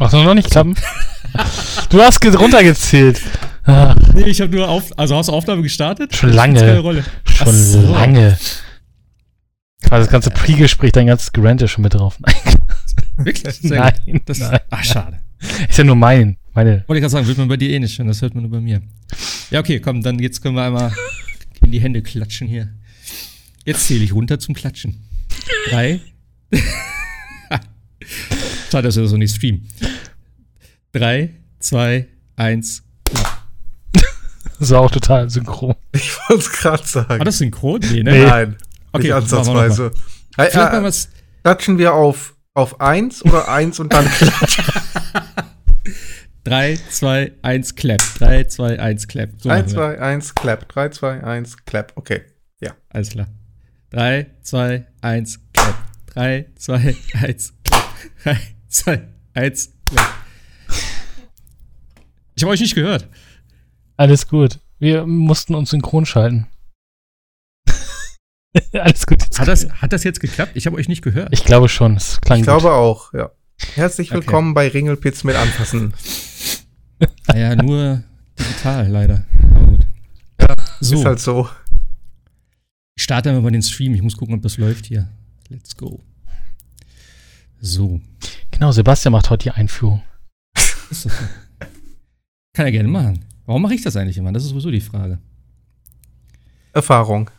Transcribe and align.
Ach, 0.00 0.10
soll 0.10 0.24
noch 0.24 0.34
nicht 0.34 0.50
klappen? 0.50 0.74
du 1.90 2.00
hast 2.00 2.20
ge- 2.20 2.34
runtergezählt. 2.34 3.20
Ah, 3.64 3.94
Nee, 4.14 4.24
ich 4.24 4.40
habe 4.40 4.54
nur 4.54 4.68
auf, 4.68 4.96
also 4.98 5.16
hast 5.16 5.28
du 5.28 5.32
Aufnahme 5.32 5.62
gestartet? 5.62 6.14
Schon 6.14 6.32
lange. 6.32 6.82
Schon 6.82 7.04
Ach 7.40 7.52
so. 7.52 7.80
lange. 7.92 8.36
Quasi 9.82 10.04
das 10.04 10.10
ganze 10.10 10.30
Pre-Gespräch, 10.30 10.92
dein 10.92 11.06
ganzes 11.06 11.32
Grant 11.32 11.62
ist 11.62 11.70
schon 11.70 11.82
mit 11.82 11.94
drauf. 11.94 12.16
Nein, 12.20 12.34
Wirklich? 13.16 13.54
Sehr 13.56 13.80
nein, 13.80 13.94
gut. 14.06 14.22
Das, 14.26 14.38
nein. 14.38 14.60
Ach, 14.70 14.84
schade. 14.84 15.20
Ist 15.68 15.78
ja 15.78 15.84
nur 15.84 15.96
mein, 15.96 16.36
meine. 16.54 16.84
Wollte 16.86 16.98
ich 16.98 17.02
gerade 17.02 17.08
sagen, 17.10 17.26
wird 17.26 17.38
man 17.38 17.48
bei 17.48 17.56
dir 17.56 17.70
eh 17.70 17.78
nicht 17.78 17.98
hören, 17.98 18.08
das 18.08 18.20
hört 18.22 18.34
man 18.34 18.42
nur 18.44 18.50
bei 18.52 18.60
mir. 18.60 18.82
Ja, 19.50 19.60
okay, 19.60 19.78
komm, 19.80 20.02
dann 20.02 20.18
jetzt 20.18 20.42
können 20.42 20.56
wir 20.56 20.62
einmal 20.64 20.92
in 21.62 21.70
die 21.70 21.80
Hände 21.80 22.02
klatschen 22.02 22.48
hier. 22.48 22.68
Jetzt 23.64 23.86
zähle 23.86 24.04
ich 24.04 24.12
runter 24.12 24.38
zum 24.38 24.54
Klatschen. 24.54 25.06
Drei. 25.70 26.00
Schade, 28.74 28.88
dass 28.88 28.96
wir 28.96 29.02
das 29.04 29.10
so 29.12 29.16
nicht 29.16 29.36
streamen. 29.36 29.68
Drei, 30.90 31.30
zwei, 31.60 32.08
eins. 32.34 32.82
Das 34.58 34.70
war 34.70 34.80
auch 34.80 34.90
total 34.90 35.30
synchron. 35.30 35.76
Ich 35.92 36.16
wollte 36.28 36.42
es 36.42 36.50
gerade 36.50 36.84
sagen. 36.84 37.08
War 37.08 37.24
das 37.24 37.38
synchron? 37.38 37.78
Nee, 37.92 38.02
ne? 38.02 38.10
Nee. 38.10 38.24
Nein, 38.24 38.56
Okay, 38.90 39.04
nicht 39.04 39.10
machen 39.12 39.30
wir 39.30 39.36
ansatzweise. 39.62 39.92
Hey, 40.36 40.48
Vielleicht 40.50 40.72
mal 40.72 40.80
äh, 40.80 40.82
was. 40.82 41.08
klatschen 41.44 41.78
wir 41.78 41.94
auf, 41.94 42.34
auf 42.54 42.80
eins 42.80 43.24
oder 43.24 43.46
eins 43.46 43.78
und 43.78 43.92
dann 43.92 44.06
klatschen? 44.06 44.64
Drei, 46.42 46.76
zwei, 46.90 47.30
eins, 47.42 47.76
clap. 47.76 48.00
Drei, 48.18 48.42
zwei, 48.42 48.80
eins, 48.80 49.06
clap. 49.06 49.30
So 49.38 49.50
machen 49.50 49.66
3, 49.66 49.66
wir. 49.66 49.72
2, 49.72 50.00
1, 50.00 50.34
clap. 50.34 50.68
3, 50.68 50.88
2, 50.88 51.22
1, 51.22 51.56
clap. 51.64 51.92
Okay. 51.94 52.22
Ja. 52.60 52.72
Alles 52.88 53.10
klar. 53.10 53.28
Drei, 53.90 54.26
zwei, 54.42 54.86
eins, 55.00 55.38
clap. 55.52 55.76
Drei, 56.06 56.46
zwei, 56.56 56.96
eins, 57.22 57.54
clap. 57.62 57.84
Drei, 58.24 58.53
zwei, 58.74 59.06
eins. 59.34 59.72
Ich 62.34 62.42
habe 62.42 62.52
euch 62.52 62.60
nicht 62.60 62.74
gehört. 62.74 63.08
Alles 63.96 64.26
gut. 64.28 64.58
Wir 64.78 65.06
mussten 65.06 65.54
uns 65.54 65.70
synchron 65.70 66.04
schalten. 66.04 66.46
Alles 68.72 69.06
gut. 69.06 69.22
Hat 69.38 69.48
das, 69.48 69.68
hat 69.70 69.92
das 69.92 70.04
jetzt 70.04 70.20
geklappt? 70.20 70.52
Ich 70.54 70.66
habe 70.66 70.76
euch 70.76 70.88
nicht 70.88 71.02
gehört. 71.02 71.28
ich 71.32 71.44
glaube 71.44 71.68
schon. 71.68 71.96
Es 71.96 72.20
klang 72.20 72.40
Ich 72.40 72.46
gut. 72.46 72.58
glaube 72.58 72.72
auch, 72.72 73.12
ja. 73.14 73.30
Herzlich 73.74 74.10
Okay. 74.10 74.16
willkommen 74.20 74.52
bei 74.54 74.68
Ringelpitz 74.68 75.24
mit 75.24 75.36
Anfassen. 75.36 75.94
Naja, 77.26 77.56
nur 77.56 78.04
digital, 78.38 78.88
leider. 78.88 79.24
Aber 79.50 79.66
gut. 79.66 79.86
Ja, 80.40 80.54
so, 80.80 80.94
Ist 81.00 81.04
halt 81.04 81.18
so. 81.20 81.48
ich 82.96 83.02
starte 83.02 83.28
einmal 83.30 83.42
mal 83.42 83.50
den 83.50 83.62
Stream. 83.62 83.94
Ich 83.94 84.00
muss 84.02 84.16
gucken, 84.16 84.34
ob 84.36 84.42
das 84.42 84.58
läuft 84.58 84.86
hier. 84.86 85.08
Let's 85.48 85.76
go. 85.76 86.02
So. 87.60 88.00
Genau, 88.54 88.72
Sebastian 88.72 89.12
macht 89.12 89.30
heute 89.30 89.44
die 89.44 89.50
Einführung. 89.50 90.02
Kann 92.54 92.66
er 92.66 92.72
gerne 92.72 92.88
machen. 92.88 93.24
Warum 93.46 93.62
mache 93.62 93.74
ich 93.74 93.82
das 93.82 93.96
eigentlich 93.96 94.16
immer? 94.16 94.32
Das 94.32 94.44
ist 94.44 94.50
sowieso 94.50 94.70
die 94.70 94.80
Frage. 94.80 95.18
Erfahrung. 96.72 97.30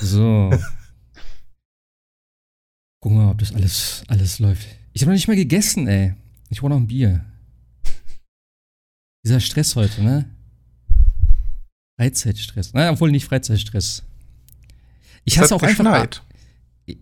So. 0.00 0.50
Gucken 3.00 3.18
wir 3.18 3.24
mal, 3.26 3.30
ob 3.32 3.38
das 3.38 3.54
alles, 3.54 4.02
alles 4.08 4.38
läuft. 4.38 4.66
Ich 4.92 5.02
habe 5.02 5.10
noch 5.10 5.16
nicht 5.16 5.28
mal 5.28 5.36
gegessen, 5.36 5.86
ey. 5.86 6.14
Ich 6.48 6.60
brauche 6.60 6.70
noch 6.70 6.76
ein 6.78 6.86
Bier. 6.88 7.24
Dieser 9.24 9.40
Stress 9.40 9.76
heute, 9.76 10.02
ne? 10.02 10.28
Freizeitstress. 12.00 12.72
Naja, 12.72 12.90
obwohl 12.92 13.10
nicht 13.10 13.26
Freizeitstress. 13.26 14.02
Ich 15.24 15.36
Es 15.36 15.42
hasse 15.42 15.54
auch 15.56 15.62
einfach. 15.62 15.84
geschneit. 15.84 16.22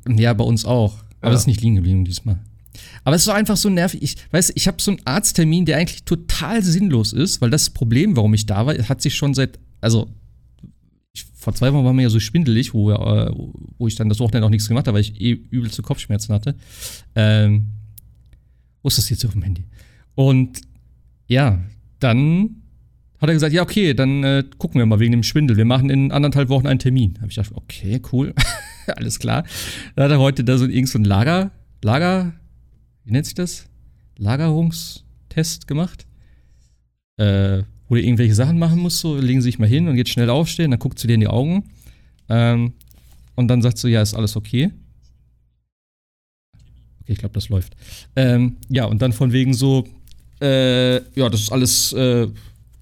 Ja, 0.08 0.32
bei 0.34 0.44
uns 0.44 0.64
auch. 0.64 1.04
Aber 1.20 1.30
Ja. 1.30 1.34
es 1.34 1.42
ist 1.42 1.46
nicht 1.46 1.60
liegen 1.60 1.76
geblieben 1.76 2.04
diesmal. 2.04 2.40
Aber 3.04 3.16
es 3.16 3.22
ist 3.22 3.28
einfach 3.28 3.56
so 3.56 3.68
nervig. 3.68 4.02
Ich 4.02 4.16
weiß, 4.30 4.52
ich 4.54 4.66
habe 4.66 4.80
so 4.80 4.90
einen 4.90 5.00
Arzttermin, 5.04 5.64
der 5.64 5.78
eigentlich 5.78 6.04
total 6.04 6.62
sinnlos 6.62 7.12
ist, 7.12 7.40
weil 7.40 7.50
das 7.50 7.70
Problem, 7.70 8.16
warum 8.16 8.34
ich 8.34 8.46
da 8.46 8.66
war, 8.66 8.74
hat 8.74 9.02
sich 9.02 9.14
schon 9.14 9.34
seit, 9.34 9.58
also 9.80 10.08
ich, 11.12 11.26
vor 11.34 11.54
zwei 11.54 11.72
Wochen 11.72 11.84
war 11.84 11.92
mir 11.92 12.02
ja 12.02 12.10
so 12.10 12.20
schwindelig, 12.20 12.74
wo, 12.74 12.90
äh, 12.90 13.30
wo 13.78 13.86
ich 13.86 13.94
dann 13.94 14.08
das 14.08 14.20
Wochenende 14.20 14.46
auch 14.46 14.50
nichts 14.50 14.68
gemacht 14.68 14.86
habe, 14.86 14.96
weil 14.96 15.02
ich 15.02 15.20
eh 15.20 15.32
übelste 15.32 15.82
Kopfschmerzen 15.82 16.34
hatte. 16.34 16.56
Ähm, 17.14 17.66
wo 18.82 18.88
ist 18.88 18.98
das 18.98 19.10
jetzt 19.10 19.24
auf 19.24 19.32
dem 19.32 19.42
Handy? 19.42 19.64
Und 20.14 20.60
ja, 21.26 21.60
dann 21.98 22.62
hat 23.18 23.30
er 23.30 23.34
gesagt, 23.34 23.52
ja, 23.52 23.62
okay, 23.62 23.94
dann 23.94 24.22
äh, 24.24 24.44
gucken 24.58 24.78
wir 24.78 24.86
mal 24.86 25.00
wegen 25.00 25.12
dem 25.12 25.22
Schwindel. 25.22 25.56
Wir 25.56 25.64
machen 25.64 25.90
in 25.90 26.12
anderthalb 26.12 26.48
Wochen 26.48 26.66
einen 26.66 26.78
Termin. 26.78 27.14
Habe 27.16 27.28
ich 27.28 27.36
gedacht, 27.36 27.52
okay, 27.54 28.00
cool. 28.12 28.34
Alles 28.86 29.18
klar. 29.18 29.44
Dann 29.94 30.04
hat 30.04 30.10
er 30.10 30.18
heute 30.18 30.44
da 30.44 30.58
so 30.58 30.66
irgend 30.66 30.88
so 30.88 30.98
ein 30.98 31.04
Lager, 31.04 31.50
Lager, 31.82 32.34
wie 33.06 33.12
nennt 33.12 33.24
sich 33.24 33.34
das? 33.34 33.66
Lagerungstest 34.18 35.66
gemacht. 35.66 36.06
Äh, 37.16 37.62
wo 37.88 37.94
du 37.94 38.02
irgendwelche 38.02 38.34
Sachen 38.34 38.58
machen 38.58 38.80
musst, 38.80 38.98
so 38.98 39.16
legen 39.16 39.40
sie 39.40 39.46
sich 39.46 39.58
mal 39.58 39.68
hin 39.68 39.88
und 39.88 39.96
jetzt 39.96 40.10
schnell 40.10 40.28
aufstehen, 40.28 40.72
dann 40.72 40.80
guckt 40.80 40.98
sie 40.98 41.06
dir 41.06 41.14
in 41.14 41.20
die 41.20 41.28
Augen. 41.28 41.70
Ähm, 42.28 42.72
und 43.36 43.48
dann 43.48 43.62
sagt 43.62 43.78
sie, 43.78 43.90
ja, 43.90 44.02
ist 44.02 44.14
alles 44.14 44.36
okay. 44.36 44.72
Okay, 47.02 47.12
ich 47.12 47.18
glaube, 47.18 47.34
das 47.34 47.48
läuft. 47.48 47.76
Ähm, 48.16 48.56
ja, 48.68 48.86
und 48.86 49.00
dann 49.00 49.12
von 49.12 49.32
wegen 49.32 49.54
so, 49.54 49.86
äh, 50.40 50.96
ja, 50.96 51.28
das 51.28 51.42
ist 51.42 51.52
alles, 51.52 51.92
äh, 51.92 52.26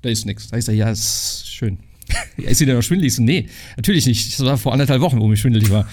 da 0.01 0.09
ist 0.09 0.25
nichts. 0.25 0.49
Da 0.49 0.57
ist 0.57 0.69
er, 0.69 0.75
ja, 0.75 0.91
ist 0.91 1.47
schön. 1.47 1.79
ja, 2.39 2.49
ist 2.49 2.59
sie 2.59 2.67
denn 2.67 2.77
noch 2.77 2.83
schwindelig? 2.83 3.15
So, 3.15 3.23
nee, 3.23 3.49
natürlich 3.77 4.07
nicht. 4.07 4.33
Das 4.33 4.47
war 4.47 4.57
vor 4.57 4.73
anderthalb 4.73 5.03
Wochen, 5.03 5.21
wo 5.21 5.27
mir 5.27 5.37
schwindelig 5.37 5.71
war. 5.71 5.87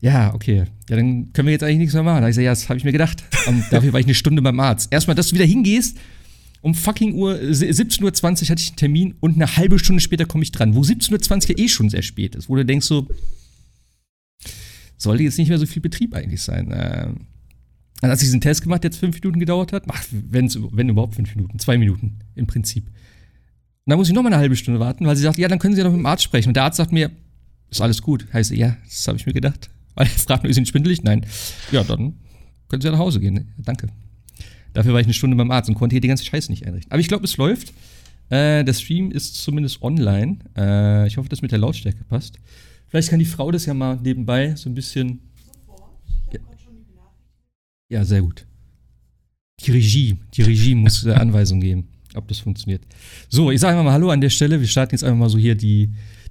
Ja, 0.00 0.32
okay. 0.34 0.64
Ja, 0.88 0.96
dann 0.96 1.32
können 1.32 1.46
wir 1.46 1.52
jetzt 1.52 1.62
eigentlich 1.62 1.78
nichts 1.78 1.94
mehr 1.94 2.02
machen. 2.02 2.22
Da 2.22 2.28
ich 2.28 2.34
so, 2.34 2.40
ja, 2.40 2.50
das 2.50 2.68
habe 2.68 2.78
ich 2.78 2.84
mir 2.84 2.92
gedacht. 2.92 3.22
Und 3.46 3.64
dafür 3.70 3.92
war 3.92 4.00
ich 4.00 4.06
eine 4.06 4.14
Stunde 4.14 4.42
beim 4.42 4.58
Arzt. 4.58 4.92
Erstmal, 4.92 5.14
dass 5.14 5.28
du 5.28 5.34
wieder 5.34 5.44
hingehst, 5.44 5.98
um 6.62 6.74
fucking 6.74 7.14
Uhr, 7.14 7.40
äh, 7.40 7.50
17.20 7.50 8.02
Uhr 8.02 8.48
hatte 8.48 8.62
ich 8.62 8.68
einen 8.68 8.76
Termin 8.76 9.14
und 9.20 9.36
eine 9.36 9.56
halbe 9.56 9.78
Stunde 9.78 10.00
später 10.00 10.26
komme 10.26 10.42
ich 10.42 10.52
dran. 10.52 10.74
Wo 10.74 10.80
17.20 10.80 11.50
Uhr 11.50 11.58
ja 11.58 11.64
eh 11.64 11.68
schon 11.68 11.90
sehr 11.90 12.02
spät 12.02 12.34
ist, 12.34 12.48
wo 12.48 12.56
du 12.56 12.64
denkst 12.64 12.86
so, 12.86 13.08
sollte 14.96 15.22
jetzt 15.22 15.38
nicht 15.38 15.48
mehr 15.48 15.58
so 15.58 15.66
viel 15.66 15.82
Betrieb 15.82 16.14
eigentlich 16.14 16.42
sein. 16.42 16.70
Ähm, 16.72 17.26
dann 18.00 18.10
hat 18.10 18.18
sie 18.18 18.26
diesen 18.26 18.40
Test 18.40 18.62
gemacht, 18.62 18.82
der 18.82 18.90
jetzt 18.90 18.98
fünf 18.98 19.20
Minuten 19.20 19.40
gedauert 19.40 19.72
hat. 19.72 19.84
Ach, 19.88 20.04
wenn's, 20.10 20.58
wenn 20.72 20.88
überhaupt 20.88 21.14
fünf 21.14 21.34
Minuten, 21.34 21.58
zwei 21.58 21.76
Minuten 21.76 22.20
im 22.34 22.46
Prinzip. 22.46 22.86
Und 22.86 22.94
dann 23.86 23.98
muss 23.98 24.08
ich 24.08 24.14
noch 24.14 24.22
mal 24.22 24.28
eine 24.28 24.38
halbe 24.38 24.56
Stunde 24.56 24.80
warten, 24.80 25.06
weil 25.06 25.16
sie 25.16 25.22
sagt, 25.22 25.38
ja, 25.38 25.48
dann 25.48 25.58
können 25.58 25.74
Sie 25.74 25.80
ja 25.80 25.84
noch 25.84 25.92
mit 25.92 26.00
dem 26.00 26.06
Arzt 26.06 26.22
sprechen. 26.22 26.48
Und 26.48 26.54
der 26.54 26.64
Arzt 26.64 26.78
sagt 26.78 26.92
mir, 26.92 27.10
ist 27.70 27.80
alles 27.80 28.02
gut. 28.02 28.26
Heißt, 28.32 28.50
ja, 28.52 28.76
das 28.84 29.06
habe 29.08 29.18
ich 29.18 29.26
mir 29.26 29.32
gedacht. 29.32 29.70
Weil 29.94 30.06
er 30.06 30.10
fragt 30.10 30.42
nur, 30.42 30.50
ist 30.50 30.56
Ihnen 30.56 30.66
schwindelig? 30.66 31.02
Nein. 31.02 31.26
Ja, 31.72 31.84
dann 31.84 32.14
können 32.68 32.82
Sie 32.82 32.88
ja 32.88 32.92
nach 32.92 32.98
Hause 33.00 33.20
gehen. 33.20 33.52
Danke. 33.58 33.88
Dafür 34.72 34.92
war 34.92 35.00
ich 35.00 35.06
eine 35.06 35.14
Stunde 35.14 35.36
beim 35.36 35.50
Arzt 35.50 35.68
und 35.68 35.74
konnte 35.74 35.94
hier 35.94 36.00
die 36.00 36.08
ganze 36.08 36.24
Scheiße 36.24 36.50
nicht 36.50 36.66
einrichten. 36.66 36.92
Aber 36.92 37.00
ich 37.00 37.08
glaube, 37.08 37.24
es 37.24 37.36
läuft. 37.36 37.72
Äh, 38.28 38.62
der 38.64 38.72
Stream 38.74 39.10
ist 39.10 39.34
zumindest 39.42 39.82
online. 39.82 40.38
Äh, 40.56 41.08
ich 41.08 41.16
hoffe, 41.16 41.28
das 41.28 41.42
mit 41.42 41.50
der 41.50 41.58
Lautstärke 41.58 42.04
passt. 42.04 42.38
Vielleicht 42.86 43.10
kann 43.10 43.18
die 43.18 43.24
Frau 43.24 43.50
das 43.50 43.66
ja 43.66 43.74
mal 43.74 43.98
nebenbei 44.02 44.54
so 44.54 44.70
ein 44.70 44.74
bisschen. 44.74 45.20
Ja, 46.32 46.40
ja 47.88 48.04
sehr 48.04 48.22
gut. 48.22 48.46
Die 49.60 49.72
Regie, 49.72 50.16
die 50.34 50.42
Regie 50.42 50.74
muss 50.74 51.04
äh, 51.04 51.12
Anweisungen 51.12 51.60
geben, 51.60 51.88
ob 52.14 52.28
das 52.28 52.38
funktioniert. 52.38 52.82
So, 53.28 53.50
ich 53.50 53.60
sage 53.60 53.72
einfach 53.72 53.84
mal 53.84 53.92
Hallo 53.92 54.10
an 54.10 54.20
der 54.20 54.30
Stelle. 54.30 54.60
Wir 54.60 54.68
starten 54.68 54.94
jetzt 54.94 55.02
einfach 55.02 55.18
mal 55.18 55.28
so 55.28 55.38
hier 55.38 55.56
die, 55.56 55.90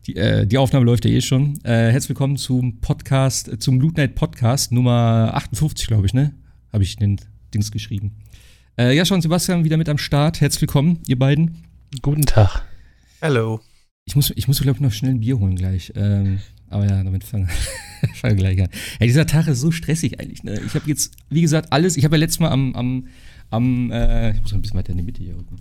die, 0.09 0.15
äh, 0.15 0.47
die 0.47 0.57
Aufnahme 0.57 0.85
läuft 0.85 1.05
ja 1.05 1.11
eh 1.11 1.21
schon. 1.21 1.59
Äh, 1.63 1.91
herzlich 1.91 2.09
willkommen 2.09 2.37
zum 2.37 2.79
Podcast, 2.81 3.47
äh, 3.47 3.59
zum 3.59 3.79
Loot 3.79 3.97
Night 3.97 4.15
Podcast 4.15 4.71
Nummer 4.71 5.31
58, 5.35 5.87
glaube 5.87 6.07
ich, 6.07 6.13
ne? 6.13 6.33
Habe 6.73 6.83
ich 6.83 6.95
den 6.95 7.19
Dings 7.53 7.71
geschrieben. 7.71 8.15
Äh, 8.77 8.95
Jascha 8.95 9.13
und 9.13 9.21
Sebastian 9.21 9.63
wieder 9.63 9.77
mit 9.77 9.87
am 9.87 9.97
Start. 9.97 10.41
Herzlich 10.41 10.61
willkommen, 10.61 10.99
ihr 11.07 11.19
beiden. 11.19 11.63
Guten 12.01 12.23
Tag. 12.23 12.63
Hello. 13.21 13.59
Ich 14.05 14.15
muss, 14.15 14.31
ich 14.35 14.47
muss 14.47 14.61
glaube 14.61 14.77
ich, 14.77 14.81
noch 14.81 14.91
schnell 14.91 15.11
ein 15.11 15.19
Bier 15.19 15.39
holen 15.39 15.55
gleich. 15.55 15.93
Ähm, 15.95 16.39
aber 16.69 16.87
ja, 16.87 17.03
damit 17.03 17.23
fangen 17.23 17.47
fang 18.15 18.31
wir 18.31 18.37
gleich 18.37 18.61
an. 18.61 18.69
Ja, 18.99 19.05
dieser 19.05 19.27
Tag 19.27 19.47
ist 19.47 19.59
so 19.59 19.69
stressig 19.69 20.19
eigentlich. 20.19 20.43
Ne? 20.43 20.59
Ich 20.65 20.73
habe 20.73 20.87
jetzt, 20.87 21.13
wie 21.29 21.41
gesagt, 21.41 21.71
alles. 21.71 21.97
Ich 21.97 22.03
habe 22.03 22.15
ja 22.15 22.21
letztes 22.21 22.39
Mal 22.39 22.49
am, 22.49 22.73
am, 22.75 23.07
am 23.49 23.91
äh, 23.91 24.31
ich 24.31 24.41
muss 24.41 24.53
ein 24.53 24.61
bisschen 24.61 24.77
weiter 24.77 24.91
in 24.91 24.97
die 24.97 25.03
Mitte 25.03 25.23
hier 25.23 25.35
rücken. 25.35 25.57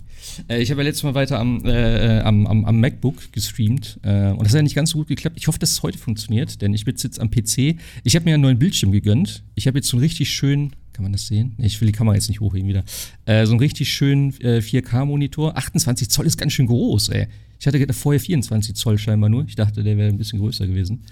Äh, 0.47 0.61
ich 0.61 0.69
habe 0.69 0.81
ja 0.81 0.87
letztes 0.87 1.03
Mal 1.03 1.15
weiter 1.15 1.39
am, 1.39 1.65
äh, 1.65 2.19
am, 2.19 2.45
am, 2.45 2.65
am 2.65 2.79
MacBook 2.79 3.31
gestreamt. 3.31 3.99
Äh, 4.03 4.29
und 4.29 4.41
das 4.41 4.49
hat 4.49 4.57
ja 4.57 4.61
nicht 4.61 4.75
ganz 4.75 4.91
so 4.91 4.99
gut 4.99 5.07
geklappt. 5.07 5.37
Ich 5.37 5.47
hoffe, 5.47 5.59
dass 5.59 5.71
es 5.71 5.83
heute 5.83 5.97
funktioniert, 5.97 6.61
denn 6.61 6.73
ich 6.73 6.85
bin 6.85 6.95
jetzt 6.95 7.19
am 7.19 7.31
PC. 7.31 7.79
Ich 8.03 8.15
habe 8.15 8.25
mir 8.25 8.35
einen 8.35 8.43
neuen 8.43 8.59
Bildschirm 8.59 8.91
gegönnt. 8.91 9.43
Ich 9.55 9.67
habe 9.67 9.79
jetzt 9.79 9.87
so 9.87 9.97
einen 9.97 10.03
richtig 10.03 10.29
schönen, 10.29 10.73
kann 10.93 11.03
man 11.03 11.11
das 11.13 11.27
sehen? 11.27 11.55
Ich 11.57 11.79
will 11.81 11.87
die 11.87 11.93
Kamera 11.93 12.15
jetzt 12.15 12.29
nicht 12.29 12.41
hochheben 12.41 12.67
wieder. 12.67 12.83
Äh, 13.25 13.45
so 13.45 13.53
einen 13.53 13.59
richtig 13.59 13.91
schönen 13.91 14.33
äh, 14.41 14.59
4K-Monitor. 14.59 15.57
28 15.57 16.09
Zoll 16.09 16.25
ist 16.25 16.37
ganz 16.37 16.53
schön 16.53 16.67
groß, 16.67 17.09
ey. 17.09 17.27
Ich 17.59 17.67
hatte 17.67 17.93
vorher 17.93 18.19
24 18.19 18.75
Zoll 18.75 18.97
scheinbar 18.97 19.29
nur. 19.29 19.45
Ich 19.47 19.55
dachte, 19.55 19.83
der 19.83 19.97
wäre 19.97 20.09
ein 20.09 20.17
bisschen 20.17 20.39
größer 20.39 20.67
gewesen. 20.67 21.03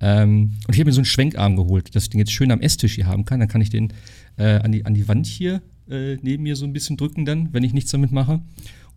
Ähm, 0.00 0.54
und 0.66 0.74
ich 0.74 0.80
habe 0.80 0.86
mir 0.86 0.92
so 0.92 1.00
einen 1.00 1.04
Schwenkarm 1.04 1.56
geholt, 1.56 1.94
dass 1.94 2.04
ich 2.04 2.10
den 2.10 2.18
jetzt 2.18 2.32
schön 2.32 2.50
am 2.50 2.60
Esstisch 2.60 2.94
hier 2.94 3.06
haben 3.06 3.24
kann. 3.24 3.38
Dann 3.38 3.48
kann 3.48 3.60
ich 3.60 3.70
den 3.70 3.92
äh, 4.36 4.54
an, 4.56 4.72
die, 4.72 4.84
an 4.84 4.94
die 4.94 5.06
Wand 5.06 5.26
hier 5.26 5.62
äh, 5.88 6.16
neben 6.22 6.42
mir 6.42 6.56
so 6.56 6.64
ein 6.64 6.72
bisschen 6.72 6.96
drücken 6.96 7.24
dann, 7.24 7.52
wenn 7.52 7.64
ich 7.64 7.72
nichts 7.72 7.90
damit 7.90 8.12
mache. 8.12 8.40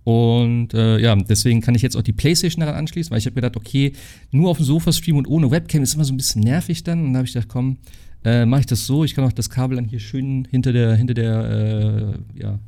Und 0.04 0.76
äh, 0.76 1.00
ja, 1.00 1.16
deswegen 1.16 1.62
kann 1.62 1.74
ich 1.74 1.82
jetzt 1.82 1.98
auch 1.98 2.04
die 2.04 2.14
Playstation 2.14 2.60
daran 2.60 2.76
anschließen, 2.76 3.10
weil 3.12 3.18
ich 3.18 3.26
habe 3.26 3.34
gedacht, 3.34 3.58
okay, 3.58 3.94
nur 4.32 4.52
auf 4.52 4.58
dem 4.58 4.66
Sofa 4.66 4.92
streamen 4.92 5.26
und 5.26 5.28
ohne 5.28 5.50
Webcam 5.50 5.82
ist 5.82 5.96
immer 5.96 6.06
so 6.06 6.14
ein 6.14 6.18
bisschen 6.18 6.44
nervig 6.44 6.84
dann. 6.84 7.00
Und 7.00 7.06
dann 7.08 7.18
habe 7.18 7.28
ich 7.28 7.34
gedacht, 7.34 7.50
komm, 7.50 7.78
äh, 8.24 8.46
mache 8.46 8.62
ich 8.62 8.66
das 8.68 8.86
so. 8.86 9.04
Ich 9.04 9.16
kann 9.16 9.26
auch 9.26 9.34
das 9.34 9.50
Kabel 9.50 9.78
dann 9.78 9.86
hier 9.86 10.00
schön 10.00 10.48
hinter 10.52 10.74
der, 10.74 10.96
hinter 10.96 11.16
der, 11.16 12.20
äh, 12.36 12.40
ja, 12.40 12.60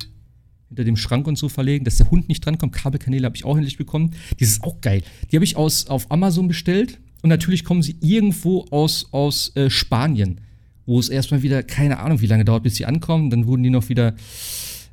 hinter 0.70 0.84
dem 0.84 0.98
Schrank 0.98 1.28
und 1.28 1.38
so 1.38 1.48
verlegen, 1.48 1.86
dass 1.86 1.98
der 1.98 2.10
Hund 2.10 2.28
nicht 2.28 2.44
drankommt. 2.44 2.74
Kabelkanäle 2.74 3.26
habe 3.26 3.36
ich 3.36 3.46
auch 3.46 3.56
endlich 3.56 3.78
bekommen. 3.78 4.16
Die 4.40 4.44
ist 4.44 4.64
auch 4.64 4.82
geil. 4.82 5.04
Die 5.32 5.36
habe 5.38 5.46
ich 5.46 5.56
aus, 5.56 5.88
auf 5.88 6.12
Amazon 6.12 6.48
bestellt 6.48 7.00
und 7.22 7.30
natürlich 7.30 7.64
kommen 7.64 7.82
sie 7.82 7.98
irgendwo 8.02 8.66
aus, 8.72 9.10
aus 9.12 9.56
äh, 9.56 9.70
Spanien, 9.70 10.42
wo 10.88 11.00
es 11.00 11.10
erstmal 11.10 11.44
wieder, 11.44 11.62
keine 11.62 12.00
Ahnung, 12.00 12.22
wie 12.22 12.28
lange 12.28 12.46
dauert, 12.46 12.64
bis 12.64 12.78
sie 12.78 12.86
ankommen. 12.86 13.30
Dann 13.30 13.46
wurden 13.46 13.62
die 13.62 13.70
noch 13.70 13.90
wieder, 13.90 14.16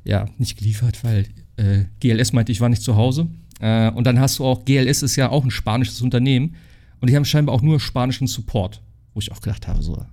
ja, 0.03 0.25
nicht 0.37 0.57
geliefert, 0.57 1.03
weil 1.03 1.25
äh, 1.55 1.85
GLS 2.01 2.33
meinte, 2.33 2.51
ich 2.51 2.61
war 2.61 2.69
nicht 2.69 2.83
zu 2.83 2.95
Hause. 2.95 3.27
Äh, 3.59 3.89
und 3.91 4.05
dann 4.05 4.19
hast 4.19 4.37
du 4.37 4.45
auch, 4.45 4.65
GLS 4.65 5.01
ist 5.01 5.15
ja 5.15 5.29
auch 5.29 5.43
ein 5.43 5.51
spanisches 5.51 6.01
Unternehmen 6.01 6.55
und 6.99 7.09
die 7.09 7.15
haben 7.15 7.25
scheinbar 7.25 7.55
auch 7.55 7.61
nur 7.61 7.79
spanischen 7.79 8.27
Support, 8.27 8.81
wo 9.13 9.21
ich 9.21 9.31
auch 9.31 9.39
gedacht 9.39 9.67
habe, 9.67 9.81
so, 9.81 10.05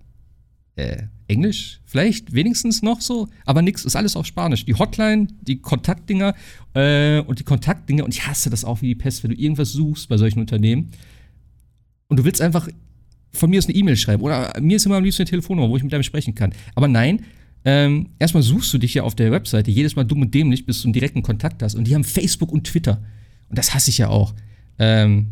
äh, 0.76 1.02
Englisch, 1.26 1.80
vielleicht 1.84 2.32
wenigstens 2.32 2.82
noch 2.82 3.00
so, 3.00 3.28
aber 3.44 3.60
nix, 3.60 3.84
ist 3.84 3.96
alles 3.96 4.16
auf 4.16 4.26
Spanisch. 4.26 4.64
Die 4.64 4.74
Hotline, 4.74 5.26
die 5.40 5.60
Kontaktdinger 5.60 6.34
äh, 6.74 7.20
und 7.20 7.40
die 7.40 7.44
Kontaktdinger, 7.44 8.04
und 8.04 8.14
ich 8.14 8.26
hasse 8.26 8.50
das 8.50 8.64
auch 8.64 8.82
wie 8.82 8.88
die 8.88 8.94
Pest, 8.94 9.24
wenn 9.24 9.30
du 9.32 9.36
irgendwas 9.36 9.72
suchst 9.72 10.08
bei 10.08 10.16
solchen 10.16 10.40
Unternehmen 10.40 10.92
und 12.08 12.18
du 12.18 12.24
willst 12.24 12.40
einfach 12.40 12.68
von 13.32 13.50
mir 13.50 13.58
aus 13.58 13.66
eine 13.66 13.74
E-Mail 13.74 13.96
schreiben 13.96 14.22
oder 14.22 14.52
mir 14.60 14.76
ist 14.76 14.86
immer 14.86 14.96
am 14.96 15.04
liebsten 15.04 15.22
eine 15.22 15.30
Telefonnummer, 15.30 15.68
wo 15.68 15.76
ich 15.76 15.82
mit 15.82 15.92
einem 15.94 16.02
sprechen 16.02 16.34
kann. 16.34 16.52
Aber 16.74 16.88
nein, 16.88 17.22
ähm, 17.64 18.10
erstmal 18.18 18.42
suchst 18.42 18.72
du 18.74 18.78
dich 18.78 18.94
ja 18.94 19.04
auf 19.04 19.14
der 19.14 19.30
Webseite 19.30 19.70
jedes 19.70 19.96
Mal 19.96 20.04
dumm 20.04 20.22
und 20.22 20.34
dämlich, 20.34 20.66
bis 20.66 20.82
du 20.82 20.88
einen 20.88 20.92
direkten 20.92 21.22
Kontakt 21.22 21.62
hast. 21.62 21.74
Und 21.74 21.86
die 21.86 21.94
haben 21.94 22.04
Facebook 22.04 22.50
und 22.52 22.64
Twitter. 22.64 23.02
Und 23.48 23.58
das 23.58 23.74
hasse 23.74 23.90
ich 23.90 23.98
ja 23.98 24.08
auch. 24.08 24.34
Ähm, 24.78 25.28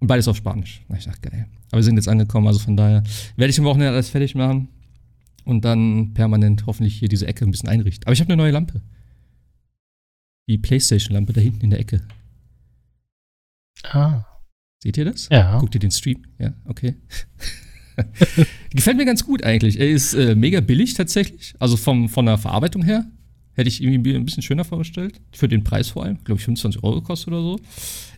und 0.00 0.08
beides 0.08 0.28
auf 0.28 0.36
Spanisch. 0.36 0.82
Ich 0.96 1.04
dachte, 1.04 1.30
geil. 1.30 1.46
Aber 1.70 1.80
wir 1.80 1.84
sind 1.84 1.96
jetzt 1.96 2.08
angekommen, 2.08 2.46
also 2.46 2.58
von 2.58 2.76
daher 2.76 3.02
werde 3.36 3.50
ich 3.50 3.58
am 3.58 3.64
Wochenende 3.64 3.92
alles 3.92 4.10
fertig 4.10 4.34
machen 4.34 4.68
und 5.44 5.64
dann 5.64 6.12
permanent 6.12 6.66
hoffentlich 6.66 6.96
hier 6.98 7.08
diese 7.08 7.26
Ecke 7.26 7.44
ein 7.44 7.50
bisschen 7.50 7.68
einrichten. 7.68 8.04
Aber 8.06 8.12
ich 8.12 8.20
habe 8.20 8.32
eine 8.32 8.40
neue 8.42 8.52
Lampe. 8.52 8.82
Die 10.48 10.58
Playstation-Lampe 10.58 11.32
da 11.32 11.40
hinten 11.40 11.62
in 11.62 11.70
der 11.70 11.80
Ecke. 11.80 12.02
Ah. 13.82 14.24
Seht 14.82 14.96
ihr 14.96 15.04
das? 15.04 15.28
Ja. 15.30 15.58
Guckt 15.58 15.74
ihr 15.74 15.80
den 15.80 15.90
Stream? 15.90 16.22
Ja, 16.38 16.52
okay. 16.64 16.94
Gefällt 18.70 18.96
mir 18.96 19.06
ganz 19.06 19.24
gut 19.24 19.42
eigentlich. 19.42 19.80
Er 19.80 19.88
ist 19.88 20.14
äh, 20.14 20.34
mega 20.34 20.60
billig 20.60 20.94
tatsächlich. 20.94 21.54
Also 21.58 21.76
vom, 21.76 22.08
von 22.08 22.26
der 22.26 22.38
Verarbeitung 22.38 22.82
her. 22.82 23.06
Hätte 23.54 23.68
ich 23.68 23.82
irgendwie 23.82 24.14
ein 24.14 24.24
bisschen 24.26 24.42
schöner 24.42 24.64
vorgestellt. 24.64 25.20
Für 25.32 25.48
den 25.48 25.64
Preis 25.64 25.88
vor 25.88 26.04
allem. 26.04 26.22
Glaube 26.24 26.38
ich 26.38 26.44
25 26.44 26.84
Euro 26.84 27.00
gekostet 27.00 27.28
oder 27.28 27.40
so. 27.40 27.60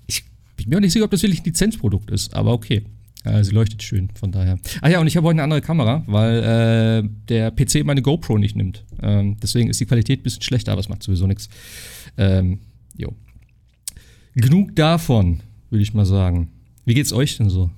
Ich 0.06 0.24
bin 0.56 0.68
mir 0.68 0.76
auch 0.76 0.80
nicht 0.80 0.92
sicher, 0.92 1.04
ob 1.04 1.12
das 1.12 1.22
wirklich 1.22 1.40
ein 1.40 1.44
Lizenzprodukt 1.44 2.10
ist, 2.10 2.34
aber 2.34 2.52
okay. 2.52 2.84
Äh, 3.24 3.44
sie 3.44 3.52
leuchtet 3.52 3.82
schön, 3.82 4.08
von 4.14 4.32
daher. 4.32 4.58
Ah 4.80 4.88
ja, 4.88 5.00
und 5.00 5.06
ich 5.06 5.16
habe 5.16 5.26
heute 5.26 5.36
eine 5.36 5.44
andere 5.44 5.60
Kamera, 5.60 6.02
weil 6.06 7.04
äh, 7.04 7.08
der 7.28 7.50
PC 7.50 7.84
meine 7.84 8.02
GoPro 8.02 8.38
nicht 8.38 8.56
nimmt. 8.56 8.84
Ähm, 9.00 9.36
deswegen 9.42 9.70
ist 9.70 9.80
die 9.80 9.86
Qualität 9.86 10.20
ein 10.20 10.22
bisschen 10.24 10.42
schlechter, 10.42 10.72
aber 10.72 10.80
es 10.80 10.88
macht 10.88 11.02
sowieso 11.02 11.26
nichts. 11.26 11.48
Ähm, 12.16 12.60
jo. 12.96 13.14
Genug 14.34 14.74
davon, 14.76 15.40
würde 15.70 15.82
ich 15.82 15.94
mal 15.94 16.06
sagen. 16.06 16.50
Wie 16.84 16.94
geht's 16.94 17.12
euch 17.12 17.36
denn 17.36 17.50
so? 17.50 17.70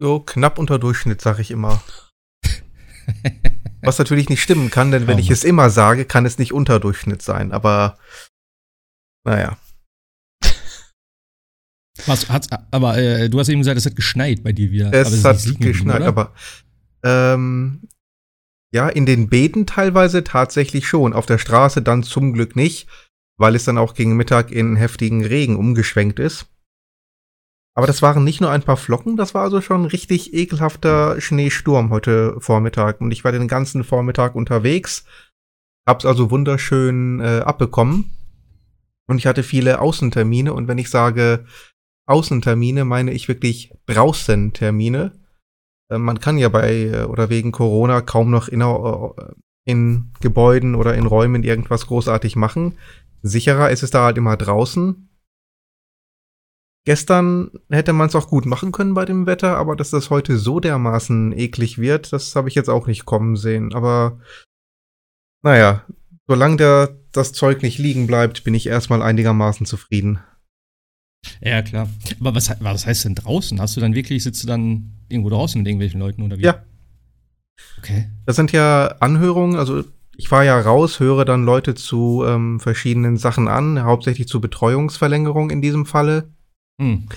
So 0.00 0.20
knapp 0.20 0.58
unter 0.58 0.78
Durchschnitt, 0.78 1.20
sag 1.20 1.38
ich 1.38 1.50
immer. 1.50 1.82
Was 3.82 3.98
natürlich 3.98 4.28
nicht 4.28 4.42
stimmen 4.42 4.70
kann, 4.70 4.90
denn 4.90 5.06
wenn 5.06 5.18
ich 5.18 5.30
es 5.30 5.44
immer 5.44 5.70
sage, 5.70 6.04
kann 6.04 6.26
es 6.26 6.38
nicht 6.38 6.52
unter 6.52 6.80
Durchschnitt 6.80 7.22
sein. 7.22 7.52
Aber 7.52 7.98
naja. 9.24 9.58
Was, 12.06 12.28
hat's, 12.30 12.48
aber 12.70 12.96
äh, 12.96 13.28
du 13.28 13.38
hast 13.38 13.48
eben 13.48 13.60
gesagt, 13.60 13.76
es 13.76 13.86
hat 13.86 13.96
geschneit 13.96 14.42
bei 14.42 14.52
dir 14.52 14.70
wieder. 14.70 14.92
Es 14.92 15.24
aber 15.24 15.36
hat 15.36 15.60
geschneit, 15.60 16.02
aber 16.02 16.34
ähm, 17.02 17.88
ja, 18.72 18.88
in 18.88 19.04
den 19.04 19.28
Beeten 19.28 19.66
teilweise 19.66 20.24
tatsächlich 20.24 20.86
schon. 20.86 21.12
Auf 21.12 21.26
der 21.26 21.38
Straße 21.38 21.82
dann 21.82 22.02
zum 22.02 22.32
Glück 22.32 22.56
nicht, 22.56 22.88
weil 23.40 23.54
es 23.54 23.64
dann 23.64 23.78
auch 23.78 23.94
gegen 23.94 24.16
Mittag 24.16 24.52
in 24.52 24.76
heftigen 24.76 25.24
Regen 25.24 25.56
umgeschwenkt 25.56 26.18
ist. 26.18 26.46
Aber 27.74 27.86
das 27.86 28.02
waren 28.02 28.22
nicht 28.22 28.40
nur 28.40 28.50
ein 28.50 28.62
paar 28.62 28.76
Flocken, 28.76 29.16
das 29.16 29.32
war 29.32 29.42
also 29.42 29.60
schon 29.60 29.82
ein 29.82 29.86
richtig 29.86 30.34
ekelhafter 30.34 31.20
Schneesturm 31.20 31.90
heute 31.90 32.36
Vormittag. 32.40 33.00
Und 33.00 33.10
ich 33.12 33.24
war 33.24 33.32
den 33.32 33.48
ganzen 33.48 33.84
Vormittag 33.84 34.34
unterwegs, 34.34 35.04
hab's 35.88 36.04
also 36.04 36.30
wunderschön 36.30 37.20
äh, 37.20 37.40
abbekommen. 37.40 38.12
Und 39.08 39.16
ich 39.18 39.26
hatte 39.26 39.42
viele 39.42 39.80
Außentermine. 39.80 40.52
Und 40.52 40.68
wenn 40.68 40.78
ich 40.78 40.90
sage 40.90 41.46
Außentermine, 42.06 42.84
meine 42.84 43.12
ich 43.12 43.28
wirklich 43.28 43.72
draußen 43.86 44.52
Termine. 44.52 45.12
Äh, 45.90 45.98
man 45.98 46.20
kann 46.20 46.36
ja 46.36 46.48
bei 46.48 46.72
äh, 46.72 47.04
oder 47.04 47.30
wegen 47.30 47.52
Corona 47.52 48.02
kaum 48.02 48.30
noch 48.30 48.48
in, 48.48 48.60
äh, 48.60 49.32
in 49.64 50.12
Gebäuden 50.20 50.74
oder 50.74 50.94
in 50.94 51.06
Räumen 51.06 51.42
irgendwas 51.42 51.86
großartig 51.86 52.36
machen. 52.36 52.76
Sicherer 53.22 53.70
ist 53.70 53.82
es 53.82 53.90
da 53.90 54.04
halt 54.04 54.18
immer 54.18 54.36
draußen. 54.36 55.08
Gestern 56.86 57.50
hätte 57.68 57.92
man 57.92 58.08
es 58.08 58.14
auch 58.14 58.28
gut 58.28 58.46
machen 58.46 58.72
können 58.72 58.94
bei 58.94 59.04
dem 59.04 59.26
Wetter, 59.26 59.58
aber 59.58 59.76
dass 59.76 59.90
das 59.90 60.08
heute 60.08 60.38
so 60.38 60.60
dermaßen 60.60 61.32
eklig 61.32 61.78
wird, 61.78 62.12
das 62.12 62.34
habe 62.34 62.48
ich 62.48 62.54
jetzt 62.54 62.70
auch 62.70 62.86
nicht 62.86 63.04
kommen 63.04 63.36
sehen. 63.36 63.74
Aber 63.74 64.18
naja, 65.42 65.84
solange 66.26 66.56
der, 66.56 66.96
das 67.12 67.32
Zeug 67.32 67.62
nicht 67.62 67.78
liegen 67.78 68.06
bleibt, 68.06 68.44
bin 68.44 68.54
ich 68.54 68.66
erstmal 68.66 69.02
einigermaßen 69.02 69.66
zufrieden. 69.66 70.20
Ja, 71.42 71.60
klar. 71.60 71.88
Aber 72.18 72.34
was, 72.34 72.50
was 72.60 72.86
heißt 72.86 73.04
denn 73.04 73.14
draußen? 73.14 73.60
Hast 73.60 73.76
du 73.76 73.80
dann 73.80 73.94
wirklich, 73.94 74.22
sitzt 74.22 74.42
du 74.42 74.46
dann 74.46 74.94
irgendwo 75.08 75.28
draußen 75.28 75.60
mit 75.60 75.68
irgendwelchen 75.68 76.00
Leuten 76.00 76.22
oder 76.22 76.38
wie? 76.38 76.42
Ja. 76.42 76.64
Okay. 77.78 78.10
Das 78.24 78.36
sind 78.36 78.52
ja 78.52 78.86
Anhörungen, 79.00 79.58
also 79.58 79.84
ich 80.20 80.28
fahre 80.28 80.44
ja 80.44 80.60
raus, 80.60 81.00
höre 81.00 81.24
dann 81.24 81.46
Leute 81.46 81.74
zu 81.74 82.24
ähm, 82.26 82.60
verschiedenen 82.60 83.16
Sachen 83.16 83.48
an, 83.48 83.82
hauptsächlich 83.82 84.28
zu 84.28 84.38
Betreuungsverlängerung 84.38 85.48
in 85.48 85.62
diesem 85.62 85.86
Falle. 85.86 86.28
Hm. 86.78 87.08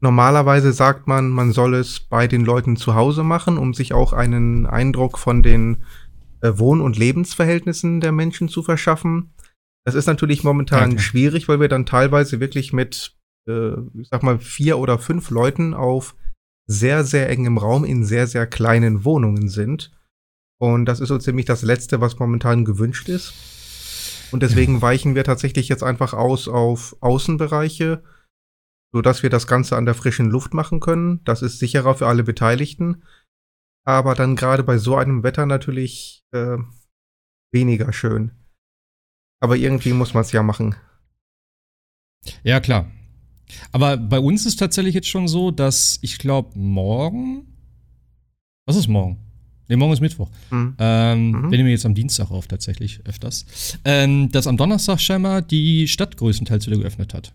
Normalerweise 0.00 0.74
sagt 0.74 1.06
man, 1.06 1.30
man 1.30 1.52
soll 1.52 1.72
es 1.72 2.00
bei 2.00 2.26
den 2.26 2.44
Leuten 2.44 2.76
zu 2.76 2.94
Hause 2.94 3.24
machen, 3.24 3.56
um 3.56 3.72
sich 3.72 3.94
auch 3.94 4.12
einen 4.12 4.66
Eindruck 4.66 5.16
von 5.16 5.42
den 5.42 5.84
äh, 6.42 6.52
Wohn- 6.56 6.82
und 6.82 6.98
Lebensverhältnissen 6.98 8.02
der 8.02 8.12
Menschen 8.12 8.50
zu 8.50 8.62
verschaffen. 8.62 9.32
Das 9.86 9.94
ist 9.94 10.06
natürlich 10.06 10.44
momentan 10.44 10.92
Okay. 10.92 10.98
schwierig, 10.98 11.48
weil 11.48 11.60
wir 11.60 11.68
dann 11.68 11.86
teilweise 11.86 12.40
wirklich 12.40 12.74
mit, 12.74 13.16
äh, 13.48 13.72
ich 13.98 14.08
sag 14.10 14.22
mal, 14.22 14.38
vier 14.38 14.76
oder 14.76 14.98
fünf 14.98 15.30
Leuten 15.30 15.72
auf 15.72 16.14
sehr, 16.66 17.04
sehr 17.04 17.30
engem 17.30 17.56
Raum 17.56 17.86
in 17.86 18.04
sehr, 18.04 18.26
sehr 18.26 18.46
kleinen 18.46 19.06
Wohnungen 19.06 19.48
sind. 19.48 19.92
Und 20.60 20.84
das 20.84 21.00
ist 21.00 21.08
so 21.08 21.16
ziemlich 21.16 21.46
das 21.46 21.62
Letzte, 21.62 22.02
was 22.02 22.18
momentan 22.18 22.66
gewünscht 22.66 23.08
ist. 23.08 23.32
Und 24.30 24.42
deswegen 24.42 24.82
weichen 24.82 25.14
wir 25.14 25.24
tatsächlich 25.24 25.68
jetzt 25.68 25.82
einfach 25.82 26.12
aus 26.12 26.48
auf 26.48 26.96
Außenbereiche, 27.00 28.04
sodass 28.92 29.22
wir 29.22 29.30
das 29.30 29.46
Ganze 29.46 29.76
an 29.76 29.86
der 29.86 29.94
frischen 29.94 30.30
Luft 30.30 30.52
machen 30.52 30.80
können. 30.80 31.24
Das 31.24 31.40
ist 31.40 31.58
sicherer 31.58 31.94
für 31.94 32.08
alle 32.08 32.24
Beteiligten. 32.24 33.02
Aber 33.86 34.14
dann 34.14 34.36
gerade 34.36 34.62
bei 34.62 34.76
so 34.76 34.96
einem 34.96 35.22
Wetter 35.22 35.46
natürlich 35.46 36.26
äh, 36.32 36.58
weniger 37.52 37.92
schön. 37.94 38.32
Aber 39.40 39.56
irgendwie 39.56 39.94
muss 39.94 40.12
man 40.12 40.20
es 40.20 40.32
ja 40.32 40.42
machen. 40.42 40.76
Ja, 42.42 42.60
klar. 42.60 42.90
Aber 43.72 43.96
bei 43.96 44.18
uns 44.18 44.44
ist 44.44 44.56
tatsächlich 44.56 44.94
jetzt 44.94 45.08
schon 45.08 45.26
so, 45.26 45.50
dass 45.50 45.98
ich 46.02 46.18
glaube, 46.18 46.58
morgen. 46.58 47.46
Was 48.66 48.76
ist 48.76 48.88
morgen? 48.88 49.29
Ne, 49.70 49.76
morgen 49.76 49.92
ist 49.92 50.00
Mittwoch. 50.00 50.28
Hm. 50.48 50.74
Ähm, 50.78 51.30
Mhm. 51.30 51.50
Wir 51.50 51.58
nehmen 51.58 51.70
jetzt 51.70 51.86
am 51.86 51.94
Dienstag 51.94 52.32
auf, 52.32 52.48
tatsächlich 52.48 53.00
öfters. 53.04 53.78
Ähm, 53.84 54.28
dass 54.32 54.48
am 54.48 54.56
Donnerstag 54.56 55.00
scheinbar 55.00 55.42
die 55.42 55.86
Stadt 55.86 56.16
größtenteils 56.16 56.66
wieder 56.66 56.78
geöffnet 56.78 57.14
hat. 57.14 57.32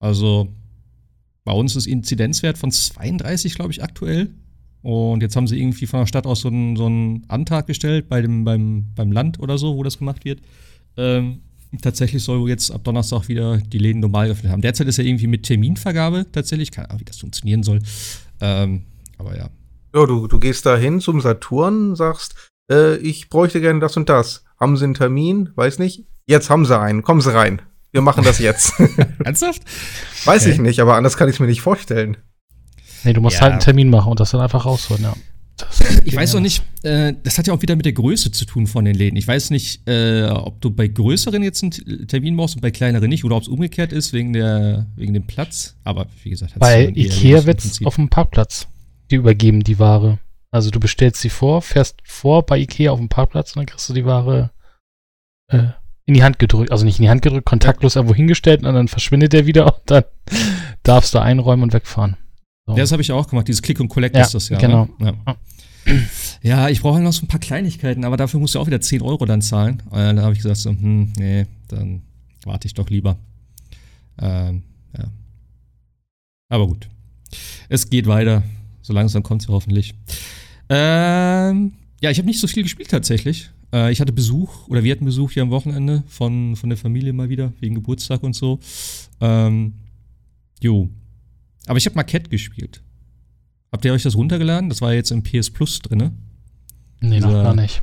Also 0.00 0.52
bei 1.44 1.52
uns 1.52 1.76
ist 1.76 1.86
Inzidenzwert 1.86 2.58
von 2.58 2.70
32, 2.70 3.54
glaube 3.54 3.72
ich, 3.72 3.82
aktuell. 3.82 4.28
Und 4.82 5.22
jetzt 5.22 5.34
haben 5.34 5.46
sie 5.46 5.58
irgendwie 5.58 5.86
von 5.86 6.00
der 6.00 6.06
Stadt 6.06 6.26
aus 6.26 6.42
so 6.42 6.48
einen, 6.48 6.76
so 6.76 6.84
einen 6.84 7.24
Antrag 7.28 7.66
gestellt 7.66 8.10
bei 8.10 8.20
dem, 8.20 8.44
beim, 8.44 8.92
beim 8.94 9.12
Land 9.12 9.40
oder 9.40 9.56
so, 9.56 9.76
wo 9.76 9.82
das 9.82 9.96
gemacht 9.96 10.26
wird. 10.26 10.42
Ähm, 10.98 11.40
tatsächlich 11.80 12.22
soll 12.22 12.46
jetzt 12.50 12.70
ab 12.70 12.84
Donnerstag 12.84 13.28
wieder 13.28 13.56
die 13.56 13.78
Läden 13.78 14.00
normal 14.00 14.26
geöffnet 14.26 14.52
haben. 14.52 14.60
Derzeit 14.60 14.88
ist 14.88 14.98
ja 14.98 15.04
irgendwie 15.04 15.26
mit 15.26 15.44
Terminvergabe 15.44 16.26
tatsächlich. 16.32 16.70
Keine 16.70 16.90
Ahnung, 16.90 17.00
wie 17.00 17.04
das 17.06 17.18
funktionieren 17.18 17.62
soll. 17.62 17.78
Ähm, 18.42 18.82
aber 19.16 19.38
ja. 19.38 19.48
Ja, 19.94 20.06
du, 20.06 20.26
du 20.26 20.38
gehst 20.38 20.64
da 20.66 20.76
hin 20.76 21.00
zum 21.00 21.20
Saturn, 21.20 21.94
sagst, 21.96 22.34
äh, 22.70 22.96
ich 22.96 23.28
bräuchte 23.28 23.60
gerne 23.60 23.80
das 23.80 23.96
und 23.96 24.08
das. 24.08 24.44
Haben 24.58 24.76
sie 24.76 24.84
einen 24.84 24.94
Termin? 24.94 25.50
Weiß 25.54 25.78
nicht. 25.78 26.06
Jetzt 26.26 26.50
haben 26.50 26.64
sie 26.64 26.78
einen. 26.78 27.02
Kommen 27.02 27.20
sie 27.20 27.34
rein. 27.34 27.60
Wir 27.90 28.00
machen 28.00 28.24
das 28.24 28.38
jetzt. 28.38 28.74
Ernsthaft? 29.24 29.62
Weiß 30.24 30.42
Okay. 30.42 30.52
ich 30.52 30.58
nicht, 30.60 30.80
aber 30.80 30.94
anders 30.96 31.16
kann 31.16 31.28
ich 31.28 31.34
es 31.36 31.40
mir 31.40 31.46
nicht 31.46 31.60
vorstellen. 31.60 32.16
Nee, 33.04 33.12
du 33.12 33.20
musst 33.20 33.36
Ja. 33.36 33.42
halt 33.42 33.52
einen 33.52 33.60
Termin 33.60 33.90
machen 33.90 34.10
und 34.12 34.20
das 34.20 34.30
dann 34.30 34.40
einfach 34.40 34.64
rausholen, 34.64 35.02
ja. 35.02 35.14
Ich 36.04 36.16
weiß 36.16 36.34
noch 36.34 36.40
nicht, 36.40 36.62
äh, 36.82 37.12
das 37.22 37.38
hat 37.38 37.46
ja 37.46 37.52
auch 37.54 37.62
wieder 37.62 37.76
mit 37.76 37.84
der 37.84 37.92
Größe 37.92 38.32
zu 38.32 38.46
tun 38.46 38.66
von 38.66 38.84
den 38.84 38.94
Läden. 38.96 39.16
Ich 39.16 39.28
weiß 39.28 39.50
nicht, 39.50 39.86
äh, 39.88 40.24
ob 40.24 40.60
du 40.60 40.70
bei 40.70 40.88
größeren 40.88 41.42
jetzt 41.42 41.62
einen 41.62 42.08
Termin 42.08 42.36
brauchst 42.36 42.56
und 42.56 42.62
bei 42.62 42.70
kleineren 42.70 43.08
nicht 43.08 43.24
oder 43.24 43.36
ob 43.36 43.42
es 43.42 43.48
umgekehrt 43.48 43.92
ist 43.92 44.12
wegen, 44.12 44.32
der, 44.32 44.86
wegen 44.96 45.12
dem 45.12 45.26
Platz. 45.26 45.76
Aber 45.84 46.06
wie 46.22 46.30
gesagt, 46.30 46.54
Bei 46.58 46.88
Ikea 46.88 47.44
wird's 47.44 47.64
Prinzip. 47.64 47.86
auf 47.86 47.96
dem 47.96 48.08
Parkplatz. 48.08 48.66
Die 49.12 49.16
übergeben 49.16 49.62
die 49.62 49.78
Ware. 49.78 50.18
Also 50.50 50.70
du 50.70 50.80
bestellst 50.80 51.20
sie 51.20 51.28
vor, 51.28 51.60
fährst 51.60 52.00
vor 52.02 52.46
bei 52.46 52.58
Ikea 52.58 52.90
auf 52.90 52.98
dem 52.98 53.10
Parkplatz 53.10 53.50
und 53.50 53.60
dann 53.60 53.66
kriegst 53.66 53.86
du 53.88 53.92
die 53.92 54.06
Ware 54.06 54.50
äh, 55.48 55.64
in 56.06 56.14
die 56.14 56.22
Hand 56.22 56.38
gedrückt, 56.38 56.72
also 56.72 56.86
nicht 56.86 56.98
in 56.98 57.04
die 57.04 57.10
Hand 57.10 57.20
gedrückt, 57.20 57.44
kontaktlos 57.44 57.94
irgendwo 57.94 58.14
hingestellt 58.14 58.64
und 58.64 58.72
dann 58.72 58.88
verschwindet 58.88 59.34
der 59.34 59.44
wieder 59.44 59.66
und 59.66 59.82
dann 59.84 60.04
darfst 60.82 61.14
du 61.14 61.20
einräumen 61.20 61.62
und 61.62 61.74
wegfahren. 61.74 62.16
So. 62.66 62.72
Ja, 62.72 62.78
das 62.78 62.92
habe 62.92 63.02
ich 63.02 63.12
auch 63.12 63.28
gemacht. 63.28 63.48
Dieses 63.48 63.60
Click 63.60 63.80
und 63.80 63.88
Collect 63.88 64.16
Ja, 64.16 64.22
ist 64.22 64.34
das 64.34 64.48
ja. 64.48 64.56
genau. 64.56 64.88
Ne? 64.98 65.14
Ja. 65.26 65.36
ja, 66.42 66.68
ich 66.70 66.80
brauche 66.80 66.94
halt 66.94 67.04
noch 67.04 67.12
so 67.12 67.26
ein 67.26 67.28
paar 67.28 67.40
Kleinigkeiten, 67.40 68.04
aber 68.04 68.16
dafür 68.16 68.40
musst 68.40 68.54
du 68.54 68.60
auch 68.60 68.66
wieder 68.66 68.80
10 68.80 69.02
Euro 69.02 69.26
dann 69.26 69.42
zahlen. 69.42 69.82
Äh, 69.92 70.14
da 70.14 70.22
habe 70.22 70.32
ich 70.32 70.38
gesagt, 70.38 70.56
so, 70.56 70.70
hm, 70.70 71.12
nee, 71.18 71.44
dann 71.68 72.00
warte 72.46 72.66
ich 72.66 72.72
doch 72.72 72.88
lieber. 72.88 73.18
Ähm, 74.18 74.62
ja. 74.96 75.04
Aber 76.48 76.66
gut. 76.66 76.88
Es 77.68 77.90
geht 77.90 78.06
weiter. 78.06 78.42
So 78.82 78.92
langsam 78.92 79.22
kommt 79.22 79.42
es 79.42 79.48
hoffentlich. 79.48 79.94
Ähm, 80.68 81.72
ja, 82.00 82.10
ich 82.10 82.18
habe 82.18 82.26
nicht 82.26 82.40
so 82.40 82.46
viel 82.46 82.62
gespielt 82.62 82.90
tatsächlich. 82.90 83.50
Äh, 83.72 83.92
ich 83.92 84.00
hatte 84.00 84.12
Besuch, 84.12 84.68
oder 84.68 84.82
wir 84.84 84.92
hatten 84.92 85.04
Besuch 85.04 85.32
hier 85.32 85.42
am 85.42 85.50
Wochenende 85.50 86.02
von, 86.08 86.56
von 86.56 86.68
der 86.68 86.76
Familie 86.76 87.12
mal 87.12 87.28
wieder, 87.28 87.52
wegen 87.60 87.74
Geburtstag 87.74 88.22
und 88.22 88.34
so. 88.34 88.58
Ähm, 89.20 89.74
jo. 90.60 90.90
Aber 91.66 91.78
ich 91.78 91.86
habe 91.86 91.96
Marquette 91.96 92.28
gespielt. 92.28 92.82
Habt 93.70 93.84
ihr 93.84 93.92
euch 93.92 94.02
das 94.02 94.16
runtergeladen? 94.16 94.68
Das 94.68 94.80
war 94.80 94.92
jetzt 94.92 95.10
im 95.10 95.22
PS 95.22 95.50
Plus 95.50 95.78
drinne. 95.78 96.12
Nee, 97.00 97.20
noch 97.20 97.32
gar 97.32 97.54
nicht. 97.54 97.82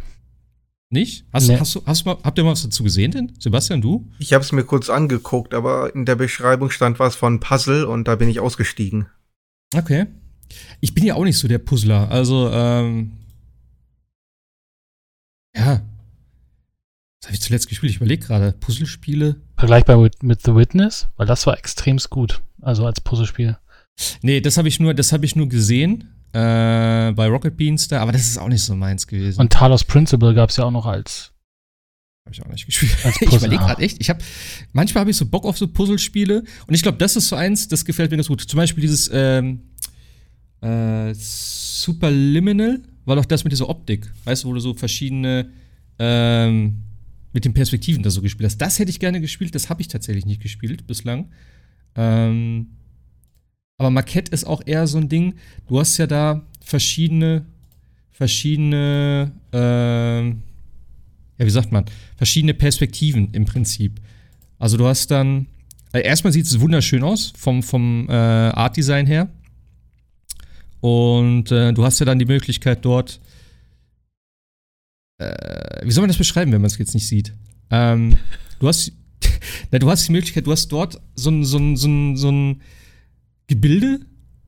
Nicht? 0.92 1.26
Hast, 1.32 1.48
Nee. 1.48 1.58
hast 1.60 1.76
du, 1.76 1.82
hast 1.86 2.02
du 2.02 2.10
mal, 2.10 2.18
habt 2.24 2.38
ihr 2.38 2.44
mal 2.44 2.52
was 2.52 2.64
dazu 2.64 2.84
gesehen 2.84 3.12
denn? 3.12 3.32
Sebastian, 3.40 3.82
du? 3.82 4.10
Ich 4.18 4.34
habe 4.34 4.44
es 4.44 4.52
mir 4.52 4.64
kurz 4.64 4.90
angeguckt, 4.90 5.54
aber 5.54 5.94
in 5.96 6.06
der 6.06 6.16
Beschreibung 6.16 6.72
stand 6.72 7.00
was 7.00 7.16
von 7.16 7.40
Puzzle 7.40 7.86
und 7.86 8.08
da 8.08 8.16
bin 8.16 8.28
ich 8.30 8.40
ausgestiegen. 8.40 9.08
Okay. 9.76 10.08
Ich 10.82 10.94
bin 10.94 11.06
ja 11.06 11.16
auch 11.16 11.24
nicht 11.24 11.38
so 11.38 11.48
der 11.48 11.60
Puzzler. 11.60 12.10
Also, 12.12 12.50
ähm. 12.52 13.12
Ja. 15.56 15.82
Was 17.22 17.28
habe 17.28 17.36
ich 17.36 17.42
zuletzt 17.42 17.68
gespielt? 17.68 17.92
Ich 17.92 17.98
überlege 17.98 18.26
gerade. 18.26 18.54
Puzzlespiele? 18.54 19.36
Vergleichbar 19.58 19.98
mit, 19.98 20.24
mit 20.24 20.42
The 20.44 20.56
Witness, 20.56 21.10
weil 21.18 21.28
das 21.28 21.46
war 21.46 21.58
extremst 21.58 22.10
gut. 22.10 22.42
Also 22.62 22.86
als 22.86 23.02
Puzzlespiel. 23.02 23.58
Nee, 24.22 24.42
das 24.42 24.58
habe 24.58 24.68
ich 24.68 24.80
nur, 24.80 24.94
das 24.94 25.12
habe 25.12 25.26
ich 25.26 25.36
nur 25.36 25.50
gesehen. 25.50 26.16
Äh, 26.32 27.12
bei 27.14 27.28
Rocket 27.28 27.58
Beans 27.58 27.88
da, 27.88 28.02
aber 28.02 28.12
das 28.12 28.22
ist 28.22 28.38
auch 28.38 28.48
nicht 28.48 28.64
so 28.64 28.76
meins 28.76 29.08
gewesen. 29.08 29.42
Und 29.42 29.52
Talos 29.52 29.84
Principle 29.84 30.36
gab 30.36 30.52
es 30.52 30.58
ja 30.58 30.64
auch 30.64 30.72
noch 30.72 30.86
als, 30.86 31.34
Habe 32.24 32.36
ich 32.36 32.44
auch 32.44 32.48
nicht 32.48 32.68
gespielt. 32.68 32.96
Ich 33.22 33.34
überlege 33.34 33.64
gerade 33.64 33.82
echt. 33.82 34.00
Ich 34.00 34.10
habe 34.10 34.20
manchmal 34.72 35.02
habe 35.02 35.12
ich 35.12 35.18
so 35.18 35.26
Bock 35.26 35.46
auf 35.46 35.58
so 35.58 35.68
Puzzlespiele 35.68 36.44
und 36.68 36.74
ich 36.74 36.84
glaube, 36.84 37.00
das 37.00 37.16
ist 37.16 37.30
so 37.30 37.36
eins, 37.36 37.68
das 37.68 37.84
gefällt 37.84 38.12
mir 38.12 38.18
ganz 38.18 38.28
gut. 38.28 38.42
Zum 38.42 38.58
Beispiel 38.58 38.82
dieses 38.82 39.10
ähm, 39.12 39.69
äh, 40.62 41.14
Superliminal, 41.14 42.82
war 43.06 43.16
doch 43.16 43.26
das 43.26 43.44
mit 43.44 43.52
dieser 43.54 43.70
Optik, 43.70 44.12
weißt 44.26 44.44
du, 44.44 44.50
wo 44.50 44.54
du 44.54 44.60
so 44.60 44.74
verschiedene 44.74 45.50
ähm, 45.98 46.84
mit 47.34 47.46
den 47.46 47.54
Perspektiven 47.54 48.04
da 48.04 48.10
so 48.10 48.22
gespielt 48.22 48.46
hast. 48.50 48.58
Das 48.58 48.80
hätte 48.80 48.90
ich 48.90 49.00
gerne 49.00 49.22
gespielt. 49.22 49.54
Das 49.54 49.70
habe 49.70 49.82
ich 49.82 49.88
tatsächlich 49.88 50.26
nicht 50.26 50.42
gespielt 50.42 50.88
bislang. 50.88 51.30
Ähm, 51.96 52.68
aber 53.78 53.92
Marquette 53.92 54.32
ist 54.32 54.46
auch 54.46 54.62
eher 54.66 54.88
so 54.88 54.98
ein 54.98 55.10
Ding. 55.10 55.36
Du 55.68 55.80
hast 55.80 55.98
ja 55.98 56.08
da 56.08 56.46
verschiedene, 56.62 57.46
verschiedene, 58.12 59.32
ähm, 59.54 60.42
ja, 61.38 61.46
wie 61.46 61.50
sagt 61.50 61.72
man, 61.72 61.86
verschiedene 62.18 62.54
Perspektiven 62.54 63.30
im 63.32 63.46
Prinzip. 63.46 64.02
Also 64.58 64.76
du 64.78 64.88
hast 64.88 65.12
dann, 65.12 65.48
äh, 65.94 66.02
erstmal 66.02 66.34
sieht 66.34 66.46
es 66.46 66.60
wunderschön 66.60 67.04
aus 67.04 67.32
vom, 67.38 67.64
vom 67.64 68.08
äh, 68.10 68.14
Art-Design 68.14 69.06
her. 69.06 69.30
Und 70.82 71.52
äh, 71.52 71.74
du 71.74 71.84
hast 71.84 72.00
ja 72.00 72.06
dann 72.06 72.20
die 72.20 72.26
Möglichkeit 72.26 72.86
dort, 72.86 73.20
äh, 75.18 75.86
wie 75.86 75.92
soll 75.92 76.02
man 76.02 76.10
das 76.10 76.18
beschreiben, 76.18 76.52
wenn 76.52 76.62
man 76.62 76.68
es 76.68 76.78
jetzt 76.78 76.94
nicht 76.94 77.08
sieht? 77.08 77.34
Ähm, 77.70 78.18
du 78.60 78.68
hast, 78.68 78.92
na, 79.72 79.80
du 79.80 79.90
hast 79.90 80.08
die 80.08 80.12
Möglichkeit, 80.12 80.48
du 80.48 80.52
hast 80.52 80.70
dort 80.70 81.02
so 81.16 81.30
ein, 81.30 81.44
so 81.44 81.58
ein, 81.58 81.76
so 81.76 81.88
ein, 81.88 82.18
so 82.18 82.32
ein 82.32 82.62
Gebilde, 83.48 84.00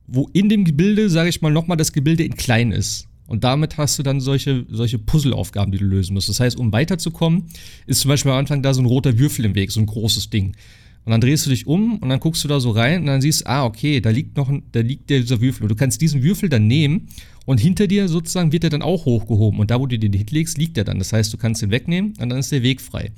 wo 0.06 0.28
in 0.32 0.48
dem 0.48 0.64
Gebilde, 0.64 1.10
sage 1.10 1.28
ich 1.28 1.42
mal, 1.42 1.52
nochmal 1.52 1.76
das 1.76 1.92
Gebilde 1.92 2.24
in 2.24 2.34
klein 2.34 2.72
ist. 2.72 3.08
Und 3.26 3.44
damit 3.44 3.78
hast 3.78 3.98
du 3.98 4.02
dann 4.02 4.20
solche, 4.20 4.66
solche 4.68 4.98
Puzzleaufgaben, 4.98 5.72
die 5.72 5.78
du 5.78 5.84
lösen 5.84 6.14
musst. 6.14 6.28
Das 6.28 6.40
heißt, 6.40 6.58
um 6.58 6.72
weiterzukommen, 6.72 7.46
ist 7.86 8.00
zum 8.00 8.08
Beispiel 8.08 8.30
am 8.30 8.38
Anfang 8.38 8.62
da 8.62 8.74
so 8.74 8.82
ein 8.82 8.86
roter 8.86 9.18
Würfel 9.18 9.44
im 9.44 9.54
Weg, 9.54 9.70
so 9.70 9.80
ein 9.80 9.86
großes 9.86 10.28
Ding. 10.28 10.54
Und 11.04 11.10
dann 11.10 11.20
drehst 11.20 11.46
du 11.46 11.50
dich 11.50 11.66
um 11.66 11.98
und 11.98 12.08
dann 12.08 12.20
guckst 12.20 12.44
du 12.44 12.48
da 12.48 12.60
so 12.60 12.70
rein 12.70 13.00
und 13.00 13.06
dann 13.06 13.20
siehst, 13.20 13.46
ah, 13.46 13.64
okay, 13.64 14.00
da 14.00 14.10
liegt 14.10 14.36
noch 14.36 14.52
da 14.70 14.80
liegt 14.80 15.10
dieser 15.10 15.40
Würfel. 15.40 15.64
Und 15.64 15.68
du 15.70 15.74
kannst 15.74 16.00
diesen 16.00 16.22
Würfel 16.22 16.48
dann 16.48 16.68
nehmen 16.68 17.08
und 17.44 17.58
hinter 17.58 17.88
dir 17.88 18.08
sozusagen 18.08 18.52
wird 18.52 18.64
er 18.64 18.70
dann 18.70 18.82
auch 18.82 19.04
hochgehoben. 19.04 19.58
Und 19.58 19.70
da, 19.70 19.80
wo 19.80 19.86
du 19.86 19.98
den 19.98 20.12
hinlegst, 20.12 20.58
liegt 20.58 20.78
er 20.78 20.84
dann. 20.84 20.98
Das 20.98 21.12
heißt, 21.12 21.32
du 21.32 21.38
kannst 21.38 21.62
ihn 21.62 21.70
wegnehmen 21.70 22.14
und 22.20 22.28
dann 22.28 22.38
ist 22.38 22.52
der 22.52 22.62
Weg 22.62 22.80
frei. 22.80 23.10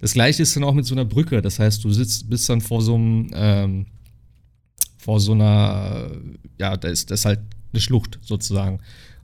Das 0.00 0.14
gleiche 0.14 0.42
ist 0.42 0.56
dann 0.56 0.64
auch 0.64 0.72
mit 0.72 0.86
so 0.86 0.94
einer 0.94 1.04
Brücke. 1.04 1.42
Das 1.42 1.58
heißt, 1.58 1.84
du 1.84 1.92
sitzt, 1.92 2.30
bist 2.30 2.48
dann 2.48 2.62
vor 2.62 2.80
so 2.80 2.94
einem, 2.94 3.30
ähm, 3.34 3.86
vor 4.96 5.20
so 5.20 5.32
einer, 5.32 6.10
ja, 6.58 6.76
da 6.76 6.88
ist, 6.88 7.10
das 7.10 7.26
halt 7.26 7.40
eine 7.72 7.80
Schlucht 7.80 8.18
sozusagen. 8.22 8.80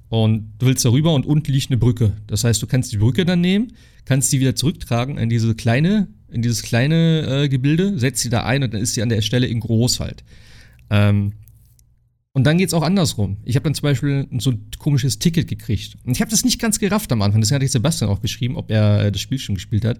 Und 0.08 0.52
du 0.58 0.66
willst 0.66 0.84
da 0.84 0.90
rüber 0.90 1.14
und 1.14 1.26
unten 1.26 1.50
liegt 1.50 1.70
eine 1.70 1.78
Brücke. 1.78 2.12
Das 2.26 2.44
heißt, 2.44 2.62
du 2.62 2.66
kannst 2.66 2.92
die 2.92 2.98
Brücke 2.98 3.24
dann 3.24 3.40
nehmen, 3.40 3.72
kannst 4.04 4.32
die 4.32 4.40
wieder 4.40 4.54
zurücktragen 4.54 5.18
in 5.18 5.28
diese 5.28 5.54
kleine, 5.54 6.08
in 6.36 6.42
dieses 6.42 6.62
kleine 6.62 7.44
äh, 7.44 7.48
Gebilde, 7.48 7.98
setzt 7.98 8.22
sie 8.22 8.30
da 8.30 8.44
ein 8.44 8.62
und 8.62 8.72
dann 8.74 8.80
ist 8.80 8.94
sie 8.94 9.02
an 9.02 9.08
der 9.08 9.22
Stelle 9.22 9.46
in 9.46 9.60
groß 9.60 10.00
halt. 10.00 10.22
Ähm, 10.90 11.32
und 12.32 12.44
dann 12.44 12.58
geht's 12.58 12.74
auch 12.74 12.82
andersrum. 12.82 13.38
Ich 13.44 13.56
habe 13.56 13.64
dann 13.64 13.74
zum 13.74 13.84
Beispiel 13.84 14.28
so 14.38 14.50
ein 14.50 14.68
komisches 14.78 15.18
Ticket 15.18 15.48
gekriegt. 15.48 15.96
Und 16.04 16.12
ich 16.12 16.20
habe 16.20 16.30
das 16.30 16.44
nicht 16.44 16.60
ganz 16.60 16.78
gerafft 16.78 17.10
am 17.10 17.22
Anfang. 17.22 17.40
Deswegen 17.40 17.56
hatte 17.56 17.64
ich 17.64 17.72
Sebastian 17.72 18.10
auch 18.10 18.20
geschrieben, 18.20 18.56
ob 18.56 18.70
er 18.70 19.06
äh, 19.06 19.12
das 19.12 19.22
Spiel 19.22 19.38
schon 19.38 19.54
gespielt 19.54 19.86
hat. 19.86 19.98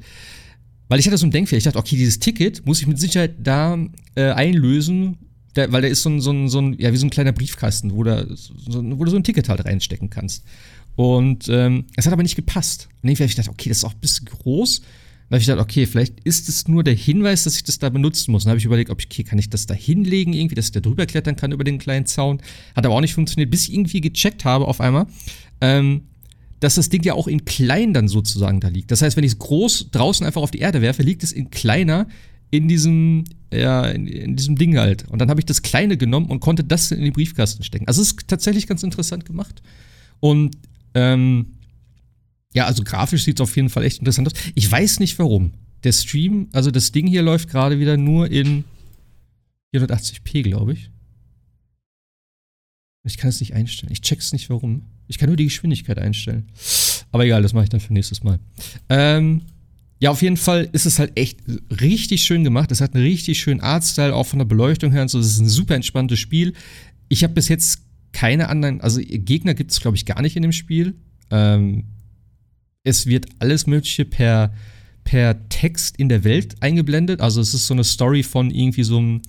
Weil 0.88 1.00
ich 1.00 1.07
hatte 1.07 1.16
so 1.16 1.26
ein 1.26 1.31
Denkfehler. 1.31 1.57
Ich 1.57 1.64
dachte, 1.64 1.78
okay, 1.78 1.97
dieses 1.97 2.19
Ticket 2.19 2.66
muss 2.66 2.81
ich 2.81 2.87
mit 2.87 3.00
Sicherheit 3.00 3.37
da 3.43 3.78
äh, 4.14 4.33
einlösen, 4.33 5.16
da, 5.55 5.73
weil 5.73 5.81
da 5.81 5.88
ist 5.88 6.02
so 6.02 6.11
ein, 6.11 6.21
so, 6.21 6.31
ein, 6.31 6.50
so 6.50 6.61
ein, 6.61 6.76
ja, 6.78 6.93
wie 6.93 6.99
so 6.99 7.07
ein 7.07 7.11
kleiner 7.11 7.33
Briefkasten, 7.33 7.93
wo, 7.95 8.05
da, 8.05 8.26
so, 8.28 8.83
wo 8.85 9.05
du 9.05 9.11
so 9.11 9.16
ein 9.16 9.25
Ticket 9.25 9.49
halt 9.49 9.64
reinstecken 9.64 10.11
kannst. 10.11 10.45
Und 10.95 11.49
ähm, 11.49 11.87
es 11.97 12.05
hat 12.05 12.12
aber 12.12 12.23
nicht 12.23 12.37
gepasst. 12.37 12.88
Und 13.02 13.09
ich 13.09 13.19
gedacht, 13.19 13.49
okay, 13.49 13.71
das 13.71 13.78
ist 13.78 13.85
auch 13.85 13.95
ein 13.95 14.00
bisschen 14.00 14.26
groß. 14.26 14.83
Dann 15.28 15.37
habe 15.37 15.40
ich 15.40 15.47
gedacht, 15.47 15.62
okay, 15.62 15.87
vielleicht 15.87 16.21
ist 16.21 16.49
es 16.49 16.68
nur 16.68 16.85
der 16.85 16.95
Hinweis, 16.95 17.45
dass 17.45 17.56
ich 17.56 17.64
das 17.64 17.80
da 17.80 17.88
benutzen 17.88 18.30
muss. 18.30 18.45
Dann 18.45 18.50
habe 18.50 18.59
ich 18.59 18.64
überlegt, 18.64 18.90
ob 18.90 19.00
ich, 19.00 19.06
okay, 19.06 19.25
kann 19.25 19.38
ich 19.38 19.50
das 19.50 19.66
da 19.66 19.75
hinlegen 19.75 20.33
irgendwie, 20.33 20.54
dass 20.54 20.66
ich 20.66 20.73
da 20.73 20.80
drüber 20.80 21.04
klettern 21.06 21.35
kann 21.35 21.50
über 21.50 21.64
den 21.64 21.78
kleinen 21.78 22.06
Zaun. 22.06 22.40
Hat 22.76 22.87
aber 22.87 22.95
auch 22.95 23.00
nicht 23.00 23.14
funktioniert, 23.14 23.50
bis 23.50 23.64
ich 23.64 23.75
irgendwie 23.75 24.00
gecheckt 24.00 24.45
habe 24.45 24.68
auf 24.68 24.80
einmal, 24.80 25.06
ähm, 25.61 26.02
dass 26.61 26.76
das 26.76 26.90
Ding 26.90 27.02
ja 27.02 27.14
auch 27.14 27.26
in 27.26 27.45
klein 27.45 27.92
dann 27.92 28.06
sozusagen 28.06 28.61
da 28.61 28.68
liegt. 28.68 28.92
Das 28.92 29.02
heißt, 29.02 29.16
wenn 29.16 29.25
ich 29.25 29.33
es 29.33 29.38
groß 29.38 29.90
draußen 29.90 30.25
einfach 30.25 30.42
auf 30.42 30.52
die 30.52 30.61
Erde 30.61 30.80
werfe, 30.80 31.02
liegt 31.02 31.25
es 31.25 31.33
in 31.33 31.50
kleiner 31.50 32.06
in 32.50 32.68
diesem, 32.68 33.25
ja, 33.52 33.85
in, 33.87 34.06
in 34.06 34.37
diesem 34.37 34.56
Ding 34.56 34.78
halt. 34.78 35.09
Und 35.09 35.21
dann 35.21 35.28
habe 35.28 35.40
ich 35.40 35.47
das 35.47 35.62
Kleine 35.62 35.97
genommen 35.97 36.26
und 36.26 36.40
konnte 36.40 36.62
das 36.62 36.92
in 36.92 37.02
den 37.02 37.12
Briefkasten 37.12 37.64
stecken. 37.64 37.88
Also 37.88 38.00
es 38.00 38.12
ist 38.12 38.28
tatsächlich 38.28 38.66
ganz 38.66 38.85
interessant 38.85 39.25
gemacht. 39.25 39.62
Und 40.21 40.56
ähm, 40.95 41.55
ja, 42.56 42.64
also 42.64 42.82
grafisch 42.84 43.25
sieht 43.25 43.38
es 43.38 43.42
auf 43.42 43.54
jeden 43.54 43.68
Fall 43.68 43.84
echt 43.84 43.98
interessant 43.98 44.28
aus. 44.28 44.40
Ich 44.54 44.72
weiß 44.72 44.98
nicht 44.98 45.18
warum. 45.18 45.52
Der 45.84 45.92
Stream, 45.92 46.48
also 46.52 46.70
das 46.70 46.90
Ding 46.90 47.06
hier 47.06 47.20
läuft 47.20 47.50
gerade 47.50 47.78
wieder 47.78 47.98
nur 47.98 48.30
in 48.30 48.64
480p, 49.75 50.42
glaube 50.42 50.72
ich. 50.72 50.90
Ich 53.04 53.18
kann 53.18 53.28
es 53.28 53.40
nicht 53.40 53.52
einstellen. 53.52 53.92
Ich 53.92 54.00
check's 54.00 54.32
nicht 54.32 54.48
warum. 54.48 54.86
Ich 55.06 55.18
kann 55.18 55.28
nur 55.28 55.36
die 55.36 55.44
Geschwindigkeit 55.44 55.98
einstellen. 55.98 56.46
Aber 57.12 57.26
egal, 57.26 57.42
das 57.42 57.52
mache 57.52 57.64
ich 57.64 57.70
dann 57.70 57.80
für 57.80 57.92
nächstes 57.92 58.25
Mal. 58.25 58.40
Ähm, 58.88 59.42
ja, 60.00 60.10
auf 60.10 60.22
jeden 60.22 60.38
Fall 60.38 60.66
ist 60.72 60.86
es 60.86 60.98
halt 60.98 61.12
echt 61.14 61.40
richtig 61.78 62.25
schön 62.25 62.42
gemacht. 62.42 62.72
Es 62.72 62.80
hat 62.80 62.94
einen 62.94 63.04
richtig 63.04 63.38
schönen 63.38 63.60
Artstyle, 63.60 64.14
auch 64.14 64.26
von 64.26 64.38
der 64.38 64.46
Beleuchtung 64.46 64.92
her 64.92 65.02
und 65.02 65.08
so. 65.08 65.18
Es 65.18 65.26
ist 65.26 65.40
ein 65.40 65.48
super 65.48 65.75
entspanntes 65.75 66.18
Spiel. 66.18 66.54
Ich 67.08 67.22
habe 67.22 67.34
bis 67.34 67.48
jetzt 67.48 67.82
keine 68.12 68.48
anderen, 68.48 68.80
also 68.80 68.98
Gegner 69.02 69.52
gibt 69.52 69.72
es, 69.72 69.80
glaube 69.80 69.98
ich, 69.98 70.06
gar 70.06 70.22
nicht 70.22 70.36
in 70.36 70.42
dem 70.42 70.52
Spiel. 70.52 70.94
Ähm, 71.30 71.84
es 72.87 73.07
wird 73.07 73.26
alles 73.40 73.66
Mögliche 73.66 74.05
per, 74.05 74.52
per 75.05 75.49
Text 75.49 75.99
in 75.99 76.09
der 76.09 76.25
Welt 76.25 76.55
eingeblendet. 76.61 77.21
Also 77.21 77.40
es 77.40 77.52
ist 77.52 77.66
so 77.66 77.75
eine 77.75 77.85
Story 77.85 78.23
von 78.23 78.50
irgendwie 78.50 78.85
so 78.85 78.99
einem, 78.99 79.23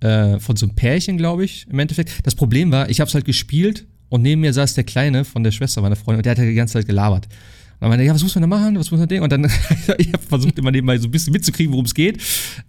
äh, 0.00 0.38
von 0.38 0.56
so 0.56 0.66
einem 0.66 0.74
Pärchen, 0.74 1.16
glaube 1.16 1.44
ich, 1.44 1.66
im 1.70 1.78
Endeffekt. 1.78 2.12
Das 2.24 2.34
Problem 2.34 2.70
war, 2.70 2.90
ich 2.90 3.00
habe 3.00 3.08
es 3.08 3.14
halt 3.14 3.24
gespielt 3.24 3.86
und 4.10 4.22
neben 4.22 4.42
mir 4.42 4.52
saß 4.52 4.74
der 4.74 4.84
Kleine 4.84 5.24
von 5.24 5.42
der 5.42 5.52
Schwester 5.52 5.80
meiner 5.80 5.96
Freundin 5.96 6.18
und 6.18 6.26
der 6.26 6.32
hat 6.32 6.38
halt 6.38 6.50
die 6.50 6.54
ganze 6.54 6.74
Zeit 6.74 6.86
gelabert. 6.86 7.24
Und 7.26 7.82
dann 7.82 7.90
meinte, 7.90 8.04
ja, 8.04 8.12
was 8.12 8.22
muss 8.22 8.34
man 8.34 8.42
da 8.42 8.48
machen? 8.48 8.78
Was 8.78 8.90
muss 8.90 9.00
man 9.00 9.08
da 9.08 9.22
Und 9.22 9.32
dann, 9.32 9.44
ich 9.98 10.12
habe 10.12 10.22
versucht, 10.28 10.58
immer 10.58 10.70
nebenbei 10.70 10.98
so 10.98 11.08
ein 11.08 11.10
bisschen 11.10 11.32
mitzukriegen, 11.32 11.72
worum 11.72 11.86
es 11.86 11.94
geht. 11.94 12.20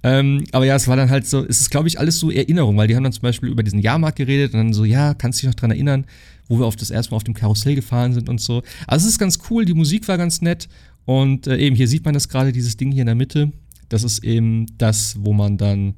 Ähm, 0.03 0.45
aber 0.53 0.65
ja, 0.65 0.75
es 0.75 0.87
war 0.87 0.95
dann 0.95 1.09
halt 1.09 1.27
so, 1.27 1.45
es 1.45 1.59
ist, 1.59 1.69
glaube 1.69 1.89
ich, 1.89 1.99
alles 1.99 2.17
so 2.19 2.31
Erinnerung, 2.31 2.77
weil 2.77 2.87
die 2.87 2.95
haben 2.95 3.03
dann 3.03 3.11
zum 3.11 3.23
Beispiel 3.23 3.49
über 3.49 3.63
diesen 3.63 3.79
Jahrmarkt 3.79 4.17
geredet 4.17 4.53
und 4.53 4.59
dann 4.59 4.73
so, 4.73 4.85
ja, 4.85 5.15
kannst 5.15 5.39
du 5.39 5.41
dich 5.41 5.49
noch 5.49 5.59
dran 5.59 5.71
erinnern, 5.71 6.05
wo 6.49 6.59
wir 6.59 6.65
auf 6.65 6.75
das 6.75 6.89
erste 6.89 7.11
Mal 7.11 7.17
auf 7.17 7.23
dem 7.23 7.33
Karussell 7.33 7.75
gefahren 7.75 8.13
sind 8.13 8.27
und 8.27 8.41
so. 8.41 8.63
Also 8.87 9.05
es 9.05 9.13
ist 9.13 9.19
ganz 9.19 9.39
cool, 9.49 9.63
die 9.63 9.73
Musik 9.73 10.07
war 10.09 10.17
ganz 10.17 10.41
nett. 10.41 10.67
Und 11.05 11.47
äh, 11.47 11.57
eben, 11.57 11.75
hier 11.75 11.87
sieht 11.87 12.03
man 12.03 12.13
das 12.13 12.27
gerade, 12.27 12.51
dieses 12.51 12.75
Ding 12.75 12.91
hier 12.91 13.03
in 13.03 13.07
der 13.07 13.15
Mitte. 13.15 13.51
Das 13.87 14.03
ist 14.03 14.23
eben 14.23 14.65
das, 14.77 15.15
wo 15.19 15.31
man 15.31 15.57
dann 15.57 15.95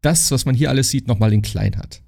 das, 0.00 0.30
was 0.30 0.44
man 0.46 0.54
hier 0.54 0.70
alles 0.70 0.88
sieht, 0.88 1.08
nochmal 1.08 1.32
in 1.32 1.42
klein 1.42 1.76
hat. 1.76 2.00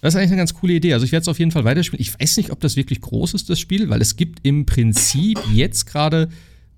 Das 0.00 0.14
ist 0.14 0.18
eigentlich 0.18 0.30
eine 0.30 0.38
ganz 0.38 0.54
coole 0.54 0.74
Idee. 0.74 0.92
Also 0.92 1.04
ich 1.04 1.12
werde 1.12 1.22
es 1.22 1.28
auf 1.28 1.38
jeden 1.38 1.50
Fall 1.50 1.64
weiterspielen. 1.64 2.00
Ich 2.00 2.18
weiß 2.18 2.36
nicht, 2.36 2.50
ob 2.50 2.60
das 2.60 2.76
wirklich 2.76 3.00
groß 3.00 3.34
ist, 3.34 3.48
das 3.50 3.58
Spiel, 3.58 3.88
weil 3.88 4.00
es 4.00 4.16
gibt 4.16 4.40
im 4.42 4.66
Prinzip 4.66 5.38
jetzt 5.52 5.86
gerade 5.86 6.28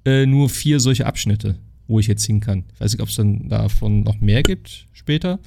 äh, 0.05 0.27
nur 0.27 0.49
vier 0.49 0.79
solche 0.79 1.07
Abschnitte, 1.07 1.57
wo 1.89 1.99
ich 1.99 2.07
jetzt 2.07 2.25
hin 2.25 2.41
kann. 2.41 2.65
Ich 2.75 2.81
weiß 2.81 2.93
nicht, 2.93 3.03
ob 3.03 3.09
es 3.09 3.17
dann 3.17 3.49
davon 3.49 4.03
noch 4.03 4.21
mehr 4.21 4.43
gibt 4.43 4.87
später. 4.93 5.39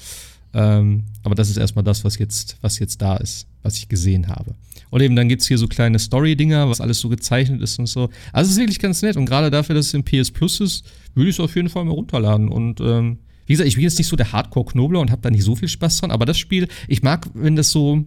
Ähm, 0.53 1.03
aber 1.24 1.36
das 1.36 1.50
ist 1.50 1.57
erstmal 1.57 1.83
das, 1.83 2.03
was 2.03 2.17
jetzt, 2.17 2.57
was 2.62 2.79
jetzt 2.79 3.01
da 3.01 3.17
ist, 3.17 3.47
was 3.67 3.77
ich 3.77 3.88
gesehen 3.88 4.27
habe. 4.27 4.55
Und 4.89 5.01
eben 5.01 5.15
dann 5.15 5.27
gibt 5.27 5.41
es 5.41 5.47
hier 5.47 5.57
so 5.57 5.67
kleine 5.67 6.00
Story-Dinger, 6.00 6.69
was 6.69 6.81
alles 6.81 7.00
so 7.00 7.09
gezeichnet 7.09 7.62
ist 7.62 7.77
und 7.77 7.88
so. 7.88 8.09
Also 8.31 8.47
es 8.47 8.53
ist 8.53 8.59
wirklich 8.59 8.79
ganz 8.79 9.01
nett. 9.01 9.17
Und 9.17 9.25
gerade 9.25 9.51
dafür, 9.51 9.75
dass 9.75 9.88
es 9.88 9.93
im 9.93 10.03
PS 10.03 10.31
Plus 10.31 10.59
ist, 10.62 10.86
würde 11.13 11.29
ich 11.29 11.36
es 11.36 11.39
auf 11.39 11.55
jeden 11.55 11.69
Fall 11.69 11.83
mal 11.86 11.91
runterladen. 11.91 12.47
Und 12.47 12.79
ähm, 12.79 13.19
wie 13.45 13.53
gesagt, 13.53 13.67
ich 13.67 13.75
bin 13.75 13.83
jetzt 13.83 13.97
nicht 13.97 14.07
so 14.07 14.15
der 14.15 14.31
Hardcore-Knobler 14.31 15.00
und 15.00 15.12
habe 15.12 15.21
da 15.21 15.29
nicht 15.29 15.43
so 15.43 15.55
viel 15.55 15.67
Spaß 15.67 15.97
dran, 15.97 16.12
aber 16.12 16.25
das 16.25 16.38
Spiel, 16.38 16.67
ich 16.88 17.03
mag, 17.03 17.29
wenn 17.33 17.55
das 17.55 17.71
so, 17.71 18.05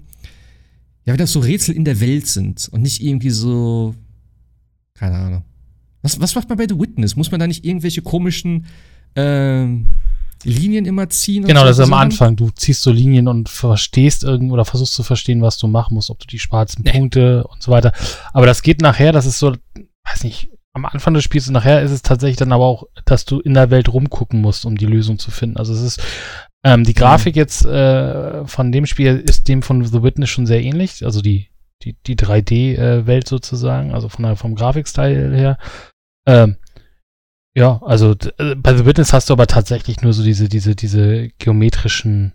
ja, 1.04 1.12
wenn 1.12 1.18
das 1.18 1.32
so 1.32 1.40
Rätsel 1.40 1.74
in 1.74 1.84
der 1.84 2.00
Welt 2.00 2.26
sind 2.26 2.68
und 2.72 2.82
nicht 2.82 3.02
irgendwie 3.02 3.30
so, 3.30 3.94
keine 4.94 5.16
Ahnung. 5.16 5.44
Was, 6.02 6.18
was 6.20 6.34
macht 6.34 6.48
man 6.48 6.56
bei 6.56 6.66
The 6.66 6.78
Witness? 6.78 7.16
Muss 7.16 7.30
man 7.30 7.40
da 7.40 7.46
nicht 7.46 7.64
irgendwelche 7.64 8.00
komischen 8.00 8.66
ähm, 9.16 9.86
Linien 10.44 10.86
immer 10.86 11.08
ziehen? 11.08 11.46
Genau, 11.46 11.60
so 11.60 11.66
das 11.66 11.78
ist 11.78 11.84
am? 11.84 11.92
Anfang. 11.92 12.36
Du 12.36 12.50
ziehst 12.50 12.82
so 12.82 12.90
Linien 12.90 13.28
und 13.28 13.48
verstehst 13.48 14.24
irgend 14.24 14.52
oder 14.52 14.64
versuchst 14.64 14.94
zu 14.94 15.02
verstehen, 15.02 15.42
was 15.42 15.58
du 15.58 15.66
machen 15.66 15.94
musst, 15.94 16.10
ob 16.10 16.18
du 16.18 16.26
die 16.26 16.38
schwarzen 16.38 16.82
Nee. 16.84 16.92
Punkte 16.92 17.44
und 17.44 17.62
so 17.62 17.70
weiter. 17.70 17.92
Aber 18.32 18.46
das 18.46 18.62
geht 18.62 18.80
nachher, 18.80 19.12
das 19.12 19.26
ist 19.26 19.38
so, 19.38 19.54
weiß 20.04 20.24
nicht, 20.24 20.50
am 20.72 20.84
Anfang 20.84 21.14
des 21.14 21.24
Spiels 21.24 21.48
und 21.48 21.54
nachher 21.54 21.82
ist 21.82 21.90
es 21.90 22.02
tatsächlich 22.02 22.36
dann 22.36 22.52
aber 22.52 22.64
auch, 22.64 22.84
dass 23.04 23.24
du 23.24 23.40
in 23.40 23.54
der 23.54 23.70
Welt 23.70 23.92
rumgucken 23.92 24.40
musst, 24.40 24.64
um 24.64 24.76
die 24.76 24.86
Lösung 24.86 25.18
zu 25.18 25.30
finden. 25.30 25.56
Also 25.56 25.74
es 25.74 25.82
ist, 25.82 26.02
ähm, 26.64 26.84
die 26.84 26.94
Grafik 26.94 27.36
jetzt 27.36 27.64
äh, 27.64 28.46
von 28.46 28.70
dem 28.70 28.86
Spiel 28.86 29.16
ist 29.16 29.48
dem 29.48 29.62
von 29.62 29.84
The 29.84 30.02
Witness 30.02 30.30
schon 30.30 30.46
sehr 30.46 30.62
ähnlich. 30.62 31.04
Also 31.04 31.22
die, 31.22 31.48
die, 31.82 31.96
die 32.06 32.16
3D-Welt 32.16 33.26
sozusagen, 33.26 33.92
also 33.92 34.08
von 34.08 34.24
der, 34.24 34.36
vom 34.36 34.54
Grafikstyle 34.54 35.34
her. 35.36 35.58
Ähm, 36.26 36.56
ja, 37.56 37.80
also 37.82 38.14
äh, 38.38 38.54
bei 38.54 38.76
The 38.76 38.86
Witness 38.86 39.12
hast 39.12 39.28
du 39.28 39.32
aber 39.32 39.46
tatsächlich 39.46 40.02
nur 40.02 40.12
so 40.12 40.22
diese, 40.22 40.48
diese, 40.48 40.74
diese 40.76 41.28
geometrischen 41.38 42.32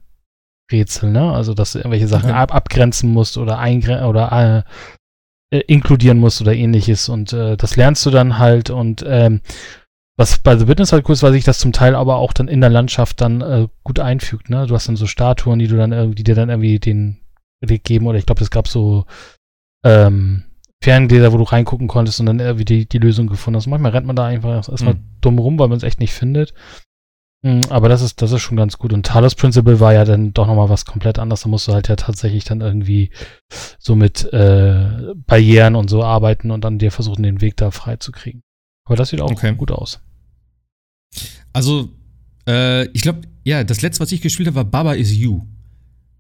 Rätsel, 0.72 1.12
ne? 1.12 1.32
Also 1.32 1.54
dass 1.54 1.74
du 1.74 1.80
irgendwelche 1.80 2.08
Sachen 2.08 2.30
Okay. 2.30 2.40
ab 2.40 2.54
abgrenzen 2.54 3.12
musst 3.12 3.38
oder 3.38 3.60
eingre 3.60 4.08
oder 4.08 4.66
äh, 5.52 5.58
äh, 5.58 5.62
inkludieren 5.68 6.18
musst 6.18 6.42
oder 6.42 6.54
ähnliches. 6.54 7.08
Und 7.08 7.34
äh, 7.34 7.56
das 7.56 7.76
lernst 7.76 8.06
du 8.06 8.10
dann 8.10 8.40
halt 8.40 8.70
und 8.70 9.04
ähm, 9.08 9.42
was 10.18 10.40
bei 10.40 10.58
The 10.58 10.68
Witness 10.68 10.94
halt 10.94 11.08
cool 11.08 11.14
ist, 11.14 11.24
weil 11.24 11.34
sich 11.34 11.44
das 11.44 11.60
zum 11.60 11.74
Teil 11.74 11.94
aber 11.94 12.16
auch 12.18 12.34
dann 12.34 12.48
in 12.48 12.62
der 12.62 12.70
Landschaft 12.70 13.20
dann 13.22 13.42
äh, 13.42 13.68
gut 13.84 14.00
einfügt, 14.00 14.50
ne? 14.50 14.66
Du 14.66 14.74
hast 14.74 14.88
dann 14.88 14.96
so 14.96 15.08
Statuen, 15.08 15.60
die 15.60 15.68
du 15.68 15.78
dann 15.78 15.92
irgendwie, 15.92 16.16
die 16.16 16.24
dir 16.24 16.36
dann 16.36 16.50
irgendwie 16.50 16.80
den 16.80 17.20
Weg 17.62 17.84
geben, 17.84 18.08
oder 18.08 18.18
ich 18.18 18.26
glaube, 18.26 18.42
es 18.42 18.50
gab 18.50 18.68
so 18.68 19.06
ähm, 19.84 20.46
Ferngläser, 20.86 21.34
wo 21.34 21.38
du 21.38 21.44
reingucken 21.44 21.88
konntest 21.88 22.20
und 22.20 22.28
dann 22.28 22.40
irgendwie 22.40 22.64
die, 22.66 22.88
die 22.88 23.00
Lösung 23.00 23.26
gefunden 23.28 23.58
hast. 23.58 23.66
Manchmal 23.68 23.92
rennt 23.92 24.06
man 24.08 24.16
da 24.16 24.26
einfach 24.26 24.70
erstmal 24.70 24.94
Mhm. 24.94 25.04
dumm 25.22 25.40
rum, 25.40 25.58
weil 25.60 25.68
man 25.68 25.78
es 25.78 25.84
echt 25.84 26.00
nicht 26.00 26.14
findet. 26.14 26.54
Mm, 27.44 27.62
Aber 27.70 27.90
das 27.90 28.02
ist, 28.04 28.22
das 28.22 28.32
ist 28.32 28.42
schon 28.42 28.56
ganz 28.58 28.78
gut. 28.78 28.94
Und 28.94 29.06
Talos 29.06 29.34
Principle 29.36 29.80
war 29.80 29.94
ja 29.94 30.06
dann 30.06 30.32
doch 30.34 30.46
nochmal 30.48 30.70
was 30.70 30.86
komplett 30.86 31.18
anderes. 31.20 31.42
Da 31.42 31.50
musst 31.50 31.68
du 31.68 31.74
halt 31.74 31.88
ja 31.90 31.96
tatsächlich 31.96 32.44
dann 32.44 32.62
irgendwie 32.62 33.10
so 33.80 33.96
mit 33.96 34.32
äh, 34.32 35.14
Barrieren 35.28 35.76
und 35.76 35.90
so 35.90 36.04
arbeiten 36.04 36.52
und 36.52 36.64
dann 36.64 36.78
dir 36.80 36.92
versuchen, 36.92 37.24
den 37.24 37.42
Weg 37.42 37.58
da 37.58 37.72
frei 37.72 37.96
zu 37.98 38.12
kriegen. 38.12 38.42
Aber 38.88 38.96
das 38.96 39.10
sieht 39.10 39.22
auch 39.22 39.32
Okay. 39.32 39.56
gut 39.56 39.72
aus. 39.72 40.00
Also, 41.54 41.90
äh, 42.48 42.86
ich 42.90 43.02
glaube, 43.02 43.22
ja, 43.44 43.64
das 43.64 43.82
letzte, 43.82 44.02
was 44.02 44.12
ich 44.12 44.22
gespielt 44.22 44.48
habe, 44.48 44.56
war 44.58 44.66
Baba 44.66 44.94
is 44.94 45.12
You. 45.16 45.42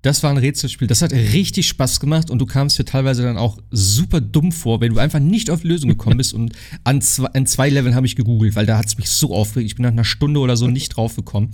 Das 0.06 0.22
war 0.22 0.30
ein 0.30 0.38
Rätselspiel. 0.38 0.88
Das 0.88 1.02
hat 1.02 1.14
richtig 1.14 1.68
Spaß 1.68 2.00
gemacht 2.00 2.30
und 2.30 2.38
du 2.38 2.46
kamst 2.46 2.78
dir 2.78 2.86
teilweise 2.86 3.24
dann 3.24 3.38
auch 3.38 3.58
super 3.72 4.22
dumm 4.22 4.52
vor, 4.52 4.80
wenn 4.80 4.94
du 4.94 5.00
einfach 5.00 5.18
nicht 5.18 5.50
auf 5.50 5.62
die 5.62 5.68
Lösung 5.68 5.90
gekommen 5.90 6.18
bist. 6.18 6.36
Und 6.36 6.54
an 6.84 7.02
zwei, 7.02 7.26
an 7.30 7.48
zwei 7.48 7.70
Leveln 7.70 7.96
habe 7.96 8.06
ich 8.06 8.16
gegoogelt, 8.16 8.56
weil 8.56 8.68
da 8.68 8.78
hat 8.78 8.86
es 8.86 9.00
mich 9.00 9.10
so 9.10 9.34
aufgeregt. 9.34 9.66
Ich 9.66 9.76
bin 9.76 9.82
nach 9.82 9.92
einer 9.92 10.04
Stunde 10.04 10.42
oder 10.42 10.58
so 10.58 10.68
nicht 10.68 10.90
drauf 10.90 11.16
gekommen. 11.16 11.50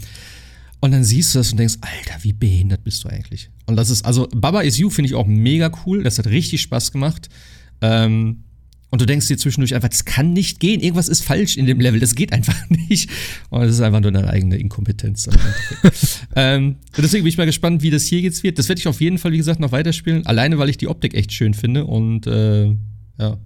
Und 0.81 0.91
dann 0.91 1.05
siehst 1.05 1.33
du 1.33 1.39
das 1.39 1.53
und 1.53 1.59
denkst, 1.59 1.75
Alter, 1.79 2.23
wie 2.23 2.33
behindert 2.33 2.83
bist 2.83 3.05
du 3.05 3.07
eigentlich? 3.07 3.51
Und 3.67 3.77
das 3.77 3.89
ist, 3.89 4.03
also 4.03 4.27
Baba 4.35 4.59
is 4.59 4.77
You 4.77 4.89
finde 4.89 5.07
ich 5.07 5.15
auch 5.15 5.27
mega 5.27 5.71
cool. 5.85 6.03
Das 6.03 6.17
hat 6.17 6.27
richtig 6.27 6.61
Spaß 6.61 6.91
gemacht. 6.91 7.29
Ähm, 7.79 8.43
und 8.91 8.99
du 8.99 9.05
denkst 9.05 9.29
dir 9.29 9.37
zwischendurch 9.37 9.73
einfach, 9.73 9.87
das 9.87 10.03
kann 10.03 10.33
nicht 10.33 10.59
gehen. 10.59 10.81
Irgendwas 10.81 11.07
ist 11.07 11.23
falsch 11.23 11.55
in 11.55 11.65
dem 11.65 11.79
Level. 11.79 12.01
Das 12.01 12.13
geht 12.13 12.33
einfach 12.33 12.69
nicht. 12.69 13.09
Und 13.49 13.61
das 13.61 13.71
ist 13.71 13.81
einfach 13.81 14.01
nur 14.01 14.11
deine 14.11 14.29
eigene 14.29 14.57
Inkompetenz. 14.57 15.29
ähm, 16.35 16.75
und 16.95 16.97
deswegen 16.97 17.23
bin 17.23 17.29
ich 17.29 17.37
mal 17.37 17.45
gespannt, 17.45 17.83
wie 17.83 17.89
das 17.89 18.03
hier 18.03 18.19
jetzt 18.19 18.43
wird. 18.43 18.59
Das 18.59 18.67
werde 18.67 18.79
ich 18.79 18.87
auf 18.89 18.99
jeden 18.99 19.17
Fall, 19.17 19.31
wie 19.31 19.37
gesagt, 19.37 19.61
noch 19.61 19.71
weiterspielen. 19.71 20.25
Alleine, 20.25 20.57
weil 20.57 20.69
ich 20.69 20.77
die 20.77 20.89
Optik 20.89 21.13
echt 21.13 21.31
schön 21.31 21.53
finde. 21.53 21.85
Und 21.85 22.27
äh, 22.27 22.75
ja, 23.17 23.37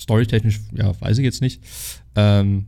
storytechnisch, 0.00 0.60
ja, 0.74 0.98
weiß 0.98 1.18
ich 1.18 1.24
jetzt 1.24 1.42
nicht. 1.42 1.62
Ähm, 2.16 2.66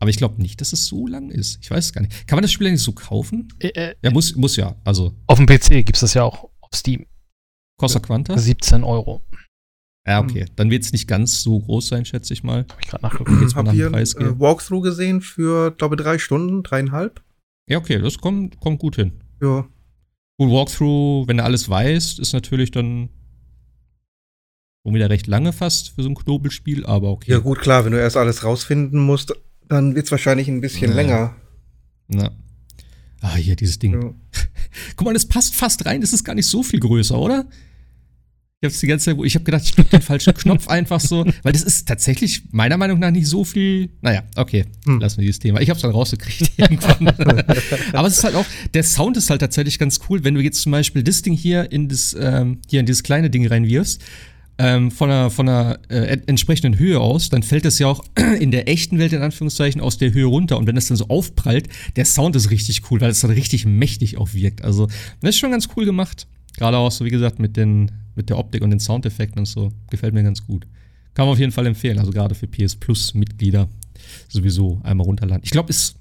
aber 0.00 0.10
ich 0.10 0.16
glaube 0.16 0.42
nicht, 0.42 0.60
dass 0.60 0.72
es 0.72 0.86
so 0.86 1.06
lang 1.06 1.30
ist. 1.30 1.60
Ich 1.62 1.70
weiß 1.70 1.84
es 1.84 1.92
gar 1.92 2.00
nicht. 2.00 2.26
Kann 2.26 2.36
man 2.36 2.42
das 2.42 2.50
Spiel 2.50 2.66
eigentlich 2.66 2.82
so 2.82 2.92
kaufen? 2.92 3.46
Äh, 3.60 3.68
äh, 3.68 3.94
Ja, 4.02 4.10
muss, 4.10 4.34
muss 4.34 4.56
ja. 4.56 4.74
Also, 4.82 5.14
auf 5.28 5.38
dem 5.38 5.46
PC 5.46 5.84
gibt 5.86 5.94
es 5.94 6.00
das 6.00 6.14
ja 6.14 6.24
auch 6.24 6.48
auf 6.62 6.70
Steam. 6.74 7.06
Costa 7.76 8.00
Quanta? 8.00 8.36
17 8.36 8.82
Euro. 8.82 9.22
Ja, 10.06 10.20
okay. 10.20 10.46
Dann 10.56 10.70
wird 10.70 10.82
es 10.82 10.92
nicht 10.92 11.06
ganz 11.06 11.42
so 11.42 11.60
groß 11.60 11.88
sein, 11.88 12.04
schätze 12.04 12.32
ich 12.32 12.42
mal. 12.42 12.64
Habe 12.70 12.80
ich 12.80 12.88
gerade 12.88 13.02
nachgeguckt. 13.04 13.40
Jetzt 13.42 13.54
mal 13.54 13.62
nach 13.64 13.72
Hab 13.72 13.78
dem 13.78 13.92
Preis 13.92 14.16
gehen. 14.16 14.26
äh, 14.36 14.40
Walkthrough 14.40 14.82
gesehen 14.82 15.20
für, 15.20 15.70
glaube 15.72 15.96
drei 15.96 16.18
Stunden, 16.18 16.62
dreieinhalb. 16.62 17.22
Ja, 17.68 17.78
okay, 17.78 17.98
das 18.00 18.18
kommt, 18.18 18.58
kommt 18.60 18.78
gut 18.80 18.96
hin. 18.96 19.12
Ja. 19.42 19.68
Gut, 20.38 20.50
Walkthrough, 20.50 21.28
wenn 21.28 21.36
du 21.36 21.44
alles 21.44 21.68
weißt, 21.68 22.18
ist 22.18 22.32
natürlich 22.32 22.70
dann 22.70 23.10
schon 24.82 24.94
wieder 24.94 25.10
recht 25.10 25.26
lange 25.26 25.52
fast 25.52 25.90
für 25.90 26.02
so 26.02 26.08
ein 26.08 26.14
Knobelspiel, 26.14 26.86
aber 26.86 27.10
okay. 27.10 27.32
ja, 27.32 27.38
gut, 27.38 27.58
klar, 27.60 27.84
wenn 27.84 27.92
du 27.92 28.00
erst 28.00 28.16
alles 28.16 28.42
rausfinden 28.44 28.98
musst, 29.00 29.34
dann 29.68 29.94
wird's 29.94 30.10
wahrscheinlich 30.10 30.48
ein 30.48 30.62
bisschen 30.62 30.90
Ja. 30.90 30.96
länger. 30.96 31.36
Na. 32.08 32.30
Ah, 33.20 33.34
hier, 33.36 33.54
dieses 33.54 33.78
Ding. 33.78 33.92
Ja. 34.00 34.14
Guck 34.96 35.04
mal, 35.04 35.12
das 35.14 35.26
passt 35.26 35.54
fast 35.54 35.84
rein, 35.84 36.00
das 36.00 36.14
ist 36.14 36.24
gar 36.24 36.34
nicht 36.34 36.46
so 36.46 36.62
viel 36.62 36.80
größer, 36.80 37.18
oder? 37.18 37.44
Ich 38.62 38.66
hab's 38.66 38.80
die 38.80 38.88
ganze 38.88 39.06
Zeit, 39.16 39.24
ich 39.24 39.34
habe 39.36 39.44
gedacht, 39.46 39.62
ich 39.64 39.72
drück 39.72 39.88
den 39.88 40.02
falschen 40.02 40.34
Knopf 40.34 40.68
einfach 40.68 41.00
so, 41.00 41.24
weil 41.42 41.52
das 41.54 41.62
ist 41.62 41.88
tatsächlich 41.88 42.42
meiner 42.50 42.76
Meinung 42.76 42.98
nach 42.98 43.10
nicht 43.10 43.26
so 43.26 43.42
viel. 43.42 43.88
Naja, 44.02 44.22
okay, 44.36 44.66
Hm. 44.84 45.00
lassen 45.00 45.16
wir 45.16 45.22
dieses 45.22 45.38
Thema. 45.38 45.62
Ich 45.62 45.70
hab's 45.70 45.80
dann 45.80 45.92
rausgekriegt 45.92 46.52
irgendwann. 46.58 47.08
Aber 47.94 48.06
es 48.08 48.18
ist 48.18 48.24
halt 48.24 48.34
auch, 48.34 48.44
der 48.74 48.82
Sound 48.82 49.16
ist 49.16 49.30
halt 49.30 49.40
tatsächlich 49.40 49.78
ganz 49.78 49.98
cool, 50.10 50.24
wenn 50.24 50.34
du 50.34 50.42
jetzt 50.42 50.60
zum 50.60 50.72
Beispiel 50.72 51.02
das 51.02 51.22
Ding 51.22 51.32
hier 51.32 51.72
in 51.72 51.88
das, 51.88 52.14
ähm, 52.20 52.58
hier 52.68 52.80
in 52.80 52.86
dieses 52.86 53.02
kleine 53.02 53.30
Ding 53.30 53.46
reinwirfst, 53.46 54.02
ähm, 54.58 54.90
von 54.90 55.10
einer, 55.10 55.30
von 55.30 55.48
einer 55.48 55.78
äh, 55.88 55.94
ent- 56.08 56.28
entsprechenden 56.28 56.78
Höhe 56.78 57.00
aus, 57.00 57.30
dann 57.30 57.42
fällt 57.42 57.64
das 57.64 57.78
ja 57.78 57.86
auch 57.86 58.04
in 58.40 58.50
der 58.50 58.68
echten 58.68 58.98
Welt 58.98 59.14
in 59.14 59.22
Anführungszeichen 59.22 59.80
aus 59.80 59.96
der 59.96 60.12
Höhe 60.12 60.26
runter. 60.26 60.58
Und 60.58 60.66
wenn 60.66 60.74
das 60.74 60.88
dann 60.88 60.98
so 60.98 61.06
aufprallt, 61.08 61.66
der 61.96 62.04
Sound 62.04 62.36
ist 62.36 62.50
richtig 62.50 62.82
cool, 62.90 63.00
weil 63.00 63.10
es 63.10 63.20
dann 63.20 63.30
richtig 63.30 63.64
mächtig 63.64 64.18
auch 64.18 64.34
wirkt. 64.34 64.62
Also, 64.62 64.86
das 65.22 65.30
ist 65.30 65.38
schon 65.38 65.50
ganz 65.50 65.70
cool 65.78 65.86
gemacht. 65.86 66.26
Gerade 66.58 66.76
auch 66.76 66.90
so, 66.92 67.06
wie 67.06 67.10
gesagt, 67.10 67.38
mit, 67.38 67.56
den, 67.56 67.90
mit 68.20 68.28
der 68.28 68.38
Optik 68.38 68.62
und 68.62 68.70
den 68.70 68.80
Soundeffekten 68.80 69.38
und 69.38 69.46
so. 69.46 69.72
Gefällt 69.88 70.12
mir 70.12 70.22
ganz 70.22 70.46
gut. 70.46 70.66
Kann 71.14 71.24
man 71.26 71.32
auf 71.32 71.38
jeden 71.38 71.52
Fall 71.52 71.66
empfehlen. 71.66 71.98
Also 71.98 72.12
gerade 72.12 72.34
für 72.34 72.46
PS 72.46 72.76
Plus-Mitglieder 72.76 73.68
sowieso 74.28 74.80
einmal 74.84 75.06
runterladen. 75.06 75.42
Ich 75.42 75.50
glaube, 75.50 75.70
es. 75.70 75.96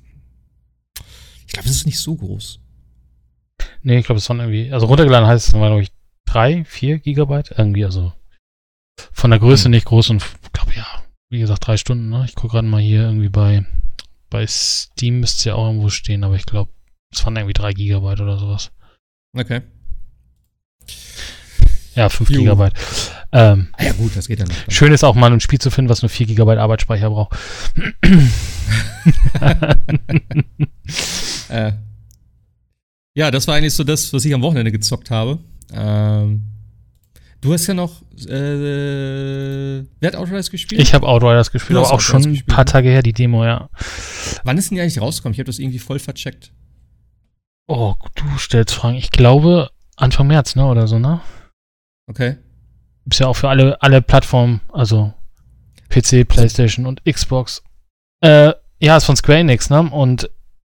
Ich 1.47 1.53
glaube, 1.53 1.67
es 1.67 1.75
ist 1.75 1.85
nicht 1.85 1.99
so 1.99 2.15
groß. 2.15 2.59
Nee, 3.81 3.99
ich 3.99 4.05
glaube, 4.05 4.19
es 4.19 4.29
waren 4.29 4.39
irgendwie, 4.39 4.71
also 4.71 4.85
runtergeladen 4.85 5.27
heißt 5.27 5.47
es, 5.47 5.53
glaube 5.53 5.81
ich, 5.81 5.91
3, 6.25 6.65
4 6.65 6.99
Gigabyte. 6.99 7.55
Irgendwie, 7.57 7.85
also 7.85 8.13
von 9.13 9.31
der 9.31 9.39
Größe 9.39 9.65
Hm. 9.65 9.71
nicht 9.71 9.85
groß 9.85 10.09
und 10.09 10.23
ich 10.43 10.51
glaube, 10.51 10.73
ja, 10.75 10.85
wie 11.29 11.39
gesagt, 11.39 11.65
drei 11.65 11.77
Stunden, 11.77 12.09
ne? 12.09 12.25
Ich 12.25 12.35
gucke 12.35 12.53
gerade 12.53 12.67
mal 12.67 12.81
hier 12.81 13.03
irgendwie 13.03 13.29
bei, 13.29 13.65
bei 14.29 14.45
Steam 14.45 15.21
müsste 15.21 15.37
es 15.37 15.43
ja 15.45 15.55
auch 15.55 15.67
irgendwo 15.67 15.89
stehen, 15.89 16.23
aber 16.23 16.35
ich 16.35 16.45
glaube, 16.45 16.71
es 17.11 17.25
waren 17.25 17.35
irgendwie 17.35 17.53
3 17.53 17.73
Gigabyte 17.73 18.21
oder 18.21 18.37
sowas. 18.37 18.71
Okay. 19.35 19.61
Ja, 21.95 22.09
5 22.09 22.29
Jo. 22.29 22.39
Gigabyte. 22.39 22.73
Ähm, 23.31 23.67
Ah 23.73 23.83
ja, 23.85 23.91
gut, 23.93 24.15
das 24.15 24.27
geht 24.27 24.39
dann 24.39 24.49
schön 24.69 24.91
ist 24.91 25.03
auch 25.03 25.15
mal 25.15 25.31
ein 25.31 25.39
Spiel 25.39 25.59
zu 25.59 25.69
finden, 25.71 25.89
was 25.89 26.01
nur 26.01 26.09
4 26.09 26.27
Gigabyte 26.27 26.57
Arbeitsspeicher 26.59 27.09
braucht. 27.09 27.37
Äh, 31.49 31.71
ja, 33.15 33.31
das 33.31 33.47
war 33.47 33.55
eigentlich 33.55 33.73
so 33.73 33.83
das, 33.83 34.13
was 34.13 34.23
ich 34.23 34.33
am 34.33 34.41
Wochenende 34.43 34.71
gezockt 34.71 35.09
habe. 35.09 35.39
Ähm, 35.73 36.43
du 37.41 37.53
hast 37.53 37.65
ja 37.67 37.73
noch. 37.73 38.01
Äh, 38.27 39.83
wer 39.99 40.07
hat 40.07 40.15
Outriders 40.15 40.51
gespielt? 40.51 40.79
Ich 40.81 40.93
habe 40.93 41.07
Outriders 41.07 41.51
gespielt, 41.51 41.77
aber 41.79 41.91
auch 41.91 41.99
schon 42.01 42.17
Outriders 42.17 42.25
ein 42.27 42.33
gespielt, 42.33 42.55
paar 42.55 42.65
ne? 42.65 42.71
Tage 42.71 42.89
her, 42.89 43.01
die 43.01 43.13
Demo, 43.13 43.45
ja. 43.45 43.69
Wann 44.43 44.57
ist 44.57 44.69
denn 44.69 44.75
die 44.75 44.81
eigentlich 44.81 45.01
rausgekommen? 45.01 45.33
Ich 45.33 45.39
habe 45.39 45.47
das 45.47 45.57
irgendwie 45.59 45.79
voll 45.79 45.97
vercheckt. 45.99 46.51
Oh, 47.67 47.95
du 48.15 48.37
stellst 48.37 48.75
Fragen. 48.75 48.95
Ich 48.95 49.09
glaube 49.11 49.69
Anfang 49.95 50.27
März, 50.27 50.55
ne, 50.55 50.65
oder 50.65 50.87
so, 50.87 50.99
ne? 50.99 51.21
Okay. 52.09 52.37
Gibt's 53.03 53.19
ja 53.19 53.27
auch 53.27 53.35
für 53.35 53.49
alle, 53.49 53.81
alle 53.81 54.01
Plattformen, 54.01 54.61
also 54.73 55.13
PC, 55.89 56.27
Playstation 56.27 56.85
und 56.85 57.03
Xbox. 57.05 57.63
Äh, 58.21 58.53
ja, 58.79 58.97
ist 58.97 59.05
von 59.05 59.15
Square 59.15 59.39
Enix, 59.39 59.69
ne? 59.69 59.81
Und 59.89 60.29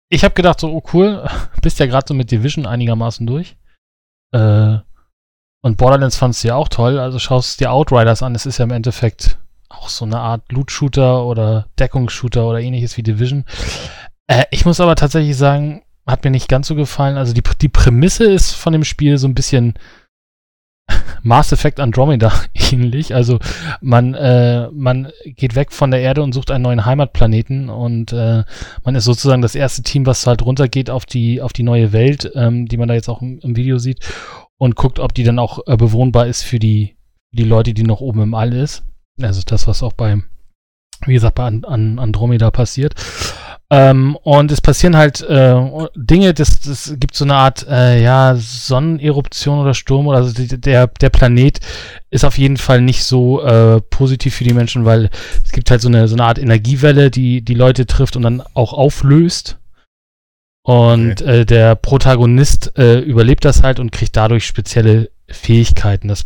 ich 0.09 0.23
habe 0.23 0.33
gedacht, 0.33 0.59
so, 0.59 0.71
oh 0.71 0.83
cool, 0.93 1.27
bist 1.61 1.79
ja 1.79 1.85
gerade 1.85 2.05
so 2.07 2.13
mit 2.13 2.31
Division 2.31 2.65
einigermaßen 2.65 3.25
durch. 3.25 3.55
Äh, 4.33 4.77
und 5.63 5.77
Borderlands 5.77 6.17
fandst 6.17 6.43
du 6.43 6.49
ja 6.49 6.55
auch 6.55 6.69
toll, 6.69 6.99
also 6.99 7.19
schaust 7.19 7.59
dir 7.59 7.71
Outriders 7.71 8.23
an, 8.23 8.33
es 8.33 8.45
ist 8.45 8.57
ja 8.57 8.65
im 8.65 8.71
Endeffekt 8.71 9.37
auch 9.69 9.89
so 9.89 10.05
eine 10.05 10.19
Art 10.19 10.51
Loot-Shooter 10.51 11.25
oder 11.25 11.67
Deckungsshooter 11.79 12.45
oder 12.45 12.59
ähnliches 12.59 12.97
wie 12.97 13.03
Division. 13.03 13.45
Äh, 14.27 14.45
ich 14.51 14.65
muss 14.65 14.79
aber 14.79 14.95
tatsächlich 14.95 15.37
sagen, 15.37 15.83
hat 16.07 16.23
mir 16.23 16.31
nicht 16.31 16.49
ganz 16.49 16.67
so 16.67 16.75
gefallen. 16.75 17.17
Also 17.17 17.33
die, 17.33 17.43
die 17.61 17.69
Prämisse 17.69 18.25
ist 18.25 18.53
von 18.53 18.73
dem 18.73 18.83
Spiel 18.83 19.17
so 19.17 19.27
ein 19.27 19.35
bisschen 19.35 19.75
Mass 21.23 21.51
Effect 21.51 21.79
Andromeda 21.79 22.31
ähnlich. 22.71 23.13
Also 23.13 23.39
man, 23.81 24.13
äh, 24.13 24.69
man 24.71 25.11
geht 25.25 25.55
weg 25.55 25.71
von 25.71 25.91
der 25.91 26.01
Erde 26.01 26.23
und 26.23 26.33
sucht 26.33 26.51
einen 26.51 26.63
neuen 26.63 26.85
Heimatplaneten 26.85 27.69
und 27.69 28.13
äh, 28.13 28.43
man 28.83 28.95
ist 28.95 29.05
sozusagen 29.05 29.41
das 29.41 29.55
erste 29.55 29.83
Team, 29.83 30.05
was 30.05 30.25
halt 30.27 30.43
runtergeht 30.43 30.89
auf 30.89 31.05
die, 31.05 31.41
auf 31.41 31.53
die 31.53 31.63
neue 31.63 31.91
Welt, 31.91 32.31
ähm, 32.35 32.67
die 32.67 32.77
man 32.77 32.87
da 32.87 32.93
jetzt 32.93 33.09
auch 33.09 33.21
im, 33.21 33.39
im, 33.39 33.55
Video 33.55 33.77
sieht 33.77 33.99
und 34.57 34.75
guckt, 34.75 34.99
ob 34.99 35.13
die 35.13 35.23
dann 35.23 35.39
auch 35.39 35.59
äh, 35.67 35.77
bewohnbar 35.77 36.27
ist 36.27 36.43
für 36.43 36.59
die, 36.59 36.95
die 37.31 37.43
Leute, 37.43 37.73
die 37.73 37.83
noch 37.83 38.01
oben 38.01 38.21
im 38.21 38.33
All 38.33 38.53
ist. 38.53 38.83
Also 39.21 39.41
das, 39.45 39.67
was 39.67 39.83
auch 39.83 39.93
beim, 39.93 40.23
wie 41.05 41.13
gesagt, 41.13 41.35
bei 41.35 41.45
an 41.45 41.99
Andromeda 41.99 42.51
passiert. 42.51 42.95
Ähm, 43.73 44.17
und 44.17 44.51
es 44.51 44.59
passieren 44.59 44.97
halt 44.97 45.21
äh, 45.21 45.55
Dinge, 45.95 46.33
das, 46.33 46.59
das 46.59 46.93
gibt 46.99 47.15
so 47.15 47.23
eine 47.23 47.35
Art, 47.35 47.65
äh, 47.69 48.03
ja, 48.03 48.35
Sonneneruption 48.35 49.59
oder 49.59 49.73
Sturm 49.73 50.07
oder 50.07 50.17
also 50.17 50.33
der, 50.35 50.87
der 50.87 51.09
Planet 51.09 51.61
ist 52.09 52.25
auf 52.25 52.37
jeden 52.37 52.57
Fall 52.57 52.81
nicht 52.81 53.05
so 53.05 53.41
äh, 53.41 53.79
positiv 53.79 54.35
für 54.35 54.43
die 54.43 54.53
Menschen, 54.53 54.83
weil 54.83 55.09
es 55.45 55.53
gibt 55.53 55.71
halt 55.71 55.79
so 55.79 55.87
eine, 55.87 56.09
so 56.09 56.15
eine 56.15 56.25
Art 56.25 56.37
Energiewelle, 56.37 57.09
die 57.09 57.43
die 57.43 57.53
Leute 57.53 57.85
trifft 57.85 58.17
und 58.17 58.23
dann 58.23 58.43
auch 58.53 58.73
auflöst. 58.73 59.57
Und 60.63 61.21
okay. 61.21 61.39
äh, 61.39 61.45
der 61.45 61.75
Protagonist 61.75 62.77
äh, 62.77 62.99
überlebt 62.99 63.45
das 63.45 63.63
halt 63.63 63.79
und 63.79 63.93
kriegt 63.93 64.17
dadurch 64.17 64.45
spezielle 64.45 65.09
Fähigkeiten. 65.29 66.09
Das 66.09 66.25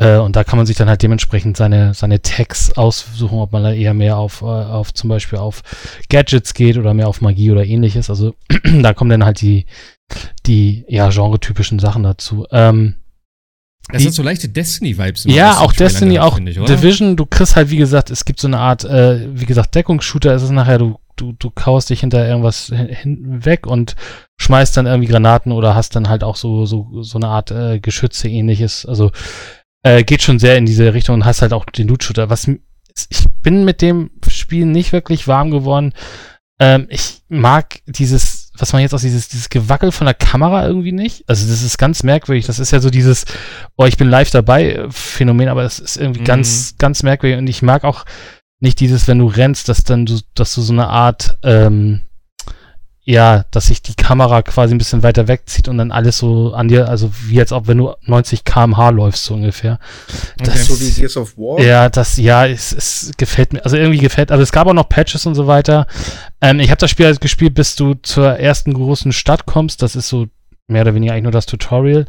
äh, 0.00 0.16
und 0.16 0.34
da 0.34 0.44
kann 0.44 0.56
man 0.56 0.64
sich 0.64 0.78
dann 0.78 0.88
halt 0.88 1.02
dementsprechend 1.02 1.58
seine, 1.58 1.92
seine 1.92 2.22
Tags 2.22 2.72
aussuchen, 2.72 3.38
ob 3.38 3.52
man 3.52 3.62
da 3.62 3.72
eher 3.72 3.92
mehr 3.92 4.16
auf, 4.16 4.40
äh, 4.40 4.46
auf 4.46 4.94
zum 4.94 5.10
Beispiel 5.10 5.38
auf 5.38 5.62
Gadgets 6.08 6.54
geht 6.54 6.78
oder 6.78 6.94
mehr 6.94 7.06
auf 7.06 7.20
Magie 7.20 7.50
oder 7.50 7.66
ähnliches. 7.66 8.08
Also 8.08 8.34
da 8.82 8.94
kommen 8.94 9.10
dann 9.10 9.26
halt 9.26 9.42
die, 9.42 9.66
die 10.46 10.86
ja, 10.88 11.10
genretypischen 11.10 11.78
Sachen 11.78 12.02
dazu. 12.02 12.46
Ähm, 12.50 12.94
das 13.92 14.02
sind 14.02 14.14
so 14.14 14.22
leichte 14.22 14.48
Destiny-Vibes. 14.48 15.24
Ja, 15.24 15.58
auch 15.58 15.72
Destiny, 15.72 16.18
auch 16.18 16.38
ich, 16.38 16.54
Division. 16.54 17.16
Du 17.16 17.26
kriegst 17.26 17.56
halt, 17.56 17.70
wie 17.70 17.76
gesagt, 17.76 18.10
es 18.10 18.24
gibt 18.24 18.40
so 18.40 18.46
eine 18.46 18.58
Art, 18.58 18.84
äh, 18.84 19.28
wie 19.38 19.46
gesagt, 19.46 19.74
Deckungsshooter 19.74 20.32
ist 20.34 20.42
es 20.42 20.50
nachher, 20.50 20.78
du, 20.78 20.98
du, 21.16 21.32
du 21.32 21.50
kaust 21.50 21.90
dich 21.90 22.00
hinter 22.00 22.26
irgendwas 22.26 22.72
hinweg 22.72 23.66
und 23.66 23.96
schmeißt 24.38 24.76
dann 24.76 24.86
irgendwie 24.86 25.08
Granaten 25.08 25.52
oder 25.52 25.74
hast 25.74 25.96
dann 25.96 26.08
halt 26.08 26.24
auch 26.24 26.36
so, 26.36 26.64
so, 26.66 27.02
so 27.02 27.18
eine 27.18 27.28
Art 27.28 27.50
äh, 27.50 27.80
Geschütze 27.80 28.28
ähnliches. 28.28 28.86
Also 28.86 29.10
äh, 29.82 30.04
geht 30.04 30.22
schon 30.22 30.38
sehr 30.38 30.56
in 30.56 30.66
diese 30.66 30.92
Richtung 30.94 31.14
und 31.16 31.24
hast 31.24 31.42
halt 31.42 31.52
auch 31.52 31.64
den 31.64 31.88
Loot-Shooter. 31.88 32.30
Was 32.30 32.48
ich 33.08 33.24
bin 33.42 33.64
mit 33.64 33.82
dem 33.82 34.10
Spiel 34.28 34.66
nicht 34.66 34.92
wirklich 34.92 35.28
warm 35.28 35.50
geworden. 35.50 35.92
Ähm, 36.58 36.86
ich 36.90 37.22
mag 37.28 37.80
dieses, 37.86 38.52
was 38.58 38.72
man 38.72 38.82
jetzt 38.82 38.92
aus 38.92 39.00
dieses, 39.02 39.28
dieses 39.28 39.48
Gewackel 39.48 39.92
von 39.92 40.04
der 40.04 40.14
Kamera 40.14 40.66
irgendwie 40.66 40.92
nicht. 40.92 41.24
Also 41.28 41.48
das 41.48 41.62
ist 41.62 41.78
ganz 41.78 42.02
merkwürdig. 42.02 42.46
Das 42.46 42.58
ist 42.58 42.70
ja 42.70 42.80
so 42.80 42.90
dieses, 42.90 43.24
oh, 43.76 43.86
ich 43.86 43.96
bin 43.96 44.10
live 44.10 44.30
dabei 44.30 44.86
Phänomen, 44.90 45.48
aber 45.48 45.62
das 45.62 45.78
ist 45.78 45.96
irgendwie 45.96 46.20
mhm. 46.20 46.24
ganz, 46.24 46.74
ganz 46.78 47.02
merkwürdig. 47.02 47.38
Und 47.38 47.46
ich 47.46 47.62
mag 47.62 47.84
auch 47.84 48.04
nicht 48.58 48.80
dieses, 48.80 49.08
wenn 49.08 49.18
du 49.18 49.26
rennst, 49.26 49.68
dass 49.68 49.84
dann 49.84 50.04
du, 50.04 50.20
dass 50.34 50.54
du 50.54 50.60
so 50.60 50.72
eine 50.72 50.88
Art, 50.88 51.38
ähm, 51.42 52.02
ja, 53.02 53.44
dass 53.50 53.66
sich 53.66 53.82
die 53.82 53.94
Kamera 53.94 54.42
quasi 54.42 54.74
ein 54.74 54.78
bisschen 54.78 55.02
weiter 55.02 55.26
wegzieht 55.26 55.68
und 55.68 55.78
dann 55.78 55.90
alles 55.90 56.18
so 56.18 56.52
an 56.52 56.68
dir, 56.68 56.88
also 56.88 57.10
wie 57.26 57.40
als 57.40 57.50
ob 57.52 57.66
wenn 57.66 57.78
du 57.78 57.94
90 58.02 58.44
km/h 58.44 58.90
läufst, 58.90 59.24
so 59.24 59.34
ungefähr. 59.34 59.78
Das, 60.38 60.48
okay. 60.48 60.58
So 60.58 60.80
wie 60.80 61.00
Gears 61.00 61.16
of 61.16 61.36
War? 61.38 61.60
Ja, 61.60 61.88
das, 61.88 62.18
ja, 62.18 62.46
es, 62.46 62.72
es 62.72 63.12
gefällt 63.16 63.52
mir, 63.52 63.64
also 63.64 63.76
irgendwie 63.76 63.98
gefällt, 63.98 64.30
also 64.30 64.42
es 64.42 64.52
gab 64.52 64.66
auch 64.66 64.74
noch 64.74 64.88
Patches 64.88 65.24
und 65.24 65.34
so 65.34 65.46
weiter. 65.46 65.86
Ähm, 66.42 66.60
ich 66.60 66.70
habe 66.70 66.78
das 66.78 66.90
Spiel 66.90 67.06
halt 67.06 67.20
gespielt, 67.20 67.54
bis 67.54 67.74
du 67.74 67.94
zur 67.94 68.38
ersten 68.38 68.74
großen 68.74 69.12
Stadt 69.12 69.46
kommst, 69.46 69.82
das 69.82 69.96
ist 69.96 70.08
so 70.08 70.26
mehr 70.68 70.82
oder 70.82 70.94
weniger 70.94 71.12
eigentlich 71.12 71.24
nur 71.24 71.32
das 71.32 71.46
Tutorial. 71.46 72.06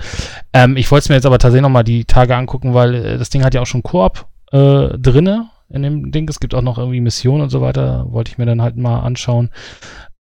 Ähm, 0.53 0.75
ich 0.75 0.91
wollte 0.91 1.03
es 1.03 1.09
mir 1.09 1.15
jetzt 1.15 1.25
aber 1.25 1.39
tatsächlich 1.39 1.63
noch 1.63 1.69
mal 1.69 1.83
die 1.83 2.05
Tage 2.05 2.35
angucken, 2.35 2.73
weil 2.73 2.95
äh, 2.95 3.17
das 3.17 3.29
Ding 3.29 3.43
hat 3.43 3.53
ja 3.53 3.61
auch 3.61 3.65
schon 3.65 3.83
Koop 3.83 4.25
äh, 4.51 4.89
drinne 4.97 5.49
in 5.69 5.83
dem 5.83 6.11
Ding. 6.11 6.27
Es 6.29 6.39
gibt 6.39 6.53
auch 6.53 6.61
noch 6.61 6.77
irgendwie 6.77 7.01
Missionen 7.01 7.43
und 7.43 7.49
so 7.49 7.61
weiter. 7.61 8.05
Wollte 8.09 8.31
ich 8.31 8.37
mir 8.37 8.45
dann 8.45 8.61
halt 8.61 8.77
mal 8.77 8.99
anschauen. 8.99 9.49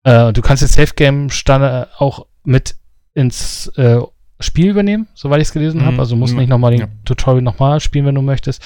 Äh, 0.04 0.32
du 0.32 0.40
kannst 0.42 0.62
das 0.62 0.72
Safe 0.72 0.94
Game 0.94 1.30
Stand 1.30 1.88
auch 1.98 2.26
mit 2.44 2.76
ins 3.14 3.68
äh, 3.76 4.00
Spiel 4.38 4.70
übernehmen, 4.70 5.08
soweit 5.14 5.40
ich 5.40 5.48
es 5.48 5.52
gelesen 5.52 5.82
mhm. 5.82 5.86
habe. 5.86 5.98
Also 5.98 6.16
musst 6.16 6.32
mhm. 6.32 6.40
nicht 6.40 6.48
nochmal 6.48 6.72
den 6.72 6.80
ja. 6.80 6.88
Tutorial 7.04 7.42
nochmal 7.42 7.80
spielen, 7.80 8.06
wenn 8.06 8.14
du 8.14 8.22
möchtest. 8.22 8.62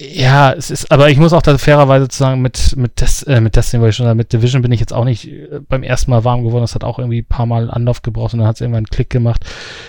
Ja, 0.00 0.52
es 0.52 0.70
ist, 0.70 0.90
aber 0.90 1.10
ich 1.10 1.18
muss 1.18 1.32
auch 1.32 1.42
da 1.42 1.56
fairerweise 1.58 2.08
sagen, 2.10 2.40
mit, 2.40 2.76
mit, 2.76 3.00
Des, 3.00 3.22
äh, 3.24 3.40
mit 3.40 3.54
Destiny, 3.54 3.82
weil 3.82 3.90
ich 3.90 3.96
schon 3.96 4.16
mit 4.16 4.32
Division 4.32 4.62
bin 4.62 4.72
ich 4.72 4.80
jetzt 4.80 4.92
auch 4.92 5.04
nicht 5.04 5.28
äh, 5.28 5.60
beim 5.68 5.82
ersten 5.82 6.10
Mal 6.10 6.24
warm 6.24 6.42
geworden. 6.42 6.62
Das 6.62 6.74
hat 6.74 6.82
auch 6.82 6.98
irgendwie 6.98 7.20
ein 7.20 7.26
paar 7.26 7.46
Mal 7.46 7.70
Anlauf 7.70 8.02
gebraucht 8.02 8.32
und 8.32 8.40
dann 8.40 8.48
hat 8.48 8.56
es 8.56 8.62
irgendwann 8.62 8.78
einen 8.78 8.86
Klick 8.86 9.10
gemacht. 9.10 9.44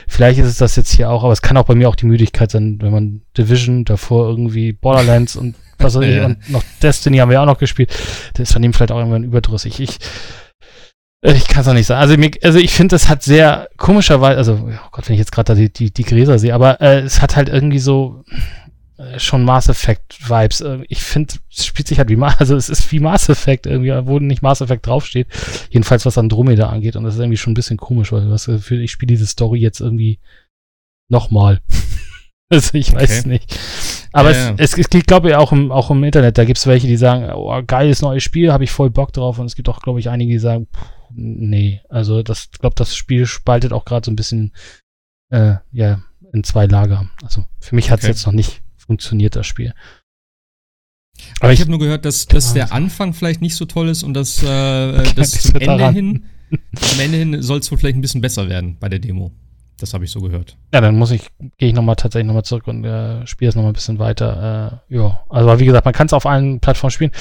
Vielleicht 0.07 0.39
ist 0.39 0.47
es 0.47 0.57
das 0.57 0.75
jetzt 0.75 0.91
hier 0.91 1.09
auch, 1.09 1.23
aber 1.23 1.33
es 1.33 1.41
kann 1.41 1.57
auch 1.57 1.65
bei 1.65 1.73
mir 1.73 1.89
auch 1.89 1.95
die 1.95 2.05
Müdigkeit 2.05 2.51
sein, 2.51 2.77
wenn 2.81 2.91
man 2.91 3.21
Division 3.37 3.85
davor 3.85 4.27
irgendwie 4.27 4.73
Borderlands 4.73 5.35
und 5.35 5.55
was 5.83 5.95
weiß 5.95 6.05
ich, 6.05 6.15
ja. 6.15 6.25
und 6.25 6.49
noch 6.49 6.63
Destiny 6.81 7.17
haben 7.17 7.29
wir 7.29 7.41
auch 7.41 7.45
noch 7.45 7.57
gespielt. 7.57 7.91
Der 8.37 8.43
ist 8.43 8.53
von 8.53 8.63
ihm 8.63 8.73
vielleicht 8.73 8.91
auch 8.91 8.97
irgendwann 8.97 9.23
überdrüssig. 9.23 9.79
Ich, 9.79 9.97
ich 11.21 11.47
kann 11.47 11.61
es 11.61 11.67
auch 11.67 11.73
nicht 11.73 11.87
sagen. 11.87 12.01
Also, 12.01 12.17
mir, 12.17 12.31
also 12.43 12.59
ich 12.59 12.73
finde, 12.73 12.95
das 12.95 13.09
hat 13.09 13.23
sehr 13.23 13.69
komischerweise, 13.77 14.37
also, 14.37 14.69
oh 14.69 14.89
Gott, 14.91 15.07
wenn 15.07 15.13
ich 15.13 15.19
jetzt 15.19 15.31
gerade 15.31 15.55
die, 15.55 15.71
die, 15.71 15.91
die 15.91 16.03
Gräser 16.03 16.39
sehe, 16.39 16.53
aber 16.53 16.81
äh, 16.81 16.99
es 16.99 17.21
hat 17.21 17.35
halt 17.35 17.49
irgendwie 17.49 17.79
so 17.79 18.23
äh, 18.97 19.19
schon 19.19 19.43
Mass 19.43 19.69
Effect 19.69 20.29
Vibes. 20.29 20.61
Äh, 20.61 20.79
ich 20.87 21.01
finde, 21.01 21.35
es 21.51 21.65
spielt 21.65 21.87
sich 21.87 21.97
halt 21.97 22.09
wie 22.09 22.15
Mass, 22.15 22.35
also 22.39 22.55
es 22.55 22.69
ist 22.69 22.91
wie 22.91 22.99
Mass 22.99 23.29
Effect 23.29 23.65
irgendwie, 23.65 23.91
wo 24.05 24.19
nicht 24.19 24.41
Mass 24.41 24.61
Effect 24.61 24.85
draufsteht. 24.85 25.27
Jedenfalls 25.69 26.05
was 26.05 26.17
Andromeda 26.17 26.69
angeht 26.69 26.95
und 26.95 27.03
das 27.03 27.15
ist 27.15 27.19
irgendwie 27.19 27.37
schon 27.37 27.51
ein 27.51 27.55
bisschen 27.55 27.77
komisch, 27.77 28.11
weil 28.11 28.29
was 28.29 28.45
für 28.45 28.75
ich 28.75 28.91
spiele 28.91 29.11
diese 29.11 29.27
Story 29.27 29.59
jetzt 29.59 29.81
irgendwie 29.81 30.19
nochmal. 31.09 31.61
also 32.53 32.77
ich 32.77 32.93
weiß 32.93 33.19
okay. 33.19 33.29
nicht. 33.29 33.59
Aber 34.11 34.31
ja, 34.31 34.49
ja. 34.49 34.55
es, 34.57 34.77
es, 34.77 34.87
es 34.93 35.05
glaube 35.05 35.29
ich, 35.29 35.35
auch 35.35 35.51
im, 35.51 35.71
auch 35.71 35.89
im 35.91 36.03
Internet. 36.03 36.37
Da 36.37 36.45
gibt 36.45 36.57
es 36.57 36.67
welche, 36.67 36.87
die 36.87 36.97
sagen, 36.97 37.31
oh, 37.33 37.61
geiles 37.65 38.01
neues 38.01 38.23
Spiel, 38.23 38.51
habe 38.51 38.63
ich 38.63 38.71
voll 38.71 38.89
Bock 38.89 39.11
drauf. 39.13 39.39
Und 39.39 39.45
es 39.45 39.55
gibt 39.55 39.69
auch, 39.69 39.81
glaube 39.81 39.99
ich, 39.99 40.09
einige, 40.09 40.31
die 40.31 40.39
sagen, 40.39 40.67
pff, 40.73 40.85
nee. 41.15 41.81
Also 41.89 42.23
das, 42.23 42.51
glaube 42.51 42.75
das 42.77 42.95
Spiel 42.95 43.25
spaltet 43.25 43.73
auch 43.73 43.85
gerade 43.85 44.05
so 44.05 44.11
ein 44.11 44.15
bisschen, 44.15 44.53
äh, 45.29 45.55
ja, 45.71 46.03
in 46.31 46.43
zwei 46.43 46.65
Lager. 46.65 47.09
Also 47.21 47.45
für 47.59 47.75
mich 47.75 47.91
hat 47.91 47.99
es 47.99 48.05
okay. 48.05 48.11
jetzt 48.11 48.25
noch 48.25 48.33
nicht 48.33 48.61
funktioniert, 48.77 49.35
das 49.35 49.47
Spiel. 49.47 49.73
Aber 51.39 51.51
ich, 51.51 51.59
ich 51.59 51.61
habe 51.61 51.71
nur 51.71 51.79
gehört, 51.79 52.05
dass, 52.05 52.25
dass 52.25 52.53
der 52.53 52.73
Anfang 52.73 53.13
vielleicht 53.13 53.41
nicht 53.41 53.55
so 53.55 53.65
toll 53.65 53.89
ist 53.89 54.03
und 54.03 54.13
dass 54.13 54.41
äh, 54.41 55.03
das 55.15 55.31
zum 55.31 55.55
Ende 55.59 55.91
hin, 55.91 56.25
am 56.51 56.99
Ende 56.99 57.17
hin 57.17 57.41
soll 57.41 57.59
es 57.59 57.71
wohl 57.71 57.77
vielleicht 57.77 57.97
ein 57.97 58.01
bisschen 58.01 58.21
besser 58.21 58.49
werden 58.49 58.77
bei 58.79 58.89
der 58.89 58.99
Demo. 58.99 59.31
Das 59.79 59.93
habe 59.93 60.05
ich 60.05 60.11
so 60.11 60.19
gehört. 60.21 60.57
Ja, 60.73 60.81
dann 60.81 60.95
muss 60.95 61.11
ich, 61.11 61.29
gehe 61.57 61.69
ich 61.69 61.73
nochmal 61.73 61.95
tatsächlich 61.95 62.27
nochmal 62.27 62.45
zurück 62.45 62.67
und 62.67 62.85
äh, 62.85 63.25
spiele 63.25 63.49
es 63.49 63.55
nochmal 63.55 63.71
ein 63.71 63.75
bisschen 63.75 63.99
weiter. 63.99 64.81
Äh, 64.89 64.95
ja, 64.95 65.21
also 65.29 65.59
wie 65.59 65.65
gesagt, 65.65 65.85
man 65.85 65.93
kann 65.93 66.07
es 66.07 66.13
auf 66.13 66.25
allen 66.25 66.59
Plattformen 66.59 66.91
spielen. 66.91 67.11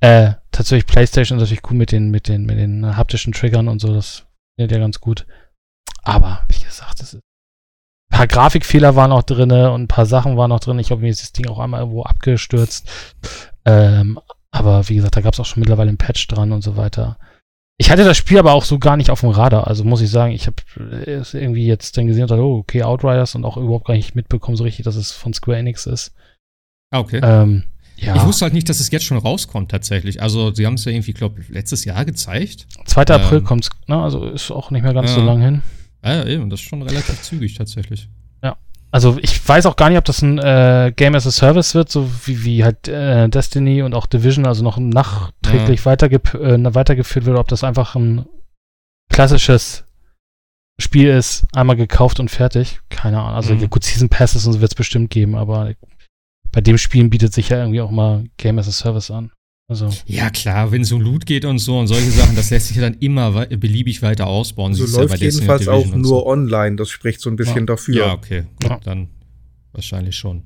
Äh, 0.00 0.32
tatsächlich 0.50 0.86
PlayStation 0.86 1.38
ist 1.38 1.42
natürlich 1.42 1.70
cool 1.70 1.76
mit 1.76 1.92
den, 1.92 2.10
mit 2.10 2.28
den, 2.28 2.44
mit 2.44 2.58
den 2.58 2.96
haptischen 2.96 3.32
Triggern 3.32 3.68
und 3.68 3.80
so. 3.80 3.94
Das 3.94 4.26
funktioniert 4.56 4.72
ja 4.72 4.78
ganz 4.78 5.00
gut. 5.00 5.26
Aber 6.02 6.44
wie 6.48 6.62
gesagt, 6.62 7.00
das 7.00 7.14
ist 7.14 7.20
ein 8.10 8.18
paar 8.18 8.26
Grafikfehler 8.26 8.94
waren 8.96 9.10
noch 9.10 9.22
drin 9.22 9.50
und 9.50 9.82
ein 9.82 9.88
paar 9.88 10.06
Sachen 10.06 10.36
waren 10.36 10.50
noch 10.50 10.60
drin. 10.60 10.78
Ich 10.78 10.88
glaube, 10.88 11.02
mir 11.02 11.10
das 11.10 11.32
Ding 11.32 11.46
auch 11.48 11.58
einmal 11.58 11.80
irgendwo 11.80 12.02
abgestürzt. 12.02 12.86
Ähm, 13.64 14.18
aber 14.50 14.88
wie 14.88 14.96
gesagt, 14.96 15.16
da 15.16 15.22
gab 15.22 15.32
es 15.32 15.40
auch 15.40 15.46
schon 15.46 15.60
mittlerweile 15.60 15.88
ein 15.88 15.98
Patch 15.98 16.28
dran 16.28 16.52
und 16.52 16.62
so 16.62 16.76
weiter. 16.76 17.16
Ich 17.78 17.90
hatte 17.90 18.04
das 18.04 18.16
Spiel 18.16 18.38
aber 18.38 18.52
auch 18.52 18.64
so 18.64 18.78
gar 18.78 18.96
nicht 18.96 19.10
auf 19.10 19.20
dem 19.20 19.30
Radar. 19.30 19.66
Also 19.66 19.82
muss 19.84 20.02
ich 20.02 20.10
sagen, 20.10 20.32
ich 20.32 20.46
habe 20.46 20.56
es 21.06 21.34
irgendwie 21.34 21.66
jetzt 21.66 21.96
dann 21.96 22.06
gesehen 22.06 22.22
und 22.22 22.30
dachte, 22.30 22.42
oh, 22.42 22.58
okay, 22.58 22.82
Outriders 22.82 23.34
und 23.34 23.44
auch 23.44 23.56
überhaupt 23.56 23.86
gar 23.86 23.94
nicht 23.94 24.14
mitbekommen 24.14 24.56
so 24.56 24.64
richtig, 24.64 24.84
dass 24.84 24.96
es 24.96 25.12
von 25.12 25.32
Square 25.32 25.58
Enix 25.58 25.86
ist. 25.86 26.12
Ah, 26.90 27.00
okay. 27.00 27.20
Ähm, 27.22 27.64
ja. 27.96 28.16
Ich 28.16 28.24
wusste 28.24 28.44
halt 28.44 28.54
nicht, 28.54 28.68
dass 28.68 28.80
es 28.80 28.90
jetzt 28.90 29.04
schon 29.04 29.16
rauskommt 29.16 29.70
tatsächlich. 29.70 30.20
Also 30.20 30.52
sie 30.52 30.66
haben 30.66 30.74
es 30.74 30.84
ja 30.84 30.92
irgendwie, 30.92 31.12
glaube 31.12 31.40
ich, 31.40 31.48
letztes 31.48 31.84
Jahr 31.84 32.04
gezeigt. 32.04 32.66
2. 32.84 33.00
Ähm, 33.02 33.06
April 33.08 33.40
kommt 33.42 33.64
es, 33.64 33.70
ne? 33.86 33.96
Also 34.00 34.24
ist 34.26 34.50
auch 34.50 34.70
nicht 34.70 34.82
mehr 34.82 34.94
ganz 34.94 35.10
ja. 35.10 35.16
so 35.16 35.24
lang 35.24 35.40
hin. 35.40 35.62
Ja, 36.04 36.24
eben, 36.26 36.50
das 36.50 36.60
ist 36.60 36.68
schon 36.68 36.82
relativ 36.82 37.22
zügig 37.22 37.54
tatsächlich. 37.54 38.08
Also 38.92 39.16
ich 39.22 39.48
weiß 39.48 39.64
auch 39.64 39.76
gar 39.76 39.88
nicht, 39.88 39.96
ob 39.96 40.04
das 40.04 40.20
ein 40.20 40.38
äh, 40.38 40.92
Game 40.94 41.14
as 41.14 41.26
a 41.26 41.30
Service 41.30 41.74
wird, 41.74 41.90
so 41.90 42.10
wie, 42.26 42.44
wie 42.44 42.62
halt 42.62 42.88
äh, 42.88 43.26
Destiny 43.26 43.82
und 43.82 43.94
auch 43.94 44.04
Division, 44.04 44.46
also 44.46 44.62
noch 44.62 44.76
nachträglich 44.76 45.80
ja. 45.80 45.86
weitergep 45.86 46.34
äh, 46.34 46.74
weitergeführt 46.74 47.24
wird, 47.24 47.38
ob 47.38 47.48
das 47.48 47.64
einfach 47.64 47.94
ein 47.94 48.26
klassisches 49.08 49.84
Spiel 50.78 51.08
ist, 51.08 51.46
einmal 51.54 51.76
gekauft 51.76 52.20
und 52.20 52.30
fertig. 52.30 52.80
Keine 52.90 53.20
Ahnung. 53.20 53.34
Also 53.34 53.54
mhm. 53.54 53.70
gut, 53.70 53.82
Season 53.82 54.10
Passes 54.10 54.46
und 54.46 54.52
so 54.52 54.60
wird 54.60 54.72
es 54.72 54.76
bestimmt 54.76 55.08
geben, 55.08 55.36
aber 55.36 55.72
bei 56.50 56.60
dem 56.60 56.76
Spielen 56.76 57.08
bietet 57.08 57.32
sich 57.32 57.48
ja 57.48 57.58
irgendwie 57.58 57.80
auch 57.80 57.90
mal 57.90 58.26
Game 58.36 58.58
as 58.58 58.68
a 58.68 58.72
Service 58.72 59.10
an. 59.10 59.32
Also. 59.72 59.88
Ja, 60.06 60.28
klar, 60.28 60.70
wenn 60.70 60.82
es 60.82 60.92
um 60.92 61.00
Loot 61.00 61.24
geht 61.24 61.46
und 61.46 61.58
so 61.58 61.78
und 61.78 61.86
solche 61.86 62.10
Sachen, 62.10 62.36
das 62.36 62.50
lässt 62.50 62.66
sich 62.68 62.76
ja 62.76 62.82
dann 62.82 62.94
immer 63.00 63.46
beliebig 63.46 64.02
weiter 64.02 64.26
ausbauen. 64.26 64.74
So 64.74 64.84
läuft 64.98 65.18
ja 65.18 65.28
jedenfalls 65.30 65.66
auch 65.66 65.86
nur 65.86 66.04
so. 66.04 66.26
online, 66.26 66.76
das 66.76 66.90
spricht 66.90 67.20
so 67.22 67.30
ein 67.30 67.36
bisschen 67.36 67.60
ja. 67.60 67.64
dafür. 67.66 67.94
Ja, 67.96 68.12
okay, 68.12 68.42
Gut, 68.60 68.70
ja. 68.70 68.80
dann 68.84 69.08
wahrscheinlich 69.72 70.14
schon. 70.16 70.42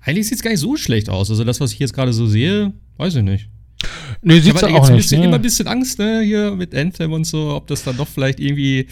Eigentlich 0.00 0.28
sieht 0.28 0.36
es 0.38 0.42
gar 0.42 0.50
nicht 0.50 0.60
so 0.60 0.76
schlecht 0.76 1.10
aus. 1.10 1.28
Also 1.30 1.44
das, 1.44 1.60
was 1.60 1.72
ich 1.72 1.78
jetzt 1.78 1.92
gerade 1.92 2.12
so 2.14 2.26
sehe, 2.26 2.72
weiß 2.96 3.16
ich 3.16 3.22
nicht. 3.22 3.48
Nee, 4.22 4.36
Ich 4.36 4.44
sieht's 4.44 4.62
habe 4.62 4.72
auch 4.72 4.76
jetzt 4.76 4.86
ein 4.88 4.94
nicht. 4.94 5.02
bisschen, 5.04 5.20
nee. 5.20 5.26
immer 5.26 5.36
ein 5.36 5.42
bisschen 5.42 5.66
Angst, 5.68 5.98
ne, 5.98 6.22
hier 6.22 6.52
mit 6.52 6.74
Anthem 6.74 7.12
und 7.12 7.24
so, 7.26 7.54
ob 7.54 7.66
das 7.66 7.82
dann 7.84 7.96
doch 7.98 8.08
vielleicht 8.08 8.40
irgendwie, 8.40 8.86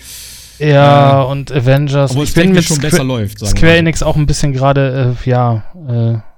Ja, 0.58 1.22
und 1.22 1.52
Avengers. 1.52 2.10
obwohl 2.10 2.24
es 2.24 2.30
ich 2.30 2.34
bin 2.34 2.44
technisch 2.48 2.68
mit 2.70 2.76
schon 2.76 2.82
besser 2.82 2.96
Squ 2.98 3.06
läuft. 3.06 3.38
sagen 3.38 3.52
wir 3.52 3.58
Square. 3.58 3.76
Enix 3.78 4.02
auch 4.02 4.16
ein 4.16 4.26
bisschen 4.26 4.52
gerade, 4.52 5.16
äh, 5.24 5.30
ja, 5.30 5.64
äh, 5.88 6.29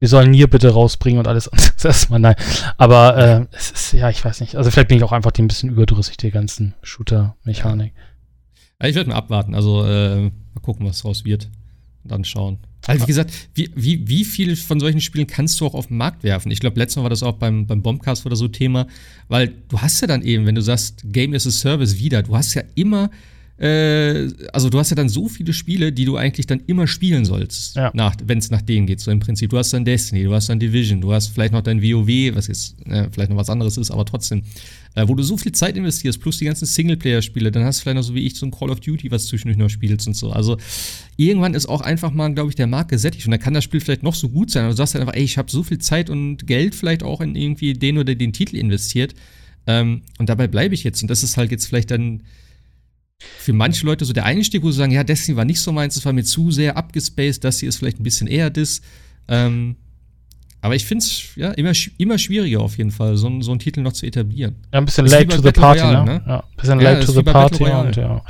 wir 0.00 0.08
sollen 0.08 0.30
Nier 0.30 0.48
bitte 0.48 0.70
rausbringen 0.70 1.18
und 1.20 1.28
alles 1.28 1.46
anderes 1.52 1.84
erstmal, 1.84 2.18
nein. 2.18 2.34
Aber 2.78 3.16
äh, 3.16 3.56
es 3.56 3.70
ist, 3.70 3.92
ja, 3.92 4.10
ich 4.10 4.24
weiß 4.24 4.40
nicht. 4.40 4.56
Also 4.56 4.70
vielleicht 4.70 4.88
bin 4.88 4.96
ich 4.96 5.04
auch 5.04 5.12
einfach 5.12 5.30
ein 5.38 5.46
bisschen 5.46 5.70
überdrüssig, 5.70 6.16
die 6.16 6.30
ganzen 6.30 6.74
Shooter-Mechanik. 6.82 7.92
Ja, 8.80 8.88
ich 8.88 8.96
werde 8.96 9.10
mal 9.10 9.16
abwarten. 9.16 9.54
Also 9.54 9.84
äh, 9.84 10.22
mal 10.22 10.60
gucken, 10.62 10.86
was 10.86 11.02
draus 11.02 11.24
wird. 11.24 11.48
Und 12.02 12.12
dann 12.12 12.24
schauen. 12.24 12.58
Also 12.86 13.02
wie 13.02 13.06
gesagt, 13.06 13.30
wie, 13.54 13.70
wie, 13.74 14.08
wie 14.08 14.24
viel 14.24 14.56
von 14.56 14.80
solchen 14.80 15.02
Spielen 15.02 15.26
kannst 15.26 15.60
du 15.60 15.66
auch 15.66 15.74
auf 15.74 15.88
den 15.88 15.98
Markt 15.98 16.24
werfen? 16.24 16.50
Ich 16.50 16.60
glaube, 16.60 16.78
letztes 16.78 16.96
Mal 16.96 17.02
war 17.02 17.10
das 17.10 17.22
auch 17.22 17.34
beim, 17.34 17.66
beim 17.66 17.82
Bombcast 17.82 18.24
oder 18.24 18.36
so 18.36 18.48
Thema, 18.48 18.86
weil 19.28 19.52
du 19.68 19.80
hast 19.82 20.00
ja 20.00 20.06
dann 20.06 20.22
eben, 20.22 20.46
wenn 20.46 20.54
du 20.54 20.62
sagst, 20.62 21.02
Game 21.04 21.34
as 21.34 21.46
a 21.46 21.50
Service 21.50 21.98
wieder, 21.98 22.22
du 22.22 22.34
hast 22.34 22.54
ja 22.54 22.62
immer, 22.74 23.10
äh, 23.60 24.28
also 24.52 24.70
du 24.70 24.78
hast 24.78 24.90
ja 24.90 24.96
dann 24.96 25.08
so 25.10 25.28
viele 25.28 25.52
Spiele, 25.52 25.92
die 25.92 26.06
du 26.06 26.16
eigentlich 26.16 26.46
dann 26.46 26.60
immer 26.66 26.86
spielen 26.86 27.24
sollst, 27.26 27.76
Ja. 27.76 27.92
wenn 28.24 28.38
es 28.38 28.50
nach 28.50 28.62
denen 28.62 28.86
geht. 28.86 29.00
So 29.00 29.10
im 29.10 29.20
Prinzip, 29.20 29.50
du 29.50 29.58
hast 29.58 29.72
dann 29.72 29.84
Destiny, 29.84 30.24
du 30.24 30.32
hast 30.32 30.48
dann 30.48 30.58
Division, 30.58 31.00
du 31.00 31.12
hast 31.12 31.28
vielleicht 31.28 31.52
noch 31.52 31.60
dein 31.62 31.82
WoW, 31.82 32.34
was 32.34 32.46
jetzt 32.46 32.74
äh, 32.86 33.08
vielleicht 33.12 33.30
noch 33.30 33.36
was 33.36 33.50
anderes 33.50 33.76
ist, 33.76 33.90
aber 33.90 34.06
trotzdem, 34.06 34.42
äh, 34.94 35.06
wo 35.06 35.14
du 35.14 35.22
so 35.22 35.36
viel 35.36 35.52
Zeit 35.52 35.76
investierst, 35.76 36.20
plus 36.20 36.38
die 36.38 36.46
ganzen 36.46 36.64
Singleplayer-Spiele, 36.64 37.50
dann 37.52 37.64
hast 37.64 37.80
du 37.80 37.82
vielleicht 37.82 37.96
noch 37.96 38.02
so 38.02 38.14
wie 38.14 38.26
ich 38.26 38.34
so 38.36 38.46
ein 38.46 38.50
Call 38.50 38.70
of 38.70 38.80
Duty, 38.80 39.10
was 39.10 39.26
zwischendurch 39.26 39.58
noch 39.58 39.68
spielst 39.68 40.06
und 40.06 40.14
so. 40.14 40.30
Also 40.30 40.56
irgendwann 41.18 41.52
ist 41.52 41.66
auch 41.66 41.82
einfach 41.82 42.12
mal, 42.12 42.32
glaube 42.32 42.48
ich, 42.48 42.56
der 42.56 42.66
Markt 42.66 42.90
gesättigt 42.90 43.26
und 43.26 43.30
dann 43.32 43.40
kann 43.40 43.52
das 43.52 43.64
Spiel 43.64 43.80
vielleicht 43.80 44.02
noch 44.02 44.14
so 44.14 44.30
gut 44.30 44.50
sein, 44.50 44.62
aber 44.64 44.72
du 44.72 44.76
sagst 44.78 44.94
halt 44.94 45.02
einfach, 45.02 45.14
ey, 45.16 45.22
ich 45.24 45.36
habe 45.36 45.50
so 45.50 45.62
viel 45.62 45.78
Zeit 45.78 46.08
und 46.08 46.46
Geld 46.46 46.74
vielleicht 46.74 47.02
auch 47.02 47.20
in 47.20 47.36
irgendwie 47.36 47.74
den 47.74 47.98
oder 47.98 48.14
den 48.14 48.32
Titel 48.32 48.56
investiert 48.56 49.14
ähm, 49.66 50.00
und 50.18 50.30
dabei 50.30 50.48
bleibe 50.48 50.74
ich 50.74 50.82
jetzt 50.82 51.02
und 51.02 51.10
das 51.10 51.22
ist 51.22 51.36
halt 51.36 51.50
jetzt 51.50 51.66
vielleicht 51.66 51.90
dann 51.90 52.22
für 53.38 53.52
manche 53.52 53.84
Leute 53.86 54.04
so 54.04 54.12
der 54.12 54.24
Einstieg, 54.24 54.62
wo 54.62 54.70
sie 54.70 54.78
sagen, 54.78 54.92
ja, 54.92 55.04
Destiny 55.04 55.36
war 55.36 55.44
nicht 55.44 55.60
so 55.60 55.72
meins, 55.72 55.94
das 55.94 56.04
war 56.04 56.12
mir 56.12 56.24
zu 56.24 56.50
sehr 56.50 56.76
abgespaced, 56.76 57.44
das 57.44 57.60
hier 57.60 57.68
ist 57.68 57.76
vielleicht 57.76 58.00
ein 58.00 58.02
bisschen 58.02 58.26
eher 58.26 58.50
das. 58.50 58.80
Ähm, 59.28 59.76
aber 60.62 60.74
ich 60.74 60.84
finde 60.84 61.04
es 61.04 61.36
ja, 61.36 61.52
immer, 61.52 61.72
immer 61.96 62.18
schwieriger 62.18 62.60
auf 62.60 62.76
jeden 62.76 62.90
Fall, 62.90 63.16
so, 63.16 63.40
so 63.40 63.50
einen 63.50 63.60
Titel 63.60 63.80
noch 63.80 63.92
zu 63.92 64.06
etablieren. 64.06 64.56
Ja, 64.72 64.78
ein 64.78 64.84
bisschen 64.84 65.06
late 65.06 65.28
to 65.28 65.36
the 65.36 65.42
Battle 65.42 65.62
party, 65.62 65.80
Royale, 65.80 66.04
ne? 66.04 66.12
ne? 66.12 66.22
Ja, 66.26 66.40
ein 66.40 66.56
bisschen 66.56 66.80
late 66.80 67.06
to 67.06 67.12
the 67.12 67.22
party 67.22 67.64
und 67.64 67.96
ja. 67.96 68.22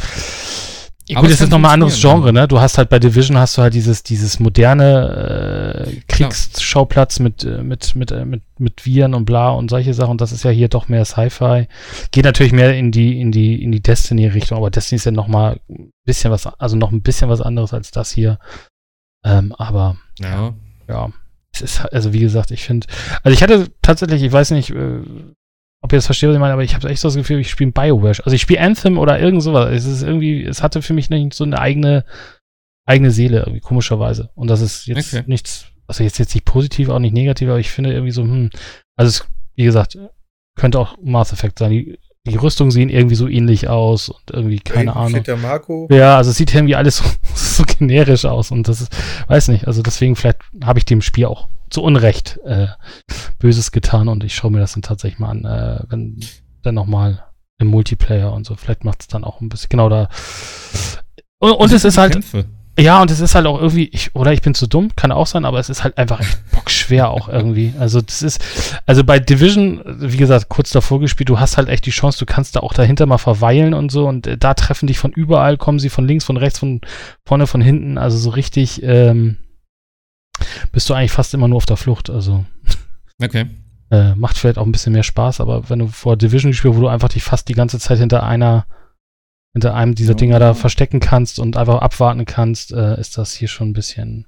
Ja, 1.10 1.16
Aber 1.16 1.26
gut, 1.26 1.32
es 1.32 1.38
das 1.38 1.46
ist 1.46 1.50
nochmal 1.50 1.72
ein 1.72 1.74
anderes 1.74 2.00
Genre, 2.00 2.32
ne? 2.32 2.46
Du 2.46 2.60
hast 2.60 2.78
halt 2.78 2.88
bei 2.88 3.00
Division 3.00 3.36
hast 3.36 3.58
du 3.58 3.62
halt 3.62 3.74
dieses, 3.74 4.04
dieses 4.04 4.38
moderne 4.38 5.86
äh, 5.88 5.96
Kriegsschauplatz 6.06 7.18
mit, 7.18 7.42
äh, 7.42 7.62
mit, 7.62 7.96
mit, 7.96 8.12
äh, 8.12 8.24
mit, 8.24 8.42
mit 8.58 8.86
Viren 8.86 9.14
und 9.14 9.24
bla 9.24 9.50
und 9.50 9.70
solche 9.70 9.92
Sachen. 9.92 10.12
Und 10.12 10.20
das 10.20 10.30
ist 10.30 10.44
ja 10.44 10.50
hier 10.50 10.68
doch 10.68 10.88
mehr 10.88 11.04
Sci-Fi. 11.04 11.66
Geht 12.12 12.24
natürlich 12.24 12.52
mehr 12.52 12.76
in 12.76 12.92
die, 12.92 13.20
in 13.20 13.32
die, 13.32 13.60
in 13.60 13.72
die 13.72 13.82
Destiny-Richtung, 13.82 14.56
aber 14.56 14.70
Destiny 14.70 14.96
ist 14.98 15.04
ja 15.06 15.10
nochmal 15.10 15.58
ein 15.68 15.90
bisschen 16.06 16.30
was, 16.30 16.46
also 16.46 16.76
noch 16.76 16.92
ein 16.92 17.02
bisschen 17.02 17.28
was 17.28 17.40
anderes 17.40 17.74
als 17.74 17.90
das 17.90 18.12
hier. 18.12 18.38
Ähm, 19.24 19.52
aber 19.58 19.96
Ja. 20.20 20.54
ja, 20.88 21.10
es 21.52 21.60
ist, 21.60 21.80
also 21.92 22.12
wie 22.12 22.20
gesagt, 22.20 22.52
ich 22.52 22.62
finde, 22.62 22.86
also 23.24 23.34
ich 23.34 23.42
hatte 23.42 23.68
tatsächlich, 23.82 24.22
ich 24.22 24.32
weiß 24.32 24.52
nicht, 24.52 24.70
äh, 24.70 25.00
ob 25.82 25.92
ihr 25.92 25.96
das 25.96 26.06
versteht, 26.06 26.28
was 26.28 26.34
ich 26.36 26.40
meine, 26.40 26.52
aber 26.52 26.62
ich 26.62 26.74
habe 26.74 26.88
echt 26.88 27.00
so 27.00 27.08
das 27.08 27.16
Gefühl, 27.16 27.40
ich 27.40 27.50
spiele 27.50 27.72
Bioware. 27.72 28.20
Also 28.24 28.32
ich 28.32 28.40
spiele 28.42 28.60
Anthem 28.60 28.98
oder 28.98 29.18
irgend 29.18 29.42
sowas. 29.42 29.70
Es 29.72 29.84
ist 29.86 30.02
irgendwie, 30.02 30.44
es 30.44 30.62
hatte 30.62 30.82
für 30.82 30.92
mich 30.92 31.08
nicht 31.10 31.32
so 31.34 31.44
eine 31.44 31.58
eigene, 31.58 32.04
eigene 32.86 33.10
Seele, 33.10 33.40
irgendwie, 33.40 33.60
komischerweise. 33.60 34.30
Und 34.34 34.48
das 34.48 34.60
ist 34.60 34.86
jetzt 34.86 35.14
Okay. 35.14 35.24
nichts, 35.26 35.66
also 35.86 36.04
jetzt, 36.04 36.18
jetzt 36.18 36.34
nicht 36.34 36.44
positiv, 36.44 36.88
auch 36.90 36.98
nicht 36.98 37.14
negativ, 37.14 37.48
aber 37.48 37.58
ich 37.58 37.70
finde 37.70 37.92
irgendwie 37.92 38.12
so, 38.12 38.22
hm, 38.22 38.50
also 38.96 39.08
es, 39.08 39.26
wie 39.56 39.64
gesagt, 39.64 39.98
könnte 40.56 40.78
auch 40.78 40.96
Mass 41.02 41.32
Effect 41.32 41.58
sein. 41.58 41.70
Die, 41.70 41.98
die 42.26 42.36
Rüstungen 42.36 42.70
sehen 42.70 42.90
irgendwie 42.90 43.14
so 43.14 43.26
ähnlich 43.26 43.68
aus 43.68 44.10
und 44.10 44.30
irgendwie, 44.30 44.58
keine 44.60 44.94
Ahnung. 44.94 45.14
Fitter 45.14 45.38
Marco. 45.38 45.88
Ja, 45.90 46.18
also 46.18 46.30
es 46.30 46.36
sieht 46.36 46.54
irgendwie 46.54 46.76
alles 46.76 46.96
so, 46.98 47.04
so 47.34 47.64
generisch 47.64 48.26
aus 48.26 48.50
und 48.50 48.68
das 48.68 48.82
ist, 48.82 48.92
weiß 49.28 49.48
nicht, 49.48 49.66
also 49.66 49.80
deswegen 49.82 50.14
vielleicht 50.16 50.40
habe 50.62 50.78
ich 50.78 50.84
dem 50.84 51.00
Spiel 51.00 51.24
auch 51.24 51.48
zu 51.70 51.83
Unrecht 51.83 52.38
äh, 52.44 52.66
Böses 53.38 53.72
getan 53.72 54.09
und 54.09 54.24
ich 54.24 54.35
schaue 54.35 54.50
mir 54.50 54.61
das 54.61 54.72
dann 54.72 54.83
tatsächlich 54.83 55.18
mal 55.18 55.30
an, 55.30 55.44
äh, 55.44 55.85
wenn 55.88 56.20
dann 56.62 56.74
nochmal 56.74 57.24
im 57.59 57.68
Multiplayer 57.68 58.33
und 58.33 58.46
so, 58.46 58.56
vielleicht 58.56 58.85
macht 58.85 59.02
es 59.02 59.09
dann 59.09 59.24
auch 59.24 59.40
ein 59.40 59.48
bisschen, 59.48 59.68
genau 59.68 59.88
da. 59.88 60.09
Und, 61.38 61.52
und 61.52 61.72
es 61.72 61.85
ist 61.85 61.98
halt, 61.98 62.12
Kämpfe. 62.12 62.46
ja, 62.78 63.00
und 63.00 63.11
es 63.11 63.20
ist 63.20 63.35
halt 63.35 63.46
auch 63.46 63.61
irgendwie, 63.61 63.88
ich, 63.92 64.14
oder 64.14 64.33
ich 64.33 64.42
bin 64.42 64.54
zu 64.54 64.66
dumm, 64.66 64.90
kann 64.96 65.12
auch 65.12 65.26
sein, 65.26 65.44
aber 65.44 65.59
es 65.59 65.68
ist 65.68 65.85
halt 65.85 65.96
einfach 65.98 66.20
echt 66.20 66.38
bockschwer 66.52 67.11
auch 67.11 67.28
irgendwie. 67.28 67.74
Also 67.78 68.00
das 68.00 68.22
ist, 68.22 68.42
also 68.87 69.04
bei 69.04 69.18
Division, 69.18 69.83
wie 69.85 70.16
gesagt, 70.16 70.48
kurz 70.48 70.70
davor 70.70 71.00
gespielt, 71.00 71.28
du 71.28 71.38
hast 71.38 71.59
halt 71.59 71.68
echt 71.68 71.87
die 71.87 71.90
Chance, 71.90 72.18
du 72.18 72.26
kannst 72.26 72.56
da 72.56 72.61
auch 72.61 72.72
dahinter 72.72 73.06
mal 73.06 73.18
verweilen 73.18 73.74
und 73.74 73.92
so 73.92 74.09
und 74.09 74.26
äh, 74.26 74.38
da 74.38 74.54
treffen 74.54 74.87
dich 74.87 74.98
von 74.98 75.12
überall, 75.12 75.56
kommen 75.56 75.78
sie 75.78 75.90
von 75.90 76.06
links, 76.06 76.24
von 76.24 76.38
rechts, 76.38 76.59
von 76.59 76.80
vorne, 77.26 77.46
von 77.46 77.61
hinten, 77.61 77.98
also 77.98 78.16
so 78.16 78.30
richtig, 78.30 78.83
ähm, 78.83 79.37
bist 80.72 80.88
du 80.88 80.94
eigentlich 80.94 81.12
fast 81.12 81.34
immer 81.34 81.48
nur 81.48 81.56
auf 81.58 81.66
der 81.66 81.76
Flucht, 81.76 82.10
also 82.10 82.44
Okay. 83.22 83.46
äh, 83.90 84.14
macht 84.14 84.38
vielleicht 84.38 84.58
auch 84.58 84.66
ein 84.66 84.72
bisschen 84.72 84.92
mehr 84.92 85.02
Spaß, 85.02 85.40
aber 85.40 85.68
wenn 85.68 85.80
du 85.80 85.88
vor 85.88 86.16
Division 86.16 86.52
spielst, 86.52 86.76
wo 86.76 86.80
du 86.82 86.88
einfach 86.88 87.08
dich 87.08 87.22
fast 87.22 87.48
die 87.48 87.54
ganze 87.54 87.78
Zeit 87.78 87.98
hinter 87.98 88.22
einer, 88.22 88.66
hinter 89.52 89.74
einem 89.74 89.94
dieser 89.94 90.12
Ja. 90.12 90.16
Dinger 90.16 90.38
da 90.38 90.54
verstecken 90.54 91.00
kannst 91.00 91.38
und 91.38 91.56
einfach 91.56 91.80
abwarten 91.80 92.24
kannst, 92.24 92.72
äh, 92.72 92.98
ist 93.00 93.18
das 93.18 93.34
hier 93.34 93.48
schon 93.48 93.70
ein 93.70 93.74
bisschen. 93.74 94.26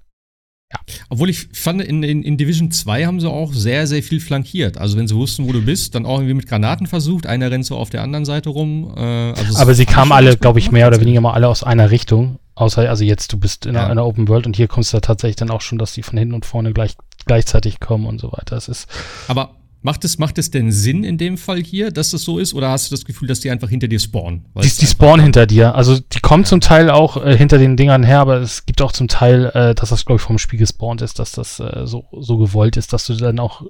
Obwohl 1.11 1.29
ich 1.29 1.49
fand, 1.53 1.83
in, 1.83 2.03
in, 2.03 2.23
in 2.23 2.39
Division 2.39 2.71
2 2.71 3.05
haben 3.05 3.21
sie 3.21 3.29
auch 3.29 3.53
sehr, 3.53 3.87
sehr 3.87 4.03
viel 4.03 4.21
flankiert. 4.21 4.79
Also 4.79 4.97
wenn 4.97 5.07
sie 5.07 5.15
wussten, 5.15 5.47
wo 5.47 5.53
du 5.53 5.61
bist, 5.63 5.95
dann 5.95 6.07
auch 6.07 6.17
irgendwie 6.17 6.35
mit 6.35 6.49
Granaten 6.49 6.87
versucht. 6.87 7.27
Einer 7.27 7.51
rennt 7.51 7.67
so 7.67 7.77
auf 7.77 7.91
der 7.91 8.03
anderen 8.03 8.25
Seite 8.25 8.49
rum. 8.49 8.93
Äh, 8.97 9.01
also 9.01 9.59
Aber 9.59 9.75
sie 9.75 9.85
kamen 9.85 10.13
alle, 10.13 10.35
glaube 10.37 10.59
ich, 10.61 10.71
mehr 10.71 10.89
oder 10.89 10.99
weniger 10.99 11.21
mal 11.21 11.35
alle 11.35 11.49
aus 11.49 11.63
einer 11.63 11.91
Richtung. 11.91 12.39
Außer, 12.55 12.89
also 12.89 13.05
jetzt, 13.05 13.33
du 13.33 13.39
bist 13.39 13.67
in 13.67 13.75
Ja. 13.75 13.87
einer 13.87 14.05
Open 14.05 14.29
World 14.29 14.47
und 14.47 14.57
hier 14.57 14.69
kommst 14.69 14.93
du 14.93 15.01
tatsächlich 15.01 15.37
dann 15.37 15.51
auch 15.51 15.61
schon, 15.63 15.79
dass 15.79 15.93
die 15.95 16.03
von 16.03 16.19
hinten 16.19 16.35
und 16.35 16.45
vorne 16.45 16.73
gleich, 16.73 16.97
gleichzeitig 17.25 17.81
kommen 17.81 18.07
und 18.07 18.21
so 18.21 18.33
weiter. 18.33 18.57
Es 18.57 18.69
ist, 18.69 18.89
Aber 19.29 19.57
macht 19.81 20.05
es, 20.05 20.19
macht 20.19 20.37
es 20.39 20.51
denn 20.51 20.71
Sinn 20.71 21.03
in 21.03 21.17
dem 21.19 21.39
Fall 21.39 21.63
hier, 21.63 21.91
dass 21.91 22.11
das 22.11 22.23
so 22.23 22.39
ist? 22.39 22.53
Oder 22.53 22.69
hast 22.71 22.91
du 22.91 22.95
das 22.95 23.05
Gefühl, 23.05 23.27
dass 23.29 23.41
die 23.41 23.51
einfach 23.51 23.69
hinter 23.71 23.89
dir 23.89 23.99
spawnen? 23.99 24.45
Die, 24.63 24.69
die 24.69 24.87
spawnen 24.87 25.23
hinter 25.23 25.47
dir. 25.47 25.75
Also 25.75 25.99
die 25.99 26.21
kommen 26.21 26.45
zum 26.45 26.61
Teil 26.61 26.91
auch 26.91 27.17
äh, 27.25 27.37
hinter 27.37 27.57
den 27.59 27.77
Dingern 27.77 28.03
her, 28.03 28.21
aber 28.21 28.37
es 28.37 28.67
gibt 28.67 28.83
auch 28.83 28.93
zum 28.93 29.09
Teil, 29.09 29.47
äh, 29.55 29.75
dass 29.75 29.89
das, 29.89 30.05
glaube 30.05 30.19
ich, 30.21 30.23
vom 30.23 30.39
Spiel 30.39 30.59
gespawnt 30.59 31.01
ist, 31.01 31.19
dass 31.19 31.33
das 31.33 31.59
äh, 31.59 31.87
so, 31.87 32.05
so 32.13 32.37
gewollt 32.37 32.77
ist, 32.77 32.93
dass 32.93 33.07
du 33.07 33.15
dann 33.15 33.39
auch 33.39 33.63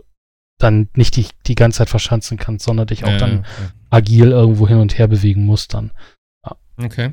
dann 0.58 0.88
nicht 0.94 1.16
die, 1.16 1.26
die 1.46 1.54
ganze 1.56 1.78
Zeit 1.78 1.90
verschanzen 1.90 2.36
kannst, 2.36 2.64
sondern 2.66 2.86
dich 2.86 3.04
auch 3.04 3.16
dann 3.16 3.44
agil 3.90 4.28
irgendwo 4.30 4.68
hin 4.68 4.76
und 4.78 4.96
her 4.96 5.08
bewegen 5.08 5.44
musst 5.44 5.74
dann. 5.74 5.90
Okay. 6.82 7.12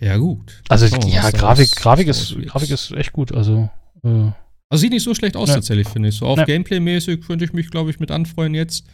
Ja, 0.00 0.16
gut. 0.16 0.62
Also 0.68 0.86
mal, 0.88 1.08
ja, 1.08 1.30
Grafik, 1.30 1.68
aus- 1.68 1.74
Grafik 1.76 2.08
ist. 2.08 2.36
Grafik 2.46 2.70
ist 2.70 2.90
echt 2.92 3.12
gut. 3.12 3.32
Also 3.32 3.68
äh, 4.02 4.30
Also 4.70 4.80
sieht 4.82 4.92
nicht 4.92 5.02
so 5.04 5.14
schlecht 5.14 5.36
aus 5.36 5.48
Ja. 5.48 5.54
tatsächlich, 5.56 5.88
finde 5.88 6.08
ich. 6.08 6.16
So 6.16 6.26
auf 6.26 6.38
Ja. 6.38 6.44
Gameplay-mäßig 6.44 7.20
könnte 7.22 7.44
ich 7.44 7.52
mich, 7.52 7.70
glaube 7.70 7.90
ich, 7.90 8.00
mit 8.00 8.10
anfreuen 8.10 8.54
jetzt. 8.54 8.84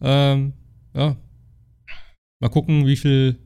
Ähm, 0.00 0.52
ja. 0.94 1.16
Mal 2.40 2.48
gucken, 2.50 2.86
wie 2.86 2.96
viel, 2.96 3.36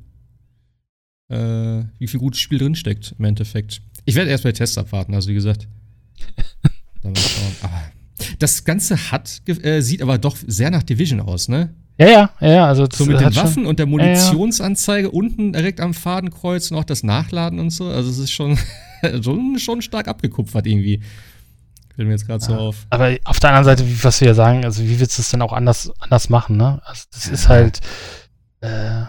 äh, 1.29 1.85
wie 1.99 2.07
viel 2.09 2.21
gutes 2.21 2.41
Spiel 2.41 2.59
drinsteckt 2.59 3.15
im 3.19 3.25
Endeffekt. 3.25 3.83
Ich 4.05 4.15
werde 4.15 4.31
erst 4.31 4.45
bei 4.45 4.53
Tests 4.53 4.77
abwarten, 4.79 5.15
also 5.15 5.29
wie 5.31 5.35
gesagt. 5.35 5.69
Dann 7.03 7.13
mal 7.13 7.21
schauen. 7.21 7.57
Aber 7.63 7.83
das 8.39 8.65
Ganze 8.65 9.11
hat, 9.11 9.41
äh, 9.47 9.81
sieht 9.81 10.03
aber 10.03 10.19
doch 10.19 10.37
sehr 10.47 10.71
nach 10.71 10.83
Division 10.83 11.21
aus, 11.21 11.49
ne? 11.49 11.75
Ja, 12.01 12.09
ja, 12.09 12.31
ja, 12.41 12.49
ja, 12.49 12.67
also 12.67 12.87
das 12.87 12.99
So 12.99 13.05
mit 13.07 13.21
den 13.21 13.33
schon- 13.33 13.43
Waffen 13.45 13.67
und 13.67 13.79
der 13.79 13.87
ja. 13.87 13.91
Munitionsanzeige 13.91 15.11
unten 15.11 15.53
direkt 15.53 15.81
am 15.81 15.95
Fadenkreuz 15.95 16.71
und 16.71 16.79
auch 16.79 16.85
das 16.85 17.03
Nachladen 17.03 17.59
und 17.61 17.71
so. 17.71 17.89
Also 17.89 18.11
es 18.11 18.19
ist 18.19 18.31
schon, 18.33 18.59
schon, 19.23 19.59
schon 19.59 19.83
stark 19.83 20.09
abgekupfert 20.09 20.67
irgendwie. 20.67 21.03
Fällt 21.95 22.07
mir 22.09 22.15
jetzt 22.15 22.27
gerade 22.27 22.43
so 22.43 22.53
Ja. 22.53 22.59
auf. 22.59 22.87
Aber 22.91 23.17
auf 23.25 23.41
der 23.41 23.51
anderen 23.51 23.65
Seite, 23.65 23.87
wie, 23.87 24.03
was 24.03 24.21
wir 24.21 24.29
ja 24.29 24.35
sagen, 24.35 24.65
also 24.65 24.83
wie 24.83 24.99
willst 24.99 25.19
du 25.19 25.23
es 25.23 25.31
denn 25.31 25.43
auch 25.43 25.53
anders, 25.53 25.93
anders 25.99 26.29
machen, 26.31 26.57
ne? 26.57 26.81
Also 26.85 27.05
das 27.13 27.27
ist 27.29 27.45
Ja. 27.45 27.49
halt, 27.51 27.81
äh, 28.61 29.03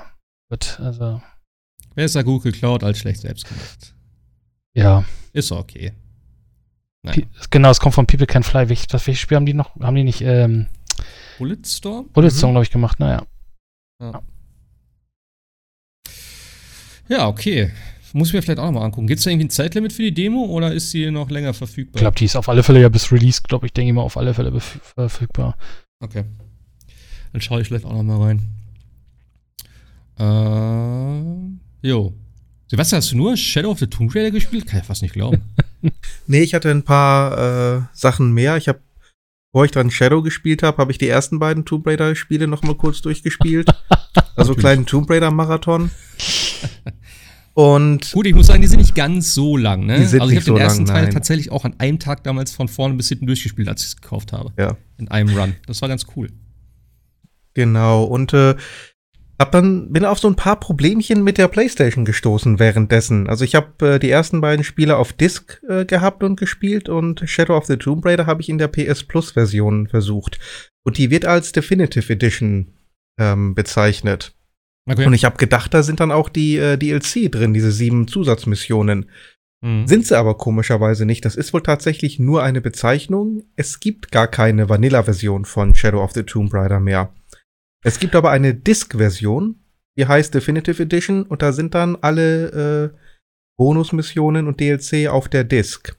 gut, 0.49 0.80
also, 0.82 1.21
Besser 1.95 2.23
gut 2.23 2.43
geklaut 2.43 2.84
als 2.84 2.99
schlecht 2.99 3.21
selbst 3.21 3.47
gemacht. 3.47 3.93
ja. 4.73 5.04
Ist 5.34 5.51
okay. 5.51 5.93
Pi- 7.08 7.25
Genau, 7.49 7.69
es 7.71 7.80
kommt 7.80 7.95
von 7.95 8.06
People 8.06 8.27
Can 8.27 8.43
Fly. 8.43 8.67
Welches 8.69 9.17
Spiel 9.19 9.36
haben 9.38 9.45
die 9.45 9.54
noch? 9.54 9.75
Haben 9.80 9.95
die 9.95 10.04
nicht, 10.04 10.21
ähm, 10.21 10.67
Bulletstorm? 11.38 12.10
Bulletstorm, 12.10 12.52
glaube 12.52 12.63
ich, 12.63 12.72
gemacht, 12.72 13.00
naja. 13.00 13.26
Ja, 17.08 17.28
okay. 17.28 17.72
Muss 18.13 18.30
ich 18.30 18.34
mir 18.34 18.41
vielleicht 18.41 18.60
auch 18.60 18.65
nochmal 18.65 18.84
angucken. 18.84 19.08
Gibt 19.08 19.20
es 19.20 19.24
da 19.26 19.32
irgendwie 19.32 19.46
ein 19.48 19.52
Zeitlimit 19.52 19.94
für 19.94 20.02
die 20.04 20.13
Demo 20.13 20.44
oder 20.46 20.74
ist 20.74 20.91
sie 20.91 21.10
noch 21.12 21.30
länger 21.30 21.52
Ich 21.52 21.58
verfügbar? 21.58 22.00
glaube, 22.02 22.17
die 22.17 22.26
ist 22.26 22.36
auf 22.36 22.50
alle 22.50 22.63
Fälle 22.63 22.82
ja 22.82 22.89
bis 22.89 23.12
Release, 23.12 23.41
glaube 23.41 23.65
ich, 23.67 23.74
denke 23.74 23.89
ich 23.91 23.96
mal, 23.96 24.02
auf 24.02 24.17
alle 24.17 24.34
Fälle 24.34 24.50
bef- 24.50 24.80
verfügbar. 24.82 25.56
Okay. 26.02 26.26
Dann 27.32 27.41
schaue 27.41 27.62
ich 27.62 27.67
vielleicht 27.67 27.86
auch 27.86 27.94
nochmal 27.94 28.22
rein. 30.17 31.58
Äh, 31.84 31.88
jo. 31.88 32.13
Sebastian, 32.67 32.98
hast 33.02 33.12
du 33.12 33.17
nur 33.17 33.36
Shadow 33.38 33.72
of 33.72 33.80
the 33.80 33.88
Tomb 33.88 34.13
Raider 34.13 34.32
gespielt? 34.32 34.65
Kann 34.67 34.80
ich 34.82 34.86
fast 34.86 35.02
nicht 35.02 35.13
glauben. 35.13 35.41
nee, 36.28 36.41
ich 36.41 36.54
hatte 36.54 36.70
ein 36.70 36.84
paar 36.84 37.78
äh, 37.78 37.82
Sachen 37.94 38.34
mehr. 38.34 38.58
Ich 38.58 38.67
habe, 38.67 38.80
bevor 39.52 39.66
ich 39.66 39.72
dann 39.72 39.92
Shadow 39.92 40.22
gespielt 40.22 40.64
habe, 40.64 40.78
habe 40.78 40.92
ich 40.92 40.98
die 40.98 41.08
ersten 41.08 41.40
beiden 41.40 41.66
Tomb 41.66 41.86
Raider 41.86 42.16
Spiele 42.16 42.48
noch 42.48 42.64
mal 42.64 42.76
kurz 42.76 43.02
durchgespielt. 43.02 43.70
also 44.36 44.56
kleinen 44.56 44.86
Tomb 44.86 45.10
Raider 45.10 45.30
Marathon. 45.32 45.92
Und 47.54 48.12
Gut, 48.14 48.26
ich 48.28 48.34
muss 48.34 48.48
sagen, 48.48 48.62
die 48.62 48.70
sind 48.70 48.80
nicht 48.80 48.96
ganz 48.96 49.34
so 49.34 49.58
lang, 49.58 49.86
ne? 49.86 49.98
Die 50.00 50.06
sind 50.06 50.22
also 50.22 50.32
ich 50.32 50.38
habe 50.38 50.46
den 50.46 50.56
so 50.56 50.58
ersten 50.58 50.86
lang, 50.86 50.96
Teil 50.96 51.04
nein. 51.04 51.14
tatsächlich 51.14 51.52
auch 51.52 51.66
an 51.66 51.76
einem 51.80 52.00
Tag 52.00 52.24
damals 52.24 52.54
von 52.54 52.70
vorne 52.70 52.94
bis 52.96 53.10
hinten 53.10 53.26
durchgespielt, 53.28 53.68
als 53.68 53.82
ich 53.82 53.88
es 53.90 53.96
gekauft 53.98 54.32
habe. 54.32 54.54
ja, 54.58 54.78
In 54.98 55.10
einem 55.10 55.38
Run. 55.38 55.56
Das 55.68 55.82
war 55.82 55.90
ganz 55.90 56.06
cool. 56.16 56.30
genau. 57.54 58.06
Und 58.06 58.34
äh, 58.34 58.56
hab 59.41 59.51
dann 59.51 59.91
bin 59.91 60.06
auf 60.06 60.19
so 60.19 60.27
ein 60.27 60.36
paar 60.36 60.60
Problemchen 60.60 61.23
mit 61.23 61.38
der 61.38 61.47
PlayStation 61.47 62.06
gestoßen 62.06 62.60
währenddessen. 62.60 63.27
Also 63.27 63.43
ich 63.43 63.56
habe 63.56 63.95
äh, 63.95 63.99
die 63.99 64.10
ersten 64.10 64.39
beiden 64.39 64.63
Spiele 64.63 64.97
auf 64.97 65.13
Disc 65.13 65.62
äh, 65.67 65.86
gehabt 65.86 66.23
und 66.23 66.39
gespielt 66.39 66.89
und 66.89 67.23
Shadow 67.25 67.58
of 67.58 67.65
the 67.65 67.77
Tomb 67.77 68.06
Raider 68.06 68.25
habe 68.25 68.41
ich 68.41 68.49
in 68.49 68.58
der 68.58 68.67
PS 68.67 69.04
Plus 69.04 69.32
Version 69.32 69.88
versucht. 69.88 70.39
Und 70.84 70.97
die 70.97 71.10
wird 71.10 71.25
als 71.25 71.51
Definitive 71.51 72.13
Edition 72.13 72.73
ähm, 73.19 73.56
bezeichnet. 73.56 74.34
Okay. 74.89 75.06
Und 75.06 75.13
ich 75.13 75.25
habe 75.25 75.38
gedacht, 75.38 75.73
da 75.73 75.84
sind 75.84 75.99
dann 75.99 76.12
auch 76.12 76.30
die 76.30 76.58
äh, 76.58 76.77
DLC 76.77 77.32
drin, 77.32 77.54
diese 77.54 77.71
sieben 77.71 78.08
Zusatzmissionen. 78.08 79.10
Mhm. 79.62 79.88
Sind 79.88 80.06
sie 80.08 80.17
aber 80.17 80.38
komischerweise 80.38 81.06
nicht. 81.06 81.23
Das 81.25 81.36
ist 81.36 81.54
wohl 81.54 81.62
tatsächlich 81.62 82.19
nur 82.19 82.43
eine 82.43 82.62
Bezeichnung. 82.62 83.43
Es 83.56 83.80
gibt 83.80 84.12
gar 84.12 84.27
keine 84.27 84.69
Vanilla-Version 84.69 85.45
von 85.45 85.75
Shadow 85.75 86.04
of 86.04 86.13
the 86.13 86.23
Tomb 86.23 86.54
Raider 86.54 86.80
mehr. 86.80 87.13
Es 87.84 88.00
gibt 88.00 88.15
aber 88.15 88.30
eine 88.32 88.54
Disk-Version, 88.54 89.56
die 89.98 90.06
heißt 90.08 90.34
Definitive 90.34 90.84
Edition 90.84 91.24
und 91.24 91.41
da 91.41 91.52
sind 91.52 91.74
dann 91.76 91.98
alle 92.02 92.91
äh, 92.94 92.98
Bonusmissionen 93.58 94.48
und 94.48 94.60
DLC 94.60 95.08
auf 95.08 95.28
der 95.30 95.44
Disk. 95.44 95.96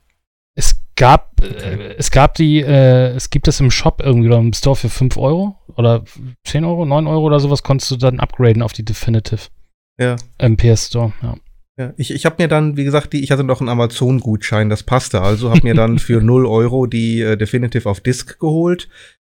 Es 0.54 0.76
gab, 0.96 1.32
Okay. 1.42 1.74
äh, 1.74 1.94
es 1.98 2.10
gab 2.10 2.34
die, 2.34 2.60
äh, 2.60 3.08
es 3.14 3.30
gibt 3.30 3.48
es 3.48 3.58
im 3.60 3.70
Shop 3.70 4.00
irgendwie 4.04 4.28
oder 4.28 4.38
im 4.38 4.52
Store 4.52 4.76
für 4.76 4.88
5 4.88 5.16
Euro 5.16 5.56
oder 5.76 6.04
10 6.46 6.64
Euro, 6.64 6.84
9 6.84 7.06
Euro 7.06 7.24
oder 7.24 7.40
sowas, 7.40 7.62
konntest 7.62 7.90
du 7.90 7.96
dann 7.96 8.20
upgraden 8.20 8.62
auf 8.62 8.72
die 8.72 8.84
Definitive 8.84 9.48
Ja. 10.00 10.16
im 10.38 10.56
PS 10.56 10.86
Store, 10.88 11.12
ja. 11.22 11.36
Ja, 11.78 11.94
ich, 11.96 12.10
ich 12.12 12.26
habe 12.26 12.36
mir 12.38 12.48
dann, 12.48 12.76
wie 12.76 12.84
gesagt, 12.84 13.14
die, 13.14 13.24
ich 13.24 13.30
hatte 13.30 13.44
noch 13.44 13.60
einen 13.60 13.70
Amazon-Gutschein, 13.70 14.68
das 14.68 14.82
passte. 14.82 15.22
Also 15.22 15.48
habe 15.50 15.62
mir 15.62 15.74
dann 15.74 15.98
für 15.98 16.20
0 16.22 16.44
Euro 16.44 16.86
die 16.86 17.22
äh, 17.22 17.36
Definitive 17.36 17.88
auf 17.88 18.00
Disk 18.00 18.38
geholt, 18.38 18.90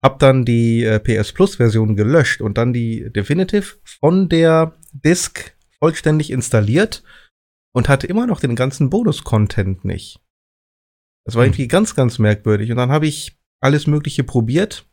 hab 0.05 0.19
dann 0.19 0.45
die 0.45 0.85
äh, 0.85 1.01
PS 1.01 1.33
Plus-Version 1.33 1.97
gelöscht 1.97 2.43
und 2.43 2.59
dann 2.59 2.75
die 2.75 3.11
Definitive 3.11 3.79
von 3.85 4.29
der 4.29 4.75
Disk 4.93 5.57
vollständig 5.79 6.31
installiert 6.31 7.03
und 7.75 7.89
hatte 7.89 8.07
immer 8.07 8.27
noch 8.27 8.41
den 8.41 8.55
ganzen 8.55 8.91
Bonus-Content 8.91 9.87
nicht. 9.87 10.21
Das 11.25 11.37
war 11.37 11.45
Hm. 11.45 11.49
irgendwie 11.49 11.69
ganz, 11.69 11.97
ganz 11.97 12.19
merkwürdig. 12.19 12.71
Und 12.71 12.77
dann 12.77 12.91
habe 12.91 13.07
ich 13.07 13.39
alles 13.63 13.87
Mögliche 13.87 14.25
probiert, 14.25 14.87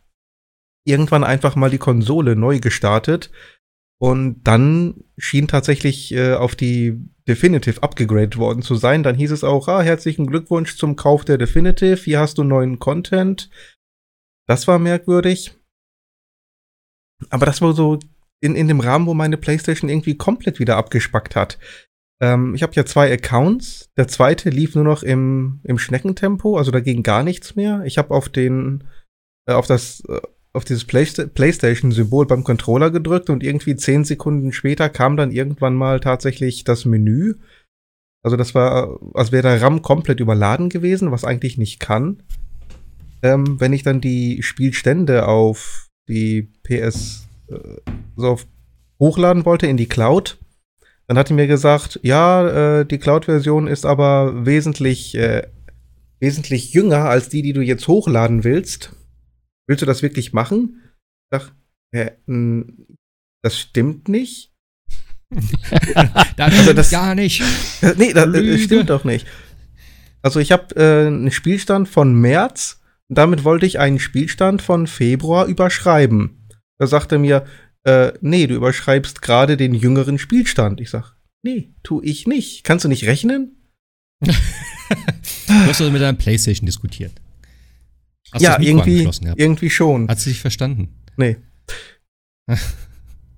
irgendwann 0.87 1.25
einfach 1.25 1.57
mal 1.57 1.69
die 1.69 1.77
Konsole 1.77 2.37
neu 2.37 2.59
gestartet 2.59 3.31
und 4.01 4.41
dann 4.43 5.03
schien 5.17 5.49
tatsächlich 5.49 6.13
äh, 6.13 6.35
auf 6.35 6.55
die 6.55 6.97
Definitive 7.27 7.83
abgegradet 7.83 8.37
worden 8.37 8.61
zu 8.61 8.75
sein. 8.75 9.03
Dann 9.03 9.15
hieß 9.15 9.31
es 9.31 9.43
auch, 9.43 9.67
ah, 9.67 9.81
herzlichen 9.81 10.25
Glückwunsch 10.25 10.77
zum 10.77 10.95
Kauf 10.95 11.25
der 11.25 11.37
Definitive. 11.37 11.97
Hier 11.97 12.19
hast 12.19 12.37
du 12.37 12.43
neuen 12.43 12.79
Content. 12.79 13.49
Das 14.51 14.67
war 14.67 14.79
merkwürdig. 14.79 15.53
Aber 17.29 17.45
das 17.45 17.61
war 17.61 17.71
so 17.71 17.99
in, 18.41 18.57
in 18.57 18.67
dem 18.67 18.81
Rahmen, 18.81 19.05
wo 19.05 19.13
meine 19.13 19.37
PlayStation 19.37 19.89
irgendwie 19.89 20.17
komplett 20.17 20.59
wieder 20.59 20.75
abgespackt 20.75 21.37
hat. 21.37 21.57
Ähm, 22.21 22.53
ich 22.53 22.61
habe 22.61 22.73
ja 22.73 22.85
zwei 22.85 23.13
Accounts. 23.13 23.87
Der 23.95 24.09
zweite 24.09 24.49
lief 24.49 24.75
nur 24.75 24.83
noch 24.83 25.03
im, 25.03 25.61
im 25.63 25.79
Schneckentempo, 25.79 26.57
also 26.57 26.69
da 26.69 26.81
ging 26.81 27.01
gar 27.01 27.23
nichts 27.23 27.55
mehr. 27.55 27.83
Ich 27.85 27.97
habe 27.97 28.13
auf 28.13 28.27
den, 28.27 28.83
äh, 29.47 29.53
auf 29.53 29.67
das, 29.67 30.03
äh, 30.09 30.19
auf 30.51 30.65
dieses 30.65 30.83
Playsta 30.83 31.27
PlayStation-Symbol 31.27 32.25
beim 32.27 32.43
Controller 32.43 32.91
gedrückt 32.91 33.29
und 33.29 33.43
irgendwie 33.43 33.77
zehn 33.77 34.03
Sekunden 34.03 34.51
später 34.51 34.89
kam 34.89 35.15
dann 35.15 35.31
irgendwann 35.31 35.75
mal 35.75 36.01
tatsächlich 36.01 36.65
das 36.65 36.83
Menü. 36.83 37.35
Also 38.21 38.35
das 38.35 38.53
war, 38.53 38.99
als 39.13 39.31
wäre 39.31 39.43
der 39.43 39.61
RAM 39.61 39.81
komplett 39.81 40.19
überladen 40.19 40.67
gewesen, 40.67 41.09
was 41.09 41.23
eigentlich 41.23 41.57
nicht 41.57 41.79
kann. 41.79 42.21
Ähm, 43.23 43.59
wenn 43.59 43.73
ich 43.73 43.83
dann 43.83 44.01
die 44.01 44.41
Spielstände 44.43 45.27
auf 45.27 45.87
die 46.09 46.51
PS 46.63 47.27
äh, 47.49 47.57
so 48.15 48.29
auf 48.29 48.47
hochladen 48.99 49.45
wollte 49.45 49.67
in 49.67 49.77
die 49.77 49.87
Cloud, 49.87 50.37
dann 51.07 51.17
hat 51.17 51.29
die 51.29 51.33
mir 51.33 51.47
gesagt, 51.47 51.99
ja, 52.03 52.79
äh, 52.79 52.85
die 52.85 52.97
Cloud-Version 52.99 53.67
ist 53.67 53.85
aber 53.85 54.45
wesentlich, 54.45 55.15
äh, 55.15 55.47
wesentlich 56.19 56.73
jünger 56.73 57.05
als 57.09 57.29
die, 57.29 57.41
die 57.41 57.53
du 57.53 57.61
jetzt 57.61 57.87
hochladen 57.87 58.43
willst. 58.43 58.93
Willst 59.67 59.81
du 59.81 59.85
das 59.85 60.01
wirklich 60.01 60.33
machen? 60.33 60.81
Ich 61.31 61.39
sag, 61.39 61.51
äh, 61.93 62.11
das 63.43 63.57
stimmt 63.59 64.07
nicht. 64.07 64.51
da 66.37 66.45
Also 66.45 66.73
das- 66.73 66.91
gar 66.91 67.15
nicht. 67.15 67.41
Äh, 67.81 67.93
nee, 67.97 68.13
das, 68.13 68.31
das 68.31 68.61
stimmt 68.61 68.89
doch 68.89 69.03
nicht. 69.03 69.25
Also 70.21 70.39
ich 70.39 70.51
habe 70.51 70.75
äh, 70.75 71.07
einen 71.07 71.31
Spielstand 71.31 71.89
von 71.89 72.13
März 72.13 72.80
und 73.11 73.17
damit 73.17 73.43
wollte 73.43 73.65
ich 73.65 73.77
einen 73.77 73.99
Spielstand 73.99 74.61
von 74.61 74.87
Februar 74.87 75.45
überschreiben. 75.45 76.47
Da 76.77 76.87
sagte 76.87 77.15
er 77.15 77.19
mir, 77.19 77.45
äh, 77.83 78.13
nee, 78.21 78.47
du 78.47 78.55
überschreibst 78.55 79.21
gerade 79.21 79.57
den 79.57 79.73
jüngeren 79.73 80.17
Spielstand. 80.17 80.79
Ich 80.79 80.91
sag, 80.91 81.17
nee, 81.43 81.73
tu 81.83 81.99
ich 82.01 82.25
nicht. 82.25 82.63
Kannst 82.63 82.85
du 82.85 82.87
nicht 82.87 83.05
rechnen? 83.07 83.57
Du 84.21 84.31
hast 85.49 85.81
also 85.81 85.91
mit 85.91 86.01
deiner 86.01 86.17
Playstation 86.17 86.65
diskutiert. 86.65 87.11
Hast 88.31 88.43
ja, 88.43 88.57
irgendwie, 88.61 89.09
irgendwie 89.35 89.69
schon. 89.69 90.07
Hat 90.07 90.21
sie 90.21 90.29
dich 90.29 90.39
verstanden? 90.39 90.95
Nee. 91.17 91.35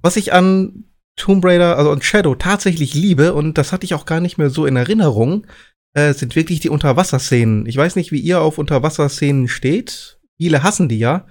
Was 0.03 0.17
ich 0.17 0.33
an 0.33 0.83
Tomb 1.15 1.43
Raider, 1.43 1.79
also 1.79 1.89
an 1.89 2.03
Shadow 2.03 2.35
tatsächlich 2.35 2.93
liebe, 2.93 3.33
und 3.33 3.57
das 3.57 3.71
hatte 3.71 3.85
ich 3.85 3.95
auch 3.95 4.05
gar 4.05 4.19
nicht 4.19 4.37
mehr 4.37 4.51
so 4.51 4.67
in 4.67 4.75
Erinnerung, 4.75 5.47
äh, 5.93 6.13
sind 6.13 6.35
wirklich 6.35 6.59
die 6.59 6.69
Unterwasserszenen. 6.69 7.65
Ich 7.65 7.77
weiß 7.77 7.95
nicht, 7.95 8.11
wie 8.11 8.19
ihr 8.19 8.41
auf 8.41 8.57
Unterwasserszenen 8.57 9.47
steht. 9.47 10.19
Viele 10.37 10.63
hassen 10.63 10.89
die 10.89 10.99
ja. 10.99 11.27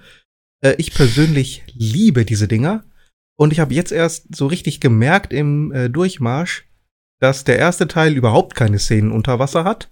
Äh, 0.61 0.75
ich 0.77 0.93
persönlich 0.93 1.63
liebe 1.73 2.25
diese 2.25 2.47
Dinger. 2.47 2.85
Und 3.35 3.51
ich 3.51 3.59
habe 3.59 3.73
jetzt 3.73 3.91
erst 3.91 4.35
so 4.35 4.47
richtig 4.47 4.79
gemerkt 4.79 5.33
im 5.33 5.71
äh, 5.71 5.89
Durchmarsch, 5.89 6.65
dass 7.19 7.43
der 7.43 7.57
erste 7.57 7.87
Teil 7.87 8.13
überhaupt 8.15 8.55
keine 8.55 8.79
Szenen 8.79 9.11
unter 9.11 9.39
Wasser 9.39 9.63
hat. 9.63 9.91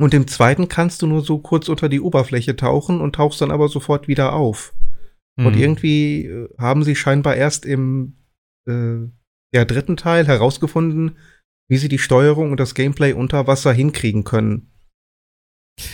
Und 0.00 0.14
im 0.14 0.28
zweiten 0.28 0.68
kannst 0.68 1.02
du 1.02 1.06
nur 1.06 1.22
so 1.22 1.38
kurz 1.38 1.68
unter 1.68 1.88
die 1.88 2.00
Oberfläche 2.00 2.54
tauchen 2.54 3.00
und 3.00 3.16
tauchst 3.16 3.40
dann 3.40 3.50
aber 3.50 3.68
sofort 3.68 4.06
wieder 4.06 4.32
auf. 4.32 4.74
Und 5.36 5.54
Mhm. 5.56 5.60
irgendwie 5.60 6.26
äh, 6.26 6.48
haben 6.56 6.84
sie 6.84 6.94
scheinbar 6.94 7.36
erst 7.36 7.66
im 7.66 8.16
äh, 8.68 9.08
ja, 9.52 9.64
dritten 9.64 9.96
Teil 9.96 10.26
herausgefunden, 10.26 11.16
wie 11.68 11.76
sie 11.76 11.88
die 11.88 11.98
Steuerung 11.98 12.50
und 12.50 12.58
das 12.60 12.74
Gameplay 12.74 13.12
unter 13.12 13.46
Wasser 13.46 13.72
hinkriegen 13.72 14.24
können. 14.24 14.70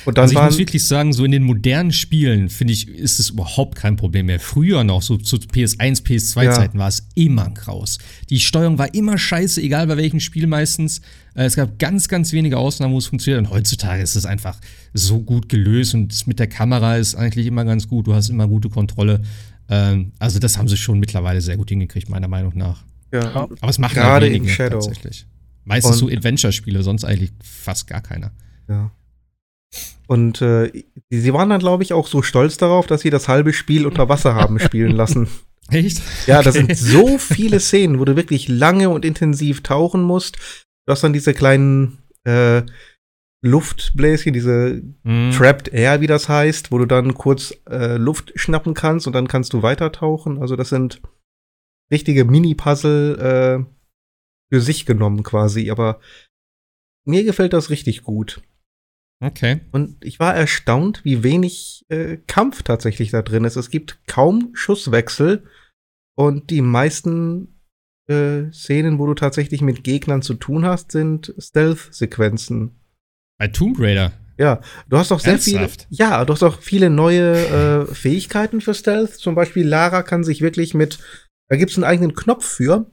Und 0.06 0.16
dann 0.16 0.22
also 0.22 0.32
ich 0.32 0.36
waren, 0.36 0.46
muss 0.46 0.56
wirklich 0.58 0.84
sagen, 0.84 1.12
so 1.12 1.26
in 1.26 1.32
den 1.32 1.42
modernen 1.42 1.92
Spielen, 1.92 2.48
finde 2.48 2.72
ich, 2.72 2.88
ist 2.88 3.20
es 3.20 3.28
überhaupt 3.30 3.76
kein 3.76 3.96
Problem 3.96 4.26
mehr. 4.26 4.40
Früher 4.40 4.82
noch, 4.82 5.02
so 5.02 5.18
zu 5.18 5.36
PS1, 5.36 6.04
PS2-Zeiten, 6.04 6.78
war 6.78 6.88
es 6.88 7.06
immer 7.14 7.44
ein 7.44 7.52
Kraus. 7.54 7.98
Die 8.30 8.40
Steuerung 8.40 8.78
war 8.78 8.94
immer 8.94 9.18
scheiße, 9.18 9.60
egal 9.60 9.86
bei 9.86 9.98
welchem 9.98 10.20
Spiel 10.20 10.46
meistens. 10.46 11.00
Äh, 11.34 11.44
Es 11.44 11.56
gab 11.56 11.78
ganz, 11.78 12.08
ganz 12.08 12.32
wenige 12.32 12.56
Ausnahmen, 12.56 12.94
wo 12.94 12.98
es 12.98 13.08
funktioniert. 13.08 13.44
Und 13.44 13.50
heutzutage 13.50 14.02
ist 14.02 14.16
es 14.16 14.24
einfach 14.24 14.58
so 14.94 15.20
gut 15.20 15.50
gelöst 15.50 15.94
und 15.94 16.26
mit 16.26 16.38
der 16.38 16.46
Kamera 16.46 16.96
ist 16.96 17.14
eigentlich 17.14 17.46
immer 17.46 17.66
ganz 17.66 17.86
gut. 17.86 18.06
Du 18.06 18.14
hast 18.14 18.30
immer 18.30 18.48
gute 18.48 18.70
Kontrolle. 18.70 19.20
Ähm, 19.68 20.12
also 20.18 20.38
das 20.38 20.56
haben 20.56 20.68
sie 20.68 20.78
schon 20.78 20.98
mittlerweile 20.98 21.42
sehr 21.42 21.58
gut 21.58 21.68
hingekriegt, 21.68 22.08
meiner 22.08 22.28
Meinung 22.28 22.52
nach. 22.56 22.84
ja, 23.12 23.34
Aber 23.34 23.68
es 23.68 23.78
machen 23.78 23.96
Gerade 23.96 24.26
ja 24.28 24.32
wenige 24.32 24.48
in 24.50 24.54
Shadow. 24.56 24.78
tatsächlich. 24.80 25.26
Meistens 25.64 26.00
Und- 26.02 26.10
so 26.10 26.14
Adventure-Spiele, 26.16 26.82
sonst 26.82 27.04
eigentlich 27.04 27.32
fast 27.42 27.86
gar 27.86 28.00
keiner. 28.02 28.32
ja. 28.68 28.90
Und 30.06 30.42
äh, 30.42 30.70
sie 31.10 31.32
waren 31.32 31.48
dann, 31.48 31.58
glaube 31.60 31.82
ich, 31.82 31.94
auch 31.94 32.06
so 32.06 32.20
stolz 32.22 32.58
darauf, 32.58 32.86
dass 32.86 33.00
sie 33.00 33.08
das 33.10 33.26
halbe 33.26 33.52
Spiel 33.54 33.86
unter 33.86 34.08
Wasser 34.10 34.34
haben 34.34 34.58
spielen 34.60 34.92
lassen. 34.96 35.28
Echt? 35.70 36.02
Ja, 36.26 36.42
das 36.42 36.56
Okay. 36.56 36.66
sind 36.74 36.76
so 36.76 37.16
viele 37.18 37.58
Szenen, 37.58 37.98
wo 37.98 38.04
du 38.04 38.14
wirklich 38.14 38.46
lange 38.46 38.90
und 38.90 39.04
intensiv 39.04 39.62
tauchen 39.62 40.02
musst. 40.02 40.36
Du 40.86 40.92
hast 40.92 41.02
dann 41.02 41.14
diese 41.14 41.32
kleinen 41.32 41.98
äh, 42.24 42.62
Luftbläschen, 43.42 44.32
diese 44.34 44.82
Mhm. 45.04 45.30
Trapped 45.32 45.68
Air, 45.72 46.00
wie 46.02 46.06
das 46.06 46.28
heißt, 46.28 46.70
wo 46.70 46.78
du 46.78 46.86
dann 46.86 47.14
kurz 47.14 47.54
äh, 47.68 47.96
Luft 47.96 48.32
schnappen 48.36 48.74
kannst 48.74 49.06
und 49.06 49.14
dann 49.14 49.26
kannst 49.26 49.52
du 49.54 49.62
weitertauchen. 49.62 50.38
Also 50.40 50.54
das 50.56 50.68
sind 50.68 51.00
richtige 51.90 52.24
Mini-Puzzle 52.26 53.18
äh, 53.64 53.73
für 54.54 54.60
sich 54.60 54.86
genommen 54.86 55.24
quasi. 55.24 55.72
Aber 55.72 55.98
mir 57.04 57.24
gefällt 57.24 57.52
das 57.52 57.70
richtig 57.70 58.04
gut. 58.04 58.40
Okay. 59.20 59.62
Und 59.72 60.04
ich 60.04 60.20
war 60.20 60.32
erstaunt, 60.32 61.04
wie 61.04 61.24
wenig 61.24 61.84
äh, 61.88 62.18
Kampf 62.28 62.62
tatsächlich 62.62 63.10
da 63.10 63.22
drin 63.22 63.42
ist. 63.42 63.56
Es 63.56 63.68
gibt 63.68 64.06
kaum 64.06 64.50
Schusswechsel 64.54 65.44
und 66.16 66.50
die 66.50 66.60
meisten 66.60 67.60
äh, 68.08 68.52
Szenen, 68.52 69.00
wo 69.00 69.06
du 69.06 69.14
tatsächlich 69.14 69.60
mit 69.60 69.82
Gegnern 69.82 70.22
zu 70.22 70.34
tun 70.34 70.64
hast, 70.64 70.92
sind 70.92 71.34
Stealth-Sequenzen. 71.36 72.78
Bei 73.38 73.48
Tomb 73.48 73.80
Raider. 73.80 74.12
Ja, 74.38 74.60
du 74.88 74.98
hast 74.98 75.10
auch 75.10 75.18
sehr 75.18 75.32
Ernsthaft? 75.32 75.88
viele. 75.88 75.98
Ja, 75.98 76.24
du 76.24 76.32
hast 76.32 76.44
auch 76.44 76.60
viele 76.60 76.90
neue 76.90 77.88
äh, 77.88 77.92
Fähigkeiten 77.92 78.60
für 78.60 78.74
Stealth. 78.74 79.14
Zum 79.14 79.34
Beispiel 79.34 79.66
Lara 79.66 80.04
kann 80.04 80.22
sich 80.22 80.42
wirklich 80.42 80.74
mit. 80.74 81.00
Da 81.48 81.56
gibt's 81.56 81.76
einen 81.76 81.84
eigenen 81.84 82.14
Knopf 82.14 82.44
für. 82.44 82.88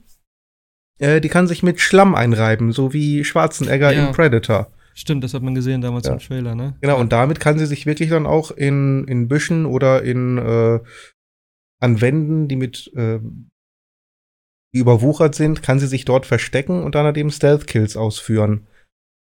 Äh, 1.02 1.20
die 1.20 1.28
kann 1.28 1.48
sich 1.48 1.62
mit 1.62 1.80
Schlamm 1.80 2.14
einreiben, 2.14 2.70
so 2.72 2.92
wie 2.92 3.24
Schwarzenegger 3.24 3.92
Ja. 3.92 4.06
in 4.06 4.14
Predator. 4.14 4.70
Stimmt, 4.94 5.24
das 5.24 5.34
hat 5.34 5.42
man 5.42 5.54
gesehen 5.54 5.80
damals 5.80 6.06
Ja. 6.06 6.12
im 6.12 6.18
Trailer, 6.20 6.54
ne? 6.54 6.76
Genau, 6.80 7.00
und 7.00 7.12
damit 7.12 7.40
kann 7.40 7.58
sie 7.58 7.66
sich 7.66 7.86
wirklich 7.86 8.10
dann 8.10 8.26
auch 8.26 8.50
in, 8.50 9.04
in 9.08 9.26
Büschen 9.26 9.66
oder 9.66 10.02
in 10.02 10.38
äh, 10.38 10.78
an 11.80 12.00
Wänden, 12.00 12.46
die 12.46 12.56
mit 12.56 12.92
äh, 12.94 13.18
die 14.74 14.78
überwuchert 14.78 15.34
sind, 15.34 15.62
kann 15.62 15.78
sie 15.80 15.86
sich 15.86 16.04
dort 16.04 16.24
verstecken 16.24 16.82
und 16.82 16.94
dann 16.94 17.04
halt 17.04 17.18
eben 17.18 17.30
Stealth-Kills 17.30 17.96
ausführen. 17.96 18.66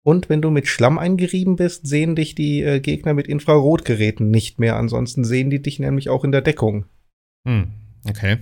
Und 0.04 0.28
wenn 0.28 0.42
du 0.42 0.50
mit 0.50 0.66
Schlamm 0.68 0.98
eingerieben 0.98 1.56
bist, 1.56 1.86
sehen 1.86 2.14
dich 2.16 2.34
die 2.34 2.62
äh, 2.62 2.80
Gegner 2.80 3.14
mit 3.14 3.26
Infrarotgeräten 3.28 4.30
nicht 4.30 4.58
mehr. 4.60 4.76
Ansonsten 4.76 5.24
sehen 5.24 5.48
die 5.50 5.62
dich 5.62 5.78
nämlich 5.78 6.08
auch 6.10 6.22
in 6.24 6.32
der 6.32 6.42
Deckung. 6.42 6.84
Hm, 7.46 7.72
okay. 8.08 8.38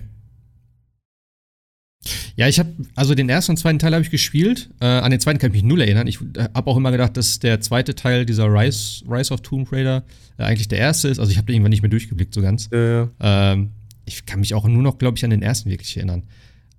Ja, 2.41 2.47
ich 2.47 2.57
habe, 2.57 2.71
also 2.95 3.13
den 3.13 3.29
ersten 3.29 3.51
und 3.51 3.57
zweiten 3.57 3.77
Teil 3.77 3.93
habe 3.93 4.01
ich 4.01 4.09
gespielt. 4.09 4.71
Äh, 4.79 4.85
an 4.85 5.11
den 5.11 5.19
zweiten 5.19 5.37
kann 5.37 5.51
ich 5.51 5.61
mich 5.61 5.63
null 5.63 5.79
erinnern. 5.79 6.07
Ich 6.07 6.19
äh, 6.19 6.47
habe 6.55 6.71
auch 6.71 6.75
immer 6.75 6.89
gedacht, 6.89 7.15
dass 7.15 7.37
der 7.37 7.61
zweite 7.61 7.93
Teil 7.93 8.25
dieser 8.25 8.47
Rise, 8.47 9.03
Rise 9.07 9.31
of 9.31 9.41
Tomb 9.41 9.71
Raider 9.71 10.03
äh, 10.39 10.45
eigentlich 10.45 10.67
der 10.67 10.79
erste 10.79 11.07
ist. 11.07 11.19
Also 11.19 11.31
ich 11.31 11.37
habe 11.37 11.45
den 11.45 11.57
irgendwann 11.57 11.69
nicht 11.69 11.83
mehr 11.83 11.91
durchgeblickt 11.91 12.33
so 12.33 12.41
ganz. 12.41 12.67
Äh, 12.71 13.05
Ähm, 13.19 13.69
ich 14.05 14.25
kann 14.25 14.39
mich 14.39 14.55
auch 14.55 14.67
nur 14.67 14.81
noch, 14.81 14.97
glaube 14.97 15.19
ich, 15.19 15.23
an 15.23 15.29
den 15.29 15.43
ersten 15.43 15.69
wirklich 15.69 15.95
erinnern. 15.95 16.23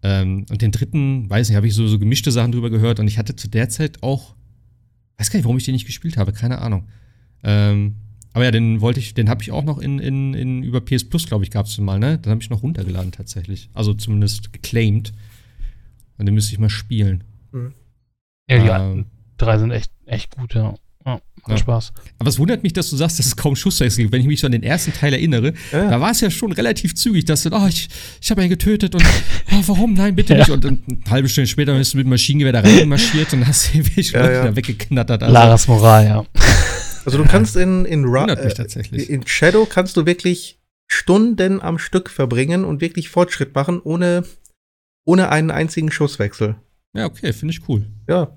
Ähm, 0.03 0.47
und 0.51 0.63
den 0.63 0.73
dritten, 0.73 1.31
weiß 1.31 1.49
nicht, 1.49 1.57
habe 1.57 1.69
ich 1.69 1.75
so, 1.75 1.87
so 1.87 2.01
gemischte 2.01 2.33
Sachen 2.33 2.51
drüber 2.51 2.69
gehört 2.69 2.99
und 2.99 3.07
ich 3.07 3.19
hatte 3.19 3.37
zu 3.37 3.47
der 3.47 3.69
Zeit 3.69 4.03
auch, 4.03 4.35
weiß 5.19 5.31
gar 5.31 5.39
nicht, 5.39 5.45
warum 5.45 5.59
ich 5.59 5.65
den 5.65 5.75
nicht 5.75 5.87
gespielt 5.87 6.17
habe, 6.17 6.33
keine 6.33 6.59
Ahnung. 6.59 6.89
Ähm, 7.45 7.95
aber 8.33 8.47
ja, 8.47 8.51
den 8.51 8.81
wollte 8.81 8.99
ich, 8.99 9.15
den 9.15 9.29
habe 9.29 9.45
ich 9.45 9.53
auch 9.53 9.63
noch 9.63 9.79
in, 9.79 10.01
in, 10.01 10.35
in 10.35 10.65
über 10.65 10.81
PS 10.81 11.05
Plus, 11.05 11.25
glaube 11.25 11.45
ich, 11.45 11.53
gab 11.53 11.67
es 11.67 11.79
mal, 11.79 12.01
ne? 12.01 12.19
Den 12.19 12.33
habe 12.33 12.43
ich 12.43 12.51
noch 12.51 12.65
runtergeladen 12.65 13.13
tatsächlich. 13.13 13.71
Also 13.75 13.95
zumindest 13.95 14.53
geclaimed. 14.53 15.13
Und 16.19 16.27
den 16.27 16.35
müsste 16.35 16.53
ich 16.53 16.59
mal 16.59 16.71
spielen. 16.71 17.25
Ja, 18.49 18.59
die 18.59 18.65
Ähm. 18.67 18.71
alten 18.71 19.07
drei 19.39 19.59
sind 19.59 19.71
echt, 19.73 19.91
echt 20.07 20.37
gut, 20.37 20.55
ja. 20.55 20.75
ja 21.05 21.21
macht 21.43 21.49
Ja. 21.49 21.57
Spaß. 21.57 21.93
Aber 22.19 22.29
es 22.29 22.39
wundert 22.39 22.63
mich, 22.63 22.73
dass 22.73 22.91
du 22.91 22.97
sagst, 22.97 23.19
dass 23.19 23.27
es 23.27 23.37
kaum 23.37 23.57
Schusswechsel 23.57 24.03
gibt. 24.05 24.13
Wenn 24.13 24.21
ich 24.21 24.27
mich 24.29 24.39
so 24.41 24.47
an 24.47 24.53
den 24.53 24.63
ersten 24.63 24.93
Teil 24.93 25.13
erinnere, 25.13 25.53
Ja. 25.73 25.91
da 25.91 26.01
war 26.01 26.13
es 26.13 26.21
ja 26.21 26.31
schon 26.31 26.53
relativ 26.53 26.95
zügig, 26.95 27.25
dass 27.25 27.43
du, 27.43 27.51
oh, 27.53 27.67
ich, 27.67 27.89
ich 28.21 28.31
habe 28.31 28.41
einen 28.43 28.51
getötet 28.51 28.95
und 28.95 29.03
oh, 29.53 29.63
warum? 29.67 29.95
Nein, 29.95 30.15
bitte 30.15 30.35
Ja. 30.35 30.39
nicht. 30.41 30.51
Und, 30.51 30.65
und 30.65 30.81
eine 30.89 31.11
halbe 31.11 31.29
Stunde 31.29 31.49
später 31.49 31.77
bist 31.77 31.95
du 31.95 31.99
mit 31.99 32.07
dem 32.07 32.11
Maschinengewehr 32.11 32.53
da 32.53 32.61
reinmarschiert 32.61 33.33
und 33.33 33.47
hast 33.47 33.75
Ja, 33.75 33.81
Leute 34.21 34.33
ja. 34.33 34.45
da 34.45 34.57
weggeknattert. 34.57 35.23
Also, 35.23 35.33
Laras 35.33 35.67
Moral, 35.69 36.05
ja. 36.07 36.25
also 37.05 37.19
du 37.19 37.25
kannst 37.25 37.57
in, 37.57 37.85
in, 37.85 38.05
Ra 38.05 38.21
wundert 38.23 38.45
mich 38.45 38.53
äh, 38.53 38.57
tatsächlich. 38.57 39.11
in 39.11 39.27
Shadow 39.27 39.67
kannst 39.67 39.97
du 39.97 40.07
wirklich 40.07 40.61
Stunden 40.87 41.61
am 41.61 41.79
Stück 41.79 42.11
verbringen 42.11 42.65
und 42.65 42.81
wirklich 42.81 43.09
Fortschritt 43.09 43.55
machen, 43.55 43.81
ohne, 43.83 44.25
ohne 45.05 45.31
einen 45.31 45.51
einzigen 45.51 45.91
Schusswechsel. 45.91 46.57
Ja, 46.95 47.07
okay, 47.07 47.33
finde 47.33 47.55
ich 47.55 47.69
cool. 47.69 47.87
Ja. 48.09 48.37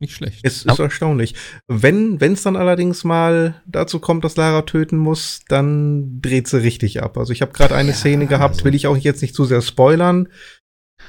Nicht 0.00 0.14
schlecht. 0.14 0.40
Es 0.42 0.64
ist 0.66 0.78
erstaunlich. 0.78 1.34
Wenn 1.68 2.18
es 2.20 2.42
dann 2.42 2.56
allerdings 2.56 3.04
mal 3.04 3.62
dazu 3.66 4.00
kommt, 4.00 4.24
dass 4.24 4.36
Lara 4.36 4.62
töten 4.62 4.96
muss, 4.98 5.40
dann 5.48 6.20
dreht 6.20 6.48
sie 6.48 6.62
richtig 6.62 7.02
ab. 7.02 7.16
Also 7.16 7.32
ich 7.32 7.42
habe 7.42 7.52
gerade 7.52 7.74
eine 7.74 7.90
Ja, 7.90 7.94
Szene 7.94 8.26
gehabt, 8.26 8.56
also- 8.56 8.64
will 8.64 8.74
ich 8.74 8.86
auch 8.86 8.96
jetzt 8.96 9.22
nicht 9.22 9.34
zu 9.34 9.44
sehr 9.44 9.62
spoilern, 9.62 10.28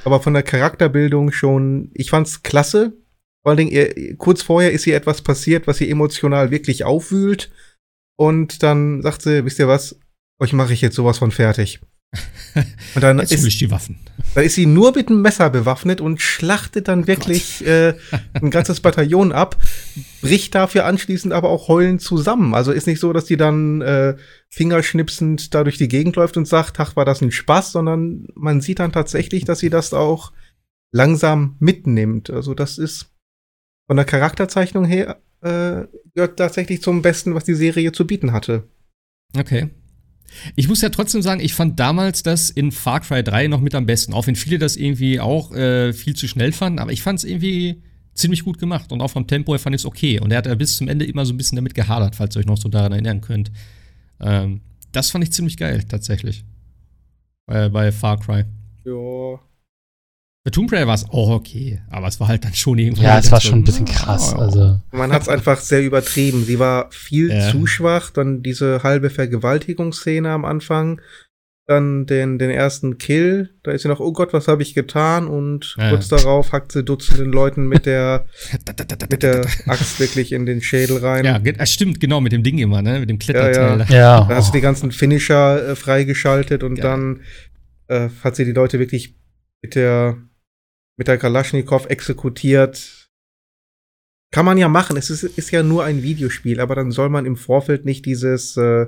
aber 0.04 0.22
von 0.22 0.34
der 0.34 0.44
Charakterbildung 0.44 1.32
schon, 1.32 1.90
ich 1.94 2.10
fand's 2.10 2.44
klasse. 2.44 2.94
Vor 3.44 3.50
allen 3.52 3.58
Dingen, 3.58 3.72
ihr, 3.72 4.16
kurz 4.18 4.42
vorher 4.44 4.72
ist 4.72 4.88
ihr 4.88 4.96
etwas 4.96 5.22
passiert, 5.22 5.68
was 5.68 5.78
sie 5.78 5.90
emotional 5.90 6.52
wirklich 6.52 6.84
aufwühlt. 6.84 7.52
Und 8.18 8.64
dann 8.64 9.02
sagt 9.02 9.24
sie, 9.24 9.44
wisst 9.46 9.60
ihr 9.60 9.68
was, 9.68 10.00
euch 10.40 10.54
mache 10.54 10.74
ich 10.74 10.82
jetzt 10.82 10.96
sowas 10.96 11.18
von 11.18 11.32
fertig. 11.32 11.82
Und 12.96 13.02
dann 13.02 13.20
Jetzt 13.20 13.34
ist, 13.34 13.62
die 13.62 13.72
Waffen. 13.72 13.98
da 14.34 14.42
ist 14.42 14.56
sie 14.56 14.66
nur 14.66 14.94
mit 14.96 15.10
einem 15.10 15.22
Messer 15.22 15.50
bewaffnet 15.50 16.02
und 16.02 16.22
schlachtet 16.22 16.88
dann 16.88 17.08
wirklich 17.08 17.66
äh, 17.66 17.96
ein 18.34 18.50
ganzes 18.50 18.80
Bataillon 18.80 19.32
ab, 19.32 19.58
bricht 20.22 20.56
dafür 20.56 20.86
anschließend 20.86 21.34
aber 21.34 21.50
auch 21.50 21.68
heulend 21.68 22.02
zusammen. 22.02 22.54
Also 22.54 22.72
ist 22.72 22.88
nicht 22.88 23.00
so, 23.00 23.12
dass 23.14 23.26
die 23.26 23.38
dann 23.38 23.82
äh, 23.82 24.16
fingerschnipsend 24.50 25.54
da 25.54 25.64
durch 25.64 25.78
die 25.78 25.88
Gegend 25.90 26.16
läuft 26.16 26.38
und 26.38 26.48
sagt, 26.48 26.80
ach, 26.80 26.96
war 26.96 27.06
das 27.06 27.22
ein 27.22 27.32
Spaß, 27.32 27.72
sondern 27.72 28.28
man 28.36 28.62
sieht 28.62 28.80
dann 28.80 28.94
tatsächlich, 28.94 29.44
dass 29.44 29.60
sie 29.60 29.70
das 29.70 29.94
auch 29.94 30.32
langsam 30.92 31.58
mitnimmt. 31.60 32.30
Also 32.30 32.54
das 32.54 32.78
ist 32.78 33.12
von 33.88 33.98
der 33.98 34.06
Charakterzeichnung 34.06 34.86
her 34.86 35.20
äh, 35.42 35.86
gehört 36.14 36.38
tatsächlich 36.38 36.82
zum 36.82 37.02
Besten, 37.02 37.36
was 37.36 37.44
die 37.44 37.54
Serie 37.54 37.92
zu 37.92 38.08
bieten 38.08 38.32
hatte. 38.32 38.64
Okay. 39.38 39.70
Ich 40.56 40.68
muss 40.68 40.82
ja 40.82 40.90
trotzdem 40.90 41.22
sagen, 41.22 41.40
ich 41.42 41.54
fand 41.54 41.80
damals 41.80 42.24
das 42.24 42.50
in 42.50 42.72
Far 42.72 43.02
Cry 43.02 43.24
3 43.24 43.48
noch 43.48 43.62
mit 43.62 43.76
am 43.76 43.86
besten. 43.86 44.14
Auch 44.14 44.28
wenn 44.28 44.36
viele 44.36 44.60
das 44.60 44.76
irgendwie 44.76 45.20
auch 45.20 45.54
äh, 45.54 45.94
viel 45.94 46.16
zu 46.16 46.28
schnell 46.28 46.52
fanden, 46.52 46.80
aber 46.80 46.92
ich 46.92 47.02
fand 47.02 47.20
es 47.20 47.26
irgendwie 47.26 47.82
ziemlich 48.14 48.44
gut 48.44 48.60
gemacht 48.60 48.92
und 48.92 49.02
auch 49.02 49.10
vom 49.10 49.28
Tempo 49.28 49.54
her 49.54 49.60
fand 49.60 49.76
ich 49.76 49.82
es 49.82 49.86
okay. 49.86 50.20
Und 50.20 50.32
er 50.32 50.40
hat 50.40 50.46
ja 50.46 50.56
bis 50.56 50.78
zum 50.78 50.88
Ende 50.88 51.06
immer 51.06 51.26
so 51.26 51.34
ein 51.34 51.38
bisschen 51.38 51.58
damit 51.58 51.74
gehadert, 51.74 52.16
falls 52.16 52.36
ihr 52.36 52.40
euch 52.40 52.46
noch 52.46 52.58
so 52.58 52.70
daran 52.70 52.94
erinnern 52.94 53.22
könnt. 53.22 53.52
Ähm, 54.20 54.62
das 54.92 55.12
fand 55.12 55.24
ich 55.24 55.32
ziemlich 55.32 55.58
geil, 55.58 55.84
tatsächlich. 55.84 56.46
Bei, 57.46 57.70
bei 57.70 57.92
Far 57.92 58.20
Cry. 58.20 58.46
Ja. 58.86 59.40
Bei 60.46 60.52
Tomb 60.52 60.72
Raider 60.72 60.86
war 60.86 60.94
es 60.94 61.10
auch 61.10 61.32
okay, 61.32 61.82
aber 61.90 62.08
es 62.08 62.20
war 62.20 62.28
halt 62.28 62.46
dann 62.46 62.54
schon 62.54 62.78
irgendwie. 62.78 63.02
Ja, 63.02 63.18
es 63.18 63.32
war 63.32 63.42
so, 63.42 63.50
schon 63.50 63.60
ein 63.60 63.64
bisschen 63.64 63.86
krass. 63.86 64.32
Also, 64.32 64.80
Man 64.92 65.12
hat 65.12 65.24
es 65.24 65.28
einfach 65.28 65.60
sehr 65.60 65.82
übertrieben. 65.82 66.46
Sie 66.46 66.60
war 66.60 66.92
viel 66.92 67.32
Ja. 67.32 67.50
zu 67.50 67.66
schwach. 67.66 68.12
Dann 68.12 68.44
diese 68.44 68.84
halbe 68.84 69.10
Vergewaltigungsszene 69.10 70.30
am 70.30 70.46
Anfang. 70.46 71.02
Dann 71.66 72.06
den, 72.06 72.38
den 72.38 72.52
ersten 72.52 73.00
Kill. 73.00 73.56
Da 73.64 73.72
ist 73.72 73.82
sie 73.82 73.88
noch, 73.88 74.00
oh 74.00 74.14
Gott, 74.14 74.34
was 74.34 74.48
habe 74.48 74.62
ich 74.62 74.76
getan? 74.76 75.28
Und 75.28 75.76
Ja. 75.80 75.90
kurz 75.90 76.10
darauf 76.10 76.52
hackt 76.52 76.72
sie 76.74 76.84
Dutzenden 76.84 77.32
Leuten 77.32 77.68
mit 77.68 77.88
der, 77.88 78.28
mit 79.10 79.24
der 79.24 79.48
Axt 79.66 80.00
wirklich 80.00 80.32
in 80.32 80.46
den 80.46 80.62
Schädel 80.62 81.00
rein. 81.00 81.26
Ja, 81.26 81.42
ah, 81.58 81.66
stimmt, 81.66 82.00
genau, 82.00 82.22
mit 82.22 82.34
dem 82.34 82.44
Ding 82.44 82.60
immer, 82.60 82.84
ne? 82.84 83.00
Mit 83.00 83.10
dem 83.10 83.18
Kletterteil. 83.18 83.84
Ja, 83.90 83.96
ja. 83.96 84.26
Da 84.30 84.36
hast 84.36 84.50
du 84.50 84.52
die 84.52 84.60
oh. 84.60 84.62
ganzen 84.62 84.92
Finisher 84.92 85.70
äh, 85.70 85.76
freigeschaltet 85.76 86.62
und 86.62 86.84
dann 86.84 87.22
äh, 87.88 88.10
hat 88.24 88.36
sie 88.36 88.46
die 88.46 88.52
Leute 88.52 88.78
wirklich 88.78 89.16
mit 89.64 89.74
der, 89.74 90.18
mit 90.98 91.08
der 91.08 91.18
Kalaschnikow 91.18 91.86
exekutiert. 91.88 93.10
Kann 94.32 94.46
man 94.46 94.58
ja 94.58 94.68
machen. 94.68 94.98
Es 94.98 95.10
ist, 95.10 95.24
ist 95.24 95.52
ja 95.52 95.64
nur 95.64 95.84
ein 95.84 96.04
Videospiel, 96.04 96.60
aber 96.60 96.76
dann 96.76 96.92
soll 96.92 97.10
man 97.10 97.26
im 97.26 97.38
Vorfeld 97.38 97.86
nicht 97.86 98.06
dieses, 98.06 98.58
äh, 98.58 98.88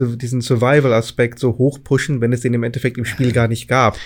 diesen 0.00 0.40
Survival-Aspekt 0.40 1.38
so 1.38 1.58
hoch 1.58 1.82
pushen, 1.82 2.20
wenn 2.20 2.32
es 2.32 2.40
den 2.40 2.54
im 2.54 2.62
Endeffekt 2.62 2.98
im 2.98 3.04
Spiel 3.04 3.32
gar 3.32 3.48
nicht 3.48 3.68
gab. 3.68 3.98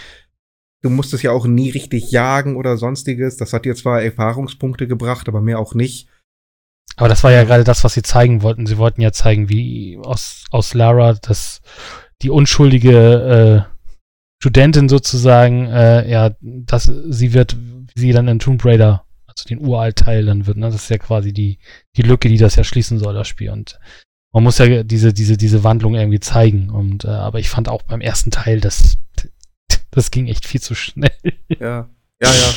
Du 0.83 0.91
musstest 0.91 1.22
ja 1.22 1.33
auch 1.33 1.47
nie 1.47 1.70
richtig 1.70 2.11
jagen 2.11 2.57
oder 2.57 2.77
sonstiges. 2.77 3.37
Das 3.37 3.53
hat 3.53 3.64
dir 3.64 3.75
zwar 3.75 4.03
Erfahrungspunkte 4.03 4.87
gebracht, 4.87 5.29
aber 5.29 5.41
mehr 5.41 5.59
auch 5.59 5.75
nicht. 5.75 6.09
Aber 6.97 7.09
das 7.09 7.25
war 7.25 7.33
ja 7.33 7.45
gerade 7.45 7.64
das, 7.64 7.83
was 7.85 7.95
sie 7.95 8.03
zeigen 8.03 8.43
wollten. 8.43 8.66
Sie 8.66 8.79
wollten 8.79 9.01
ja 9.01 9.12
zeigen, 9.12 9.49
wie 9.49 9.99
aus, 10.03 10.45
aus 10.51 10.75
Lara 10.75 11.14
das 11.14 11.62
die 12.22 12.31
unschuldige 12.31 13.66
äh, 13.70 13.74
Studentin 14.45 14.90
sozusagen, 14.90 15.68
äh, 15.68 16.07
ja, 16.11 16.32
dass 16.42 16.84
sie 16.84 17.32
wird, 17.32 17.57
wie 17.95 18.01
sie 18.01 18.12
dann 18.12 18.28
in 18.28 18.38
Tomb 18.40 18.62
Raider, 18.62 19.07
also 19.26 19.45
den 19.49 19.59
Uralt-Teil 19.66 20.26
dann 20.26 20.47
wird, 20.47 20.59
ne? 20.59 20.66
Das 20.66 20.74
ist 20.74 20.90
ja 20.90 20.99
quasi 20.99 21.32
die, 21.32 21.59
die 21.97 22.03
Lücke, 22.03 22.28
die 22.28 22.36
das 22.36 22.55
ja 22.57 22.62
schließen 22.62 22.99
soll, 22.99 23.14
das 23.14 23.26
Spiel. 23.26 23.49
Und 23.49 23.78
man 24.34 24.42
muss 24.42 24.59
ja 24.59 24.82
diese, 24.82 25.14
diese, 25.14 25.38
diese 25.38 25.64
Wandlung 25.64 25.95
irgendwie 25.95 26.20
zeigen. 26.20 26.68
Und 26.68 27.07
äh, 27.07 27.09
aber 27.09 27.38
ich 27.38 27.49
fand 27.49 27.70
auch 27.70 27.80
beim 27.84 28.03
ersten 28.03 28.30
Teil, 28.30 28.61
das, 28.61 28.99
das 29.90 30.11
ging 30.11 30.26
echt 30.26 30.47
viel 30.47 30.61
zu 30.61 30.74
schnell. 30.74 31.11
Ja, 31.49 31.88
ja, 32.22 32.28
ja. 32.30 32.53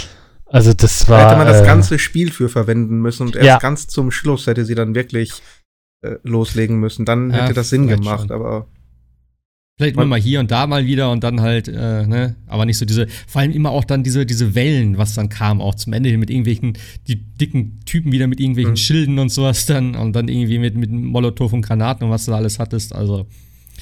Also 0.46 0.74
das 0.74 1.06
Da 1.06 1.10
war. 1.14 1.26
hätte 1.28 1.38
man 1.38 1.48
das 1.48 1.62
äh, 1.62 1.66
ganze 1.66 2.00
Spiel 2.00 2.32
für 2.34 2.50
verwenden 2.50 3.00
müssen 3.00 3.28
und 3.28 3.36
erst 3.38 3.48
Ja. 3.48 3.60
ganz 3.60 3.88
zum 3.88 4.12
Schluss 4.12 4.46
hätte 4.46 4.66
sie 4.66 4.76
dann 4.76 4.94
wirklich 4.94 5.32
äh, 6.02 6.16
loslegen 6.24 6.82
müssen. 6.82 7.06
Dann 7.06 7.32
Ja, 7.32 7.44
hätte 7.44 7.54
das 7.54 7.70
Sinn 7.70 7.88
gemacht, 7.88 8.28
schon. 8.28 8.32
aber 8.32 8.68
Vielleicht 9.78 9.96
nur 9.96 10.06
mal 10.08 10.20
hier 10.20 10.40
und 10.40 10.50
da 10.50 10.66
mal 10.66 10.88
wieder 10.88 11.12
und 11.12 11.24
dann 11.24 11.40
halt, 11.42 11.68
äh, 11.68 12.08
ne, 12.08 12.36
aber 12.48 12.66
nicht 12.66 12.80
so 12.80 12.86
diese, 12.86 13.08
vor 13.28 13.42
allem 13.42 13.52
immer 13.52 13.70
auch 13.70 13.84
dann 13.86 14.04
diese, 14.04 14.26
diese 14.26 14.56
Wellen, 14.56 14.98
was 14.98 15.14
dann 15.14 15.30
kam, 15.30 15.62
auch 15.62 15.76
zum 15.76 15.94
Ende 15.94 16.10
hin 16.10 16.20
mit 16.20 16.32
irgendwelchen, 16.32 16.80
die 17.08 17.16
dicken 17.18 17.80
Typen 17.86 18.12
wieder 18.12 18.26
mit 18.26 18.40
irgendwelchen 18.40 18.72
Mhm. 18.72 18.78
Schilden 18.78 19.20
und 19.20 19.30
sowas 19.30 19.68
dann 19.68 19.96
und 19.96 20.14
dann 20.14 20.30
irgendwie 20.30 20.58
mit, 20.58 20.76
mit 20.76 20.90
Molotow 20.92 21.54
und 21.54 21.62
Granaten 21.62 22.06
und 22.06 22.10
was 22.12 22.26
du 22.26 22.32
da 22.32 22.38
alles 22.38 22.58
hattest, 22.58 22.96
also. 22.96 23.28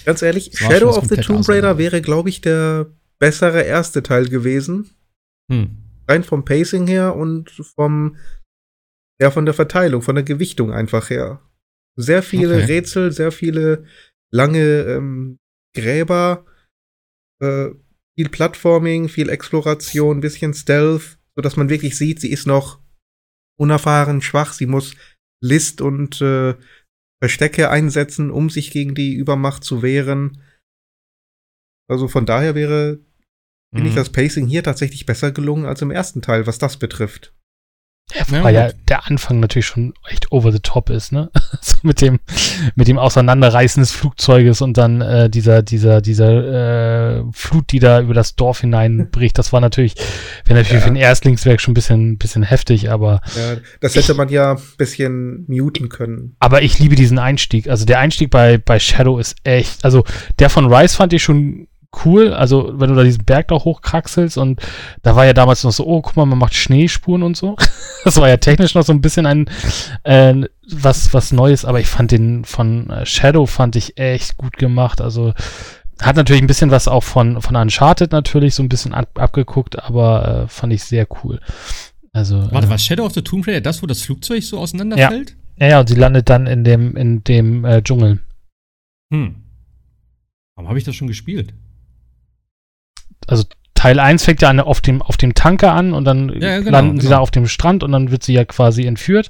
ganz 0.04 0.22
ehrlich, 0.22 0.52
Shadow 0.54 0.90
of 0.90 1.06
the 1.08 1.16
Tomb 1.16 1.48
Raider 1.48 1.70
Arsenal. 1.70 1.78
wäre, 1.78 2.02
glaube 2.02 2.28
ich, 2.28 2.42
der 2.42 2.88
bessere 3.20 3.62
erste 3.62 4.04
Teil 4.04 4.26
gewesen. 4.28 4.90
Hm. 5.50 5.78
Rein 6.10 6.24
vom 6.26 6.44
Pacing 6.44 6.88
her 6.88 7.16
und 7.16 7.52
vom, 7.52 8.18
ja, 9.22 9.32
von 9.32 9.46
der 9.46 9.54
Verteilung, 9.54 10.02
von 10.02 10.16
der 10.16 10.26
Gewichtung 10.26 10.74
einfach 10.74 11.10
her. 11.10 11.40
Sehr 11.96 12.22
viele 12.22 12.56
Okay. 12.56 12.66
Rätsel, 12.66 13.14
sehr 13.14 13.32
viele 13.32 13.86
lange 14.30 14.60
ähm, 14.60 15.40
Gräber, 15.76 16.46
äh, 17.42 17.70
viel 18.18 18.30
Plattforming, 18.30 19.10
viel 19.10 19.30
Exploration, 19.30 20.22
bisschen 20.22 20.54
Stealth, 20.54 21.20
so 21.36 21.42
dass 21.42 21.58
man 21.58 21.70
wirklich 21.70 21.98
sieht, 21.98 22.20
sie 22.22 22.32
ist 22.32 22.48
noch 22.48 22.82
unerfahren, 23.60 24.22
schwach, 24.22 24.54
sie 24.54 24.66
muss 24.66 24.96
List 25.44 25.82
und 25.82 26.22
äh, 26.22 26.56
Verstecke 27.22 27.70
einsetzen, 27.70 28.32
um 28.32 28.50
sich 28.50 28.72
gegen 28.72 28.96
die 28.96 29.14
Übermacht 29.14 29.64
zu 29.64 29.82
wehren. 29.82 30.42
Also 31.90 32.08
von 32.08 32.26
daher 32.26 32.56
wäre, 32.56 33.00
finde 33.74 33.84
Mhm. 33.84 33.88
ich, 33.90 33.96
das 33.96 34.12
Pacing 34.12 34.48
hier 34.48 34.64
tatsächlich 34.64 35.06
besser 35.06 35.32
gelungen 35.32 35.66
als 35.66 35.82
im 35.82 35.92
ersten 35.92 36.22
Teil, 36.22 36.48
was 36.48 36.58
das 36.58 36.78
betrifft. 36.78 37.35
Ja, 38.14 38.44
Weil 38.44 38.54
ja 38.54 38.70
der 38.88 39.08
Anfang 39.08 39.40
natürlich 39.40 39.66
schon 39.66 39.94
echt 40.08 40.32
over 40.32 40.52
the 40.52 40.60
top 40.60 40.92
ist, 40.92 41.12
ne? 41.12 41.32
so 41.62 41.76
mit 41.82 42.02
dem, 42.02 42.20
mit 42.76 42.88
dem 42.88 43.00
Auseinanderreißen 43.00 43.82
des 43.82 43.92
Flugzeuges 43.92 44.62
und 44.62 44.78
dann 44.78 45.02
äh, 45.02 45.28
dieser, 45.30 45.64
dieser, 45.64 46.02
dieser 46.02 47.18
äh, 47.20 47.24
Flut, 47.34 47.72
die 47.72 47.80
da 47.80 48.02
über 48.02 48.14
das 48.14 48.36
Dorf 48.36 48.62
hineinbricht. 48.62 49.36
Das 49.40 49.52
war 49.54 49.60
natürlich, 49.60 49.96
wäre 50.46 50.60
natürlich 50.60 50.82
Ja. 50.84 50.88
für 50.88 50.94
ein 50.94 50.96
Erstlingswerk 50.98 51.60
schon 51.60 51.72
ein 51.72 51.74
bisschen, 51.74 52.18
bisschen 52.20 52.44
heftig, 52.44 52.92
aber, 52.92 53.22
Ja, 53.36 53.58
das 53.82 53.96
hätte 53.96 54.14
man 54.14 54.30
ja 54.30 54.52
ein 54.54 54.62
bisschen 54.78 55.44
muten 55.48 55.90
können. 55.90 56.36
aber 56.40 56.62
ich 56.62 56.78
liebe 56.78 56.96
diesen 56.96 57.18
Einstieg. 57.18 57.68
Also 57.70 57.86
der 57.86 57.98
Einstieg 58.00 58.30
bei, 58.30 58.60
bei 58.60 58.78
Shadow 58.80 59.18
ist 59.18 59.36
echt, 59.44 59.84
also 59.84 60.04
der 60.38 60.52
von 60.52 60.72
Rise 60.72 60.96
fand 60.96 61.12
ich 61.14 61.24
schon 61.24 61.68
cool, 62.04 62.34
also 62.34 62.74
wenn 62.76 62.90
du 62.90 62.96
da 62.96 63.04
diesen 63.04 63.26
Berg 63.26 63.48
da 63.50 63.56
hochkraxelst 63.56 64.38
und 64.38 64.60
da 65.04 65.16
war 65.16 65.26
ja 65.26 65.34
damals 65.34 65.64
noch 65.64 65.72
so, 65.72 65.86
oh, 65.86 66.02
guck 66.02 66.16
mal, 66.16 66.26
man 66.26 66.40
macht 66.40 66.56
Schneespuren 66.56 67.24
und 67.24 67.38
so. 67.38 67.56
Das 68.04 68.18
war 68.18 68.30
ja 68.30 68.38
technisch 68.38 68.76
noch 68.76 68.84
so 68.84 68.94
ein 68.94 69.02
bisschen 69.02 69.26
ein 69.26 69.50
äh, 70.04 70.44
was, 70.70 71.12
was 71.12 71.32
Neues, 71.32 71.66
aber 71.66 71.80
ich 71.80 71.88
fand 71.88 72.12
den 72.12 72.46
von 72.46 72.88
äh, 72.92 73.04
Shadow 73.04 73.48
fand 73.48 73.76
ich 73.76 73.98
echt 73.98 74.38
gut 74.38 74.58
gemacht. 74.58 75.02
Also 75.02 75.34
hat 76.00 76.16
natürlich 76.16 76.44
ein 76.44 76.48
bisschen 76.48 76.72
was 76.72 76.88
auch 76.88 77.04
von, 77.04 77.42
von 77.42 77.56
Uncharted 77.56 78.12
natürlich 78.12 78.54
so 78.54 78.62
ein 78.62 78.70
bisschen 78.70 78.94
ab, 78.94 79.10
abgeguckt, 79.16 79.82
aber 79.82 80.44
äh, 80.44 80.48
fand 80.48 80.74
ich 80.74 80.84
sehr 80.84 81.08
cool. 81.24 81.40
Also, 82.12 82.50
Warte, 82.52 82.68
äh, 82.68 82.70
war 82.70 82.78
Shadow 82.78 83.06
of 83.06 83.14
the 83.14 83.22
Tomb 83.22 83.48
Raider 83.48 83.62
das, 83.62 83.82
wo 83.82 83.88
das 83.88 84.02
Flugzeug 84.02 84.44
so 84.44 84.60
auseinanderfällt? 84.60 85.36
ja, 85.58 85.68
ja, 85.68 85.80
und 85.80 85.90
sie 85.90 85.96
landet 85.96 86.30
dann 86.30 86.48
in 86.48 86.64
dem, 86.64 86.96
in 86.96 87.24
dem 87.24 87.66
äh, 87.66 87.82
Dschungel. 87.82 88.20
Hm. 89.12 89.36
Warum 90.56 90.70
habe 90.70 90.78
ich 90.78 90.86
das 90.86 90.96
schon 90.96 91.08
gespielt? 91.08 91.54
Teil 93.78 94.00
1 94.00 94.24
fängt 94.24 94.42
ja 94.42 94.50
an, 94.50 94.62
auf, 94.62 94.80
dem, 94.80 95.02
auf 95.02 95.18
dem 95.18 95.34
Tanker 95.36 95.74
an 95.74 95.94
und 95.94 96.06
dann 96.06 96.30
Ja, 96.30 96.52
ja, 96.52 96.60
genau, 96.60 96.72
landen 96.72 96.96
sie 97.02 97.08
genau. 97.08 97.18
da 97.18 97.22
auf 97.22 97.30
dem 97.30 97.46
Strand 97.46 97.84
und 97.84 97.92
dann 97.92 98.10
wird 98.10 98.24
sie 98.24 98.34
ja 98.34 98.46
quasi 98.46 98.86
entführt. 98.86 99.30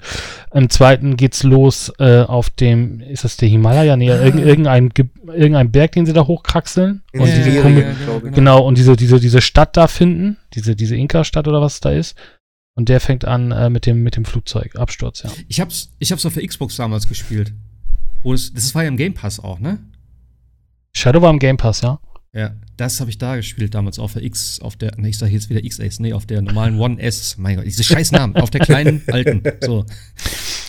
Im 0.53 0.69
zweiten 0.69 1.17
geht's 1.17 1.41
los 1.41 1.91
äh, 1.97 2.21
auf 2.21 2.51
dem, 2.51 3.01
ist 3.01 3.23
das 3.23 3.37
der 3.37 3.49
Himalaya? 3.49 3.97
Nee, 3.97 4.11
Ah. 4.11 4.21
irgend, 4.23 4.45
irgendein, 4.45 4.89
Ge- 4.89 5.07
irgendein 5.25 5.71
Berg, 5.71 5.93
den 5.93 6.05
sie 6.05 6.13
da 6.13 6.27
hochkraxeln. 6.27 7.01
In 7.11 7.21
und 7.21 7.27
Ja, 7.27 7.35
diese 7.35 7.49
ja, 7.49 7.67
ja, 7.67 7.93
genau, 7.93 8.19
genau. 8.31 8.65
Und 8.67 8.77
diese, 8.77 8.95
diese, 8.95 9.19
diese 9.19 9.41
Stadt 9.41 9.75
da 9.75 9.87
finden, 9.87 10.37
diese, 10.53 10.75
diese 10.75 10.95
Inka-Stadt 10.95 11.47
oder 11.47 11.59
was 11.61 11.79
da 11.79 11.89
ist. 11.89 12.15
Und 12.75 12.87
der 12.87 12.99
fängt 13.01 13.25
an 13.25 13.51
äh, 13.51 13.69
mit, 13.71 13.87
dem, 13.87 14.03
mit 14.03 14.15
dem 14.15 14.25
Flugzeug, 14.25 14.75
Absturz, 14.75 15.23
ja. 15.23 15.31
Ich 15.47 15.59
hab's, 15.59 15.89
ich 15.97 16.11
hab's 16.11 16.25
auf 16.25 16.35
der 16.35 16.45
Xbox 16.45 16.75
damals 16.75 17.07
gespielt. 17.09 17.51
Wo 18.21 18.31
das, 18.31 18.53
das 18.53 18.75
war 18.75 18.83
ja 18.83 18.89
im 18.89 18.97
Game 18.97 19.15
Pass 19.15 19.39
auch, 19.39 19.59
ne? 19.59 19.79
Shadow 20.93 21.21
war 21.21 21.31
im 21.31 21.39
Game 21.39 21.57
Pass, 21.57 21.81
ja. 21.81 21.99
Ja, 22.35 22.53
das 22.75 22.99
habe 22.99 23.09
ich 23.09 23.17
da 23.17 23.37
gespielt 23.37 23.73
damals 23.75 23.97
auf 23.97 24.11
der 24.11 24.21
X, 24.23 24.59
auf 24.59 24.75
der, 24.75 24.99
ne, 24.99 25.07
ich 25.07 25.17
sag 25.17 25.29
jetzt 25.31 25.49
wieder 25.49 25.61
XS, 25.61 25.99
nee, 26.01 26.11
auf 26.11 26.25
der 26.25 26.41
normalen 26.41 26.77
One 26.77 26.99
S, 27.01 27.37
mein 27.37 27.55
Gott, 27.55 27.65
diese 27.65 27.81
scheiß 27.85 28.11
Namen, 28.11 28.35
auf 28.35 28.49
der 28.49 28.59
kleinen 28.59 29.01
alten, 29.11 29.41
so. 29.61 29.85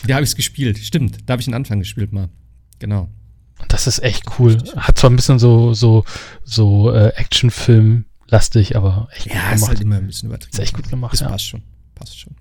Da 0.07 0.15
habe 0.15 0.23
ich's 0.23 0.37
gespielt, 0.37 0.79
stimmt, 0.79 1.19
da 1.27 1.33
habe 1.33 1.41
ich 1.41 1.47
den 1.47 1.55
Anfang 1.55 1.81
gespielt 1.81 2.13
mal. 2.13 2.29
Genau. 2.79 3.09
Und 3.59 3.73
das 3.73 3.89
ist 3.89 3.99
echt 4.05 4.39
cool. 4.39 4.59
Hat 4.77 4.97
zwar 4.99 5.11
ein 5.11 5.17
bisschen 5.17 5.41
so, 5.41 5.75
so, 5.75 6.05
so 6.45 6.93
äh, 6.93 7.09
Actionfilm-lastig, 7.17 8.77
aber 8.77 9.09
echt 9.13 9.27
Ja, 9.27 9.33
gut 9.33 9.43
ist 9.43 9.55
gemacht. 9.55 9.69
halt 9.71 9.81
immer 9.81 9.97
ein 9.97 10.07
bisschen 10.07 10.29
übertrieben. 10.29 10.53
Ist 10.53 10.61
echt 10.61 10.75
gut 10.75 10.89
gemacht, 10.89 11.15
Das 11.15 11.21
ja. 11.21 11.29
passt 11.29 11.47
schon, 11.47 11.63
passt 11.97 12.17
schon. 12.19 12.35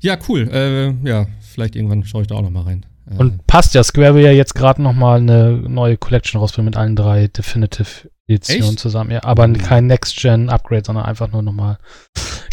Ja, 0.00 0.18
cool, 0.28 0.50
äh, 0.52 1.08
ja, 1.08 1.26
vielleicht 1.40 1.76
irgendwann 1.76 2.04
schaue 2.04 2.22
ich 2.22 2.28
da 2.28 2.34
auch 2.34 2.42
noch 2.42 2.50
mal 2.50 2.62
rein. 2.62 2.84
Und 3.18 3.46
passt 3.46 3.74
ja, 3.74 3.84
Square 3.84 4.14
will 4.16 4.24
ja 4.24 4.32
jetzt 4.32 4.54
gerade 4.54 4.82
noch 4.82 4.92
mal 4.92 5.18
eine 5.18 5.52
neue 5.52 5.96
Collection 5.96 6.40
rausbringen 6.40 6.66
mit 6.66 6.76
allen 6.76 6.96
drei 6.96 7.28
Definitive 7.28 8.10
Editionen 8.26 8.70
Echt? 8.70 8.80
zusammen. 8.80 9.12
Ja, 9.12 9.22
aber 9.22 9.46
Mhm. 9.46 9.58
kein 9.58 9.86
Next-Gen-Upgrade, 9.86 10.82
sondern 10.84 11.04
einfach 11.04 11.30
nur 11.30 11.42
noch 11.42 11.52
mal 11.52 11.78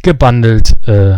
gebundelt. 0.04 0.76
Äh, 0.88 1.18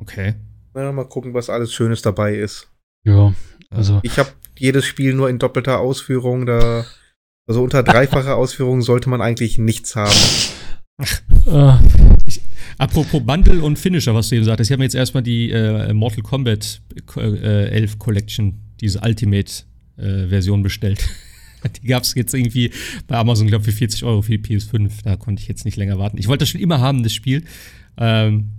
okay. 0.00 0.34
Na, 0.74 0.90
mal 0.92 1.04
gucken, 1.08 1.32
was 1.34 1.48
alles 1.48 1.72
Schönes 1.72 2.02
dabei 2.02 2.34
ist. 2.34 2.68
ja, 3.04 3.32
also 3.70 4.00
Ich 4.02 4.18
habe 4.18 4.28
jedes 4.58 4.84
Spiel 4.84 5.14
nur 5.14 5.30
in 5.30 5.38
doppelter 5.38 5.78
Ausführung. 5.78 6.46
Da, 6.46 6.84
also 7.48 7.62
unter 7.62 7.82
dreifacher 7.82 8.34
Ausführung 8.36 8.82
sollte 8.82 9.08
man 9.08 9.22
eigentlich 9.22 9.56
nichts 9.58 9.96
haben. 9.96 10.10
äh, 10.98 11.78
Apropos 12.78 13.24
Bundle 13.24 13.62
und 13.62 13.78
Finisher, 13.78 14.14
was 14.14 14.28
du 14.28 14.36
eben 14.36 14.44
sagtest. 14.44 14.70
Ich 14.70 14.72
habe 14.72 14.78
mir 14.78 14.84
jetzt 14.84 14.94
erstmal 14.94 15.22
die 15.22 15.50
äh, 15.50 15.92
Mortal 15.92 16.22
Kombat 16.22 16.80
äh, 17.16 17.68
11 17.68 17.98
Collection, 17.98 18.60
diese 18.80 19.00
Ultimate-Version 19.00 20.62
bestellt. 20.62 21.08
Die 21.82 21.86
gab 21.86 22.02
es 22.02 22.14
jetzt 22.14 22.34
irgendwie 22.34 22.72
bei 23.06 23.16
Amazon, 23.16 23.46
glaube 23.46 23.62
ich, 23.62 23.70
für 23.70 23.78
40 23.78 24.04
Euro 24.04 24.20
für 24.20 24.36
die 24.36 24.58
PS5. 24.58 25.02
Da 25.02 25.16
konnte 25.16 25.40
ich 25.40 25.48
jetzt 25.48 25.64
nicht 25.64 25.78
länger 25.78 25.98
warten. 25.98 26.18
Ich 26.18 26.28
wollte 26.28 26.42
das 26.42 26.50
schon 26.50 26.60
immer 26.60 26.78
haben, 26.78 27.02
das 27.02 27.14
Spiel. 27.14 27.44
Ähm, 27.96 28.50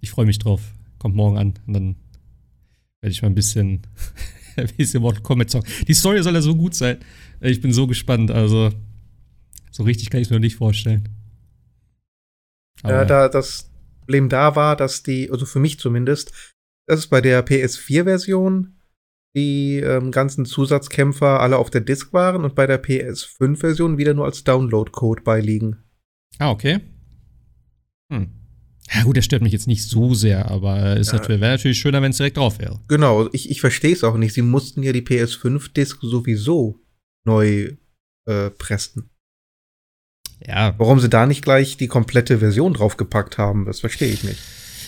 ich 0.00 0.10
freue 0.10 0.26
mich 0.26 0.40
drauf. 0.40 0.60
Kommt 0.98 1.14
morgen 1.14 1.38
an. 1.38 1.54
Und 1.68 1.72
dann 1.72 1.96
werde 3.00 3.12
ich 3.12 3.22
mal 3.22 3.28
ein 3.28 3.36
bisschen, 3.36 3.82
ein 4.56 4.66
bisschen 4.76 5.02
Mortal 5.02 5.22
Kombat 5.22 5.50
zocken. 5.50 5.70
Die 5.86 5.94
Story 5.94 6.20
soll 6.20 6.34
ja 6.34 6.42
so 6.42 6.56
gut 6.56 6.74
sein. 6.74 6.96
Ich 7.40 7.60
bin 7.60 7.72
so 7.72 7.86
gespannt. 7.86 8.32
Also, 8.32 8.72
so 9.70 9.84
richtig 9.84 10.10
kann 10.10 10.20
ich 10.20 10.26
es 10.26 10.30
mir 10.30 10.38
noch 10.38 10.42
nicht 10.42 10.56
vorstellen. 10.56 11.08
Ja, 12.84 13.04
da 13.04 13.28
das 13.28 13.70
Problem 14.00 14.28
da 14.28 14.56
war, 14.56 14.76
dass 14.76 15.02
die, 15.02 15.30
also 15.30 15.46
für 15.46 15.58
mich 15.58 15.78
zumindest, 15.78 16.32
dass 16.86 17.00
es 17.00 17.06
bei 17.06 17.20
der 17.20 17.44
PS4-Version 17.46 18.74
die 19.36 19.76
ähm, 19.76 20.10
ganzen 20.10 20.46
Zusatzkämpfer 20.46 21.40
alle 21.40 21.58
auf 21.58 21.70
der 21.70 21.82
Disk 21.82 22.12
waren 22.12 22.44
und 22.44 22.54
bei 22.54 22.66
der 22.66 22.82
PS5-Version 22.82 23.98
wieder 23.98 24.14
nur 24.14 24.24
als 24.24 24.42
Download-Code 24.44 25.22
beiliegen. 25.22 25.84
Ah, 26.38 26.50
okay. 26.50 26.80
Hm. 28.10 28.30
Ja, 28.90 29.02
gut, 29.02 29.18
das 29.18 29.26
stört 29.26 29.42
mich 29.42 29.52
jetzt 29.52 29.66
nicht 29.66 29.84
so 29.86 30.14
sehr, 30.14 30.50
aber 30.50 30.82
äh, 30.82 31.00
ist 31.00 31.12
Ja. 31.12 31.18
natürlich, 31.18 31.40
wäre 31.42 31.52
natürlich 31.52 31.78
schöner, 31.78 32.00
wenn 32.00 32.10
es 32.10 32.16
direkt 32.16 32.38
drauf 32.38 32.58
wäre. 32.58 32.80
Genau, 32.88 33.28
ich, 33.32 33.50
ich 33.50 33.60
verstehe 33.60 33.92
es 33.92 34.02
auch 34.02 34.16
nicht. 34.16 34.32
Sie 34.32 34.40
mussten 34.42 34.82
ja 34.82 34.92
die 34.92 35.02
PS5-Disk 35.02 35.98
sowieso 36.00 36.80
neu 37.26 37.76
äh, 38.24 38.50
pressen. 38.50 39.10
Ja. 40.46 40.74
Warum 40.78 41.00
sie 41.00 41.08
da 41.08 41.26
nicht 41.26 41.42
gleich 41.42 41.76
die 41.76 41.88
komplette 41.88 42.38
Version 42.38 42.74
draufgepackt 42.74 43.38
haben, 43.38 43.64
das 43.64 43.80
verstehe 43.80 44.12
ich 44.12 44.24
nicht. 44.24 44.38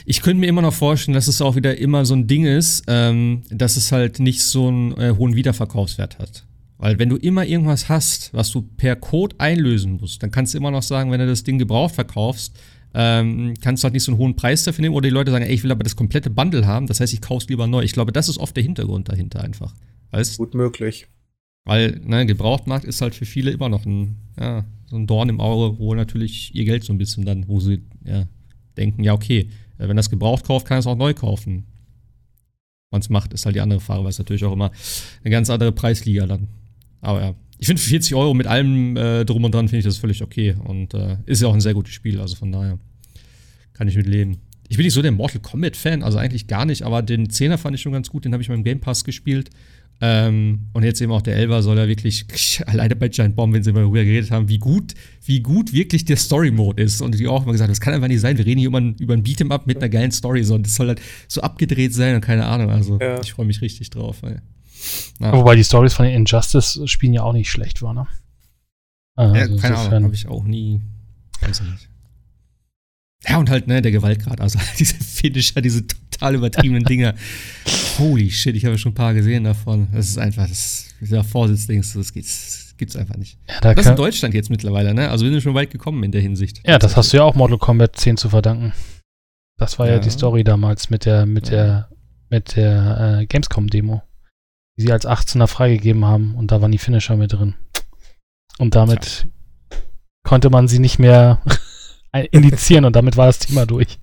Ich 0.06 0.22
könnte 0.22 0.40
mir 0.40 0.46
immer 0.46 0.62
noch 0.62 0.74
vorstellen, 0.74 1.14
dass 1.14 1.28
es 1.28 1.42
auch 1.42 1.56
wieder 1.56 1.76
immer 1.76 2.04
so 2.04 2.14
ein 2.14 2.26
Ding 2.26 2.46
ist, 2.46 2.84
ähm, 2.86 3.42
dass 3.50 3.76
es 3.76 3.92
halt 3.92 4.18
nicht 4.18 4.42
so 4.42 4.68
einen 4.68 4.92
äh, 4.92 5.14
hohen 5.16 5.34
Wiederverkaufswert 5.36 6.18
hat. 6.18 6.44
Weil 6.78 6.98
wenn 6.98 7.10
du 7.10 7.16
immer 7.16 7.44
irgendwas 7.44 7.90
hast, 7.90 8.32
was 8.32 8.50
du 8.50 8.62
per 8.62 8.96
Code 8.96 9.36
einlösen 9.38 9.98
musst, 10.00 10.22
dann 10.22 10.30
kannst 10.30 10.54
du 10.54 10.58
immer 10.58 10.70
noch 10.70 10.82
sagen, 10.82 11.10
wenn 11.10 11.20
du 11.20 11.26
das 11.26 11.44
Ding 11.44 11.58
gebraucht 11.58 11.94
verkaufst, 11.94 12.58
ähm, 12.94 13.54
kannst 13.60 13.82
du 13.82 13.84
halt 13.84 13.94
nicht 13.94 14.02
so 14.02 14.12
einen 14.12 14.18
hohen 14.18 14.34
Preis 14.34 14.64
dafür 14.64 14.82
nehmen 14.82 14.94
oder 14.94 15.08
die 15.08 15.14
Leute 15.14 15.30
sagen, 15.30 15.44
ey, 15.44 15.52
ich 15.52 15.62
will 15.62 15.70
aber 15.70 15.84
das 15.84 15.94
komplette 15.94 16.30
Bundle 16.30 16.66
haben, 16.66 16.86
das 16.86 17.00
heißt, 17.00 17.12
ich 17.12 17.20
kauf's 17.20 17.48
lieber 17.48 17.66
neu. 17.66 17.82
Ich 17.82 17.92
glaube, 17.92 18.12
das 18.12 18.28
ist 18.28 18.38
oft 18.38 18.56
der 18.56 18.64
Hintergrund 18.64 19.08
dahinter 19.08 19.42
einfach. 19.42 19.74
Weißt 20.10 20.38
Gut 20.38 20.54
möglich. 20.54 21.06
Weil, 21.64 22.00
ne, 22.04 22.26
Gebrauchtmarkt 22.26 22.84
ist 22.84 23.00
halt 23.00 23.14
für 23.14 23.26
viele 23.26 23.50
immer 23.50 23.68
noch 23.68 23.84
ein, 23.84 24.16
ja, 24.38 24.64
so 24.86 24.96
ein 24.96 25.06
Dorn 25.06 25.28
im 25.28 25.40
Auge, 25.40 25.78
wo 25.78 25.94
natürlich 25.94 26.54
ihr 26.54 26.64
Geld 26.64 26.84
so 26.84 26.92
ein 26.92 26.98
bisschen 26.98 27.24
dann, 27.24 27.46
wo 27.48 27.60
sie, 27.60 27.82
ja, 28.04 28.26
denken, 28.76 29.04
ja, 29.04 29.12
okay, 29.12 29.48
äh, 29.78 29.88
wenn 29.88 29.96
das 29.96 30.10
gebraucht 30.10 30.44
kauft, 30.44 30.66
kann 30.66 30.78
es 30.78 30.86
auch 30.86 30.96
neu 30.96 31.14
kaufen. 31.14 31.66
Man 32.90 33.00
es 33.00 33.08
macht, 33.08 33.32
ist 33.32 33.46
halt 33.46 33.54
die 33.54 33.60
andere 33.60 33.80
Frage, 33.80 34.02
weil 34.02 34.10
es 34.10 34.18
natürlich 34.18 34.44
auch 34.44 34.52
immer 34.52 34.72
eine 35.22 35.30
ganz 35.30 35.48
andere 35.48 35.70
Preisliga 35.70 36.26
dann. 36.26 36.48
Aber 37.00 37.20
ja, 37.20 37.34
ich 37.58 37.66
finde 37.66 37.80
für 37.80 37.90
40 37.90 38.14
Euro 38.14 38.34
mit 38.34 38.46
allem 38.46 38.96
äh, 38.96 39.24
drum 39.24 39.44
und 39.44 39.54
dran 39.54 39.68
finde 39.68 39.80
ich 39.80 39.84
das 39.84 39.98
völlig 39.98 40.22
okay. 40.22 40.56
Und 40.64 40.94
äh, 40.94 41.18
ist 41.26 41.42
ja 41.42 41.48
auch 41.48 41.54
ein 41.54 41.60
sehr 41.60 41.74
gutes 41.74 41.94
Spiel, 41.94 42.20
also 42.20 42.34
von 42.34 42.50
daher 42.50 42.78
kann 43.74 43.86
ich 43.86 43.96
mit 43.96 44.06
leben. 44.06 44.38
Ich 44.68 44.76
bin 44.76 44.84
nicht 44.84 44.94
so 44.94 45.02
der 45.02 45.12
Mortal 45.12 45.40
Kombat-Fan, 45.40 46.02
also 46.02 46.18
eigentlich 46.18 46.46
gar 46.46 46.64
nicht, 46.64 46.82
aber 46.82 47.02
den 47.02 47.28
10er 47.28 47.58
fand 47.58 47.74
ich 47.74 47.82
schon 47.82 47.92
ganz 47.92 48.08
gut, 48.08 48.24
den 48.24 48.32
habe 48.32 48.42
ich 48.42 48.48
mal 48.48 48.54
im 48.54 48.64
Game 48.64 48.80
Pass 48.80 49.04
gespielt. 49.04 49.50
Ähm, 50.02 50.68
und 50.72 50.82
jetzt 50.82 51.00
eben 51.02 51.12
auch 51.12 51.20
der 51.20 51.36
Elver 51.36 51.62
soll 51.62 51.76
ja 51.76 51.86
wirklich, 51.86 52.26
alleine 52.66 52.96
bei 52.96 53.08
Giant 53.08 53.36
Bomb, 53.36 53.52
wenn 53.52 53.62
sie 53.62 53.72
mal 53.72 53.80
darüber 53.82 54.02
geredet 54.02 54.30
haben, 54.30 54.48
wie 54.48 54.58
gut, 54.58 54.94
wie 55.26 55.40
gut 55.40 55.72
wirklich 55.74 56.06
der 56.06 56.16
Story-Mode 56.16 56.82
ist. 56.82 57.02
Und 57.02 57.18
die 57.18 57.28
auch 57.28 57.42
immer 57.42 57.52
gesagt, 57.52 57.70
das 57.70 57.80
kann 57.80 57.92
einfach 57.92 58.08
nicht 58.08 58.20
sein. 58.20 58.38
Wir 58.38 58.46
reden 58.46 58.60
hier 58.60 58.68
über, 58.68 58.80
ein- 58.80 58.94
über 58.98 59.12
ein 59.14 59.22
Beat'em-up 59.22 59.66
mit 59.66 59.76
einer 59.76 59.90
geilen 59.90 60.10
Story, 60.10 60.42
sondern 60.42 60.62
das 60.62 60.74
soll 60.76 60.88
halt 60.88 61.02
so 61.28 61.42
abgedreht 61.42 61.92
sein 61.92 62.14
und 62.14 62.22
keine 62.22 62.46
Ahnung. 62.46 62.70
Also 62.70 62.98
Ja. 62.98 63.20
ich 63.20 63.32
freue 63.34 63.44
mich 63.46 63.60
richtig 63.60 63.90
drauf. 63.90 64.22
Wobei 65.18 65.54
die 65.56 65.64
Stories 65.64 65.92
von 65.92 66.06
den 66.06 66.14
Injustice-Spielen 66.14 67.12
ja 67.12 67.22
auch 67.22 67.34
nicht 67.34 67.50
schlecht 67.50 67.82
waren, 67.82 67.96
ne? 67.96 68.06
Äh, 69.18 69.22
Ja, 69.24 69.32
also 69.32 69.56
keine 69.56 69.74
Ahnung, 69.74 69.84
insofern- 69.84 70.04
habe 70.04 70.14
ich 70.14 70.28
auch 70.28 70.44
nie. 70.44 70.80
Weiß 71.42 71.60
ich 71.60 71.70
nicht. 71.70 71.89
Ja, 73.28 73.36
und 73.38 73.50
halt, 73.50 73.66
ne, 73.66 73.82
der 73.82 73.92
Gewaltgrad, 73.92 74.40
also 74.40 74.58
diese 74.78 74.94
Finisher, 74.94 75.60
diese 75.60 75.86
total 75.86 76.34
übertriebenen 76.36 76.84
Dinger. 76.84 77.14
Holy 77.98 78.30
shit, 78.30 78.56
ich 78.56 78.64
habe 78.64 78.78
schon 78.78 78.92
ein 78.92 78.94
paar 78.94 79.12
gesehen 79.14 79.44
davon. 79.44 79.88
Das 79.92 80.08
ist 80.08 80.18
einfach, 80.18 80.48
das, 80.48 80.86
dieser 81.00 81.22
Vorsitzdings, 81.22 81.92
das 81.92 82.12
gibt's, 82.12 82.74
gibt's 82.78 82.96
einfach 82.96 83.16
nicht. 83.16 83.38
ja, 83.48 83.60
da 83.60 83.74
Das 83.74 83.84
in 83.84 83.90
kann, 83.90 83.96
Deutschland 83.96 84.34
jetzt 84.34 84.48
mittlerweile, 84.48 84.94
ne? 84.94 85.10
Also 85.10 85.24
wir 85.26 85.32
sind 85.32 85.42
schon 85.42 85.54
weit 85.54 85.70
gekommen 85.70 86.02
in 86.02 86.12
der 86.12 86.22
Hinsicht. 86.22 86.62
ja, 86.66 86.78
das 86.78 86.96
hast 86.96 87.12
du 87.12 87.18
ja 87.18 87.22
auch 87.24 87.34
Mortal 87.34 87.58
Kombat 87.58 87.96
10 87.96 88.16
zu 88.16 88.30
verdanken. 88.30 88.72
Das 89.58 89.78
war 89.78 89.86
ja, 89.86 89.94
Ja. 89.94 89.98
die 89.98 90.10
Story 90.10 90.42
damals 90.42 90.88
mit 90.88 91.04
der, 91.04 91.26
mit 91.26 91.50
Ja. 91.50 91.56
der 91.56 91.88
mit 92.32 92.54
der 92.54 93.18
äh, 93.22 93.26
Gamescom-Demo, 93.26 94.02
die 94.78 94.82
sie 94.82 94.92
als 94.92 95.04
18er 95.04 95.48
freigegeben 95.48 96.04
haben 96.04 96.36
und 96.36 96.52
da 96.52 96.62
waren 96.62 96.70
die 96.70 96.78
Finisher 96.78 97.16
mit 97.16 97.32
drin. 97.32 97.54
Und 98.58 98.76
damit 98.76 99.26
konnte 100.22 100.48
man 100.48 100.68
sie 100.68 100.78
nicht 100.78 100.98
mehr 101.00 101.42
indizieren 102.30 102.84
und 102.84 102.96
damit 102.96 103.16
war 103.16 103.26
das 103.26 103.38
Thema 103.38 103.66
durch. 103.66 103.98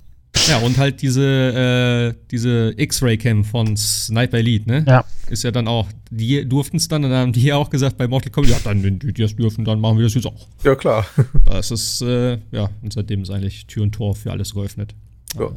Ja, 0.48 0.60
und 0.60 0.78
halt 0.78 1.02
diese, 1.02 2.14
äh, 2.16 2.26
diese 2.30 2.74
X-Ray-Cam 2.78 3.44
von 3.44 3.76
Sniper 3.76 4.38
Elite, 4.38 4.70
ne? 4.70 4.86
Ja. 4.88 5.04
Ist 5.30 5.44
ja 5.44 5.52
dann 5.52 5.68
auch, 5.68 5.88
die 6.12 6.48
durften 6.48 6.78
es 6.78 6.88
dann, 6.88 7.04
und 7.04 7.10
dann 7.10 7.20
haben 7.20 7.34
die 7.34 7.44
ja 7.44 7.56
auch 7.56 7.70
gesagt 7.70 7.98
bei 7.98 8.08
Mortal 8.08 8.32
Kombat, 8.32 8.52
ja, 8.52 8.58
dann, 8.64 8.84
wenn 8.84 9.00
die 9.00 9.14
das 9.14 9.36
dürfen, 9.36 9.66
dann 9.66 9.80
machen 9.80 9.98
wir 9.98 10.04
das 10.04 10.14
jetzt 10.14 10.28
auch. 10.28 10.48
Ja, 10.64 10.76
klar. 10.76 11.06
Das 11.46 11.72
ist, 11.72 12.02
äh, 12.02 12.38
ja, 12.52 12.70
und 12.82 12.94
seitdem 12.94 13.24
ist 13.24 13.30
eigentlich 13.30 13.66
Tür 13.66 13.84
und 13.84 13.94
Tor 13.94 14.16
für 14.16 14.32
alles 14.32 14.54
geöffnet. 14.54 14.94
Ja. 15.38 15.50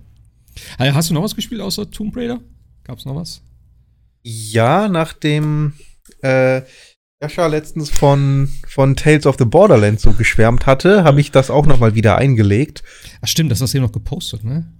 Also, 0.79 0.95
Hast 0.95 1.11
du 1.11 1.15
noch 1.15 1.23
was 1.23 1.37
gespielt 1.37 1.61
außer 1.61 1.91
Tomb 1.91 2.17
Raider? 2.17 2.41
Gab's 2.85 3.05
noch 3.05 3.17
was? 3.17 3.43
Ja, 4.23 4.89
nachdem 4.89 5.75
äh, 6.23 6.63
Jascha 7.23 7.47
letztens 7.47 7.91
von, 7.91 8.49
von 8.67 8.97
Tales 8.97 9.27
of 9.27 9.37
the 9.39 9.45
Borderlands 9.45 10.03
so 10.03 10.13
geschwärmt 10.13 10.65
hatte, 10.65 11.05
habe 11.05 11.21
ich 11.21 11.31
das 11.31 11.51
auch 11.51 11.67
noch 11.67 11.79
mal 11.79 11.95
wieder 11.95 12.17
eingelegt. 12.17 12.83
Ach 13.21 13.29
stimmt, 13.29 13.51
das 13.51 13.61
hast 13.61 13.75
du 13.75 13.79
hier 13.79 13.83
noch 13.83 13.93
gepostet, 13.93 14.43
ne? 14.43 14.73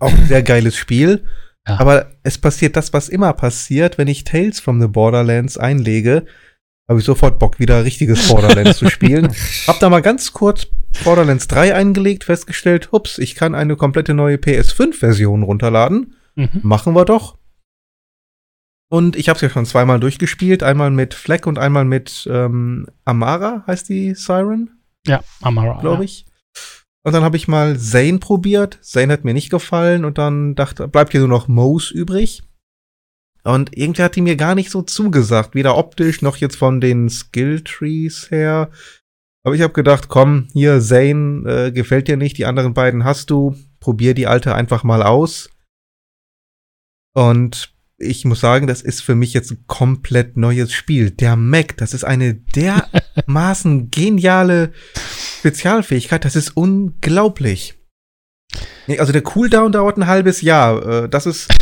Auch 0.00 0.12
ein 0.12 0.26
sehr 0.26 0.42
geiles 0.42 0.76
Spiel. 0.76 1.24
Ja. 1.68 1.78
Aber 1.78 2.10
es 2.22 2.38
passiert 2.38 2.76
das, 2.76 2.92
was 2.94 3.10
immer 3.10 3.32
passiert, 3.34 3.98
wenn 3.98 4.08
ich 4.08 4.24
Tales 4.24 4.60
from 4.60 4.80
the 4.80 4.88
Borderlands 4.88 5.58
einlege, 5.58 6.24
habe 6.88 6.98
ich 7.00 7.04
sofort 7.04 7.38
Bock, 7.38 7.58
wieder 7.58 7.84
richtiges 7.84 8.28
Borderlands 8.28 8.78
zu 8.78 8.88
spielen. 8.88 9.28
Hab 9.66 9.80
da 9.80 9.88
mal 9.90 10.02
ganz 10.02 10.32
kurz 10.32 10.66
Borderlands 11.02 11.48
3 11.48 11.74
eingelegt, 11.74 12.24
festgestellt, 12.24 12.92
hups, 12.92 13.18
ich 13.18 13.34
kann 13.34 13.54
eine 13.54 13.76
komplette 13.76 14.14
neue 14.14 14.36
PS5-Version 14.36 15.42
runterladen. 15.42 16.14
Mhm. 16.34 16.60
Machen 16.62 16.94
wir 16.94 17.04
doch. 17.04 17.38
Und 18.94 19.16
ich 19.16 19.28
habe 19.28 19.34
es 19.34 19.40
ja 19.40 19.50
schon 19.50 19.66
zweimal 19.66 19.98
durchgespielt, 19.98 20.62
einmal 20.62 20.92
mit 20.92 21.14
Fleck 21.14 21.48
und 21.48 21.58
einmal 21.58 21.84
mit 21.84 22.28
ähm, 22.30 22.86
Amara, 23.04 23.64
heißt 23.66 23.88
die 23.88 24.14
Siren, 24.14 24.70
Ja, 25.04 25.24
Amara. 25.42 25.80
glaube 25.80 26.04
ich. 26.04 26.26
Und 27.02 27.12
dann 27.12 27.24
habe 27.24 27.36
ich 27.36 27.48
mal 27.48 27.76
Zane 27.76 28.20
probiert. 28.20 28.78
Zane 28.82 29.12
hat 29.12 29.24
mir 29.24 29.34
nicht 29.34 29.50
gefallen 29.50 30.04
und 30.04 30.16
dann 30.16 30.54
dachte, 30.54 30.86
bleibt 30.86 31.10
hier 31.10 31.18
nur 31.18 31.28
noch 31.28 31.48
Mose 31.48 31.92
übrig. 31.92 32.44
Und 33.42 33.76
irgendwie 33.76 34.02
hat 34.04 34.14
die 34.14 34.20
mir 34.20 34.36
gar 34.36 34.54
nicht 34.54 34.70
so 34.70 34.80
zugesagt, 34.82 35.56
weder 35.56 35.76
optisch 35.76 36.22
noch 36.22 36.36
jetzt 36.36 36.54
von 36.54 36.80
den 36.80 37.08
Skill-Trees 37.08 38.30
her. 38.30 38.70
Aber 39.42 39.56
ich 39.56 39.62
habe 39.62 39.72
gedacht, 39.72 40.06
komm, 40.06 40.46
hier, 40.52 40.80
Zane 40.80 41.42
äh, 41.50 41.72
gefällt 41.72 42.06
dir 42.06 42.16
nicht, 42.16 42.38
die 42.38 42.46
anderen 42.46 42.74
beiden 42.74 43.02
hast 43.02 43.30
du. 43.30 43.56
Probier 43.80 44.14
die 44.14 44.28
alte 44.28 44.54
einfach 44.54 44.84
mal 44.84 45.02
aus. 45.02 45.50
Und 47.12 47.73
ich 48.04 48.24
muss 48.24 48.40
sagen, 48.40 48.66
das 48.66 48.82
ist 48.82 49.00
für 49.00 49.14
mich 49.14 49.34
jetzt 49.34 49.50
ein 49.50 49.64
komplett 49.66 50.36
neues 50.36 50.72
Spiel. 50.72 51.10
Der 51.10 51.36
Mac, 51.36 51.76
das 51.76 51.94
ist 51.94 52.04
eine 52.04 52.34
dermaßen 52.34 53.90
geniale 53.90 54.72
Spezialfähigkeit, 55.38 56.24
das 56.24 56.36
ist 56.36 56.56
unglaublich. 56.56 57.74
Nee, 58.86 58.98
Also 58.98 59.12
der 59.12 59.22
Cooldown 59.22 59.72
dauert 59.72 59.96
ein 59.96 60.06
halbes 60.06 60.40
Jahr. 60.42 61.04
Äh, 61.04 61.08
Das 61.08 61.26
ist, 61.26 61.52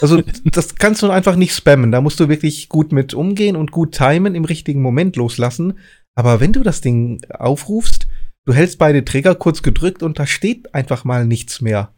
also 0.00 0.22
das 0.44 0.74
kannst 0.74 1.02
du 1.02 1.10
einfach 1.10 1.36
nicht 1.36 1.54
spammen. 1.54 1.92
Da 1.92 2.00
musst 2.00 2.20
du 2.20 2.28
wirklich 2.28 2.68
gut 2.68 2.92
mit 2.92 3.14
umgehen 3.14 3.56
und 3.56 3.70
gut 3.70 3.92
timen, 3.92 4.34
im 4.34 4.44
richtigen 4.44 4.82
Moment 4.82 5.16
loslassen. 5.16 5.78
Aber 6.14 6.40
wenn 6.40 6.52
du 6.52 6.62
das 6.62 6.80
Ding 6.80 7.20
aufrufst, 7.30 8.06
du 8.44 8.54
hältst 8.54 8.78
beide 8.78 9.04
Trigger 9.04 9.34
kurz 9.34 9.62
gedrückt 9.62 10.02
und 10.02 10.18
da 10.18 10.26
steht 10.26 10.74
einfach 10.74 11.04
mal 11.04 11.26
nichts 11.26 11.60
mehr. 11.60 11.92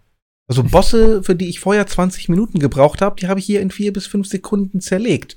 Also 0.48 0.62
Bosse, 0.64 1.22
für 1.22 1.34
die 1.36 1.48
ich 1.48 1.60
vorher 1.60 1.86
20 1.86 2.28
Minuten 2.28 2.58
gebraucht 2.58 3.02
habe, 3.02 3.16
die 3.20 3.28
habe 3.28 3.38
ich 3.40 3.46
hier 3.46 3.60
in 3.60 3.70
vier 3.70 3.92
bis 3.92 4.06
fünf 4.06 4.26
Sekunden 4.28 4.80
zerlegt. 4.80 5.36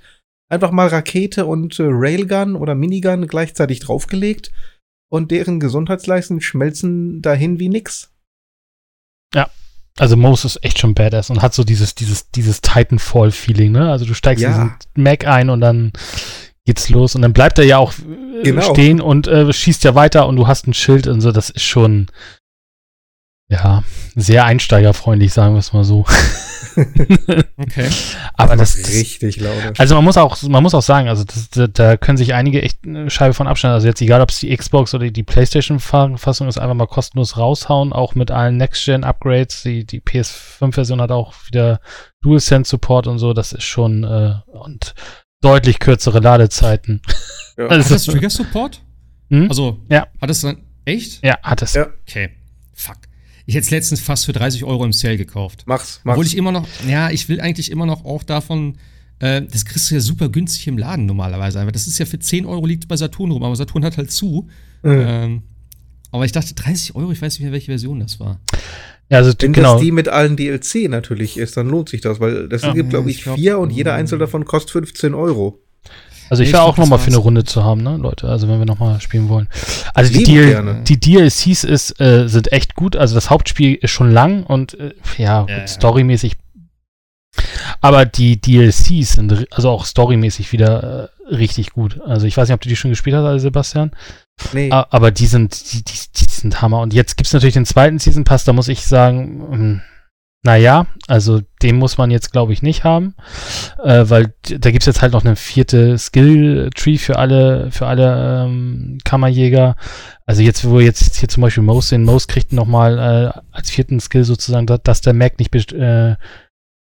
Einfach 0.49 0.72
mal 0.72 0.88
Rakete 0.88 1.45
und 1.45 1.78
äh, 1.80 1.84
Railgun 1.86 2.55
oder 2.55 2.76
Minigun 2.76 3.28
gleichzeitig 3.28 3.80
draufgelegt 3.82 4.51
und 5.12 5.32
deren 5.32 5.59
Gesundheitsleisten 5.59 6.39
schmelzen 6.41 7.22
dahin 7.22 7.59
wie 7.59 7.70
nix. 7.70 8.07
Also 9.99 10.16
Mose 10.16 10.47
ist 10.47 10.64
echt 10.64 10.80
schon 10.80 10.93
badass 10.95 11.30
und 11.30 11.41
hat 11.41 11.53
so 11.53 11.66
dieses, 11.66 11.93
dieses, 11.95 12.32
dieses 12.32 12.62
Titanfall-Feeling, 12.62 13.74
ne? 13.74 13.91
Also 13.91 14.05
du 14.05 14.14
steigst 14.14 14.41
Ja. 14.41 14.47
in 14.47 14.53
diesen 14.53 15.03
Mac 15.03 15.28
ein 15.28 15.49
und 15.49 15.59
dann 15.59 15.91
geht's 16.66 16.88
los 16.89 17.14
und 17.14 17.22
dann 17.22 17.34
bleibt 17.34 17.59
er 17.59 17.66
ja 17.66 17.78
auch 17.78 17.91
äh, 17.99 18.41
Genau. 18.43 18.74
stehen 18.74 19.01
und 19.01 19.28
äh, 19.28 19.51
schießt 19.51 19.84
ja 19.84 19.93
weiter 19.93 20.28
und 20.28 20.38
du 20.38 20.47
hast 20.47 20.66
ein 20.66 20.74
Schild 20.74 21.07
und 21.07 21.20
so, 21.20 21.34
das 21.34 21.49
ist 21.49 21.64
schon 21.64 22.07
ja, 23.52 23.84
sehr 24.16 24.45
einsteigerfreundlich, 24.45 25.34
sagen 25.34 25.56
wir 25.56 25.60
es 25.60 25.74
mal 25.74 25.84
so. 25.84 26.06
Okay. 27.58 27.89
Aber 28.36 28.56
das, 28.56 28.82
das 28.82 28.89
richtig 28.93 29.41
laut. 29.41 29.78
also 29.78 29.95
man 29.95 30.06
muss 30.06 30.16
auch, 30.16 30.41
man 30.43 30.64
muss 30.64 30.74
auch 30.74 30.82
sagen, 30.82 31.10
also 31.10 31.26
das, 31.26 31.49
da, 31.49 31.68
da 31.68 31.97
können 31.97 32.18
sich 32.18 32.34
einige 32.34 32.62
echt 32.62 32.80
eine 32.86 33.10
Scheibe 33.10 33.34
von 33.34 33.47
abschneiden. 33.47 33.74
Also 33.74 33.88
jetzt 33.88 34.02
egal, 34.02 34.22
ob 34.22 34.30
es 34.30 34.39
die 34.39 34.56
Xbox 34.56 34.93
oder 34.93 35.10
die 35.12 35.24
PlayStation-Fassung 35.24 36.47
ist, 36.47 36.58
einfach 36.58 36.76
mal 36.76 36.88
kostenlos 36.88 37.36
raushauen, 37.36 37.91
auch 37.91 38.16
mit 38.16 38.32
allen 38.32 38.56
Next-Gen-Upgrades. 38.56 39.64
Die, 39.64 39.86
die 39.86 39.99
PS5-Version 39.99 41.02
hat 41.02 41.12
auch 41.12 41.34
wieder 41.47 41.82
DualSense-Support 42.22 43.08
und 43.08 43.20
so. 43.20 43.34
Das 43.34 43.52
ist 43.52 43.64
schon 43.64 44.06
äh, 44.06 44.36
und 44.47 44.95
deutlich 45.41 45.80
kürzere 45.80 46.20
Ladezeiten. 46.20 47.02
Ja. 47.06 47.12
Also, 47.68 47.84
Hat 47.86 47.91
das 47.91 48.06
Trigger 48.06 48.30
Support? 48.30 48.82
Hm? 49.30 49.47
Also, 49.49 49.78
Ja. 49.89 50.08
hat 50.22 50.30
das 50.30 50.39
dann 50.39 50.64
echt? 50.86 51.24
ja, 51.24 51.38
hat 51.43 51.62
es. 51.62 51.74
Ja. 51.74 51.88
Okay. 52.08 52.30
Fuck. 52.74 52.95
Ich 53.46 53.56
hätte 53.56 53.66
es 53.66 53.72
letztens 53.72 54.00
fast 54.02 54.26
für 54.26 54.34
30 54.34 54.64
Euro 54.64 54.86
im 54.86 54.94
Sale 54.94 55.18
gekauft. 55.18 55.64
Mach's, 55.66 56.02
mach's. 56.04 56.16
Obwohl 56.16 56.26
ich 56.26 56.38
immer 56.38 56.52
noch, 56.52 56.68
ja, 56.88 57.10
ich 57.10 57.28
will 57.30 57.42
eigentlich 57.42 57.72
immer 57.72 57.86
noch 57.86 58.06
auch 58.06 58.24
davon, 58.24 58.76
äh, 59.20 59.42
das 59.42 59.66
kriegst 59.66 59.89
du 59.89 59.96
ja 59.96 60.02
super 60.02 60.30
günstig 60.30 60.68
im 60.68 60.78
Laden 60.78 61.06
normalerweise. 61.06 61.60
Aber 61.60 61.72
das 61.72 61.88
ist 61.88 61.98
ja 62.00 62.06
für 62.06 62.20
10 62.20 62.46
Euro 62.46 62.66
liegt 62.66 62.88
bei 62.88 62.98
Saturn 62.98 63.32
rum, 63.32 63.44
aber 63.44 63.56
Saturn 63.56 63.84
hat 63.86 63.98
halt 63.98 64.12
zu. 64.12 64.48
Mhm. 64.84 65.04
Ähm, 65.06 65.42
aber 66.12 66.26
ich 66.26 66.32
dachte 66.32 66.54
30 66.54 66.96
Euro, 66.96 67.12
ich 67.12 67.22
weiß 67.22 67.34
nicht 67.34 67.44
mehr, 67.44 67.52
welche 67.52 67.68
Version 67.68 68.00
das 68.00 68.20
war. 68.20 68.39
Ja, 69.10 69.18
also 69.18 69.34
Wenn 69.39 69.54
genau. 69.54 69.74
das 69.74 69.82
die 69.82 69.92
mit 69.92 70.08
allen 70.08 70.38
DLC 70.38 70.89
natürlich 70.89 71.38
ist, 71.38 71.58
dann 71.58 71.68
lohnt 71.70 71.89
sich 71.89 72.02
das, 72.02 72.20
weil 72.20 72.48
das 72.48 72.62
Ja. 72.62 72.74
gibt, 72.74 72.89
glaube 72.92 73.10
ich, 73.10 73.18
Ich 73.18 73.24
glaub, 73.24 73.38
vier 73.38 73.60
und 73.60 73.70
jeder 73.72 73.94
einzelne 73.94 74.20
davon 74.20 74.46
kostet 74.46 74.72
15 74.72 75.14
Euro. 75.14 75.60
Also 76.32 76.44
ich 76.44 76.54
wäre 76.54 76.64
auch 76.64 76.78
noch 76.78 76.88
mal 76.88 76.96
das 76.96 77.04
für 77.04 77.12
eine. 77.12 77.18
Runde 77.18 77.44
zu 77.44 77.66
haben, 77.66 77.84
ne, 77.84 77.98
Leute. 77.98 78.30
Also 78.30 78.48
wenn 78.48 78.58
wir 78.58 78.66
noch 78.66 78.80
mal 78.80 79.02
spielen 79.02 79.28
wollen. 79.28 79.50
Also 79.94 80.14
die, 80.14 80.24
DL 80.24 80.82
die 80.88 80.98
DLCs 80.98 81.66
ist, 81.66 82.00
äh, 82.00 82.30
sind 82.30 82.54
echt 82.54 82.76
gut. 82.76 82.96
Also 82.96 83.16
das 83.16 83.30
Hauptspiel 83.30 83.76
ist 83.76 83.92
schon 83.92 84.10
lang 84.10 84.44
und 84.44 84.80
äh, 84.80 84.94
ja, 85.18 85.46
Ja, 85.50 85.58
ja. 85.58 85.68
storymäßig. 85.68 86.38
Aber 87.82 88.06
die 88.06 88.40
DLCs 88.40 89.14
sind 89.14 89.46
also 89.52 89.70
auch 89.70 89.84
storymäßig 89.84 90.54
wieder 90.54 91.10
äh, 91.30 91.36
richtig 91.36 91.72
gut. 91.72 92.00
Also 92.00 92.28
ich 92.28 92.38
weiß 92.38 92.48
nicht, 92.48 92.56
ob 92.56 92.62
du 92.62 92.70
die 92.70 92.78
schon 92.78 92.92
gespielt 92.92 93.18
hast, 93.18 93.26
also 93.26 93.44
Sebastian. 93.44 93.92
Nee. 94.54 94.70
Aber 94.72 95.12
die 95.12 95.28
sind, 95.28 95.74
die, 95.74 95.84
die, 95.84 96.00
die 96.16 96.26
sind 96.30 96.62
Hammer. 96.62 96.80
Und 96.80 96.94
jetzt 96.94 97.18
gibt's 97.18 97.34
natürlich 97.34 97.56
den 97.56 97.66
zweiten 97.66 98.00
Season 98.00 98.24
Pass, 98.24 98.46
da 98.46 98.54
muss 98.54 98.70
ich 98.70 98.86
sagen, 98.86 99.44
ähm, 99.52 99.82
naja, 100.44 100.88
also 101.08 101.42
den 101.62 101.76
muss 101.78 102.00
man 102.00 102.10
jetzt, 102.10 102.32
glaube 102.32 102.52
ich, 102.52 102.64
nicht 102.64 102.84
haben. 102.84 103.16
Äh, 103.84 104.06
weil 104.10 104.34
da 104.42 104.72
gibt's 104.72 104.88
jetzt 104.88 105.04
halt 105.04 105.14
noch 105.14 105.24
eine 105.24 105.36
vierte 105.36 105.98
Skill-Tree 106.00 106.98
für 106.98 107.20
alle, 107.20 107.70
für 107.72 107.86
alle 107.86 108.46
ähm, 108.46 108.98
Kammerjäger. 109.04 109.76
Also 110.26 110.42
jetzt, 110.42 110.68
wo 110.68 110.80
jetzt 110.80 111.18
hier 111.18 111.30
zum 111.30 111.42
Beispiel 111.42 111.64
Mose 111.64 111.89
sehen, 111.89 112.06
Mose 112.06 112.26
kriegt 112.28 112.54
nochmal 112.54 112.98
äh, 112.98 113.39
als 113.52 113.70
vierten 113.70 114.00
Skill 114.00 114.24
sozusagen, 114.24 114.66
dass, 114.66 114.82
dass 114.84 115.02
der 115.02 115.14
Mac 115.14 115.38
nicht 115.38 115.54
äh, 115.74 116.16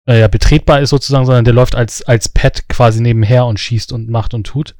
äh, 0.07 0.19
ja, 0.19 0.27
betretbar 0.27 0.81
ist 0.81 0.89
sozusagen, 0.89 1.25
sondern 1.25 1.45
der 1.45 1.53
läuft 1.53 1.75
als, 1.75 2.01
als 2.01 2.27
Pet 2.27 2.67
quasi 2.67 3.01
nebenher 3.01 3.45
und 3.45 3.59
schießt 3.61 3.93
und 3.93 4.09
macht 4.09 4.33
und 4.33 4.45
tut. 4.45 4.75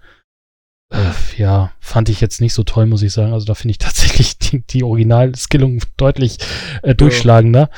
Äh, 0.90 1.12
ja, 1.38 1.72
fand 1.80 2.10
ich 2.10 2.22
jetzt 2.22 2.42
nicht 2.42 2.54
so 2.54 2.64
toll, 2.64 2.86
muss 2.86 3.02
ich 3.02 3.14
sagen. 3.14 3.32
Also 3.32 3.46
da 3.46 3.54
finde 3.54 3.72
ich 3.72 3.78
tatsächlich 3.78 4.38
die, 4.40 4.62
die 4.68 4.84
Original-Skillung 4.84 5.82
deutlich 5.96 6.40
äh, 6.82 6.96
durchschlagender. 6.96 7.70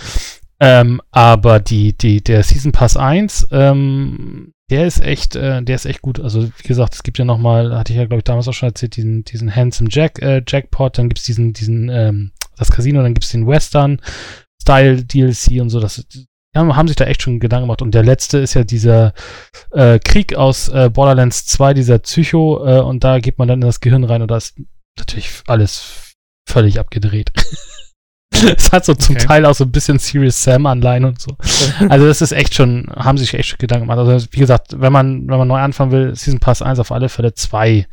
Ähm, 0.60 1.02
aber 1.12 1.60
die, 1.60 1.98
die, 1.98 2.22
der 2.22 2.44
Season 2.44 2.72
Pass 2.72 2.98
1, 2.98 3.48
ähm, 3.52 4.54
der 4.70 4.86
ist 4.86 5.02
echt, 5.02 5.36
äh, 5.36 5.64
der 5.64 5.76
ist 5.76 5.86
echt 5.86 6.02
gut. 6.02 6.20
Also, 6.20 6.44
wie 6.44 6.68
gesagt, 6.68 6.94
es 6.94 7.04
gibt 7.04 7.18
ja 7.18 7.26
nochmal, 7.26 7.78
hatte 7.78 7.94
ich 7.94 7.98
ja, 7.98 8.06
glaube 8.06 8.20
ich, 8.20 8.26
damals 8.26 8.48
auch 8.48 8.54
schon 8.54 8.70
erzählt, 8.70 8.96
diesen, 8.96 9.24
diesen 9.24 9.56
Handsome 9.56 9.90
Jack, 9.92 10.22
äh, 10.22 10.44
Jackpot, 10.46 10.98
dann 10.98 11.10
gibt's 11.10 11.24
diesen, 11.24 11.54
diesen, 11.54 11.90
ähm, 11.90 12.32
das 12.58 12.72
Casino, 12.72 13.02
dann 13.02 13.14
gibt's 13.14 13.32
den 13.32 13.48
Western 13.48 14.02
Style 14.62 15.04
DLC 15.04 15.62
und 15.62 15.70
so. 15.70 15.80
Das 15.80 16.06
ja, 16.56 16.76
haben 16.76 16.88
sich 16.88 16.98
da 16.98 17.06
echt 17.06 17.22
schon 17.22 17.40
Gedanken 17.40 17.64
gemacht. 17.64 17.82
Und 17.82 17.94
der 17.94 18.04
letzte 18.04 18.40
ist 18.40 18.54
ja 18.54 18.64
dieser 18.64 19.14
äh, 19.72 20.00
Krieg 20.00 20.36
aus 20.36 20.68
äh, 20.70 20.90
Borderlands 20.92 21.46
2, 21.48 21.74
dieser 21.74 22.00
Psycho, 22.00 22.66
äh, 22.66 22.82
und 22.82 23.04
da 23.04 23.20
geht 23.20 23.38
man 23.38 23.48
dann 23.48 23.62
in 23.62 23.68
das 23.68 23.80
Gehirn 23.80 24.04
rein 24.04 24.22
und 24.22 24.30
da 24.30 24.38
ist 24.38 24.60
natürlich 24.98 25.30
alles 25.48 26.16
völlig 26.48 26.80
abgedreht. 26.80 27.32
Es 28.32 28.72
hat 28.72 28.86
so 28.86 28.94
zum 28.94 29.16
Okay. 29.16 29.26
Teil 29.26 29.46
auch 29.46 29.56
so 29.56 29.66
ein 29.66 29.72
bisschen 29.72 30.00
Serious 30.00 30.42
Sam 30.42 30.66
Anleihen 30.66 31.06
und 31.06 31.20
so. 31.20 31.36
Also 31.90 32.08
das 32.08 32.22
ist 32.22 32.32
echt 32.32 32.54
schon, 32.54 32.88
haben 32.96 33.18
sich 33.18 33.34
echt 33.34 33.50
schon 33.50 33.58
Gedanken 33.58 33.88
gemacht. 33.88 34.00
Also 34.00 34.28
wie 34.32 34.40
gesagt, 34.40 34.80
wenn 34.80 34.94
man, 34.94 35.28
wenn 35.28 35.38
man 35.38 35.48
neu 35.48 35.60
anfangen 35.60 35.92
will, 35.92 36.16
Season 36.16 36.40
Pass 36.40 36.62
1 36.62 36.80
auf 36.80 36.92
alle 36.92 37.10
Fälle 37.10 37.34
2. 37.34 37.88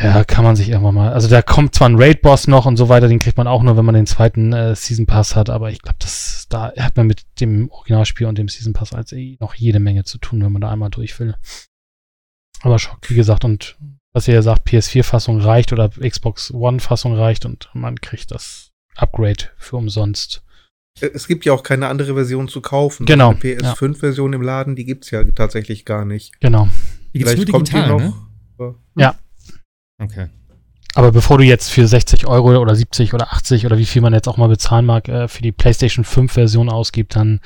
Ja, 0.00 0.22
kann 0.22 0.44
man 0.44 0.54
sich 0.54 0.68
irgendwann 0.68 0.94
mal. 0.94 1.12
Also 1.12 1.28
da 1.28 1.42
kommt 1.42 1.74
zwar 1.74 1.88
ein 1.88 2.00
Raid-Boss 2.00 2.46
noch 2.46 2.66
und 2.66 2.76
so 2.76 2.88
weiter, 2.88 3.08
den 3.08 3.18
kriegt 3.18 3.36
man 3.36 3.48
auch 3.48 3.62
nur, 3.62 3.76
wenn 3.76 3.84
man 3.84 3.96
den 3.96 4.06
zweiten 4.06 4.52
äh, 4.52 4.76
Season 4.76 5.06
Pass 5.06 5.34
hat, 5.34 5.50
aber 5.50 5.70
ich 5.70 5.82
glaube, 5.82 5.98
das 5.98 6.46
da 6.48 6.72
hat 6.78 6.96
man 6.96 7.08
mit 7.08 7.22
dem 7.40 7.68
Originalspiel 7.70 8.26
und 8.26 8.38
dem 8.38 8.48
Season 8.48 8.72
Pass 8.72 8.92
als 8.92 9.12
eh 9.12 9.36
noch 9.40 9.54
jede 9.54 9.80
Menge 9.80 10.04
zu 10.04 10.18
tun, 10.18 10.42
wenn 10.42 10.52
man 10.52 10.62
da 10.62 10.70
einmal 10.70 10.90
durch 10.90 11.18
will. 11.18 11.34
Aber 12.62 12.78
schon, 12.78 12.96
wie 13.08 13.14
gesagt, 13.14 13.44
und 13.44 13.76
was 14.12 14.28
ihr 14.28 14.34
ja 14.34 14.42
sagt, 14.42 14.68
PS4-Fassung 14.68 15.40
reicht 15.40 15.72
oder 15.72 15.90
Xbox 15.90 16.52
One-Fassung 16.52 17.14
reicht 17.16 17.44
und 17.44 17.68
man 17.74 18.00
kriegt 18.00 18.30
das 18.30 18.67
Upgrade 18.98 19.44
für 19.56 19.76
umsonst. 19.76 20.42
Es 21.00 21.28
gibt 21.28 21.44
ja 21.44 21.52
auch 21.52 21.62
keine 21.62 21.86
andere 21.88 22.14
Version 22.14 22.48
zu 22.48 22.60
kaufen. 22.60 23.06
Genau. 23.06 23.32
Die 23.34 23.54
PS5-Version 23.56 24.32
im 24.32 24.42
Laden, 24.42 24.74
die 24.74 24.84
gibt's 24.84 25.10
ja 25.10 25.22
tatsächlich 25.24 25.84
gar 25.84 26.04
nicht. 26.04 26.40
Genau. 26.40 26.68
Die 27.14 27.20
gibt's 27.20 27.36
nur 27.36 27.44
Vielleicht 27.46 27.50
kommt 27.52 27.68
die 27.68 27.72
digital, 27.72 27.88
noch. 27.90 28.00
ne? 28.58 28.74
Ja. 28.96 29.14
Okay. 30.00 30.28
Aber 30.94 31.12
bevor 31.12 31.38
du 31.38 31.44
jetzt 31.44 31.70
für 31.70 31.86
60 31.86 32.26
Euro 32.26 32.56
oder 32.60 32.74
70 32.74 33.14
oder 33.14 33.32
80 33.32 33.64
oder 33.66 33.78
wie 33.78 33.86
viel 33.86 34.02
man 34.02 34.12
jetzt 34.12 34.26
auch 34.26 34.36
mal 34.38 34.48
bezahlen 34.48 34.86
mag, 34.86 35.08
äh, 35.08 35.28
für 35.28 35.42
die 35.42 35.52
PlayStation 35.52 36.04
5 36.04 36.32
Version 36.32 36.68
ausgibt, 36.68 37.14
dann 37.14 37.40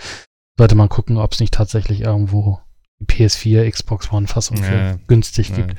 sollte 0.57 0.75
man 0.75 0.89
gucken, 0.89 1.19
ob 1.19 1.33
es 1.33 1.41
nicht 1.41 1.53
tatsächlich 1.53 2.01
irgendwo 2.03 2.61
die 3.01 3.07
PS4, 3.07 3.69
Xbox 3.71 4.11
One 4.13 4.27
Fassung 4.29 4.57
für 4.59 4.73
Ja. 4.75 4.99
günstig 5.09 5.51
Ja. 5.51 5.57
gibt. 5.57 5.75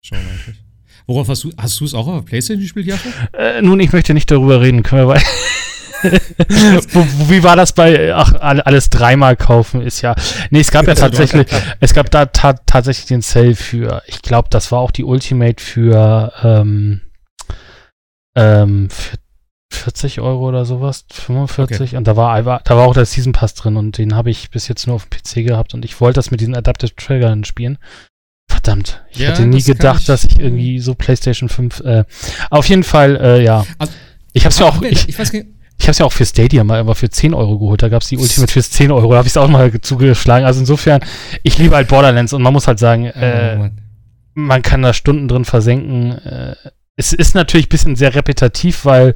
Schon 0.00 0.18
eigentlich. 0.18 0.64
Worauf 1.08 1.28
hast 1.28 1.42
du, 1.42 1.50
hast 1.58 1.80
du 1.80 1.84
es 1.86 1.94
auch 1.94 2.06
auf 2.06 2.16
der 2.22 2.28
Playstation 2.28 2.60
gespielt, 2.62 2.86
Jaffe? 2.86 3.08
Äh, 3.32 3.62
nun, 3.62 3.80
ich 3.80 3.92
möchte 3.92 4.12
nicht 4.14 4.30
darüber 4.30 4.60
reden. 4.60 4.82
Können 4.84 5.02
wir 5.02 5.08
weiter? 5.08 5.26
wie 7.28 7.42
war 7.42 7.56
das 7.56 7.72
bei, 7.72 8.14
ach, 8.14 8.34
alle- 8.34 8.64
alles 8.64 8.88
dreimal 8.90 9.34
kaufen 9.36 9.80
ist 9.80 10.00
ja, 10.02 10.14
nee, 10.50 10.60
es 10.60 10.70
gab 10.70 10.86
ja 10.86 10.94
tatsächlich, 10.94 11.48
es 11.80 11.92
gab 11.92 12.08
da 12.10 12.26
ta 12.26 12.52
tatsächlich 12.52 13.06
den 13.06 13.20
Sale 13.22 13.56
für, 13.56 14.02
ich 14.06 14.22
glaube, 14.22 14.48
das 14.50 14.70
war 14.70 14.78
auch 14.78 14.92
die 14.92 15.02
Ultimate 15.02 15.60
für, 15.60 16.32
ähm, 16.44 17.00
ähm, 18.36 18.88
für 18.90 19.16
40 19.72 20.20
Euro 20.20 20.48
oder 20.48 20.64
sowas, 20.64 21.04
45 21.10 21.96
und 21.96 22.06
da 22.06 22.16
war, 22.16 22.60
da 22.62 22.76
war 22.76 22.86
auch 22.86 22.94
der 22.94 23.04
Season 23.04 23.32
Pass 23.32 23.54
drin 23.54 23.76
und 23.76 23.98
den 23.98 24.14
habe 24.14 24.30
ich 24.30 24.50
bis 24.50 24.68
jetzt 24.68 24.86
nur 24.86 24.94
auf 24.96 25.06
dem 25.06 25.18
PC 25.18 25.46
gehabt 25.48 25.74
und 25.74 25.84
ich 25.84 26.00
wollte 26.00 26.18
das 26.18 26.30
mit 26.30 26.40
diesen 26.40 26.54
Adaptive 26.56 26.94
Triggern 26.94 27.42
spielen. 27.44 27.78
Verdammt, 28.68 29.02
ich 29.10 29.18
Ja, 29.20 29.28
hätte 29.30 29.46
nie 29.46 29.56
das 29.58 29.64
gedacht, 29.66 30.00
ich- 30.00 30.06
dass 30.06 30.24
ich 30.24 30.38
irgendwie 30.38 30.78
so 30.80 30.94
PlayStation 30.94 31.48
5, 31.48 31.80
äh, 31.80 32.04
auf 32.50 32.68
jeden 32.68 32.84
Fall, 32.84 33.16
äh, 33.16 33.42
ja. 33.44 33.64
Also- 33.78 33.92
ich 34.32 34.44
hab's 34.44 34.58
ja 34.58 34.66
auch, 34.66 34.82
ich, 34.82 35.08
ich 35.08 35.18
weiß 35.18 35.32
nicht, 35.32 35.46
ich 35.78 35.84
habe 35.84 35.92
es 35.92 35.98
ja 35.98 36.06
auch 36.06 36.12
für 36.12 36.26
Stadia 36.26 36.64
mal 36.64 36.80
immer 36.80 36.94
für 36.94 37.08
10 37.08 37.34
Euro 37.34 37.58
geholt. 37.58 37.82
Da 37.82 37.88
gab 37.88 38.02
es 38.02 38.08
die 38.08 38.18
Ultimate 38.18 38.52
für 38.52 38.62
10 38.62 38.90
Euro. 38.90 39.10
Da 39.12 39.18
habe 39.18 39.26
ich 39.28 39.32
es 39.32 39.36
auch 39.36 39.48
mal 39.48 39.72
zugeschlagen. 39.80 40.44
Also 40.44 40.60
insofern, 40.60 41.00
ich 41.44 41.56
liebe 41.58 41.74
halt 41.76 41.86
Borderlands 41.88 42.32
und 42.32 42.42
man 42.42 42.52
muss 42.52 42.66
halt 42.66 42.78
sagen, 42.80 43.10
oh, 43.14 43.18
äh, 43.18 43.56
Mann. 43.56 43.80
man 44.34 44.62
kann 44.62 44.82
da 44.82 44.92
Stunden 44.92 45.28
drin 45.28 45.44
versenken. 45.44 46.18
Äh, 46.18 46.56
es 46.96 47.12
ist 47.12 47.34
natürlich 47.36 47.66
ein 47.66 47.70
bisschen 47.70 47.96
sehr 47.96 48.14
repetitiv, 48.14 48.84
weil 48.84 49.14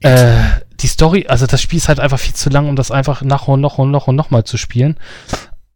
äh, 0.00 0.36
die 0.80 0.86
Story, 0.86 1.26
also 1.28 1.46
das 1.46 1.60
Spiel 1.62 1.78
ist 1.78 1.88
halt 1.88 2.00
einfach 2.00 2.20
viel 2.20 2.34
zu 2.34 2.50
lang, 2.50 2.68
um 2.68 2.76
das 2.76 2.90
einfach 2.90 3.22
nach 3.22 3.48
und 3.48 3.60
noch 3.60 3.78
und 3.78 3.90
noch 3.90 4.06
und 4.08 4.14
noch 4.16 4.30
mal 4.30 4.44
zu 4.44 4.56
spielen. 4.58 4.96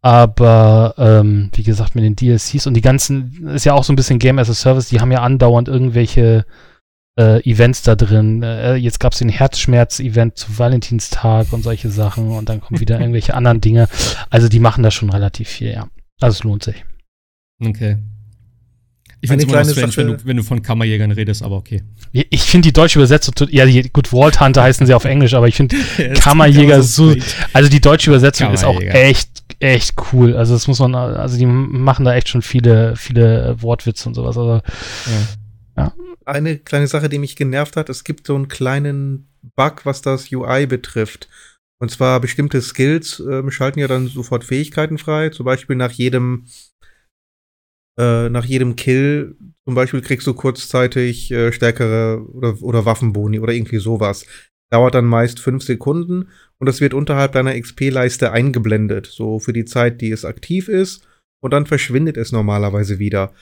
Aber 0.03 0.93
ähm, 0.97 1.49
wie 1.55 1.63
gesagt, 1.63 1.95
mit 1.95 2.03
den 2.03 2.15
DLCs 2.17 2.67
und 2.67 2.73
die 2.75 2.81
ganzen, 2.81 3.47
ist 3.47 3.63
ja 3.65 3.73
auch 3.73 3.85
so 3.85 3.93
ein 3.93 3.95
bisschen 3.95 4.19
Game 4.19 4.37
as 4.37 4.49
a 4.49 4.53
Service, 4.53 4.89
die 4.89 4.99
haben 4.99 5.11
ja 5.13 5.21
andauernd 5.21 5.69
irgendwelche 5.69 6.45
äh, 7.17 7.41
Events 7.49 7.83
da 7.83 7.95
drin. 7.95 8.43
Äh, 8.43 8.75
jetzt 8.75 8.99
gab 8.99 9.13
es 9.13 9.19
den 9.19 9.29
Herzschmerz-Event 9.29 10.37
zu 10.37 10.59
Valentinstag 10.59 11.53
und 11.53 11.63
solche 11.63 11.89
Sachen 11.89 12.31
und 12.31 12.49
dann 12.49 12.59
kommen 12.59 12.81
wieder 12.81 12.99
irgendwelche 12.99 13.33
anderen 13.33 13.61
Dinge. 13.61 13.87
Also 14.29 14.49
die 14.49 14.59
machen 14.59 14.83
da 14.83 14.91
schon 14.91 15.09
relativ 15.09 15.47
viel, 15.47 15.71
ja. 15.71 15.87
Also 16.19 16.37
es 16.37 16.43
lohnt 16.43 16.63
sich. 16.63 16.83
Okay. 17.65 17.97
Ich 19.21 19.29
finde 19.29 19.45
es 19.45 19.49
immer 19.49 19.63
noch 19.63 19.69
strange, 19.69 19.95
wenn 19.95 20.07
du, 20.17 20.25
wenn 20.25 20.37
du 20.37 20.43
von 20.43 20.61
Kammerjägern 20.61 21.11
redest, 21.11 21.43
aber 21.43 21.55
okay. 21.55 21.81
Ich 22.11 22.41
finde 22.41 22.67
die 22.67 22.73
deutsche 22.73 22.99
Übersetzung, 22.99 23.33
ja, 23.51 23.65
die, 23.65 23.89
gut, 23.89 24.09
Vault 24.09 24.41
Hunter 24.41 24.63
heißen 24.63 24.85
sie 24.85 24.93
auf 24.93 25.05
Englisch, 25.05 25.33
aber 25.33 25.47
ich 25.47 25.55
finde, 25.55 25.77
Kammerjäger 26.15 26.83
so- 26.83 27.15
also 27.53 27.69
die 27.69 27.79
deutsche 27.79 28.09
Übersetzung 28.09 28.51
ist 28.51 28.65
auch 28.65 28.73
Kammerjäger. 28.73 28.93
Echt, 29.59 29.61
echt 29.61 29.93
cool. 30.11 30.35
Also 30.35 30.53
das 30.53 30.67
muss 30.67 30.79
man, 30.79 30.95
also 30.95 31.37
die 31.37 31.45
machen 31.45 32.05
da 32.05 32.13
echt 32.13 32.29
schon 32.29 32.41
viele, 32.41 32.95
viele 32.95 33.47
äh, 33.47 33.61
Wortwitze 33.61 34.09
und 34.09 34.15
sowas. 34.15 34.37
Also 34.37 34.61
Ja. 35.75 35.93
Eine 36.25 36.57
kleine 36.57 36.87
Sache, 36.87 37.09
die 37.09 37.19
mich 37.19 37.35
genervt 37.35 37.75
hat, 37.75 37.89
es 37.89 38.03
gibt 38.03 38.27
so 38.27 38.35
einen 38.35 38.47
kleinen 38.47 39.27
Bug, 39.55 39.85
was 39.85 40.01
das 40.01 40.31
UI 40.31 40.67
betrifft. 40.67 41.27
Und 41.79 41.89
zwar 41.89 42.21
bestimmte 42.21 42.61
Skills 42.61 43.19
ähm, 43.19 43.51
schalten 43.51 43.79
ja 43.79 43.87
dann 43.87 44.07
sofort 44.07 44.45
Fähigkeiten 44.45 44.97
frei. 44.97 45.29
Zum 45.29 45.45
Beispiel 45.45 45.75
nach 45.75 45.91
jedem 45.91 46.45
äh, 47.97 48.29
nach 48.29 48.45
jedem 48.45 48.75
Kill, 48.75 49.35
zum 49.65 49.75
Beispiel 49.75 50.01
kriegst 50.01 50.25
du 50.25 50.33
kurzzeitig 50.33 51.31
äh, 51.31 51.51
stärkere 51.51 52.25
oder, 52.33 52.61
oder 52.61 52.85
Waffenboni 52.85 53.39
oder 53.39 53.53
irgendwie 53.53 53.77
sowas. 53.79 54.25
Dauert 54.73 54.95
dann 54.95 55.05
meist 55.05 55.39
fünf 55.39 55.63
Sekunden 55.63 56.29
und 56.57 56.65
das 56.65 56.81
wird 56.81 56.95
unterhalb 56.95 57.33
deiner 57.33 57.53
XP-Leiste 57.53 58.31
eingeblendet, 58.31 59.05
so 59.05 59.37
für 59.37 59.53
die 59.53 59.65
Zeit, 59.65 60.01
die 60.01 60.09
es 60.09 60.25
aktiv 60.25 60.67
ist. 60.67 61.07
Und 61.43 61.51
dann 61.51 61.67
verschwindet 61.67 62.17
es 62.17 62.31
normalerweise 62.31 62.97
wieder. 62.97 63.33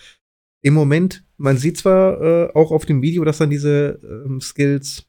Im 0.62 0.74
Moment, 0.74 1.24
man 1.38 1.56
sieht 1.56 1.78
zwar 1.78 2.22
äh, 2.22 2.54
auch 2.54 2.72
auf 2.72 2.86
dem 2.86 3.02
Video, 3.02 3.24
dass 3.24 3.38
dann 3.38 3.50
diese 3.50 4.02
ähm, 4.04 4.42
Skills 4.42 5.06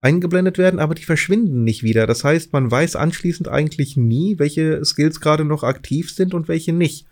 eingeblendet 0.00 0.56
werden, 0.56 0.80
aber 0.80 0.94
die 0.94 1.04
verschwinden 1.04 1.62
nicht 1.62 1.82
wieder. 1.82 2.06
Das 2.06 2.24
heißt, 2.24 2.54
man 2.54 2.70
weiß 2.70 2.96
anschließend 2.96 3.48
eigentlich 3.48 3.98
nie, 3.98 4.38
welche 4.38 4.82
Skills 4.82 5.20
gerade 5.20 5.44
noch 5.44 5.62
aktiv 5.62 6.10
sind 6.10 6.32
und 6.32 6.48
welche 6.48 6.72
nicht, 6.72 7.06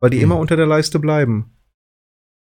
weil 0.00 0.08
die 0.08 0.16
Hm. 0.16 0.24
immer 0.24 0.38
unter 0.38 0.56
der 0.56 0.66
Leiste 0.66 0.98
bleiben. 1.00 1.55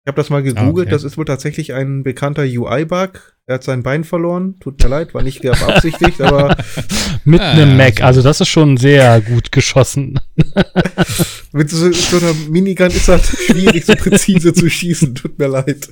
Ich 0.06 0.08
habe 0.08 0.20
das 0.20 0.30
mal 0.30 0.44
gegoogelt, 0.44 0.86
okay. 0.86 0.90
das 0.94 1.02
ist 1.02 1.18
wohl 1.18 1.24
tatsächlich 1.24 1.74
ein 1.74 2.04
bekannter 2.04 2.42
UI-Bug. 2.44 3.36
Er 3.46 3.54
hat 3.56 3.64
sein 3.64 3.82
Bein 3.82 4.04
verloren, 4.04 4.54
tut 4.60 4.80
mir 4.80 4.88
leid, 4.88 5.14
war 5.14 5.22
nicht 5.24 5.42
beabsichtigt, 5.42 6.20
aber 6.20 6.56
mit 7.24 7.40
Ah, 7.40 7.50
einem 7.50 7.76
Mac, 7.76 7.98
so. 7.98 8.04
also 8.04 8.22
das 8.22 8.40
ist 8.40 8.46
schon 8.48 8.76
sehr 8.76 9.20
gut 9.20 9.50
geschossen. 9.50 10.20
mit 11.52 11.70
so, 11.70 11.90
so 11.90 12.18
einer 12.18 12.34
Minigun 12.48 12.86
ist 12.86 13.08
das 13.08 13.26
schwierig, 13.46 13.84
so 13.84 13.94
präzise 13.96 14.54
zu 14.54 14.70
schießen, 14.70 15.16
tut 15.16 15.36
mir 15.40 15.48
leid. 15.48 15.88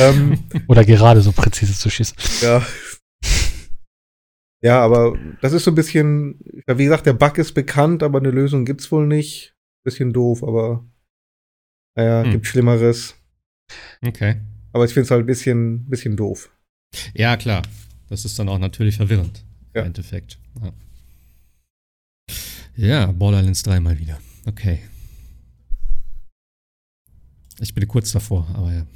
Ähm, 0.00 0.38
Oder 0.68 0.84
gerade 0.84 1.22
so 1.22 1.32
präzise 1.32 1.72
zu 1.72 1.88
schießen. 1.88 2.18
Ja. 2.42 2.62
Ja, 4.62 4.80
aber 4.84 5.16
das 5.40 5.54
ist 5.54 5.64
so 5.64 5.70
ein 5.70 5.76
bisschen, 5.76 6.38
wie 6.66 6.84
gesagt, 6.84 7.06
der 7.06 7.14
Bug 7.14 7.38
ist 7.38 7.52
bekannt, 7.54 8.02
aber 8.02 8.18
eine 8.18 8.30
Lösung 8.30 8.66
gibt's 8.66 8.92
wohl 8.92 9.06
nicht. 9.06 9.54
Bisschen 9.82 10.12
doof, 10.12 10.42
aber 10.42 10.84
naja, 11.96 12.22
Hm. 12.24 12.32
gibt 12.32 12.46
Schlimmeres. 12.46 13.14
Okay. 14.04 14.36
Aber 14.72 14.84
ich 14.84 14.92
finde 14.92 15.04
es 15.04 15.10
halt 15.10 15.22
ein 15.22 15.26
bisschen, 15.26 15.84
bisschen 15.86 16.16
doof. 16.16 16.50
Ja, 17.14 17.36
klar. 17.36 17.62
Das 18.08 18.24
ist 18.24 18.38
dann 18.38 18.48
auch 18.48 18.58
natürlich 18.58 18.96
verwirrend. 18.96 19.44
Ja. 19.74 19.82
Im 19.82 19.88
Endeffekt. 19.88 20.38
Ja. 20.60 20.72
ja, 22.76 23.06
Borderlands 23.06 23.62
3 23.62 23.80
mal 23.80 23.98
wieder. 23.98 24.18
Okay. 24.46 24.80
Ich 27.60 27.74
bin 27.74 27.86
kurz 27.86 28.10
davor, 28.12 28.48
aber 28.54 28.72
ja. 28.72 28.86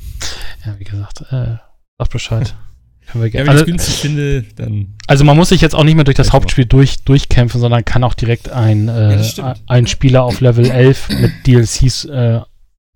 Ja, 0.64 0.78
wie 0.78 0.84
gesagt, 0.84 1.20
äh, 1.30 1.56
sag 1.98 2.10
Bescheid. 2.10 2.54
Können 3.06 3.24
wir 3.24 3.30
Ja, 3.30 3.44
gerne. 3.44 3.46
wenn 3.48 3.54
ich 3.56 3.56
es 3.56 3.60
also, 3.60 3.64
günstig 3.66 3.94
finde, 3.96 4.42
dann. 4.56 4.94
also 5.06 5.24
man 5.24 5.36
muss 5.36 5.50
sich 5.50 5.60
jetzt 5.60 5.74
auch 5.74 5.84
nicht 5.84 5.94
mehr 5.94 6.04
durch 6.04 6.16
das 6.16 6.28
ich 6.28 6.32
Hauptspiel 6.32 6.64
durch, 6.64 7.04
durchkämpfen, 7.04 7.60
sondern 7.60 7.84
kann 7.84 8.02
auch 8.02 8.14
direkt 8.14 8.48
ein, 8.48 8.88
äh, 8.88 9.22
stimmt. 9.22 9.62
ein 9.66 9.86
Spieler 9.86 10.24
auf 10.24 10.40
Level 10.40 10.70
11 10.70 11.08
mit 11.20 11.32
DLCs 11.46 12.06
äh, 12.06 12.40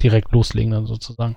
direkt 0.02 0.32
loslegen 0.32 0.70
dann 0.72 0.86
sozusagen. 0.86 1.36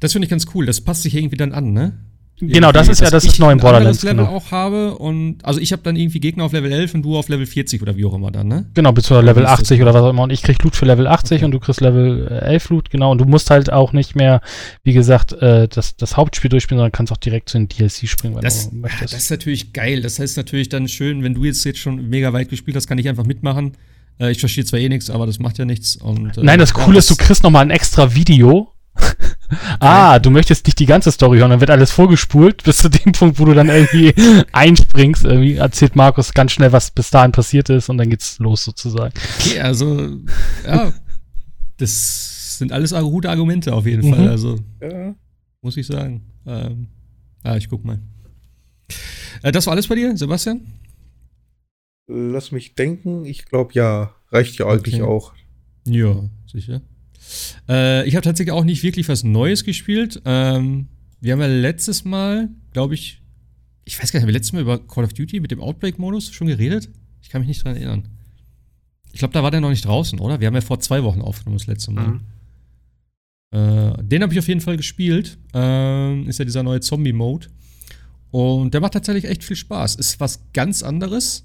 Das 0.00 0.12
finde 0.12 0.26
ich 0.26 0.30
ganz 0.30 0.46
cool. 0.54 0.66
Das 0.66 0.80
passt 0.80 1.02
sich 1.02 1.14
irgendwie 1.14 1.36
dann 1.36 1.52
an, 1.52 1.72
ne? 1.72 1.98
Genau, 2.42 2.72
das 2.72 2.88
ist 2.88 3.02
ja, 3.02 3.10
das 3.10 3.24
ist 3.26 3.34
ich 3.34 3.38
neu 3.38 3.48
anderes 3.52 3.62
Borderlands. 3.70 4.02
Level 4.02 4.24
Genau. 4.24 4.34
auch 4.34 4.50
habe 4.50 4.96
und 4.96 5.44
also 5.44 5.60
ich 5.60 5.72
habe 5.72 5.82
dann 5.82 5.94
irgendwie 5.96 6.20
Gegner 6.20 6.44
auf 6.44 6.52
Level 6.54 6.72
11 6.72 6.94
und 6.94 7.02
du 7.02 7.18
auf 7.18 7.28
Level 7.28 7.44
40 7.44 7.82
oder 7.82 7.96
wie 7.98 8.06
auch 8.06 8.14
immer 8.14 8.30
dann, 8.30 8.48
ne? 8.48 8.64
Genau, 8.72 8.92
bis 8.92 9.04
zu 9.04 9.14
Level 9.20 9.42
Wie 9.42 9.46
ist 9.46 9.50
das? 9.52 9.60
80 9.60 9.82
oder 9.82 9.92
was 9.92 10.00
auch 10.02 10.08
immer. 10.08 10.22
Und 10.22 10.32
ich 10.32 10.42
krieg 10.42 10.62
Loot 10.62 10.74
für 10.74 10.86
Level 10.86 11.06
80 11.06 11.36
Okay. 11.36 11.44
und 11.44 11.50
du 11.50 11.58
kriegst 11.60 11.82
Level 11.82 12.28
äh, 12.30 12.46
11 12.46 12.70
Loot, 12.70 12.88
genau. 12.88 13.10
Und 13.12 13.18
du 13.20 13.26
musst 13.26 13.50
halt 13.50 13.70
auch 13.70 13.92
nicht 13.92 14.16
mehr, 14.16 14.40
wie 14.84 14.94
gesagt, 14.94 15.34
äh, 15.34 15.68
das, 15.68 15.96
das 15.96 16.16
Hauptspiel 16.16 16.48
durchspielen, 16.48 16.78
sondern 16.78 16.92
kannst 16.92 17.12
auch 17.12 17.18
direkt 17.18 17.50
zu 17.50 17.58
den 17.58 17.68
DLC 17.68 18.08
springen, 18.08 18.36
wenn 18.36 18.40
Das, 18.42 18.70
du 18.70 18.76
möchtest. 18.76 19.12
das 19.12 19.22
ist 19.24 19.30
natürlich 19.30 19.74
geil. 19.74 20.00
Das 20.00 20.18
heißt 20.18 20.38
natürlich 20.38 20.70
dann 20.70 20.88
schön, 20.88 21.22
wenn 21.22 21.34
du 21.34 21.44
jetzt, 21.44 21.62
jetzt 21.64 21.78
schon 21.80 22.08
mega 22.08 22.32
weit 22.32 22.48
gespielt 22.48 22.74
hast, 22.74 22.86
kann 22.86 22.96
ich 22.96 23.06
einfach 23.10 23.26
mitmachen. 23.26 23.72
Äh, 24.20 24.30
ich 24.32 24.40
verstehe 24.40 24.64
zwar 24.64 24.78
eh 24.80 24.88
nichts, 24.88 25.10
aber 25.10 25.26
das 25.26 25.38
macht 25.38 25.58
ja 25.58 25.64
nichts. 25.64 25.96
Und, 25.96 26.36
äh, 26.38 26.42
Nein, 26.42 26.58
das 26.58 26.74
Coole 26.74 26.98
ist, 26.98 27.10
du 27.10 27.16
kriegst 27.16 27.42
noch 27.42 27.50
mal 27.50 27.60
ein 27.60 27.70
extra 27.70 28.14
Video. 28.14 28.72
ah, 29.80 30.18
du 30.18 30.30
möchtest 30.30 30.66
nicht 30.66 30.78
die 30.78 30.86
ganze 30.86 31.10
Story 31.10 31.38
hören, 31.38 31.50
dann 31.50 31.60
wird 31.60 31.70
alles 31.70 31.90
vorgespult 31.90 32.62
bis 32.64 32.78
zu 32.78 32.88
dem 32.90 33.12
Punkt, 33.12 33.38
wo 33.38 33.44
du 33.46 33.54
dann 33.54 33.68
irgendwie 33.68 34.12
einspringst. 34.52 35.24
Irgendwie 35.24 35.54
erzählt 35.54 35.96
Markus 35.96 36.34
ganz 36.34 36.52
schnell, 36.52 36.72
was 36.72 36.90
bis 36.90 37.10
dahin 37.10 37.32
passiert 37.32 37.70
ist 37.70 37.88
und 37.88 37.98
dann 37.98 38.10
geht's 38.10 38.38
los 38.38 38.64
sozusagen. 38.64 39.14
Okay, 39.38 39.60
also, 39.60 40.10
ja, 40.66 40.92
das 41.78 42.58
sind 42.58 42.72
alles 42.72 42.92
gute 42.92 43.30
Argumente 43.30 43.72
auf 43.72 43.86
jeden 43.86 44.06
Mhm. 44.10 44.14
Fall. 44.14 44.28
Also, 44.28 44.58
Ja. 44.82 45.14
muss 45.62 45.76
ich 45.78 45.86
sagen. 45.86 46.22
Ähm, 46.46 46.88
ah, 47.42 47.56
ich 47.56 47.68
guck 47.70 47.84
mal. 47.84 48.00
Äh, 49.42 49.52
das 49.52 49.66
war 49.66 49.72
alles 49.72 49.86
bei 49.86 49.94
dir, 49.94 50.14
Sebastian? 50.16 50.60
Lass 52.12 52.50
mich 52.50 52.74
denken, 52.74 53.24
ich 53.24 53.44
glaube 53.44 53.72
ja, 53.74 54.14
reicht 54.32 54.58
ja 54.58 54.66
eigentlich 54.66 54.96
Okay. 54.96 55.04
auch. 55.04 55.32
Ja, 55.86 56.28
sicher. 56.50 56.82
Äh, 57.68 58.06
ich 58.08 58.16
habe 58.16 58.24
tatsächlich 58.24 58.52
auch 58.52 58.64
nicht 58.64 58.82
wirklich 58.82 59.08
was 59.08 59.22
Neues 59.22 59.64
gespielt. 59.64 60.20
Ähm, 60.24 60.88
wir 61.20 61.32
haben 61.32 61.40
ja 61.40 61.46
letztes 61.46 62.04
Mal, 62.04 62.48
glaube 62.72 62.94
ich, 62.94 63.22
ich 63.84 64.00
weiß 64.00 64.10
gar 64.10 64.18
nicht, 64.18 64.22
haben 64.22 64.28
wir 64.28 64.34
letztes 64.34 64.52
Mal 64.52 64.62
über 64.62 64.78
Call 64.86 65.04
of 65.04 65.12
Duty 65.12 65.38
mit 65.40 65.50
dem 65.50 65.60
Outbreak-Modus 65.60 66.32
schon 66.32 66.48
geredet? 66.48 66.88
Ich 67.22 67.28
kann 67.28 67.42
mich 67.42 67.48
nicht 67.48 67.64
dran 67.64 67.76
erinnern. 67.76 68.08
Ich 69.12 69.18
glaube, 69.20 69.34
da 69.34 69.42
war 69.42 69.50
der 69.50 69.60
noch 69.60 69.70
nicht 69.70 69.84
draußen, 69.84 70.18
oder? 70.18 70.40
Wir 70.40 70.46
haben 70.48 70.54
ja 70.54 70.60
vor 70.60 70.80
zwei 70.80 71.02
Wochen 71.04 71.20
aufgenommen, 71.20 71.58
das 71.58 71.66
letzte 71.66 71.90
Mal. 71.92 72.06
Mhm. 72.08 72.20
Äh, 73.52 74.02
den 74.04 74.22
habe 74.22 74.32
ich 74.32 74.38
auf 74.38 74.48
jeden 74.48 74.60
Fall 74.60 74.76
gespielt. 74.76 75.38
Ähm, 75.54 76.28
ist 76.28 76.38
ja 76.38 76.44
dieser 76.44 76.62
neue 76.62 76.80
Zombie-Mode. 76.80 77.48
Und 78.30 78.74
der 78.74 78.80
macht 78.80 78.92
tatsächlich 78.94 79.24
echt 79.24 79.42
viel 79.44 79.56
Spaß. 79.56 79.96
Ist 79.96 80.20
was 80.20 80.40
ganz 80.52 80.82
anderes. 80.82 81.44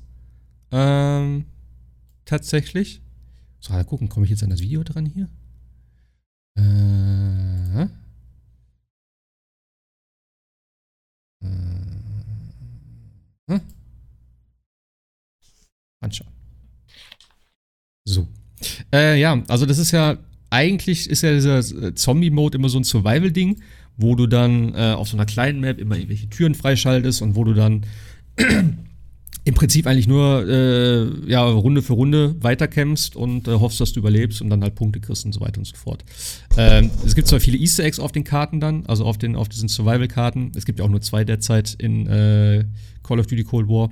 Ähm, 0.77 1.45
tatsächlich. 2.25 3.01
So, 3.61 3.71
mal 3.71 3.85
gucken, 3.85 4.09
komme 4.09 4.25
ich 4.25 4.29
jetzt 4.29 4.43
an 4.43 4.49
das 4.49 4.59
Video 4.59 4.83
dran 4.83 5.05
hier? 5.05 5.29
Äh. 6.57 7.83
Äh. 13.47 13.59
Anschauen. 16.01 16.27
So. 18.03 18.27
Äh, 18.93 19.17
ja, 19.17 19.41
also 19.47 19.65
das 19.65 19.77
ist 19.77 19.91
ja, 19.91 20.17
eigentlich 20.49 21.09
ist 21.09 21.21
ja 21.21 21.31
dieser 21.33 21.59
äh, 21.59 21.95
Zombie-Mode 21.95 22.57
immer 22.57 22.67
so 22.67 22.79
ein 22.79 22.83
Survival-Ding, 22.83 23.61
wo 23.95 24.15
du 24.15 24.27
dann 24.27 24.75
äh, 24.75 24.91
auf 24.91 25.07
so 25.07 25.15
einer 25.15 25.25
kleinen 25.25 25.61
Map 25.61 25.79
immer 25.79 25.95
irgendwelche 25.95 26.27
Türen 26.27 26.53
freischaltest 26.53 27.21
und 27.21 27.35
wo 27.37 27.45
du 27.45 27.53
dann 27.53 27.85
im 29.45 29.53
Prinzip 29.53 29.85
eigentlich 29.85 30.07
nur 30.07 30.47
äh, 30.49 31.29
ja, 31.29 31.43
Runde 31.47 31.83
für 31.83 31.93
Runde 31.93 32.35
weiterkämpfst 32.41 33.15
und 33.15 33.47
äh, 33.47 33.51
hoffst, 33.51 33.79
dass 33.79 33.93
du 33.93 33.99
überlebst 33.99 34.41
und 34.41 34.49
dann 34.49 34.63
halt 34.63 34.73
Punkte 34.73 34.99
kriegst 34.99 35.23
und 35.23 35.33
so 35.33 35.39
weiter 35.39 35.59
und 35.59 35.65
so 35.65 35.75
fort. 35.75 36.03
Ähm, 36.57 36.89
es 37.05 37.13
gibt 37.13 37.27
zwar 37.27 37.39
viele 37.39 37.57
Easter 37.57 37.83
Eggs 37.83 37.99
auf 37.99 38.11
den 38.11 38.23
Karten 38.23 38.59
dann, 38.59 38.87
also 38.87 39.05
auf, 39.05 39.19
den, 39.19 39.35
auf 39.35 39.47
diesen 39.47 39.69
Survival-Karten. 39.69 40.51
Es 40.55 40.65
gibt 40.65 40.79
ja 40.79 40.85
auch 40.85 40.89
nur 40.89 41.01
zwei 41.01 41.23
derzeit 41.23 41.75
in 41.75 42.07
äh, 42.07 42.65
Call 43.03 43.19
of 43.19 43.27
Duty 43.27 43.43
Cold 43.43 43.67
War. 43.69 43.91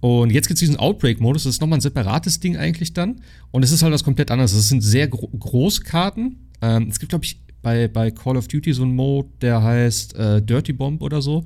Und 0.00 0.30
jetzt 0.30 0.48
gibt 0.48 0.56
es 0.56 0.60
diesen 0.60 0.76
Outbreak-Modus, 0.76 1.44
das 1.44 1.54
ist 1.56 1.60
nochmal 1.60 1.78
ein 1.78 1.82
separates 1.82 2.40
Ding 2.40 2.56
eigentlich 2.56 2.94
dann. 2.94 3.20
Und 3.50 3.62
es 3.62 3.72
ist 3.72 3.82
halt 3.82 3.92
was 3.92 4.02
komplett 4.02 4.30
anderes. 4.30 4.54
Es 4.54 4.70
sind 4.70 4.80
sehr 4.80 5.08
gro 5.08 5.28
Großkarten. 5.28 6.48
Ähm, 6.62 6.88
es 6.88 6.98
gibt, 6.98 7.10
glaube 7.10 7.26
ich, 7.26 7.38
bei, 7.60 7.86
bei 7.86 8.10
Call 8.10 8.38
of 8.38 8.48
Duty 8.48 8.72
so 8.72 8.82
einen 8.82 8.96
Mode, 8.96 9.28
der 9.42 9.62
heißt 9.62 10.16
äh, 10.16 10.40
Dirty 10.40 10.72
Bomb 10.72 11.02
oder 11.02 11.20
so. 11.20 11.44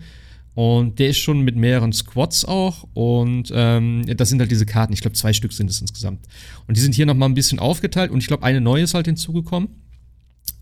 Und 0.54 1.00
der 1.00 1.08
ist 1.08 1.18
schon 1.18 1.40
mit 1.40 1.56
mehreren 1.56 1.92
Squads 1.92 2.44
auch. 2.44 2.86
Und 2.94 3.50
ähm, 3.52 4.04
das 4.16 4.28
sind 4.28 4.40
halt 4.40 4.50
diese 4.50 4.66
Karten. 4.66 4.92
Ich 4.92 5.00
glaube, 5.00 5.16
zwei 5.16 5.32
Stück 5.32 5.52
sind 5.52 5.68
es 5.68 5.80
insgesamt. 5.80 6.26
Und 6.66 6.76
die 6.76 6.80
sind 6.80 6.94
hier 6.94 7.06
nochmal 7.06 7.28
ein 7.28 7.34
bisschen 7.34 7.58
aufgeteilt. 7.58 8.10
Und 8.10 8.18
ich 8.18 8.28
glaube, 8.28 8.44
eine 8.44 8.60
neue 8.60 8.84
ist 8.84 8.94
halt 8.94 9.06
hinzugekommen. 9.06 9.68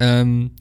Ähm, 0.00 0.52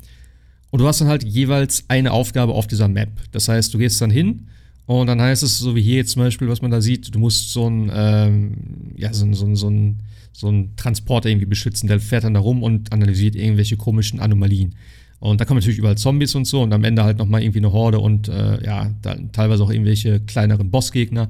und 0.69 0.79
du 0.79 0.87
hast 0.87 1.01
dann 1.01 1.07
halt 1.07 1.23
jeweils 1.23 1.85
eine 1.87 2.11
Aufgabe 2.11 2.53
auf 2.53 2.67
dieser 2.67 2.87
Map. 2.87 3.09
Das 3.31 3.47
heißt, 3.47 3.73
du 3.73 3.77
gehst 3.77 4.01
dann 4.01 4.09
hin 4.09 4.47
und 4.85 5.07
dann 5.07 5.21
heißt 5.21 5.43
es, 5.43 5.57
so 5.57 5.75
wie 5.75 5.81
hier 5.81 5.97
jetzt 5.97 6.11
zum 6.11 6.23
Beispiel, 6.23 6.47
was 6.47 6.61
man 6.61 6.71
da 6.71 6.81
sieht, 6.81 7.13
du 7.13 7.19
musst 7.19 7.51
so 7.51 7.69
ein, 7.69 7.91
ähm, 7.93 8.53
ja, 8.95 9.13
so, 9.13 9.31
so, 9.33 9.53
so, 9.55 9.69
ein, 9.69 10.03
so 10.33 10.49
ein 10.49 10.75
Transporter 10.75 11.29
irgendwie 11.29 11.45
beschützen. 11.45 11.87
Der 11.87 11.99
fährt 11.99 12.23
dann 12.23 12.33
da 12.33 12.39
rum 12.39 12.63
und 12.63 12.91
analysiert 12.91 13.35
irgendwelche 13.35 13.77
komischen 13.77 14.19
Anomalien. 14.19 14.75
Und 15.21 15.39
da 15.39 15.45
kommen 15.45 15.59
natürlich 15.59 15.77
überall 15.77 15.99
Zombies 15.99 16.33
und 16.33 16.45
so 16.45 16.63
und 16.63 16.73
am 16.73 16.83
Ende 16.83 17.03
halt 17.03 17.19
nochmal 17.19 17.43
irgendwie 17.43 17.59
eine 17.59 17.71
Horde 17.71 17.99
und 17.99 18.27
äh, 18.27 18.65
ja, 18.65 18.89
teilweise 19.31 19.63
auch 19.63 19.69
irgendwelche 19.69 20.19
kleineren 20.19 20.71
Bossgegner. 20.71 21.29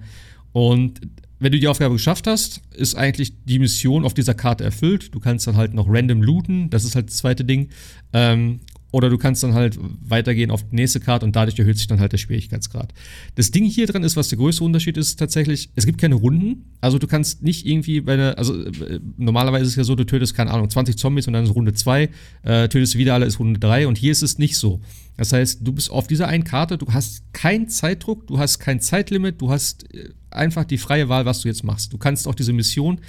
Und 0.53 1.01
wenn 1.39 1.51
du 1.51 1.59
die 1.59 1.67
Aufgabe 1.67 1.95
geschafft 1.95 2.25
hast, 2.25 2.61
ist 2.73 2.95
eigentlich 2.95 3.33
die 3.43 3.59
Mission 3.59 4.05
auf 4.05 4.13
dieser 4.13 4.33
Karte 4.33 4.63
erfüllt. 4.63 5.13
Du 5.13 5.19
kannst 5.19 5.45
dann 5.45 5.57
halt 5.57 5.73
noch 5.73 5.87
random 5.89 6.21
looten, 6.21 6.69
das 6.69 6.85
ist 6.85 6.95
halt 6.95 7.09
das 7.09 7.17
zweite 7.17 7.43
Ding. 7.43 7.67
Ähm, 8.13 8.61
oder 8.91 9.09
du 9.09 9.17
kannst 9.17 9.41
dann 9.43 9.53
halt 9.53 9.79
weitergehen 10.01 10.51
auf 10.51 10.67
die 10.69 10.75
nächste 10.75 10.99
Karte 10.99 11.25
und 11.25 11.35
dadurch 11.35 11.57
erhöht 11.57 11.77
sich 11.77 11.87
dann 11.87 11.99
halt 11.99 12.11
der 12.11 12.17
Schwierigkeitsgrad. 12.17 12.93
Das 13.35 13.51
Ding 13.51 13.65
hier 13.65 13.87
dran 13.87 14.03
ist, 14.03 14.17
was 14.17 14.27
der 14.27 14.37
größte 14.37 14.63
Unterschied 14.63 14.97
ist, 14.97 15.17
tatsächlich, 15.17 15.69
es 15.75 15.85
gibt 15.85 15.99
keine 15.99 16.15
Runden. 16.15 16.65
Also 16.81 16.99
du 16.99 17.07
kannst 17.07 17.41
nicht 17.41 17.65
irgendwie 17.65 18.01
bei 18.01 18.17
der, 18.17 18.37
also 18.37 18.65
äh, 18.65 18.99
normalerweise 19.17 19.63
ist 19.63 19.71
es 19.71 19.75
ja 19.77 19.83
so, 19.83 19.95
du 19.95 20.05
tötest, 20.05 20.35
keine 20.35 20.51
Ahnung, 20.51 20.69
20 20.69 20.97
Zombies 20.97 21.27
und 21.27 21.33
dann 21.33 21.45
ist 21.45 21.55
Runde 21.55 21.73
2, 21.73 22.09
äh, 22.43 22.67
tötest 22.67 22.97
wieder 22.97 23.13
alle, 23.13 23.25
ist 23.25 23.39
Runde 23.39 23.59
3 23.59 23.87
und 23.87 23.97
hier 23.97 24.11
ist 24.11 24.23
es 24.23 24.37
nicht 24.37 24.57
so. 24.57 24.81
Das 25.17 25.33
heißt, 25.33 25.59
du 25.61 25.71
bist 25.71 25.89
auf 25.91 26.07
dieser 26.07 26.27
einen 26.27 26.43
Karte, 26.43 26.77
du 26.77 26.87
hast 26.91 27.31
keinen 27.33 27.69
Zeitdruck, 27.69 28.27
du 28.27 28.39
hast 28.39 28.59
kein 28.59 28.79
Zeitlimit, 28.79 29.39
du 29.39 29.51
hast 29.51 29.93
äh, 29.93 30.09
einfach 30.31 30.65
die 30.65 30.77
freie 30.77 31.09
Wahl, 31.09 31.25
was 31.25 31.41
du 31.41 31.47
jetzt 31.47 31.63
machst. 31.63 31.93
Du 31.93 31.97
kannst 31.97 32.27
auch 32.27 32.35
diese 32.35 32.53
Mission 32.53 32.99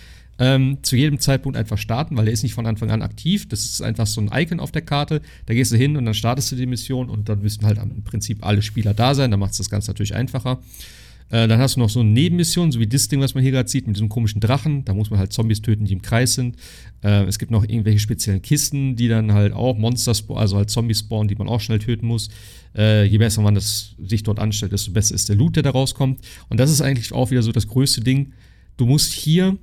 ähm, 0.42 0.78
zu 0.82 0.96
jedem 0.96 1.20
Zeitpunkt 1.20 1.56
einfach 1.56 1.78
starten, 1.78 2.16
weil 2.16 2.24
der 2.24 2.34
ist 2.34 2.42
nicht 2.42 2.54
von 2.54 2.66
Anfang 2.66 2.90
an 2.90 3.00
aktiv. 3.00 3.48
Das 3.48 3.64
ist 3.64 3.80
einfach 3.80 4.08
so 4.08 4.20
ein 4.20 4.28
Icon 4.34 4.58
auf 4.58 4.72
der 4.72 4.82
Karte. 4.82 5.22
Da 5.46 5.54
gehst 5.54 5.70
du 5.70 5.76
hin 5.76 5.96
und 5.96 6.04
dann 6.04 6.14
startest 6.14 6.50
du 6.50 6.56
die 6.56 6.66
Mission 6.66 7.08
und 7.08 7.28
dann 7.28 7.42
müssen 7.42 7.64
halt 7.64 7.78
im 7.78 8.02
Prinzip 8.02 8.44
alle 8.44 8.60
Spieler 8.60 8.92
da 8.92 9.14
sein. 9.14 9.30
Da 9.30 9.36
macht 9.36 9.52
es 9.52 9.58
das 9.58 9.70
Ganze 9.70 9.92
natürlich 9.92 10.16
einfacher. 10.16 10.58
Äh, 11.30 11.46
dann 11.46 11.60
hast 11.60 11.76
du 11.76 11.80
noch 11.80 11.90
so 11.90 12.00
eine 12.00 12.10
Nebenmission, 12.10 12.72
so 12.72 12.80
wie 12.80 12.88
das 12.88 13.06
Ding, 13.06 13.20
was 13.20 13.34
man 13.34 13.44
hier 13.44 13.52
gerade 13.52 13.68
sieht, 13.68 13.86
mit 13.86 13.94
diesem 13.94 14.08
komischen 14.08 14.40
Drachen. 14.40 14.84
Da 14.84 14.94
muss 14.94 15.10
man 15.10 15.20
halt 15.20 15.32
Zombies 15.32 15.62
töten, 15.62 15.84
die 15.84 15.92
im 15.92 16.02
Kreis 16.02 16.34
sind. 16.34 16.56
Äh, 17.04 17.22
es 17.26 17.38
gibt 17.38 17.52
noch 17.52 17.62
irgendwelche 17.62 18.00
speziellen 18.00 18.42
Kisten, 18.42 18.96
die 18.96 19.06
dann 19.06 19.32
halt 19.32 19.52
auch 19.52 19.78
Monster 19.78 20.12
spawnen, 20.12 20.40
also 20.40 20.56
halt 20.56 20.70
Zombies 20.70 20.98
spawnen, 20.98 21.28
die 21.28 21.36
man 21.36 21.46
auch 21.46 21.60
schnell 21.60 21.78
töten 21.78 22.06
muss. 22.08 22.30
Äh, 22.76 23.04
je 23.04 23.18
besser 23.18 23.42
man 23.42 23.54
das 23.54 23.94
sich 24.04 24.24
dort 24.24 24.40
anstellt, 24.40 24.72
desto 24.72 24.90
besser 24.90 25.14
ist 25.14 25.28
der 25.28 25.36
Loot, 25.36 25.54
der 25.54 25.62
da 25.62 25.70
rauskommt. 25.70 26.18
Und 26.48 26.58
das 26.58 26.68
ist 26.68 26.80
eigentlich 26.80 27.12
auch 27.12 27.30
wieder 27.30 27.42
so 27.42 27.52
das 27.52 27.68
größte 27.68 28.00
Ding. 28.00 28.32
Du 28.76 28.86
musst 28.86 29.12
hier 29.12 29.56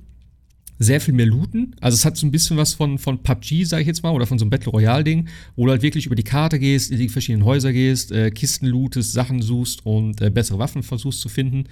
sehr 0.82 0.98
viel 0.98 1.12
mehr 1.12 1.26
looten. 1.26 1.76
Also 1.82 1.94
es 1.94 2.06
hat 2.06 2.16
so 2.16 2.26
ein 2.26 2.30
bisschen 2.30 2.56
was 2.56 2.72
von, 2.72 2.98
von 2.98 3.22
PUBG, 3.22 3.64
sag 3.64 3.82
ich 3.82 3.86
jetzt 3.86 4.02
mal, 4.02 4.10
oder 4.10 4.26
von 4.26 4.38
so 4.38 4.44
einem 4.44 4.50
Battle 4.50 4.72
Royale-Ding, 4.72 5.28
wo 5.54 5.66
du 5.66 5.72
halt 5.72 5.82
wirklich 5.82 6.06
über 6.06 6.14
die 6.14 6.22
Karte 6.22 6.58
gehst, 6.58 6.90
in 6.90 6.98
die 6.98 7.10
verschiedenen 7.10 7.44
Häuser 7.44 7.70
gehst, 7.74 8.12
äh, 8.12 8.30
Kisten 8.30 8.66
lootest, 8.66 9.12
Sachen 9.12 9.42
suchst 9.42 9.84
und 9.84 10.22
äh, 10.22 10.30
bessere 10.30 10.58
Waffen 10.58 10.82
versuchst 10.82 11.20
zu 11.20 11.28
finden 11.28 11.64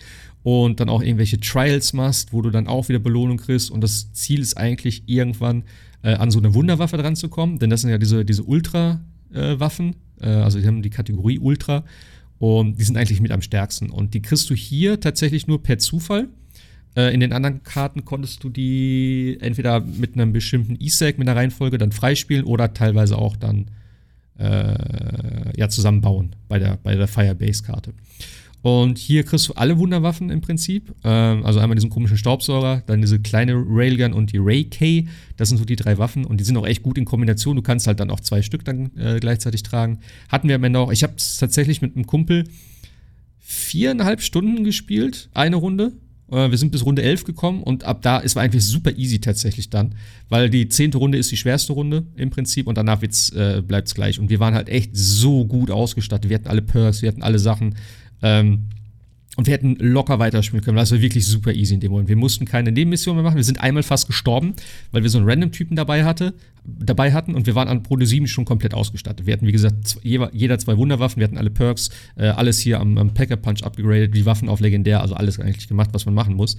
und 0.42 0.78
dann 0.78 0.90
auch 0.90 1.02
irgendwelche 1.02 1.40
Trials 1.40 1.94
machst, 1.94 2.34
wo 2.34 2.42
du 2.42 2.50
dann 2.50 2.66
auch 2.66 2.90
wieder 2.90 2.98
Belohnung 2.98 3.38
kriegst. 3.38 3.70
Und 3.70 3.80
das 3.80 4.12
Ziel 4.12 4.40
ist 4.40 4.58
eigentlich 4.58 5.04
irgendwann 5.06 5.64
äh, 6.02 6.12
an 6.12 6.30
so 6.30 6.38
eine 6.38 6.52
Wunderwaffe 6.52 6.98
dran 6.98 7.16
zu 7.16 7.30
kommen, 7.30 7.58
denn 7.58 7.70
das 7.70 7.80
sind 7.80 7.90
ja 7.90 7.96
diese, 7.96 8.26
diese 8.26 8.42
Ultra-Waffen, 8.42 9.96
äh, 10.20 10.26
also 10.26 10.60
die 10.60 10.66
haben 10.66 10.82
die 10.82 10.90
Kategorie 10.90 11.38
Ultra. 11.38 11.84
Und 12.38 12.78
die 12.78 12.84
sind 12.84 12.96
eigentlich 12.96 13.20
mit 13.20 13.32
am 13.32 13.42
stärksten. 13.42 13.90
Und 13.90 14.14
die 14.14 14.22
kriegst 14.22 14.48
du 14.48 14.54
hier 14.54 15.00
tatsächlich 15.00 15.48
nur 15.48 15.60
per 15.60 15.78
Zufall. 15.78 16.28
Äh, 16.98 17.14
in 17.14 17.20
den 17.20 17.32
anderen 17.32 17.62
Karten 17.62 18.04
konntest 18.04 18.42
du 18.42 18.48
die 18.50 19.38
entweder 19.40 19.80
mit 19.80 20.14
einem 20.14 20.32
bestimmten 20.32 20.76
Egg 20.80 21.14
mit 21.16 21.28
einer 21.28 21.36
Reihenfolge 21.36 21.78
dann 21.78 21.92
freispielen 21.92 22.44
oder 22.44 22.74
teilweise 22.74 23.16
auch 23.16 23.36
dann 23.36 23.70
äh, 24.36 25.56
ja, 25.56 25.68
zusammenbauen 25.68 26.34
bei 26.48 26.58
der, 26.58 26.76
bei 26.82 26.96
der 26.96 27.06
Firebase-Karte. 27.06 27.94
Und 28.62 28.98
hier 28.98 29.22
kriegst 29.22 29.48
du 29.48 29.52
alle 29.52 29.78
Wunderwaffen 29.78 30.30
im 30.30 30.40
Prinzip. 30.40 30.92
Ähm, 31.04 31.46
also 31.46 31.60
einmal 31.60 31.76
diesen 31.76 31.90
komischen 31.90 32.18
Staubsauger, 32.18 32.82
dann 32.86 33.00
diese 33.00 33.20
kleine 33.20 33.54
Railgun 33.54 34.12
und 34.12 34.32
die 34.32 34.38
Ray 34.38 34.64
K. 34.64 35.06
Das 35.36 35.50
sind 35.50 35.58
so 35.58 35.64
die 35.64 35.76
drei 35.76 35.98
Waffen 35.98 36.24
und 36.24 36.40
die 36.40 36.44
sind 36.44 36.56
auch 36.56 36.66
echt 36.66 36.82
gut 36.82 36.98
in 36.98 37.04
Kombination. 37.04 37.54
Du 37.54 37.62
kannst 37.62 37.86
halt 37.86 38.00
dann 38.00 38.10
auch 38.10 38.18
zwei 38.18 38.42
Stück 38.42 38.64
dann 38.64 38.90
äh, 38.96 39.20
gleichzeitig 39.20 39.62
tragen. 39.62 40.00
Hatten 40.28 40.48
wir 40.48 40.56
am 40.56 40.64
Ende 40.64 40.80
auch. 40.80 40.90
Ich 40.90 41.04
habe 41.04 41.14
es 41.16 41.38
tatsächlich 41.38 41.80
mit 41.80 41.94
einem 41.94 42.06
Kumpel 42.06 42.42
viereinhalb 43.38 44.20
Stunden 44.20 44.64
gespielt, 44.64 45.30
eine 45.32 45.54
Runde. 45.54 45.92
Äh, 46.30 46.50
wir 46.50 46.58
sind 46.58 46.72
bis 46.72 46.84
Runde 46.84 47.02
11 47.02 47.24
gekommen 47.24 47.62
und 47.62 47.84
ab 47.84 48.02
da 48.02 48.18
ist 48.18 48.32
es 48.32 48.36
eigentlich 48.36 48.64
super 48.64 48.92
easy 48.96 49.20
tatsächlich 49.20 49.70
dann, 49.70 49.94
weil 50.28 50.50
die 50.50 50.68
zehnte 50.68 50.98
Runde 50.98 51.18
ist 51.18 51.30
die 51.30 51.36
schwerste 51.36 51.72
Runde 51.72 52.04
im 52.16 52.30
Prinzip 52.30 52.66
und 52.66 52.76
danach 52.76 53.02
äh, 53.02 53.60
bleibt 53.62 53.88
es 53.88 53.94
gleich. 53.94 54.18
Und 54.18 54.30
wir 54.30 54.40
waren 54.40 54.54
halt 54.54 54.68
echt 54.68 54.90
so 54.96 55.44
gut 55.44 55.70
ausgestattet. 55.70 56.28
Wir 56.28 56.36
hatten 56.36 56.48
alle 56.48 56.62
Perks, 56.62 57.02
wir 57.02 57.08
hatten 57.08 57.22
alle 57.22 57.38
Sachen. 57.38 57.74
Ähm, 58.22 58.64
und 59.38 59.46
wir 59.46 59.54
hätten 59.54 59.76
locker 59.78 60.18
weiterspielen 60.18 60.64
können. 60.64 60.76
Das 60.76 60.90
war 60.90 61.00
wirklich 61.00 61.24
super 61.24 61.52
easy 61.52 61.72
in 61.72 61.78
dem 61.78 61.92
Moment. 61.92 62.08
Wir 62.08 62.16
mussten 62.16 62.44
keine 62.44 62.72
Nebenmission 62.72 63.14
mehr 63.14 63.22
machen. 63.22 63.36
Wir 63.36 63.44
sind 63.44 63.60
einmal 63.60 63.84
fast 63.84 64.08
gestorben, 64.08 64.54
weil 64.90 65.04
wir 65.04 65.10
so 65.10 65.18
einen 65.18 65.28
Random-Typen 65.28 65.76
dabei, 65.76 66.04
hatte, 66.04 66.34
dabei 66.64 67.12
hatten 67.12 67.36
und 67.36 67.46
wir 67.46 67.54
waren 67.54 67.68
an 67.68 67.84
Pro 67.84 67.96
7 67.96 68.26
schon 68.26 68.44
komplett 68.44 68.74
ausgestattet. 68.74 69.26
Wir 69.26 69.34
hatten, 69.34 69.46
wie 69.46 69.52
gesagt, 69.52 70.00
jeder 70.02 70.58
zwei 70.58 70.76
Wunderwaffen, 70.76 71.20
wir 71.20 71.24
hatten 71.24 71.38
alle 71.38 71.50
Perks, 71.50 71.90
äh, 72.16 72.26
alles 72.26 72.58
hier 72.58 72.80
am, 72.80 72.98
am 72.98 73.14
Packer 73.14 73.36
Punch 73.36 73.62
upgraded, 73.62 74.12
die 74.12 74.26
Waffen 74.26 74.48
auf 74.48 74.58
legendär, 74.58 75.02
also 75.02 75.14
alles 75.14 75.38
eigentlich 75.38 75.68
gemacht, 75.68 75.90
was 75.92 76.04
man 76.04 76.16
machen 76.16 76.34
muss. 76.34 76.56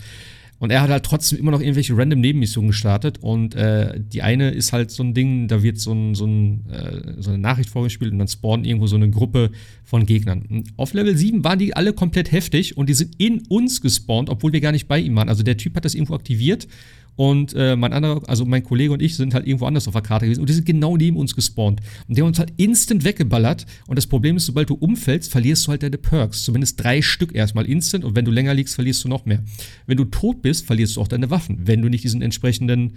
Und 0.59 0.71
er 0.71 0.81
hat 0.81 0.89
halt 0.89 1.05
trotzdem 1.05 1.39
immer 1.39 1.51
noch 1.51 1.61
irgendwelche 1.61 1.97
random 1.97 2.19
Nebenmissionen 2.19 2.71
gestartet. 2.71 3.17
Und 3.21 3.55
äh, 3.55 3.97
die 3.97 4.21
eine 4.21 4.51
ist 4.51 4.73
halt 4.73 4.91
so 4.91 5.03
ein 5.03 5.13
Ding, 5.13 5.47
da 5.47 5.63
wird 5.63 5.79
so, 5.79 5.93
ein, 5.93 6.15
so, 6.15 6.25
ein, 6.25 6.69
äh, 6.69 7.21
so 7.21 7.31
eine 7.31 7.39
Nachricht 7.39 7.69
vorgespielt 7.69 8.11
und 8.11 8.19
dann 8.19 8.27
spawnen 8.27 8.65
irgendwo 8.65 8.87
so 8.87 8.97
eine 8.97 9.09
Gruppe 9.09 9.51
von 9.85 10.05
Gegnern. 10.05 10.43
Und 10.49 10.69
auf 10.75 10.93
Level 10.93 11.15
7 11.15 11.43
waren 11.45 11.59
die 11.59 11.75
alle 11.75 11.93
komplett 11.93 12.31
heftig 12.31 12.77
und 12.77 12.89
die 12.89 12.93
sind 12.93 13.15
in 13.17 13.43
uns 13.47 13.81
gespawnt, 13.81 14.29
obwohl 14.29 14.51
wir 14.51 14.61
gar 14.61 14.73
nicht 14.73 14.87
bei 14.87 14.99
ihm 14.99 15.15
waren. 15.15 15.29
Also 15.29 15.43
der 15.43 15.57
Typ 15.57 15.75
hat 15.75 15.85
das 15.85 15.95
irgendwo 15.95 16.15
aktiviert 16.15 16.67
und 17.15 17.53
äh, 17.55 17.75
mein 17.75 17.93
anderer, 17.93 18.21
also 18.27 18.45
mein 18.45 18.63
Kollege 18.63 18.93
und 18.93 19.01
ich 19.01 19.15
sind 19.15 19.33
halt 19.33 19.45
irgendwo 19.45 19.65
anders 19.65 19.87
auf 19.87 19.93
der 19.93 20.01
Karte 20.01 20.25
gewesen 20.25 20.41
und 20.41 20.49
die 20.49 20.53
sind 20.53 20.65
genau 20.65 20.95
neben 20.97 21.17
uns 21.17 21.35
gespawnt. 21.35 21.81
Und 22.07 22.17
haben 22.17 22.27
uns 22.27 22.39
halt 22.39 22.53
instant 22.57 23.03
weggeballert. 23.03 23.65
Und 23.87 23.97
das 23.97 24.07
Problem 24.07 24.37
ist, 24.37 24.45
sobald 24.45 24.69
du 24.69 24.75
umfällst, 24.75 25.31
verlierst 25.31 25.67
du 25.67 25.71
halt 25.71 25.83
deine 25.83 25.97
Perks. 25.97 26.43
Zumindest 26.43 26.81
drei 26.81 27.01
Stück 27.01 27.35
erstmal 27.35 27.65
instant. 27.65 28.05
Und 28.05 28.15
wenn 28.15 28.25
du 28.25 28.31
länger 28.31 28.53
liegst, 28.53 28.75
verlierst 28.75 29.03
du 29.03 29.09
noch 29.09 29.25
mehr. 29.25 29.43
Wenn 29.85 29.97
du 29.97 30.05
tot 30.05 30.41
bist, 30.41 30.65
verlierst 30.65 30.95
du 30.95 31.01
auch 31.01 31.07
deine 31.07 31.29
Waffen, 31.29 31.59
wenn 31.65 31.81
du 31.81 31.89
nicht 31.89 32.03
diesen 32.03 32.21
entsprechenden 32.21 32.93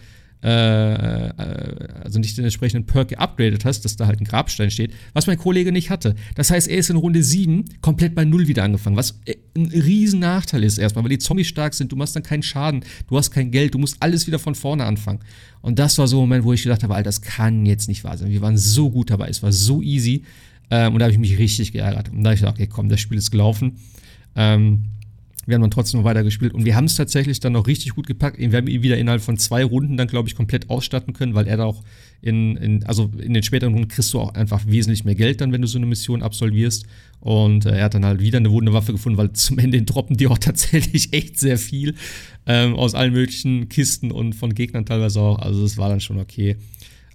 also 0.48 2.18
nicht 2.18 2.36
den 2.36 2.44
entsprechenden 2.44 2.84
Perk 2.86 3.08
geupgradet 3.08 3.64
hast, 3.64 3.84
dass 3.84 3.96
da 3.96 4.06
halt 4.06 4.20
ein 4.20 4.24
Grabstein 4.24 4.70
steht, 4.70 4.92
was 5.12 5.26
mein 5.26 5.38
Kollege 5.38 5.70
nicht 5.70 5.90
hatte. 5.90 6.16
Das 6.34 6.50
heißt, 6.50 6.68
er 6.68 6.78
ist 6.78 6.90
in 6.90 6.96
Runde 6.96 7.22
7 7.22 7.64
komplett 7.80 8.14
bei 8.14 8.24
Null 8.24 8.48
wieder 8.48 8.64
angefangen, 8.64 8.96
was 8.96 9.20
äh, 9.26 9.36
ein 9.56 9.66
riesen 9.66 10.20
Nachteil 10.20 10.64
ist 10.64 10.78
erstmal, 10.78 11.04
weil 11.04 11.10
die 11.10 11.18
Zombies 11.18 11.46
stark 11.46 11.74
sind, 11.74 11.92
du 11.92 11.96
machst 11.96 12.16
dann 12.16 12.22
keinen 12.22 12.42
Schaden, 12.42 12.84
du 13.08 13.16
hast 13.16 13.30
kein 13.30 13.50
Geld, 13.50 13.74
du 13.74 13.78
musst 13.78 13.96
alles 14.00 14.26
wieder 14.26 14.38
von 14.38 14.54
vorne 14.54 14.84
anfangen. 14.84 15.20
Und 15.60 15.78
das 15.78 15.96
war 15.98 16.08
so 16.08 16.16
ein 16.16 16.20
Moment, 16.22 16.44
wo 16.44 16.52
ich 16.52 16.62
gedacht 16.62 16.82
habe, 16.82 16.94
Alter, 16.94 17.04
das 17.04 17.22
kann 17.22 17.64
jetzt 17.64 17.86
nicht 17.88 18.02
wahr 18.02 18.18
sein. 18.18 18.30
Wir 18.30 18.40
waren 18.40 18.58
so 18.58 18.90
gut 18.90 19.10
dabei, 19.10 19.28
es 19.28 19.42
war 19.42 19.52
so 19.52 19.80
easy. 19.80 20.24
Ähm, 20.70 20.94
und 20.94 20.98
da 20.98 21.04
habe 21.04 21.12
ich 21.12 21.18
mich 21.18 21.38
richtig 21.38 21.72
geärgert. 21.72 22.08
Und 22.10 22.24
da 22.24 22.30
habe 22.30 22.34
ich 22.34 22.40
gedacht, 22.40 22.56
okay, 22.56 22.66
komm, 22.66 22.88
das 22.88 23.00
Spiel 23.00 23.18
ist 23.18 23.30
gelaufen. 23.30 23.76
Ähm, 24.34 24.84
wir 25.44 25.56
haben 25.56 25.62
dann 25.62 25.70
trotzdem 25.72 26.00
noch 26.00 26.04
weiter 26.04 26.22
gespielt 26.22 26.54
und 26.54 26.64
wir 26.64 26.76
haben 26.76 26.84
es 26.84 26.94
tatsächlich 26.94 27.40
dann 27.40 27.54
noch 27.54 27.66
richtig 27.66 27.94
gut 27.94 28.06
gepackt. 28.06 28.38
Wir 28.38 28.52
haben 28.52 28.68
ihn 28.68 28.82
wieder 28.82 28.96
innerhalb 28.96 29.22
von 29.22 29.38
zwei 29.38 29.64
Runden 29.64 29.96
dann, 29.96 30.06
glaube 30.06 30.28
ich, 30.28 30.36
komplett 30.36 30.70
ausstatten 30.70 31.14
können, 31.14 31.34
weil 31.34 31.48
er 31.48 31.56
da 31.56 31.64
auch 31.64 31.82
in, 32.20 32.56
in, 32.56 32.84
also 32.84 33.10
in 33.18 33.34
den 33.34 33.42
späteren 33.42 33.72
Runden 33.72 33.88
kriegst 33.88 34.14
du 34.14 34.20
auch 34.20 34.34
einfach 34.34 34.62
wesentlich 34.66 35.04
mehr 35.04 35.16
Geld 35.16 35.40
dann, 35.40 35.52
wenn 35.52 35.60
du 35.60 35.66
so 35.66 35.78
eine 35.78 35.86
Mission 35.86 36.22
absolvierst. 36.22 36.86
Und 37.18 37.66
äh, 37.66 37.76
er 37.76 37.84
hat 37.84 37.94
dann 37.94 38.04
halt 38.04 38.20
wieder 38.20 38.38
eine 38.38 38.52
Wunderwaffe 38.52 38.92
gefunden, 38.92 39.18
weil 39.18 39.32
zum 39.32 39.58
Ende 39.58 39.82
droppen 39.82 40.16
die 40.16 40.28
auch 40.28 40.38
tatsächlich 40.40 41.12
echt 41.12 41.40
sehr 41.40 41.58
viel 41.58 41.96
ähm, 42.46 42.76
aus 42.76 42.94
allen 42.94 43.12
möglichen 43.12 43.68
Kisten 43.68 44.12
und 44.12 44.34
von 44.34 44.54
Gegnern 44.54 44.86
teilweise 44.86 45.20
auch. 45.20 45.40
Also 45.40 45.64
es 45.64 45.76
war 45.76 45.88
dann 45.88 46.00
schon 46.00 46.20
okay. 46.20 46.56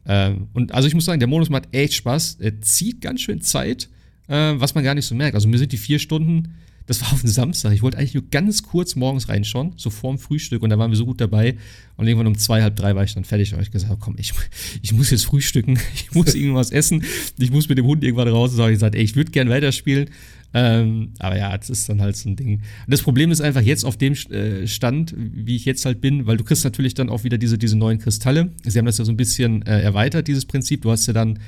Ähm, 0.05 0.47
und 0.53 0.73
also 0.73 0.89
ich 0.89 0.95
muss 0.95 1.05
sagen, 1.05 1.19
der 1.19 1.28
Modus 1.28 1.49
macht 1.49 1.69
echt 1.71 1.93
Spaß. 1.93 2.38
Er 2.41 2.59
zieht 2.59 2.99
ganz 2.99 3.21
schön 3.21 3.39
Zeit, 3.39 3.88
äh, 4.28 4.53
was 4.55 4.75
man 4.75 4.84
gar 4.84 4.95
nicht 4.95 5.05
so 5.05 5.15
merkt. 5.15 5.36
Also 5.36 5.47
mir 5.47 5.57
sind 5.57 5.71
die 5.71 5.78
vier 5.78 5.99
Stunden 5.99 6.55
das 6.88 7.01
war 7.01 7.11
auf 7.11 7.21
den 7.21 7.29
Samstag. 7.29 7.73
Ich 7.73 7.83
wollte 7.83 7.97
eigentlich 7.97 8.13
nur 8.13 8.23
ganz 8.31 8.63
kurz 8.63 8.95
morgens 8.95 9.27
reinschauen, 9.27 9.73
so 9.75 9.89
vorm 9.89 10.17
Frühstück. 10.17 10.63
Und 10.63 10.69
da 10.69 10.79
waren 10.79 10.89
wir 10.89 10.97
so 10.97 11.05
gut 11.05 11.19
dabei. 11.19 11.57
Und 11.97 12.07
irgendwann 12.07 12.27
um 12.27 12.38
zwei, 12.38 12.61
halb 12.63 12.77
drei 12.77 12.95
war 12.95 13.03
ich 13.03 13.13
dann 13.13 13.25
fertig. 13.25 13.53
Und 13.53 13.61
ich 13.61 13.71
gesagt, 13.71 13.97
komm, 13.99 14.15
ich, 14.17 14.33
ich 14.81 14.93
muss 14.93 15.11
jetzt 15.11 15.25
frühstücken. 15.25 15.77
Ich 15.93 16.15
muss 16.15 16.35
irgendwas 16.35 16.71
essen. 16.71 17.03
Ich 17.38 17.51
muss 17.51 17.67
mit 17.67 17.77
dem 17.77 17.85
Hund 17.85 18.03
irgendwann 18.03 18.29
raus. 18.29 18.51
Und 18.51 18.57
so 18.57 18.63
habe 18.63 18.71
ich 18.71 18.77
gesagt, 18.77 18.95
ey, 18.95 19.01
ich 19.01 19.15
würde 19.15 19.31
gern 19.31 19.49
weiterspielen. 19.49 20.09
Ähm, 20.53 21.11
aber 21.19 21.38
ja, 21.38 21.57
das 21.57 21.69
ist 21.69 21.89
dann 21.89 22.01
halt 22.01 22.15
so 22.15 22.29
ein 22.29 22.38
Ding. 22.38 22.55
Und 22.55 22.63
das 22.88 23.01
Problem 23.01 23.31
ist 23.31 23.41
einfach 23.41 23.61
jetzt 23.61 23.83
auf 23.83 23.97
dem 23.97 24.13
äh, 24.13 24.65
Stand, 24.65 25.13
wie 25.17 25.57
ich 25.57 25.65
jetzt 25.65 25.85
halt 25.85 25.99
bin, 25.99 26.25
weil 26.25 26.38
du 26.38 26.45
kriegst 26.45 26.63
natürlich 26.63 26.93
dann 26.93 27.09
auch 27.09 27.25
wieder 27.25 27.38
diese, 27.38 27.57
diese 27.57 27.77
neuen 27.77 27.99
Kristalle. 27.99 28.51
Sie 28.63 28.79
haben 28.79 28.85
das 28.85 28.97
ja 28.97 29.05
so 29.05 29.11
ein 29.11 29.17
bisschen 29.17 29.63
äh, 29.63 29.81
erweitert, 29.81 30.27
dieses 30.27 30.45
Prinzip. 30.45 30.83
Du 30.83 30.91
hast 30.91 31.05
ja 31.07 31.13
dann 31.13 31.39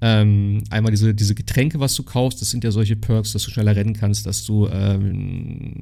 ähm, 0.00 0.62
einmal 0.70 0.92
diese, 0.92 1.14
diese 1.14 1.34
Getränke, 1.34 1.80
was 1.80 1.94
du 1.94 2.04
kaufst, 2.04 2.40
das 2.40 2.50
sind 2.50 2.62
ja 2.62 2.70
solche 2.70 2.96
Perks, 2.96 3.32
dass 3.32 3.42
du 3.42 3.50
schneller 3.50 3.74
rennen 3.74 3.94
kannst, 3.94 4.26
dass 4.26 4.44
du 4.44 4.68
ähm, 4.68 5.74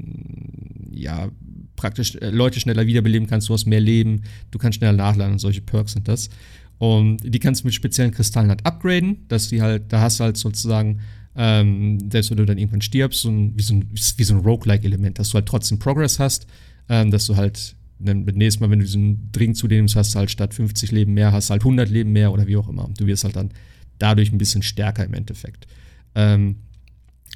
ja 0.91 1.31
praktisch 1.77 2.17
äh, 2.17 2.31
Leute 2.31 2.59
schneller 2.59 2.87
wiederbeleben 2.87 3.29
kannst, 3.29 3.49
du 3.49 3.55
hast 3.55 3.67
mehr 3.67 3.81
Leben, 3.81 4.23
du 4.51 4.59
kannst 4.59 4.79
schneller 4.79 4.97
nachladen 4.97 5.35
und 5.35 5.39
solche 5.39 5.61
Perks 5.61 5.93
sind 5.93 6.09
das. 6.09 6.31
Und 6.79 7.19
die 7.23 7.39
kannst 7.39 7.63
du 7.63 7.67
mit 7.67 7.75
speziellen 7.75 8.11
Kristallen 8.11 8.49
halt 8.49 8.65
upgraden, 8.65 9.27
dass 9.29 9.49
die 9.49 9.63
halt, 9.63 9.93
da 9.93 10.01
hast 10.01 10.21
du 10.21 10.25
halt 10.25 10.37
sozusagen, 10.37 11.01
ähm, 11.35 11.99
selbst 12.11 12.31
wenn 12.31 12.39
du 12.39 12.47
dann 12.47 12.59
irgendwann 12.59 12.83
stirbst, 12.83 13.23
so 13.23 13.31
ein, 13.31 13.53
wie 13.57 13.63
so 13.63 13.75
ein, 13.75 13.89
wie 13.93 14.25
so 14.25 14.35
ein 14.35 14.41
Roguelike-Element, 14.41 15.19
dass 15.19 15.31
du 15.31 15.35
halt 15.35 15.47
trotzdem 15.47 15.79
Progress 15.79 16.19
hast, 16.19 16.47
ähm, 16.89 17.11
dass 17.11 17.27
du 17.27 17.37
halt 17.37 17.77
dann 17.99 18.25
nächstes 18.25 18.61
Mal, 18.61 18.71
wenn 18.71 18.79
du 18.79 18.85
diesen 18.85 19.31
Drink 19.33 19.57
zu 19.57 19.69
dir 19.69 19.83
hast 19.83 20.15
du 20.15 20.19
halt 20.19 20.31
statt 20.31 20.53
50 20.53 20.93
Leben 20.93 21.15
mehr, 21.15 21.33
hast 21.33 21.49
halt 21.49 21.63
100 21.63 21.89
Leben 21.89 22.13
mehr 22.13 22.31
oder 22.31 22.47
wie 22.47 22.57
auch 22.57 22.69
immer. 22.69 22.91
Du 22.99 23.07
wirst 23.07 23.25
halt 23.25 23.37
dann 23.37 23.51
dadurch 23.99 24.33
ein 24.33 24.39
bisschen 24.39 24.63
stärker 24.63 25.05
im 25.05 25.15
Endeffekt. 25.15 25.67
Ähm, 26.15 26.57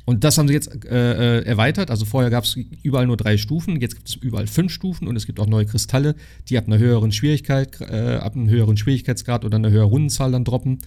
und 0.07 0.25
das 0.25 0.39
haben 0.39 0.49
sie 0.49 0.55
jetzt 0.55 0.85
äh, 0.87 1.39
äh 1.39 1.45
erweitert. 1.45 1.91
Also 1.91 2.05
vorher 2.05 2.31
gab 2.31 2.45
es 2.45 2.57
überall 2.83 3.07
nur 3.07 3.17
drei 3.17 3.37
Stufen, 3.37 3.81
jetzt 3.81 3.95
gibt 3.95 4.09
es 4.09 4.17
überall 4.17 4.47
fünf 4.47 4.73
Stufen 4.73 5.07
und 5.07 5.15
es 5.15 5.27
gibt 5.27 5.39
auch 5.39 5.47
neue 5.47 5.67
Kristalle, 5.67 6.17
die 6.49 6.59
ab 6.59 6.67
einer 6.67 6.79
höheren 6.79 7.13
Schwierigkeit, 7.13 7.81
äh, 7.81 8.17
ab 8.17 8.35
einem 8.35 8.49
höheren 8.49 8.77
Schwierigkeitsgrad 8.77 9.45
oder 9.45 9.57
einer 9.57 9.71
höheren 9.71 9.89
Rundenzahl 9.89 10.33
dann 10.33 10.45
droppen. 10.45 10.79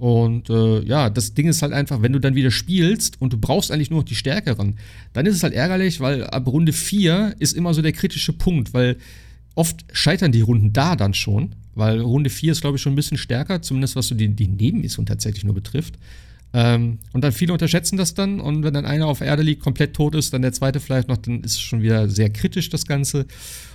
Und 0.00 0.48
äh, 0.48 0.82
ja, 0.84 1.10
das 1.10 1.34
Ding 1.34 1.46
ist 1.46 1.60
halt 1.60 1.74
einfach, 1.74 2.00
wenn 2.00 2.14
du 2.14 2.20
dann 2.20 2.34
wieder 2.34 2.50
spielst 2.50 3.20
und 3.20 3.34
du 3.34 3.38
brauchst 3.38 3.70
eigentlich 3.70 3.90
nur 3.90 4.00
noch 4.00 4.08
die 4.08 4.14
stärkeren, 4.14 4.78
dann 5.12 5.26
ist 5.26 5.36
es 5.36 5.42
halt 5.42 5.52
ärgerlich, 5.52 6.00
weil 6.00 6.24
ab 6.24 6.46
Runde 6.46 6.72
4 6.72 7.34
ist 7.38 7.52
immer 7.52 7.74
so 7.74 7.82
der 7.82 7.92
kritische 7.92 8.32
Punkt, 8.32 8.72
weil 8.72 8.96
oft 9.54 9.84
scheitern 9.92 10.32
die 10.32 10.40
Runden 10.40 10.72
da 10.72 10.96
dann 10.96 11.12
schon. 11.12 11.54
Weil 11.80 12.00
Runde 12.00 12.28
4 12.28 12.52
ist, 12.52 12.60
glaube 12.60 12.76
ich, 12.76 12.82
schon 12.82 12.92
ein 12.92 12.96
bisschen 12.96 13.16
stärker, 13.16 13.62
zumindest 13.62 13.96
was 13.96 14.08
so 14.08 14.14
die, 14.14 14.28
die 14.28 14.48
Nebenmission 14.48 15.06
tatsächlich 15.06 15.44
nur 15.44 15.54
betrifft. 15.54 15.94
Ähm, 16.52 16.98
und 17.12 17.22
dann 17.22 17.32
viele 17.32 17.52
unterschätzen 17.52 17.96
das 17.96 18.12
dann 18.12 18.40
und 18.40 18.64
wenn 18.64 18.74
dann 18.74 18.84
einer 18.84 19.06
auf 19.06 19.20
Erde 19.20 19.42
liegt, 19.42 19.62
komplett 19.62 19.94
tot 19.94 20.14
ist, 20.14 20.34
dann 20.34 20.42
der 20.42 20.52
zweite 20.52 20.80
vielleicht 20.80 21.08
noch, 21.08 21.16
dann 21.16 21.42
ist 21.42 21.52
es 21.52 21.60
schon 21.60 21.80
wieder 21.80 22.08
sehr 22.08 22.28
kritisch, 22.28 22.68
das 22.68 22.86
Ganze. 22.86 23.26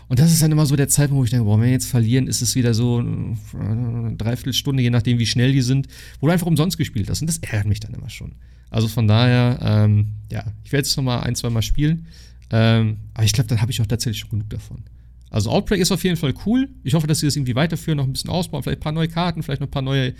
Und 0.08 0.20
das 0.20 0.32
ist 0.32 0.44
dann 0.44 0.52
immer 0.52 0.66
so 0.66 0.76
der 0.76 0.88
Zeitpunkt, 0.88 1.22
wo 1.22 1.24
ich 1.24 1.32
denke, 1.32 1.46
boah, 1.46 1.58
wenn 1.58 1.66
wir 1.66 1.72
jetzt 1.72 1.88
verlieren, 1.88 2.28
ist 2.28 2.42
es 2.42 2.54
wieder 2.54 2.76
so 2.76 2.98
eine 3.00 4.16
Dreiviertelstunde, 4.18 4.84
je 4.84 4.92
nachdem, 4.92 5.18
wie 5.18 5.26
schnell 5.26 5.52
die 5.52 5.62
sind, 5.62 5.88
wo 6.20 6.28
du 6.28 6.34
einfach 6.34 6.48
umsonst 6.48 6.78
gespielt 6.78 7.10
hast. 7.10 7.22
Und 7.22 7.28
das 7.28 7.40
ärgert 7.40 7.66
mich 7.66 7.80
dann 7.80 7.94
immer 7.94 8.10
schon. 8.10 8.34
Also 8.70 8.88
von 8.88 9.08
daher, 9.08 9.58
ähm, 9.62 10.10
ja, 10.32 10.44
ich 10.64 10.72
werde 10.72 10.84
es 10.84 10.96
nochmal 10.96 11.22
ein, 11.22 11.36
zwei 11.36 11.50
Mal 11.50 11.62
spielen. 11.62 12.06
Ähm, 12.52 12.98
aber 13.14 13.24
ich 13.24 13.34
glaube, 13.34 13.48
dann 13.48 13.62
habe 13.62 13.72
ich 13.72 13.82
auch 13.82 13.88
tatsächlich 13.88 14.20
schon 14.20 14.30
genug 14.32 14.50
davon. 14.50 14.84
Also 15.30 15.50
Outbreak 15.50 15.82
ist 15.82 15.92
auf 15.92 16.04
jeden 16.04 16.18
Fall 16.18 16.34
cool. 16.46 16.70
Ich 16.84 16.94
hoffe, 16.94 17.08
dass 17.08 17.20
sie 17.20 17.26
das 17.26 17.36
irgendwie 17.36 17.56
weiterführen, 17.56 17.98
noch 17.98 18.06
ein 18.06 18.14
bisschen 18.14 18.30
ausbauen, 18.30 18.64
vielleicht 18.64 18.80
ein 18.80 18.84
paar 18.84 18.92
neue 18.92 19.08
Karten, 19.08 19.44
vielleicht 19.44 19.62
noch 19.62 19.68
ein 19.68 19.72
paar 19.72 19.82
neue, 19.82 20.14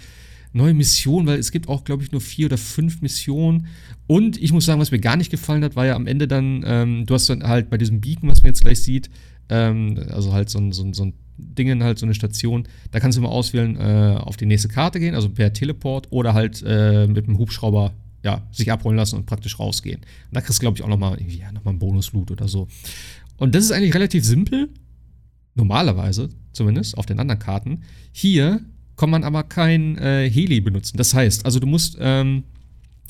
neue 0.54 0.74
Missionen, 0.74 1.28
weil 1.28 1.40
es 1.40 1.52
gibt 1.52 1.70
auch, 1.70 1.84
glaube 1.84 2.04
ich, 2.04 2.12
nur 2.12 2.22
vier 2.22 2.48
oder 2.48 2.58
fünf 2.58 3.02
Missionen. 3.02 3.68
Und 4.08 4.42
ich 4.42 4.52
muss 4.52 4.66
sagen, 4.66 4.80
was 4.80 4.92
mir 4.92 5.00
gar 5.00 5.16
nicht 5.16 5.32
gefallen 5.32 5.64
hat, 5.64 5.76
war 5.76 5.86
ja 5.86 5.96
am 5.96 6.08
Ende 6.08 6.28
dann, 6.28 6.64
ähm, 6.66 7.06
du 7.06 7.14
hast 7.14 7.30
dann 7.30 7.44
halt 7.44 7.70
bei 7.70 7.78
diesem 7.78 8.02
Beacon, 8.02 8.30
was 8.30 8.42
man 8.42 8.50
jetzt 8.50 8.62
gleich 8.62 8.82
sieht, 8.82 9.10
ähm, 9.50 10.00
also 10.10 10.34
halt 10.34 10.50
so 10.50 10.60
ein, 10.60 10.72
so, 10.72 10.84
ein, 10.84 10.94
so 10.94 11.06
ein 11.06 11.14
Dingen, 11.38 11.84
halt 11.84 12.00
so 12.00 12.06
eine 12.06 12.14
Station, 12.14 12.68
da 12.92 13.00
kannst 13.00 13.18
du 13.18 13.22
immer 13.22 13.32
auswählen, 13.32 13.76
äh, 13.78 14.18
auf 14.20 14.38
die 14.38 14.46
nächste 14.46 14.70
Karte 14.70 15.00
gehen, 15.00 15.16
also 15.16 15.30
per 15.30 15.54
Teleport 15.54 16.08
oder 16.12 16.34
halt 16.34 16.64
äh, 16.66 17.08
mit 17.08 17.28
dem 17.28 17.38
Hubschrauber 17.38 17.94
ja, 18.24 18.42
sich 18.52 18.72
abholen 18.72 18.98
lassen 18.98 19.18
und 19.18 19.28
praktisch 19.28 19.60
rausgehen. 19.60 20.00
Und 20.00 20.34
da 20.34 20.42
kriegst 20.42 20.60
du, 20.60 20.62
glaube 20.62 20.78
ich, 20.78 20.84
auch 20.84 20.88
nochmal 20.88 21.22
ja, 21.22 21.52
noch 21.52 21.66
einen 21.66 21.78
Bonus-Loot 21.78 22.32
oder 22.32 22.48
so. 22.48 22.68
Und 23.38 23.54
das 23.54 23.66
ist 23.66 23.72
eigentlich 23.72 23.94
relativ 23.94 24.26
simpel, 24.26 24.70
Normalerweise, 25.56 26.30
zumindest, 26.54 26.98
auf 26.98 27.06
den 27.06 27.20
anderen 27.20 27.40
Karten. 27.40 27.82
Hier 28.12 28.62
kann 28.98 29.10
man 29.10 29.24
aber 29.24 29.44
kein 29.44 29.98
äh, 29.98 30.30
Heli 30.30 30.62
benutzen. 30.62 30.98
Das 30.98 31.14
heißt, 31.14 31.46
also 31.46 31.60
du 31.60 31.68
musst, 31.68 31.98
ähm, 32.00 32.44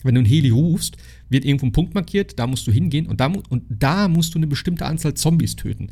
wenn 0.03 0.15
du 0.15 0.21
ein 0.21 0.25
Heli 0.25 0.49
rufst, 0.49 0.97
wird 1.29 1.45
irgendwo 1.45 1.65
ein 1.65 1.71
Punkt 1.71 1.93
markiert, 1.93 2.39
da 2.39 2.47
musst 2.47 2.67
du 2.67 2.71
hingehen 2.71 3.07
und 3.07 3.19
da, 3.19 3.27
und 3.27 3.63
da 3.69 4.07
musst 4.07 4.33
du 4.33 4.39
eine 4.39 4.47
bestimmte 4.47 4.85
Anzahl 4.85 5.15
Zombies 5.15 5.55
töten. 5.55 5.89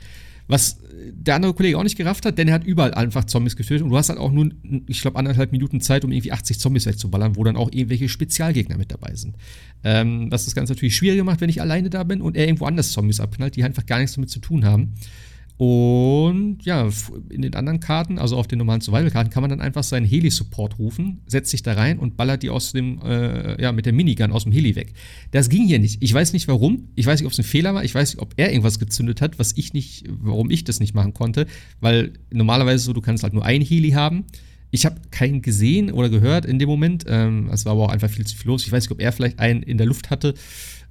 Was 0.47 0.79
der 1.11 1.35
andere 1.35 1.53
Kollege 1.53 1.77
auch 1.77 1.83
nicht 1.83 1.97
gerafft 1.97 2.25
hat, 2.25 2.37
denn 2.37 2.47
er 2.47 2.55
hat 2.55 2.65
überall 2.65 2.93
einfach 2.93 3.23
Zombies 3.25 3.55
getötet 3.55 3.83
und 3.83 3.89
du 3.89 3.97
hast 3.97 4.09
halt 4.09 4.19
auch 4.19 4.31
nur, 4.31 4.49
ich 4.87 5.01
glaube, 5.01 5.17
anderthalb 5.17 5.51
Minuten 5.51 5.79
Zeit, 5.79 6.03
um 6.03 6.11
irgendwie 6.11 6.31
80 6.31 6.59
Zombies 6.59 6.85
wegzuballern, 6.85 7.35
wo 7.35 7.43
dann 7.43 7.55
auch 7.55 7.71
irgendwelche 7.71 8.09
Spezialgegner 8.09 8.77
mit 8.77 8.91
dabei 8.91 9.15
sind. 9.15 9.35
Ähm, 9.83 10.27
was 10.31 10.45
das 10.45 10.55
Ganze 10.55 10.73
natürlich 10.73 10.95
schwieriger 10.95 11.23
macht, 11.23 11.41
wenn 11.41 11.49
ich 11.49 11.61
alleine 11.61 11.89
da 11.89 12.03
bin 12.03 12.21
und 12.21 12.35
er 12.35 12.45
irgendwo 12.45 12.65
anders 12.65 12.91
Zombies 12.91 13.19
abknallt, 13.19 13.55
die 13.55 13.63
einfach 13.63 13.85
gar 13.85 13.99
nichts 13.99 14.15
damit 14.15 14.29
zu 14.29 14.39
tun 14.39 14.65
haben. 14.65 14.93
Und 15.57 16.59
ja, 16.63 16.89
in 17.29 17.43
den 17.43 17.53
anderen 17.53 17.79
Karten, 17.79 18.17
also 18.17 18.37
auf 18.37 18.47
den 18.47 18.57
normalen 18.57 18.81
Survival-Karten, 18.81 19.29
kann 19.29 19.41
man 19.41 19.51
dann 19.51 19.61
einfach 19.61 19.83
seinen 19.83 20.05
Heli-Support 20.05 20.79
rufen, 20.79 21.21
setzt 21.27 21.51
sich 21.51 21.61
da 21.61 21.73
rein 21.73 21.99
und 21.99 22.17
ballert 22.17 22.41
die 22.41 22.49
aus 22.49 22.71
dem, 22.71 22.99
äh, 23.03 23.61
ja, 23.61 23.71
mit 23.71 23.85
der 23.85 23.93
Minigun 23.93 24.31
aus 24.31 24.43
dem 24.43 24.51
Heli 24.51 24.75
weg. 24.75 24.93
Das 25.31 25.49
ging 25.49 25.65
hier 25.67 25.79
nicht. 25.79 26.01
Ich 26.01 26.13
weiß 26.13 26.33
nicht 26.33 26.47
warum. 26.47 26.89
Ich 26.95 27.05
weiß 27.05 27.19
nicht, 27.19 27.27
ob 27.27 27.33
es 27.33 27.39
ein 27.39 27.43
Fehler 27.43 27.75
war. 27.75 27.83
Ich 27.83 27.93
weiß 27.93 28.13
nicht, 28.13 28.21
ob 28.21 28.33
er 28.37 28.49
irgendwas 28.49 28.79
gezündet 28.79 29.21
hat, 29.21 29.37
was 29.37 29.55
ich 29.55 29.73
nicht, 29.73 30.05
warum 30.09 30.49
ich 30.49 30.63
das 30.63 30.79
nicht 30.79 30.95
machen 30.95 31.13
konnte. 31.13 31.45
Weil 31.79 32.13
normalerweise 32.31 32.83
so, 32.83 32.93
du 32.93 33.01
kannst 33.01 33.23
halt 33.23 33.33
nur 33.33 33.45
ein 33.45 33.61
Heli 33.61 33.91
haben. 33.91 34.25
Ich 34.71 34.87
habe 34.87 35.01
keinen 35.11 35.43
gesehen 35.43 35.91
oder 35.91 36.09
gehört 36.09 36.45
in 36.45 36.57
dem 36.57 36.67
Moment. 36.67 37.05
Ähm, 37.07 37.49
es 37.53 37.63
war 37.65 37.73
aber 37.73 37.83
auch 37.83 37.91
einfach 37.91 38.09
viel 38.09 38.25
zu 38.25 38.35
viel 38.35 38.47
los. 38.47 38.65
Ich 38.65 38.71
weiß 38.71 38.85
nicht, 38.85 38.91
ob 38.91 38.99
er 38.99 39.11
vielleicht 39.11 39.37
einen 39.37 39.61
in 39.61 39.77
der 39.77 39.85
Luft 39.85 40.09
hatte. 40.09 40.33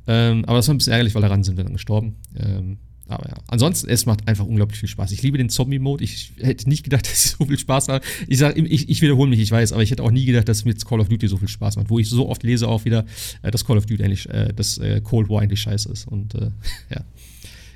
Ähm, 0.07 0.45
aber 0.45 0.59
das 0.59 0.69
war 0.69 0.75
ein 0.75 0.79
bisschen 0.79 0.93
ärgerlich, 0.93 1.17
weil 1.17 1.23
daran 1.23 1.43
sind 1.43 1.57
wir 1.57 1.65
dann 1.65 1.73
gestorben. 1.73 2.15
Ähm, 2.37 2.79
aber 3.15 3.29
ja, 3.29 3.35
ansonsten, 3.49 3.89
es 3.89 4.07
macht 4.07 4.27
einfach 4.29 4.45
unglaublich 4.45 4.81
viel 4.81 4.89
Spaß. 4.89 5.13
Ich 5.13 5.23
liebe 5.23 5.39
den 5.39 5.49
Zombie-Mode. 5.49 6.03
Ich 6.05 6.33
hätte 6.41 6.69
nicht 6.69 6.85
gedacht, 6.85 7.07
dass 7.11 7.25
ich 7.25 7.31
so 7.33 7.45
viel 7.45 7.59
Spaß 7.59 7.89
habe. 7.89 8.05
Ich 8.27 8.39
sage, 8.39 8.61
ich, 8.61 8.89
ich 8.89 9.03
wiederhole 9.03 9.31
mich, 9.31 9.41
ich 9.41 9.51
weiß, 9.51 9.73
aber 9.73 9.83
ich 9.83 9.91
hätte 9.91 10.03
auch 10.03 10.11
nie 10.11 10.25
gedacht, 10.25 10.49
dass 10.49 10.65
mir 10.65 10.73
jetzt 10.73 10.87
Call 10.87 11.01
of 11.01 11.09
Duty 11.09 11.29
so 11.29 11.37
viel 11.37 11.49
Spaß 11.49 11.77
macht. 11.77 11.91
Wo 11.91 11.99
ich 11.99 12.09
so 12.09 12.29
oft 12.29 12.43
lese 12.43 12.69
auch 12.69 12.85
wieder, 12.85 13.05
äh, 13.43 13.51
dass 13.51 13.65
Call 13.65 13.79
of 13.79 13.87
Duty 13.87 14.05
eigentlich, 14.05 14.29
äh, 14.29 14.53
dass 14.55 14.79
äh, 14.79 15.01
Cold 15.03 15.29
War 15.29 15.43
eigentlich 15.43 15.61
scheiße 15.61 15.91
ist. 15.91 16.09
Und 16.09 16.35
äh, 16.35 16.51
ja, 16.91 17.05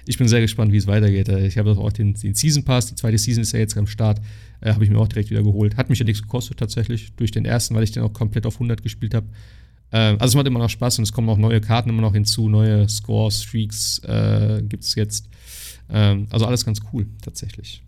ich 0.07 0.19
bin 0.19 0.29
sehr 0.29 0.41
gespannt, 0.41 0.73
wie 0.73 0.77
es 0.77 0.87
weitergeht. 0.87 1.29
Ich 1.29 1.59
habe 1.59 1.73
auch 1.73 1.93
den, 1.93 2.15
den, 2.15 2.35
Season 2.35 2.63
Pass, 2.63 2.87
die 2.87 2.95
zweite 2.95 3.19
Season 3.19 3.43
ist 3.43 3.53
ja 3.53 3.59
jetzt 3.59 3.77
am 3.77 3.87
Start, 3.87 4.21
äh, 4.61 4.73
habe 4.73 4.85
ich 4.85 4.91
mir 4.91 4.99
auch 4.99 5.09
direkt 5.09 5.31
wieder 5.31 5.43
geholt. 5.43 5.77
Hat 5.77 5.91
mich 5.91 5.99
ja 5.99 6.05
nichts 6.05 6.23
gekostet 6.23 6.59
tatsächlich 6.59 7.13
durch 7.17 7.31
den 7.31 7.45
ersten, 7.45 7.75
weil 7.75 7.83
ich 7.83 7.93
den 7.93 8.03
auch 8.03 8.13
komplett 8.13 8.47
auf 8.47 8.55
100 8.55 8.83
gespielt 8.83 9.15
habe. 9.15 9.27
Also 9.91 10.25
es 10.25 10.35
macht 10.35 10.47
immer 10.47 10.59
noch 10.59 10.71
Spaß 10.71 10.99
und 10.99 11.05
es 11.05 11.13
kommen 11.13 11.29
auch 11.29 11.39
neue 11.39 11.61
Karten 11.61 11.89
immer 11.91 12.03
noch 12.03 12.13
hinzu, 12.13 12.49
neue 12.49 12.89
Scores, 12.89 13.43
Streaks 13.43 14.01
äh, 14.01 14.63
gibt 14.63 14.85
es 14.85 14.95
jetzt. 14.95 15.29
Ähm, 15.89 16.27
also 16.31 16.47
alles 16.47 16.65
ganz 16.65 16.81
cool, 16.93 17.07
tatsächlich. 17.23 17.85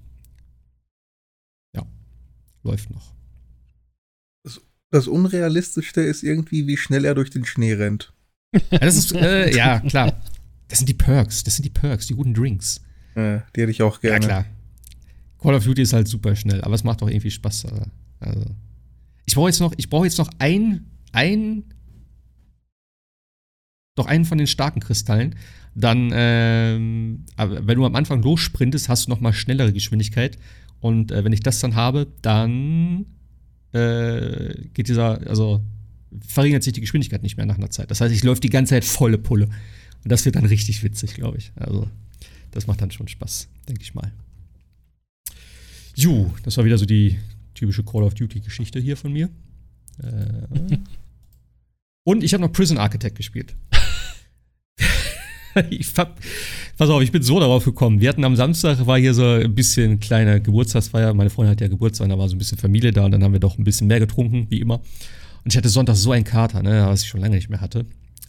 Ja, 1.75 1.85
läuft 2.63 2.91
noch. 2.91 3.13
Das, 4.45 4.61
das 4.91 5.09
Unrealistischste 5.09 6.01
ist 6.03 6.23
irgendwie, 6.23 6.67
wie 6.67 6.77
schnell 6.77 7.05
er 7.05 7.15
durch 7.15 7.31
den 7.31 7.45
Schnee 7.45 7.75
rennt. 7.75 8.13
Ja, 8.71 8.79
das 8.79 8.97
ist, 8.97 9.13
äh, 9.13 9.55
ja, 9.55 9.81
klar. 9.81 10.21
Das 10.69 10.79
sind 10.79 10.89
die 10.89 10.95
Perks, 10.95 11.45
das 11.45 11.57
sind 11.57 11.65
die 11.65 11.71
Perks, 11.71 12.07
die 12.07 12.15
guten 12.15 12.35
Drinks. 12.35 12.81
Äh, 13.15 13.41
die 13.55 13.63
hätte 13.63 13.71
ich 13.71 13.83
auch 13.83 14.01
gerne. 14.01 14.27
Ja, 14.27 14.43
klar. 14.43 14.47
Call 15.39 15.55
of 15.55 15.65
Duty 15.65 15.83
ist 15.83 15.93
halt 15.93 16.09
super 16.09 16.35
schnell, 16.37 16.61
aber 16.63 16.75
es 16.75 16.85
macht 16.85 17.03
auch 17.03 17.09
irgendwie 17.09 17.31
Spaß. 17.31 17.67
Also, 18.21 18.45
ich 19.25 19.35
brauche 19.35 19.49
jetzt 19.49 19.61
noch, 19.61 19.73
ich 19.77 19.89
brauche 19.89 20.05
jetzt 20.05 20.19
noch 20.19 20.31
ein, 20.39 20.87
ein, 21.13 21.65
doch 23.99 24.07
einen 24.07 24.25
von 24.25 24.39
den 24.39 24.47
starken 24.47 24.81
Kristallen. 24.81 25.35
Dann, 25.75 26.11
ähm, 26.13 27.25
wenn 27.37 27.77
du 27.77 27.85
am 27.85 27.95
Anfang 27.95 28.23
lossprintest, 28.23 28.89
hast 28.89 29.07
du 29.07 29.11
noch 29.11 29.21
mal 29.21 29.33
schnellere 29.33 29.73
Geschwindigkeit. 29.73 30.39
Und 30.81 31.13
äh, 31.13 31.25
wenn 31.25 31.33
ich 31.33 31.41
das 31.41 31.61
dann 31.61 31.75
habe, 31.75 32.07
dann 32.23 33.07
äh, 33.73 34.55
geht 34.75 34.89
dieser, 34.89 35.27
also 35.29 35.63
verringert 36.27 36.63
sich 36.63 36.73
die 36.73 36.81
Geschwindigkeit 36.81 37.23
nicht 37.23 37.37
mehr 37.37 37.47
nach 37.47 37.59
einer 37.59 37.71
Zeit. 37.71 37.91
Das 37.91 38.01
heißt, 38.01 38.15
ich 38.15 38.25
läuft 38.25 38.45
die 38.45 38.51
ganze 38.51 38.71
Zeit 38.71 38.85
volle 38.85 39.19
Pulle. 39.19 39.47
Und 40.05 40.13
das 40.13 40.25
wird 40.25 40.37
dann 40.37 40.47
richtig 40.47 40.83
witzig, 40.83 41.15
glaube 41.15 41.39
ich. 41.39 41.53
Also, 41.57 41.89
das 42.51 42.67
macht 42.67 42.81
dann 42.81 42.91
schon 42.91 43.09
Spaß, 43.09 43.49
denke 43.69 43.83
ich 43.83 43.95
mal. 43.95 44.13
Ju, 45.95 46.31
das 46.45 46.57
war 46.57 46.65
wieder 46.65 46.79
so 46.79 46.87
die 46.87 47.19
typische 47.55 47.83
Call 47.83 48.05
of 48.05 48.15
Duty-Geschichte 48.15 48.79
hier 48.79 48.97
von 48.97 49.13
mir. 49.13 49.29
Äh. 50.03 50.79
Und 52.05 52.25
ich 52.25 52.33
habe 52.33 52.43
noch 52.43 52.53
Prison 52.53 52.79
Architect 52.79 53.17
gespielt. 53.17 53.55
Ich 55.71 55.93
hab, 55.97 56.19
pass 56.77 56.91
auf, 56.91 57.03
ich 57.03 57.13
bin 57.13 57.23
so 57.23 57.41
darauf 57.41 57.65
gekommen. 57.65 58.01
Wir 58.01 58.09
hatten 58.09 58.25
am 58.25 58.37
Samstag, 58.37 58.87
war 58.87 58.99
hier 58.99 59.15
so 59.15 59.25
ein 59.25 59.55
bisschen 59.55 60.01
kleine 60.01 60.41
Geburtstagsfeier. 60.41 61.15
Meine 61.15 61.31
Freundin 61.31 61.53
hat 61.53 61.61
ja 61.61 61.69
Geburtstag, 61.69 62.09
da 62.09 62.19
war 62.19 62.29
so 62.29 62.37
ein 62.37 62.39
bisschen 62.39 62.59
Familie 62.59 62.93
da 62.93 63.05
und 63.05 63.13
dann 63.13 63.23
haben 63.23 63.33
wir 63.33 63.41
doch 63.41 63.59
ein 63.59 63.65
bisschen 63.65 63.87
mehr 63.87 64.01
getrunken, 64.01 64.47
wie 64.51 64.61
immer. 64.61 64.81
Und 65.45 65.53
ich 65.53 65.57
hatte 65.57 65.69
Sonntag 65.69 65.97
so 65.97 66.13
einen 66.13 66.25
Kater, 66.25 66.63
ne, 66.63 66.87
was 66.87 67.03
ich 67.03 67.09
schon 67.09 67.21
lange 67.21 67.37
nicht 67.37 67.49
mehr 67.49 67.61
hatte. 67.61 67.87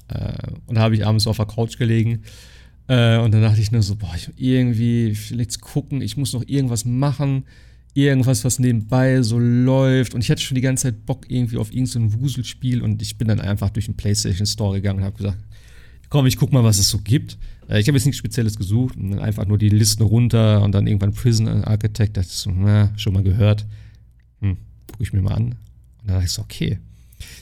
Äh, 0.08 0.52
und 0.68 0.76
da 0.76 0.82
habe 0.82 0.96
ich 0.96 1.06
abends 1.06 1.28
auf 1.28 1.38
der 1.38 1.46
Couch 1.46 1.78
gelegen. 1.78 2.24
Äh, 2.88 3.20
und 3.20 3.34
dann 3.34 3.42
dachte 3.42 3.62
ich 3.62 3.72
nur 3.72 3.82
so, 3.82 3.96
boah, 3.96 4.14
ich 4.16 4.30
irgendwie, 4.38 5.16
jetzt 5.32 5.62
gucken, 5.62 6.02
ich 6.02 6.18
muss 6.18 6.34
noch 6.34 6.44
irgendwas 6.48 6.86
machen. 6.86 7.46
Irgendwas, 7.94 8.46
was 8.46 8.60
nebenbei 8.60 9.22
so 9.22 9.40
läuft. 9.40 10.14
Und 10.14 10.22
ich 10.22 10.32
hatte 10.32 10.42
schon 10.42 10.56
die 10.56 10.62
ganze 10.62 10.84
Zeit 10.84 11.06
Bock 11.06 11.26
irgendwie 11.28 11.58
auf 11.58 11.74
irgendein 11.74 12.20
Wuselspiel. 12.20 12.82
Und 12.82 13.02
ich 13.02 13.18
bin 13.18 13.28
dann 13.28 13.40
einfach 13.40 13.70
durch 13.70 13.86
den 13.86 13.96
PlayStation 13.96 14.46
Store 14.46 14.76
gegangen 14.76 15.00
und 15.00 15.06
habe 15.06 15.18
gesagt, 15.18 15.40
komm, 16.10 16.26
ich 16.26 16.38
guck 16.38 16.52
mal, 16.52 16.64
was 16.64 16.80
es 16.80 16.90
so 16.90 17.00
gibt. 17.00 17.38
Äh, 17.70 17.80
ich 17.80 17.88
habe 17.88 17.98
jetzt 17.98 18.06
nichts 18.06 18.20
Spezielles 18.20 18.58
gesucht. 18.58 18.96
Dann 18.98 19.20
einfach 19.20 19.46
nur 19.46 19.58
die 19.58 19.70
Listen 19.70 20.04
runter 20.04 20.62
und 20.64 20.74
dann 20.74 20.88
irgendwann 20.88 21.14
Prison 21.14 21.48
Architect. 21.64 22.18
Da 22.18 22.22
dachte 22.22 22.32
ich 22.32 22.40
so, 22.40 22.52
na, 22.52 22.92
schon 22.98 23.14
mal 23.14 23.24
gehört. 23.24 23.66
Hm, 24.42 24.58
guck 24.92 25.02
ich 25.02 25.14
mir 25.14 25.22
mal 25.22 25.34
an. 25.34 25.44
Und 25.44 25.56
dann 26.06 26.16
dachte 26.16 26.26
ich 26.26 26.32
so, 26.32 26.42
okay, 26.42 26.80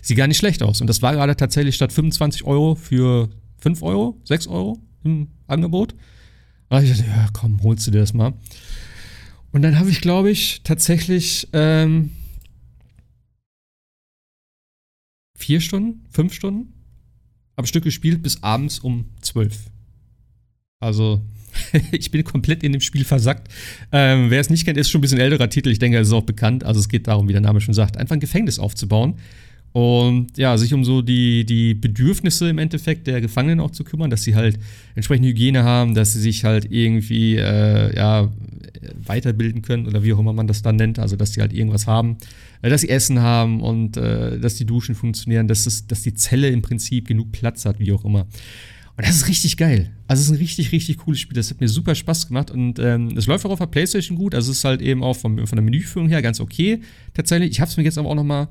Sieht 0.01 0.17
gar 0.17 0.27
nicht 0.27 0.37
schlecht 0.37 0.63
aus. 0.63 0.81
Und 0.81 0.87
das 0.87 1.01
war 1.01 1.13
gerade 1.13 1.35
tatsächlich 1.35 1.75
statt 1.75 1.93
25 1.93 2.43
Euro 2.45 2.75
für 2.75 3.29
5 3.59 3.81
Euro, 3.83 4.19
6 4.25 4.47
Euro 4.47 4.79
im 5.03 5.27
Angebot. 5.47 5.93
Und 6.69 6.83
ich 6.83 6.89
dachte, 6.89 7.09
ja, 7.09 7.29
komm, 7.33 7.61
holst 7.63 7.87
du 7.87 7.91
dir 7.91 7.99
das 7.99 8.13
mal. 8.13 8.33
Und 9.51 9.61
dann 9.61 9.79
habe 9.79 9.89
ich, 9.89 10.01
glaube 10.01 10.29
ich, 10.29 10.61
tatsächlich 10.63 11.47
ähm, 11.53 12.11
vier 15.35 15.61
Stunden, 15.61 16.05
fünf 16.09 16.33
Stunden 16.33 16.73
am 17.57 17.65
Stück 17.65 17.83
gespielt 17.83 18.23
bis 18.23 18.41
abends 18.41 18.79
um 18.79 19.09
zwölf. 19.21 19.65
Also, 20.79 21.21
ich 21.91 22.11
bin 22.11 22.23
komplett 22.23 22.63
in 22.63 22.71
dem 22.71 22.81
Spiel 22.81 23.03
versackt. 23.03 23.51
Ähm, 23.91 24.29
wer 24.29 24.39
es 24.39 24.49
nicht 24.49 24.63
kennt, 24.63 24.77
ist 24.77 24.89
schon 24.89 24.99
ein 24.99 25.01
bisschen 25.01 25.19
älterer 25.19 25.49
Titel. 25.49 25.69
Ich 25.69 25.79
denke, 25.79 25.97
es 25.97 26.07
ist 26.07 26.13
auch 26.13 26.23
bekannt. 26.23 26.63
Also, 26.63 26.79
es 26.79 26.87
geht 26.87 27.07
darum, 27.07 27.27
wie 27.27 27.33
der 27.33 27.41
Name 27.41 27.59
schon 27.59 27.73
sagt, 27.73 27.97
einfach 27.97 28.15
ein 28.15 28.21
Gefängnis 28.21 28.59
aufzubauen 28.59 29.15
und 29.73 30.37
ja, 30.37 30.57
sich 30.57 30.73
um 30.73 30.83
so 30.83 31.03
die, 31.03 31.45
die 31.45 31.75
Bedürfnisse 31.75 32.49
im 32.49 32.57
Endeffekt 32.57 33.05
der 33.05 33.21
Gefangenen 33.21 33.59
auch 33.59 33.69
zu 33.69 33.83
kümmern, 33.83 34.09
dass 34.09 34.23
sie 34.23 34.33
halt 34.33 34.57
entsprechende 34.95 35.29
Hygiene 35.29 35.63
haben, 35.63 35.93
dass 35.93 36.13
sie 36.13 36.19
sich 36.19 36.45
halt 36.45 36.71
irgendwie 36.71 37.35
äh, 37.35 37.95
ja, 37.95 38.31
weiterbilden 39.05 39.61
können 39.61 39.85
oder 39.85 40.03
wie 40.03 40.13
auch 40.13 40.19
immer 40.19 40.33
man 40.33 40.47
das 40.47 40.63
dann 40.63 40.77
nennt, 40.77 40.97
also 40.97 41.15
dass 41.15 41.33
sie 41.33 41.41
halt 41.41 41.53
irgendwas 41.53 41.85
haben, 41.85 42.17
dass 42.61 42.81
sie 42.81 42.89
Essen 42.89 43.21
haben 43.21 43.61
und 43.61 43.97
äh, 43.97 44.39
dass 44.39 44.55
die 44.55 44.65
Duschen 44.65 44.95
funktionieren, 44.95 45.47
dass, 45.47 45.65
es, 45.65 45.87
dass 45.87 46.01
die 46.01 46.13
Zelle 46.13 46.49
im 46.49 46.61
Prinzip 46.61 47.07
genug 47.07 47.31
Platz 47.31 47.65
hat, 47.65 47.79
wie 47.79 47.91
auch 47.91 48.05
immer. 48.05 48.27
Und 48.97 49.05
das 49.05 49.15
ist 49.15 49.27
richtig 49.27 49.57
geil. 49.57 49.91
Also 50.07 50.21
es 50.21 50.27
ist 50.27 50.33
ein 50.33 50.39
richtig, 50.39 50.71
richtig 50.71 50.97
cooles 50.97 51.19
Spiel. 51.19 51.35
Das 51.35 51.51
hat 51.51 51.61
mir 51.61 51.67
super 51.67 51.93
Spaß 51.93 52.27
gemacht 52.27 52.49
und 52.49 52.79
ähm, 52.79 53.15
es 53.15 53.27
läuft 53.27 53.45
auch 53.45 53.51
auf 53.51 53.59
der 53.59 53.67
Playstation 53.67 54.17
gut. 54.17 54.33
Also 54.33 54.51
es 54.51 54.57
ist 54.57 54.63
halt 54.63 54.81
eben 54.81 55.03
auch 55.03 55.15
vom, 55.15 55.45
von 55.45 55.55
der 55.55 55.63
Menüführung 55.63 56.09
her 56.09 56.23
ganz 56.23 56.39
okay. 56.39 56.81
Tatsächlich. 57.13 57.51
Ich 57.51 57.61
habe 57.61 57.69
es 57.69 57.77
mir 57.77 57.83
jetzt 57.83 57.99
aber 57.99 58.09
auch 58.09 58.15
noch 58.15 58.23
mal 58.23 58.49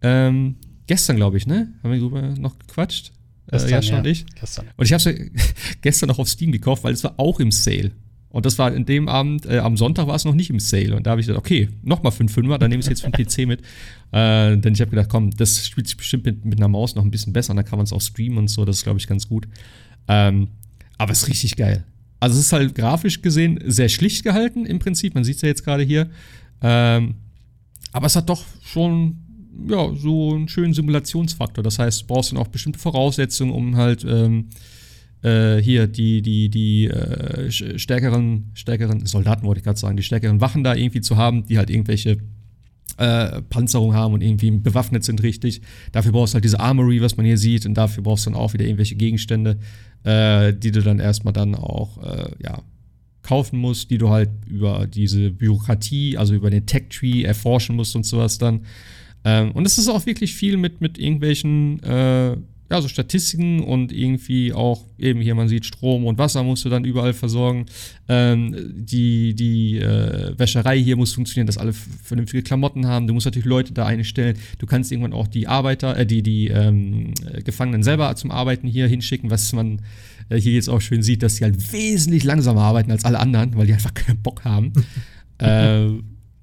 ähm, 0.00 0.56
gestern, 0.86 1.16
glaube 1.16 1.36
ich, 1.36 1.46
ne? 1.46 1.74
Haben 1.82 1.92
wir 1.92 1.98
darüber 1.98 2.22
noch 2.38 2.58
gequatscht? 2.58 3.12
Äh, 3.48 3.52
gestern, 3.52 3.68
äh, 3.68 3.72
Jascha 3.72 3.92
ja. 3.92 3.98
und 3.98 4.06
ich. 4.06 4.26
Gestern. 4.40 4.66
Und 4.76 4.84
ich 4.86 4.92
habe 4.94 5.10
es 5.10 5.54
gestern 5.82 6.08
noch 6.08 6.18
auf 6.18 6.28
Steam 6.28 6.52
gekauft, 6.52 6.84
weil 6.84 6.94
es 6.94 7.04
war 7.04 7.14
auch 7.18 7.38
im 7.38 7.50
Sale. 7.50 7.92
Und 8.32 8.46
das 8.46 8.58
war 8.58 8.74
in 8.74 8.86
dem 8.86 9.08
Abend, 9.08 9.44
äh, 9.44 9.58
am 9.58 9.76
Sonntag 9.76 10.06
war 10.06 10.14
es 10.14 10.24
noch 10.24 10.34
nicht 10.34 10.48
im 10.48 10.58
Sale. 10.58 10.96
Und 10.96 11.06
da 11.06 11.12
habe 11.12 11.20
ich 11.20 11.26
gesagt, 11.26 11.38
okay, 11.38 11.68
nochmal 11.82 12.12
5 12.12 12.32
Fünfer, 12.32 12.58
dann 12.58 12.70
nehme 12.70 12.80
ich 12.80 12.86
es 12.86 12.90
jetzt 12.90 13.02
vom 13.02 13.12
PC 13.12 13.46
mit. 13.46 13.62
Äh, 14.14 14.58
denn 14.58 14.74
ich 14.74 14.80
habe 14.82 14.90
gedacht, 14.90 15.08
komm, 15.08 15.30
das 15.30 15.66
spielt 15.66 15.86
sich 15.86 15.96
bestimmt 15.96 16.26
mit, 16.26 16.44
mit 16.44 16.58
einer 16.58 16.68
Maus 16.68 16.94
noch 16.94 17.02
ein 17.02 17.10
bisschen 17.10 17.32
besser. 17.32 17.52
Und 17.52 17.56
dann 17.56 17.64
kann 17.64 17.78
man 17.78 17.84
es 17.84 17.94
auch 17.94 18.00
streamen 18.02 18.36
und 18.36 18.48
so. 18.48 18.66
Das 18.66 18.76
ist, 18.76 18.82
glaube 18.82 18.98
ich, 18.98 19.06
ganz 19.06 19.26
gut. 19.26 19.48
Ähm, 20.06 20.48
aber 20.98 21.12
es 21.12 21.22
ist 21.22 21.28
richtig 21.28 21.56
geil. 21.56 21.86
Also 22.20 22.38
es 22.38 22.44
ist 22.44 22.52
halt 22.52 22.74
grafisch 22.74 23.22
gesehen 23.22 23.58
sehr 23.64 23.88
schlicht 23.88 24.22
gehalten 24.22 24.66
im 24.66 24.80
Prinzip. 24.80 25.14
Man 25.14 25.24
sieht 25.24 25.36
es 25.36 25.42
ja 25.42 25.48
jetzt 25.48 25.64
gerade 25.64 25.82
hier. 25.82 26.10
Ähm, 26.60 27.14
aber 27.92 28.04
es 28.04 28.14
hat 28.14 28.28
doch 28.28 28.44
schon 28.62 29.16
ja, 29.66 29.94
so 29.94 30.34
einen 30.34 30.48
schönen 30.48 30.74
Simulationsfaktor. 30.74 31.64
Das 31.64 31.78
heißt, 31.78 32.02
du 32.02 32.06
brauchst 32.06 32.32
dann 32.32 32.38
auch 32.38 32.48
bestimmte 32.48 32.78
Voraussetzungen, 32.78 33.52
um 33.52 33.76
halt 33.76 34.04
ähm, 34.04 34.48
äh, 35.22 35.58
hier 35.58 35.86
die, 35.86 36.22
die, 36.22 36.48
die 36.48 36.86
äh, 36.88 37.50
stärkeren, 37.50 38.50
stärkeren 38.54 39.06
Soldaten, 39.06 39.46
wollte 39.46 39.60
ich 39.60 39.64
gerade 39.64 39.78
sagen, 39.78 39.96
die 39.96 40.02
stärkeren 40.02 40.40
Wachen 40.40 40.64
da 40.64 40.74
irgendwie 40.74 41.00
zu 41.00 41.16
haben, 41.16 41.46
die 41.46 41.58
halt 41.58 41.70
irgendwelche 41.70 42.18
äh, 42.98 43.42
Panzerung 43.42 43.94
haben 43.94 44.14
und 44.14 44.22
irgendwie 44.22 44.50
bewaffnet 44.50 45.04
sind 45.04 45.22
richtig. 45.22 45.62
Dafür 45.92 46.12
brauchst 46.12 46.34
du 46.34 46.36
halt 46.36 46.44
diese 46.44 46.60
Armory, 46.60 47.00
was 47.00 47.16
man 47.16 47.26
hier 47.26 47.38
sieht, 47.38 47.66
und 47.66 47.74
dafür 47.74 48.02
brauchst 48.02 48.26
du 48.26 48.30
dann 48.30 48.38
auch 48.38 48.52
wieder 48.52 48.64
irgendwelche 48.64 48.96
Gegenstände, 48.96 49.58
äh, 50.04 50.52
die 50.52 50.72
du 50.72 50.82
dann 50.82 50.98
erstmal 50.98 51.32
dann 51.32 51.54
auch, 51.54 52.02
äh, 52.02 52.30
ja, 52.42 52.62
kaufen 53.22 53.58
musst, 53.58 53.90
die 53.90 53.98
du 53.98 54.10
halt 54.10 54.30
über 54.46 54.86
diese 54.86 55.30
Bürokratie, 55.30 56.16
also 56.16 56.34
über 56.34 56.50
den 56.50 56.66
Tech-Tree 56.66 57.22
erforschen 57.22 57.76
musst 57.76 57.94
und 57.94 58.04
sowas 58.04 58.38
dann. 58.38 58.62
Ähm, 59.24 59.52
und 59.52 59.64
es 59.64 59.78
ist 59.78 59.88
auch 59.88 60.06
wirklich 60.06 60.34
viel 60.34 60.56
mit, 60.56 60.80
mit 60.80 60.98
irgendwelchen 60.98 61.80
äh, 61.84 62.36
ja, 62.72 62.80
so 62.80 62.88
Statistiken 62.88 63.60
und 63.60 63.92
irgendwie 63.92 64.54
auch 64.54 64.86
eben 64.96 65.20
hier, 65.20 65.34
man 65.34 65.46
sieht, 65.46 65.66
Strom 65.66 66.06
und 66.06 66.16
Wasser 66.16 66.42
musst 66.42 66.64
du 66.64 66.70
dann 66.70 66.86
überall 66.86 67.12
versorgen. 67.12 67.66
Ähm, 68.08 68.56
die 68.74 69.34
die 69.34 69.76
äh, 69.76 70.32
Wäscherei 70.38 70.78
hier 70.78 70.96
muss 70.96 71.12
funktionieren, 71.12 71.46
dass 71.46 71.58
alle 71.58 71.74
vernünftige 71.74 72.42
Klamotten 72.42 72.86
haben. 72.86 73.06
Du 73.06 73.12
musst 73.12 73.26
natürlich 73.26 73.44
Leute 73.44 73.74
da 73.74 73.84
einstellen. 73.84 74.38
Du 74.58 74.64
kannst 74.64 74.90
irgendwann 74.90 75.12
auch 75.12 75.26
die 75.26 75.48
Arbeiter, 75.48 75.98
äh, 75.98 76.06
die, 76.06 76.22
die 76.22 76.48
ähm, 76.48 77.12
Gefangenen 77.44 77.82
selber 77.82 78.16
zum 78.16 78.30
Arbeiten 78.30 78.66
hier 78.66 78.88
hinschicken, 78.88 79.28
was 79.28 79.52
man 79.52 79.82
äh, 80.30 80.40
hier 80.40 80.54
jetzt 80.54 80.70
auch 80.70 80.80
schön 80.80 81.02
sieht, 81.02 81.22
dass 81.22 81.36
sie 81.36 81.44
halt 81.44 81.74
wesentlich 81.74 82.24
langsamer 82.24 82.62
arbeiten 82.62 82.90
als 82.90 83.04
alle 83.04 83.20
anderen, 83.20 83.54
weil 83.54 83.66
die 83.66 83.74
einfach 83.74 83.92
keinen 83.94 84.22
Bock 84.22 84.46
haben. 84.46 84.72
äh, 85.42 85.88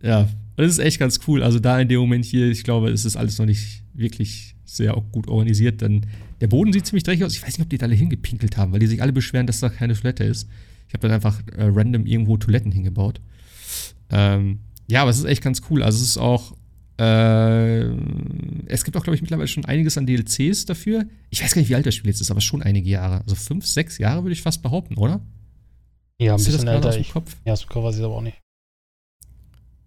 ja, 0.03 0.29
das 0.57 0.67
ist 0.73 0.79
echt 0.79 0.99
ganz 0.99 1.21
cool. 1.27 1.41
Also 1.41 1.57
da 1.57 1.79
in 1.79 1.87
dem 1.87 1.99
Moment 1.99 2.23
hier, 2.23 2.51
ich 2.51 2.63
glaube, 2.63 2.91
es 2.91 3.03
ist 3.03 3.15
alles 3.15 3.39
noch 3.39 3.47
nicht 3.47 3.81
wirklich 3.95 4.53
sehr 4.75 4.93
gut 5.11 5.27
organisiert. 5.27 5.81
Denn 5.81 6.05
der 6.41 6.47
Boden 6.47 6.73
sieht 6.73 6.85
ziemlich 6.85 7.03
dreckig 7.03 7.25
aus. 7.25 7.35
Ich 7.35 7.43
weiß 7.43 7.57
nicht, 7.57 7.65
ob 7.65 7.69
die 7.69 7.77
da 7.77 7.85
alle 7.85 7.95
hingepinkelt 7.95 8.57
haben, 8.57 8.71
weil 8.71 8.79
die 8.79 8.87
sich 8.87 9.01
alle 9.01 9.13
beschweren, 9.13 9.47
dass 9.47 9.59
da 9.59 9.69
keine 9.69 9.93
Toilette 9.93 10.23
ist. 10.23 10.47
Ich 10.87 10.93
habe 10.93 11.07
dann 11.07 11.11
einfach 11.11 11.39
äh, 11.55 11.65
random 11.65 12.05
irgendwo 12.05 12.37
Toiletten 12.37 12.71
hingebaut. 12.71 13.21
Ähm, 14.09 14.59
ja, 14.87 15.01
aber 15.01 15.11
es 15.11 15.19
ist 15.19 15.25
echt 15.25 15.43
ganz 15.43 15.61
cool. 15.69 15.83
Also 15.83 15.97
es 15.97 16.09
ist 16.09 16.17
auch 16.17 16.55
äh, 16.99 17.85
es 18.65 18.83
gibt 18.83 18.97
auch, 18.97 19.03
glaube 19.03 19.15
ich, 19.15 19.21
mittlerweile 19.21 19.47
schon 19.47 19.63
einiges 19.63 19.97
an 19.97 20.05
DLCs 20.05 20.65
dafür. 20.65 21.05
Ich 21.29 21.41
weiß 21.41 21.53
gar 21.53 21.61
nicht, 21.61 21.69
wie 21.69 21.75
alt 21.75 21.85
das 21.85 21.95
Spiel 21.95 22.09
jetzt 22.09 22.19
ist, 22.19 22.29
aber 22.29 22.41
schon 22.41 22.61
einige 22.61 22.89
Jahre. 22.89 23.21
Also 23.21 23.35
fünf, 23.35 23.65
sechs 23.65 23.97
Jahre 23.99 24.23
würde 24.23 24.33
ich 24.33 24.41
fast 24.41 24.61
behaupten, 24.61 24.95
oder? 24.95 25.21
Ja, 26.19 26.35
ein 26.35 26.43
bisschen 26.43 26.67
älter. 26.67 26.89
Aus 26.89 26.95
dem 26.95 27.07
Kopf? 27.07 27.37
Ja, 27.45 27.53
aus 27.53 27.61
dem 27.61 27.69
Kopf 27.69 27.85
weiß 27.85 27.97
ich 27.97 28.03
aber 28.03 28.15
auch 28.15 28.21
nicht. 28.21 28.37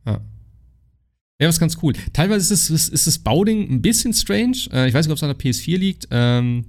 Ja. 0.06 0.22
Ja, 1.40 1.48
ist 1.48 1.58
ganz 1.58 1.76
cool. 1.82 1.92
Teilweise 2.12 2.54
ist, 2.54 2.70
es, 2.70 2.88
ist 2.88 3.06
das 3.06 3.18
Bauding 3.18 3.68
ein 3.68 3.82
bisschen 3.82 4.12
strange. 4.12 4.58
Äh, 4.72 4.88
ich 4.88 4.94
weiß 4.94 5.06
nicht, 5.06 5.12
ob 5.12 5.16
es 5.16 5.22
an 5.22 5.34
der 5.36 5.38
PS4 5.38 5.76
liegt. 5.76 6.08
Ähm, 6.10 6.66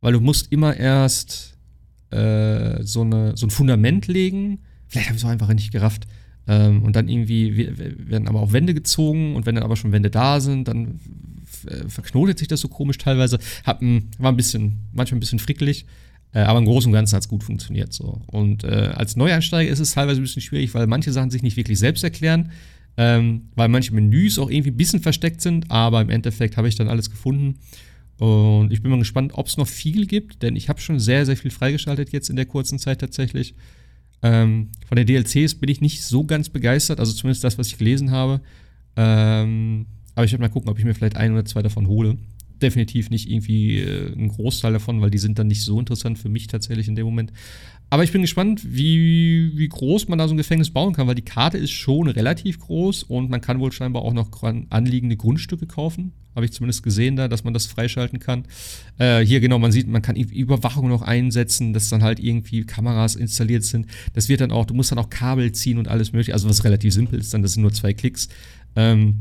weil 0.00 0.12
du 0.12 0.20
musst 0.20 0.52
immer 0.52 0.76
erst 0.76 1.56
äh, 2.10 2.82
so, 2.82 3.02
eine, 3.02 3.36
so 3.36 3.46
ein 3.46 3.50
Fundament 3.50 4.06
legen. 4.06 4.60
Vielleicht 4.88 5.08
habe 5.08 5.16
ich 5.16 5.22
es 5.22 5.26
auch 5.26 5.30
einfach 5.30 5.52
nicht 5.54 5.72
gerafft. 5.72 6.06
Ähm, 6.46 6.82
und 6.82 6.96
dann 6.96 7.08
irgendwie 7.08 7.56
werden 7.76 8.28
aber 8.28 8.40
auch 8.40 8.52
Wände 8.52 8.74
gezogen 8.74 9.36
und 9.36 9.46
wenn 9.46 9.54
dann 9.54 9.64
aber 9.64 9.76
schon 9.76 9.92
Wände 9.92 10.10
da 10.10 10.40
sind, 10.40 10.66
dann 10.66 10.98
äh, 11.66 11.88
verknotet 11.88 12.38
sich 12.38 12.48
das 12.48 12.60
so 12.60 12.68
komisch 12.68 12.98
teilweise. 12.98 13.38
Hab 13.64 13.80
ein, 13.80 14.10
war 14.18 14.32
ein 14.32 14.36
bisschen, 14.36 14.80
manchmal 14.92 15.18
ein 15.18 15.20
bisschen 15.20 15.38
frickelig. 15.38 15.86
Äh, 16.32 16.40
aber 16.40 16.58
im 16.58 16.64
Großen 16.64 16.88
und 16.88 16.94
Ganzen 16.94 17.14
hat 17.14 17.22
es 17.22 17.28
gut 17.28 17.44
funktioniert. 17.44 17.92
So. 17.92 18.20
Und 18.26 18.64
äh, 18.64 18.90
als 18.94 19.16
Neueinsteiger 19.16 19.70
ist 19.70 19.78
es 19.78 19.92
teilweise 19.92 20.20
ein 20.20 20.24
bisschen 20.24 20.42
schwierig, 20.42 20.74
weil 20.74 20.86
manche 20.86 21.12
Sachen 21.12 21.30
sich 21.30 21.42
nicht 21.42 21.56
wirklich 21.56 21.78
selbst 21.78 22.02
erklären 22.02 22.50
ähm, 22.96 23.48
weil 23.54 23.68
manche 23.68 23.94
Menüs 23.94 24.38
auch 24.38 24.50
irgendwie 24.50 24.70
ein 24.70 24.76
bisschen 24.76 25.00
versteckt 25.00 25.40
sind, 25.40 25.70
aber 25.70 26.00
im 26.00 26.10
Endeffekt 26.10 26.56
habe 26.56 26.68
ich 26.68 26.74
dann 26.74 26.88
alles 26.88 27.10
gefunden. 27.10 27.58
Und 28.18 28.72
ich 28.72 28.82
bin 28.82 28.90
mal 28.90 28.98
gespannt, 28.98 29.32
ob 29.34 29.46
es 29.46 29.56
noch 29.56 29.66
viel 29.66 30.06
gibt, 30.06 30.42
denn 30.42 30.54
ich 30.54 30.68
habe 30.68 30.80
schon 30.80 31.00
sehr, 31.00 31.26
sehr 31.26 31.36
viel 31.36 31.50
freigeschaltet 31.50 32.12
jetzt 32.12 32.30
in 32.30 32.36
der 32.36 32.46
kurzen 32.46 32.78
Zeit 32.78 33.00
tatsächlich. 33.00 33.54
Ähm, 34.22 34.68
von 34.86 34.96
den 34.96 35.06
DLCs 35.06 35.56
bin 35.56 35.68
ich 35.68 35.80
nicht 35.80 36.04
so 36.04 36.24
ganz 36.24 36.48
begeistert, 36.48 37.00
also 37.00 37.12
zumindest 37.12 37.42
das, 37.42 37.58
was 37.58 37.66
ich 37.66 37.78
gelesen 37.78 38.10
habe. 38.10 38.40
Ähm, 38.96 39.86
aber 40.14 40.24
ich 40.24 40.32
werde 40.32 40.42
mal 40.42 40.50
gucken, 40.50 40.70
ob 40.70 40.78
ich 40.78 40.84
mir 40.84 40.94
vielleicht 40.94 41.16
ein 41.16 41.32
oder 41.32 41.44
zwei 41.44 41.62
davon 41.62 41.88
hole. 41.88 42.16
Definitiv 42.60 43.10
nicht 43.10 43.28
irgendwie 43.28 43.78
äh, 43.80 44.12
ein 44.12 44.28
Großteil 44.28 44.72
davon, 44.72 45.00
weil 45.00 45.10
die 45.10 45.18
sind 45.18 45.38
dann 45.38 45.48
nicht 45.48 45.62
so 45.62 45.80
interessant 45.80 46.18
für 46.18 46.28
mich 46.28 46.46
tatsächlich 46.46 46.86
in 46.86 46.94
dem 46.94 47.06
Moment. 47.06 47.32
Aber 47.92 48.04
ich 48.04 48.10
bin 48.10 48.22
gespannt, 48.22 48.62
wie, 48.64 49.52
wie 49.54 49.68
groß 49.68 50.08
man 50.08 50.18
da 50.18 50.26
so 50.26 50.32
ein 50.32 50.38
Gefängnis 50.38 50.70
bauen 50.70 50.94
kann, 50.94 51.08
weil 51.08 51.14
die 51.14 51.20
Karte 51.20 51.58
ist 51.58 51.72
schon 51.72 52.08
relativ 52.08 52.58
groß 52.58 53.02
und 53.02 53.28
man 53.28 53.42
kann 53.42 53.60
wohl 53.60 53.70
scheinbar 53.70 54.00
auch 54.00 54.14
noch 54.14 54.30
anliegende 54.70 55.14
Grundstücke 55.14 55.66
kaufen. 55.66 56.12
Habe 56.34 56.46
ich 56.46 56.52
zumindest 56.52 56.82
gesehen 56.82 57.16
da, 57.16 57.28
dass 57.28 57.44
man 57.44 57.52
das 57.52 57.66
freischalten 57.66 58.18
kann. 58.18 58.46
Äh, 58.96 59.20
hier 59.26 59.40
genau, 59.40 59.58
man 59.58 59.72
sieht, 59.72 59.88
man 59.88 60.00
kann 60.00 60.16
Überwachung 60.16 60.88
noch 60.88 61.02
einsetzen, 61.02 61.74
dass 61.74 61.90
dann 61.90 62.02
halt 62.02 62.18
irgendwie 62.18 62.64
Kameras 62.64 63.14
installiert 63.14 63.64
sind. 63.64 63.88
Das 64.14 64.30
wird 64.30 64.40
dann 64.40 64.52
auch, 64.52 64.64
du 64.64 64.72
musst 64.72 64.90
dann 64.90 64.98
auch 64.98 65.10
Kabel 65.10 65.52
ziehen 65.52 65.76
und 65.76 65.88
alles 65.88 66.14
mögliche. 66.14 66.32
Also 66.32 66.48
was 66.48 66.64
relativ 66.64 66.94
simpel 66.94 67.20
ist, 67.20 67.34
dann 67.34 67.42
das 67.42 67.52
sind 67.52 67.60
nur 67.60 67.74
zwei 67.74 67.92
Klicks. 67.92 68.30
Ähm, 68.74 69.16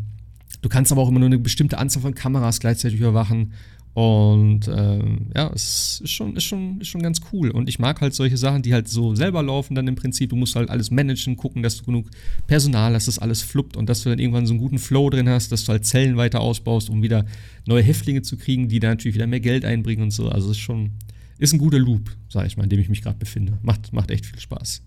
du 0.61 0.69
kannst 0.69 0.93
aber 0.93 1.01
auch 1.01 1.09
immer 1.09 1.19
nur 1.19 1.27
eine 1.27 1.39
bestimmte 1.39 1.77
Anzahl 1.77 2.03
von 2.03 2.15
Kameras 2.15 2.61
gleichzeitig 2.61 3.01
überwachen 3.01 3.51
und 3.93 4.69
ähm, 4.73 5.31
ja, 5.35 5.51
es 5.53 5.99
ist 6.01 6.11
schon, 6.11 6.37
ist, 6.37 6.45
schon, 6.45 6.79
ist 6.79 6.87
schon 6.87 7.03
ganz 7.03 7.19
cool. 7.33 7.51
Und 7.51 7.67
ich 7.67 7.77
mag 7.77 7.99
halt 7.99 8.13
solche 8.13 8.37
Sachen, 8.37 8.61
die 8.61 8.73
halt 8.73 8.87
so 8.87 9.15
selber 9.15 9.43
laufen 9.43 9.75
dann 9.75 9.87
im 9.87 9.95
Prinzip. 9.95 10.29
Du 10.29 10.37
musst 10.37 10.55
halt 10.55 10.69
alles 10.69 10.91
managen, 10.91 11.35
gucken, 11.35 11.61
dass 11.61 11.77
du 11.77 11.83
genug 11.83 12.09
Personal 12.47 12.93
hast, 12.93 13.09
dass 13.09 13.19
alles 13.19 13.41
fluppt 13.41 13.75
und 13.75 13.89
dass 13.89 14.03
du 14.03 14.09
dann 14.09 14.19
irgendwann 14.19 14.45
so 14.45 14.53
einen 14.53 14.61
guten 14.61 14.79
Flow 14.79 15.09
drin 15.09 15.27
hast, 15.27 15.51
dass 15.51 15.65
du 15.65 15.73
halt 15.73 15.85
Zellen 15.85 16.15
weiter 16.15 16.39
ausbaust, 16.39 16.89
um 16.89 17.03
wieder 17.03 17.25
neue 17.67 17.83
Häftlinge 17.83 18.21
zu 18.21 18.37
kriegen, 18.37 18.69
die 18.69 18.79
dann 18.79 18.91
natürlich 18.91 19.15
wieder 19.15 19.27
mehr 19.27 19.41
Geld 19.41 19.65
einbringen 19.65 20.03
und 20.03 20.11
so. 20.11 20.29
Also 20.29 20.51
es 20.51 20.57
ist 20.57 20.63
schon, 20.63 20.91
ist 21.37 21.51
ein 21.51 21.59
guter 21.59 21.79
Loop, 21.79 22.15
sag 22.29 22.45
ich 22.47 22.55
mal, 22.55 22.63
in 22.63 22.69
dem 22.69 22.79
ich 22.79 22.87
mich 22.87 23.01
gerade 23.01 23.17
befinde. 23.17 23.57
Macht, 23.61 23.91
macht 23.91 24.09
echt 24.09 24.25
viel 24.25 24.39
Spaß. 24.39 24.83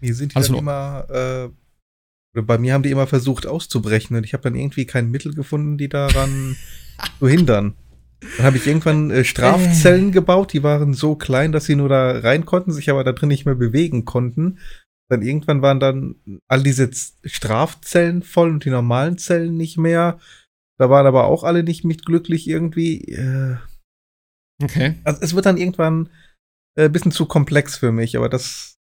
Mir 0.00 0.14
sind 0.14 0.32
die 0.32 0.36
also 0.36 0.52
dann 0.52 0.60
immer, 0.60 1.06
äh, 1.10 1.48
bei 2.42 2.58
mir 2.58 2.74
haben 2.74 2.82
die 2.82 2.90
immer 2.90 3.06
versucht 3.06 3.46
auszubrechen 3.46 4.16
und 4.16 4.24
ich 4.24 4.32
habe 4.32 4.42
dann 4.42 4.54
irgendwie 4.54 4.86
kein 4.86 5.10
Mittel 5.10 5.34
gefunden, 5.34 5.78
die 5.78 5.88
daran 5.88 6.56
zu 7.18 7.28
hindern. 7.28 7.74
Dann 8.36 8.46
habe 8.46 8.56
ich 8.56 8.66
irgendwann 8.66 9.10
äh, 9.10 9.24
Strafzellen 9.24 10.08
äh. 10.08 10.12
gebaut, 10.12 10.52
die 10.52 10.62
waren 10.62 10.94
so 10.94 11.16
klein, 11.16 11.52
dass 11.52 11.66
sie 11.66 11.76
nur 11.76 11.88
da 11.88 12.18
rein 12.18 12.46
konnten, 12.46 12.72
sich 12.72 12.90
aber 12.90 13.04
da 13.04 13.12
drin 13.12 13.28
nicht 13.28 13.44
mehr 13.44 13.54
bewegen 13.54 14.04
konnten. 14.04 14.58
Dann 15.08 15.22
irgendwann 15.22 15.62
waren 15.62 15.78
dann 15.78 16.16
all 16.48 16.62
diese 16.62 16.90
Strafzellen 17.24 18.22
voll 18.22 18.50
und 18.50 18.64
die 18.64 18.70
normalen 18.70 19.18
Zellen 19.18 19.56
nicht 19.56 19.78
mehr. 19.78 20.18
Da 20.78 20.90
waren 20.90 21.06
aber 21.06 21.26
auch 21.26 21.44
alle 21.44 21.62
nicht 21.62 21.84
mit 21.84 22.04
glücklich 22.04 22.48
irgendwie. 22.48 23.02
Äh, 23.12 23.56
okay. 24.62 24.96
Also 25.04 25.20
es 25.22 25.34
wird 25.34 25.46
dann 25.46 25.58
irgendwann 25.58 26.10
äh, 26.76 26.86
ein 26.86 26.92
bisschen 26.92 27.12
zu 27.12 27.26
komplex 27.26 27.76
für 27.76 27.92
mich, 27.92 28.16
aber 28.16 28.28
das. 28.28 28.75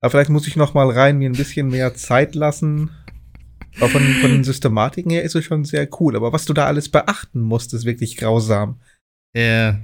Aber 0.00 0.10
vielleicht 0.10 0.30
muss 0.30 0.46
ich 0.46 0.56
noch 0.56 0.74
mal 0.74 0.90
rein, 0.90 1.18
mir 1.18 1.28
ein 1.28 1.36
bisschen 1.36 1.68
mehr 1.68 1.94
Zeit 1.94 2.34
lassen. 2.34 2.90
Aber 3.76 3.88
von, 3.88 4.02
von 4.02 4.30
den 4.30 4.44
Systematiken 4.44 5.10
her 5.10 5.22
ist 5.22 5.34
es 5.34 5.44
schon 5.44 5.64
sehr 5.64 5.88
cool. 6.00 6.16
Aber 6.16 6.32
was 6.32 6.44
du 6.44 6.52
da 6.52 6.66
alles 6.66 6.88
beachten 6.88 7.40
musst, 7.40 7.74
ist 7.74 7.84
wirklich 7.84 8.16
grausam. 8.16 8.80
Ja. 9.34 9.70
Äh, 9.70 9.74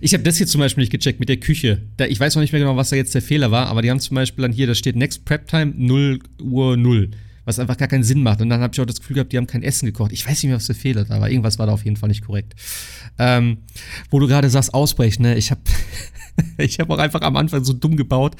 ich 0.00 0.14
habe 0.14 0.22
das 0.22 0.36
hier 0.36 0.46
zum 0.46 0.60
Beispiel 0.60 0.82
nicht 0.82 0.92
gecheckt 0.92 1.18
mit 1.18 1.28
der 1.28 1.38
Küche. 1.38 1.82
Da, 1.96 2.06
ich 2.06 2.20
weiß 2.20 2.36
noch 2.36 2.40
nicht 2.40 2.52
mehr 2.52 2.60
genau, 2.60 2.76
was 2.76 2.90
da 2.90 2.96
jetzt 2.96 3.16
der 3.16 3.22
Fehler 3.22 3.50
war, 3.50 3.66
aber 3.66 3.82
die 3.82 3.90
haben 3.90 3.98
zum 3.98 4.14
Beispiel 4.14 4.42
dann 4.42 4.52
hier, 4.52 4.68
da 4.68 4.76
steht 4.76 4.94
Next 4.94 5.24
Prep 5.24 5.48
Time 5.48 5.72
0 5.76 6.20
Uhr 6.40 6.76
0 6.76 7.10
was 7.44 7.58
einfach 7.58 7.76
gar 7.76 7.88
keinen 7.88 8.04
Sinn 8.04 8.22
macht. 8.22 8.40
Und 8.40 8.48
dann 8.48 8.60
habe 8.60 8.72
ich 8.72 8.80
auch 8.80 8.86
das 8.86 9.00
Gefühl 9.00 9.14
gehabt, 9.14 9.32
die 9.32 9.36
haben 9.36 9.46
kein 9.46 9.62
Essen 9.62 9.86
gekocht. 9.86 10.12
Ich 10.12 10.26
weiß 10.26 10.42
nicht 10.42 10.50
mehr, 10.50 10.56
was 10.56 10.66
der 10.66 10.76
Fehler 10.76 11.04
da 11.04 11.20
war. 11.20 11.28
Irgendwas 11.28 11.58
war 11.58 11.66
da 11.66 11.72
auf 11.72 11.84
jeden 11.84 11.96
Fall 11.96 12.08
nicht 12.08 12.24
korrekt. 12.24 12.54
Ähm, 13.18 13.58
wo 14.10 14.18
du 14.18 14.26
gerade 14.26 14.48
sagst, 14.50 14.74
ausbrechen, 14.74 15.22
ne? 15.22 15.36
Ich 15.36 15.50
habe 15.50 15.60
ich 16.58 16.78
habe 16.78 16.92
auch 16.94 16.98
einfach 16.98 17.20
am 17.22 17.36
Anfang 17.36 17.64
so 17.64 17.72
dumm 17.72 17.96
gebaut. 17.96 18.36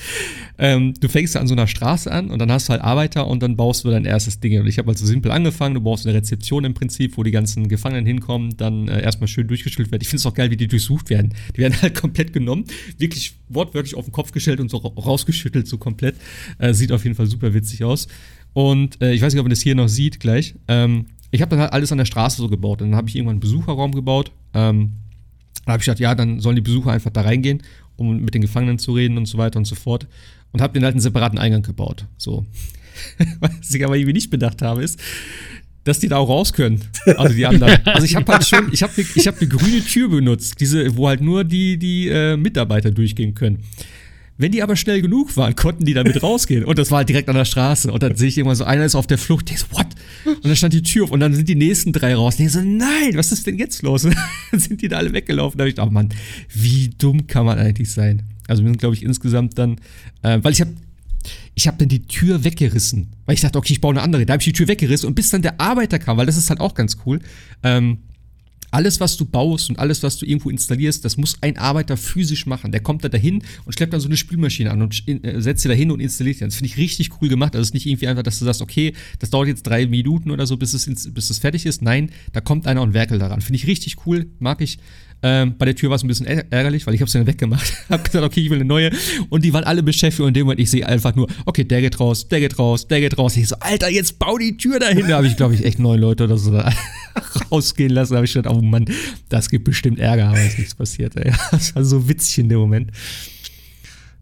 Ähm, 0.58 0.94
du 1.00 1.08
fängst 1.08 1.36
an 1.36 1.46
so 1.46 1.54
einer 1.54 1.66
Straße 1.66 2.10
an 2.10 2.30
und 2.30 2.38
dann 2.38 2.50
hast 2.50 2.68
du 2.68 2.70
halt 2.70 2.82
Arbeiter 2.82 3.26
und 3.26 3.42
dann 3.42 3.56
baust 3.56 3.84
du 3.84 3.90
dein 3.90 4.04
erstes 4.04 4.40
Ding. 4.40 4.60
Und 4.60 4.66
ich 4.66 4.78
habe 4.78 4.88
halt 4.88 4.98
so 4.98 5.06
simpel 5.06 5.30
angefangen. 5.30 5.74
Du 5.74 5.80
baust 5.80 6.06
eine 6.06 6.16
Rezeption 6.16 6.64
im 6.64 6.74
Prinzip, 6.74 7.16
wo 7.16 7.22
die 7.22 7.30
ganzen 7.30 7.68
Gefangenen 7.68 8.06
hinkommen, 8.06 8.56
dann 8.56 8.88
äh, 8.88 9.02
erstmal 9.02 9.28
schön 9.28 9.48
durchgestellt 9.48 9.90
werden. 9.90 10.02
Ich 10.02 10.08
finde 10.08 10.20
es 10.20 10.26
auch 10.26 10.34
geil, 10.34 10.50
wie 10.50 10.56
die 10.56 10.68
durchsucht 10.68 11.10
werden. 11.10 11.34
Die 11.56 11.60
werden 11.60 11.80
halt 11.80 11.94
komplett 11.94 12.32
genommen, 12.32 12.64
wirklich 12.98 13.34
wortwörtlich 13.48 13.94
auf 13.94 14.04
den 14.04 14.12
Kopf 14.12 14.32
gestellt 14.32 14.60
und 14.60 14.70
so 14.70 14.78
rausgeschüttelt, 14.78 15.68
so 15.68 15.78
komplett. 15.78 16.16
Äh, 16.58 16.74
sieht 16.74 16.92
auf 16.92 17.04
jeden 17.04 17.16
Fall 17.16 17.26
super 17.26 17.54
witzig 17.54 17.84
aus. 17.84 18.08
Und 18.52 19.00
äh, 19.02 19.12
ich 19.12 19.22
weiß 19.22 19.32
nicht, 19.32 19.40
ob 19.40 19.46
man 19.46 19.50
das 19.50 19.62
hier 19.62 19.74
noch 19.74 19.88
sieht 19.88 20.20
gleich. 20.20 20.54
Ähm, 20.68 21.06
ich 21.30 21.40
habe 21.40 21.50
dann 21.50 21.60
halt 21.60 21.72
alles 21.72 21.90
an 21.92 21.98
der 21.98 22.04
Straße 22.04 22.36
so 22.36 22.48
gebaut. 22.48 22.82
Und 22.82 22.90
dann 22.90 22.96
habe 22.96 23.08
ich 23.08 23.16
irgendwann 23.16 23.34
einen 23.34 23.40
Besucherraum 23.40 23.92
gebaut. 23.92 24.32
Ähm, 24.54 24.92
da 25.64 25.72
habe 25.72 25.80
ich 25.80 25.86
gedacht, 25.86 26.00
ja, 26.00 26.14
dann 26.14 26.40
sollen 26.40 26.56
die 26.56 26.62
Besucher 26.62 26.90
einfach 26.90 27.10
da 27.10 27.22
reingehen, 27.22 27.62
um 27.96 28.20
mit 28.20 28.34
den 28.34 28.42
Gefangenen 28.42 28.78
zu 28.78 28.92
reden 28.92 29.16
und 29.16 29.26
so 29.26 29.38
weiter 29.38 29.58
und 29.58 29.64
so 29.64 29.74
fort. 29.74 30.06
Und 30.52 30.60
habe 30.60 30.74
den 30.74 30.84
halt 30.84 30.92
einen 30.92 31.00
separaten 31.00 31.38
Eingang 31.38 31.62
gebaut. 31.62 32.06
So. 32.18 32.44
Was 33.40 33.74
ich 33.74 33.84
aber 33.84 33.96
irgendwie 33.96 34.12
nicht 34.12 34.30
bedacht 34.30 34.60
habe, 34.60 34.82
ist, 34.82 35.00
dass 35.84 35.98
die 35.98 36.08
da 36.08 36.18
auch 36.18 36.28
raus 36.28 36.52
können. 36.52 36.82
Also 37.16 37.34
die 37.34 37.46
anderen. 37.46 37.78
Also 37.84 38.04
ich 38.04 38.14
habe 38.14 38.30
halt 38.30 38.46
schon, 38.46 38.70
ich 38.72 38.82
habe 38.82 38.92
ich 39.00 39.26
hab 39.26 39.40
eine 39.40 39.48
grüne 39.48 39.82
Tür 39.82 40.08
benutzt, 40.08 40.60
diese, 40.60 40.96
wo 40.96 41.08
halt 41.08 41.20
nur 41.20 41.44
die, 41.44 41.78
die 41.78 42.08
äh, 42.08 42.36
Mitarbeiter 42.36 42.90
durchgehen 42.90 43.34
können. 43.34 43.60
Wenn 44.38 44.52
die 44.52 44.62
aber 44.62 44.76
schnell 44.76 45.02
genug 45.02 45.36
waren, 45.36 45.54
konnten 45.54 45.84
die 45.84 45.94
damit 45.94 46.22
rausgehen. 46.22 46.64
Und 46.64 46.78
das 46.78 46.90
war 46.90 46.98
halt 46.98 47.08
direkt 47.08 47.28
an 47.28 47.36
der 47.36 47.44
Straße. 47.44 47.92
Und 47.92 48.02
dann 48.02 48.16
sehe 48.16 48.28
ich 48.28 48.38
irgendwann 48.38 48.56
so, 48.56 48.64
einer 48.64 48.84
ist 48.84 48.94
auf 48.94 49.06
der 49.06 49.18
Flucht. 49.18 49.50
Der 49.50 49.58
so, 49.58 49.66
what? 49.70 49.86
Und 50.24 50.44
dann 50.44 50.56
stand 50.56 50.74
die 50.74 50.82
Tür 50.82 51.04
auf 51.04 51.10
und 51.10 51.20
dann 51.20 51.34
sind 51.34 51.48
die 51.48 51.54
nächsten 51.54 51.92
drei 51.92 52.14
raus. 52.14 52.38
Und 52.38 52.46
ich 52.46 52.52
so, 52.52 52.60
nein, 52.60 53.12
was 53.14 53.32
ist 53.32 53.46
denn 53.46 53.58
jetzt 53.58 53.82
los? 53.82 54.04
Und 54.04 54.16
dann 54.50 54.60
sind 54.60 54.80
die 54.82 54.88
da 54.88 54.96
alle 54.96 55.12
weggelaufen. 55.12 55.58
Da 55.58 55.62
habe 55.62 55.68
ich 55.68 55.74
gedacht, 55.74 55.88
oh 55.88 55.92
Mann, 55.92 56.08
wie 56.52 56.90
dumm 56.96 57.26
kann 57.26 57.46
man 57.46 57.58
eigentlich 57.58 57.90
sein? 57.90 58.22
Also 58.48 58.62
wir 58.62 58.70
sind, 58.70 58.78
glaube 58.78 58.94
ich, 58.94 59.02
insgesamt 59.02 59.58
dann, 59.58 59.76
äh, 60.22 60.38
weil 60.42 60.52
ich 60.52 60.60
habe 60.60 60.72
ich 61.54 61.68
habe 61.68 61.76
dann 61.78 61.88
die 61.88 62.06
Tür 62.06 62.44
weggerissen, 62.44 63.10
weil 63.26 63.34
ich 63.34 63.42
dachte, 63.42 63.58
okay, 63.58 63.72
ich 63.72 63.80
baue 63.80 63.92
eine 63.92 64.02
andere. 64.02 64.26
Da 64.26 64.32
habe 64.32 64.40
ich 64.40 64.46
die 64.46 64.52
Tür 64.52 64.68
weggerissen 64.68 65.06
und 65.06 65.14
bis 65.14 65.30
dann 65.30 65.42
der 65.42 65.60
Arbeiter 65.60 65.98
kam, 65.98 66.16
weil 66.16 66.26
das 66.26 66.36
ist 66.36 66.50
halt 66.50 66.60
auch 66.60 66.74
ganz 66.74 66.96
cool. 67.06 67.20
Ähm, 67.62 67.98
alles, 68.72 69.00
was 69.00 69.16
du 69.16 69.24
baust 69.24 69.68
und 69.70 69.78
alles, 69.78 70.02
was 70.02 70.16
du 70.16 70.26
irgendwo 70.26 70.50
installierst, 70.50 71.04
das 71.04 71.16
muss 71.16 71.36
ein 71.42 71.58
Arbeiter 71.58 71.96
physisch 71.96 72.46
machen. 72.46 72.72
Der 72.72 72.80
kommt 72.80 73.04
da 73.04 73.08
dahin 73.08 73.42
und 73.64 73.72
schleppt 73.74 73.92
dann 73.92 74.00
so 74.00 74.08
eine 74.08 74.16
Spülmaschine 74.16 74.70
an 74.70 74.82
und 74.82 75.06
äh, 75.06 75.40
setzt 75.40 75.62
sie 75.62 75.68
da 75.68 75.74
hin 75.74 75.90
und 75.90 76.00
installiert 76.00 76.40
die. 76.40 76.44
Das 76.44 76.56
finde 76.56 76.68
ich 76.68 76.78
richtig 76.78 77.10
cool 77.20 77.28
gemacht. 77.28 77.54
Also 77.54 77.62
es 77.62 77.68
ist 77.68 77.74
nicht 77.74 77.86
irgendwie 77.86 78.08
einfach, 78.08 78.22
dass 78.22 78.38
du 78.38 78.46
sagst, 78.46 78.62
okay, 78.62 78.94
das 79.18 79.30
dauert 79.30 79.48
jetzt 79.48 79.62
drei 79.64 79.86
Minuten 79.86 80.30
oder 80.30 80.46
so, 80.46 80.56
bis 80.56 80.72
es, 80.72 80.86
bis 81.12 81.30
es 81.30 81.38
fertig 81.38 81.66
ist. 81.66 81.82
Nein, 81.82 82.10
da 82.32 82.40
kommt 82.40 82.66
einer 82.66 82.82
und 82.82 82.94
werkelt 82.94 83.20
daran. 83.20 83.42
Finde 83.42 83.56
ich 83.56 83.66
richtig 83.66 84.06
cool, 84.06 84.26
mag 84.38 84.60
ich. 84.62 84.78
Ähm, 85.24 85.56
bei 85.56 85.66
der 85.66 85.76
Tür 85.76 85.90
war 85.90 85.96
es 85.96 86.02
ein 86.02 86.08
bisschen 86.08 86.26
ärgerlich, 86.26 86.86
weil 86.86 86.94
ich 86.94 87.00
habe 87.00 87.10
sie 87.10 87.18
dann 87.18 87.26
weggemacht. 87.26 87.72
hab 87.88 88.04
gesagt, 88.04 88.24
okay, 88.24 88.40
ich 88.40 88.50
will 88.50 88.58
eine 88.58 88.64
neue. 88.64 88.90
Und 89.28 89.44
die 89.44 89.52
waren 89.52 89.62
alle 89.62 89.82
beschäftigt 89.82 90.20
und 90.20 90.28
in 90.28 90.34
dem 90.34 90.46
Moment, 90.46 90.60
ich 90.60 90.70
sehe 90.70 90.86
einfach 90.86 91.14
nur, 91.14 91.28
okay, 91.46 91.62
der 91.62 91.80
geht 91.80 92.00
raus, 92.00 92.26
der 92.28 92.40
geht 92.40 92.58
raus, 92.58 92.88
der 92.88 93.00
geht 93.00 93.16
raus. 93.16 93.36
Ich 93.36 93.48
so, 93.48 93.56
Alter, 93.60 93.88
jetzt 93.88 94.18
bau 94.18 94.36
die 94.36 94.56
Tür 94.56 94.80
dahin. 94.80 95.06
Da 95.06 95.16
habe 95.16 95.28
ich, 95.28 95.36
glaube 95.36 95.54
ich, 95.54 95.64
echt 95.64 95.78
neun 95.78 96.00
Leute 96.00 96.24
oder 96.24 96.38
so 96.38 96.50
da 96.50 96.72
rausgehen 97.50 97.92
lassen. 97.92 98.14
Da 98.14 98.16
habe 98.16 98.26
ich 98.26 98.32
gedacht, 98.32 98.52
oh 98.52 98.60
Mann, 98.60 98.86
das 99.28 99.48
gibt 99.48 99.64
bestimmt 99.64 100.00
Ärger, 100.00 100.28
aber 100.28 100.42
ist 100.42 100.58
nichts 100.58 100.74
passiert. 100.74 101.16
Ey. 101.16 101.32
Das 101.52 101.74
war 101.76 101.84
so 101.84 102.08
witzig 102.08 102.38
in 102.38 102.48
dem 102.48 102.58
Moment. 102.58 102.90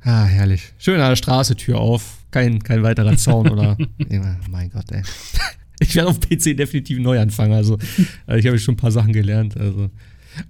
Ah, 0.02 0.24
herrlich. 0.24 0.72
Schön 0.78 1.00
an 1.00 1.10
der 1.10 1.16
Straße, 1.16 1.56
Tür 1.56 1.78
auf. 1.78 2.18
Kein, 2.30 2.62
kein 2.62 2.82
weiterer 2.82 3.16
Zaun 3.16 3.48
oder. 3.48 3.76
mein 4.50 4.70
Gott, 4.70 4.90
ey. 4.92 5.02
Ich 5.80 5.94
werde 5.94 6.10
auf 6.10 6.20
PC 6.20 6.56
definitiv 6.56 6.98
neu 6.98 7.18
anfangen. 7.18 7.54
Also, 7.54 7.78
äh, 8.28 8.38
ich 8.38 8.46
habe 8.46 8.58
schon 8.58 8.74
ein 8.74 8.76
paar 8.76 8.92
Sachen 8.92 9.12
gelernt. 9.12 9.56
Also, 9.56 9.90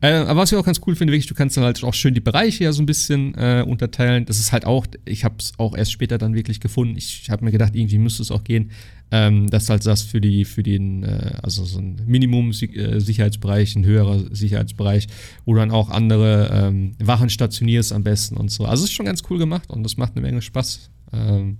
äh, 0.01 0.13
aber 0.13 0.41
was 0.41 0.53
ich 0.53 0.59
auch 0.59 0.65
ganz 0.65 0.81
cool 0.87 0.95
finde, 0.95 1.13
wirklich, 1.13 1.27
du 1.27 1.35
kannst 1.35 1.57
dann 1.57 1.65
halt 1.65 1.83
auch 1.85 1.95
schön 1.95 2.15
die 2.15 2.21
Bereiche 2.21 2.65
ja 2.65 2.73
so 2.73 2.83
ein 2.83 2.87
bisschen 2.87 3.35
äh, 3.35 3.65
unterteilen. 3.67 4.25
Das 4.27 4.39
ist 4.39 4.53
halt 4.53 4.65
auch, 4.65 4.87
ich 5.05 5.25
habe 5.25 5.37
es 5.39 5.53
auch 5.59 5.77
erst 5.77 5.93
später 5.93 6.19
dann 6.19 6.35
wirklich 6.35 6.61
gefunden. 6.61 6.97
Ich 6.97 7.31
habe 7.31 7.45
mir 7.45 7.51
gedacht, 7.51 7.75
irgendwie 7.75 7.99
müsste 7.99 8.23
es 8.23 8.31
auch 8.31 8.45
gehen, 8.45 8.71
ähm, 9.11 9.49
dass 9.49 9.69
halt 9.69 9.83
sagst, 9.83 10.09
für 10.09 10.21
die, 10.21 10.45
für 10.45 10.63
den, 10.63 11.03
äh, 11.03 11.33
also 11.43 11.65
so 11.65 11.79
ein 11.79 12.01
Minimum-Sicherheitsbereich, 12.07 13.77
ein 13.77 13.85
höherer 13.85 14.35
Sicherheitsbereich, 14.35 15.09
wo 15.45 15.55
dann 15.55 15.71
auch 15.71 15.91
andere 15.91 16.51
ähm, 16.53 16.93
Wachen 16.99 17.31
stationierst 17.31 17.93
am 17.93 18.05
besten 18.05 18.37
und 18.37 18.51
so. 18.51 18.65
Also 18.65 18.85
es 18.85 18.91
ist 18.91 18.97
schon 18.97 19.07
ganz 19.07 19.23
cool 19.31 19.39
gemacht 19.39 19.71
und 19.71 19.83
das 19.83 19.97
macht 19.97 20.13
eine 20.17 20.23
Menge 20.23 20.43
Spaß. 20.43 20.91
Ähm, 21.13 21.59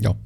ja. 0.00 0.16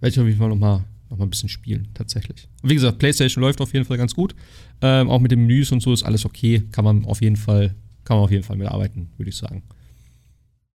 Werde 0.00 0.12
ich 0.12 0.20
auf 0.20 0.26
jeden 0.26 0.38
Fall 0.38 0.48
nochmal 0.48 0.84
noch 1.10 1.18
mal 1.18 1.24
ein 1.24 1.30
bisschen 1.30 1.48
spielen, 1.48 1.88
tatsächlich. 1.94 2.48
Und 2.62 2.70
wie 2.70 2.74
gesagt, 2.74 2.98
PlayStation 2.98 3.42
läuft 3.42 3.60
auf 3.60 3.72
jeden 3.72 3.84
Fall 3.84 3.96
ganz 3.96 4.14
gut. 4.14 4.34
Ähm, 4.82 5.08
auch 5.08 5.20
mit 5.20 5.30
den 5.30 5.40
Menüs 5.40 5.72
und 5.72 5.80
so 5.80 5.92
ist 5.92 6.02
alles 6.02 6.24
okay. 6.24 6.66
Kann 6.72 6.84
man 6.84 7.04
auf 7.04 7.22
jeden 7.22 7.36
Fall, 7.36 7.74
kann 8.04 8.16
man 8.16 8.24
auf 8.24 8.30
jeden 8.30 8.44
Fall 8.44 8.56
mitarbeiten, 8.56 9.10
würde 9.16 9.30
ich 9.30 9.36
sagen. 9.36 9.62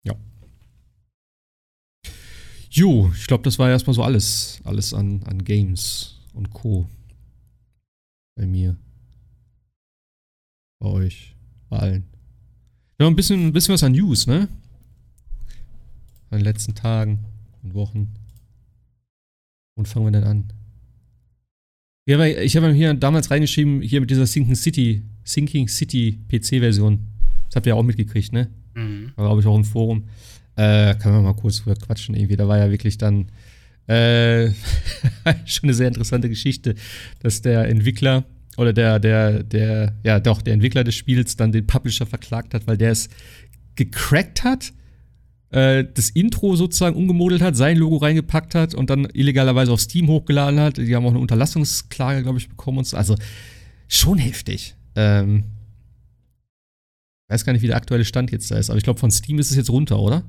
Ja. 0.03 0.15
Jo, 2.69 3.11
ich 3.15 3.27
glaube, 3.27 3.43
das 3.43 3.57
war 3.57 3.69
erstmal 3.69 3.93
so 3.93 4.03
alles. 4.03 4.61
Alles 4.63 4.93
an, 4.93 5.23
an 5.23 5.43
Games 5.43 6.19
und 6.33 6.51
Co. 6.51 6.87
Bei 8.35 8.45
mir. 8.45 8.77
Bei 10.79 10.89
euch. 10.89 11.35
Bei 11.69 11.79
allen. 11.79 12.03
Ja, 12.99 13.07
ein 13.07 13.15
bisschen, 13.15 13.47
ein 13.47 13.53
bisschen 13.53 13.73
was 13.73 13.83
an 13.83 13.91
News, 13.93 14.27
ne? 14.27 14.47
In 16.29 16.37
den 16.37 16.43
letzten 16.43 16.75
Tagen 16.75 17.25
und 17.63 17.73
Wochen. 17.73 18.13
Und 19.75 19.87
fangen 19.87 20.07
wir 20.07 20.11
denn 20.11 20.23
an? 20.23 20.53
Ich 22.09 22.55
habe 22.55 22.71
hier 22.71 22.93
damals 22.93 23.29
reingeschrieben, 23.29 23.81
hier 23.81 23.99
mit 23.99 24.09
dieser 24.09 24.25
Sinking 24.25 24.55
City, 24.55 25.03
Sinking 25.25 25.67
City 25.67 26.17
PC-Version. 26.29 26.99
Das 27.47 27.57
habt 27.57 27.65
ihr 27.65 27.71
ja 27.71 27.75
auch 27.75 27.83
mitgekriegt, 27.83 28.31
ne? 28.31 28.49
Mhm. 28.75 29.11
War, 29.17 29.25
glaube 29.25 29.41
ich, 29.41 29.47
auch 29.47 29.57
im 29.57 29.65
Forum. 29.65 30.05
Äh, 30.55 30.95
können 30.95 31.15
wir 31.15 31.21
mal 31.21 31.33
kurz 31.33 31.61
drüber 31.61 31.75
quatschen 31.75 32.15
irgendwie. 32.15 32.37
Da 32.37 32.47
war 32.47 32.59
ja 32.59 32.71
wirklich 32.71 32.97
dann 32.97 33.27
äh, 33.87 34.47
schon 35.45 35.63
eine 35.63 35.73
sehr 35.73 35.89
interessante 35.89 36.29
Geschichte, 36.29 36.75
dass 37.19 37.41
der 37.41 37.67
Entwickler 37.67 38.23
oder 38.55 38.71
der, 38.71 38.99
der, 38.99 39.43
der, 39.43 39.93
ja 40.03 40.21
doch, 40.21 40.41
der 40.41 40.53
Entwickler 40.53 40.85
des 40.85 40.95
Spiels 40.95 41.35
dann 41.35 41.51
den 41.51 41.67
Publisher 41.67 42.05
verklagt 42.05 42.53
hat, 42.53 42.67
weil 42.67 42.77
der 42.77 42.91
es 42.91 43.09
gecrackt 43.75 44.45
hat, 44.45 44.71
äh, 45.49 45.85
das 45.93 46.09
Intro 46.09 46.55
sozusagen 46.55 46.95
umgemodelt 46.95 47.41
hat, 47.41 47.55
sein 47.55 47.77
Logo 47.77 47.97
reingepackt 47.97 48.55
hat 48.55 48.73
und 48.75 48.89
dann 48.89 49.05
illegalerweise 49.13 49.71
auf 49.71 49.81
Steam 49.81 50.07
hochgeladen 50.07 50.59
hat. 50.59 50.77
Die 50.77 50.95
haben 50.95 51.05
auch 51.05 51.11
eine 51.11 51.19
Unterlassungsklage, 51.19 52.23
glaube 52.23 52.37
ich, 52.37 52.49
bekommen 52.49 52.79
und 52.79 52.87
so. 52.87 52.97
Also 52.97 53.15
schon 53.87 54.17
heftig. 54.17 54.75
Ähm, 54.95 55.45
weiß 57.29 57.45
gar 57.45 57.53
nicht, 57.53 57.61
wie 57.61 57.67
der 57.67 57.77
aktuelle 57.77 58.05
Stand 58.05 58.31
jetzt 58.31 58.51
da 58.51 58.57
ist, 58.57 58.69
aber 58.69 58.77
ich 58.77 58.83
glaube, 58.83 58.99
von 58.99 59.11
Steam 59.11 59.39
ist 59.39 59.51
es 59.51 59.57
jetzt 59.57 59.69
runter, 59.69 59.99
oder? 59.99 60.23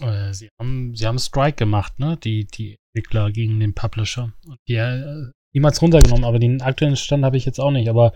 Äh, 0.00 0.32
sie 0.32 0.48
haben, 0.58 0.94
sie 0.94 1.06
haben 1.06 1.18
Strike 1.18 1.56
gemacht, 1.56 1.98
ne? 1.98 2.16
Die, 2.22 2.46
die 2.46 2.76
Entwickler 2.92 3.30
gegen 3.30 3.60
den 3.60 3.74
Publisher. 3.74 4.32
Und 4.46 4.58
die 4.68 4.74
äh, 4.74 5.30
niemals 5.52 5.80
runtergenommen, 5.80 6.24
aber 6.24 6.38
den 6.38 6.62
aktuellen 6.62 6.96
Stand 6.96 7.24
habe 7.24 7.36
ich 7.36 7.44
jetzt 7.44 7.60
auch 7.60 7.70
nicht. 7.70 7.88
Aber 7.88 8.12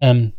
ähm, 0.00 0.32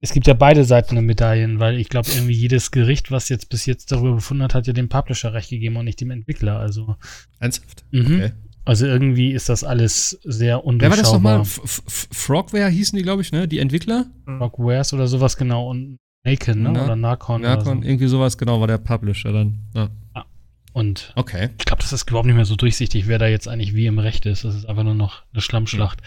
es 0.00 0.12
gibt 0.12 0.26
ja 0.26 0.34
beide 0.34 0.64
Seiten 0.64 0.94
der 0.94 1.02
Medaillen, 1.02 1.58
weil 1.58 1.78
ich 1.78 1.88
glaube, 1.88 2.10
irgendwie 2.10 2.34
jedes 2.34 2.70
Gericht, 2.70 3.10
was 3.10 3.28
jetzt 3.28 3.48
bis 3.48 3.66
jetzt 3.66 3.90
darüber 3.92 4.14
befunden 4.14 4.42
hat, 4.42 4.54
hat 4.54 4.66
ja 4.66 4.72
dem 4.72 4.88
Publisher 4.88 5.32
recht 5.32 5.50
gegeben 5.50 5.76
und 5.76 5.86
nicht 5.86 6.00
dem 6.00 6.10
Entwickler. 6.10 6.58
Also. 6.58 6.96
Ernsthaft? 7.40 7.84
Mhm. 7.90 8.00
Okay. 8.00 8.32
Also 8.66 8.84
irgendwie 8.86 9.30
ist 9.30 9.48
das 9.48 9.62
alles 9.62 10.18
sehr 10.24 10.64
undurchschaubar. 10.64 11.22
Wer 11.22 11.32
war 11.32 11.38
das 11.38 11.56
nochmal? 11.62 11.84
Frogware 12.12 12.68
hießen 12.68 12.96
die, 12.96 13.04
glaube 13.04 13.22
ich, 13.22 13.30
ne? 13.30 13.46
Die 13.46 13.60
Entwickler? 13.60 14.06
Frogwares 14.24 14.92
oder 14.92 15.06
sowas, 15.06 15.36
genau. 15.36 15.70
Und 15.70 15.98
Nakon, 16.24 16.62
ne? 16.62 16.72
Na, 16.72 16.84
oder 16.84 16.96
Narcon. 16.96 17.42
Narcon, 17.42 17.82
so. 17.82 17.88
irgendwie 17.88 18.08
sowas, 18.08 18.36
genau, 18.36 18.60
war 18.60 18.66
der 18.66 18.78
Publisher 18.78 19.32
dann. 19.32 19.60
Ja. 19.72 19.88
ja. 20.16 20.24
Und 20.72 21.12
okay. 21.14 21.50
ich 21.58 21.64
glaube, 21.64 21.82
das 21.82 21.92
ist 21.92 22.08
überhaupt 22.08 22.26
nicht 22.26 22.34
mehr 22.34 22.44
so 22.44 22.56
durchsichtig, 22.56 23.06
wer 23.06 23.18
da 23.18 23.28
jetzt 23.28 23.46
eigentlich 23.46 23.74
wie 23.74 23.86
im 23.86 24.00
Recht 24.00 24.26
ist. 24.26 24.44
Das 24.44 24.56
ist 24.56 24.66
einfach 24.66 24.82
nur 24.82 24.94
noch 24.94 25.22
eine 25.32 25.40
Schlammschlacht. 25.40 26.02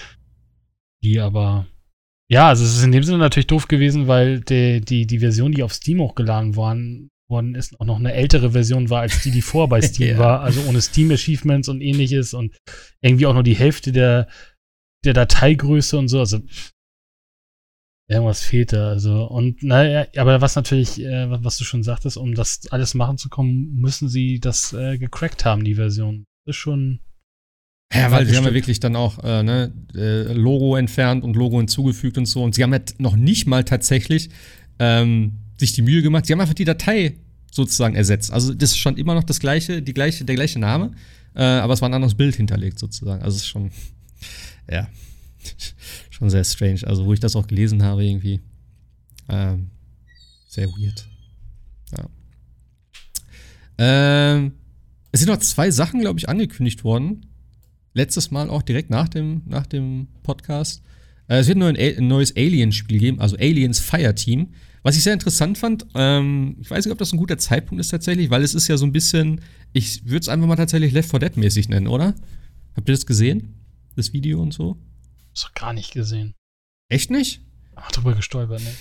Die 1.01 1.21
aber. 1.21 1.65
Ja, 2.31 2.49
also 2.49 2.63
es 2.63 2.77
ist 2.77 2.83
in 2.83 2.91
dem 2.91 3.03
Sinne 3.03 3.17
natürlich 3.17 3.47
doof 3.47 3.67
gewesen, 3.67 4.07
weil 4.07 4.41
die, 4.41 4.81
die, 4.81 5.07
die 5.07 5.19
Version, 5.19 5.51
die 5.51 5.63
auf 5.63 5.73
Steam 5.73 5.99
hochgeladen 5.99 6.55
worden, 6.55 7.09
worden 7.27 7.55
ist, 7.55 7.79
auch 7.79 7.85
noch 7.85 7.97
eine 7.97 8.13
ältere 8.13 8.51
Version 8.51 8.89
war, 8.89 9.01
als 9.01 9.23
die, 9.23 9.31
die 9.31 9.41
vor 9.41 9.67
bei 9.67 9.81
Steam 9.83 10.09
yeah. 10.09 10.19
war. 10.19 10.41
Also 10.41 10.61
ohne 10.67 10.81
Steam-Achievements 10.81 11.69
und 11.69 11.81
ähnliches 11.81 12.33
und 12.33 12.55
irgendwie 13.01 13.25
auch 13.25 13.33
nur 13.33 13.43
die 13.43 13.55
Hälfte 13.55 13.91
der, 13.91 14.27
der 15.03 15.13
Dateigröße 15.13 15.97
und 15.97 16.07
so. 16.07 16.19
Also 16.19 16.39
Irgendwas 18.09 18.41
fehlt 18.41 18.73
da, 18.73 18.89
also. 18.89 19.25
Und 19.25 19.61
naja, 19.61 20.07
aber 20.17 20.41
was 20.41 20.55
natürlich, 20.55 20.99
äh, 20.99 21.29
was 21.29 21.57
du 21.57 21.63
schon 21.63 21.83
sagtest, 21.83 22.17
um 22.17 22.33
das 22.33 22.61
alles 22.71 22.95
machen 22.95 23.19
zu 23.19 23.29
kommen, 23.29 23.75
müssen 23.75 24.09
sie 24.09 24.39
das 24.39 24.73
äh, 24.73 24.97
gecrackt 24.97 25.45
haben, 25.45 25.63
die 25.63 25.75
Version. 25.75 26.25
Das 26.43 26.55
ist 26.55 26.59
schon. 26.59 27.01
Ja, 27.93 28.11
weil 28.11 28.27
sie 28.27 28.37
haben 28.37 28.45
ja 28.45 28.53
wirklich 28.53 28.79
dann 28.79 28.95
auch 28.95 29.23
äh, 29.23 29.41
ne, 29.41 29.73
äh, 29.95 30.31
Logo 30.33 30.75
entfernt 30.75 31.23
und 31.23 31.35
Logo 31.35 31.57
hinzugefügt 31.57 32.17
und 32.17 32.27
so. 32.27 32.43
Und 32.43 32.53
sie 32.53 32.63
haben 32.63 32.73
ja 32.73 32.81
noch 32.99 33.15
nicht 33.15 33.47
mal 33.47 33.63
tatsächlich 33.63 34.29
ähm, 34.77 35.39
sich 35.57 35.73
die 35.73 35.81
Mühe 35.81 36.03
gemacht. 36.03 36.27
Sie 36.27 36.33
haben 36.33 36.41
einfach 36.41 36.53
die 36.53 36.65
Datei 36.65 37.15
sozusagen 37.51 37.95
ersetzt. 37.95 38.31
Also 38.31 38.53
das 38.53 38.71
ist 38.71 38.77
schon 38.77 38.97
immer 38.97 39.15
noch 39.15 39.23
das 39.23 39.39
gleiche, 39.39 39.81
die 39.81 39.93
gleiche, 39.93 40.23
der 40.23 40.35
gleiche 40.35 40.59
Name, 40.59 40.91
äh, 41.35 41.41
aber 41.41 41.73
es 41.73 41.81
war 41.81 41.89
ein 41.89 41.93
anderes 41.95 42.13
Bild 42.13 42.35
hinterlegt 42.35 42.77
sozusagen. 42.77 43.23
Also 43.23 43.37
es 43.37 43.43
ist 43.43 43.47
schon, 43.47 43.71
ja 44.69 44.87
schon 46.09 46.29
sehr 46.29 46.43
strange. 46.43 46.81
Also, 46.85 47.05
wo 47.05 47.13
ich 47.13 47.19
das 47.19 47.35
auch 47.35 47.47
gelesen 47.47 47.83
habe, 47.83 48.05
irgendwie. 48.05 48.41
Ähm, 49.27 49.69
sehr 50.47 50.67
weird. 50.67 51.07
Ja. 51.91 52.09
Ähm, 53.77 54.53
es 55.11 55.21
sind 55.21 55.29
noch 55.29 55.39
zwei 55.39 55.71
Sachen, 55.71 56.01
glaube 56.01 56.19
ich, 56.19 56.29
angekündigt 56.29 56.83
worden. 56.83 57.25
Letztes 57.93 58.31
Mal 58.31 58.49
auch 58.49 58.61
direkt 58.61 58.89
nach 58.89 59.09
dem, 59.09 59.41
nach 59.45 59.65
dem 59.65 60.07
Podcast. 60.23 60.83
Äh, 61.27 61.39
es 61.39 61.47
wird 61.47 61.57
nur 61.57 61.69
ein, 61.69 61.77
ein 61.77 62.07
neues 62.07 62.35
Alien-Spiel 62.35 62.99
geben, 62.99 63.19
also 63.19 63.35
Aliens 63.37 63.79
Fireteam. 63.79 64.49
Was 64.83 64.95
ich 64.95 65.03
sehr 65.03 65.13
interessant 65.13 65.57
fand, 65.57 65.85
ähm, 65.95 66.55
ich 66.61 66.69
weiß 66.69 66.85
nicht, 66.85 66.91
ob 66.91 66.97
das 66.97 67.11
ein 67.11 67.17
guter 67.17 67.37
Zeitpunkt 67.37 67.81
ist 67.81 67.89
tatsächlich, 67.89 68.29
weil 68.29 68.43
es 68.43 68.53
ist 68.55 68.67
ja 68.67 68.77
so 68.77 68.85
ein 68.85 68.93
bisschen, 68.93 69.41
ich 69.73 70.05
würde 70.05 70.19
es 70.19 70.29
einfach 70.29 70.47
mal 70.47 70.55
tatsächlich 70.55 70.93
Left 70.93 71.09
4 71.09 71.19
Dead 71.19 71.37
mäßig 71.37 71.69
nennen, 71.69 71.87
oder? 71.87 72.15
Habt 72.75 72.87
ihr 72.87 72.95
das 72.95 73.05
gesehen? 73.05 73.55
Das 73.95 74.13
Video 74.13 74.41
und 74.41 74.53
so? 74.53 74.77
Das 75.33 75.43
doch 75.43 75.53
gar 75.53 75.73
nicht 75.73 75.91
gesehen. 75.91 76.33
Echt 76.87 77.11
nicht? 77.11 77.41
Ach, 77.75 77.91
drüber 77.91 78.13
gestolpert, 78.13 78.61
ne? 78.61 78.71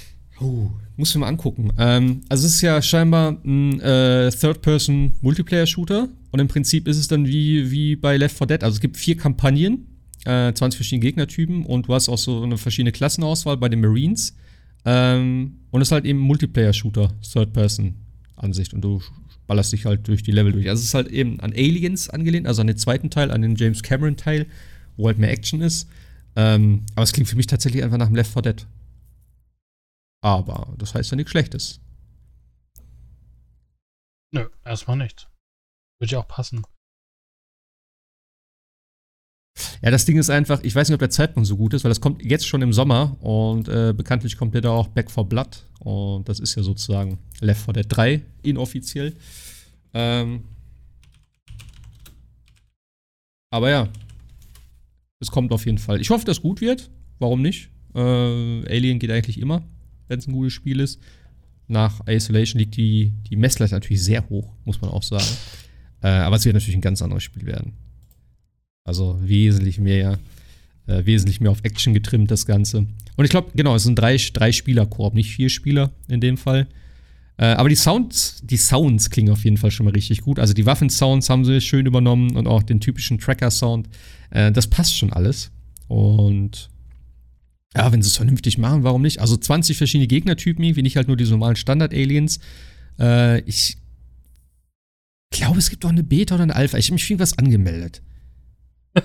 Oh, 0.41 0.71
muss 0.97 1.11
ich 1.11 1.17
mal 1.17 1.27
angucken. 1.27 1.73
Ähm, 1.79 2.21
also 2.29 2.47
es 2.47 2.55
ist 2.55 2.61
ja 2.63 2.81
scheinbar 2.81 3.37
ein 3.45 3.81
äh, 3.81 4.31
Third-Person-Multiplayer-Shooter 4.31 6.09
und 6.31 6.41
im 6.41 6.49
Prinzip 6.49 6.89
ist 6.89 6.99
es 6.99 7.09
dann 7.09 7.27
wie, 7.27 7.71
wie 7.71 7.97
bei 7.97 8.17
Left 8.17 8.37
4 8.37 8.47
Dead. 8.47 8.65
Also 8.65 8.77
es 8.77 8.81
gibt 8.81 8.97
vier 8.97 9.17
Kampagnen, 9.17 9.87
äh, 10.25 10.53
20 10.53 10.77
verschiedene 10.77 11.01
Gegnertypen 11.01 11.65
und 11.65 11.89
du 11.89 11.95
hast 11.95 12.09
auch 12.09 12.19
so 12.19 12.43
eine 12.43 12.59
verschiedene 12.59 12.93
Klassenauswahl 12.93 13.57
bei 13.57 13.69
den 13.69 13.81
Marines. 13.81 14.37
Ähm, 14.85 15.61
und 15.71 15.81
es 15.81 15.89
ist 15.89 15.93
halt 15.93 16.05
eben 16.05 16.19
Multiplayer-Shooter, 16.19 17.15
Third-Person-Ansicht 17.23 18.75
und 18.75 18.83
du 18.83 19.03
ballerst 19.47 19.73
dich 19.73 19.87
halt 19.87 20.07
durch 20.07 20.23
die 20.23 20.33
Level 20.33 20.53
durch. 20.53 20.69
Also 20.69 20.81
es 20.81 20.89
ist 20.89 20.95
halt 20.95 21.09
eben 21.09 21.41
an 21.41 21.53
Aliens 21.53 22.11
angelehnt, 22.11 22.47
also 22.47 22.61
an 22.61 22.67
den 22.67 22.77
zweiten 22.77 23.11
Teil, 23.11 23.31
an 23.31 23.43
den 23.43 23.57
James 23.57 23.83
Cameron-Teil, 23.83 24.47
wo 24.97 25.07
halt 25.07 25.19
mehr 25.19 25.31
Action 25.31 25.63
ist. 25.63 25.89
Ähm, 26.37 26.85
aber 26.95 27.05
es 27.05 27.13
klingt 27.13 27.29
für 27.29 27.37
mich 27.37 27.47
tatsächlich 27.47 27.83
einfach 27.83 27.99
nach 27.99 28.07
dem 28.07 28.17
Left 28.17 28.33
4 28.33 28.43
Dead. 28.43 28.67
Aber 30.21 30.75
das 30.77 30.95
heißt 30.95 31.11
ja 31.11 31.17
nichts 31.17 31.31
Schlechtes. 31.31 31.81
Nö, 34.31 34.47
erstmal 34.65 34.99
nicht. 34.99 35.29
Würde 35.99 36.13
ja 36.13 36.19
auch 36.21 36.29
passen. 36.29 36.63
Ja, 39.83 39.91
das 39.91 40.05
Ding 40.05 40.19
ist 40.19 40.31
einfach, 40.31 40.63
ich 40.63 40.75
weiß 40.75 40.89
nicht, 40.89 40.95
ob 40.95 41.01
der 41.01 41.11
Zeitpunkt 41.11 41.47
so 41.47 41.57
gut 41.57 41.75
ist, 41.75 41.85
weil 41.85 41.91
das 41.91 42.01
kommt 42.01 42.25
jetzt 42.25 42.47
schon 42.47 42.63
im 42.63 42.73
Sommer 42.73 43.17
und 43.21 43.69
äh, 43.69 43.93
bekanntlich 43.97 44.37
kommt 44.37 44.55
der 44.55 44.61
da 44.61 44.71
auch 44.71 44.89
Back 44.89 45.11
for 45.11 45.29
Blood 45.29 45.65
und 45.81 46.29
das 46.29 46.41
ist 46.41 46.55
ja 46.55 46.63
sozusagen 46.63 47.19
Left 47.41 47.65
4 47.65 47.75
Dead 47.75 47.87
3 47.89 48.23
inoffiziell. 48.43 49.15
Ähm 49.95 50.45
aber 53.51 53.71
ja, 53.71 53.89
es 55.21 55.31
kommt 55.31 55.53
auf 55.53 55.65
jeden 55.67 55.79
Fall. 55.79 56.01
Ich 56.01 56.11
hoffe, 56.11 56.25
dass 56.25 56.43
gut 56.43 56.61
wird. 56.61 56.91
Warum 57.19 57.43
nicht? 57.43 57.71
Äh, 57.95 58.01
Alien 58.01 58.99
geht 58.99 59.11
eigentlich 59.11 59.41
immer, 59.41 59.65
wenn 60.07 60.19
es 60.19 60.27
ein 60.27 60.33
gutes 60.33 60.53
Spiel 60.53 60.81
ist. 60.81 61.01
Nach 61.67 62.07
Isolation 62.07 62.59
liegt 62.59 62.77
die, 62.77 63.13
die 63.29 63.37
Messlatte 63.37 63.75
natürlich 63.75 64.03
sehr 64.03 64.29
hoch, 64.29 64.55
muss 64.65 64.81
man 64.81 64.91
auch 64.91 65.03
sagen. 65.03 65.27
Äh, 66.03 66.09
aber 66.09 66.37
es 66.37 66.45
wird 66.45 66.55
natürlich 66.55 66.77
ein 66.77 66.83
ganz 66.83 67.03
anderes 67.03 67.23
Spiel 67.23 67.47
werden. 67.47 67.73
Also 68.85 69.19
wesentlich 69.21 69.79
mehr, 69.79 70.19
äh, 70.87 71.05
wesentlich 71.05 71.41
mehr 71.41 71.51
auf 71.51 71.61
Action 71.63 71.95
getrimmt, 71.95 72.31
das 72.31 72.47
Ganze. 72.47 72.87
Und 73.17 73.25
ich 73.25 73.31
glaube, 73.31 73.51
genau, 73.55 73.75
es 73.75 73.83
sind 73.83 73.99
drei, 73.99 74.17
drei 74.17 74.53
Spieler-Koop, 74.53 75.15
nicht 75.15 75.31
vier 75.31 75.51
Spieler 75.51 75.91
in 76.09 76.21
dem 76.21 76.37
Fall. 76.37 76.69
Äh, 77.37 77.47
aber 77.47 77.69
die 77.69 77.77
Sounds, 77.77 78.41
die 78.43 78.57
Sounds 78.57 79.11
klingen 79.11 79.33
auf 79.33 79.45
jeden 79.45 79.57
Fall 79.57 79.71
schon 79.71 79.85
mal 79.85 79.93
richtig 79.93 80.23
gut. 80.23 80.39
Also 80.39 80.55
die 80.55 80.67
Waffen-Sounds 80.67 81.31
haben 81.31 81.45
sie 81.45 81.61
schön 81.61 81.87
übernommen 81.87 82.37
und 82.37 82.47
auch 82.47 82.63
den 82.63 82.81
typischen 82.81 83.19
Tracker-Sound. 83.19 83.89
Äh, 84.31 84.53
das 84.53 84.67
passt 84.67 84.97
schon 84.97 85.13
alles. 85.13 85.51
Und 85.87 86.69
ja, 87.77 87.93
wenn 87.93 88.03
sie 88.03 88.09
es 88.09 88.17
vernünftig 88.17 88.59
machen, 88.59 88.83
warum 88.83 89.03
nicht? 89.03 89.21
Also 89.21 89.37
20 89.37 89.77
verschiedene 89.77 90.09
Gegnertypen, 90.09 90.65
wie 90.77 90.83
nicht 90.83 90.97
halt 90.97 91.09
nur 91.09 91.17
die 91.17 91.25
normalen 91.25 91.57
Standard-Aliens. 91.57 92.41
Äh, 92.99 93.41
ich 93.43 93.79
glaube, 95.31 95.59
es 95.59 95.71
gibt 95.71 95.85
auch 95.85 95.91
eine 95.91 96.03
Beta 96.03 96.35
oder 96.35 96.45
eine 96.45 96.57
Alpha. 96.57 96.79
Ich 96.79 96.87
habe 96.87 96.95
mich 96.95 97.05
für 97.05 97.13
irgendwas 97.13 97.37
angemeldet. 97.39 98.03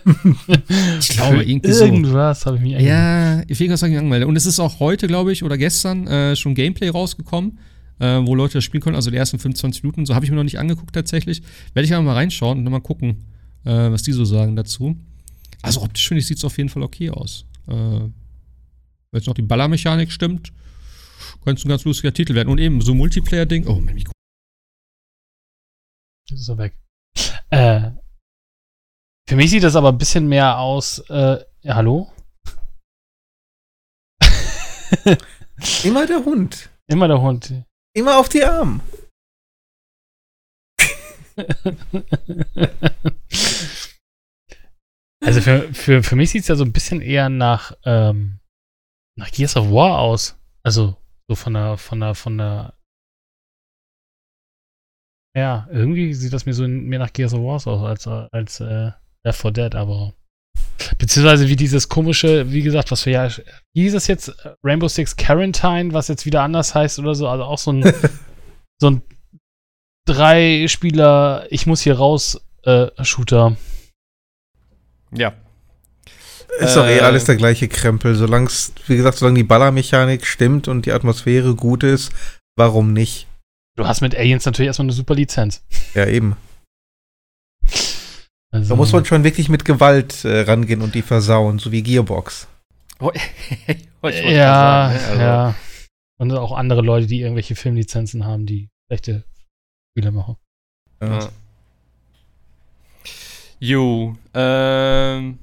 ich 0.99 1.09
glaube, 1.09 1.43
irgendwie 1.43 1.71
so. 1.71 1.85
Irgendwas 1.85 2.45
habe 2.45 2.57
ich 2.57 2.63
mich 2.63 2.75
angemeldet. 2.75 3.49
Ja, 3.49 3.55
für 3.55 3.63
irgendwas 3.63 3.81
habe 3.81 3.89
ich 3.89 3.93
mich 3.93 3.99
angemeldet. 3.99 4.27
Und 4.27 4.35
es 4.35 4.45
ist 4.45 4.59
auch 4.59 4.79
heute, 4.79 5.07
glaube 5.07 5.31
ich, 5.31 5.43
oder 5.43 5.57
gestern 5.57 6.07
äh, 6.07 6.35
schon 6.35 6.55
Gameplay 6.55 6.89
rausgekommen 6.89 7.59
äh, 7.99 8.21
wo 8.25 8.35
Leute 8.35 8.55
das 8.55 8.63
spielen 8.63 8.81
können. 8.81 8.95
Also 8.95 9.11
die 9.11 9.17
ersten 9.17 9.39
25 9.39 9.83
Minuten, 9.83 10.05
so 10.05 10.15
habe 10.15 10.25
ich 10.25 10.31
mir 10.31 10.37
noch 10.37 10.43
nicht 10.43 10.59
angeguckt 10.59 10.93
tatsächlich. 10.93 11.41
Werde 11.73 11.85
ich 11.85 11.93
aber 11.93 12.03
mal 12.03 12.13
reinschauen 12.13 12.59
und 12.59 12.71
mal 12.71 12.79
gucken, 12.79 13.25
äh, 13.65 13.91
was 13.91 14.03
die 14.03 14.11
so 14.11 14.25
sagen 14.25 14.55
dazu. 14.55 14.97
Also 15.61 15.81
optisch 15.81 16.07
finde 16.07 16.19
ich, 16.19 16.27
sieht 16.27 16.37
es 16.37 16.45
auf 16.45 16.57
jeden 16.57 16.69
Fall 16.69 16.83
okay 16.83 17.09
aus. 17.09 17.45
Äh, 17.67 17.71
wenn 17.71 18.11
jetzt 19.13 19.27
noch 19.27 19.35
die 19.35 19.41
Ballermechanik 19.41 20.11
stimmt, 20.11 20.51
könnte 21.43 21.59
es 21.59 21.65
ein 21.65 21.69
ganz 21.69 21.85
lustiger 21.85 22.13
Titel 22.13 22.35
werden. 22.35 22.49
Und 22.49 22.59
eben 22.59 22.81
so 22.81 22.93
Multiplayer-Ding. 22.93 23.67
Oh, 23.67 23.79
mein 23.79 23.95
Mikro. 23.95 24.11
Ist 26.31 26.49
er 26.49 26.57
weg. 26.57 26.77
Äh, 27.49 27.91
für 29.27 29.35
mich 29.35 29.49
sieht 29.51 29.63
das 29.63 29.75
aber 29.75 29.89
ein 29.89 29.97
bisschen 29.97 30.27
mehr 30.27 30.59
aus. 30.59 30.99
Äh, 31.09 31.43
ja, 31.61 31.75
hallo? 31.75 32.11
Immer 35.83 36.05
der 36.05 36.23
Hund. 36.23 36.69
Immer 36.87 37.07
der 37.07 37.21
Hund. 37.21 37.53
Immer 37.95 38.17
auf 38.17 38.29
die 38.29 38.43
Arme. 38.43 38.81
also 45.23 45.41
für, 45.41 45.73
für, 45.73 46.03
für 46.03 46.15
mich 46.15 46.29
sieht 46.29 46.43
es 46.43 46.47
ja 46.47 46.55
so 46.55 46.63
ein 46.63 46.73
bisschen 46.73 47.01
eher 47.01 47.29
nach, 47.29 47.75
ähm, 47.85 48.39
nach 49.17 49.31
Gears 49.31 49.55
of 49.57 49.71
War 49.71 49.99
aus. 49.99 50.37
Also 50.63 50.95
so 51.27 51.35
von 51.35 51.53
der, 51.53 51.77
von 51.77 51.99
der, 51.99 52.13
von 52.15 52.37
der 52.37 52.77
Ja, 55.35 55.67
irgendwie 55.71 56.13
sieht 56.13 56.33
das 56.33 56.45
mir 56.45 56.53
so 56.53 56.67
mehr 56.67 56.99
nach 56.99 57.11
Gears 57.11 57.33
of 57.33 57.41
War 57.41 57.55
aus 57.55 57.67
als, 57.67 58.07
als 58.07 58.59
äh, 58.59 58.91
Left 59.23 59.41
4 59.41 59.51
Dead, 59.51 59.75
aber. 59.75 60.13
Beziehungsweise 60.97 61.47
wie 61.47 61.55
dieses 61.55 61.89
komische, 61.89 62.51
wie 62.51 62.61
gesagt, 62.61 62.91
was 62.91 63.05
wir 63.05 63.13
ja. 63.13 63.29
Wie 63.73 63.83
hieß 63.83 63.95
es 63.95 64.07
jetzt? 64.07 64.35
Rainbow 64.63 64.87
Six 64.87 65.15
Quarantine, 65.15 65.93
was 65.93 66.07
jetzt 66.07 66.25
wieder 66.25 66.43
anders 66.43 66.75
heißt 66.75 66.99
oder 66.99 67.15
so. 67.15 67.27
Also 67.27 67.43
auch 67.43 67.57
so 67.57 67.71
ein. 67.71 67.83
so 68.79 68.89
ein 68.89 69.01
drei 70.05 70.67
Spieler, 70.67 71.45
ich 71.49 71.65
muss 71.65 71.81
hier 71.81 71.97
raus, 71.97 72.41
äh, 72.63 72.87
Shooter. 73.03 73.55
Ja. 75.11 75.33
Ist 76.59 76.75
doch 76.75 76.85
eh 76.85 76.99
alles 76.99 77.25
der 77.25 77.35
gleiche 77.35 77.67
Krempel. 77.67 78.15
Solange 78.15 78.49
wie 78.87 78.97
gesagt, 78.97 79.17
solange 79.17 79.37
die 79.37 79.43
Ballermechanik 79.43 80.25
stimmt 80.25 80.67
und 80.67 80.85
die 80.85 80.91
Atmosphäre 80.91 81.55
gut 81.55 81.83
ist, 81.83 82.11
warum 82.55 82.93
nicht? 82.93 83.27
Du 83.75 83.87
hast 83.87 84.01
mit 84.01 84.15
Aliens 84.15 84.45
natürlich 84.45 84.67
erstmal 84.67 84.85
eine 84.85 84.93
super 84.93 85.15
Lizenz. 85.15 85.63
Ja, 85.93 86.05
eben. 86.05 86.35
Also, 88.51 88.69
da 88.69 88.75
muss 88.75 88.91
man 88.91 89.03
schon 89.03 89.23
wirklich 89.23 89.49
mit 89.49 89.65
Gewalt 89.65 90.23
äh, 90.25 90.41
rangehen 90.41 90.81
und 90.81 90.93
die 90.93 91.01
versauen, 91.01 91.57
so 91.57 91.71
wie 91.71 91.81
Gearbox. 91.81 92.47
Oh, 92.99 93.11
ja, 94.03 94.91
sagen, 94.91 94.93
ne? 94.93 95.07
also. 95.09 95.21
ja. 95.21 95.55
Und 96.19 96.31
auch 96.33 96.51
andere 96.51 96.81
Leute, 96.81 97.07
die 97.07 97.21
irgendwelche 97.21 97.55
Filmlizenzen 97.55 98.25
haben, 98.25 98.45
die 98.45 98.69
schlechte 98.87 99.23
Spiele 99.91 100.11
machen. 100.11 100.37
Ja. 101.01 101.29
Jo, 103.59 104.15
ähm, 104.33 105.39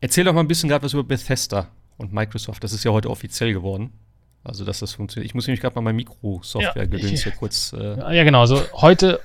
erzähl 0.00 0.24
doch 0.24 0.32
mal 0.32 0.40
ein 0.40 0.48
bisschen 0.48 0.68
gerade 0.68 0.84
was 0.84 0.94
über 0.94 1.04
Bethesda 1.04 1.68
und 1.98 2.12
Microsoft. 2.12 2.64
Das 2.64 2.72
ist 2.72 2.84
ja 2.84 2.92
heute 2.92 3.10
offiziell 3.10 3.52
geworden. 3.52 3.92
Also, 4.44 4.64
dass 4.64 4.78
das 4.80 4.92
funktioniert. 4.92 5.26
Ich 5.26 5.34
muss 5.34 5.46
nämlich 5.46 5.60
gerade 5.60 5.74
mal 5.74 5.82
mein 5.82 5.96
Mikro-Software-Gedöns 5.96 7.24
ja, 7.24 7.30
hier 7.30 7.32
kurz. 7.38 7.72
Äh 7.72 8.16
ja, 8.16 8.24
genau. 8.24 8.40
Also, 8.40 8.62
heute 8.74 9.20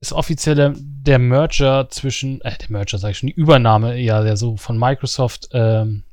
ist 0.00 0.12
offiziell 0.12 0.54
der, 0.54 0.74
der 0.76 1.18
Merger 1.18 1.88
zwischen, 1.90 2.40
äh, 2.42 2.56
der 2.56 2.70
Merger 2.70 2.98
sage 2.98 3.12
ich 3.12 3.18
schon, 3.18 3.28
die 3.28 3.34
Übernahme 3.34 3.96
ja, 3.96 4.22
der 4.22 4.36
so 4.36 4.56
von 4.56 4.78
Microsoft 4.78 5.48
ähm, 5.52 6.04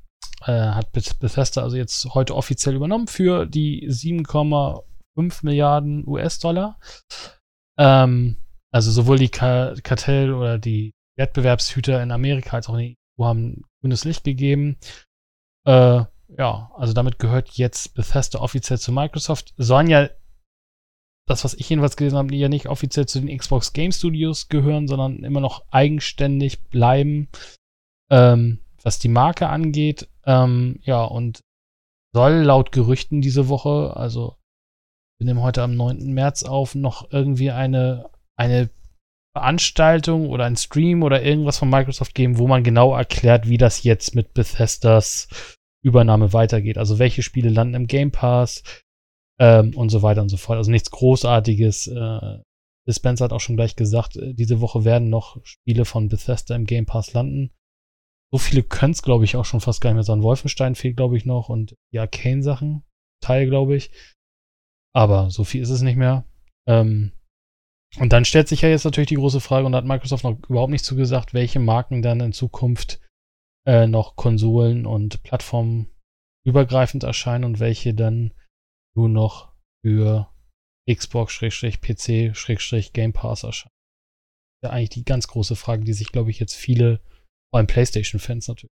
äh, 0.41 0.51
hat 0.51 0.91
Bethesda 0.91 1.61
also 1.61 1.77
jetzt 1.77 2.05
heute 2.13 2.35
offiziell 2.35 2.75
übernommen 2.75 3.07
für 3.07 3.45
die 3.45 3.87
7,5 3.89 4.83
Milliarden 5.43 6.07
US-Dollar. 6.07 6.79
Ähm, 7.77 8.37
also 8.71 8.91
sowohl 8.91 9.17
die 9.17 9.29
Ka 9.29 9.73
Kartell- 9.83 10.33
oder 10.33 10.57
die 10.57 10.93
Wettbewerbshüter 11.17 12.01
in 12.01 12.11
Amerika 12.11 12.57
als 12.57 12.67
auch 12.67 12.75
in 12.75 12.79
der 12.79 12.95
EU 13.19 13.25
haben 13.25 13.63
grünes 13.81 14.03
Licht 14.03 14.23
gegeben. 14.23 14.77
Äh, 15.65 16.03
ja, 16.27 16.71
also 16.75 16.93
damit 16.93 17.19
gehört 17.19 17.51
jetzt 17.51 17.93
Bethesda 17.93 18.39
offiziell 18.39 18.79
zu 18.79 18.91
Microsoft. 18.91 19.53
Sollen 19.57 19.87
ja 19.87 20.09
das, 21.27 21.43
was 21.43 21.55
ich 21.55 21.69
jedenfalls 21.69 21.97
gelesen 21.97 22.17
habe, 22.17 22.29
die 22.29 22.39
ja 22.39 22.49
nicht 22.49 22.67
offiziell 22.67 23.07
zu 23.07 23.19
den 23.19 23.35
Xbox 23.35 23.73
Game 23.73 23.91
Studios 23.91 24.47
gehören, 24.47 24.87
sondern 24.87 25.23
immer 25.23 25.39
noch 25.39 25.65
eigenständig 25.71 26.63
bleiben, 26.65 27.29
ähm, 28.11 28.59
was 28.83 28.99
die 28.99 29.09
Marke 29.09 29.49
angeht. 29.49 30.07
Ähm, 30.25 30.79
ja, 30.83 31.03
und 31.03 31.41
soll 32.13 32.43
laut 32.43 32.71
Gerüchten 32.71 33.21
diese 33.21 33.49
Woche, 33.49 33.95
also 33.95 34.37
wir 35.17 35.25
nehmen 35.25 35.41
heute 35.41 35.63
am 35.63 35.75
9. 35.75 36.13
März 36.13 36.43
auf, 36.43 36.75
noch 36.75 37.11
irgendwie 37.11 37.51
eine, 37.51 38.09
eine 38.35 38.69
Veranstaltung 39.35 40.29
oder 40.29 40.45
ein 40.45 40.55
Stream 40.55 41.03
oder 41.03 41.23
irgendwas 41.23 41.57
von 41.57 41.69
Microsoft 41.69 42.15
geben, 42.15 42.37
wo 42.37 42.47
man 42.47 42.63
genau 42.63 42.95
erklärt, 42.95 43.49
wie 43.49 43.57
das 43.57 43.83
jetzt 43.83 44.15
mit 44.15 44.33
Bethesdas 44.33 45.27
Übernahme 45.85 46.33
weitergeht. 46.33 46.77
Also 46.77 46.99
welche 46.99 47.21
Spiele 47.21 47.49
landen 47.49 47.75
im 47.75 47.87
Game 47.87 48.11
Pass, 48.11 48.63
ähm, 49.39 49.75
und 49.75 49.89
so 49.89 50.01
weiter 50.01 50.21
und 50.21 50.29
so 50.29 50.37
fort. 50.37 50.57
Also 50.57 50.71
nichts 50.71 50.91
Großartiges. 50.91 51.87
Äh, 51.87 52.39
Spencer 52.87 53.25
hat 53.25 53.33
auch 53.33 53.39
schon 53.39 53.55
gleich 53.55 53.75
gesagt, 53.75 54.15
äh, 54.15 54.33
diese 54.33 54.61
Woche 54.61 54.85
werden 54.85 55.09
noch 55.09 55.43
Spiele 55.43 55.85
von 55.85 56.07
Bethesda 56.07 56.55
im 56.55 56.65
Game 56.65 56.85
Pass 56.85 57.13
landen. 57.13 57.51
So 58.31 58.37
viele 58.37 58.63
können 58.63 58.91
es, 58.91 59.01
glaube 59.01 59.25
ich, 59.25 59.35
auch 59.35 59.45
schon 59.45 59.61
fast 59.61 59.81
gar 59.81 59.89
nicht 59.89 59.95
mehr 59.95 60.03
sein. 60.03 60.23
Wolfenstein 60.23 60.75
fehlt, 60.75 60.97
glaube 60.97 61.17
ich, 61.17 61.25
noch 61.25 61.49
und 61.49 61.75
die 61.93 61.99
Arcane-Sachen, 61.99 62.83
Teil, 63.21 63.47
glaube 63.47 63.75
ich. 63.75 63.91
Aber 64.93 65.29
so 65.29 65.43
viel 65.43 65.61
ist 65.61 65.69
es 65.69 65.81
nicht 65.81 65.97
mehr. 65.97 66.25
Ähm, 66.67 67.11
und 67.99 68.11
dann 68.11 68.25
stellt 68.25 68.47
sich 68.47 68.61
ja 68.61 68.69
jetzt 68.69 68.83
natürlich 68.83 69.09
die 69.09 69.15
große 69.15 69.39
Frage, 69.39 69.65
und 69.65 69.71
da 69.71 69.77
hat 69.77 69.85
Microsoft 69.85 70.23
noch 70.23 70.37
überhaupt 70.49 70.71
nicht 70.71 70.83
zugesagt, 70.83 71.33
welche 71.33 71.59
Marken 71.59 72.01
dann 72.01 72.19
in 72.19 72.33
Zukunft 72.33 72.99
äh, 73.65 73.87
noch 73.87 74.15
Konsolen 74.15 74.85
und 74.85 75.23
Plattformen 75.23 75.89
übergreifend 76.45 77.03
erscheinen 77.03 77.43
und 77.43 77.59
welche 77.59 77.93
dann 77.93 78.33
nur 78.95 79.09
noch 79.09 79.53
für 79.83 80.31
Xbox, 80.89 81.39
PC, 81.39 82.93
Game 82.93 83.13
Pass 83.13 83.43
erscheint. 83.43 83.73
Ja, 84.63 84.69
eigentlich 84.69 84.89
die 84.89 85.05
ganz 85.05 85.27
große 85.27 85.55
Frage, 85.55 85.83
die 85.83 85.93
sich, 85.93 86.11
glaube 86.11 86.31
ich, 86.31 86.39
jetzt 86.39 86.55
viele, 86.55 86.99
vor 87.51 87.57
allem 87.57 87.67
PlayStation-Fans 87.67 88.47
natürlich 88.47 88.71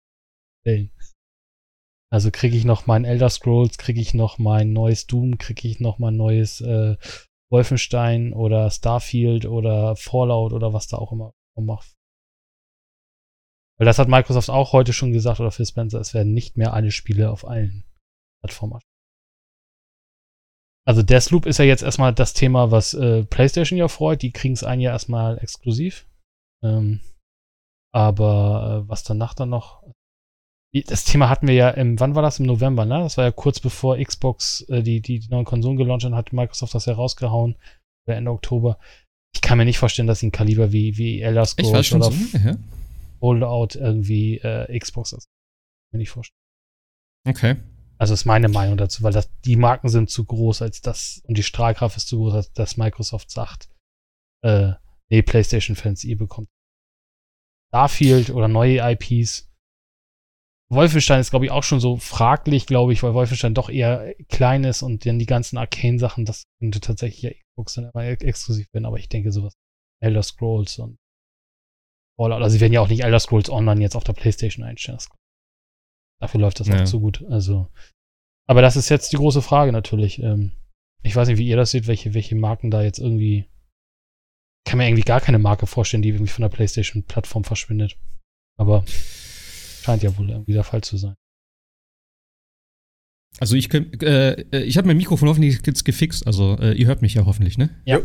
stellen. 0.63 0.91
Also 2.13 2.31
kriege 2.31 2.57
ich 2.57 2.65
noch 2.65 2.87
mein 2.87 3.07
Elder 3.07 3.31
Scrolls, 3.31 3.79
kriege 3.79 4.01
ich 4.01 4.13
noch 4.13 4.37
mein 4.37 4.75
neues 4.75 5.07
Doom, 5.07 5.39
kriege 5.39 5.67
ich 5.67 5.81
noch 5.81 5.99
mein 5.99 6.17
neues 6.17 6.61
äh, 6.61 6.97
Wolfenstein 7.51 8.35
oder 8.35 8.71
Starfield 8.71 9.47
oder 9.47 9.97
Fallout 9.97 10.53
oder 10.53 10.75
was 10.75 10.89
da 10.89 10.99
auch 10.99 11.13
immer. 11.13 11.33
Weil 13.83 13.87
das 13.87 13.99
hat 13.99 14.07
Microsoft 14.07 14.49
auch 14.49 14.73
heute 14.73 14.93
schon 14.93 15.13
gesagt 15.13 15.41
oder 15.41 15.51
Phil 15.51 15.67
Spencer, 15.67 15.99
es 15.99 16.15
werden 16.15 16.33
nicht 16.33 16.57
mehr 16.57 16.73
alle 16.73 16.93
Spiele 16.93 17.33
auf 17.33 17.45
allen 17.45 17.83
Plattformen. 18.41 18.79
Also 20.87 21.03
Deathloop 21.03 21.47
ist 21.47 21.59
ja 21.59 21.65
jetzt 21.65 21.83
erstmal 21.83 22.15
das 22.15 22.33
Thema, 22.33 22.71
was 22.71 22.95
äh, 22.95 23.25
PlayStation 23.25 23.77
ja 23.77 23.89
freut. 23.89 24.23
Die 24.23 24.31
kriegen 24.31 24.55
es 24.55 24.63
ein 24.63 24.79
Jahr 24.79 24.93
erstmal 24.93 25.37
exklusiv. 25.39 26.07
Ähm, 26.63 27.01
aber 27.93 28.85
äh, 28.85 28.89
was 28.89 29.03
danach 29.03 29.35
dann 29.35 29.49
noch. 29.49 29.83
Das 30.87 31.03
Thema 31.03 31.29
hatten 31.29 31.49
wir 31.49 31.55
ja 31.55 31.69
im, 31.71 31.99
wann 31.99 32.15
war 32.15 32.23
das? 32.23 32.39
Im 32.39 32.47
November, 32.47 32.85
ne? 32.85 33.01
Das 33.01 33.17
war 33.17 33.25
ja 33.25 33.33
kurz 33.33 33.59
bevor 33.59 33.99
Xbox 33.99 34.61
äh, 34.69 34.85
die, 34.85 35.01
die, 35.01 35.19
die 35.19 35.29
neuen 35.29 35.45
Konsolen 35.45 35.77
gelauncht 35.77 36.05
hat, 36.05 36.13
hat 36.13 36.33
Microsoft 36.33 36.77
das 36.77 36.87
ja 36.87 36.95
rausgehauen. 36.95 37.57
Ende 38.07 38.31
Oktober. 38.31 38.79
Ich 39.35 39.41
kann 39.41 39.59
mir 39.59 39.65
nicht 39.65 39.79
vorstellen, 39.79 40.07
dass 40.07 40.21
sie 40.21 40.29
ein 40.29 40.33
Kaliber 40.33 40.71
wie, 40.71 40.97
wie 40.99 41.21
Elder 41.21 41.47
Scrolls 41.47 41.93
oder 41.93 42.13
so, 42.13 42.39
ja. 42.39 42.57
Holdout 43.23 43.79
irgendwie 43.79 44.39
äh, 44.39 44.79
Xbox 44.79 45.13
ist. 45.13 45.29
Mir 45.93 45.99
nicht 45.99 46.11
vorstellen. 46.11 46.39
Okay. 47.27 47.57
Also 47.99 48.15
ist 48.15 48.25
meine 48.25 48.49
Meinung 48.49 48.77
dazu, 48.77 49.05
weil 49.05 49.13
das, 49.13 49.31
die 49.43 49.57
Marken 49.57 49.89
sind 49.89 50.11
zu 50.11 50.25
groß, 50.25 50.63
als 50.63 50.81
das, 50.81 51.23
und 51.27 51.39
die 51.39 51.45
Strahlkraft 51.45 51.97
ist 51.97 52.09
zu 52.09 52.19
groß, 52.19 52.35
als 52.35 52.53
dass 52.53 52.77
Microsoft 52.77 53.31
sagt, 53.31 53.69
äh, 54.43 54.73
nee, 55.09 55.23
PlayStation-Fans, 55.23 56.03
ihr 56.03 56.19
bekommt 56.19 56.49
Starfield 57.69 58.31
oder 58.31 58.49
neue 58.49 58.81
IPs. 58.81 59.49
Wolfenstein 60.69 61.21
ist, 61.21 61.31
glaube 61.31 61.45
ich, 61.45 61.51
auch 61.51 61.63
schon 61.63 61.81
so 61.81 61.97
fraglich, 61.97 62.67
glaube 62.67 62.93
ich, 62.93 63.03
weil 63.03 63.15
Wolfenstein 63.15 63.55
doch 63.55 63.69
eher 63.69 64.15
klein 64.29 64.65
ist 64.65 64.83
und 64.83 65.07
dann 65.07 65.19
die 65.19 65.27
ganzen 65.27 65.59
Arcane-Sachen, 65.59 66.25
das 66.25 66.45
könnte 66.59 66.81
tatsächlich 66.81 67.23
ja 67.23 67.31
Xbox 67.31 67.75
dann 67.75 67.85
aber 67.87 68.05
exklusiv 68.05 68.67
werden, 68.73 68.87
aber 68.87 68.99
ich 68.99 69.09
denke 69.09 69.31
sowas. 69.31 69.55
Elder 70.03 70.23
Scrolls 70.23 70.79
und 70.79 70.99
Fallout, 72.23 72.43
also 72.43 72.55
sie 72.55 72.61
werden 72.61 72.73
ja 72.73 72.81
auch 72.81 72.89
nicht 72.89 73.05
Elder 73.05 73.21
Scrolls 73.21 73.51
Online 73.51 73.81
jetzt 73.81 73.97
auf 73.97 74.05
der 74.05 74.13
Playstation 74.13 74.65
einstellen. 74.65 74.99
Dafür 76.21 76.41
läuft 76.41 76.61
das 76.61 76.69
ja. 76.69 76.81
auch 76.81 76.85
zu 76.85 77.01
gut. 77.01 77.25
Also, 77.29 77.69
aber 78.47 78.63
das 78.63 78.77
ist 78.77 78.89
jetzt 78.89 79.13
die 79.13 79.17
große 79.17 79.43
Frage 79.43 79.73
natürlich. 79.73 80.23
Ähm, 80.23 80.53
ich 81.03 81.17
weiß 81.17 81.29
nicht, 81.29 81.39
wie 81.39 81.49
ihr 81.49 81.57
das 81.57 81.73
seht, 81.73 81.89
welche, 81.89 82.15
welche 82.15 82.37
Marken 82.37 82.71
da 82.71 82.83
jetzt 82.83 82.99
irgendwie. 82.99 83.49
Ich 84.65 84.71
kann 84.71 84.79
mir 84.79 84.87
irgendwie 84.87 85.03
gar 85.03 85.21
keine 85.21 85.41
Marke 85.41 85.67
vorstellen, 85.67 86.03
die 86.03 86.11
irgendwie 86.11 86.31
von 86.31 86.43
der 86.43 86.49
PlayStation-Plattform 86.49 87.43
verschwindet. 87.43 87.99
Aber 88.57 88.85
scheint 88.87 90.05
ja 90.05 90.17
wohl 90.17 90.31
irgendwie 90.31 90.53
der 90.53 90.63
Fall 90.63 90.83
zu 90.83 90.97
sein. 90.97 91.17
Also 93.41 93.57
ich 93.57 93.73
äh, 93.75 94.43
äh, 94.53 94.63
ich 94.63 94.77
habe 94.77 94.87
mein 94.87 94.99
Mikrofon 94.99 95.29
hoffentlich 95.29 95.67
jetzt 95.67 95.85
gefixt. 95.85 96.27
Also 96.27 96.57
äh, 96.59 96.75
ihr 96.75 96.87
hört 96.87 97.03
mich 97.03 97.15
ja 97.15 97.25
hoffentlich, 97.25 97.59
ne? 97.59 97.71
Ja. 97.85 97.99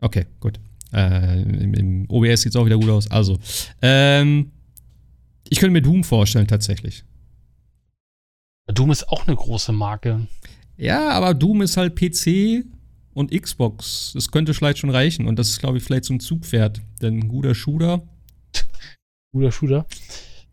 Okay, 0.00 0.24
gut. 0.40 0.60
Äh, 0.92 1.42
im, 1.42 1.74
im, 1.74 2.10
OBS 2.10 2.42
sieht 2.42 2.52
es 2.52 2.56
auch 2.56 2.66
wieder 2.66 2.78
gut 2.78 2.90
aus. 2.90 3.10
Also, 3.10 3.38
ähm, 3.82 4.50
ich 5.48 5.58
könnte 5.58 5.72
mir 5.72 5.82
Doom 5.82 6.04
vorstellen 6.04 6.46
tatsächlich. 6.46 7.04
Doom 8.72 8.90
ist 8.90 9.08
auch 9.08 9.26
eine 9.26 9.36
große 9.36 9.72
Marke. 9.72 10.26
Ja, 10.76 11.10
aber 11.10 11.34
Doom 11.34 11.62
ist 11.62 11.76
halt 11.76 11.96
PC 11.96 12.64
und 13.14 13.32
Xbox. 13.32 14.12
Das 14.14 14.30
könnte 14.30 14.54
vielleicht 14.54 14.78
schon 14.78 14.90
reichen. 14.90 15.26
Und 15.26 15.38
das 15.38 15.48
ist, 15.48 15.60
glaube 15.60 15.78
ich, 15.78 15.84
vielleicht 15.84 16.04
so 16.04 16.14
ein 16.14 16.20
Zugpferd. 16.20 16.80
Denn 17.02 17.18
ein 17.18 17.28
guter 17.28 17.54
Shooter. 17.54 18.02
guter 19.32 19.52
Shooter. 19.52 19.86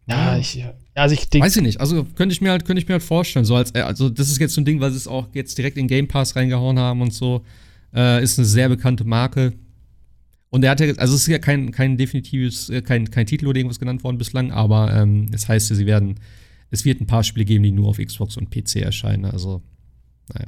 Ja, 0.08 0.34
ja 0.34 0.40
ich, 0.40 0.64
also 0.96 1.14
ich 1.14 1.30
denke. 1.30 1.46
Weiß 1.46 1.56
ich 1.56 1.64
nicht. 1.64 1.80
Also 1.80 2.04
könnte 2.04 2.34
ich 2.34 2.42
mir 2.42 2.52
halt, 2.52 2.66
könnte 2.66 2.82
ich 2.82 2.88
mir 2.88 2.96
halt 2.96 3.04
vorstellen. 3.04 3.46
So 3.46 3.56
als, 3.56 3.74
also 3.76 4.10
das 4.10 4.30
ist 4.30 4.40
jetzt 4.40 4.54
so 4.54 4.62
ein 4.62 4.66
Ding, 4.66 4.82
weil 4.82 4.92
sie 4.92 4.98
es 4.98 5.08
auch 5.08 5.28
jetzt 5.34 5.58
direkt 5.58 5.78
in 5.78 5.88
Game 5.88 6.08
Pass 6.08 6.36
reingehauen 6.36 6.80
haben 6.80 7.02
und 7.02 7.14
so. 7.14 7.46
Äh, 7.94 8.24
ist 8.24 8.38
eine 8.38 8.46
sehr 8.46 8.70
bekannte 8.70 9.04
Marke. 9.04 9.54
Und 10.50 10.64
er 10.64 10.72
hat 10.72 10.80
ja, 10.80 10.94
also 10.96 11.16
es 11.16 11.22
ist 11.22 11.28
ja 11.28 11.40
kein, 11.40 11.72
kein 11.72 11.98
definitives, 11.98 12.70
äh, 12.70 12.82
kein, 12.82 13.12
kein 13.12 13.26
Titel 13.26 13.48
oder 13.48 13.58
irgendwas 13.58 13.80
genannt 13.80 14.04
worden 14.04 14.18
bislang, 14.18 14.52
aber 14.52 14.94
ähm, 14.94 15.30
es 15.34 15.50
heißt 15.50 15.70
ja, 15.70 15.76
sie 15.76 15.86
werden 15.86 16.20
es 16.70 16.86
wird 16.86 17.02
ein 17.02 17.08
paar 17.08 17.24
Spiele 17.24 17.46
geben, 17.46 17.64
die 17.64 17.72
nur 17.72 17.90
auf 17.90 17.98
Xbox 17.98 18.38
und 18.38 18.50
PC 18.50 18.78
erscheinen. 18.78 19.26
Also, 19.26 19.62
naja. 20.34 20.48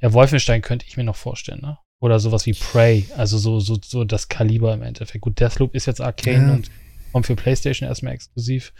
Ja, 0.00 0.12
Wolfenstein 0.12 0.62
könnte 0.62 0.86
ich 0.88 0.96
mir 0.96 1.04
noch 1.04 1.16
vorstellen, 1.16 1.60
ne? 1.60 1.78
Oder 2.00 2.18
sowas 2.18 2.46
wie 2.46 2.54
Prey, 2.54 3.06
also 3.16 3.38
so, 3.38 3.60
so, 3.60 3.78
so 3.80 4.04
das 4.04 4.28
Kaliber 4.28 4.74
im 4.74 4.82
Endeffekt. 4.82 5.22
Gut, 5.22 5.38
Deathloop 5.38 5.74
ist 5.74 5.86
jetzt 5.86 6.00
Arcane 6.00 6.48
Ja. 6.48 6.54
und 6.54 6.70
kommt 7.12 7.26
für 7.26 7.36
PlayStation 7.36 7.88
erstmal 7.88 8.14
exklusiv. 8.14 8.72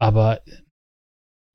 Aber 0.00 0.40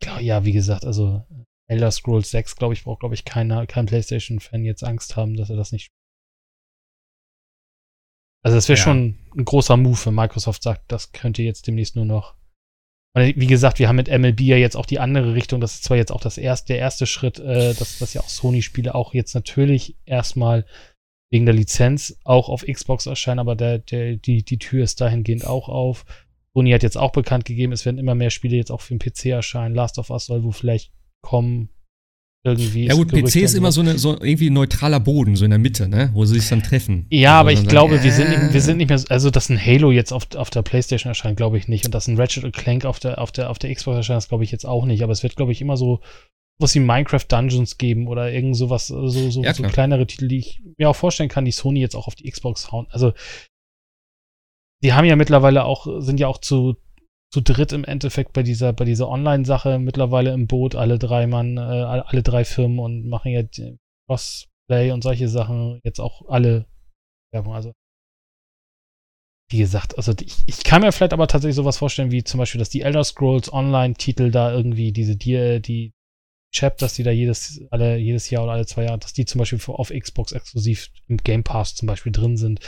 ja, 0.04 0.20
ja, 0.20 0.46
wie 0.46 0.54
gesagt, 0.54 0.86
also 0.86 1.26
Elder 1.68 1.92
Scrolls 1.92 2.30
6, 2.30 2.56
glaube 2.56 2.76
ich, 2.76 2.84
braucht, 2.84 3.02
glaube 3.02 3.16
ich, 3.16 3.26
keiner, 3.26 3.66
kein 3.66 3.88
PlayStation-Fan 3.88 4.64
jetzt 4.64 4.84
Angst 4.84 5.18
haben, 5.18 5.36
dass 5.36 5.50
er 5.50 5.58
das 5.58 5.72
nicht 5.72 5.86
spielt. 5.86 6.05
Also 8.46 8.58
das 8.58 8.70
wäre 8.70 8.78
Ja. 8.78 8.84
schon 8.84 9.18
ein 9.36 9.44
großer 9.44 9.76
Move, 9.76 9.98
wenn 10.06 10.14
Microsoft 10.14 10.62
sagt, 10.62 10.92
das 10.92 11.12
könnte 11.12 11.42
jetzt 11.42 11.66
demnächst 11.66 11.96
nur 11.96 12.06
noch. 12.06 12.36
Weil, 13.16 13.34
Wie 13.38 13.48
gesagt, 13.48 13.80
wir 13.80 13.88
haben 13.88 13.96
mit 13.96 14.08
MLB 14.08 14.42
ja 14.42 14.58
jetzt 14.58 14.76
auch 14.76 14.86
die 14.86 15.00
andere 15.00 15.34
Richtung. 15.34 15.62
Das 15.62 15.74
ist 15.74 15.84
zwar 15.86 15.98
jetzt 15.98 16.12
auch 16.12 16.22
das 16.22 16.38
erste, 16.38 16.74
der 16.74 16.80
erste 16.80 17.08
Schritt, 17.08 17.40
äh, 17.40 17.74
dass, 17.74 17.98
dass 17.98 18.14
ja 18.14 18.22
auch 18.22 18.30
Sony-Spiele 18.30 18.94
auch 18.94 19.14
jetzt 19.14 19.34
natürlich 19.34 19.96
erstmal 20.06 20.66
wegen 21.32 21.46
der 21.46 21.56
Lizenz 21.56 22.20
auch 22.24 22.50
auf 22.50 22.66
Xbox 22.66 23.08
erscheinen, 23.08 23.40
aber 23.40 23.56
der, 23.56 23.80
der, 23.80 24.16
die, 24.18 24.44
die 24.44 24.60
Tür 24.60 24.84
ist 24.84 25.02
dahingehend 25.02 25.48
auch 25.48 25.68
auf. 25.70 26.06
Sony 26.54 26.72
hat 26.72 26.84
jetzt 26.84 26.98
auch 26.98 27.12
bekannt 27.14 27.46
gegeben, 27.46 27.74
es 27.74 27.84
werden 27.86 27.98
immer 27.98 28.16
mehr 28.16 28.30
Spiele 28.30 28.58
jetzt 28.58 28.72
auch 28.72 28.82
für 28.82 28.96
den 28.96 29.00
PC 29.00 29.26
erscheinen. 29.28 29.74
Last 29.74 29.98
of 29.98 30.12
Us 30.12 30.28
soll 30.28 30.44
wohl 30.44 30.54
vielleicht 30.54 30.92
kommen. 31.22 31.70
Irgendwie. 32.46 32.86
Ja 32.86 32.94
gut, 32.94 33.12
PC 33.12 33.38
ist 33.38 33.56
immer 33.56 33.72
so, 33.72 33.82
eine, 33.82 33.98
so 33.98 34.12
irgendwie 34.14 34.52
ein 34.52 34.54
neutraler 34.54 35.00
Boden, 35.00 35.36
so 35.36 35.44
in 35.46 35.50
der 35.50 35.58
Mitte, 35.60 35.90
ne? 35.90 36.12
Wo 36.14 36.26
sie 36.26 36.40
sich 36.40 36.48
dann 36.48 36.62
treffen. 36.62 37.08
Ja, 37.10 37.40
aber 37.40 37.50
Wo 37.50 37.54
ich 37.54 37.68
glaube, 37.68 37.96
sagen, 37.96 38.04
wir 38.06 38.12
sind, 38.14 38.28
äh, 38.28 38.38
nicht, 38.40 38.54
wir 38.54 38.62
sind 38.62 38.78
nicht 38.78 38.90
mehr, 38.90 39.00
so- 39.00 39.08
also 39.10 39.32
dass 39.32 39.50
ein 39.50 39.60
Halo 39.60 39.92
jetzt 39.92 40.14
auf, 40.14 40.28
auf 40.36 40.52
der 40.52 40.62
Playstation 40.62 41.10
erscheint, 41.10 41.38
glaube 41.38 41.58
ich 41.58 41.68
nicht. 41.68 41.86
Und 41.86 41.96
dass 41.96 42.08
ein 42.08 42.18
Ratchet 42.18 42.54
Clank 42.54 42.86
auf 42.86 43.00
der, 43.00 43.20
auf 43.20 43.32
der, 43.32 43.50
auf 43.50 43.58
der 43.58 43.74
Xbox 43.74 43.98
erscheint, 43.98 44.18
das 44.18 44.30
glaube 44.30 44.44
ich 44.44 44.52
jetzt 44.52 44.66
auch 44.66 44.86
nicht. 44.86 45.02
Aber 45.04 45.12
es 45.12 45.24
wird, 45.24 45.36
glaube 45.36 45.52
ich, 45.54 45.62
immer 45.62 45.76
so 45.76 46.02
was 46.60 46.74
wie 46.76 46.80
Minecraft 46.80 47.26
Dungeons 47.28 47.78
geben 47.78 48.08
oder 48.08 48.32
irgend 48.32 48.56
sowas, 48.56 48.88
so, 48.88 49.08
so, 49.10 49.44
Ja, 49.44 49.54
so 49.54 49.64
kleinere 49.64 50.08
Titel, 50.08 50.28
die 50.30 50.38
ich 50.38 50.62
mir 50.78 50.90
auch 50.90 50.96
vorstellen 50.96 51.28
kann, 51.30 51.44
die 51.46 51.52
Sony 51.52 51.82
jetzt 51.82 51.96
auch 51.96 52.08
auf 52.08 52.16
die 52.16 52.30
Xbox 52.30 52.72
hauen. 52.72 52.86
Also, 52.92 53.12
die 54.84 54.94
haben 54.94 55.06
ja 55.06 55.16
mittlerweile 55.16 55.66
auch, 55.66 55.88
sind 56.00 56.20
ja 56.20 56.28
auch 56.28 56.38
zu, 56.38 56.76
zu 57.36 57.42
dritt 57.42 57.74
im 57.74 57.84
Endeffekt 57.84 58.32
bei 58.32 58.44
dieser, 58.44 58.72
bei 58.72 58.86
dieser 58.86 59.10
Online-Sache 59.10 59.78
mittlerweile 59.78 60.32
im 60.32 60.48
Boot, 60.48 60.74
alle 60.74 60.98
drei 60.98 61.28
Mann, 61.28 61.58
äh, 61.58 61.60
alle, 61.60 62.24
drei 62.24 62.46
Firmen 62.46 62.80
und 62.80 63.10
machen 63.10 63.34
ja 63.34 63.44
die 63.44 63.78
Crossplay 64.08 64.92
und 64.92 65.04
solche 65.04 65.28
Sachen 65.28 65.82
jetzt 65.84 66.00
auch 66.00 66.30
alle 66.30 66.66
Werbung. 67.34 67.54
Also, 67.54 67.74
wie 69.52 69.58
gesagt, 69.58 69.98
also 69.98 70.14
ich, 70.18 70.38
ich 70.46 70.64
kann 70.64 70.82
mir 70.82 70.94
vielleicht 70.94 71.12
aber 71.12 71.28
tatsächlich 71.28 71.58
sowas 71.58 71.78
vorstellen, 71.78 72.12
wie 72.12 72.24
zum 72.24 72.38
Beispiel, 72.38 72.60
dass 72.60 72.70
die 72.70 72.84
Elder 72.84 73.04
Scrolls 73.04 73.52
Online-Titel 73.52 74.32
da 74.32 74.54
irgendwie 74.54 74.94
diese, 74.94 75.18
die, 75.18 75.62
die 75.62 75.92
Chapters, 76.56 76.94
die 76.94 77.04
da 77.04 77.12
jedes, 77.12 77.62
alle, 77.70 77.98
jedes 77.98 78.30
Jahr 78.30 78.46
oder 78.46 78.54
alle 78.54 78.66
zwei 78.66 78.86
Jahre, 78.86 79.00
dass 79.00 79.12
die 79.12 79.26
zum 79.26 79.40
Beispiel 79.40 79.60
auf 79.68 79.90
Xbox 79.90 80.32
exklusiv 80.32 80.90
im 81.10 81.18
Game 81.18 81.44
Pass 81.44 81.76
zum 81.76 81.88
Beispiel 81.88 82.14
drin 82.14 82.38
sind 82.38 82.62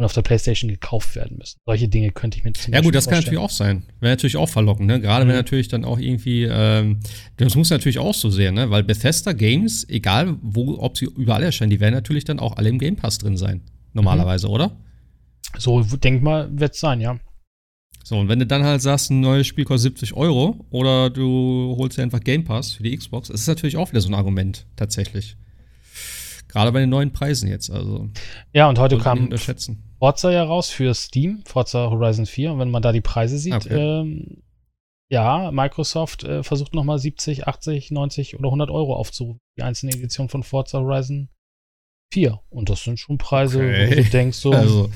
und 0.00 0.06
auf 0.06 0.14
der 0.14 0.22
Playstation 0.22 0.70
gekauft 0.70 1.14
werden 1.14 1.36
müssen. 1.36 1.58
Solche 1.66 1.86
Dinge 1.86 2.10
könnte 2.10 2.38
ich 2.38 2.44
mir 2.44 2.54
zum 2.54 2.72
Ja 2.72 2.80
gut, 2.80 2.94
das 2.94 3.06
kann 3.06 3.18
natürlich 3.18 3.38
auch 3.38 3.50
sein. 3.50 3.82
Wäre 4.00 4.12
natürlich 4.12 4.38
auch 4.38 4.48
verlockend, 4.48 4.86
ne? 4.86 4.98
Gerade 4.98 5.26
wenn 5.26 5.34
Mhm. 5.34 5.40
natürlich 5.40 5.68
dann 5.68 5.84
auch 5.84 5.98
irgendwie, 5.98 6.44
ähm, 6.50 7.00
das 7.36 7.54
muss 7.54 7.68
natürlich 7.68 7.98
auch 7.98 8.14
so 8.14 8.30
sehen, 8.30 8.54
ne? 8.54 8.70
Weil 8.70 8.82
Bethesda 8.82 9.32
Games, 9.34 9.86
egal 9.90 10.36
wo, 10.40 10.78
ob 10.78 10.96
sie 10.96 11.04
überall 11.04 11.42
erscheinen, 11.42 11.68
die 11.68 11.80
werden 11.80 11.92
natürlich 11.92 12.24
dann 12.24 12.40
auch 12.40 12.56
alle 12.56 12.70
im 12.70 12.78
Game 12.78 12.96
Pass 12.96 13.18
drin 13.18 13.36
sein. 13.36 13.60
Normalerweise, 13.92 14.46
Mhm. 14.46 14.52
oder? 14.54 14.76
So, 15.58 15.82
denk 15.82 16.22
mal, 16.22 16.48
wird 16.50 16.72
es 16.72 16.80
sein, 16.80 17.02
ja. 17.02 17.18
So, 18.02 18.16
und 18.18 18.28
wenn 18.30 18.38
du 18.38 18.46
dann 18.46 18.64
halt 18.64 18.80
sagst, 18.80 19.10
ein 19.10 19.20
neues 19.20 19.46
Spiel 19.46 19.66
kostet 19.66 19.98
70 19.98 20.14
Euro 20.14 20.64
oder 20.70 21.10
du 21.10 21.74
holst 21.76 21.98
dir 21.98 22.02
einfach 22.02 22.20
Game 22.20 22.44
Pass 22.44 22.72
für 22.72 22.84
die 22.84 22.96
Xbox, 22.96 23.28
das 23.28 23.42
ist 23.42 23.48
natürlich 23.48 23.76
auch 23.76 23.90
wieder 23.90 24.00
so 24.00 24.08
ein 24.08 24.14
Argument, 24.14 24.64
tatsächlich. 24.76 25.36
Gerade 26.48 26.72
bei 26.72 26.80
den 26.80 26.88
neuen 26.88 27.12
Preisen 27.12 27.48
jetzt, 27.50 27.70
also. 27.70 28.08
Ja, 28.54 28.68
und 28.70 28.78
heute 28.78 28.96
kam 28.98 29.24
unterschätzen. 29.24 29.82
Forza 30.00 30.32
ja 30.32 30.42
raus 30.42 30.70
für 30.70 30.92
Steam, 30.94 31.42
Forza 31.46 31.90
Horizon 31.90 32.26
4. 32.26 32.52
Und 32.52 32.58
wenn 32.58 32.70
man 32.70 32.82
da 32.82 32.90
die 32.90 33.00
Preise 33.00 33.38
sieht, 33.38 33.54
Okay. 33.54 33.74
ähm, 34.00 34.42
ja, 35.12 35.50
Microsoft 35.52 36.24
äh, 36.24 36.42
versucht 36.42 36.74
nochmal 36.74 36.98
70, 36.98 37.46
80, 37.46 37.90
90 37.92 38.38
oder 38.38 38.48
100 38.48 38.70
Euro 38.70 38.94
aufzurufen. 38.96 39.40
Die 39.58 39.62
einzelne 39.62 39.92
Edition 39.92 40.28
von 40.28 40.42
Forza 40.42 40.78
Horizon 40.80 41.28
4. 42.12 42.40
Und 42.48 42.70
das 42.70 42.82
sind 42.82 42.98
schon 42.98 43.18
Preise, 43.18 43.58
wo 43.60 43.62
Okay. 43.68 44.02
du 44.02 44.10
denkst 44.10 44.38
so. 44.38 44.52
Also, 44.52 44.90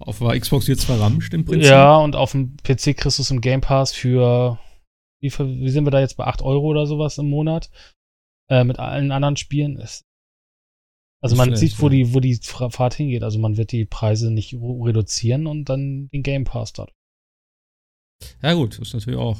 auf 0.00 0.20
der 0.20 0.38
Xbox 0.40 0.66
jetzt 0.68 0.84
verramscht 0.84 1.34
im 1.34 1.44
Prinzip. 1.44 1.68
ja, 1.70 1.96
und 1.96 2.16
auf 2.16 2.30
dem 2.32 2.56
PC 2.58 2.96
kriegst 2.96 3.18
du 3.18 3.22
es 3.22 3.30
im 3.30 3.40
Game 3.40 3.60
Pass 3.60 3.92
für, 3.92 4.58
wie, 5.20 5.30
viel, 5.30 5.46
wie 5.60 5.68
sind 5.70 5.84
wir 5.84 5.90
da 5.90 6.00
jetzt 6.00 6.16
bei 6.16 6.24
8 6.24 6.40
Euro 6.42 6.66
oder 6.66 6.86
sowas 6.86 7.18
im 7.18 7.28
Monat? 7.28 7.70
Äh, 8.48 8.64
mit 8.64 8.78
allen 8.78 9.10
anderen 9.12 9.36
Spielen. 9.36 9.78
Es, 9.78 10.04
also 11.20 11.36
man 11.36 11.48
schlecht, 11.48 11.60
sieht, 11.60 11.80
wo 11.80 11.88
die, 11.88 12.14
wo 12.14 12.20
die 12.20 12.36
Fahrt 12.36 12.94
hingeht. 12.94 13.22
Also 13.22 13.38
man 13.38 13.56
wird 13.56 13.72
die 13.72 13.84
Preise 13.84 14.30
nicht 14.30 14.54
reduzieren 14.54 15.46
und 15.46 15.68
dann 15.68 16.08
den 16.10 16.22
Game 16.22 16.44
Pass 16.44 16.72
dort. 16.72 16.92
Ja, 18.42 18.54
gut, 18.54 18.78
ist 18.78 18.94
natürlich 18.94 19.18
auch 19.18 19.36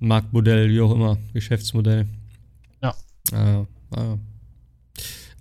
ein 0.00 0.08
Marktmodell, 0.08 0.70
wie 0.70 0.80
auch 0.80 0.92
immer, 0.92 1.18
Geschäftsmodell. 1.32 2.06
Ja. 2.82 2.94
Ah, 3.32 3.66
ah. 3.90 4.18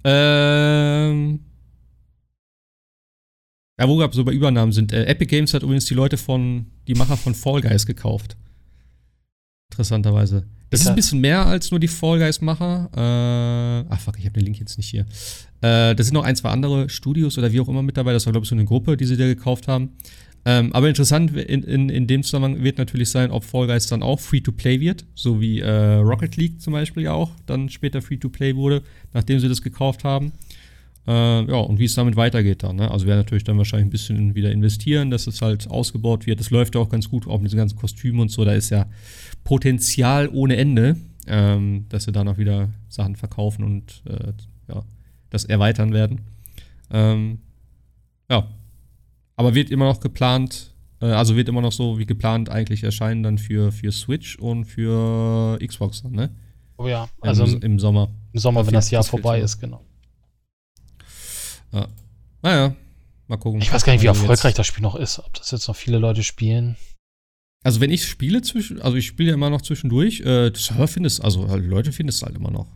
Ähm. 0.03 1.39
Ja, 3.79 3.87
wo 3.87 3.97
gab 3.97 4.13
so 4.13 4.23
bei 4.23 4.31
Übernahmen 4.31 4.71
sind. 4.71 4.93
Äh, 4.93 5.05
Epic 5.05 5.27
Games 5.27 5.53
hat 5.53 5.63
übrigens 5.63 5.85
die 5.85 5.95
Leute 5.95 6.17
von, 6.17 6.67
die 6.87 6.93
Macher 6.93 7.17
von 7.17 7.33
Fall 7.33 7.61
Guys 7.61 7.85
gekauft. 7.85 8.37
Interessanterweise. 9.71 10.45
Das 10.71 10.81
ist 10.81 10.87
ein 10.87 10.95
bisschen 10.95 11.19
mehr 11.19 11.45
als 11.45 11.69
nur 11.69 11.81
die 11.81 11.89
Fall 11.89 12.17
Guys-Macher. 12.17 12.89
Äh, 12.95 13.93
ach 13.93 13.99
fuck, 13.99 14.17
ich 14.17 14.25
habe 14.25 14.33
den 14.33 14.45
Link 14.45 14.59
jetzt 14.59 14.77
nicht 14.77 14.89
hier. 14.89 15.01
Äh, 15.61 15.93
da 15.93 15.97
sind 15.97 16.13
noch 16.13 16.23
ein, 16.23 16.35
zwei 16.35 16.49
andere 16.49 16.87
Studios 16.87 17.37
oder 17.37 17.51
wie 17.51 17.59
auch 17.59 17.67
immer 17.67 17.83
mit 17.83 17.97
dabei. 17.97 18.13
Das 18.13 18.25
war, 18.25 18.31
glaube 18.31 18.45
ich, 18.45 18.49
so 18.49 18.55
eine 18.55 18.63
Gruppe, 18.63 18.95
die 18.95 19.05
sie 19.05 19.17
da 19.17 19.25
gekauft 19.25 19.67
haben. 19.67 19.91
Ähm, 20.45 20.73
aber 20.73 20.87
interessant 20.87 21.35
in, 21.35 21.63
in, 21.63 21.89
in 21.89 22.07
dem 22.07 22.23
Zusammenhang 22.23 22.63
wird 22.63 22.77
natürlich 22.77 23.09
sein, 23.09 23.31
ob 23.31 23.43
Fall 23.43 23.67
Guys 23.67 23.87
dann 23.87 24.01
auch 24.01 24.19
Free-to-Play 24.19 24.79
wird, 24.79 25.05
so 25.13 25.39
wie 25.39 25.59
äh, 25.59 25.95
Rocket 25.97 26.35
League 26.35 26.61
zum 26.61 26.73
Beispiel 26.73 27.03
ja 27.03 27.13
auch 27.13 27.31
dann 27.45 27.69
später 27.69 28.01
Free-to-Play 28.01 28.55
wurde, 28.55 28.81
nachdem 29.13 29.39
sie 29.39 29.49
das 29.49 29.61
gekauft 29.61 30.03
haben. 30.03 30.31
Äh, 31.07 31.11
ja, 31.11 31.57
und 31.57 31.79
wie 31.79 31.85
es 31.85 31.95
damit 31.95 32.15
weitergeht 32.15 32.63
dann. 32.63 32.77
Ne? 32.77 32.89
Also 32.89 33.05
werden 33.07 33.19
natürlich 33.19 33.43
dann 33.43 33.57
wahrscheinlich 33.57 33.87
ein 33.87 33.91
bisschen 33.91 34.35
wieder 34.35 34.51
investieren, 34.51 35.11
dass 35.11 35.27
es 35.27 35.41
halt 35.41 35.69
ausgebaut 35.69 36.25
wird. 36.25 36.39
Das 36.39 36.49
läuft 36.49 36.75
ja 36.75 36.81
auch 36.81 36.89
ganz 36.89 37.09
gut, 37.09 37.27
auch 37.27 37.39
mit 37.39 37.47
diesen 37.47 37.57
ganzen 37.57 37.77
Kostümen 37.77 38.21
und 38.21 38.29
so. 38.29 38.45
Da 38.45 38.53
ist 38.53 38.69
ja 38.69 38.87
Potenzial 39.43 40.29
ohne 40.29 40.55
Ende, 40.57 40.97
ähm, 41.27 41.85
dass 41.89 42.03
sie 42.05 42.11
da 42.11 42.23
noch 42.23 42.37
wieder 42.37 42.69
Sachen 42.89 43.15
verkaufen 43.15 43.63
und 43.63 44.03
äh, 44.05 44.33
ja, 44.67 44.83
das 45.29 45.45
erweitern 45.45 45.93
werden. 45.93 46.21
Ähm, 46.91 47.39
ja. 48.29 48.47
Aber 49.35 49.55
wird 49.55 49.71
immer 49.71 49.85
noch 49.85 49.99
geplant, 49.99 50.73
äh, 51.01 51.05
also 51.07 51.35
wird 51.35 51.49
immer 51.49 51.61
noch 51.61 51.71
so 51.71 51.97
wie 51.97 52.05
geplant 52.05 52.49
eigentlich 52.49 52.83
erscheinen 52.83 53.23
dann 53.23 53.37
für, 53.37 53.71
für 53.71 53.91
Switch 53.91 54.37
und 54.37 54.65
für 54.65 55.57
Xbox 55.65 56.03
dann, 56.03 56.11
ne? 56.11 56.29
Oh 56.77 56.87
ja, 56.87 57.07
also 57.21 57.45
Im, 57.45 57.61
im, 57.61 57.79
Sommer. 57.79 58.09
im 58.33 58.39
Sommer, 58.39 58.65
wenn 58.65 58.73
das 58.73 58.89
Jahr 58.89 59.03
vorbei 59.03 59.39
ist, 59.39 59.59
genau. 59.59 59.85
Ja. 61.71 61.87
Naja, 62.41 62.75
mal 63.27 63.37
gucken. 63.37 63.61
Ich 63.61 63.71
weiß 63.71 63.83
gar 63.83 63.93
nicht, 63.93 64.01
wie 64.01 64.07
erfolgreich 64.07 64.55
das 64.55 64.65
Spiel 64.65 64.81
noch 64.81 64.95
ist, 64.95 65.19
ob 65.19 65.33
das 65.33 65.51
jetzt 65.51 65.67
noch 65.67 65.75
viele 65.75 65.99
Leute 65.99 66.23
spielen. 66.23 66.75
Also 67.63 67.79
wenn 67.79 67.91
ich 67.91 68.05
spiele 68.05 68.41
zwischen, 68.41 68.81
also 68.81 68.97
ich 68.97 69.05
spiele 69.05 69.29
ja 69.29 69.35
immer 69.35 69.49
noch 69.49 69.61
zwischendurch, 69.61 70.21
äh, 70.21 70.49
das 70.49 70.65
Server 70.65 70.87
findest, 70.87 71.23
also 71.23 71.47
halt 71.47 71.65
Leute 71.65 71.91
findest 71.91 72.21
du 72.21 72.25
halt 72.25 72.35
immer 72.35 72.51
noch. 72.51 72.67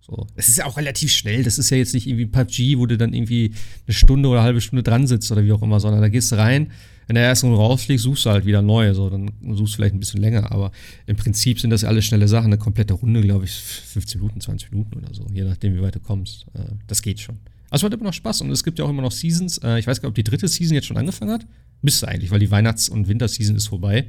So. 0.00 0.26
Es 0.36 0.48
ist 0.48 0.56
ja 0.58 0.64
auch 0.64 0.78
relativ 0.78 1.12
schnell. 1.12 1.42
Das 1.42 1.58
ist 1.58 1.68
ja 1.68 1.76
jetzt 1.76 1.92
nicht 1.92 2.06
irgendwie 2.06 2.26
PUBG, 2.26 2.78
wo 2.78 2.86
du 2.86 2.96
dann 2.96 3.12
irgendwie 3.12 3.52
eine 3.86 3.94
Stunde 3.94 4.28
oder 4.28 4.38
eine 4.38 4.46
halbe 4.46 4.60
Stunde 4.60 4.82
dran 4.82 5.06
sitzt 5.06 5.30
oder 5.30 5.44
wie 5.44 5.52
auch 5.52 5.60
immer, 5.60 5.80
sondern 5.80 6.00
da 6.00 6.08
gehst 6.08 6.32
du 6.32 6.36
rein, 6.36 6.70
wenn 7.06 7.14
der 7.14 7.24
erste 7.24 7.46
Runde 7.46 7.60
rausfliegt, 7.60 8.00
suchst 8.00 8.24
du 8.24 8.30
halt 8.30 8.46
wieder 8.46 8.62
neu. 8.62 8.94
So, 8.94 9.10
dann 9.10 9.30
suchst 9.54 9.74
du 9.74 9.76
vielleicht 9.76 9.94
ein 9.94 10.00
bisschen 10.00 10.20
länger, 10.20 10.50
aber 10.50 10.72
im 11.06 11.16
Prinzip 11.16 11.60
sind 11.60 11.70
das 11.70 11.82
ja 11.82 11.88
alles 11.88 12.06
schnelle 12.06 12.26
Sachen. 12.26 12.46
Eine 12.46 12.58
komplette 12.58 12.94
Runde, 12.94 13.20
glaube 13.20 13.44
ich, 13.44 13.52
15 13.52 14.20
Minuten, 14.20 14.40
20 14.40 14.70
Minuten 14.70 14.98
oder 14.98 15.12
so, 15.12 15.26
je 15.32 15.42
nachdem, 15.42 15.74
wie 15.74 15.82
weit 15.82 15.96
du 15.96 16.00
kommst. 16.00 16.46
Äh, 16.54 16.60
das 16.86 17.02
geht 17.02 17.20
schon. 17.20 17.36
Also 17.70 17.86
es 17.86 17.90
macht 17.90 18.00
immer 18.00 18.08
noch 18.08 18.14
Spaß 18.14 18.40
und 18.42 18.50
es 18.50 18.64
gibt 18.64 18.78
ja 18.78 18.86
auch 18.86 18.90
immer 18.90 19.02
noch 19.02 19.12
Seasons. 19.12 19.58
Äh, 19.58 19.78
ich 19.78 19.86
weiß 19.86 20.00
gar 20.00 20.08
nicht, 20.08 20.12
ob 20.12 20.14
die 20.14 20.24
dritte 20.24 20.48
Season 20.48 20.74
jetzt 20.74 20.86
schon 20.86 20.96
angefangen 20.96 21.32
hat. 21.32 21.46
Müsste 21.82 22.08
eigentlich, 22.08 22.30
weil 22.30 22.40
die 22.40 22.50
Weihnachts- 22.50 22.88
und 22.88 23.08
Winterseason 23.08 23.56
ist 23.56 23.68
vorbei. 23.68 24.06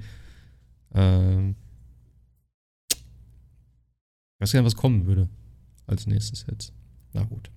Ähm, 0.93 1.55
ich 2.91 4.41
weiß 4.41 4.51
gar 4.51 4.61
nicht, 4.61 4.67
was 4.67 4.75
kommen 4.75 5.05
würde 5.05 5.29
als 5.87 6.07
nächstes 6.07 6.45
jetzt. 6.49 6.73
Na 7.13 7.23
gut. 7.23 7.51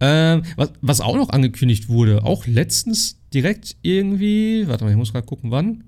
Ähm, 0.00 0.42
was, 0.56 0.72
was 0.80 1.00
auch 1.00 1.16
noch 1.16 1.28
angekündigt 1.28 1.88
wurde, 1.88 2.24
auch 2.24 2.46
letztens 2.46 3.18
direkt 3.34 3.76
irgendwie, 3.82 4.66
warte 4.66 4.84
mal, 4.84 4.90
ich 4.90 4.96
muss 4.96 5.12
gerade 5.12 5.26
gucken, 5.26 5.50
wann. 5.50 5.84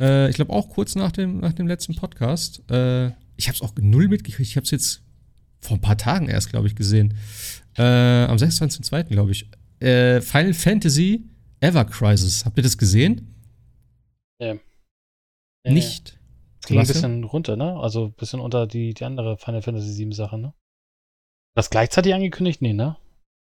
Äh, 0.00 0.30
ich 0.30 0.36
glaube 0.36 0.52
auch 0.52 0.70
kurz 0.70 0.94
nach 0.94 1.12
dem, 1.12 1.40
nach 1.40 1.52
dem 1.52 1.66
letzten 1.66 1.94
Podcast. 1.94 2.62
Äh, 2.70 3.08
ich 3.36 3.46
habe 3.46 3.54
es 3.54 3.62
auch 3.62 3.72
null 3.78 4.08
mitgekriegt. 4.08 4.48
Ich 4.48 4.56
habe 4.56 4.64
es 4.64 4.70
jetzt 4.70 5.02
vor 5.60 5.76
ein 5.76 5.80
paar 5.80 5.98
Tagen 5.98 6.28
erst, 6.28 6.50
glaube 6.50 6.66
ich, 6.66 6.74
gesehen. 6.74 7.14
Äh, 7.76 7.82
am 7.82 8.36
26.02. 8.36 9.04
glaube 9.04 9.32
ich. 9.32 9.48
Äh, 9.80 10.20
Final 10.20 10.54
Fantasy 10.54 11.24
Ever 11.60 11.84
Crisis. 11.84 12.44
Habt 12.44 12.56
ihr 12.56 12.62
das 12.62 12.78
gesehen? 12.78 13.34
Äh, 14.38 14.58
Nicht. 15.64 16.18
ging 16.66 16.78
ein 16.78 16.86
bisschen 16.86 17.24
runter, 17.24 17.56
ne? 17.56 17.76
Also 17.78 18.06
ein 18.06 18.12
bisschen 18.14 18.40
unter 18.40 18.66
die, 18.66 18.94
die 18.94 19.04
andere 19.04 19.36
Final 19.38 19.62
Fantasy 19.62 19.92
7 19.92 20.12
Sache, 20.12 20.38
ne? 20.38 20.54
Das 21.54 21.70
gleichzeitig 21.70 22.14
angekündigt? 22.14 22.62
Nee, 22.62 22.72
ne? 22.72 22.96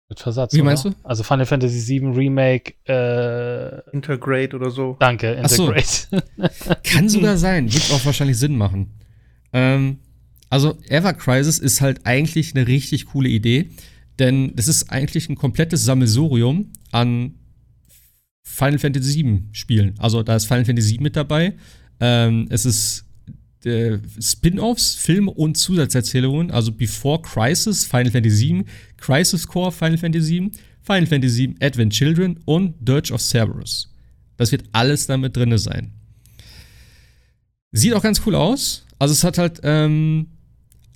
Mit 0.09 0.21
Versatz. 0.21 0.55
Wie 0.55 0.59
oder? 0.59 0.65
meinst 0.67 0.87
du? 0.87 0.95
Also 1.03 1.23
Final 1.23 1.45
Fantasy 1.45 1.81
7 1.81 2.15
Remake, 2.15 2.75
äh, 2.87 3.91
Integrate 3.93 4.57
oder 4.57 4.71
so. 4.71 4.97
danke, 4.99 5.39
Ach 5.43 5.49
so. 5.49 5.71
Integrate. 5.71 6.25
Kann 6.85 7.09
sogar 7.09 7.37
sein, 7.37 7.71
wird 7.73 7.93
auch 7.93 8.05
wahrscheinlich 8.07 8.39
Sinn 8.39 8.57
machen. 8.57 8.95
Ähm, 9.53 9.99
also 10.49 10.79
Ever 10.89 11.13
Crisis 11.13 11.59
ist 11.59 11.83
halt 11.83 12.07
eigentlich 12.07 12.55
eine 12.55 12.67
richtig 12.67 13.07
coole 13.07 13.29
Idee, 13.29 13.71
denn 14.19 14.57
das 14.57 14.67
ist 14.67 14.91
eigentlich 14.91 15.29
ein 15.29 15.37
komplettes 15.37 15.85
Sammelsurium 15.85 16.73
an 16.91 17.38
Final 18.49 18.79
Fantasy 18.79 19.23
VII 19.23 19.45
Spielen. 19.53 19.95
Also 19.99 20.23
da 20.23 20.35
ist 20.35 20.47
Final 20.47 20.65
Fantasy 20.65 20.93
VII 20.93 21.01
mit 21.01 21.17
dabei. 21.17 21.55
Ähm, 22.01 22.47
es 22.51 22.65
ist 22.65 23.05
äh, 23.65 23.99
Spin-offs, 24.21 24.95
Filme 24.95 25.31
und 25.31 25.57
Zusatzerzählungen, 25.57 26.51
also 26.51 26.73
Before 26.73 27.21
Crisis, 27.21 27.85
Final 27.85 28.11
Fantasy 28.11 28.49
VII, 28.49 28.65
Crisis 28.97 29.47
Core, 29.47 29.71
Final 29.71 29.99
Fantasy 29.99 30.41
VII, 30.41 30.53
Final 30.83 31.07
Fantasy 31.07 31.49
VII, 31.49 31.57
Advent 31.61 31.93
Children 31.93 32.41
und 32.47 32.75
Dirge 32.81 33.13
of 33.13 33.21
Cerberus. 33.21 33.93
Das 34.37 34.51
wird 34.51 34.65
alles 34.73 35.07
damit 35.07 35.37
drin 35.37 35.57
sein. 35.59 35.93
Sieht 37.73 37.93
auch 37.93 38.03
ganz 38.03 38.23
cool 38.25 38.35
aus. 38.35 38.87
Also 38.99 39.13
es 39.13 39.25
hat 39.25 39.39
halt 39.39 39.61
ähm, 39.63 40.29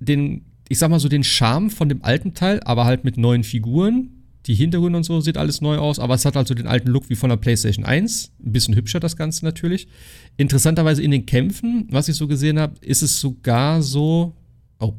den, 0.00 0.46
ich 0.68 0.78
sag 0.78 0.90
mal 0.90 1.00
so, 1.00 1.08
den 1.08 1.24
Charme 1.24 1.70
von 1.70 1.88
dem 1.88 2.02
alten 2.02 2.34
Teil, 2.34 2.60
aber 2.64 2.86
halt 2.86 3.04
mit 3.04 3.18
neuen 3.18 3.44
Figuren. 3.44 4.21
Die 4.46 4.54
Hintergründe 4.54 4.96
und 4.96 5.04
so 5.04 5.20
sieht 5.20 5.36
alles 5.36 5.60
neu 5.60 5.78
aus, 5.78 5.98
aber 5.98 6.14
es 6.14 6.24
hat 6.24 6.34
halt 6.34 6.48
so 6.48 6.54
den 6.54 6.66
alten 6.66 6.88
Look 6.88 7.08
wie 7.08 7.14
von 7.14 7.30
der 7.30 7.36
PlayStation 7.36 7.84
1. 7.84 8.32
Ein 8.44 8.52
bisschen 8.52 8.74
hübscher 8.74 8.98
das 8.98 9.16
Ganze 9.16 9.44
natürlich. 9.44 9.86
Interessanterweise 10.36 11.02
in 11.02 11.12
den 11.12 11.26
Kämpfen, 11.26 11.86
was 11.90 12.08
ich 12.08 12.16
so 12.16 12.26
gesehen 12.26 12.58
habe, 12.58 12.74
ist 12.80 13.02
es 13.02 13.20
sogar 13.20 13.82
so. 13.82 14.34
Oh. 14.80 14.94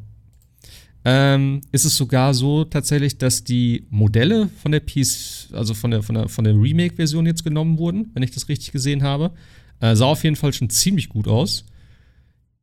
Ähm, 1.03 1.59
ist 1.73 1.83
es 1.83 1.97
sogar 1.97 2.33
so 2.33 2.63
tatsächlich, 2.63 3.17
dass 3.17 3.43
die 3.43 3.85
Modelle 3.89 4.47
von 4.61 4.71
der 4.71 4.79
PS, 4.79 5.49
also 5.51 5.73
von 5.73 5.91
der, 5.91 6.03
von 6.03 6.15
der, 6.15 6.29
von 6.29 6.45
der 6.45 6.53
Remake-Version 6.53 7.25
jetzt 7.25 7.43
genommen 7.43 7.77
wurden, 7.77 8.11
wenn 8.13 8.23
ich 8.23 8.31
das 8.31 8.47
richtig 8.47 8.71
gesehen 8.71 9.03
habe. 9.03 9.31
Äh, 9.81 9.97
sah 9.97 10.05
auf 10.05 10.23
jeden 10.23 10.37
Fall 10.37 10.53
schon 10.53 10.69
ziemlich 10.69 11.09
gut 11.09 11.27
aus. 11.27 11.65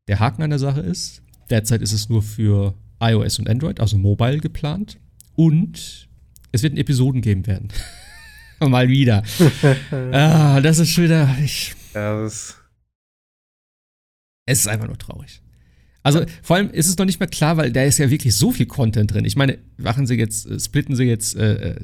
Der 0.08 0.18
Haken 0.18 0.42
an 0.42 0.50
der 0.50 0.58
Sache 0.58 0.80
ist, 0.80 1.22
derzeit 1.50 1.82
ist 1.82 1.92
es 1.92 2.08
nur 2.08 2.22
für 2.22 2.74
iOS 3.00 3.38
und 3.38 3.50
Android, 3.50 3.80
also 3.80 3.98
mobile 3.98 4.38
geplant. 4.38 4.98
Und 5.36 6.08
es 6.52 6.62
wird 6.62 6.78
Episoden 6.78 7.20
geben 7.20 7.46
werden. 7.46 7.68
Mal 8.60 8.88
wieder. 8.88 9.22
ah, 10.12 10.60
das 10.60 10.78
ist 10.78 10.90
schon 10.90 11.04
wieder. 11.04 11.34
Ich, 11.42 11.74
Ja, 11.94 12.22
das 12.22 12.60
es 14.50 14.60
ist 14.60 14.66
einfach 14.66 14.88
nur 14.88 14.98
traurig. 14.98 15.40
Also 16.02 16.24
vor 16.42 16.56
allem 16.56 16.70
ist 16.70 16.88
es 16.88 16.96
noch 16.96 17.04
nicht 17.04 17.20
mehr 17.20 17.28
klar, 17.28 17.56
weil 17.56 17.70
da 17.72 17.84
ist 17.84 17.98
ja 17.98 18.10
wirklich 18.10 18.34
so 18.34 18.50
viel 18.50 18.66
Content 18.66 19.12
drin. 19.12 19.24
Ich 19.24 19.36
meine, 19.36 19.58
machen 19.76 20.06
sie 20.06 20.14
jetzt, 20.14 20.46
äh, 20.46 20.58
splitten 20.58 20.96
sie 20.96 21.04
jetzt, 21.04 21.36
äh, 21.36 21.72
äh, 21.72 21.76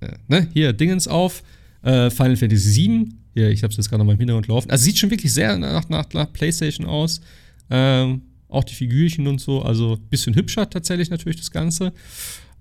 äh, 0.00 0.12
ne, 0.28 0.48
hier 0.52 0.72
Dingens 0.72 1.08
auf, 1.08 1.42
äh, 1.82 2.10
Final 2.10 2.36
Fantasy 2.36 2.88
VII. 2.88 3.08
Hier, 3.34 3.50
ich 3.50 3.62
habe 3.62 3.70
es 3.70 3.76
jetzt 3.76 3.90
gerade 3.90 3.98
noch 3.98 4.06
mal 4.06 4.12
im 4.12 4.18
Hintergrund 4.18 4.46
laufen. 4.46 4.70
Also 4.70 4.84
sieht 4.84 4.98
schon 4.98 5.10
wirklich 5.10 5.32
sehr 5.32 5.58
nach, 5.58 5.88
nach, 5.88 6.06
nach 6.14 6.32
PlayStation 6.32 6.86
aus. 6.86 7.20
Ähm, 7.68 8.22
auch 8.48 8.64
die 8.64 8.74
Figürchen 8.74 9.26
und 9.26 9.40
so. 9.40 9.62
Also 9.62 9.98
bisschen 10.08 10.34
hübscher 10.34 10.70
tatsächlich 10.70 11.10
natürlich 11.10 11.36
das 11.36 11.50
Ganze. 11.50 11.92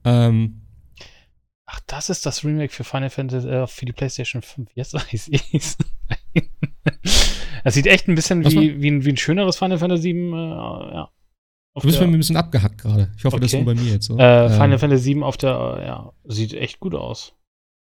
Ähm, 0.04 0.62
Ach, 1.76 1.80
das 1.88 2.10
ist 2.10 2.26
das 2.26 2.46
Remake 2.46 2.72
für 2.74 2.86
Final 2.86 3.10
Fantasy, 3.10 3.48
äh, 3.50 3.68
für 3.68 3.86
die 3.86 3.92
PlayStation 3.92 4.42
5. 4.42 4.70
Jetzt 4.76 4.94
weiß 4.94 5.28
ich's. 5.52 5.78
Das 7.64 7.74
sieht 7.74 7.88
echt 7.88 8.08
ein 8.08 8.14
bisschen 8.14 8.46
wie, 8.46 8.80
wie, 8.80 8.92
ein, 8.92 9.04
wie 9.06 9.10
ein 9.10 9.18
schöneres 9.18 9.58
Final 9.58 9.80
Fantasy 9.80 10.04
7, 10.04 10.34
äh, 10.34 10.36
ja. 10.36 11.10
Auf 11.74 11.82
du 11.82 11.88
bist 11.88 12.00
der- 12.00 12.08
mir 12.08 12.14
ein 12.14 12.18
bisschen 12.20 12.38
abgehackt 12.38 12.78
gerade. 12.80 13.12
Ich 13.18 13.26
hoffe, 13.26 13.40
das 13.40 13.48
ist 13.52 13.56
Okay. 13.56 13.64
nur 13.64 13.74
bei 13.74 13.82
mir 13.82 13.92
jetzt 13.92 14.06
so. 14.06 14.18
Äh, 14.20 14.50
Final 14.50 14.74
Ähm, 14.74 14.80
Fantasy 14.80 15.04
7 15.06 15.24
auf 15.24 15.36
der, 15.38 15.50
ja, 15.86 16.14
sieht 16.26 16.54
echt 16.54 16.80
gut 16.80 16.94
aus. 16.94 17.34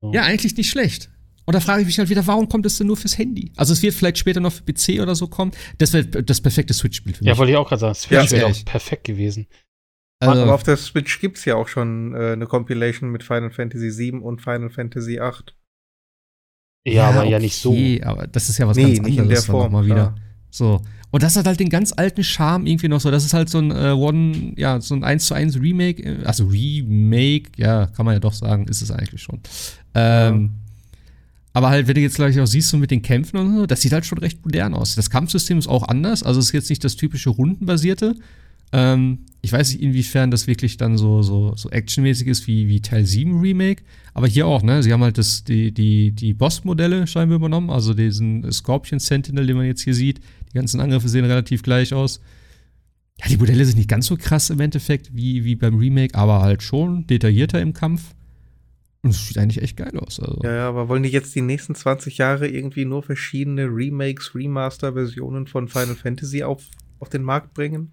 So. 0.01 0.13
Ja, 0.13 0.23
eigentlich 0.23 0.55
nicht 0.55 0.69
schlecht. 0.69 1.09
Und 1.45 1.53
da 1.53 1.59
frage 1.59 1.81
ich 1.81 1.87
mich 1.87 1.99
halt 1.99 2.09
wieder, 2.09 2.25
warum 2.25 2.47
kommt 2.47 2.65
es 2.65 2.77
denn 2.77 2.87
nur 2.87 2.95
fürs 2.95 3.17
Handy? 3.17 3.51
Also 3.57 3.73
es 3.73 3.81
wird 3.83 3.93
vielleicht 3.93 4.17
später 4.17 4.39
noch 4.39 4.53
für 4.53 4.63
PC 4.63 5.01
oder 5.01 5.15
so 5.15 5.27
kommen. 5.27 5.51
Das 5.79 5.91
wäre 5.91 6.05
das 6.05 6.39
perfekte 6.39 6.73
Switch-Spiel 6.73 7.13
für 7.15 7.23
mich. 7.25 7.27
Ja, 7.27 7.37
wollte 7.37 7.51
ich 7.51 7.57
auch 7.57 7.67
gerade 7.67 7.81
sagen. 7.81 7.95
Switch 7.95 8.31
Ja, 8.31 8.31
wäre 8.31 8.51
doch 8.53 8.65
perfekt 8.65 9.03
gewesen. 9.03 9.47
Also, 10.29 10.43
Aber 10.43 10.53
auf 10.53 10.63
der 10.63 10.77
Switch 10.77 11.19
gibt's 11.19 11.45
ja 11.45 11.55
auch 11.55 11.67
schon 11.67 12.13
äh, 12.15 12.31
eine 12.33 12.45
Compilation 12.47 13.09
mit 13.11 13.23
Final 13.23 13.51
Fantasy 13.51 13.97
VII 13.97 14.19
und 14.19 14.41
Final 14.41 14.69
Fantasy 14.69 15.17
VIII. 15.19 15.53
Ja, 16.85 17.09
aber 17.09 17.23
ja 17.25 17.39
nicht 17.39 17.55
so. 17.55 17.71
okay, 17.71 18.01
aber 18.03 18.27
das 18.27 18.49
ist 18.49 18.57
ja 18.57 18.67
was 18.67 18.75
nee, 18.77 18.95
ganz 18.95 19.07
nicht 19.07 19.19
anderes 19.19 19.19
in 19.19 19.29
der 19.29 19.41
Form. 19.41 19.71
mal 19.71 19.85
wieder. 19.85 19.95
klar. 19.95 20.15
So. 20.49 20.81
Und 21.11 21.23
das 21.23 21.35
hat 21.35 21.45
halt 21.45 21.59
den 21.59 21.69
ganz 21.69 21.93
alten 21.95 22.23
Charme 22.23 22.65
irgendwie 22.65 22.87
noch 22.87 22.99
so. 22.99 23.11
Das 23.11 23.23
ist 23.23 23.33
halt 23.33 23.47
so 23.49 23.59
ein 23.59 23.71
äh, 23.71 23.91
One, 23.91 24.53
ja, 24.57 24.81
so 24.81 24.95
ein 24.95 25.03
1 25.03 25.25
zu 25.25 25.33
1 25.33 25.59
Remake. 25.61 26.03
äh, 26.03 26.25
Also 26.25 26.45
Remake, 26.45 27.51
ja, 27.55 27.85
kann 27.87 28.05
man 28.05 28.15
ja 28.15 28.19
doch 28.19 28.33
sagen, 28.33 28.67
ist 28.67 28.81
es 28.81 28.91
eigentlich 28.91 29.21
schon. 29.21 29.39
Ähm, 29.93 30.51
Aber 31.53 31.69
halt, 31.69 31.87
wenn 31.87 31.93
du 31.95 32.01
jetzt 32.01 32.15
gleich 32.15 32.39
auch 32.39 32.47
siehst, 32.47 32.69
so 32.69 32.77
mit 32.77 32.89
den 32.91 33.03
Kämpfen 33.03 33.37
und 33.37 33.55
so, 33.55 33.65
das 33.67 33.81
sieht 33.81 33.93
halt 33.93 34.05
schon 34.05 34.17
recht 34.17 34.43
modern 34.43 34.73
aus. 34.73 34.95
Das 34.95 35.09
Kampfsystem 35.11 35.59
ist 35.59 35.67
auch 35.67 35.87
anders. 35.87 36.23
Also 36.23 36.39
es 36.39 36.47
ist 36.47 36.53
jetzt 36.53 36.69
nicht 36.69 36.83
das 36.83 36.95
typische 36.95 37.29
Rundenbasierte. 37.29 38.15
Ähm, 38.73 39.19
ich 39.41 39.51
weiß 39.51 39.71
nicht, 39.71 39.81
inwiefern 39.81 40.31
das 40.31 40.47
wirklich 40.47 40.77
dann 40.77 40.97
so, 40.97 41.21
so, 41.21 41.53
so 41.55 41.69
actionmäßig 41.69 42.27
ist 42.27 42.47
wie, 42.47 42.67
wie 42.67 42.81
Teil 42.81 43.05
7 43.05 43.39
Remake. 43.39 43.83
Aber 44.13 44.27
hier 44.27 44.47
auch, 44.47 44.63
ne? 44.63 44.81
Sie 44.81 44.91
haben 44.91 45.03
halt 45.03 45.17
das, 45.17 45.43
die, 45.43 45.71
die, 45.71 46.11
die 46.11 46.33
Boss-Modelle 46.33 47.05
scheinbar 47.07 47.35
übernommen. 47.35 47.69
Also 47.69 47.93
diesen 47.93 48.51
Scorpion 48.51 48.99
Sentinel, 48.99 49.45
den 49.45 49.57
man 49.57 49.65
jetzt 49.65 49.81
hier 49.81 49.93
sieht. 49.93 50.21
Die 50.51 50.57
ganzen 50.57 50.79
Angriffe 50.79 51.07
sehen 51.07 51.25
relativ 51.25 51.61
gleich 51.61 51.93
aus. 51.93 52.19
Ja, 53.19 53.27
die 53.27 53.37
Modelle 53.37 53.63
sind 53.65 53.77
nicht 53.77 53.89
ganz 53.89 54.07
so 54.07 54.17
krass 54.17 54.49
im 54.49 54.59
Endeffekt 54.59 55.13
wie, 55.13 55.43
wie 55.43 55.55
beim 55.55 55.75
Remake, 55.75 56.15
aber 56.15 56.41
halt 56.41 56.63
schon 56.63 57.05
detaillierter 57.05 57.61
im 57.61 57.73
Kampf. 57.73 58.15
Und 59.03 59.11
es 59.11 59.27
sieht 59.27 59.37
eigentlich 59.37 59.61
echt 59.61 59.77
geil 59.77 59.99
aus. 59.99 60.19
Also. 60.19 60.39
Ja, 60.43 60.69
aber 60.69 60.87
wollen 60.87 61.03
die 61.03 61.09
jetzt 61.09 61.35
die 61.35 61.41
nächsten 61.41 61.75
20 61.75 62.17
Jahre 62.17 62.47
irgendwie 62.47 62.85
nur 62.85 63.03
verschiedene 63.03 63.65
Remakes, 63.65 64.33
Remaster-Versionen 64.33 65.47
von 65.47 65.67
Final 65.67 65.95
Fantasy 65.95 66.43
auf, 66.43 66.63
auf 66.99 67.09
den 67.09 67.23
Markt 67.23 67.53
bringen? 67.53 67.91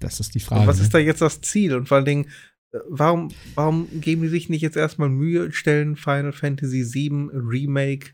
Das 0.00 0.20
ist 0.20 0.34
die 0.34 0.40
Frage. 0.40 0.62
Und 0.62 0.66
was 0.66 0.78
ne? 0.78 0.82
ist 0.84 0.94
da 0.94 0.98
jetzt 0.98 1.22
das 1.22 1.40
Ziel? 1.40 1.74
Und 1.74 1.88
vor 1.88 1.96
allen 1.96 2.04
Dingen, 2.04 2.24
äh, 2.72 2.78
warum, 2.88 3.28
warum 3.54 3.88
geben 4.00 4.22
die 4.22 4.28
sich 4.28 4.48
nicht 4.48 4.62
jetzt 4.62 4.76
erstmal 4.76 5.08
Mühe 5.08 5.44
und 5.44 5.54
stellen 5.54 5.96
Final 5.96 6.32
Fantasy 6.32 6.84
VII 6.92 7.30
Remake 7.32 8.10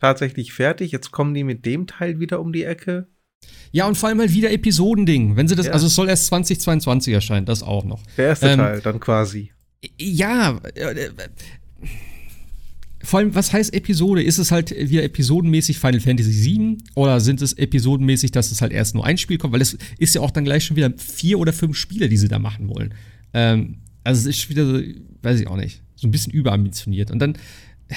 tatsächlich 0.00 0.52
fertig? 0.52 0.92
Jetzt 0.92 1.10
kommen 1.10 1.34
die 1.34 1.44
mit 1.44 1.66
dem 1.66 1.86
Teil 1.86 2.20
wieder 2.20 2.40
um 2.40 2.52
die 2.52 2.64
Ecke. 2.64 3.08
Ja, 3.72 3.86
und 3.86 3.96
vor 3.96 4.08
allem 4.08 4.18
halt 4.20 4.32
wieder 4.34 4.50
Episodending. 4.50 5.36
Wenn 5.36 5.48
sie 5.48 5.54
das, 5.56 5.66
Ja. 5.66 5.72
also 5.72 5.86
es 5.86 5.94
soll 5.94 6.08
erst 6.08 6.26
2022 6.26 7.14
erscheinen, 7.14 7.46
das 7.46 7.62
auch 7.62 7.84
noch. 7.84 8.02
Der 8.16 8.26
erste 8.28 8.48
Ähm, 8.48 8.58
Teil 8.58 8.80
dann 8.80 9.00
quasi. 9.00 9.52
Ja, 9.98 10.58
äh, 10.74 11.06
äh, 11.06 11.10
vor 13.02 13.20
allem, 13.20 13.34
was 13.34 13.52
heißt 13.52 13.72
Episode? 13.72 14.22
Ist 14.22 14.38
es 14.38 14.52
halt 14.52 14.70
wieder 14.70 15.02
episodenmäßig 15.02 15.78
Final 15.78 16.00
Fantasy 16.00 16.44
VII 16.44 16.78
oder 16.94 17.20
sind 17.20 17.40
es 17.40 17.54
episodenmäßig, 17.54 18.30
dass 18.30 18.52
es 18.52 18.60
halt 18.60 18.72
erst 18.72 18.94
nur 18.94 19.04
ein 19.04 19.16
Spiel 19.16 19.38
kommt? 19.38 19.52
Weil 19.54 19.62
es 19.62 19.78
ist 19.98 20.14
ja 20.14 20.20
auch 20.20 20.30
dann 20.30 20.44
gleich 20.44 20.64
schon 20.64 20.76
wieder 20.76 20.92
vier 20.96 21.38
oder 21.38 21.52
fünf 21.52 21.76
Spiele, 21.76 22.08
die 22.08 22.16
sie 22.16 22.28
da 22.28 22.38
machen 22.38 22.68
wollen. 22.68 22.94
Ähm, 23.32 23.78
also 24.04 24.28
es 24.28 24.36
ist 24.36 24.50
wieder 24.50 24.66
so, 24.66 24.80
weiß 25.22 25.40
ich 25.40 25.46
auch 25.46 25.56
nicht, 25.56 25.82
so 25.94 26.06
ein 26.06 26.10
bisschen 26.10 26.32
überambitioniert. 26.32 27.10
Und 27.10 27.20
dann 27.20 27.36
äh, 27.88 27.94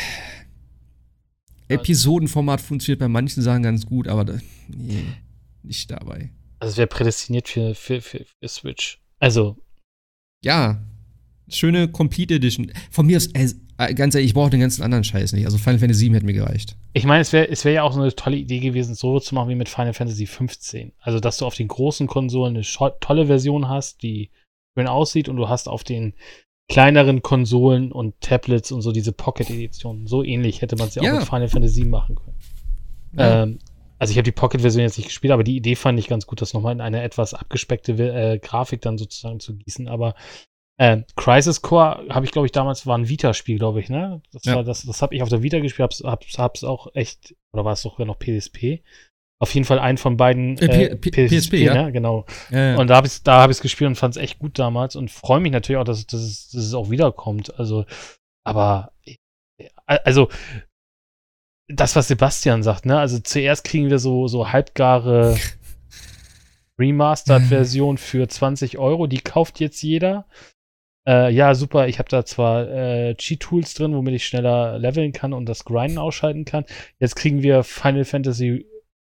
Episodenformat 1.75 2.61
funktioniert 2.61 2.99
bei 2.99 3.07
manchen 3.07 3.41
Sachen 3.41 3.63
ganz 3.63 3.85
gut, 3.85 4.07
aber 4.07 4.25
da, 4.25 4.37
nee, 4.67 5.03
nicht 5.63 5.91
dabei. 5.91 6.31
Also 6.59 6.71
es 6.71 6.77
wäre 6.77 6.87
prädestiniert 6.87 7.49
für, 7.49 7.75
für, 7.75 8.01
für, 8.01 8.25
für 8.39 8.47
Switch. 8.47 9.01
Also, 9.19 9.57
Ja, 10.43 10.81
schöne 11.49 11.89
Complete 11.89 12.35
Edition. 12.35 12.71
Von 12.91 13.05
mir 13.05 13.17
aus, 13.17 13.27
äh, 13.27 13.49
ganz 13.91 14.15
ehrlich, 14.15 14.29
ich 14.29 14.33
brauche 14.33 14.49
den 14.49 14.59
ganzen 14.59 14.83
anderen 14.83 15.03
Scheiß 15.03 15.33
nicht. 15.33 15.45
Also 15.45 15.57
Final 15.57 15.79
Fantasy 15.79 16.05
VII 16.07 16.15
hätte 16.15 16.25
mir 16.25 16.33
gereicht. 16.33 16.75
ich 16.93 17.05
meine, 17.05 17.21
es 17.21 17.33
wäre 17.33 17.49
es 17.49 17.65
wär 17.65 17.71
ja 17.73 17.83
auch 17.83 17.93
so 17.93 17.99
eine 18.01 18.15
tolle 18.15 18.37
Idee 18.37 18.59
gewesen, 18.59 18.95
so 18.95 19.19
zu 19.19 19.35
machen 19.35 19.49
wie 19.49 19.55
mit 19.55 19.69
Final 19.69 19.93
Fantasy 19.93 20.25
15. 20.25 20.93
Also, 20.99 21.19
dass 21.19 21.37
du 21.37 21.45
auf 21.45 21.55
den 21.55 21.67
großen 21.67 22.07
Konsolen 22.07 22.55
eine 22.55 22.65
tolle 22.99 23.25
Version 23.27 23.67
hast, 23.67 24.01
die 24.03 24.31
schön 24.77 24.87
aussieht 24.87 25.29
und 25.29 25.35
du 25.35 25.49
hast 25.49 25.67
auf 25.67 25.83
den 25.83 26.13
kleineren 26.69 27.21
Konsolen 27.21 27.91
und 27.91 28.19
Tablets 28.21 28.71
und 28.71 28.81
so 28.81 28.91
diese 28.91 29.11
Pocket-Editionen. 29.11 30.07
So 30.07 30.23
ähnlich 30.23 30.61
hätte 30.61 30.75
man 30.75 30.87
es 30.87 30.95
ja, 30.95 31.03
Ja. 31.03 31.13
auch 31.15 31.19
mit 31.19 31.27
Final 31.29 31.49
Fantasy 31.49 31.75
7 31.75 31.89
machen 31.89 32.15
können. 32.15 32.37
Ja. 33.17 33.43
Ähm, 33.43 33.59
also 33.99 34.11
ich 34.11 34.17
habe 34.17 34.23
die 34.23 34.31
Pocket-Version 34.31 34.81
jetzt 34.83 34.97
nicht 34.97 35.07
gespielt, 35.07 35.31
aber 35.31 35.43
die 35.43 35.55
Idee 35.55 35.75
fand 35.75 35.99
ich 35.99 36.07
ganz 36.07 36.25
gut, 36.25 36.41
das 36.41 36.53
nochmal 36.53 36.73
in 36.73 36.81
eine 36.81 37.03
etwas 37.03 37.33
abgespeckte 37.33 37.91
äh, 37.93 38.39
Grafik 38.39 38.81
dann 38.81 38.97
sozusagen 38.97 39.39
zu 39.39 39.55
gießen. 39.55 39.87
Aber 39.87 40.15
äh, 40.77 41.03
Crisis 41.15 41.61
Core 41.61 42.05
habe 42.09 42.25
ich, 42.25 42.31
glaube 42.31 42.47
ich, 42.47 42.51
damals 42.51 42.85
war 42.87 42.97
ein 42.97 43.07
Vita-Spiel, 43.07 43.57
glaube 43.59 43.79
ich, 43.79 43.89
ne? 43.89 44.21
Das, 44.31 44.43
Ja. 44.45 44.55
war 44.55 44.63
das, 44.63 44.83
das 44.83 45.01
habe 45.01 45.13
ich 45.15 45.21
auf 45.21 45.29
der 45.29 45.43
Vita 45.43 45.59
gespielt, 45.59 45.83
hab's, 45.83 46.01
hab's, 46.03 46.37
hab's 46.37 46.63
auch 46.63 46.87
echt, 46.95 47.35
oder 47.53 47.63
war 47.65 47.73
es 47.73 47.81
sogar 47.81 48.07
noch 48.07 48.17
PSP? 48.19 48.81
Auf 49.39 49.53
jeden 49.53 49.65
Fall 49.65 49.79
einen 49.79 49.97
von 49.97 50.15
beiden 50.17 50.57
Äh, 50.57 50.95
P- 50.95 51.11
P- 51.11 51.27
PSP, 51.27 51.53
ja. 51.63 51.73
ne? 51.83 51.91
Genau. 51.91 52.25
Äh, 52.49 52.75
Und 52.77 52.87
da 52.87 52.95
habe 52.95 53.07
ich 53.07 53.21
da 53.23 53.41
hab 53.41 53.51
ich's 53.51 53.59
gespielt 53.61 53.89
und 53.89 53.95
fand 53.95 54.15
es 54.15 54.21
echt 54.21 54.39
gut 54.39 54.57
damals 54.57 54.95
und 54.95 55.11
freue 55.11 55.41
mich 55.41 55.51
natürlich 55.51 55.79
auch, 55.79 55.83
dass, 55.83 56.07
dass, 56.07 56.21
es, 56.21 56.49
dass 56.49 56.63
es 56.63 56.73
auch 56.73 56.89
wiederkommt. 56.89 57.59
Also, 57.59 57.85
aber 58.45 58.93
äh, 59.05 59.17
also 59.85 60.29
das, 61.67 61.95
was 61.95 62.07
Sebastian 62.07 62.63
sagt, 62.63 62.85
ne? 62.85 62.97
Also 62.99 63.19
zuerst 63.19 63.63
kriegen 63.65 63.89
wir 63.89 63.99
so, 63.99 64.27
so 64.27 64.51
halbgare 64.51 65.37
Remastered-Version 66.79 67.97
für 67.97 68.27
20 68.27 68.77
Euro. 68.77 69.07
Die 69.07 69.19
kauft 69.19 69.59
jetzt 69.59 69.81
jeder. 69.83 70.25
Äh, 71.07 71.33
ja, 71.33 71.53
super. 71.53 71.87
Ich 71.87 71.99
habe 71.99 72.09
da 72.09 72.25
zwar 72.25 72.67
äh, 72.69 73.15
Cheat-Tools 73.15 73.73
drin, 73.73 73.95
womit 73.95 74.15
ich 74.15 74.25
schneller 74.25 74.79
leveln 74.79 75.11
kann 75.11 75.33
und 75.33 75.45
das 75.47 75.65
Grinden 75.65 75.97
ausschalten 75.97 76.45
kann. 76.45 76.65
Jetzt 76.99 77.15
kriegen 77.15 77.43
wir 77.43 77.63
Final 77.63 78.05
Fantasy 78.05 78.65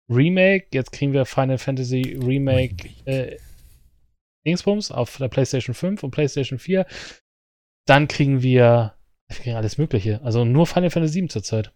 Remake. 0.09 0.67
Jetzt 0.73 0.93
kriegen 0.93 1.13
wir 1.13 1.27
Final 1.27 1.59
Fantasy 1.59 2.19
Remake 2.21 2.77
äh, 3.05 3.37
Dingsbums 4.47 4.91
auf 4.91 5.17
der 5.17 5.29
PlayStation 5.29 5.75
5 5.75 6.03
und 6.03 6.11
PlayStation 6.11 6.59
4. 6.59 6.87
Dann 7.87 8.09
kriegen 8.09 8.43
wir, 8.43 8.95
wir 9.29 9.37
kriegen 9.37 9.57
alles 9.57 9.79
Mögliche. 9.79 10.21
Also 10.23 10.45
nur 10.45 10.67
Final 10.67 10.91
Fantasy 10.91 11.15
7 11.15 11.29
zurzeit. 11.29 11.73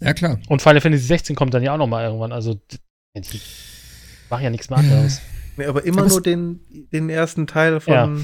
Ja, 0.00 0.12
klar. 0.12 0.38
Und 0.48 0.62
Final 0.62 0.80
Fantasy 0.80 1.04
16 1.04 1.36
kommt 1.36 1.54
dann 1.54 1.62
ja 1.62 1.72
auch 1.72 1.78
noch 1.78 1.86
mal 1.86 2.04
irgendwann. 2.04 2.32
Also 2.32 2.54
die 2.54 3.40
machen 4.30 4.44
ja 4.44 4.50
nichts 4.50 4.70
mehr 4.70 4.78
anderes. 4.78 5.20
Ja, 5.56 5.68
aber 5.68 5.84
immer 5.84 6.02
aber 6.02 6.10
nur 6.10 6.22
den, 6.22 6.60
den 6.92 7.08
ersten 7.08 7.46
Teil 7.46 7.80
von 7.80 7.94
ja. 7.94 8.16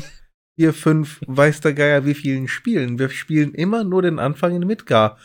4, 0.57 0.73
5, 0.73 1.20
weiß 1.27 1.61
der 1.61 1.74
Geier 1.74 2.05
wie 2.05 2.15
vielen 2.15 2.49
Spielen. 2.49 2.99
Wir 2.99 3.09
spielen 3.09 3.55
immer 3.55 3.85
nur 3.85 4.03
den 4.03 4.19
Anfang 4.19 4.55
in 4.55 4.66
Midgar. 4.66 5.19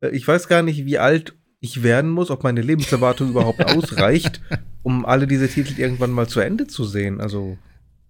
Äh, 0.00 0.10
ich 0.10 0.26
weiß 0.26 0.48
gar 0.48 0.62
nicht, 0.62 0.84
wie 0.84 0.98
alt 0.98 1.34
ich 1.60 1.82
werden 1.82 2.10
muss, 2.10 2.30
ob 2.30 2.44
meine 2.44 2.60
Lebenserwartung 2.60 3.30
überhaupt 3.30 3.64
ausreicht, 3.74 4.40
um 4.82 5.06
alle 5.06 5.26
diese 5.26 5.48
Titel 5.48 5.80
irgendwann 5.80 6.10
mal 6.10 6.28
zu 6.28 6.40
Ende 6.40 6.66
zu 6.66 6.84
sehen. 6.84 7.20
Also. 7.20 7.56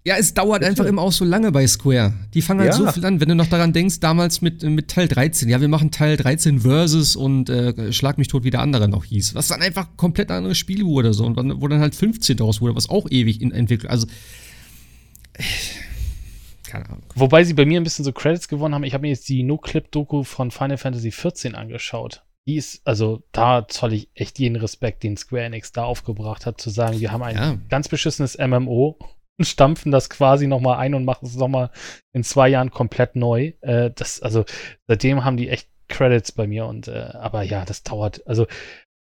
Ja, 0.06 0.16
es 0.18 0.34
dauert 0.34 0.60
Bitte? 0.60 0.70
einfach 0.70 0.84
immer 0.84 1.00
auch 1.00 1.12
so 1.12 1.24
lange 1.24 1.52
bei 1.52 1.66
Square. 1.66 2.12
Die 2.34 2.42
fangen 2.42 2.60
halt 2.60 2.72
ja. 2.72 2.76
so 2.76 2.90
viel 2.90 3.06
an, 3.06 3.20
wenn 3.20 3.28
du 3.28 3.36
noch 3.36 3.46
daran 3.46 3.72
denkst, 3.72 4.00
damals 4.00 4.42
mit, 4.42 4.62
mit 4.64 4.88
Teil 4.88 5.06
13. 5.08 5.48
Ja, 5.48 5.60
wir 5.60 5.68
machen 5.68 5.92
Teil 5.92 6.16
13 6.16 6.60
Versus 6.60 7.14
und 7.16 7.48
äh, 7.48 7.92
Schlag 7.92 8.18
mich 8.18 8.28
tot, 8.28 8.42
wie 8.42 8.50
der 8.50 8.60
andere 8.60 8.88
noch 8.88 9.04
hieß. 9.04 9.34
Was 9.34 9.48
dann 9.48 9.62
einfach 9.62 9.96
komplett 9.96 10.30
anderes 10.30 10.58
Spiel 10.58 10.84
wurde, 10.84 11.14
so. 11.14 11.24
Und 11.24 11.36
dann, 11.36 11.62
wo 11.62 11.68
dann 11.68 11.80
halt 11.80 11.94
15 11.94 12.36
daraus 12.36 12.60
wurde, 12.60 12.74
was 12.74 12.90
auch 12.90 13.08
ewig 13.08 13.40
in 13.40 13.52
Entwicklung. 13.52 13.90
Also. 13.90 14.08
Keine 16.74 16.88
Ahnung. 16.88 17.04
Wobei 17.14 17.44
sie 17.44 17.54
bei 17.54 17.64
mir 17.64 17.80
ein 17.80 17.84
bisschen 17.84 18.04
so 18.04 18.12
Credits 18.12 18.48
gewonnen 18.48 18.74
haben. 18.74 18.84
Ich 18.84 18.94
habe 18.94 19.02
mir 19.02 19.10
jetzt 19.10 19.28
die 19.28 19.42
No-Clip-Doku 19.42 20.24
von 20.24 20.50
Final 20.50 20.76
Fantasy 20.76 21.12
14 21.12 21.54
angeschaut. 21.54 22.24
Die 22.46 22.56
ist, 22.56 22.86
also 22.86 23.22
da 23.32 23.66
zoll 23.68 23.94
ich 23.94 24.10
echt 24.14 24.38
jeden 24.38 24.56
Respekt, 24.56 25.02
den 25.02 25.16
Square 25.16 25.44
Enix 25.44 25.72
da 25.72 25.84
aufgebracht 25.84 26.44
hat, 26.46 26.60
zu 26.60 26.68
sagen, 26.70 27.00
wir 27.00 27.12
haben 27.12 27.22
ein 27.22 27.36
ja. 27.36 27.56
ganz 27.70 27.88
beschissenes 27.88 28.36
MMO 28.36 28.98
und 29.38 29.44
stampfen 29.44 29.92
das 29.92 30.10
quasi 30.10 30.46
nochmal 30.46 30.78
ein 30.78 30.94
und 30.94 31.04
machen 31.04 31.26
es 31.26 31.36
nochmal 31.36 31.70
in 32.12 32.22
zwei 32.22 32.48
Jahren 32.48 32.70
komplett 32.70 33.16
neu. 33.16 33.52
Äh, 33.60 33.92
das, 33.94 34.20
also 34.20 34.44
seitdem 34.86 35.24
haben 35.24 35.36
die 35.36 35.48
echt 35.48 35.68
Credits 35.88 36.32
bei 36.32 36.46
mir 36.46 36.66
und 36.66 36.88
äh, 36.88 37.10
aber 37.14 37.42
ja, 37.42 37.64
das 37.64 37.82
dauert. 37.82 38.26
Also 38.26 38.46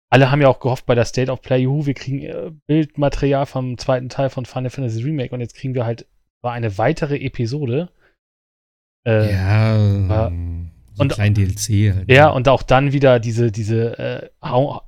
alle 0.09 0.31
haben 0.31 0.41
ja 0.41 0.49
auch 0.49 0.61
gehofft 0.61 0.87
bei 0.87 0.95
der 0.95 1.05
State 1.05 1.31
of 1.31 1.41
Play, 1.41 1.63
juhu, 1.63 1.87
wir 1.87 1.95
kriegen 1.95 2.23
äh, 2.23 2.51
Bildmaterial 2.67 3.47
vom 3.47 3.79
zweiten 3.79 4.09
Teil 4.09 4.31
von 4.31 4.45
Final 4.45 4.71
Fantasy 4.71 5.03
Remake 5.03 5.33
und 5.35 5.41
jetzt 5.41 5.55
kriegen 5.55 5.75
wir 5.75 5.85
halt 5.85 6.07
war 6.43 6.53
eine 6.53 6.79
weitere 6.79 7.17
Episode. 7.17 7.91
Äh, 9.07 9.33
ja. 9.33 10.09
War, 10.09 10.33
so 10.95 11.05
und, 11.05 11.13
kleinen 11.13 11.35
DLC 11.35 11.95
halt. 11.95 12.11
Ja, 12.11 12.29
und 12.29 12.49
auch 12.49 12.63
dann 12.63 12.93
wieder 12.93 13.21
diese, 13.21 13.51
diese, 13.51 13.99
äh, 13.99 14.29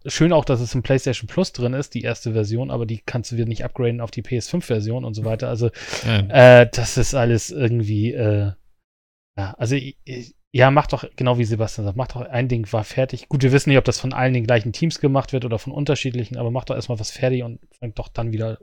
schön 0.06 0.32
auch, 0.32 0.44
dass 0.44 0.60
es 0.60 0.74
im 0.74 0.82
PlayStation 0.82 1.28
Plus 1.28 1.52
drin 1.52 1.74
ist, 1.74 1.94
die 1.94 2.02
erste 2.02 2.32
Version, 2.32 2.70
aber 2.70 2.86
die 2.86 2.98
kannst 2.98 3.32
du 3.32 3.36
wieder 3.36 3.46
nicht 3.46 3.64
upgraden 3.64 4.00
auf 4.00 4.10
die 4.10 4.22
PS5-Version 4.22 5.04
und 5.04 5.14
so 5.14 5.24
weiter. 5.24 5.48
Also, 5.48 5.70
ja. 6.06 6.60
äh, 6.60 6.68
das 6.70 6.96
ist 6.96 7.14
alles 7.14 7.50
irgendwie, 7.50 8.12
äh, 8.12 8.52
ja, 9.38 9.54
also, 9.56 9.76
ja, 10.54 10.70
mach 10.70 10.86
doch, 10.86 11.04
genau 11.16 11.38
wie 11.38 11.44
Sebastian 11.44 11.86
sagt, 11.86 11.96
mach 11.96 12.08
doch 12.08 12.20
ein 12.20 12.48
Ding 12.48 12.70
war 12.72 12.84
fertig. 12.84 13.28
Gut, 13.28 13.42
wir 13.42 13.52
wissen 13.52 13.70
nicht, 13.70 13.78
ob 13.78 13.84
das 13.84 13.98
von 13.98 14.12
allen 14.12 14.34
den 14.34 14.46
gleichen 14.46 14.72
Teams 14.72 15.00
gemacht 15.00 15.32
wird 15.32 15.46
oder 15.46 15.58
von 15.58 15.72
unterschiedlichen, 15.72 16.36
aber 16.36 16.50
mach 16.50 16.64
doch 16.64 16.74
erstmal 16.74 17.00
was 17.00 17.10
fertig 17.10 17.42
und 17.42 17.60
fang 17.78 17.94
doch 17.94 18.08
dann 18.08 18.32
wieder 18.32 18.58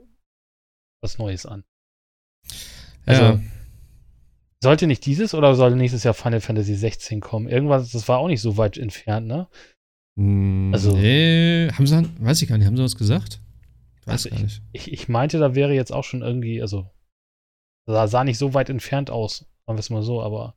was 1.02 1.18
Neues 1.18 1.46
an. 1.46 1.64
Also, 3.06 3.22
ja. 3.22 3.40
Sollte 4.62 4.86
nicht 4.86 5.06
dieses 5.06 5.32
oder 5.34 5.54
soll 5.54 5.74
nächstes 5.74 6.04
Jahr 6.04 6.12
Final 6.12 6.40
Fantasy 6.40 6.74
16 6.74 7.20
kommen? 7.20 7.48
Irgendwas, 7.48 7.92
das 7.92 8.06
war 8.08 8.18
auch 8.18 8.28
nicht 8.28 8.42
so 8.42 8.58
weit 8.58 8.76
entfernt, 8.76 9.26
ne? 9.26 9.48
Hm, 10.18 10.70
also, 10.74 10.94
nee, 10.96 11.70
haben 11.72 11.86
sie, 11.86 12.10
weiß 12.18 12.42
ich 12.42 12.48
gar 12.48 12.58
nicht, 12.58 12.66
haben 12.66 12.76
sie 12.76 12.82
was 12.82 12.96
gesagt? 12.96 13.40
Ich 14.00 14.06
weiß 14.06 14.26
also 14.26 14.36
gar 14.36 14.42
nicht. 14.42 14.62
Ich, 14.72 14.92
ich, 14.92 15.08
meinte, 15.08 15.38
da 15.38 15.54
wäre 15.54 15.72
jetzt 15.72 15.92
auch 15.92 16.04
schon 16.04 16.20
irgendwie, 16.20 16.60
also, 16.60 16.90
sah, 17.86 18.06
sah 18.06 18.22
nicht 18.22 18.36
so 18.36 18.52
weit 18.52 18.68
entfernt 18.68 19.10
aus, 19.10 19.46
sagen 19.66 19.78
wir 19.78 19.80
es 19.80 19.88
mal 19.88 20.02
so, 20.02 20.20
aber. 20.20 20.56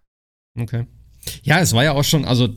Okay. 0.60 0.86
Ja, 1.44 1.60
es 1.60 1.74
war 1.74 1.84
ja 1.84 1.94
auch 1.94 2.04
schon, 2.04 2.26
also 2.26 2.50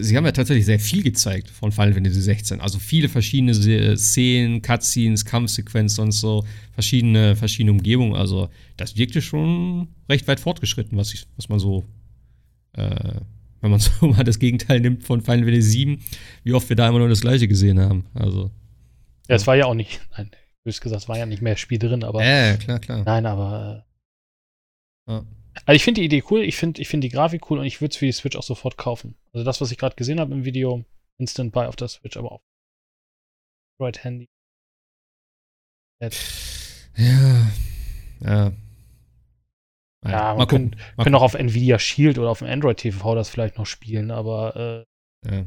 sie 0.00 0.16
haben 0.16 0.24
ja 0.24 0.32
tatsächlich 0.32 0.66
sehr 0.66 0.78
viel 0.78 1.02
gezeigt 1.02 1.50
von 1.50 1.72
Final 1.72 1.94
Fantasy 1.94 2.20
16. 2.20 2.60
Also 2.60 2.78
viele 2.78 3.08
verschiedene 3.08 3.96
Szenen, 3.96 4.62
Cutscenes, 4.62 5.24
Kampfsequenzen 5.24 6.04
und 6.04 6.12
so, 6.12 6.44
verschiedene, 6.72 7.36
verschiedene 7.36 7.72
Umgebungen. 7.72 8.14
Also 8.14 8.48
das 8.76 8.96
wirkte 8.96 9.20
schon 9.20 9.88
recht 10.08 10.28
weit 10.28 10.40
fortgeschritten, 10.40 10.96
was, 10.96 11.12
ich, 11.12 11.26
was 11.36 11.48
man 11.48 11.58
so, 11.58 11.84
äh, 12.74 13.20
wenn 13.60 13.70
man 13.70 13.80
so 13.80 14.06
mal 14.06 14.24
das 14.24 14.38
Gegenteil 14.38 14.80
nimmt 14.80 15.04
von 15.04 15.20
Final 15.20 15.44
Fantasy 15.44 15.70
7, 15.70 15.98
wie 16.44 16.52
oft 16.52 16.68
wir 16.68 16.76
da 16.76 16.88
immer 16.88 17.00
nur 17.00 17.08
das 17.08 17.20
gleiche 17.20 17.48
gesehen 17.48 17.80
haben. 17.80 18.06
Also. 18.14 18.50
Ja, 19.28 19.36
es 19.36 19.46
war 19.46 19.56
ja 19.56 19.66
auch 19.66 19.74
nicht, 19.74 20.00
nein, 20.16 20.30
bös 20.64 20.80
gesagt, 20.80 21.02
es 21.02 21.08
war 21.08 21.18
ja 21.18 21.26
nicht 21.26 21.42
mehr 21.42 21.56
Spiel 21.56 21.78
drin, 21.78 22.04
aber. 22.04 22.24
Ja, 22.24 22.56
klar, 22.56 22.78
klar. 22.78 23.02
Nein, 23.04 23.26
aber. 23.26 23.84
Äh, 25.08 25.12
ja. 25.12 25.24
Also 25.66 25.76
ich 25.76 25.84
finde 25.84 26.00
die 26.00 26.06
Idee 26.06 26.24
cool, 26.30 26.42
ich 26.42 26.56
finde 26.56 26.80
ich 26.82 26.88
find 26.88 27.04
die 27.04 27.08
Grafik 27.08 27.50
cool 27.50 27.58
und 27.58 27.64
ich 27.64 27.80
würde 27.80 27.92
es 27.92 27.96
für 27.96 28.06
die 28.06 28.12
Switch 28.12 28.36
auch 28.36 28.42
sofort 28.42 28.76
kaufen. 28.76 29.16
Also 29.32 29.44
das, 29.44 29.60
was 29.60 29.70
ich 29.70 29.78
gerade 29.78 29.96
gesehen 29.96 30.20
habe 30.20 30.34
im 30.34 30.44
Video, 30.44 30.84
Instant 31.18 31.52
Buy 31.52 31.66
auf 31.66 31.76
der 31.76 31.88
Switch, 31.88 32.16
aber 32.16 32.32
auch 32.32 32.42
Android 33.78 34.04
Handy. 34.04 34.28
Jetzt. 36.00 36.90
Ja. 36.96 37.50
Ja. 38.20 38.52
Ja, 40.06 40.34
man 40.34 40.46
können, 40.46 40.76
können 40.98 41.14
auch 41.14 41.22
auf 41.22 41.34
Nvidia 41.34 41.78
Shield 41.78 42.18
oder 42.18 42.28
auf 42.28 42.40
dem 42.40 42.48
Android 42.48 42.76
TV 42.76 43.14
das 43.14 43.30
vielleicht 43.30 43.56
noch 43.56 43.64
spielen, 43.64 44.10
aber 44.10 44.84
äh, 45.24 45.34
ja. 45.34 45.46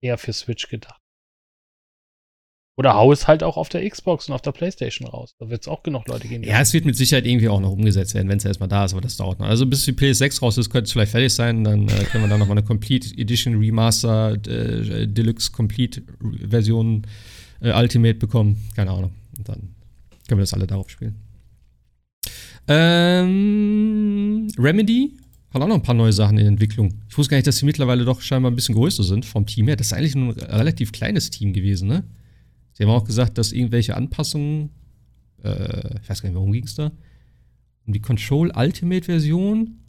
eher 0.00 0.18
für 0.18 0.32
Switch 0.32 0.68
gedacht. 0.68 1.03
Oder 2.76 2.94
hau 2.94 3.12
es 3.12 3.28
halt 3.28 3.44
auch 3.44 3.56
auf 3.56 3.68
der 3.68 3.88
Xbox 3.88 4.28
und 4.28 4.34
auf 4.34 4.42
der 4.42 4.50
Playstation 4.50 5.06
raus. 5.06 5.36
Da 5.38 5.48
wird 5.48 5.62
es 5.62 5.68
auch 5.68 5.84
genug 5.84 6.08
Leute 6.08 6.26
geben. 6.26 6.42
Ja, 6.42 6.60
es 6.60 6.72
wird 6.72 6.84
mit 6.84 6.96
Sicherheit 6.96 7.24
irgendwie 7.24 7.48
auch 7.48 7.60
noch 7.60 7.70
umgesetzt 7.70 8.14
werden, 8.14 8.28
wenn 8.28 8.38
es 8.38 8.44
erstmal 8.44 8.68
da 8.68 8.84
ist, 8.84 8.92
aber 8.92 9.00
das 9.00 9.16
dauert 9.16 9.38
noch. 9.38 9.46
Also 9.46 9.64
bis 9.64 9.84
die 9.84 9.92
PS6 9.92 10.40
raus 10.40 10.58
ist, 10.58 10.70
könnte 10.70 10.86
es 10.86 10.92
vielleicht 10.92 11.12
fertig 11.12 11.32
sein. 11.32 11.62
Dann 11.62 11.88
äh, 11.88 12.04
können 12.10 12.24
wir 12.24 12.28
da 12.28 12.36
nochmal 12.36 12.58
eine 12.58 12.66
Complete 12.66 13.16
Edition 13.16 13.56
Remaster, 13.58 14.32
äh, 14.48 15.06
Deluxe 15.06 15.52
Complete 15.52 16.02
Version 16.48 17.02
äh, 17.60 17.70
Ultimate 17.72 18.14
bekommen. 18.14 18.60
Keine 18.74 18.90
Ahnung. 18.90 19.12
Und 19.38 19.48
dann 19.48 19.74
können 20.26 20.38
wir 20.38 20.42
das 20.42 20.54
alle 20.54 20.66
darauf 20.66 20.90
spielen. 20.90 21.14
Ähm, 22.66 24.48
Remedy 24.58 25.12
hat 25.52 25.62
auch 25.62 25.68
noch 25.68 25.76
ein 25.76 25.82
paar 25.82 25.94
neue 25.94 26.12
Sachen 26.12 26.38
in 26.38 26.46
Entwicklung. 26.46 26.94
Ich 27.08 27.16
wusste 27.16 27.30
gar 27.30 27.36
nicht, 27.36 27.46
dass 27.46 27.58
sie 27.58 27.66
mittlerweile 27.66 28.04
doch 28.04 28.20
scheinbar 28.20 28.50
ein 28.50 28.56
bisschen 28.56 28.74
größer 28.74 29.04
sind 29.04 29.24
vom 29.24 29.46
Team 29.46 29.68
her. 29.68 29.76
Das 29.76 29.88
ist 29.88 29.92
eigentlich 29.92 30.16
ein 30.16 30.30
relativ 30.30 30.90
kleines 30.90 31.30
Team 31.30 31.52
gewesen, 31.52 31.86
ne? 31.86 32.02
Sie 32.74 32.82
haben 32.82 32.90
auch 32.90 33.04
gesagt, 33.04 33.38
dass 33.38 33.52
irgendwelche 33.52 33.96
Anpassungen, 33.96 34.70
äh, 35.42 36.00
ich 36.02 36.08
weiß 36.08 36.22
gar 36.22 36.28
nicht, 36.28 36.36
worum 36.36 36.52
ging 36.52 36.64
es 36.64 36.74
da? 36.74 36.92
Um 37.86 37.92
die 37.92 38.00
Control 38.00 38.52
Ultimate 38.54 39.04
Version? 39.04 39.80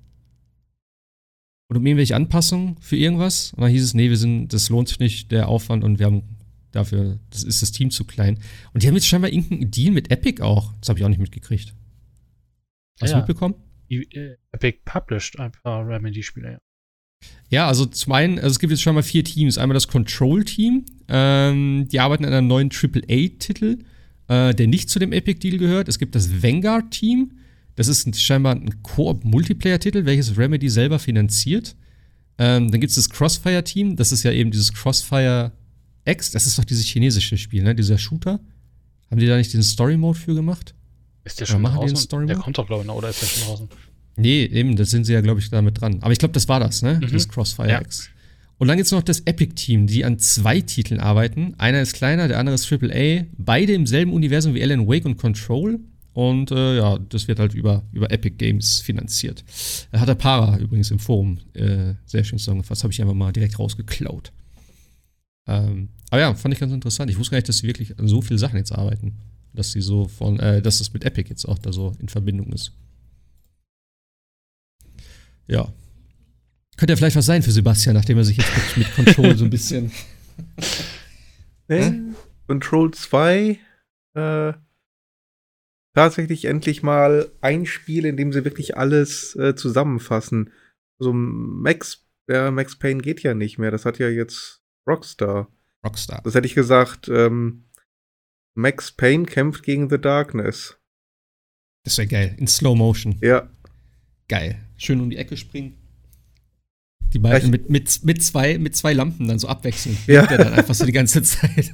Oder 1.70 1.80
um 1.80 1.86
irgendwelche 1.86 2.16
Anpassungen 2.16 2.78
für 2.80 2.96
irgendwas? 2.96 3.54
Und 3.54 3.62
dann 3.62 3.72
hieß 3.72 3.84
es, 3.84 3.94
nee, 3.96 4.10
wir 4.10 4.18
sind, 4.18 4.54
das 4.54 4.70
lohnt 4.70 4.88
sich 4.88 5.00
nicht, 5.00 5.32
der 5.32 5.50
Aufwand 5.50 5.84
und 5.84 5.98
wir 5.98 6.06
haben 6.06 6.24
dafür, 6.72 7.20
das 7.32 7.44
ist 7.44 7.62
das 7.62 7.72
Team 7.72 7.90
zu 7.90 8.06
klein. 8.06 8.40
Und 8.74 8.84
die 8.84 8.88
haben 8.88 8.96
jetzt 8.96 9.08
scheinbar 9.08 9.32
irgendeinen 9.32 9.72
Deal 9.72 9.92
mit 9.92 10.12
Epic 10.12 10.44
auch. 10.44 10.74
Das 10.80 10.90
habe 10.90 11.00
ich 11.00 11.06
auch 11.06 11.10
nicht 11.10 11.22
mitgekriegt. 11.22 11.74
Hast 13.02 13.12
ja, 13.12 13.16
du 13.16 13.22
mitbekommen? 13.22 13.56
Äh, 13.90 14.36
Epic 14.52 14.80
published 14.86 15.40
ein 15.40 15.52
paar 15.52 15.88
Remedy-Spiele, 15.88 16.52
ja. 16.54 16.60
Ja, 17.50 17.68
also 17.68 17.86
zum 17.86 18.14
einen, 18.14 18.38
also 18.38 18.50
es 18.50 18.60
gibt 18.60 18.72
jetzt 18.72 18.82
schon 18.82 18.96
mal 18.96 19.04
vier 19.04 19.24
Teams. 19.24 19.58
Einmal 19.58 19.76
das 19.76 19.88
Control-Team, 19.88 20.86
ähm, 21.08 21.88
die 21.92 22.00
arbeiten 22.00 22.26
an 22.26 22.34
einem 22.34 22.48
neuen 22.48 22.70
AAA-Titel, 22.72 23.80
äh, 24.28 24.54
der 24.54 24.68
nicht 24.68 24.90
zu 24.90 25.00
dem 25.00 25.12
Epic-Deal 25.12 25.58
gehört. 25.58 25.88
Es 25.88 26.00
gibt 26.00 26.16
das 26.16 26.42
Vanguard-Team, 26.42 27.32
das 27.76 27.88
ist 27.88 28.20
scheinbar 28.20 28.56
ein 28.56 28.82
Koop-Multiplayer-Titel, 28.84 30.06
welches 30.06 30.38
Remedy 30.38 30.70
selber 30.70 30.98
finanziert. 30.98 31.76
Ähm, 32.38 32.72
dann 32.72 32.82
gibt 32.82 32.90
es 32.90 32.96
das 32.96 33.10
Crossfire-Team, 33.10 33.96
das 33.96 34.12
ist 34.12 34.24
ja 34.24 34.32
eben 34.32 34.52
dieses 34.52 34.74
Crossfire 34.74 35.52
X, 36.06 36.32
das 36.32 36.48
ist 36.48 36.58
doch 36.58 36.66
dieses 36.66 36.86
chinesische 36.86 37.38
Spiel, 37.38 37.64
ne? 37.64 37.74
Dieser 37.76 37.98
Shooter. 37.98 38.40
Haben 39.10 39.20
die 39.20 39.28
da 39.28 39.38
nicht 39.38 39.54
den 39.54 39.64
Story-Mode 39.64 40.18
für 40.18 40.34
gemacht? 40.34 40.74
Ist 41.24 41.40
der 41.40 41.46
schon 41.46 41.64
draußen? 41.64 42.28
Der 42.28 42.38
kommt 42.38 42.58
doch, 42.58 42.68
glaube 42.68 42.84
ich, 42.84 42.88
noch, 42.88 42.96
oder 42.96 43.10
ist 43.10 43.22
der 43.22 43.28
schon 43.28 43.48
draußen? 43.48 43.70
Nee, 44.18 44.46
eben, 44.46 44.76
das 44.76 44.92
sind 44.92 45.06
sie 45.06 45.14
ja, 45.14 45.22
glaube 45.22 45.40
ich, 45.40 45.50
damit 45.50 45.82
dran. 45.82 45.98
Aber 46.02 46.12
ich 46.12 46.20
glaube, 46.20 46.34
das 46.34 46.48
war 46.48 46.60
das, 46.60 46.82
ne? 46.82 47.00
Mhm. 47.02 47.12
Das 47.12 47.28
Crossfire 47.28 47.70
ja. 47.70 47.82
X. 47.82 48.10
Und 48.58 48.70
dann 48.70 48.78
gibt 48.78 48.86
es 48.86 48.92
noch 48.92 49.04
das 49.04 49.22
Epic-Team, 49.22 49.88
die 49.88 50.06
an 50.06 50.18
zwei 50.18 50.62
Titeln 50.62 51.02
arbeiten. 51.02 51.56
Einer 51.58 51.82
ist 51.82 51.94
kleiner, 51.94 52.28
der 52.28 52.40
andere 52.40 52.56
ist 52.56 52.72
AAA. 52.72 53.26
Beide 53.38 53.74
im 53.74 53.86
selben 53.86 54.14
Universum 54.14 54.54
wie 54.54 54.64
Alan 54.64 54.88
Wake 54.88 55.06
und 55.06 55.18
Control. 55.18 55.80
Und 56.14 56.52
äh, 56.52 56.78
ja, 56.78 56.98
das 56.98 57.28
wird 57.28 57.40
halt 57.40 57.54
über, 57.54 57.84
über 57.92 58.10
Epic 58.10 58.38
Games 58.38 58.80
finanziert. 58.80 59.44
Hat 59.92 60.08
der 60.08 60.16
Para 60.16 60.58
übrigens 60.58 60.90
im 60.90 61.00
Forum 61.00 61.40
äh, 61.54 61.96
sehr 62.06 62.24
schön 62.24 62.40
zusammengefasst. 62.40 62.84
Habe 62.84 62.94
ich 62.94 63.02
einfach 63.02 63.14
mal 63.14 63.34
direkt 63.34 63.60
rausgeklaut. 63.60 64.32
Ähm, 65.48 65.90
aber 66.10 66.22
ja, 66.22 66.34
fand 66.34 66.54
ich 66.54 66.60
ganz 66.62 66.72
interessant. 66.72 67.12
Ich 67.12 67.20
wusste 67.20 67.32
gar 67.32 67.38
nicht, 67.40 67.50
dass 67.50 67.58
sie 67.58 67.68
wirklich 67.68 68.00
an 68.00 68.08
so 68.08 68.22
viele 68.22 68.40
Sachen 68.40 68.56
jetzt 68.56 68.72
arbeiten. 68.72 69.18
Dass 69.52 69.74
sie 69.74 69.82
so 69.82 70.08
von, 70.08 70.40
äh, 70.40 70.62
dass 70.62 70.80
es 70.80 70.94
mit 70.94 71.04
Epic 71.04 71.30
jetzt 71.30 71.44
auch 71.46 71.60
da 71.60 71.74
so 71.74 71.92
in 72.00 72.08
Verbindung 72.08 72.54
ist. 72.54 72.72
Ja. 75.48 75.72
Könnte 76.78 76.94
ja 76.94 76.98
vielleicht 76.98 77.16
was 77.16 77.26
sein 77.26 77.44
für 77.44 77.52
Sebastian, 77.52 77.96
nachdem 77.96 78.18
er 78.18 78.24
sich 78.24 78.38
jetzt 78.38 78.78
mit, 78.78 78.88
mit 78.88 78.96
Control 78.96 79.38
so 79.38 79.46
ein 79.46 79.50
bisschen. 79.50 79.92
Nee, 81.68 82.14
Control 82.46 82.94
2, 82.94 83.60
äh, 84.14 84.54
tatsächlich 85.96 86.46
endlich 86.46 86.84
mal 86.84 87.32
ein 87.42 87.66
Spiel, 87.66 88.06
in 88.06 88.18
dem 88.18 88.32
sie 88.32 88.46
wirklich 88.46 88.78
alles 88.78 89.36
äh, 89.36 89.56
zusammenfassen. 89.56 90.52
So 91.00 91.10
also 91.10 91.14
Max, 91.14 92.06
ja, 92.30 92.52
Max 92.52 92.78
Payne 92.78 93.02
geht 93.02 93.24
ja 93.24 93.34
nicht 93.34 93.58
mehr. 93.58 93.72
Das 93.72 93.86
hat 93.86 93.98
ja 93.98 94.10
jetzt 94.10 94.62
Rockstar. 94.88 95.52
Rockstar. 95.84 96.22
Das 96.24 96.36
hätte 96.36 96.48
ich 96.48 96.56
gesagt, 96.56 97.10
ähm, 97.10 97.66
Max 98.56 98.92
Payne 98.92 99.26
kämpft 99.26 99.64
gegen 99.64 99.90
The 99.90 100.00
Darkness. 100.00 100.80
Das 101.84 101.98
wäre 101.98 102.08
geil. 102.08 102.36
In 102.38 102.48
Slow 102.48 102.76
Motion. 102.76 103.18
Ja. 103.22 103.50
Geil. 104.28 104.65
Schön 104.78 105.02
um 105.02 105.10
die 105.10 105.18
Ecke 105.18 105.38
springen. 105.38 105.78
Die 107.14 107.20
beiden 107.20 107.50
mit, 107.50 107.70
mit, 107.70 108.04
mit, 108.04 108.24
zwei, 108.24 108.58
mit 108.58 108.76
zwei 108.76 108.94
Lampen 108.94 109.28
dann 109.28 109.40
so 109.40 109.48
abwechseln. 109.48 109.98
Ja. 110.06 110.26
Der 110.26 110.38
dann 110.38 110.54
einfach 110.54 110.74
so 110.74 110.86
die 110.86 110.92
ganze 110.92 111.24
Zeit. 111.24 111.72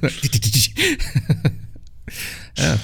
ja. 2.56 2.78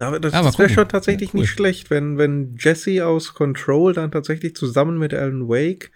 Aber 0.00 0.18
das, 0.20 0.32
das 0.32 0.58
wäre 0.58 0.68
schon 0.68 0.88
tatsächlich 0.88 1.28
ja, 1.28 1.34
cool. 1.34 1.40
nicht 1.42 1.50
schlecht, 1.50 1.90
wenn, 1.90 2.18
wenn 2.18 2.56
Jesse 2.58 3.06
aus 3.06 3.34
Control 3.34 3.92
dann 3.92 4.10
tatsächlich 4.10 4.56
zusammen 4.56 4.98
mit 4.98 5.12
Alan 5.14 5.48
Wake 5.48 5.90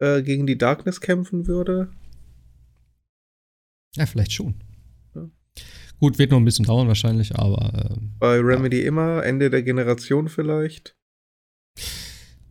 äh, 0.00 0.22
gegen 0.22 0.46
die 0.46 0.58
Darkness 0.58 1.00
kämpfen 1.00 1.46
würde. 1.46 1.92
Ja, 3.94 4.06
vielleicht 4.06 4.32
schon. 4.32 4.54
Ja. 5.14 5.28
Gut, 6.00 6.18
wird 6.18 6.30
noch 6.30 6.38
ein 6.38 6.44
bisschen 6.44 6.64
dauern 6.64 6.88
wahrscheinlich, 6.88 7.36
aber. 7.36 7.90
Äh, 7.92 7.96
Bei 8.18 8.38
Remedy 8.38 8.80
ja. 8.80 8.88
immer, 8.88 9.24
Ende 9.24 9.50
der 9.50 9.62
Generation 9.62 10.28
vielleicht. 10.28 10.96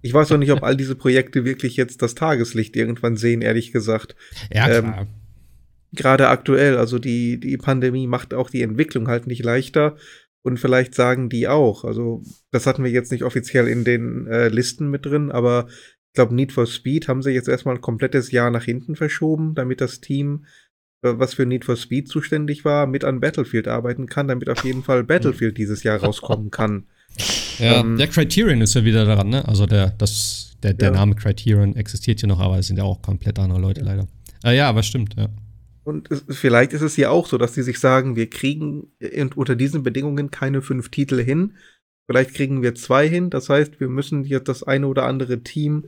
Ich 0.02 0.14
weiß 0.14 0.30
noch 0.32 0.38
nicht, 0.38 0.52
ob 0.52 0.64
all 0.64 0.76
diese 0.76 0.96
Projekte 0.96 1.46
wirklich 1.46 1.78
jetzt 1.78 2.02
das 2.02 2.16
Tageslicht 2.16 2.76
irgendwann 2.76 3.18
sehen, 3.18 3.42
ehrlich 3.42 3.72
gesagt. 3.72 4.16
Ja, 4.52 4.66
klar. 4.66 5.02
Ähm, 5.02 5.08
Gerade 5.94 6.30
aktuell, 6.30 6.78
also 6.78 7.00
die, 7.00 7.38
die 7.40 7.58
Pandemie 7.58 8.08
macht 8.08 8.34
auch 8.34 8.50
die 8.50 8.62
Entwicklung 8.62 9.10
halt 9.10 9.28
nicht 9.28 9.44
leichter. 9.44 9.98
Und 10.44 10.58
vielleicht 10.58 10.96
sagen 10.96 11.30
die 11.30 11.48
auch, 11.48 11.84
also 11.84 12.24
das 12.50 12.66
hatten 12.66 12.84
wir 12.84 12.92
jetzt 12.92 13.12
nicht 13.12 13.24
offiziell 13.24 13.68
in 13.68 13.84
den 13.84 14.26
äh, 14.28 14.48
Listen 14.48 14.90
mit 14.90 15.06
drin, 15.06 15.32
aber 15.32 15.68
ich 15.68 16.16
glaube, 16.16 16.34
Need 16.34 16.52
for 16.52 16.66
Speed 16.66 17.08
haben 17.08 17.22
sie 17.22 17.32
jetzt 17.32 17.48
erstmal 17.48 17.76
ein 17.76 17.82
komplettes 17.82 18.32
Jahr 18.32 18.50
nach 18.52 18.64
hinten 18.64 18.96
verschoben, 18.96 19.54
damit 19.54 19.82
das 19.82 20.02
Team, 20.02 20.46
äh, 21.04 21.14
was 21.16 21.36
für 21.36 21.46
Need 21.46 21.66
for 21.66 21.76
Speed 21.76 22.08
zuständig 22.08 22.66
war, 22.66 22.88
mit 22.88 23.04
an 23.04 23.20
Battlefield 23.20 23.68
arbeiten 23.68 24.08
kann, 24.08 24.28
damit 24.28 24.50
auf 24.50 24.64
jeden 24.64 24.84
Fall 24.84 25.04
Battlefield 25.04 25.58
dieses 25.58 25.84
Jahr 25.84 26.00
rauskommen 26.00 26.50
kann. 26.50 26.88
Ja, 27.62 27.82
ähm, 27.82 27.98
der 27.98 28.08
Criterion 28.08 28.62
ist 28.62 28.74
ja 28.74 28.84
wieder 28.84 29.06
daran, 29.06 29.30
ne? 29.30 29.48
Also 29.48 29.66
der, 29.66 29.92
das, 29.92 30.56
der, 30.64 30.74
der 30.74 30.90
ja. 30.90 30.96
Name 30.96 31.16
Criterion 31.16 31.76
existiert 31.76 32.22
ja 32.22 32.28
noch, 32.28 32.40
aber 32.40 32.60
es 32.60 32.68
sind 32.68 32.78
ja 32.78 32.84
auch 32.84 33.02
komplett 33.02 33.40
andere 33.40 33.60
Leute 33.60 33.82
leider. 33.82 34.08
Äh, 34.44 34.58
ja, 34.58 34.68
aber 34.68 34.84
stimmt, 34.84 35.16
ja. 35.16 35.28
Und 35.84 36.12
es, 36.12 36.24
vielleicht 36.30 36.74
ist 36.74 36.82
es 36.82 36.98
ja 36.98 37.10
auch 37.10 37.28
so, 37.28 37.38
dass 37.38 37.54
die 37.54 37.64
sich 37.64 37.80
sagen, 37.80 38.16
wir 38.16 38.30
kriegen 38.30 38.92
unter 39.36 39.56
diesen 39.56 39.84
Bedingungen 39.84 40.32
keine 40.32 40.62
fünf 40.62 40.90
Titel 40.90 41.22
hin. 41.22 41.56
Vielleicht 42.08 42.34
kriegen 42.34 42.62
wir 42.62 42.76
zwei 42.76 43.08
hin. 43.08 43.30
Das 43.30 43.50
heißt, 43.50 43.80
wir 43.80 43.88
müssen 43.88 44.26
jetzt 44.26 44.48
das 44.48 44.64
eine 44.64 44.88
oder 44.88 45.06
andere 45.06 45.42
Team 45.42 45.86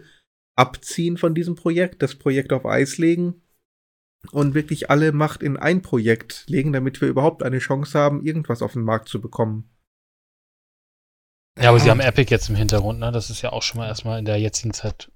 abziehen 0.56 1.18
von 1.18 1.36
diesem 1.36 1.56
Projekt, 1.56 2.02
das 2.02 2.16
Projekt 2.16 2.54
auf 2.54 2.66
Eis 2.66 2.98
legen 2.98 3.42
und 4.32 4.54
wirklich 4.54 4.90
alle 4.90 5.12
Macht 5.12 5.44
in 5.44 5.58
ein 5.58 5.82
Projekt 5.82 6.46
legen, 6.48 6.72
damit 6.74 7.02
wir 7.02 7.08
überhaupt 7.08 7.44
eine 7.44 7.60
Chance 7.60 7.98
haben, 7.98 8.24
irgendwas 8.24 8.62
auf 8.62 8.74
den 8.74 8.84
Markt 8.84 9.10
zu 9.10 9.20
bekommen. 9.20 9.70
Ja, 11.60 11.70
aber 11.70 11.80
sie 11.80 11.90
haben 11.90 12.00
Epic 12.00 12.32
jetzt 12.32 12.50
im 12.50 12.56
Hintergrund, 12.56 13.00
ne? 13.00 13.12
Das 13.12 13.30
ist 13.30 13.42
ja 13.42 13.52
auch 13.52 13.62
schon 13.62 13.80
mal 13.80 13.88
erstmal 13.88 14.20
in 14.20 14.26
der 14.26 14.38
jetzigen 14.38 14.74
Zeit 14.74 15.12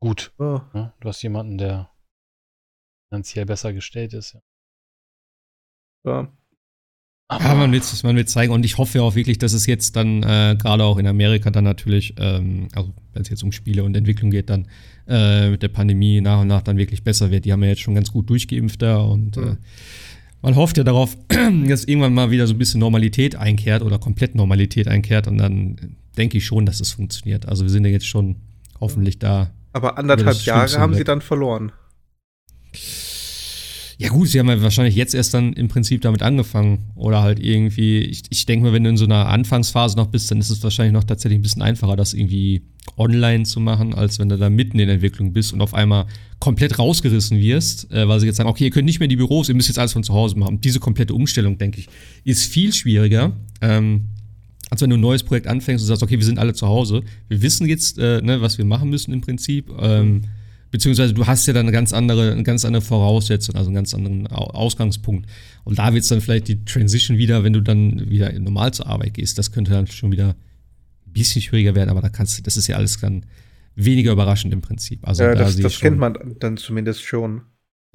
gut. 0.00 0.32
Oh. 0.38 0.60
Ne? 0.72 0.92
Du 1.00 1.08
hast 1.08 1.22
jemanden, 1.22 1.58
der 1.58 1.90
finanziell 3.08 3.46
besser 3.46 3.72
gestellt 3.72 4.12
ist. 4.12 4.34
Ja. 4.34 4.40
ja. 6.04 6.32
Ja, 7.28 7.54
man 7.56 7.72
will 7.72 7.80
es 7.80 8.02
man 8.04 8.14
will 8.14 8.24
zeigen 8.24 8.52
und 8.52 8.64
ich 8.64 8.78
hoffe 8.78 9.02
auch 9.02 9.16
wirklich, 9.16 9.38
dass 9.38 9.52
es 9.52 9.66
jetzt 9.66 9.96
dann 9.96 10.22
äh, 10.22 10.56
gerade 10.56 10.84
auch 10.84 10.96
in 10.96 11.08
Amerika 11.08 11.50
dann 11.50 11.64
natürlich, 11.64 12.14
ähm, 12.18 12.68
also 12.72 12.94
wenn 13.12 13.22
es 13.22 13.28
jetzt 13.30 13.42
um 13.42 13.50
Spiele 13.50 13.82
und 13.82 13.96
Entwicklung 13.96 14.30
geht, 14.30 14.48
dann 14.48 14.68
äh, 15.08 15.50
mit 15.50 15.60
der 15.60 15.68
Pandemie 15.68 16.20
nach 16.20 16.42
und 16.42 16.46
nach 16.46 16.62
dann 16.62 16.76
wirklich 16.76 17.02
besser 17.02 17.32
wird. 17.32 17.44
Die 17.44 17.52
haben 17.52 17.64
ja 17.64 17.70
jetzt 17.70 17.80
schon 17.80 17.96
ganz 17.96 18.12
gut 18.12 18.30
durchgeimpft 18.30 18.80
da 18.80 18.98
und 18.98 19.36
mhm. 19.36 19.48
äh, 19.48 19.56
man 20.42 20.56
hofft 20.56 20.76
ja 20.78 20.84
darauf, 20.84 21.16
dass 21.68 21.84
irgendwann 21.84 22.14
mal 22.14 22.30
wieder 22.30 22.46
so 22.46 22.54
ein 22.54 22.58
bisschen 22.58 22.80
Normalität 22.80 23.36
einkehrt 23.36 23.82
oder 23.82 23.98
komplett 23.98 24.34
Normalität 24.34 24.88
einkehrt 24.88 25.26
und 25.28 25.38
dann 25.38 25.96
denke 26.16 26.38
ich 26.38 26.46
schon, 26.46 26.66
dass 26.66 26.80
es 26.80 26.92
funktioniert. 26.92 27.46
Also 27.46 27.64
wir 27.64 27.70
sind 27.70 27.84
ja 27.84 27.90
jetzt 27.90 28.06
schon 28.06 28.36
hoffentlich 28.80 29.18
da. 29.18 29.50
Aber 29.72 29.98
anderthalb 29.98 30.40
Jahre 30.42 30.78
haben 30.78 30.94
sie 30.94 31.04
dann 31.04 31.20
verloren. 31.20 31.72
Ja 33.98 34.10
gut, 34.10 34.28
sie 34.28 34.38
haben 34.38 34.48
ja 34.48 34.60
wahrscheinlich 34.60 34.94
jetzt 34.94 35.14
erst 35.14 35.32
dann 35.32 35.54
im 35.54 35.68
Prinzip 35.68 36.02
damit 36.02 36.22
angefangen. 36.22 36.90
Oder 36.96 37.22
halt 37.22 37.40
irgendwie, 37.40 38.00
ich, 38.00 38.24
ich 38.28 38.44
denke 38.44 38.66
mal, 38.66 38.72
wenn 38.74 38.84
du 38.84 38.90
in 38.90 38.98
so 38.98 39.06
einer 39.06 39.28
Anfangsphase 39.28 39.96
noch 39.96 40.08
bist, 40.08 40.30
dann 40.30 40.38
ist 40.38 40.50
es 40.50 40.62
wahrscheinlich 40.62 40.92
noch 40.92 41.04
tatsächlich 41.04 41.38
ein 41.38 41.42
bisschen 41.42 41.62
einfacher, 41.62 41.96
das 41.96 42.12
irgendwie 42.12 42.62
online 42.98 43.44
zu 43.44 43.58
machen, 43.58 43.94
als 43.94 44.18
wenn 44.18 44.28
du 44.28 44.36
da 44.36 44.50
mitten 44.50 44.78
in 44.78 44.86
der 44.86 44.96
Entwicklung 44.96 45.32
bist 45.32 45.52
und 45.52 45.62
auf 45.62 45.72
einmal 45.72 46.06
komplett 46.40 46.78
rausgerissen 46.78 47.40
wirst, 47.40 47.90
äh, 47.90 48.06
weil 48.06 48.20
sie 48.20 48.26
jetzt 48.26 48.36
sagen, 48.36 48.50
okay, 48.50 48.64
ihr 48.64 48.70
könnt 48.70 48.84
nicht 48.84 49.00
mehr 49.00 49.06
in 49.06 49.10
die 49.10 49.16
Büros, 49.16 49.48
ihr 49.48 49.54
müsst 49.54 49.68
jetzt 49.68 49.78
alles 49.78 49.94
von 49.94 50.02
zu 50.02 50.12
Hause 50.12 50.38
machen. 50.38 50.60
Diese 50.60 50.78
komplette 50.78 51.14
Umstellung, 51.14 51.56
denke 51.56 51.80
ich, 51.80 51.88
ist 52.24 52.44
viel 52.44 52.74
schwieriger. 52.74 53.32
Ähm, 53.62 54.08
als 54.68 54.82
wenn 54.82 54.90
du 54.90 54.96
ein 54.96 55.00
neues 55.00 55.22
Projekt 55.22 55.46
anfängst 55.46 55.82
und 55.82 55.86
sagst, 55.86 56.02
okay, 56.02 56.18
wir 56.18 56.24
sind 56.24 56.38
alle 56.38 56.52
zu 56.52 56.66
Hause, 56.66 57.02
wir 57.28 57.40
wissen 57.40 57.66
jetzt, 57.66 57.98
äh, 57.98 58.20
ne, 58.20 58.42
was 58.42 58.58
wir 58.58 58.64
machen 58.64 58.90
müssen 58.90 59.12
im 59.12 59.20
Prinzip. 59.20 59.70
Ähm, 59.80 60.22
Beziehungsweise 60.76 61.14
du 61.14 61.26
hast 61.26 61.46
ja 61.46 61.54
dann 61.54 61.64
eine 61.64 61.72
ganz 61.72 61.94
andere, 61.94 62.32
eine 62.32 62.42
ganz 62.42 62.66
andere 62.66 62.82
Voraussetzung, 62.82 63.54
also 63.54 63.68
einen 63.68 63.76
ganz 63.76 63.94
anderen 63.94 64.26
Ausgangspunkt. 64.26 65.26
Und 65.64 65.78
da 65.78 65.94
wird 65.94 66.02
es 66.02 66.10
dann 66.10 66.20
vielleicht 66.20 66.48
die 66.48 66.62
Transition 66.66 67.16
wieder, 67.16 67.44
wenn 67.44 67.54
du 67.54 67.62
dann 67.62 68.10
wieder 68.10 68.30
normal 68.38 68.74
zur 68.74 68.86
Arbeit 68.86 69.14
gehst. 69.14 69.38
Das 69.38 69.52
könnte 69.52 69.70
dann 69.70 69.86
schon 69.86 70.12
wieder 70.12 70.36
ein 71.06 71.12
bisschen 71.14 71.40
schwieriger 71.40 71.74
werden, 71.74 71.88
aber 71.88 72.02
da 72.02 72.10
kannst 72.10 72.36
du, 72.36 72.42
das 72.42 72.58
ist 72.58 72.66
ja 72.66 72.76
alles 72.76 73.00
dann 73.00 73.24
weniger 73.74 74.12
überraschend 74.12 74.52
im 74.52 74.60
Prinzip. 74.60 75.00
Also 75.08 75.22
ja, 75.22 75.34
da 75.34 75.44
das, 75.44 75.56
das 75.56 75.80
kennt 75.80 75.96
man 75.96 76.36
dann 76.40 76.58
zumindest 76.58 77.00
schon. 77.00 77.40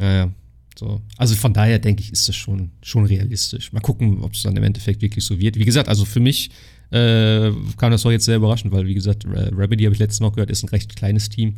Ja, 0.02 0.12
ja. 0.12 0.32
So. 0.76 1.03
Also 1.18 1.36
von 1.36 1.53
daher 1.53 1.78
denke 1.78 2.02
ich, 2.02 2.12
ist 2.12 2.28
das 2.28 2.36
schon, 2.36 2.72
schon 2.82 3.06
realistisch. 3.06 3.74
Mal 3.74 3.82
gucken, 3.82 4.24
ob 4.24 4.34
es 4.34 4.41
dann 4.41 4.58
im 4.58 4.64
Endeffekt 4.64 5.03
wirklich 5.03 5.24
so 5.24 5.40
wird. 5.40 5.56
Wie 5.60 5.66
gesagt, 5.66 5.88
also 5.88 6.03
für 6.03 6.20
mich 6.20 6.49
äh, 6.90 7.52
kam 7.78 7.91
das 7.91 8.02
doch 8.02 8.12
jetzt 8.12 8.26
sehr 8.26 8.38
überraschend, 8.38 8.74
weil 8.74 8.88
wie 8.88 8.95
gesagt, 8.95 9.28
Remedy 9.28 9.84
habe 9.84 9.94
ich 9.94 9.99
letztens 9.99 10.22
noch 10.22 10.34
gehört, 10.34 10.49
ist 10.49 10.64
ein 10.64 10.70
recht 10.70 10.95
kleines 10.95 11.30
Team. 11.30 11.58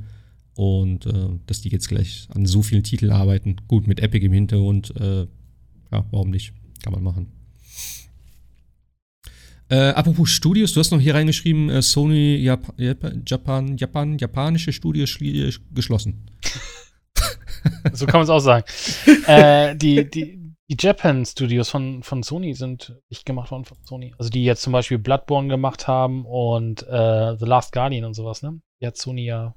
Und 0.55 1.05
äh, 1.05 1.29
dass 1.47 1.61
die 1.61 1.69
jetzt 1.69 1.87
gleich 1.87 2.27
an 2.33 2.45
so 2.45 2.61
vielen 2.61 2.83
Titeln 2.83 3.11
arbeiten. 3.11 3.55
Gut, 3.67 3.87
mit 3.87 3.99
Epic 3.99 4.23
im 4.25 4.33
Hintergrund, 4.33 4.93
äh, 4.99 5.27
ja, 5.91 6.05
warum 6.11 6.29
nicht? 6.29 6.53
Kann 6.83 6.93
man 6.93 7.03
machen. 7.03 7.31
Äh, 9.69 9.89
apropos 9.89 10.29
Studios, 10.29 10.73
du 10.73 10.79
hast 10.79 10.91
noch 10.91 10.99
hier 10.99 11.15
reingeschrieben, 11.15 11.69
äh, 11.69 11.81
Sony 11.81 12.35
Jap 12.35 12.73
Japan, 12.77 13.75
Japan, 13.77 14.17
japanische 14.17 14.71
Studios 14.71 15.17
geschlossen. 15.73 16.29
so 17.93 18.05
kann 18.05 18.19
man 18.19 18.23
es 18.23 18.29
auch 18.29 18.39
sagen. 18.39 18.65
äh, 19.25 19.75
die, 19.75 20.07
die, 20.09 20.53
die 20.69 20.77
Japan 20.79 21.25
Studios 21.25 21.69
von, 21.69 22.03
von 22.03 22.23
Sony 22.23 22.53
sind 22.53 22.95
nicht 23.09 23.25
gemacht 23.25 23.51
worden 23.51 23.65
von 23.65 23.77
Sony. 23.83 24.13
Also 24.17 24.29
die 24.29 24.43
jetzt 24.43 24.61
zum 24.61 24.73
Beispiel 24.73 24.99
Bloodborne 24.99 25.47
gemacht 25.47 25.87
haben 25.87 26.25
und 26.25 26.83
äh, 26.83 27.35
The 27.37 27.45
Last 27.45 27.71
Guardian 27.71 28.05
und 28.05 28.13
sowas, 28.13 28.43
ne? 28.43 28.61
Die 28.81 28.87
hat 28.87 28.97
Sony 28.97 29.25
ja 29.25 29.55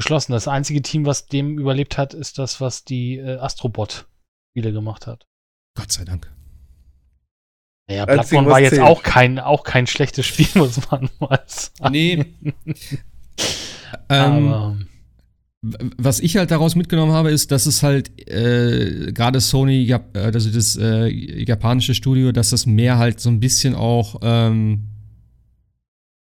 geschlossen. 0.00 0.32
Das 0.32 0.48
einzige 0.48 0.80
Team, 0.80 1.04
was 1.04 1.26
dem 1.26 1.58
überlebt 1.58 1.98
hat, 1.98 2.14
ist 2.14 2.38
das, 2.38 2.60
was 2.60 2.84
die 2.84 3.18
äh, 3.18 3.36
Astrobot-Spiele 3.36 4.72
gemacht 4.72 5.06
hat. 5.06 5.26
Gott 5.76 5.92
sei 5.92 6.04
Dank. 6.04 6.32
Naja, 7.88 8.06
Bloodborne 8.06 8.48
war 8.48 8.60
jetzt 8.60 8.78
auch 8.78 9.02
kein, 9.02 9.38
auch 9.38 9.62
kein 9.62 9.86
schlechtes 9.86 10.24
Spiel, 10.24 10.46
muss 10.54 10.90
man 10.90 11.10
mal 11.18 11.42
sagen. 11.46 11.92
Nee. 11.92 12.24
ähm, 14.08 14.86
was 15.62 16.20
ich 16.20 16.38
halt 16.38 16.50
daraus 16.50 16.76
mitgenommen 16.76 17.12
habe, 17.12 17.30
ist, 17.30 17.50
dass 17.50 17.66
es 17.66 17.82
halt 17.82 18.26
äh, 18.30 19.12
gerade 19.12 19.40
Sony, 19.40 19.82
Jap 19.82 20.16
also 20.16 20.50
das 20.50 20.76
äh, 20.76 21.08
japanische 21.08 21.94
Studio, 21.94 22.32
dass 22.32 22.50
das 22.50 22.64
mehr 22.64 22.96
halt 22.96 23.20
so 23.20 23.28
ein 23.28 23.40
bisschen 23.40 23.74
auch, 23.74 24.20
ähm, 24.22 24.86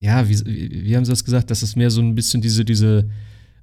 ja, 0.01 0.27
wie, 0.29 0.41
wie 0.47 0.97
haben 0.97 1.05
sie 1.05 1.13
das 1.13 1.25
gesagt, 1.25 1.51
dass 1.51 1.63
es 1.63 1.77
mehr 1.77 1.91
so 1.91 2.01
ein 2.01 2.15
bisschen 2.15 2.41
diese, 2.41 2.65
diese 2.65 3.11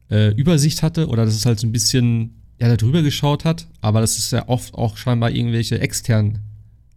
äh, 0.09 0.29
Übersicht 0.33 0.83
hatte 0.83 1.07
oder 1.07 1.25
dass 1.25 1.33
es 1.35 1.45
halt 1.45 1.59
so 1.59 1.67
ein 1.67 1.71
bisschen 1.71 2.41
ja, 2.59 2.67
da 2.67 2.77
drüber 2.77 3.01
geschaut 3.01 3.45
hat, 3.45 3.67
aber 3.81 3.99
dass 4.01 4.17
es 4.17 4.31
ja 4.31 4.47
oft 4.47 4.73
auch 4.75 4.95
scheinbar 4.97 5.31
irgendwelche 5.31 5.79
externen 5.79 6.39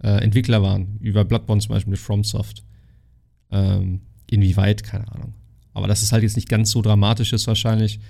äh, 0.02 0.22
Entwickler 0.22 0.62
waren, 0.62 0.98
über 1.00 1.24
Bloodborne 1.24 1.60
zum 1.60 1.70
Beispiel 1.70 1.92
mit 1.92 1.98
FromSoft. 2.00 2.62
Ähm, 3.50 4.02
inwieweit, 4.30 4.82
keine 4.84 5.10
Ahnung. 5.12 5.34
Aber 5.72 5.88
dass 5.88 6.02
es 6.02 6.12
halt 6.12 6.22
jetzt 6.22 6.36
nicht 6.36 6.48
ganz 6.48 6.70
so 6.70 6.82
dramatisch 6.82 7.32
ist 7.32 7.46
wahrscheinlich. 7.46 8.00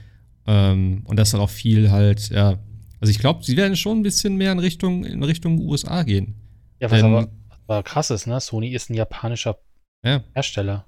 Ähm, 0.46 1.02
und 1.04 1.16
dass 1.18 1.30
dann 1.30 1.40
auch 1.40 1.50
viel 1.50 1.90
halt, 1.90 2.28
ja, 2.30 2.58
also 3.00 3.10
ich 3.10 3.18
glaube, 3.18 3.44
sie 3.44 3.56
werden 3.56 3.76
schon 3.76 3.98
ein 3.98 4.02
bisschen 4.02 4.36
mehr 4.36 4.52
in 4.52 4.58
Richtung, 4.58 5.04
in 5.04 5.22
Richtung 5.22 5.58
USA 5.60 6.02
gehen. 6.02 6.34
Ja, 6.80 6.90
was 6.90 7.00
Denn- 7.00 7.06
aber, 7.14 7.28
aber 7.68 7.82
krass 7.82 8.10
ist, 8.10 8.26
ne? 8.26 8.40
Sony 8.40 8.68
ist 8.70 8.90
ein 8.90 8.94
japanischer 8.94 9.58
Ja. 10.04 10.22
Hersteller. 10.34 10.84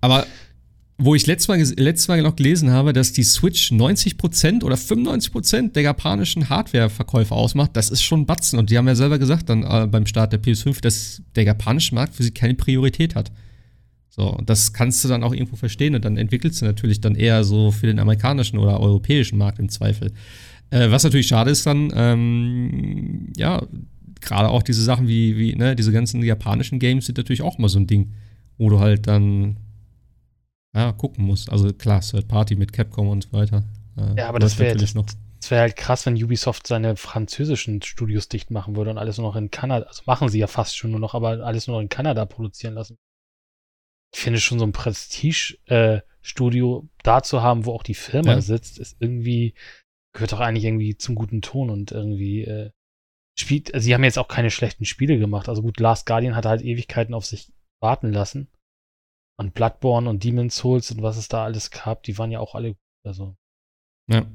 Aber 0.00 0.26
wo 1.00 1.14
ich 1.14 1.26
letztes 1.26 1.48
Mal, 1.48 1.58
letztes 1.58 2.08
Mal 2.08 2.20
noch 2.20 2.36
gelesen 2.36 2.70
habe, 2.70 2.92
dass 2.92 3.12
die 3.12 3.22
Switch 3.22 3.72
90% 3.72 4.62
oder 4.62 4.76
95% 4.76 5.72
der 5.72 5.82
japanischen 5.82 6.50
Hardware-Verkäufe 6.50 7.34
ausmacht, 7.34 7.70
das 7.74 7.88
ist 7.88 8.02
schon 8.02 8.26
Batzen. 8.26 8.58
Und 8.58 8.70
die 8.70 8.76
haben 8.76 8.86
ja 8.86 8.94
selber 8.94 9.18
gesagt 9.18 9.48
dann 9.48 9.62
äh, 9.62 9.86
beim 9.86 10.04
Start 10.04 10.32
der 10.32 10.42
PS5, 10.42 10.80
dass 10.82 11.22
der 11.34 11.44
japanische 11.44 11.94
Markt 11.94 12.14
für 12.14 12.22
sie 12.22 12.32
keine 12.32 12.54
Priorität 12.54 13.14
hat. 13.14 13.32
So, 14.10 14.36
und 14.36 14.50
das 14.50 14.74
kannst 14.74 15.02
du 15.02 15.08
dann 15.08 15.22
auch 15.22 15.32
irgendwo 15.32 15.56
verstehen 15.56 15.94
und 15.94 16.04
dann 16.04 16.18
entwickelst 16.18 16.60
du 16.60 16.66
natürlich 16.66 17.00
dann 17.00 17.14
eher 17.14 17.44
so 17.44 17.70
für 17.70 17.86
den 17.86 17.98
amerikanischen 17.98 18.58
oder 18.58 18.78
europäischen 18.78 19.38
Markt 19.38 19.58
im 19.58 19.70
Zweifel. 19.70 20.12
Äh, 20.68 20.90
was 20.90 21.04
natürlich 21.04 21.28
schade 21.28 21.50
ist 21.50 21.64
dann, 21.64 21.90
ähm, 21.94 23.32
ja, 23.36 23.62
gerade 24.20 24.50
auch 24.50 24.62
diese 24.62 24.82
Sachen 24.82 25.08
wie, 25.08 25.38
wie, 25.38 25.54
ne, 25.54 25.74
diese 25.74 25.92
ganzen 25.92 26.22
japanischen 26.22 26.78
Games 26.78 27.06
sind 27.06 27.16
natürlich 27.16 27.40
auch 27.40 27.56
mal 27.56 27.68
so 27.68 27.78
ein 27.78 27.86
Ding, 27.86 28.12
wo 28.58 28.68
du 28.68 28.80
halt 28.80 29.06
dann 29.06 29.56
ja, 30.74 30.92
gucken 30.92 31.24
musst. 31.24 31.50
Also 31.50 31.72
klar, 31.72 32.00
Third 32.00 32.28
Party 32.28 32.56
mit 32.56 32.72
Capcom 32.72 33.08
und 33.08 33.24
so 33.24 33.32
weiter. 33.32 33.64
Äh, 33.96 34.18
Ja, 34.18 34.28
aber 34.28 34.38
das 34.38 34.58
wäre 34.58 34.74
natürlich 34.74 34.94
das, 34.94 35.16
das 35.40 35.50
wäre 35.50 35.62
halt 35.62 35.76
krass, 35.76 36.06
wenn 36.06 36.22
Ubisoft 36.22 36.66
seine 36.66 36.96
französischen 36.96 37.82
Studios 37.82 38.28
dicht 38.28 38.50
machen 38.50 38.76
würde 38.76 38.90
und 38.90 38.98
alles 38.98 39.18
nur 39.18 39.28
noch 39.28 39.36
in 39.36 39.50
Kanada, 39.50 39.86
also 39.86 40.02
machen 40.06 40.28
sie 40.28 40.38
ja 40.38 40.46
fast 40.46 40.76
schon 40.76 40.90
nur 40.90 41.00
noch, 41.00 41.14
aber 41.14 41.44
alles 41.44 41.66
nur 41.66 41.76
noch 41.76 41.82
in 41.82 41.88
Kanada 41.88 42.24
produzieren 42.26 42.74
lassen. 42.74 42.98
Ich 44.12 44.20
finde 44.20 44.40
schon 44.40 44.58
so 44.58 44.66
ein 44.66 44.72
Prestige-Studio 44.72 46.88
da 47.02 47.22
zu 47.22 47.42
haben, 47.42 47.64
wo 47.64 47.72
auch 47.72 47.82
die 47.82 47.94
Firma 47.94 48.34
Ja. 48.34 48.40
sitzt, 48.40 48.78
ist 48.78 48.96
irgendwie, 49.00 49.54
gehört 50.12 50.32
doch 50.32 50.40
eigentlich 50.40 50.64
irgendwie 50.64 50.96
zum 50.96 51.14
guten 51.14 51.42
Ton 51.42 51.70
und 51.70 51.92
irgendwie 51.92 52.44
äh, 52.44 52.70
spielt, 53.38 53.72
also 53.72 53.84
sie 53.84 53.94
haben 53.94 54.04
jetzt 54.04 54.18
auch 54.18 54.28
keine 54.28 54.50
schlechten 54.50 54.84
Spiele 54.84 55.18
gemacht. 55.18 55.48
Also 55.48 55.62
gut, 55.62 55.80
Last 55.80 56.06
Guardian 56.06 56.36
hat 56.36 56.44
halt 56.44 56.62
Ewigkeiten 56.62 57.14
auf 57.14 57.24
sich 57.24 57.52
warten 57.80 58.12
lassen. 58.12 58.48
Und 59.40 59.54
Bloodborne 59.54 60.08
und 60.08 60.22
Demon's 60.22 60.56
Souls 60.56 60.90
und 60.90 61.02
was 61.02 61.16
es 61.16 61.28
da 61.28 61.44
alles 61.44 61.70
gab, 61.70 62.02
die 62.02 62.18
waren 62.18 62.30
ja 62.30 62.40
auch 62.40 62.54
alle 62.54 62.68
gut. 62.74 62.78
Also. 63.04 63.36
Ja. 64.08 64.26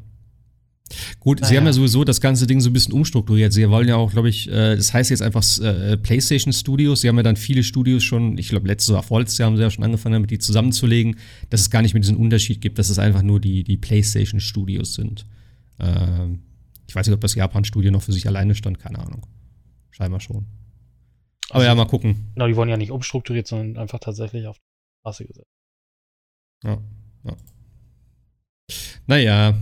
Gut, 1.19 1.39
sie 1.39 1.45
Naja. 1.45 1.57
haben 1.59 1.65
ja 1.67 1.73
sowieso 1.73 2.03
das 2.03 2.21
ganze 2.21 2.45
Ding 2.47 2.59
so 2.59 2.69
ein 2.69 2.73
bisschen 2.73 2.93
umstrukturiert. 2.93 3.53
Sie 3.53 3.67
wollen 3.69 3.87
ja 3.87 3.95
auch, 3.95 4.11
glaube 4.11 4.29
ich, 4.29 4.47
äh, 4.49 4.75
das 4.75 4.93
heißt 4.93 5.09
jetzt 5.09 5.21
einfach 5.21 5.43
äh, 5.59 5.97
PlayStation 5.97 6.53
Studios. 6.53 7.01
Sie 7.01 7.07
haben 7.07 7.17
ja 7.17 7.23
dann 7.23 7.35
viele 7.37 7.63
Studios 7.63 8.03
schon, 8.03 8.37
ich 8.37 8.49
glaube, 8.49 8.67
letztes 8.67 8.89
oder 8.91 9.01
vorletztes 9.03 9.37
Jahr 9.39 9.47
haben 9.49 9.57
sie 9.57 9.63
ja 9.63 9.69
schon 9.71 9.83
angefangen, 9.83 10.13
damit 10.13 10.29
die 10.31 10.37
zusammenzulegen, 10.39 11.17
dass 11.49 11.61
es 11.61 11.69
gar 11.71 11.81
nicht 11.81 11.93
mehr 11.93 12.01
diesen 12.01 12.17
Unterschied 12.17 12.61
gibt, 12.61 12.77
dass 12.79 12.89
es 12.89 12.99
einfach 12.99 13.21
nur 13.23 13.39
die, 13.39 13.63
die 13.63 13.77
PlayStation 13.77 14.39
Studios 14.39 14.93
sind. 14.95 15.25
Ähm, 15.79 16.41
ich 16.87 16.95
weiß 16.95 17.07
nicht, 17.07 17.15
ob 17.15 17.21
das 17.21 17.33
Japan-Studio 17.35 17.91
noch 17.91 18.03
für 18.03 18.11
sich 18.13 18.27
alleine 18.27 18.53
stand, 18.55 18.79
keine 18.79 18.99
Ahnung. 18.99 19.25
Scheinbar 19.91 20.19
schon. 20.19 20.45
Aber 21.49 21.55
Also- 21.59 21.67
ja, 21.67 21.75
mal 21.75 21.85
gucken. 21.85 22.31
Genau, 22.35 22.47
die 22.47 22.55
wurden 22.55 22.69
ja 22.69 22.77
nicht 22.77 22.91
umstrukturiert, 22.91 23.47
sondern 23.47 23.77
einfach 23.81 23.99
tatsächlich 23.99 24.45
auf 24.47 24.57
Straße 25.05 25.25
gesetzt. 25.25 25.51
Ja, 26.63 26.79
ja. 27.25 27.37
Naja, 29.05 29.53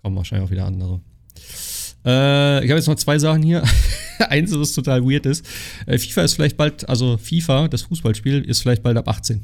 kommen 0.00 0.16
wahrscheinlich 0.16 0.46
auch 0.46 0.52
wieder 0.52 0.66
andere. 0.66 1.00
Äh, 2.04 2.64
ich 2.64 2.70
habe 2.70 2.78
jetzt 2.78 2.86
noch 2.86 2.94
zwei 2.94 3.18
Sachen 3.18 3.42
hier. 3.42 3.64
Eins, 4.18 4.56
was 4.56 4.72
total 4.72 5.02
weird 5.04 5.26
ist. 5.26 5.44
Äh, 5.86 5.98
FIFA 5.98 6.22
ist 6.22 6.34
vielleicht 6.34 6.56
bald, 6.56 6.88
also 6.88 7.18
FIFA, 7.18 7.66
das 7.66 7.82
Fußballspiel, 7.82 8.42
ist 8.42 8.62
vielleicht 8.62 8.84
bald 8.84 8.96
ab 8.96 9.08
18. 9.08 9.42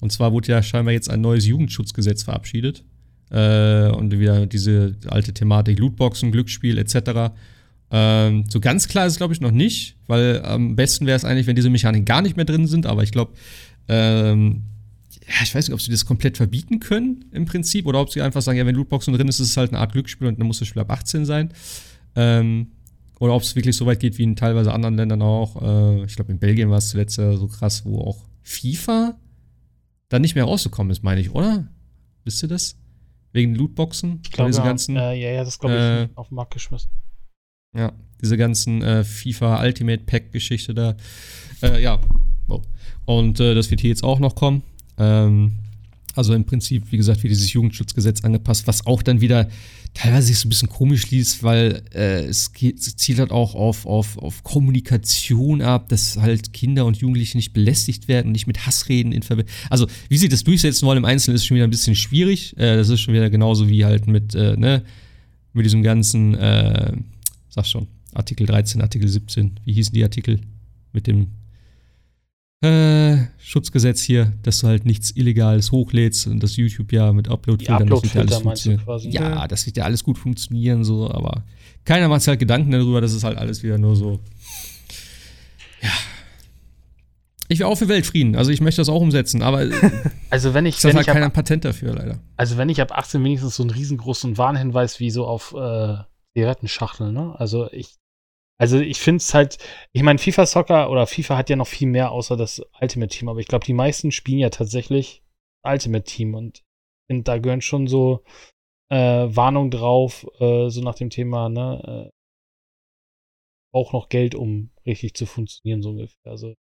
Und 0.00 0.12
zwar 0.12 0.32
wurde 0.32 0.52
ja 0.52 0.62
scheinbar 0.62 0.92
jetzt 0.92 1.10
ein 1.10 1.20
neues 1.20 1.46
Jugendschutzgesetz 1.46 2.22
verabschiedet. 2.22 2.84
Äh, 3.30 3.88
und 3.90 4.16
wieder 4.16 4.46
diese 4.46 4.96
alte 5.08 5.34
Thematik 5.34 5.80
Lootboxen, 5.80 6.30
Glücksspiel 6.30 6.78
etc. 6.78 7.32
Ähm, 7.90 8.44
so 8.48 8.60
ganz 8.60 8.86
klar 8.86 9.06
ist 9.06 9.14
es, 9.14 9.18
glaube 9.18 9.34
ich, 9.34 9.40
noch 9.40 9.50
nicht, 9.50 9.96
weil 10.06 10.42
am 10.42 10.76
besten 10.76 11.06
wäre 11.06 11.16
es 11.16 11.24
eigentlich, 11.24 11.48
wenn 11.48 11.56
diese 11.56 11.70
Mechaniken 11.70 12.04
gar 12.04 12.22
nicht 12.22 12.36
mehr 12.36 12.44
drin 12.44 12.68
sind, 12.68 12.86
aber 12.86 13.02
ich 13.02 13.10
glaube, 13.10 13.32
ähm, 13.90 14.62
ja, 15.26 15.42
ich 15.42 15.54
weiß 15.54 15.66
nicht, 15.66 15.74
ob 15.74 15.80
sie 15.80 15.90
das 15.90 16.06
komplett 16.06 16.36
verbieten 16.36 16.78
können 16.78 17.24
im 17.32 17.44
Prinzip 17.44 17.86
oder 17.86 18.00
ob 18.00 18.10
sie 18.10 18.22
einfach 18.22 18.40
sagen, 18.40 18.56
ja, 18.56 18.66
wenn 18.66 18.76
Lootboxen 18.76 19.12
drin 19.12 19.26
ist, 19.26 19.40
ist 19.40 19.48
es 19.48 19.56
halt 19.56 19.70
eine 19.72 19.80
Art 19.80 19.92
Glücksspiel 19.92 20.28
und 20.28 20.38
dann 20.38 20.46
muss 20.46 20.60
das 20.60 20.68
Spiel 20.68 20.80
ab 20.80 20.90
18 20.90 21.24
sein. 21.24 21.52
Ähm, 22.14 22.68
oder 23.18 23.34
ob 23.34 23.42
es 23.42 23.54
wirklich 23.56 23.76
so 23.76 23.86
weit 23.86 24.00
geht 24.00 24.16
wie 24.18 24.22
in 24.22 24.36
teilweise 24.36 24.72
anderen 24.72 24.96
Ländern 24.96 25.22
auch. 25.22 25.60
Äh, 25.60 26.04
ich 26.04 26.14
glaube, 26.14 26.32
in 26.32 26.38
Belgien 26.38 26.70
war 26.70 26.78
es 26.78 26.88
zuletzt 26.90 27.18
ja 27.18 27.36
so 27.36 27.48
krass, 27.48 27.84
wo 27.84 28.00
auch 28.00 28.28
FIFA 28.42 29.18
dann 30.08 30.22
nicht 30.22 30.36
mehr 30.36 30.44
rausgekommen 30.44 30.90
ist, 30.90 31.02
meine 31.02 31.20
ich, 31.20 31.32
oder? 31.32 31.68
Wisst 32.24 32.42
ihr 32.42 32.48
das? 32.48 32.76
Wegen 33.32 33.54
Lootboxen? 33.54 34.20
Ich 34.24 34.30
glaube, 34.30 34.50
diese 34.50 34.62
ja, 34.62 34.66
ganzen, 34.66 34.96
äh, 34.96 35.14
ja, 35.14 35.30
ja, 35.30 35.44
das 35.44 35.58
glaube 35.58 35.74
ich 35.74 35.80
äh, 35.80 36.08
auf 36.14 36.28
den 36.28 36.34
Markt 36.36 36.52
geschmissen. 36.54 36.90
ja, 37.76 37.92
diese 38.20 38.36
ganzen 38.36 38.82
äh, 38.82 39.04
FIFA 39.04 39.62
Ultimate 39.62 40.04
Pack 40.04 40.32
Geschichte 40.32 40.74
da. 40.74 40.96
Äh, 41.62 41.82
ja. 41.82 42.00
Und 43.10 43.40
äh, 43.40 43.56
das 43.56 43.72
wird 43.72 43.80
hier 43.80 43.90
jetzt 43.90 44.04
auch 44.04 44.20
noch 44.20 44.36
kommen. 44.36 44.62
Ähm, 44.96 45.56
also 46.14 46.32
im 46.32 46.44
Prinzip, 46.44 46.92
wie 46.92 46.96
gesagt, 46.96 47.24
wird 47.24 47.32
dieses 47.32 47.52
Jugendschutzgesetz 47.52 48.22
angepasst, 48.22 48.68
was 48.68 48.86
auch 48.86 49.02
dann 49.02 49.20
wieder 49.20 49.48
teilweise 49.94 50.28
sich 50.28 50.38
so 50.38 50.46
ein 50.46 50.50
bisschen 50.50 50.68
komisch 50.68 51.10
liest, 51.10 51.42
weil 51.42 51.82
äh, 51.92 52.26
es, 52.26 52.52
geht, 52.52 52.78
es 52.78 52.94
zielt 52.94 53.18
halt 53.18 53.32
auch 53.32 53.56
auf, 53.56 53.84
auf, 53.84 54.16
auf 54.16 54.44
Kommunikation 54.44 55.60
ab, 55.60 55.88
dass 55.88 56.18
halt 56.18 56.52
Kinder 56.52 56.86
und 56.86 56.98
Jugendliche 56.98 57.36
nicht 57.36 57.52
belästigt 57.52 58.06
werden, 58.06 58.30
nicht 58.30 58.46
mit 58.46 58.64
Hassreden 58.64 59.10
in 59.10 59.22
Verbindung. 59.22 59.52
Also, 59.70 59.88
wie 60.08 60.16
sie 60.16 60.28
das 60.28 60.44
durchsetzen 60.44 60.86
wollen 60.86 60.98
im 60.98 61.04
Einzelnen, 61.04 61.34
ist 61.34 61.46
schon 61.46 61.56
wieder 61.56 61.66
ein 61.66 61.70
bisschen 61.70 61.96
schwierig. 61.96 62.56
Äh, 62.58 62.76
das 62.76 62.90
ist 62.90 63.00
schon 63.00 63.14
wieder 63.14 63.28
genauso 63.28 63.68
wie 63.68 63.84
halt 63.84 64.06
mit, 64.06 64.36
äh, 64.36 64.56
ne, 64.56 64.84
mit 65.52 65.66
diesem 65.66 65.82
ganzen, 65.82 66.34
äh, 66.36 66.92
sag 67.48 67.66
schon, 67.66 67.88
Artikel 68.14 68.46
13, 68.46 68.80
Artikel 68.80 69.08
17, 69.08 69.58
wie 69.64 69.72
hießen 69.72 69.94
die 69.94 70.04
Artikel 70.04 70.40
mit 70.92 71.08
dem 71.08 71.26
äh, 72.62 73.16
Schutzgesetz 73.38 74.00
hier, 74.02 74.32
dass 74.42 74.60
du 74.60 74.66
halt 74.66 74.84
nichts 74.84 75.10
Illegales 75.16 75.72
hochlädst 75.72 76.26
und 76.26 76.42
das 76.42 76.56
YouTube 76.56 76.92
ja 76.92 77.12
mit 77.12 77.28
Upload-Filtern, 77.28 77.88
das 77.88 78.02
wird 78.02 78.14
ja 78.14 78.20
alles 78.20 78.38
funktionieren. 78.38 78.84
quasi? 78.84 79.08
Ja, 79.10 79.48
das 79.48 79.66
wird 79.66 79.76
ja 79.76 79.84
alles 79.84 80.04
gut 80.04 80.18
funktionieren, 80.18 80.84
so, 80.84 81.10
aber 81.10 81.44
keiner 81.84 82.08
macht 82.08 82.20
sich 82.20 82.28
halt 82.28 82.40
Gedanken 82.40 82.70
darüber, 82.70 83.00
das 83.00 83.14
ist 83.14 83.24
halt 83.24 83.38
alles 83.38 83.62
wieder 83.62 83.78
nur 83.78 83.96
so. 83.96 84.20
Ja. 85.80 85.90
Ich 87.48 87.58
wäre 87.58 87.68
auch 87.68 87.78
für 87.78 87.88
Weltfrieden, 87.88 88.36
also 88.36 88.52
ich 88.52 88.60
möchte 88.60 88.80
das 88.80 88.88
auch 88.88 89.00
umsetzen, 89.00 89.42
aber 89.42 89.62
es 89.62 89.74
Also 90.30 90.54
wenn 90.54 90.66
ich, 90.66 90.76
hat 90.76 90.84
wenn 90.84 90.96
halt 90.96 91.06
ich, 91.06 91.12
keiner 91.12 91.26
ab, 91.26 91.32
ein 91.32 91.34
Patent 91.34 91.64
dafür, 91.64 91.94
leider. 91.94 92.20
also 92.36 92.58
wenn 92.58 92.68
ich 92.68 92.80
ab 92.80 92.92
18 92.96 93.24
wenigstens 93.24 93.56
so 93.56 93.62
einen 93.62 93.70
riesengroßen 93.70 94.38
Warnhinweis 94.38 95.00
wie 95.00 95.10
so 95.10 95.26
auf 95.26 95.54
äh, 95.54 95.96
Zigarettenschachteln, 96.34 97.12
ne? 97.12 97.34
Also 97.38 97.68
ich, 97.72 97.96
also 98.60 98.78
ich 98.78 98.98
finde 98.98 99.22
es 99.22 99.32
halt, 99.32 99.56
ich 99.92 100.02
meine, 100.02 100.18
FIFA 100.18 100.44
Soccer 100.44 100.90
oder 100.90 101.06
FIFA 101.06 101.38
hat 101.38 101.48
ja 101.48 101.56
noch 101.56 101.66
viel 101.66 101.88
mehr 101.88 102.12
außer 102.12 102.36
das 102.36 102.60
Ultimate 102.78 103.08
Team, 103.08 103.30
aber 103.30 103.40
ich 103.40 103.46
glaube, 103.46 103.64
die 103.64 103.72
meisten 103.72 104.12
spielen 104.12 104.38
ja 104.38 104.50
tatsächlich 104.50 105.22
Ultimate 105.64 106.04
Team 106.04 106.34
und 106.34 106.62
find, 107.10 107.26
da 107.26 107.38
gehören 107.38 107.62
schon 107.62 107.86
so 107.86 108.22
äh, 108.90 108.96
Warnungen 108.96 109.70
drauf, 109.70 110.26
äh, 110.40 110.68
so 110.68 110.82
nach 110.82 110.94
dem 110.94 111.08
Thema, 111.08 111.48
ne? 111.48 112.10
Äh, 112.10 112.10
auch 113.72 113.94
noch 113.94 114.10
Geld, 114.10 114.34
um 114.34 114.70
richtig 114.84 115.14
zu 115.14 115.24
funktionieren, 115.24 115.80
so 115.80 115.90
ungefähr. 115.90 116.30
Also 116.30 116.54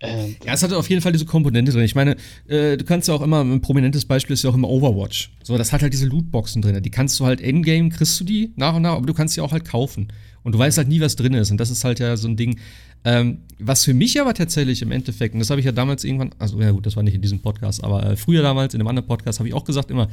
ähm, 0.00 0.36
Ja, 0.44 0.52
es 0.52 0.62
hat 0.62 0.74
auf 0.74 0.90
jeden 0.90 1.00
Fall 1.00 1.12
diese 1.12 1.24
Komponente 1.24 1.72
drin. 1.72 1.84
Ich 1.84 1.94
meine, 1.94 2.16
äh, 2.48 2.76
du 2.76 2.84
kannst 2.84 3.08
ja 3.08 3.14
auch 3.14 3.22
immer, 3.22 3.42
ein 3.42 3.62
prominentes 3.62 4.04
Beispiel 4.04 4.34
ist 4.34 4.42
ja 4.42 4.50
auch 4.50 4.54
immer 4.54 4.68
Overwatch. 4.68 5.32
So, 5.42 5.56
das 5.56 5.72
hat 5.72 5.80
halt 5.80 5.94
diese 5.94 6.06
Lootboxen 6.06 6.60
drin. 6.60 6.82
Die 6.82 6.90
kannst 6.90 7.18
du 7.18 7.24
halt 7.24 7.40
in-game, 7.40 7.88
kriegst 7.88 8.20
du 8.20 8.24
die 8.24 8.52
nach 8.56 8.74
und 8.74 8.82
nach, 8.82 8.96
aber 8.96 9.06
du 9.06 9.14
kannst 9.14 9.34
sie 9.34 9.40
auch 9.40 9.52
halt 9.52 9.64
kaufen. 9.64 10.12
Und 10.46 10.52
du 10.52 10.60
weißt 10.60 10.78
halt 10.78 10.86
nie, 10.86 11.00
was 11.00 11.16
drin 11.16 11.34
ist. 11.34 11.50
Und 11.50 11.58
das 11.58 11.70
ist 11.70 11.82
halt 11.82 11.98
ja 11.98 12.16
so 12.16 12.28
ein 12.28 12.36
Ding. 12.36 12.60
Ähm, 13.02 13.38
was 13.58 13.84
für 13.84 13.94
mich 13.94 14.20
aber 14.20 14.32
tatsächlich 14.32 14.80
im 14.80 14.92
Endeffekt, 14.92 15.34
und 15.34 15.40
das 15.40 15.50
habe 15.50 15.58
ich 15.58 15.66
ja 15.66 15.72
damals 15.72 16.04
irgendwann, 16.04 16.30
also 16.38 16.60
ja 16.60 16.70
gut, 16.70 16.86
das 16.86 16.94
war 16.94 17.02
nicht 17.02 17.16
in 17.16 17.20
diesem 17.20 17.40
Podcast, 17.40 17.82
aber 17.82 18.06
äh, 18.06 18.16
früher 18.16 18.42
damals 18.42 18.72
in 18.72 18.80
einem 18.80 18.86
anderen 18.86 19.08
Podcast 19.08 19.40
habe 19.40 19.48
ich 19.48 19.54
auch 19.54 19.64
gesagt 19.64 19.90
immer, 19.90 20.08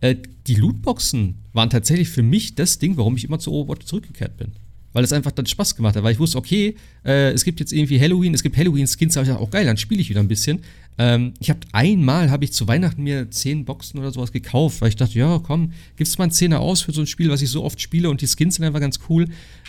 äh, 0.00 0.16
die 0.48 0.56
Lootboxen 0.56 1.36
waren 1.52 1.70
tatsächlich 1.70 2.08
für 2.08 2.24
mich 2.24 2.56
das 2.56 2.80
Ding, 2.80 2.96
warum 2.96 3.14
ich 3.14 3.22
immer 3.22 3.38
zu 3.38 3.52
Overwatch 3.52 3.86
zurückgekehrt 3.86 4.36
bin 4.36 4.50
weil 4.96 5.04
es 5.04 5.12
einfach 5.12 5.30
dann 5.30 5.44
Spaß 5.44 5.76
gemacht 5.76 5.94
hat, 5.94 6.02
weil 6.04 6.14
ich 6.14 6.18
wusste, 6.18 6.38
okay, 6.38 6.74
äh, 7.04 7.30
es 7.32 7.44
gibt 7.44 7.60
jetzt 7.60 7.70
irgendwie 7.70 8.00
Halloween, 8.00 8.32
es 8.32 8.42
gibt 8.42 8.56
Halloween-Skins, 8.56 9.12
da 9.12 9.18
habe 9.18 9.26
ich 9.26 9.28
gedacht, 9.28 9.46
oh 9.46 9.50
geil, 9.50 9.66
dann 9.66 9.76
spiele 9.76 10.00
ich 10.00 10.08
wieder 10.08 10.20
ein 10.20 10.26
bisschen. 10.26 10.62
Ähm, 10.96 11.34
ich 11.38 11.50
habe 11.50 11.60
einmal, 11.72 12.30
habe 12.30 12.44
ich 12.44 12.54
zu 12.54 12.66
Weihnachten 12.66 13.02
mir 13.02 13.30
zehn 13.30 13.66
Boxen 13.66 14.00
oder 14.00 14.10
sowas 14.10 14.32
gekauft, 14.32 14.80
weil 14.80 14.88
ich 14.88 14.96
dachte, 14.96 15.18
ja, 15.18 15.38
komm, 15.38 15.72
gib's 15.96 16.16
mal 16.16 16.24
einen 16.24 16.32
Zehner 16.32 16.60
aus 16.60 16.80
für 16.80 16.92
so 16.92 17.02
ein 17.02 17.06
Spiel, 17.06 17.28
was 17.28 17.42
ich 17.42 17.50
so 17.50 17.62
oft 17.62 17.78
spiele 17.78 18.08
und 18.08 18.22
die 18.22 18.26
Skins 18.26 18.54
sind 18.54 18.64
einfach 18.64 18.80
ganz 18.80 18.98
cool. 19.10 19.26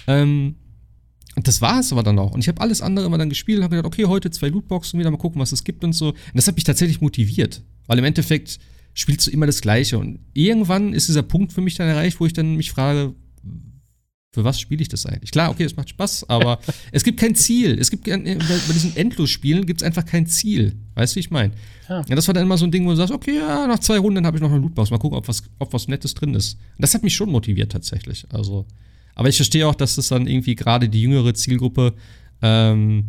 Ähm, 0.08 0.56
das 1.36 1.62
war 1.62 1.82
es 1.82 1.92
aber 1.92 2.04
dann 2.04 2.18
auch. 2.20 2.32
Und 2.32 2.40
ich 2.40 2.48
habe 2.48 2.62
alles 2.62 2.82
andere 2.82 3.06
immer 3.06 3.18
dann 3.18 3.28
gespielt 3.28 3.58
und 3.58 3.66
habe 3.66 3.76
gedacht, 3.76 3.94
okay, 3.94 4.06
heute 4.06 4.32
zwei 4.32 4.48
Lootboxen 4.48 4.98
wieder, 4.98 5.12
mal 5.12 5.18
gucken, 5.18 5.42
was 5.42 5.52
es 5.52 5.66
gibt 5.66 5.84
und 5.84 5.92
so. 5.92 6.12
Und 6.12 6.36
das 6.36 6.48
hat 6.48 6.56
mich 6.56 6.64
tatsächlich 6.64 7.02
motiviert, 7.02 7.64
weil 7.88 8.00
im 8.00 8.06
Endeffekt 8.06 8.60
spielst 8.94 9.28
du 9.28 9.32
immer 9.32 9.46
das 9.46 9.60
Gleiche. 9.60 10.00
Und 10.00 10.20
irgendwann 10.34 10.94
ist 10.94 11.10
dieser 11.10 11.24
Punkt 11.24 11.52
für 11.52 11.60
mich 11.60 11.76
dann 11.76 11.90
erreicht, 11.90 12.22
wo 12.22 12.26
ich 12.26 12.32
dann 12.32 12.56
mich 12.56 12.72
frage, 12.72 13.14
für 14.34 14.44
was 14.44 14.60
spiele 14.60 14.82
ich 14.82 14.90
das 14.90 15.06
eigentlich? 15.06 15.32
Klar, 15.32 15.50
okay, 15.50 15.64
es 15.64 15.76
macht 15.76 15.90
Spaß, 15.90 16.30
aber 16.30 16.60
es 16.92 17.04
gibt 17.04 17.20
kein 17.20 17.36
Ziel. 17.36 17.78
Es 17.80 17.90
gibt 17.90 18.06
bei, 18.06 18.18
diesen 18.18 18.96
Endlosspielen 18.96 19.66
gibt 19.66 19.82
es 19.82 19.86
einfach 19.86 20.06
kein 20.06 20.28
Ziel. 20.28 20.76
Weißt 20.96 21.14
du, 21.14 21.16
wie 21.16 21.22
ich 21.22 21.32
meine? 21.32 21.54
Ja. 21.90 22.04
ja. 22.08 22.16
Das 22.16 22.28
war 22.28 22.34
dann 22.34 22.44
immer 22.44 22.58
so 22.58 22.66
ein 22.66 22.72
Ding, 22.72 22.86
wo 22.86 22.92
du 22.92 22.96
sagst, 22.96 23.14
okay, 23.14 23.38
ja, 23.38 23.68
nach 23.68 23.80
zwei 23.80 23.98
Runden 23.98 24.26
habe 24.26 24.38
ich 24.38 24.42
noch 24.42 24.52
eine 24.52 24.60
Lootbox. 24.60 24.92
Mal 24.92 25.00
gucken, 25.00 25.18
ob 25.18 25.28
was, 25.28 25.44
ob 25.60 25.74
was 25.74 25.88
Nettes 25.88 26.14
drin 26.14 26.34
ist. 26.36 26.54
Und 26.54 26.82
das 26.82 26.94
hat 26.94 27.04
mich 27.04 27.16
schon 27.16 27.32
motiviert 27.32 27.72
tatsächlich. 27.72 28.26
Also, 28.30 28.66
aber 29.16 29.30
ich 29.30 29.38
verstehe 29.38 29.68
auch, 29.68 29.76
dass 29.76 29.96
das 29.96 30.10
dann 30.10 30.28
irgendwie 30.28 30.56
gerade 30.56 30.90
die 30.90 31.02
jüngere 31.02 31.34
Zielgruppe, 31.34 31.94
ähm, 32.42 33.06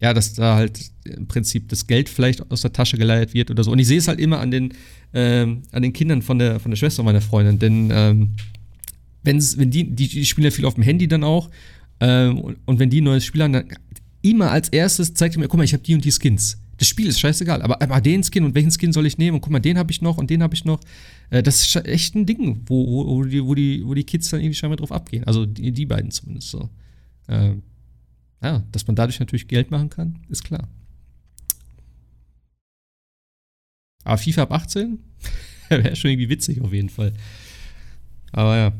ja, 0.00 0.14
dass 0.14 0.34
da 0.34 0.56
halt 0.56 0.80
im 1.04 1.26
Prinzip 1.26 1.68
das 1.68 1.86
Geld 1.86 2.08
vielleicht 2.08 2.50
aus 2.50 2.62
der 2.62 2.72
Tasche 2.72 2.98
geleiert 2.98 3.34
wird 3.34 3.50
oder 3.50 3.64
so. 3.64 3.72
Und 3.72 3.78
ich 3.78 3.86
sehe 3.86 3.98
es 3.98 4.08
halt 4.08 4.20
immer 4.20 4.40
an 4.40 4.50
den, 4.50 4.74
ähm, 5.12 5.62
an 5.72 5.82
den 5.82 5.92
Kindern 5.92 6.22
von 6.22 6.38
der, 6.38 6.60
von 6.60 6.70
der 6.70 6.76
Schwester 6.76 7.02
meiner 7.02 7.20
Freundin, 7.20 7.58
denn 7.58 7.90
ähm, 7.92 8.36
wenn's, 9.26 9.58
wenn 9.58 9.70
die, 9.70 9.84
die, 9.94 10.08
die 10.08 10.24
spielen 10.24 10.44
ja 10.44 10.50
viel 10.50 10.64
auf 10.64 10.74
dem 10.74 10.82
Handy 10.82 11.08
dann 11.08 11.24
auch. 11.24 11.50
Ähm, 12.00 12.38
und, 12.38 12.58
und, 12.66 12.78
wenn 12.78 12.90
die 12.90 13.00
ein 13.00 13.04
neues 13.04 13.24
Spiel 13.24 13.42
haben, 13.42 13.52
dann 13.52 13.68
immer 14.22 14.50
als 14.50 14.68
erstes 14.68 15.14
zeigt 15.14 15.36
ihr 15.36 15.40
mir, 15.40 15.48
guck 15.48 15.58
mal, 15.58 15.64
ich 15.64 15.72
habe 15.72 15.82
die 15.82 15.94
und 15.94 16.04
die 16.04 16.12
Skins. 16.12 16.58
Das 16.78 16.88
Spiel 16.88 17.06
ist 17.06 17.20
scheißegal, 17.20 17.62
aber, 17.62 17.80
aber 17.80 18.00
den 18.02 18.22
Skin 18.22 18.44
und 18.44 18.54
welchen 18.54 18.70
Skin 18.70 18.92
soll 18.92 19.06
ich 19.06 19.16
nehmen? 19.16 19.36
Und 19.36 19.40
guck 19.40 19.50
mal, 19.50 19.60
den 19.60 19.78
habe 19.78 19.90
ich 19.90 20.02
noch 20.02 20.18
und 20.18 20.28
den 20.28 20.42
habe 20.42 20.54
ich 20.54 20.64
noch. 20.64 20.80
Äh, 21.30 21.42
das 21.42 21.60
ist 21.60 21.76
echt 21.86 22.14
ein 22.14 22.26
Ding, 22.26 22.62
wo, 22.66 22.86
wo, 22.86 23.06
wo, 23.06 23.24
die, 23.24 23.44
wo, 23.44 23.54
die, 23.54 23.82
wo 23.86 23.94
die 23.94 24.04
Kids 24.04 24.28
dann 24.28 24.40
irgendwie 24.40 24.54
scheinbar 24.54 24.76
drauf 24.76 24.92
abgehen. 24.92 25.24
Also 25.24 25.46
die, 25.46 25.72
die 25.72 25.86
beiden 25.86 26.10
zumindest 26.10 26.50
so. 26.50 26.68
Ähm, 27.28 27.62
ja, 28.42 28.62
dass 28.72 28.86
man 28.86 28.94
dadurch 28.94 29.18
natürlich 29.18 29.48
Geld 29.48 29.70
machen 29.70 29.88
kann, 29.88 30.20
ist 30.28 30.44
klar. 30.44 30.68
Aber 34.04 34.18
FIFA 34.18 34.42
ab 34.42 34.52
18 34.52 34.98
wäre 35.70 35.96
schon 35.96 36.10
irgendwie 36.10 36.28
witzig 36.28 36.60
auf 36.60 36.72
jeden 36.72 36.90
Fall. 36.90 37.12
Aber 38.32 38.56
ja. 38.56 38.72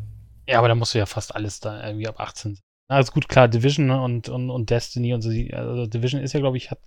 Ja, 0.48 0.59
aber 0.59 0.68
da 0.68 0.74
musst 0.74 0.94
du 0.94 0.98
ja 0.98 1.06
fast 1.06 1.35
alles 1.35 1.60
da 1.60 1.85
irgendwie 1.86 2.09
ab 2.09 2.20
18 2.20 2.55
sein. 2.55 2.62
Also 2.89 3.12
gut, 3.12 3.28
klar, 3.28 3.48
Division 3.48 3.90
und, 3.90 4.28
und, 4.28 4.51
und 4.51 4.70
Destiny 4.70 5.12
und 5.12 5.23
so. 5.23 5.31
Also 5.31 5.86
Division 5.86 6.23
ist 6.23 6.32
ja, 6.35 6.40
glaube 6.40 6.56
ich, 6.56 6.70
hat, 6.70 6.81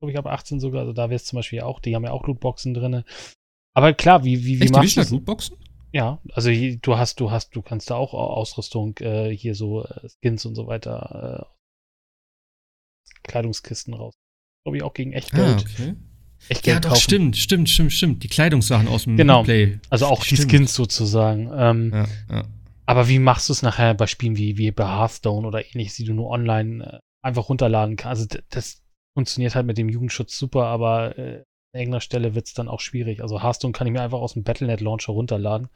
glaube 0.00 0.12
ich, 0.12 0.18
ab 0.18 0.26
18 0.26 0.58
sogar. 0.58 0.80
Also 0.80 0.92
da 0.92 1.10
wäre 1.10 1.16
es 1.16 1.26
zum 1.26 1.36
Beispiel 1.36 1.60
auch, 1.60 1.80
die 1.80 1.94
haben 1.94 2.04
ja 2.04 2.12
auch 2.12 2.26
Lootboxen 2.26 2.72
drin. 2.72 3.04
Aber 3.74 3.92
klar, 3.92 4.24
wie, 4.24 4.44
wie, 4.44 4.58
wie 4.58 4.64
Echt, 4.64 4.72
machst 4.72 4.96
du 4.96 5.00
das? 5.00 5.10
Lootboxen? 5.10 5.56
Ja, 5.92 6.20
also 6.32 6.50
du 6.50 6.98
hast, 6.98 7.20
du 7.20 7.30
hast, 7.30 7.54
du 7.56 7.62
kannst 7.62 7.90
da 7.90 7.96
auch 7.96 8.12
Ausrüstung, 8.12 8.96
äh, 8.98 9.34
hier 9.34 9.54
so 9.54 9.84
äh, 9.84 10.08
Skins 10.08 10.44
und 10.44 10.54
so 10.54 10.66
weiter, 10.66 11.46
äh, 11.46 11.58
Kleidungskisten 13.22 13.94
raus. 13.94 14.14
Glaube 14.64 14.78
ich 14.78 14.82
auch 14.82 14.94
gegen 14.94 15.12
echt 15.12 15.32
ah, 15.34 15.36
Geld. 15.36 15.56
Ah, 15.56 15.70
okay. 15.72 15.94
Echt 16.48 16.62
Geld 16.62 16.76
ja, 16.76 16.80
doch, 16.80 16.88
kaufen. 16.90 17.00
stimmt, 17.00 17.36
stimmt, 17.36 17.68
stimmt, 17.68 17.92
stimmt. 17.92 18.22
Die 18.22 18.28
Kleidungssachen 18.28 18.88
aus 18.88 19.04
dem 19.04 19.16
genau. 19.16 19.42
Play. 19.42 19.80
Also 19.90 20.06
auch 20.06 20.22
stimmt. 20.22 20.40
die 20.40 20.56
Skins 20.56 20.74
sozusagen. 20.74 21.50
Ähm, 21.54 21.90
ja, 21.92 22.06
ja. 22.30 22.44
Aber 22.88 23.06
wie 23.06 23.18
machst 23.18 23.50
du 23.50 23.52
es 23.52 23.60
nachher 23.60 23.92
bei 23.92 24.06
Spielen 24.06 24.38
wie, 24.38 24.56
wie 24.56 24.70
bei 24.70 24.86
Hearthstone 24.86 25.46
oder 25.46 25.62
ähnliches, 25.62 25.96
die 25.96 26.04
du 26.04 26.14
nur 26.14 26.30
online 26.30 26.84
äh, 26.84 26.98
einfach 27.22 27.50
runterladen 27.50 27.96
kannst? 27.96 28.32
Also 28.32 28.42
das 28.48 28.82
funktioniert 29.14 29.54
halt 29.54 29.66
mit 29.66 29.76
dem 29.76 29.90
Jugendschutz 29.90 30.38
super, 30.38 30.64
aber 30.64 31.18
äh, 31.18 31.44
an 31.74 31.80
irgendeiner 31.80 32.00
Stelle 32.00 32.34
wird 32.34 32.46
es 32.46 32.54
dann 32.54 32.66
auch 32.66 32.80
schwierig. 32.80 33.20
Also 33.20 33.42
Hearthstone 33.42 33.72
kann 33.72 33.86
ich 33.86 33.92
mir 33.92 34.00
einfach 34.00 34.20
aus 34.20 34.32
dem 34.32 34.42
Battlenet 34.42 34.80
Launcher 34.80 35.12
runterladen, 35.12 35.68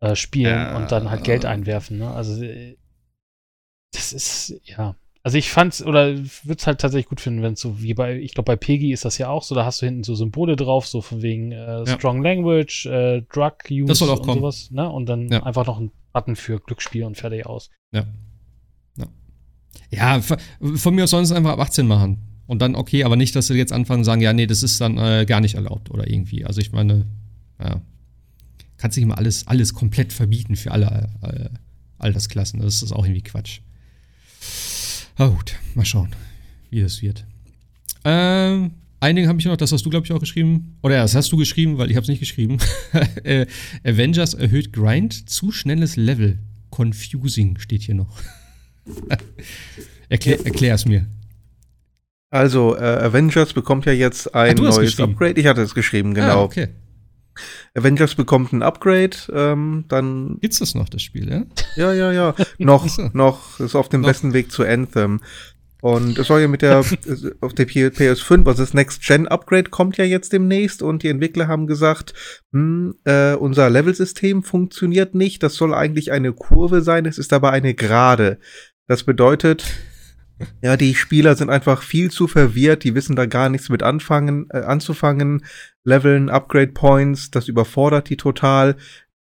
äh, 0.00 0.16
spielen 0.16 0.54
ja, 0.54 0.76
und 0.78 0.90
dann 0.90 1.10
halt 1.10 1.22
Geld 1.22 1.44
einwerfen. 1.44 1.98
Ne? 1.98 2.10
Also 2.10 2.42
äh, 2.42 2.78
das 3.92 4.14
ist, 4.14 4.58
ja. 4.64 4.96
Also 5.24 5.38
ich 5.38 5.50
fand's 5.50 5.82
oder 5.84 6.16
würde 6.16 6.58
es 6.58 6.66
halt 6.66 6.80
tatsächlich 6.80 7.08
gut 7.08 7.20
finden, 7.20 7.42
wenn 7.42 7.52
es 7.52 7.60
so 7.60 7.80
wie 7.80 7.94
bei, 7.94 8.18
ich 8.18 8.34
glaube 8.34 8.46
bei 8.46 8.56
Peggy 8.56 8.92
ist 8.92 9.04
das 9.04 9.18
ja 9.18 9.28
auch 9.28 9.44
so, 9.44 9.54
da 9.54 9.64
hast 9.64 9.80
du 9.80 9.86
hinten 9.86 10.02
so 10.02 10.16
Symbole 10.16 10.56
drauf, 10.56 10.86
so 10.86 11.00
von 11.00 11.22
wegen 11.22 11.52
äh, 11.52 11.86
Strong 11.86 12.24
ja. 12.24 12.30
Language, 12.30 12.86
äh, 12.86 13.22
Drug 13.32 13.52
Use 13.70 13.86
das 13.86 13.98
soll 13.98 14.10
auch 14.10 14.18
und 14.18 14.26
kommen. 14.26 14.40
sowas, 14.40 14.70
ne? 14.72 14.90
Und 14.90 15.06
dann 15.08 15.28
ja. 15.28 15.44
einfach 15.44 15.66
noch 15.66 15.78
ein 15.78 15.92
Button 16.12 16.34
für 16.34 16.58
Glücksspiel 16.58 17.04
und 17.04 17.16
fertig 17.16 17.46
aus. 17.46 17.70
Ja. 17.92 18.06
Ja, 18.96 19.06
ja 19.90 20.20
von 20.20 20.94
mir 20.94 21.04
aus 21.04 21.10
sollen 21.10 21.24
sie 21.24 21.34
es 21.34 21.38
einfach 21.38 21.52
ab 21.52 21.60
18 21.60 21.86
machen. 21.86 22.18
Und 22.48 22.60
dann 22.60 22.74
okay, 22.74 23.04
aber 23.04 23.14
nicht, 23.14 23.36
dass 23.36 23.46
sie 23.46 23.54
jetzt 23.54 23.72
anfangen 23.72 24.00
und 24.00 24.04
sagen, 24.04 24.20
ja, 24.20 24.32
nee, 24.32 24.46
das 24.46 24.64
ist 24.64 24.80
dann 24.80 24.98
äh, 24.98 25.24
gar 25.24 25.40
nicht 25.40 25.54
erlaubt 25.54 25.90
oder 25.90 26.10
irgendwie. 26.10 26.44
Also 26.44 26.60
ich 26.60 26.72
meine, 26.72 27.06
ja, 27.60 27.80
kannst 28.76 28.96
nicht 28.96 29.04
immer 29.04 29.18
alles, 29.18 29.46
alles 29.46 29.72
komplett 29.72 30.12
verbieten 30.12 30.56
für 30.56 30.72
alle 30.72 31.08
äh, 31.22 31.48
Altersklassen. 31.98 32.60
Das 32.60 32.82
ist 32.82 32.92
auch 32.92 33.04
irgendwie 33.04 33.22
Quatsch. 33.22 33.60
Aber 35.16 35.34
gut, 35.34 35.56
mal 35.74 35.84
schauen, 35.84 36.10
wie 36.70 36.80
das 36.80 37.02
wird. 37.02 37.24
Ähm, 38.04 38.72
ein 39.00 39.16
Ding 39.16 39.26
habe 39.28 39.38
ich 39.38 39.44
noch, 39.46 39.56
das 39.56 39.72
hast 39.72 39.84
du, 39.84 39.90
glaube 39.90 40.06
ich, 40.06 40.12
auch 40.12 40.20
geschrieben. 40.20 40.78
Oder 40.82 40.96
ja, 40.96 41.02
das 41.02 41.14
hast 41.14 41.32
du 41.32 41.36
geschrieben, 41.36 41.78
weil 41.78 41.90
ich 41.90 41.96
habe 41.96 42.02
es 42.02 42.08
nicht 42.08 42.20
geschrieben. 42.20 42.58
Äh, 43.24 43.46
Avengers 43.84 44.34
erhöht 44.34 44.72
Grind, 44.72 45.30
zu 45.30 45.52
schnelles 45.52 45.96
Level. 45.96 46.38
Confusing 46.70 47.58
steht 47.58 47.82
hier 47.82 47.94
noch. 47.94 48.20
Erklär, 50.08 50.44
erklär 50.44 50.74
es 50.74 50.84
mir. 50.86 51.06
Also, 52.30 52.76
äh, 52.76 52.80
Avengers 52.80 53.52
bekommt 53.52 53.86
ja 53.86 53.92
jetzt 53.92 54.34
ein 54.34 54.58
ah, 54.58 54.62
neues 54.62 54.98
Upgrade. 54.98 55.40
Ich 55.40 55.46
hatte 55.46 55.62
es 55.62 55.74
geschrieben, 55.74 56.14
genau. 56.14 56.40
Ah, 56.40 56.44
okay. 56.44 56.68
Avengers 57.74 58.14
bekommt 58.14 58.52
ein 58.52 58.62
Upgrade, 58.62 59.16
ähm, 59.32 59.84
dann. 59.88 60.38
Gibt's 60.40 60.58
das 60.58 60.74
noch, 60.74 60.88
das 60.88 61.02
Spiel, 61.02 61.30
ja? 61.30 61.44
Ja, 61.76 61.92
ja, 61.92 62.12
ja. 62.12 62.34
noch, 62.58 62.88
so. 62.88 63.10
noch, 63.12 63.60
ist 63.60 63.74
auf 63.74 63.88
dem 63.88 64.02
noch. 64.02 64.08
besten 64.08 64.32
Weg 64.32 64.50
zu 64.52 64.64
Anthem. 64.64 65.20
Und 65.82 66.16
es 66.16 66.28
soll 66.28 66.40
ja 66.40 66.46
mit 66.46 66.62
der, 66.62 66.78
auf 67.40 67.54
der 67.54 67.66
PS5, 67.66 68.46
also 68.46 68.62
das 68.62 68.72
Next-Gen-Upgrade 68.72 69.70
kommt 69.70 69.96
ja 69.96 70.04
jetzt 70.04 70.32
demnächst 70.32 70.80
und 70.80 71.02
die 71.02 71.08
Entwickler 71.08 71.48
haben 71.48 71.66
gesagt, 71.66 72.14
hm, 72.52 72.94
äh, 73.04 73.34
unser 73.34 73.68
Level-System 73.68 74.44
funktioniert 74.44 75.16
nicht, 75.16 75.42
das 75.42 75.56
soll 75.56 75.74
eigentlich 75.74 76.12
eine 76.12 76.32
Kurve 76.34 76.82
sein, 76.82 77.04
es 77.04 77.18
ist 77.18 77.32
aber 77.32 77.50
eine 77.50 77.74
Gerade. 77.74 78.38
Das 78.86 79.02
bedeutet, 79.02 79.64
ja, 80.62 80.76
die 80.76 80.94
Spieler 80.94 81.34
sind 81.36 81.50
einfach 81.50 81.82
viel 81.82 82.10
zu 82.10 82.28
verwirrt, 82.28 82.84
die 82.84 82.94
wissen 82.94 83.16
da 83.16 83.26
gar 83.26 83.48
nichts 83.48 83.68
mit 83.68 83.82
anfangen, 83.82 84.46
äh, 84.50 84.58
anzufangen. 84.58 85.44
Leveln, 85.84 86.28
Upgrade 86.28 86.72
Points, 86.72 87.30
das 87.30 87.48
überfordert 87.48 88.08
die 88.08 88.16
total. 88.16 88.76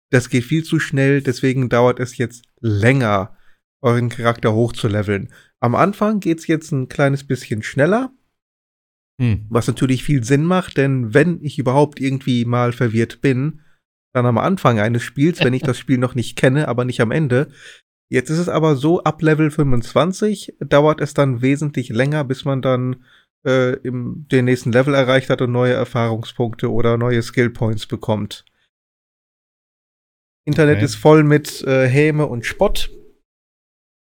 Das 0.10 0.30
geht 0.30 0.44
viel 0.44 0.64
zu 0.64 0.80
schnell, 0.80 1.22
deswegen 1.22 1.70
dauert 1.70 2.00
es 2.00 2.18
jetzt 2.18 2.44
länger, 2.60 3.36
euren 3.82 4.10
Charakter 4.10 4.54
hochzuleveln. 4.54 5.34
Am 5.60 5.76
Anfang 5.76 6.20
geht's 6.20 6.48
jetzt 6.48 6.72
ein 6.72 6.90
kleines 6.90 7.26
bisschen 7.26 7.64
schneller, 7.64 8.12
hm. 9.20 9.46
was 9.50 9.68
natürlich 9.68 10.04
viel 10.04 10.24
Sinn 10.24 10.44
macht, 10.44 10.78
denn 10.78 11.14
wenn 11.14 11.40
ich 11.44 11.60
überhaupt 11.60 12.02
irgendwie 12.02 12.46
mal 12.46 12.74
verwirrt 12.74 13.22
bin, 13.22 13.62
dann 14.14 14.26
am 14.26 14.38
Anfang 14.38 14.80
eines 14.80 15.04
Spiels, 15.04 15.44
wenn 15.44 15.54
ich 15.54 15.62
das 15.62 15.78
Spiel 15.78 15.98
noch 15.98 16.16
nicht 16.16 16.36
kenne, 16.36 16.68
aber 16.68 16.84
nicht 16.84 17.00
am 17.00 17.12
Ende, 17.12 17.48
Jetzt 18.12 18.30
ist 18.30 18.40
es 18.40 18.50
aber 18.50 18.76
so, 18.76 19.02
ab 19.04 19.22
Level 19.22 19.50
25 19.50 20.58
dauert 20.60 21.00
es 21.00 21.14
dann 21.14 21.42
wesentlich 21.42 21.88
länger, 21.88 22.26
bis 22.26 22.44
man 22.44 22.62
dann 22.62 23.06
äh, 23.46 23.78
im, 23.84 24.28
den 24.30 24.44
nächsten 24.44 24.74
Level 24.74 24.94
erreicht 24.94 25.30
hat 25.30 25.42
und 25.42 25.54
neue 25.54 25.72
Erfahrungspunkte 25.72 26.70
oder 26.70 26.98
neue 26.98 27.22
Skill 27.22 27.52
Points 27.52 27.88
bekommt. 27.88 28.44
Internet 30.44 30.78
okay. 30.78 30.86
ist 30.86 30.96
voll 30.96 31.24
mit 31.24 31.62
äh, 31.62 31.88
Häme 31.88 32.26
und 32.26 32.46
Spott, 32.46 32.92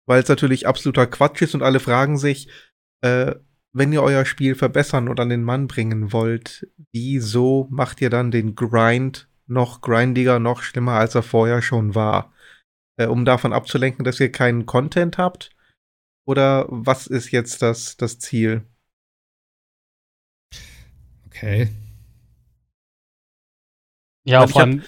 weil 0.07 0.23
es 0.23 0.29
natürlich 0.29 0.65
absoluter 0.65 1.05
Quatsch 1.05 1.41
ist 1.41 1.53
und 1.53 1.61
alle 1.61 1.81
fragen 1.81 2.17
sich, 2.17 2.47
äh, 3.01 3.35
wenn 3.73 3.91
ihr 3.91 4.01
euer 4.01 4.23
Spiel 4.23 4.55
verbessern 4.55 5.09
und 5.09 5.19
an 5.19 5.27
den 5.27 5.43
Mann 5.43 5.67
bringen 5.67 6.13
wollt, 6.13 6.69
wieso 6.93 7.67
macht 7.69 7.99
ihr 7.99 8.09
dann 8.09 8.31
den 8.31 8.55
Grind 8.55 9.27
noch 9.45 9.81
grindiger, 9.81 10.39
noch 10.39 10.61
schlimmer, 10.61 10.93
als 10.93 11.15
er 11.15 11.23
vorher 11.23 11.61
schon 11.61 11.95
war? 11.95 12.31
Äh, 12.99 13.07
um 13.07 13.25
davon 13.25 13.53
abzulenken, 13.53 14.03
dass 14.03 14.19
ihr 14.19 14.31
keinen 14.31 14.65
Content 14.65 15.17
habt? 15.17 15.51
Oder 16.27 16.65
was 16.69 17.07
ist 17.07 17.31
jetzt 17.31 17.61
das, 17.61 17.97
das 17.97 18.19
Ziel? 18.19 18.63
Okay. 21.25 21.69
Ja, 24.25 24.41
also 24.41 24.59
von, 24.59 24.83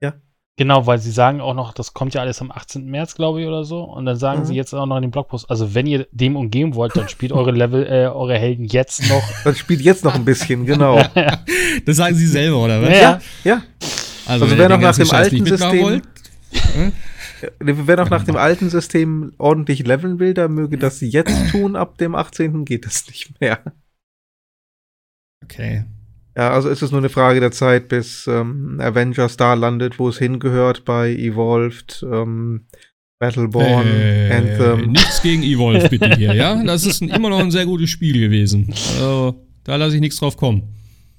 ja. 0.00 0.12
Genau, 0.56 0.86
weil 0.86 0.98
sie 0.98 1.10
sagen 1.10 1.40
auch 1.40 1.54
noch, 1.54 1.72
das 1.72 1.94
kommt 1.94 2.12
ja 2.14 2.20
alles 2.20 2.40
am 2.42 2.52
18. 2.52 2.84
März, 2.84 3.14
glaube 3.14 3.40
ich, 3.40 3.48
oder 3.48 3.64
so. 3.64 3.82
Und 3.82 4.04
dann 4.04 4.16
sagen 4.16 4.40
mhm. 4.40 4.44
sie 4.44 4.54
jetzt 4.54 4.74
auch 4.74 4.86
noch 4.86 4.96
in 4.96 5.02
dem 5.02 5.10
Blogpost, 5.10 5.50
also 5.50 5.74
wenn 5.74 5.86
ihr 5.86 6.06
dem 6.12 6.36
umgehen 6.36 6.74
wollt, 6.74 6.94
dann 6.96 7.08
spielt 7.08 7.32
eure 7.32 7.50
Level, 7.50 7.86
äh, 7.86 8.06
eure 8.06 8.38
Helden 8.38 8.66
jetzt 8.66 9.08
noch. 9.08 9.22
Dann 9.44 9.54
spielt 9.54 9.80
jetzt 9.80 10.04
noch 10.04 10.14
ein 10.14 10.24
bisschen, 10.24 10.66
genau. 10.66 11.02
das 11.86 11.96
sagen 11.96 12.14
sie 12.14 12.26
selber, 12.26 12.58
oder 12.58 12.82
was? 12.82 12.90
Ja. 12.90 13.20
ja. 13.42 13.62
Also, 14.26 14.44
also 14.44 14.58
wer 14.58 14.68
noch 14.68 14.78
nach 14.78 14.96
dem 14.96 15.10
alten 15.10 15.46
System. 15.46 15.82
Wollt, 15.82 16.04
Wer 17.58 17.96
noch 17.96 18.10
nach 18.10 18.24
dem 18.24 18.36
alten 18.36 18.70
System 18.70 19.32
ordentlich 19.38 19.86
leveln 19.86 20.18
will, 20.18 20.34
der 20.34 20.48
möge 20.48 20.78
das 20.78 21.00
jetzt 21.00 21.50
tun. 21.50 21.76
Ab 21.76 21.98
dem 21.98 22.14
18. 22.14 22.64
geht 22.64 22.86
es 22.86 23.06
nicht 23.06 23.40
mehr. 23.40 23.60
Okay. 25.44 25.84
Ja, 26.36 26.50
also 26.50 26.68
ist 26.68 26.82
es 26.82 26.92
nur 26.92 27.00
eine 27.00 27.08
Frage 27.08 27.40
der 27.40 27.50
Zeit, 27.50 27.88
bis 27.88 28.26
ähm, 28.28 28.78
Avengers 28.80 29.36
da 29.36 29.54
landet, 29.54 29.98
wo 29.98 30.08
es 30.08 30.18
hingehört 30.18 30.84
bei 30.84 31.10
Evolved, 31.10 32.06
ähm, 32.08 32.66
Battleborn, 33.18 33.88
äh, 33.88 34.32
Anthem. 34.32 34.92
Nichts 34.92 35.20
gegen 35.22 35.42
Evolved 35.42 35.90
bitte 35.90 36.14
hier, 36.14 36.34
ja? 36.34 36.62
Das 36.62 36.86
ist 36.86 37.02
ein, 37.02 37.08
immer 37.08 37.30
noch 37.30 37.40
ein 37.40 37.50
sehr 37.50 37.66
gutes 37.66 37.90
Spiel 37.90 38.20
gewesen. 38.20 38.72
Also, 38.94 39.44
da 39.64 39.74
lasse 39.74 39.96
ich 39.96 40.00
nichts 40.00 40.18
drauf 40.20 40.36
kommen. 40.36 40.62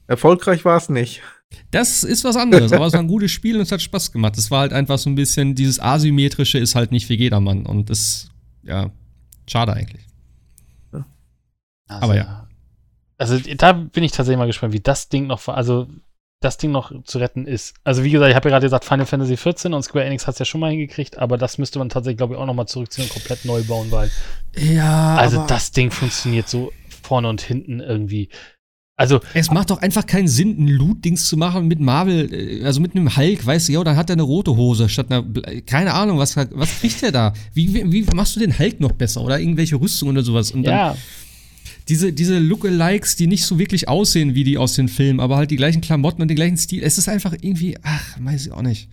Erfolgreich 0.07 0.63
war 0.63 0.77
es 0.77 0.87
nicht. 0.87 1.21
Das 1.71 2.03
ist 2.03 2.23
was 2.23 2.35
anderes, 2.35 2.73
aber 2.73 2.87
es 2.87 2.93
war 2.93 2.99
ein 2.99 3.07
gutes 3.07 3.31
Spiel 3.31 3.55
und 3.55 3.61
es 3.61 3.71
hat 3.71 3.81
Spaß 3.81 4.11
gemacht. 4.11 4.37
Es 4.37 4.51
war 4.51 4.61
halt 4.61 4.73
einfach 4.73 4.97
so 4.97 5.09
ein 5.09 5.15
bisschen, 5.15 5.55
dieses 5.55 5.79
Asymmetrische 5.79 6.57
ist 6.57 6.75
halt 6.75 6.91
nicht 6.91 7.07
für 7.07 7.13
jedermann 7.13 7.65
und 7.65 7.89
das, 7.89 8.29
ja, 8.63 8.91
schade 9.47 9.73
eigentlich. 9.73 10.05
Also, 10.91 12.03
Aber 12.03 12.15
ja. 12.15 12.47
Also 13.17 13.37
da 13.39 13.73
bin 13.73 14.03
ich 14.03 14.11
tatsächlich 14.11 14.37
mal 14.37 14.45
gespannt, 14.45 14.73
wie 14.73 14.79
das 14.79 15.09
Ding 15.09 15.27
noch, 15.27 15.47
also 15.47 15.87
das 16.41 16.57
Ding 16.57 16.71
noch 16.71 16.91
zu 17.03 17.17
retten 17.17 17.45
ist. 17.45 17.75
Also 17.83 18.03
wie 18.03 18.11
gesagt, 18.11 18.29
ich 18.29 18.35
habe 18.35 18.47
ja 18.47 18.55
gerade 18.55 18.65
gesagt, 18.65 18.85
Final 18.85 19.05
Fantasy 19.05 19.35
14 19.35 19.73
und 19.73 19.83
Square 19.83 20.05
Enix 20.05 20.25
hat 20.25 20.35
es 20.35 20.39
ja 20.39 20.45
schon 20.45 20.61
mal 20.61 20.71
hingekriegt, 20.71 21.17
aber 21.17 21.37
das 21.37 21.57
müsste 21.57 21.79
man 21.79 21.89
tatsächlich, 21.89 22.17
glaube 22.17 22.35
ich, 22.35 22.39
auch 22.39 22.45
noch 22.45 22.53
mal 22.53 22.67
zurückziehen 22.67 23.07
und 23.07 23.13
komplett 23.13 23.43
neu 23.43 23.63
bauen, 23.63 23.91
weil 23.91 24.09
Ja, 24.55 25.17
also 25.17 25.45
das 25.47 25.71
Ding 25.71 25.91
funktioniert 25.91 26.47
so 26.47 26.71
vorne 27.03 27.27
und 27.27 27.41
hinten 27.41 27.81
irgendwie. 27.81 28.29
Also 28.99 29.21
Es 29.33 29.49
macht 29.49 29.69
doch 29.69 29.77
einfach 29.81 30.05
keinen 30.05 30.27
Sinn, 30.27 30.57
ein 30.59 30.67
Loot-Dings 30.67 31.29
zu 31.29 31.37
machen 31.37 31.69
mit 31.69 31.79
Marvel, 31.79 32.33
äh, 32.33 32.65
also 32.65 32.81
mit 32.81 32.95
einem 32.95 33.15
Hulk, 33.15 33.45
weißt 33.45 33.69
du, 33.69 33.73
ja, 33.73 33.83
dann 33.83 33.95
hat 33.95 34.09
er 34.09 34.13
eine 34.13 34.23
rote 34.23 34.57
Hose 34.57 34.89
statt 34.89 35.09
einer, 35.09 35.23
keine 35.65 35.93
Ahnung, 35.93 36.17
was, 36.17 36.35
was 36.35 36.79
kriegt 36.81 37.01
der 37.01 37.13
da? 37.13 37.33
Wie, 37.53 37.73
wie, 37.73 37.89
wie 37.89 38.03
machst 38.13 38.35
du 38.35 38.41
den 38.41 38.59
Hulk 38.59 38.81
noch 38.81 38.91
besser 38.91 39.21
oder 39.21 39.39
irgendwelche 39.39 39.77
Rüstungen 39.77 40.17
oder 40.17 40.25
sowas? 40.25 40.51
Und 40.51 40.63
dann 40.63 40.73
ja, 40.73 40.97
diese, 41.87 42.11
diese 42.11 42.39
Lookalikes, 42.39 43.15
die 43.15 43.27
nicht 43.27 43.45
so 43.45 43.57
wirklich 43.57 43.87
aussehen 43.87 44.35
wie 44.35 44.43
die 44.43 44.57
aus 44.57 44.73
den 44.73 44.89
Filmen, 44.89 45.21
aber 45.21 45.37
halt 45.37 45.49
die 45.49 45.55
gleichen 45.55 45.79
Klamotten 45.79 46.21
und 46.21 46.27
den 46.27 46.35
gleichen 46.35 46.57
Stil. 46.57 46.83
Es 46.83 46.97
ist 46.97 47.07
einfach 47.07 47.33
irgendwie, 47.39 47.77
ach, 47.81 48.17
weiß 48.19 48.47
ich 48.47 48.51
auch 48.51 48.61
nicht. 48.61 48.89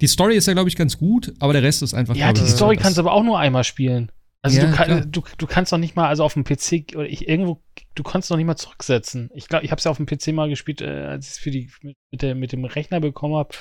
Die 0.00 0.08
Story 0.08 0.34
ist 0.36 0.46
ja, 0.46 0.52
glaube 0.52 0.68
ich, 0.68 0.74
ganz 0.74 0.98
gut, 0.98 1.32
aber 1.38 1.52
der 1.52 1.62
Rest 1.62 1.82
ist 1.82 1.94
einfach. 1.94 2.16
ja, 2.16 2.32
die 2.32 2.44
Story 2.46 2.76
kannst 2.76 2.98
du 2.98 3.02
aber 3.02 3.12
auch 3.12 3.22
nur 3.22 3.38
einmal 3.38 3.62
spielen. 3.62 4.10
Also 4.42 4.58
Ja, 4.58 4.66
du, 4.66 4.72
kann, 4.74 5.12
du, 5.12 5.22
du 5.36 5.46
kannst 5.46 5.72
doch 5.72 5.78
nicht 5.78 5.96
mal, 5.96 6.08
also 6.08 6.24
auf 6.24 6.32
dem 6.34 6.44
PC 6.44 6.94
oder 6.96 7.06
ich 7.06 7.28
irgendwo, 7.28 7.62
du 7.94 8.02
kannst 8.02 8.30
noch 8.30 8.36
nicht 8.38 8.46
mal 8.46 8.56
zurücksetzen. 8.56 9.30
Ich 9.34 9.48
glaube, 9.48 9.64
ich 9.64 9.70
habe 9.70 9.78
es 9.78 9.84
ja 9.84 9.90
auf 9.90 9.98
dem 9.98 10.06
PC 10.06 10.28
mal 10.28 10.48
gespielt, 10.48 10.80
äh, 10.80 11.04
als 11.06 11.26
ich 11.26 11.32
es 11.32 11.38
für 11.38 11.50
die 11.50 11.70
mit, 11.82 11.96
mit, 12.10 12.22
der, 12.22 12.34
mit 12.34 12.52
dem 12.52 12.64
Rechner 12.64 13.00
bekommen 13.00 13.34
habe. 13.34 13.54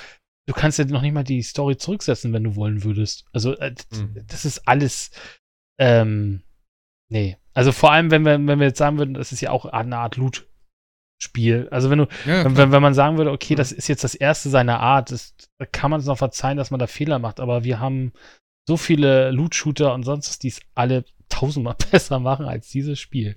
Du 0.47 0.53
kannst 0.53 0.79
ja 0.79 0.85
noch 0.85 1.01
nicht 1.01 1.13
mal 1.13 1.23
die 1.23 1.41
Story 1.43 1.77
zurücksetzen, 1.77 2.31
wenn 2.33 2.43
du 2.45 2.55
wollen 2.55 2.83
würdest. 2.83 3.25
Also 3.33 3.57
äh, 3.57 3.75
Mhm. 3.91 4.23
das 4.27 4.45
ist 4.45 4.67
alles, 4.67 5.11
ähm, 5.79 6.43
nee. 7.09 7.37
Also 7.53 7.71
vor 7.73 7.91
allem, 7.91 8.09
wenn 8.09 8.23
wir, 8.23 8.33
wenn 8.33 8.59
wir 8.59 8.67
jetzt 8.67 8.77
sagen 8.77 8.97
würden, 8.97 9.13
das 9.15 9.31
ist 9.33 9.41
ja 9.41 9.51
auch 9.51 9.65
eine 9.65 9.97
Art 9.97 10.15
Loot-Spiel. 10.15 11.67
Also 11.71 11.89
wenn 11.89 11.99
du, 11.99 12.07
Ja, 12.25 12.45
wenn, 12.55 12.71
wenn 12.71 12.81
man 12.81 12.93
sagen 12.93 13.17
würde, 13.17 13.31
okay, 13.31 13.55
das 13.55 13.71
ist 13.73 13.89
jetzt 13.89 14.03
das 14.05 14.15
erste 14.15 14.49
seiner 14.49 14.79
Art, 14.79 15.11
das, 15.11 15.35
da 15.59 15.65
kann 15.65 15.91
man 15.91 15.99
es 15.99 16.05
noch 16.05 16.17
verzeihen, 16.17 16.57
dass 16.57 16.71
man 16.71 16.79
da 16.79 16.87
Fehler 16.87 17.19
macht, 17.19 17.39
aber 17.41 17.63
wir 17.63 17.79
haben 17.79 18.13
so 18.69 18.77
viele 18.77 19.31
Loot-Shooter 19.31 19.93
und 19.93 20.03
sonst 20.03 20.29
was, 20.29 20.39
die 20.39 20.49
es 20.49 20.61
alle 20.75 21.03
tausendmal 21.27 21.75
besser 21.91 22.19
machen 22.19 22.45
als 22.45 22.69
dieses 22.69 22.99
Spiel. 22.99 23.35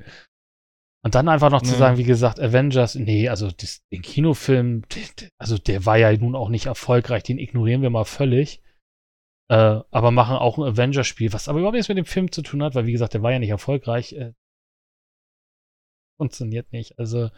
Und 1.04 1.16
dann 1.16 1.28
einfach 1.28 1.50
noch 1.50 1.62
zu 1.62 1.72
Ja. 1.72 1.78
sagen, 1.78 1.98
wie 1.98 2.04
gesagt, 2.04 2.38
Avengers, 2.38 2.94
nee, 2.94 3.28
also 3.28 3.50
das, 3.50 3.80
den 3.92 4.02
Kinofilm, 4.02 4.84
also 5.38 5.58
der 5.58 5.84
war 5.84 5.96
ja 5.98 6.16
nun 6.16 6.36
auch 6.36 6.48
nicht 6.48 6.66
erfolgreich, 6.66 7.24
den 7.24 7.38
ignorieren 7.38 7.82
wir 7.82 7.90
mal 7.90 8.04
völlig. 8.04 8.60
Äh, 9.50 9.80
aber 9.90 10.10
machen 10.12 10.36
auch 10.36 10.58
ein 10.58 10.64
Avengers-Spiel, 10.64 11.32
was 11.32 11.48
aber 11.48 11.58
überhaupt 11.58 11.74
nichts 11.74 11.88
mit 11.88 11.98
dem 11.98 12.04
Film 12.04 12.30
zu 12.30 12.42
tun 12.42 12.62
hat, 12.62 12.74
weil 12.76 12.86
wie 12.86 12.92
gesagt, 12.92 13.14
der 13.14 13.22
war 13.22 13.32
ja 13.32 13.40
nicht 13.40 13.50
erfolgreich. 13.50 14.12
Äh, 14.12 14.32
funktioniert 16.20 16.72
nicht. 16.72 16.98
Also, 16.98 17.30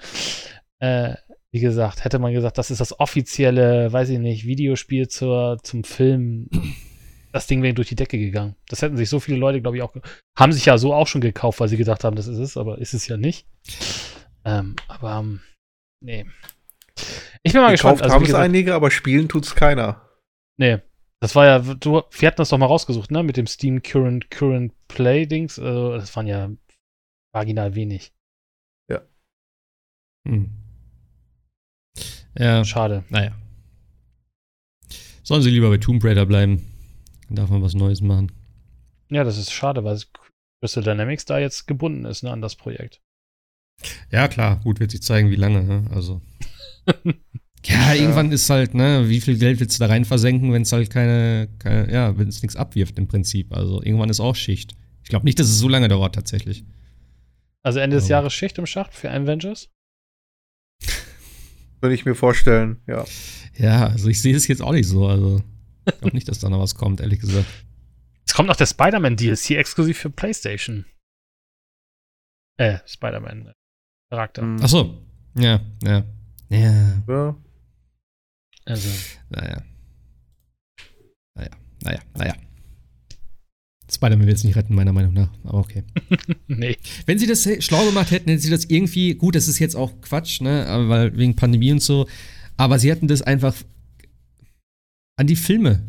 äh, 0.80 1.14
wie 1.52 1.60
gesagt, 1.60 2.04
hätte 2.04 2.18
man 2.18 2.32
gesagt, 2.34 2.58
das 2.58 2.70
ist 2.70 2.80
das 2.80 2.98
offizielle, 3.00 3.92
weiß 3.92 4.10
ich 4.10 4.18
nicht, 4.18 4.44
Videospiel 4.44 5.08
zur, 5.08 5.58
zum 5.62 5.84
Film, 5.84 6.50
das 7.34 7.48
Ding 7.48 7.62
wäre 7.64 7.74
durch 7.74 7.88
die 7.88 7.96
Decke 7.96 8.16
gegangen. 8.16 8.54
Das 8.68 8.80
hätten 8.80 8.96
sich 8.96 9.08
so 9.08 9.18
viele 9.18 9.38
Leute, 9.38 9.60
glaube 9.60 9.76
ich, 9.76 9.82
auch, 9.82 9.92
haben 10.38 10.52
sich 10.52 10.66
ja 10.66 10.78
so 10.78 10.94
auch 10.94 11.08
schon 11.08 11.20
gekauft, 11.20 11.58
weil 11.58 11.68
sie 11.68 11.76
gedacht 11.76 12.04
haben, 12.04 12.14
das 12.14 12.28
ist 12.28 12.38
es, 12.38 12.56
aber 12.56 12.78
ist 12.78 12.94
es 12.94 13.08
ja 13.08 13.16
nicht. 13.16 13.48
Ähm, 14.44 14.76
aber, 14.86 15.18
ähm, 15.18 15.40
nee. 16.00 16.26
Ich 17.42 17.52
bin 17.52 17.60
mal 17.60 17.72
gespannt. 17.72 17.96
Gekauft 17.96 18.02
Also, 18.04 18.14
haben 18.14 18.24
es 18.24 18.34
einige, 18.34 18.74
aber 18.74 18.90
spielen 18.92 19.28
tut's 19.28 19.54
keiner. 19.54 20.08
nee. 20.56 20.78
Das 21.20 21.34
war 21.34 21.46
ja, 21.46 21.58
du, 21.58 22.02
wir 22.10 22.26
hatten 22.28 22.36
das 22.36 22.50
doch 22.50 22.58
mal 22.58 22.66
rausgesucht, 22.66 23.10
ne, 23.10 23.22
mit 23.22 23.38
dem 23.38 23.46
Steam 23.46 23.82
Current, 23.82 24.30
Current 24.30 24.74
Play 24.88 25.24
Dings. 25.24 25.58
Also, 25.58 25.94
das 25.94 26.14
waren 26.16 26.26
ja 26.26 26.50
marginal 27.32 27.74
wenig. 27.74 28.12
Hm. 30.26 30.50
Ja, 32.38 32.64
Schade. 32.64 33.04
naja. 33.10 33.32
Sollen 35.22 35.42
sie 35.42 35.50
lieber 35.50 35.68
bei 35.68 35.76
Tomb 35.78 36.02
Raider 36.02 36.24
bleiben? 36.26 36.73
Dann 37.28 37.36
darf 37.36 37.50
man 37.50 37.62
was 37.62 37.74
Neues 37.74 38.00
machen. 38.00 38.32
Ja, 39.10 39.24
das 39.24 39.38
ist 39.38 39.52
schade, 39.52 39.84
weil 39.84 40.00
Crystal 40.60 40.82
Dynamics 40.82 41.24
da 41.24 41.38
jetzt 41.38 41.66
gebunden 41.66 42.04
ist, 42.04 42.22
ne, 42.22 42.30
an 42.30 42.40
das 42.40 42.56
Projekt. 42.56 43.00
Ja, 44.10 44.28
klar, 44.28 44.60
gut, 44.62 44.80
wird 44.80 44.90
sich 44.90 45.02
zeigen, 45.02 45.30
wie 45.30 45.36
lange, 45.36 45.62
ne? 45.64 45.84
Also. 45.92 46.22
ja, 47.64 47.94
irgendwann 47.94 48.32
ist 48.32 48.48
halt, 48.50 48.74
ne, 48.74 49.08
wie 49.08 49.20
viel 49.20 49.38
Geld 49.38 49.60
willst 49.60 49.78
du 49.78 49.80
da 49.80 49.86
rein 49.88 50.04
versenken, 50.04 50.52
wenn 50.52 50.62
es 50.62 50.72
halt 50.72 50.90
keine, 50.90 51.48
keine 51.58 51.92
ja, 51.92 52.16
wenn 52.16 52.28
es 52.28 52.42
nichts 52.42 52.56
abwirft 52.56 52.98
im 52.98 53.08
Prinzip. 53.08 53.52
Also 53.52 53.82
irgendwann 53.82 54.10
ist 54.10 54.20
auch 54.20 54.36
Schicht. 54.36 54.74
Ich 55.02 55.10
glaube 55.10 55.24
nicht, 55.24 55.38
dass 55.38 55.48
es 55.48 55.58
so 55.58 55.68
lange 55.68 55.88
dauert 55.88 56.14
tatsächlich. 56.14 56.64
Also 57.62 57.78
Ende 57.78 57.96
des 57.96 58.08
Ja. 58.08 58.18
Jahres 58.18 58.32
Schicht 58.32 58.58
im 58.58 58.66
Schacht 58.66 58.94
für 58.94 59.10
Avengers? 59.10 59.70
Würde 61.80 61.94
ich 61.94 62.04
mir 62.04 62.14
vorstellen, 62.14 62.80
ja. 62.86 63.04
Ja, 63.56 63.88
also 63.88 64.08
ich 64.08 64.20
sehe 64.22 64.34
es 64.34 64.48
jetzt 64.48 64.62
auch 64.62 64.72
nicht 64.72 64.88
so. 64.88 65.06
Also 65.06 65.42
ich 65.86 66.00
glaube 66.00 66.16
nicht, 66.16 66.28
dass 66.28 66.38
da 66.38 66.48
noch 66.48 66.60
was 66.60 66.74
kommt, 66.74 67.00
ehrlich 67.00 67.20
gesagt. 67.20 67.46
Es 68.26 68.34
kommt 68.34 68.48
noch 68.48 68.56
der 68.56 68.66
Spider-Man 68.66 69.16
DLC 69.16 69.50
exklusiv 69.52 69.98
für 69.98 70.10
PlayStation. 70.10 70.86
Äh, 72.56 72.78
Spider-Man. 72.86 73.52
äh. 74.10 74.42
Hm. 74.42 74.56
Ach 74.62 74.68
so. 74.68 74.98
Ja, 75.36 75.60
ja. 75.82 76.04
Ja, 76.50 77.02
Ja. 77.08 77.36
Also, 78.66 78.88
naja. 79.28 79.62
Naja, 81.34 81.50
naja, 81.82 82.00
naja. 82.16 82.34
Spider-Man 83.92 84.26
wird 84.26 84.38
es 84.38 84.44
nicht 84.44 84.56
retten, 84.56 84.74
meiner 84.74 84.92
Meinung 84.92 85.12
nach. 85.12 85.28
Aber 85.44 85.58
okay. 85.58 85.84
nee. 86.46 86.76
Wenn 87.04 87.18
sie 87.18 87.26
das 87.26 87.46
schlau 87.62 87.84
gemacht 87.84 88.10
hätten, 88.10 88.30
hätten 88.30 88.40
sie 88.40 88.50
das 88.50 88.64
irgendwie, 88.64 89.14
gut, 89.14 89.34
das 89.34 89.48
ist 89.48 89.58
jetzt 89.58 89.76
auch 89.76 90.00
Quatsch, 90.00 90.40
ne, 90.40 90.66
aber 90.66 90.88
weil 90.88 91.16
wegen 91.16 91.36
Pandemie 91.36 91.72
und 91.72 91.82
so, 91.82 92.08
aber 92.56 92.78
sie 92.78 92.90
hätten 92.90 93.08
das 93.08 93.20
einfach 93.22 93.54
an 95.16 95.26
die 95.26 95.36
Filme 95.36 95.82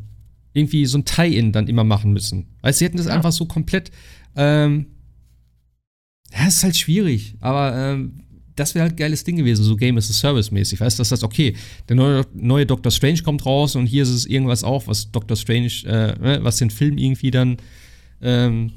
irgendwie 0.53 0.85
so 0.85 0.97
ein 0.97 1.05
Tie-In 1.05 1.51
dann 1.51 1.67
immer 1.67 1.83
machen 1.83 2.13
müssen. 2.13 2.47
Weißt 2.61 2.77
du, 2.77 2.79
sie 2.79 2.85
hätten 2.85 2.97
das 2.97 3.07
Ja. 3.07 3.13
einfach 3.13 3.31
so 3.31 3.45
komplett, 3.45 3.91
ähm, 4.35 4.87
ja, 6.33 6.47
ist 6.47 6.63
halt 6.63 6.77
schwierig, 6.77 7.35
aber 7.39 7.75
ähm, 7.75 8.21
das 8.55 8.73
wäre 8.73 8.83
halt 8.83 8.93
ein 8.93 8.97
geiles 8.97 9.25
Ding 9.25 9.35
gewesen, 9.35 9.63
so 9.63 9.75
Game 9.75 9.97
as 9.97 10.09
a 10.09 10.13
Service 10.13 10.49
mäßig. 10.51 10.79
Weißt 10.79 10.97
du, 10.97 11.01
dass 11.01 11.09
das 11.09 11.23
okay, 11.23 11.55
der 11.89 11.97
neue, 11.97 12.25
neue 12.33 12.65
Doctor 12.65 12.89
Strange 12.91 13.21
kommt 13.21 13.45
raus 13.45 13.75
und 13.75 13.85
hier 13.85 14.03
ist 14.03 14.09
es 14.09 14.25
irgendwas 14.25 14.63
auch, 14.63 14.87
was 14.87 15.11
Doctor 15.11 15.35
Strange, 15.35 15.71
äh, 15.85 16.17
ne, 16.19 16.39
was 16.41 16.57
den 16.57 16.69
Film 16.69 16.97
irgendwie 16.97 17.31
dann, 17.31 17.57
ähm, 18.21 18.71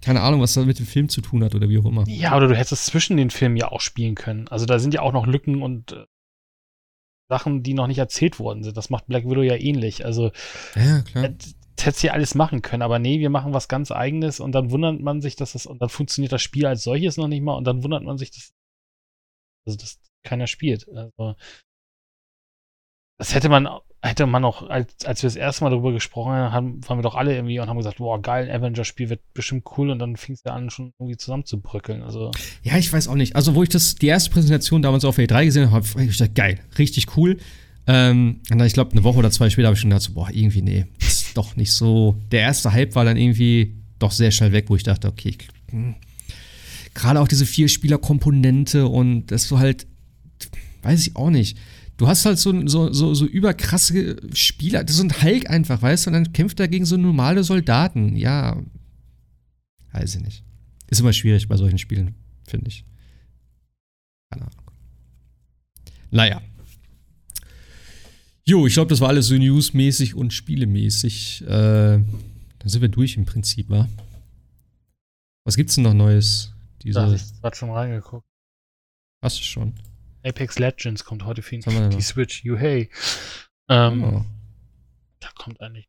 keine 0.00 0.20
Ahnung, 0.20 0.40
was 0.40 0.54
das 0.54 0.66
mit 0.66 0.78
dem 0.78 0.86
Film 0.86 1.08
zu 1.08 1.20
tun 1.20 1.42
hat 1.42 1.56
oder 1.56 1.68
wie 1.68 1.78
auch 1.78 1.84
immer. 1.86 2.04
Ja, 2.08 2.36
oder 2.36 2.46
du 2.46 2.56
hättest 2.56 2.72
es 2.72 2.84
zwischen 2.86 3.16
den 3.16 3.30
Filmen 3.30 3.56
ja 3.56 3.72
auch 3.72 3.80
spielen 3.80 4.14
können. 4.14 4.46
Also 4.48 4.66
da 4.66 4.78
sind 4.78 4.94
ja 4.94 5.00
auch 5.02 5.12
noch 5.12 5.26
Lücken 5.26 5.62
und 5.62 5.90
äh, 5.92 6.04
Sachen, 7.28 7.62
die 7.62 7.74
noch 7.74 7.86
nicht 7.86 7.98
erzählt 7.98 8.38
worden 8.38 8.62
sind. 8.62 8.76
Das 8.76 8.90
macht 8.90 9.06
Black 9.06 9.24
Widow 9.28 9.42
ja 9.42 9.54
ähnlich. 9.56 10.04
Also 10.04 10.30
Ja, 10.74 11.02
klar. 11.02 11.28
das 11.28 11.54
hättest 11.84 12.02
ja 12.02 12.12
alles 12.12 12.34
machen 12.34 12.62
können, 12.62 12.82
aber 12.82 12.98
nee, 12.98 13.20
wir 13.20 13.30
machen 13.30 13.52
was 13.52 13.68
ganz 13.68 13.92
eigenes 13.92 14.40
und 14.40 14.52
dann 14.52 14.70
wundert 14.70 15.00
man 15.00 15.20
sich, 15.20 15.36
dass 15.36 15.52
das, 15.52 15.66
und 15.66 15.80
dann 15.80 15.88
funktioniert 15.88 16.32
das 16.32 16.42
Spiel 16.42 16.66
als 16.66 16.82
solches 16.82 17.16
noch 17.16 17.28
nicht 17.28 17.42
mal 17.42 17.54
und 17.54 17.64
dann 17.64 17.84
wundert 17.84 18.02
man 18.02 18.18
sich, 18.18 18.30
dass, 18.30 18.52
also 19.66 19.78
dass 19.78 20.00
keiner 20.24 20.46
spielt. 20.46 20.88
Also 20.88 21.36
das 23.18 23.34
hätte 23.34 23.48
man, 23.48 23.68
hätte 24.00 24.26
man 24.26 24.44
auch, 24.44 24.68
als, 24.68 25.04
als 25.04 25.22
wir 25.22 25.26
das 25.26 25.34
erste 25.34 25.64
Mal 25.64 25.70
darüber 25.70 25.92
gesprochen 25.92 26.32
haben, 26.32 26.80
waren 26.88 26.98
wir 26.98 27.02
doch 27.02 27.16
alle 27.16 27.34
irgendwie 27.34 27.58
und 27.58 27.68
haben 27.68 27.76
gesagt, 27.76 27.98
boah, 27.98 28.22
geil, 28.22 28.48
ein 28.48 28.54
Avengers-Spiel 28.54 29.10
wird 29.10 29.20
bestimmt 29.34 29.64
cool 29.76 29.90
und 29.90 29.98
dann 29.98 30.16
fing 30.16 30.36
es 30.36 30.44
ja 30.44 30.52
an, 30.52 30.70
schon 30.70 30.92
irgendwie 31.00 31.16
zusammenzubröckeln. 31.16 32.02
Also, 32.02 32.30
Ja, 32.62 32.78
ich 32.78 32.92
weiß 32.92 33.08
auch 33.08 33.16
nicht. 33.16 33.34
Also, 33.34 33.56
wo 33.56 33.64
ich 33.64 33.68
das, 33.68 33.96
die 33.96 34.06
erste 34.06 34.30
Präsentation 34.30 34.82
damals 34.82 35.04
auf 35.04 35.18
E3 35.18 35.44
gesehen 35.44 35.72
habe, 35.72 35.84
habe 35.84 36.04
ich 36.04 36.16
gedacht, 36.16 36.36
geil, 36.36 36.60
richtig 36.78 37.16
cool. 37.16 37.38
Ähm, 37.88 38.40
und 38.50 38.58
dann, 38.58 38.66
ich 38.68 38.74
glaube, 38.74 38.92
eine 38.92 39.02
Woche 39.02 39.18
oder 39.18 39.32
zwei 39.32 39.50
später 39.50 39.66
habe 39.66 39.74
ich 39.74 39.80
schon 39.80 39.90
gedacht, 39.90 40.04
so, 40.04 40.12
boah, 40.12 40.28
irgendwie, 40.30 40.62
nee, 40.62 40.86
das 41.00 41.22
ist 41.22 41.36
doch 41.36 41.56
nicht 41.56 41.72
so. 41.72 42.16
Der 42.30 42.42
erste 42.42 42.72
Hype 42.72 42.94
war 42.94 43.04
dann 43.04 43.16
irgendwie 43.16 43.74
doch 43.98 44.12
sehr 44.12 44.30
schnell 44.30 44.52
weg, 44.52 44.66
wo 44.68 44.76
ich 44.76 44.84
dachte, 44.84 45.08
okay, 45.08 45.36
hm. 45.70 45.96
gerade 46.94 47.20
auch 47.20 47.26
diese 47.26 47.46
Vier-Spieler-Komponente 47.46 48.86
und 48.86 49.26
dass 49.26 49.48
du 49.48 49.58
halt, 49.58 49.88
weiß 50.82 51.04
ich 51.04 51.16
auch 51.16 51.30
nicht. 51.30 51.58
Du 51.98 52.06
hast 52.06 52.24
halt 52.24 52.38
so, 52.38 52.66
so, 52.68 52.92
so, 52.92 53.12
so 53.12 53.26
überkrasse 53.26 54.16
Spieler, 54.32 54.84
das 54.84 54.92
ist 54.92 54.98
so 54.98 55.04
ein 55.04 55.22
Hulk 55.22 55.50
einfach, 55.50 55.82
weißt 55.82 56.06
du, 56.06 56.10
und 56.10 56.14
dann 56.14 56.32
kämpft 56.32 56.60
er 56.60 56.68
gegen 56.68 56.84
so 56.84 56.96
normale 56.96 57.42
Soldaten. 57.42 58.14
Ja, 58.16 58.56
weiß 59.92 60.14
ich 60.14 60.22
nicht. 60.22 60.44
Ist 60.86 61.00
immer 61.00 61.12
schwierig 61.12 61.48
bei 61.48 61.56
solchen 61.56 61.76
Spielen, 61.78 62.14
finde 62.46 62.68
ich. 62.68 62.84
Keine 64.30 64.42
Ahnung. 64.42 64.72
Naja. 66.10 66.40
Jo, 68.46 68.66
ich 68.66 68.74
glaube, 68.74 68.88
das 68.88 69.00
war 69.00 69.08
alles 69.08 69.26
so 69.26 69.34
newsmäßig 69.34 70.14
und 70.14 70.32
spielemäßig. 70.32 71.42
Äh, 71.42 71.48
dann 71.48 72.04
sind 72.64 72.80
wir 72.80 72.88
durch 72.88 73.16
im 73.16 73.26
Prinzip, 73.26 73.68
wa? 73.68 73.88
Was 75.44 75.56
gibt's 75.56 75.74
denn 75.74 75.84
noch 75.84 75.94
Neues? 75.94 76.54
da 76.84 77.02
habe 77.02 77.12
Diese, 77.12 77.32
ich 77.34 77.40
gerade 77.40 77.56
schon 77.56 77.70
reingeguckt. 77.70 78.24
hast 79.20 79.40
du 79.40 79.42
schon? 79.42 79.74
Apex 80.28 80.58
Legends 80.58 81.04
kommt 81.04 81.24
heute 81.24 81.42
für 81.42 81.58
die? 81.58 82.02
Switch. 82.02 82.44
You 82.44 82.56
hey. 82.56 82.90
Ähm, 83.68 84.04
Oh. 84.04 84.24
Da 85.20 85.28
kommt 85.34 85.60
eigentlich 85.60 85.88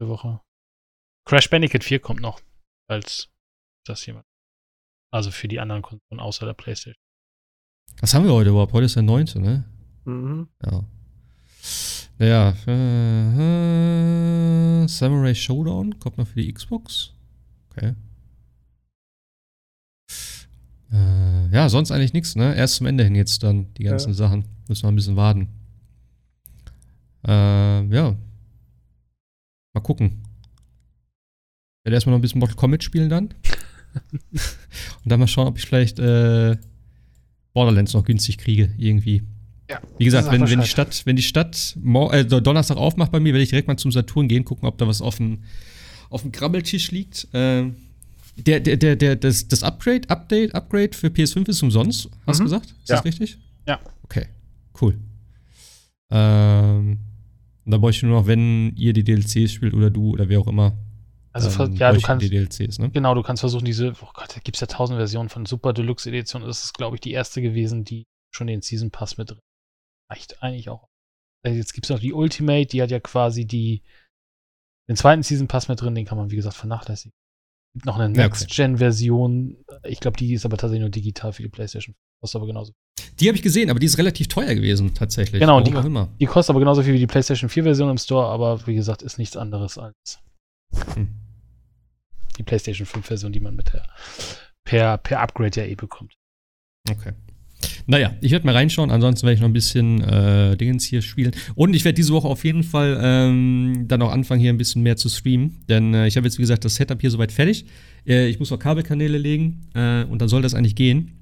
die 0.00 0.06
Woche. 0.08 0.40
Crash 1.26 1.50
Bandicoot 1.50 1.84
4 1.84 2.00
kommt 2.00 2.20
noch, 2.20 2.40
als 2.88 3.28
das 3.84 4.04
jemand. 4.06 4.26
Also 5.12 5.30
für 5.30 5.48
die 5.48 5.60
anderen 5.60 5.82
Konsolen 5.82 6.20
außer 6.20 6.46
der 6.46 6.54
PlayStation. 6.54 7.02
Was 8.00 8.14
haben 8.14 8.24
wir 8.24 8.32
heute 8.32 8.50
überhaupt? 8.50 8.72
Heute 8.72 8.86
ist 8.86 8.96
der 8.96 9.02
9., 9.02 9.26
ne? 9.36 9.64
Mhm. 10.04 10.48
Ja. 10.64 10.84
Naja, 12.18 12.54
äh, 12.66 14.84
äh, 14.84 14.88
Samurai 14.88 15.34
Showdown 15.34 15.98
kommt 15.98 16.18
noch 16.18 16.26
für 16.28 16.40
die 16.40 16.52
Xbox. 16.52 17.14
Okay. 17.70 17.94
Äh, 20.92 21.54
ja, 21.54 21.68
sonst 21.68 21.90
eigentlich 21.90 22.12
nichts, 22.12 22.36
ne? 22.36 22.54
Erst 22.54 22.76
zum 22.76 22.86
Ende 22.86 23.04
hin 23.04 23.14
jetzt 23.14 23.42
dann 23.42 23.72
die 23.74 23.84
ganzen 23.84 24.10
Ja. 24.10 24.14
Sachen. 24.14 24.44
Müssen 24.68 24.82
wir 24.84 24.88
ein 24.88 24.96
bisschen 24.96 25.16
warten. 25.16 25.48
Äh, 27.26 27.30
ja. 27.94 28.16
Mal 29.72 29.80
gucken. 29.82 30.22
Ich 31.80 31.84
werde 31.84 31.94
erstmal 31.94 32.12
noch 32.12 32.18
ein 32.18 32.22
bisschen 32.22 32.40
Mortal 32.40 32.56
Kombat 32.56 32.82
spielen 32.82 33.08
dann. 33.08 33.34
Und 34.32 35.06
dann 35.06 35.20
mal 35.20 35.26
schauen, 35.26 35.46
ob 35.48 35.58
ich 35.58 35.66
vielleicht 35.66 35.98
äh, 35.98 36.56
Borderlands 37.52 37.94
noch 37.94 38.04
günstig 38.04 38.38
kriege, 38.38 38.72
irgendwie. 38.78 39.22
Ja. 39.68 39.80
Wie 39.98 40.04
gesagt, 40.04 40.24
Sag 40.24 40.32
wenn, 40.32 40.48
wenn 40.48 40.60
die. 40.60 40.66
Stadt, 40.66 41.02
wenn 41.06 41.16
die 41.16 41.22
Stadt 41.22 41.76
äh, 42.12 42.24
Donnerstag 42.24 42.76
aufmacht 42.76 43.12
bei 43.12 43.20
mir, 43.20 43.32
werde 43.32 43.42
ich 43.42 43.50
direkt 43.50 43.68
mal 43.68 43.76
zum 43.76 43.92
Saturn 43.92 44.28
gehen, 44.28 44.44
gucken, 44.44 44.68
ob 44.68 44.78
da 44.78 44.86
was 44.86 45.00
auf 45.00 45.16
dem, 45.16 45.44
auf 46.10 46.22
dem 46.22 46.32
Krabbeltisch 46.32 46.90
liegt. 46.90 47.28
Ähm, 47.32 47.76
der, 48.40 48.60
der, 48.60 48.76
der, 48.76 48.96
der, 48.96 49.16
das, 49.16 49.48
das 49.48 49.62
Upgrade, 49.62 50.08
Update, 50.10 50.54
Upgrade 50.54 50.96
für 50.96 51.08
PS5 51.08 51.48
ist 51.48 51.62
umsonst, 51.62 52.08
hast 52.26 52.38
du 52.38 52.42
Mhm. 52.42 52.46
gesagt? 52.46 52.66
Ist 52.82 52.88
Ja. 52.88 52.96
das 52.96 53.04
richtig? 53.04 53.38
Ja. 53.66 53.80
Okay, 54.04 54.26
cool. 54.80 54.98
Ähm, 56.10 56.98
da 57.64 57.78
bräuchte 57.78 57.98
ich 58.06 58.10
nur 58.10 58.20
noch, 58.20 58.26
wenn 58.26 58.74
ihr 58.76 58.92
die 58.92 59.04
DLCs 59.04 59.52
spielt 59.52 59.74
oder 59.74 59.90
du 59.90 60.10
oder 60.12 60.28
wer 60.28 60.40
auch 60.40 60.48
immer. 60.48 60.76
Also 61.32 61.48
ähm, 61.64 61.74
ja, 61.76 61.92
du 61.92 62.00
kannst, 62.00 62.24
Die 62.24 62.30
DLCs, 62.30 62.78
ne? 62.80 62.90
genau, 62.90 63.14
du 63.14 63.22
kannst 63.22 63.40
versuchen, 63.40 63.64
diese, 63.64 63.92
oh 64.02 64.10
Gott, 64.14 64.34
da 64.34 64.40
gibt 64.40 64.56
es 64.56 64.60
ja 64.60 64.66
tausend 64.66 64.96
Versionen 64.98 65.28
von 65.28 65.46
Super 65.46 65.72
Deluxe 65.72 66.08
Edition. 66.08 66.42
Das 66.42 66.64
ist, 66.64 66.74
glaube 66.74 66.96
ich, 66.96 67.00
die 67.00 67.12
erste 67.12 67.40
gewesen, 67.40 67.84
die 67.84 68.04
schon 68.34 68.48
den 68.48 68.62
Season 68.62 68.90
Pass 68.90 69.16
mit 69.16 69.30
drin. 69.30 69.38
Reicht 70.10 70.42
eigentlich 70.42 70.68
auch. 70.68 70.88
Äh, 71.46 71.52
Jetzt 71.52 71.72
gibt 71.72 71.86
es 71.86 71.90
noch 71.90 72.00
die 72.00 72.12
Ultimate, 72.12 72.66
die 72.66 72.82
hat 72.82 72.90
ja 72.90 72.98
quasi 72.98 73.46
die, 73.46 73.82
den 74.88 74.96
zweiten 74.96 75.22
Season 75.22 75.46
Pass 75.46 75.68
mit 75.68 75.80
drin, 75.80 75.94
den 75.94 76.04
kann 76.04 76.18
man, 76.18 76.30
wie 76.32 76.36
gesagt, 76.36 76.56
vernachlässigen. 76.56 77.12
Gibt 77.72 77.86
noch 77.86 77.98
eine. 77.98 78.12
Next-Gen-Version. 78.12 79.56
Ich 79.84 80.00
glaube, 80.00 80.16
die 80.16 80.34
ist 80.34 80.44
aber 80.44 80.56
tatsächlich 80.56 80.80
nur 80.80 80.90
digital 80.90 81.32
für 81.32 81.42
die 81.42 81.48
PlayStation. 81.48 81.94
Kostet 82.20 82.38
aber 82.38 82.46
genauso. 82.46 82.72
Die 83.18 83.28
habe 83.28 83.36
ich 83.36 83.42
gesehen, 83.42 83.70
aber 83.70 83.78
die 83.78 83.86
ist 83.86 83.98
relativ 83.98 84.28
teuer 84.28 84.54
gewesen, 84.54 84.94
tatsächlich. 84.94 85.40
Genau, 85.40 85.60
die-. 85.60 85.72
Die 86.20 86.26
kostet 86.26 86.50
aber 86.50 86.60
genauso 86.60 86.82
viel 86.82 86.94
wie 86.94 86.98
die 86.98 87.06
PlayStation 87.06 87.48
4-Version 87.48 87.90
im 87.90 87.98
Store, 87.98 88.26
aber 88.26 88.66
wie 88.66 88.74
gesagt, 88.74 89.02
ist 89.02 89.18
nichts 89.18 89.36
anderes 89.36 89.78
als 89.78 90.20
Hm. 90.94 91.08
die 92.38 92.42
PlayStation 92.42 92.86
5-Version, 92.86 93.32
die 93.32 93.40
man 93.40 93.56
mit 93.56 93.72
der 93.72 93.86
per, 94.64 94.98
per 94.98 95.20
Upgrade 95.20 95.60
ja 95.60 95.66
eh 95.66 95.74
bekommt. 95.74 96.16
Okay. 96.88 97.12
Naja, 97.86 98.14
ich 98.20 98.32
werde 98.32 98.46
mal 98.46 98.54
reinschauen, 98.54 98.90
ansonsten 98.90 99.26
werde 99.26 99.34
ich 99.34 99.40
noch 99.40 99.48
ein 99.48 99.52
bisschen 99.52 100.02
äh, 100.02 100.56
Dingens 100.56 100.84
hier 100.84 101.02
spielen. 101.02 101.32
Und 101.54 101.74
ich 101.74 101.84
werde 101.84 101.96
diese 101.96 102.12
Woche 102.12 102.28
auf 102.28 102.44
jeden 102.44 102.62
Fall 102.62 102.98
ähm, 103.02 103.84
dann 103.88 104.02
auch 104.02 104.12
anfangen, 104.12 104.40
hier 104.40 104.52
ein 104.52 104.58
bisschen 104.58 104.82
mehr 104.82 104.96
zu 104.96 105.08
streamen. 105.08 105.56
Denn 105.68 105.94
äh, 105.94 106.06
ich 106.06 106.16
habe 106.16 106.26
jetzt, 106.26 106.38
wie 106.38 106.42
gesagt, 106.42 106.64
das 106.64 106.76
Setup 106.76 107.00
hier 107.00 107.10
soweit 107.10 107.32
fertig. 107.32 107.64
Äh, 108.06 108.28
ich 108.28 108.38
muss 108.38 108.50
noch 108.50 108.58
Kabelkanäle 108.58 109.18
legen 109.18 109.62
äh, 109.74 110.04
und 110.04 110.20
dann 110.20 110.28
soll 110.28 110.42
das 110.42 110.54
eigentlich 110.54 110.74
gehen. 110.74 111.12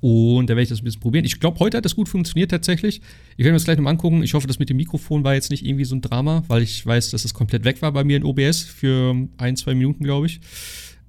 Und 0.00 0.50
da 0.50 0.50
werde 0.50 0.62
ich 0.62 0.68
das 0.68 0.80
ein 0.80 0.84
bisschen 0.84 1.00
probieren. 1.00 1.24
Ich 1.24 1.40
glaube, 1.40 1.58
heute 1.58 1.78
hat 1.78 1.84
das 1.84 1.96
gut 1.96 2.08
funktioniert 2.08 2.50
tatsächlich. 2.50 3.00
Ich 3.36 3.38
werde 3.38 3.52
mir 3.52 3.56
das 3.56 3.64
gleich 3.64 3.78
nochmal 3.78 3.92
angucken. 3.92 4.22
Ich 4.22 4.34
hoffe, 4.34 4.46
das 4.46 4.58
mit 4.58 4.68
dem 4.68 4.76
Mikrofon 4.76 5.24
war 5.24 5.34
jetzt 5.34 5.50
nicht 5.50 5.64
irgendwie 5.64 5.84
so 5.84 5.96
ein 5.96 6.02
Drama, 6.02 6.44
weil 6.48 6.62
ich 6.62 6.84
weiß, 6.84 7.10
dass 7.10 7.24
es 7.24 7.34
komplett 7.34 7.64
weg 7.64 7.82
war 7.82 7.92
bei 7.92 8.04
mir 8.04 8.18
in 8.18 8.24
OBS 8.24 8.62
für 8.62 9.16
ein, 9.38 9.56
zwei 9.56 9.74
Minuten, 9.74 10.04
glaube 10.04 10.26
ich. 10.26 10.40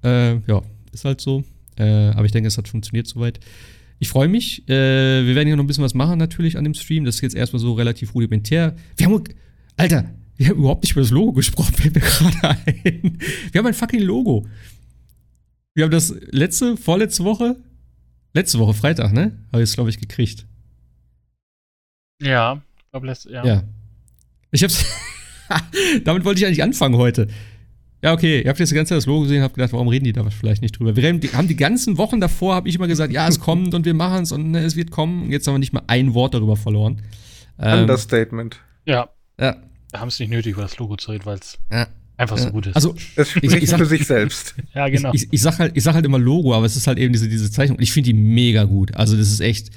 Äh, 0.03 0.35
ja, 0.47 0.61
ist 0.93 1.05
halt 1.05 1.22
so. 1.22 1.43
Äh, 1.77 1.84
aber 1.84 2.26
ich 2.26 2.31
denke, 2.31 2.47
es 2.47 2.57
hat 2.57 2.68
funktioniert 2.68 3.07
soweit. 3.07 3.39
Ich 3.99 4.10
freue 4.10 4.28
mich. 4.28 4.68
Äh, 4.69 5.26
wir 5.26 5.36
werden 5.36 5.48
hier 5.48 5.56
noch 5.56 5.64
ein 5.64 5.68
bisschen 5.68 5.84
was 5.84 5.94
machen 5.94 6.19
natürlich 6.19 6.57
an 6.57 6.64
dem 6.64 6.74
Stream. 6.74 7.06
Das 7.06 7.15
ist 7.15 7.22
jetzt 7.22 7.36
erstmal 7.36 7.60
so 7.60 7.74
relativ 7.74 8.14
rudimentär. 8.14 8.76
Wir 8.95 9.07
haben, 9.07 9.24
Alter, 9.76 10.14
wir 10.36 10.49
haben 10.49 10.57
überhaupt 10.60 10.84
nicht 10.84 10.91
über 10.91 11.02
das 11.02 11.11
Logo 11.11 11.34
gesprochen, 11.34 11.74
fällt 11.74 11.95
mir 11.95 12.02
gerade 12.41 12.60
ein. 12.65 13.19
Wir 13.52 13.60
haben 13.60 13.65
ein 13.68 13.74
fucking 13.74 14.02
Logo. 14.02 14.45
Wir 15.74 15.86
haben 15.86 15.91
das 15.91 16.15
letzte, 16.32 16.78
vorletzte 16.78 17.24
Woche, 17.24 17.56
letzte 18.34 18.60
Woche 18.60 18.74
Freitag, 18.74 19.14
ne? 19.14 19.38
Habe 19.52 19.64
ich 19.64 19.69
es, 19.69 19.76
glaube 19.76 19.90
ich, 19.90 19.99
gekriegt. 19.99 20.45
Ja, 22.22 22.61
ich 22.78 22.91
glaube, 22.91 23.07
letztes 23.07 23.32
ja. 23.32 23.45
Ja. 23.45 23.64
Ich 24.52 24.64
hab's. 24.64 24.86
Damit 26.03 26.26
wollte 26.26 26.40
ich 26.40 26.45
eigentlich 26.45 26.64
anfangen 26.64 26.95
heute. 26.95 27.28
Ja, 28.03 28.14
okay, 28.14 28.41
ihr 28.41 28.49
habt 28.49 28.60
jetzt 28.60 28.69
die 28.69 28.76
ganze 28.76 28.90
Zeit 28.90 28.98
das 28.98 29.06
Logo 29.07 29.24
gesehen, 29.24 29.41
habt 29.41 29.56
gedacht, 29.56 29.74
warum 29.74 29.88
reden 29.88 30.06
die 30.06 30.14
da 30.14 30.24
vielleicht 30.30 30.61
nicht 30.61 30.78
drüber? 30.78 30.95
Wir 30.95 31.10
haben 31.10 31.48
die 31.48 31.56
ganzen 31.56 31.98
Wochen 31.98 32.19
davor, 32.22 32.53
habe 32.56 32.69
ich 32.69 32.76
immer 32.76 32.88
gesagt, 32.88 33.11
ja, 33.11 33.28
es 33.28 33.40
kommt 33.40 33.74
und 33.74 33.86
wir 33.86 33.95
machen 33.95 34.24
es 34.24 34.32
und 34.32 34.52
ne, 34.52 34.60
es 34.60 34.76
wird 34.76 34.91
kommen. 34.91 35.24
Und 35.24 35.32
jetzt 35.32 35.48
haben 35.48 35.56
wir 35.56 35.60
nicht 35.60 35.74
mal 35.74 35.82
ein 35.88 36.14
Wort 36.14 36.36
darüber 36.36 36.56
verloren. 36.56 37.02
Ähm, 37.60 37.82
Understatement. 37.82 38.60
Ja, 38.86 39.10
ja, 39.40 39.57
wir 39.91 39.99
haben 39.99 40.10
es 40.10 40.19
nicht 40.19 40.30
nötig, 40.30 40.53
über 40.53 40.61
das 40.61 40.78
Logo 40.78 40.95
zu 40.95 41.11
reden, 41.11 41.26
weil 41.26 41.40
es 41.40 41.57
ja, 41.72 41.88
einfach 42.18 42.38
so 42.38 42.45
ja. 42.45 42.49
gut 42.52 42.68
ist. 42.68 42.76
Also, 42.76 42.94
Es 43.15 43.32
spricht 43.32 43.56
ich 43.64 43.69
sag- 43.69 43.80
für 43.80 43.86
sich 43.88 44.06
selbst. 44.06 44.53
ja, 44.76 44.88
genau. 44.90 45.11
ich, 45.14 45.24
ich, 45.24 45.34
ich, 45.34 45.41
sag 45.41 45.57
halt, 45.57 45.76
ich 45.76 45.84
sag 45.84 45.95
halt 45.95 46.06
immer 46.06 46.19
Logo, 46.19 46.53
aber 46.53 46.68
es 46.68 46.76
ist 46.76 46.86
halt 46.86 46.99
eben 46.99 47.14
diese, 47.14 47.28
diese 47.28 47.49
Zeichnung. 47.49 47.78
Und 47.78 47.84
ich 47.84 47.91
finde 47.91 48.11
die 48.11 48.14
mega 48.14 48.64
gut. 48.65 48.95
Also, 48.95 49.18
das 49.18 49.32
ist 49.32 49.40
echt 49.40 49.72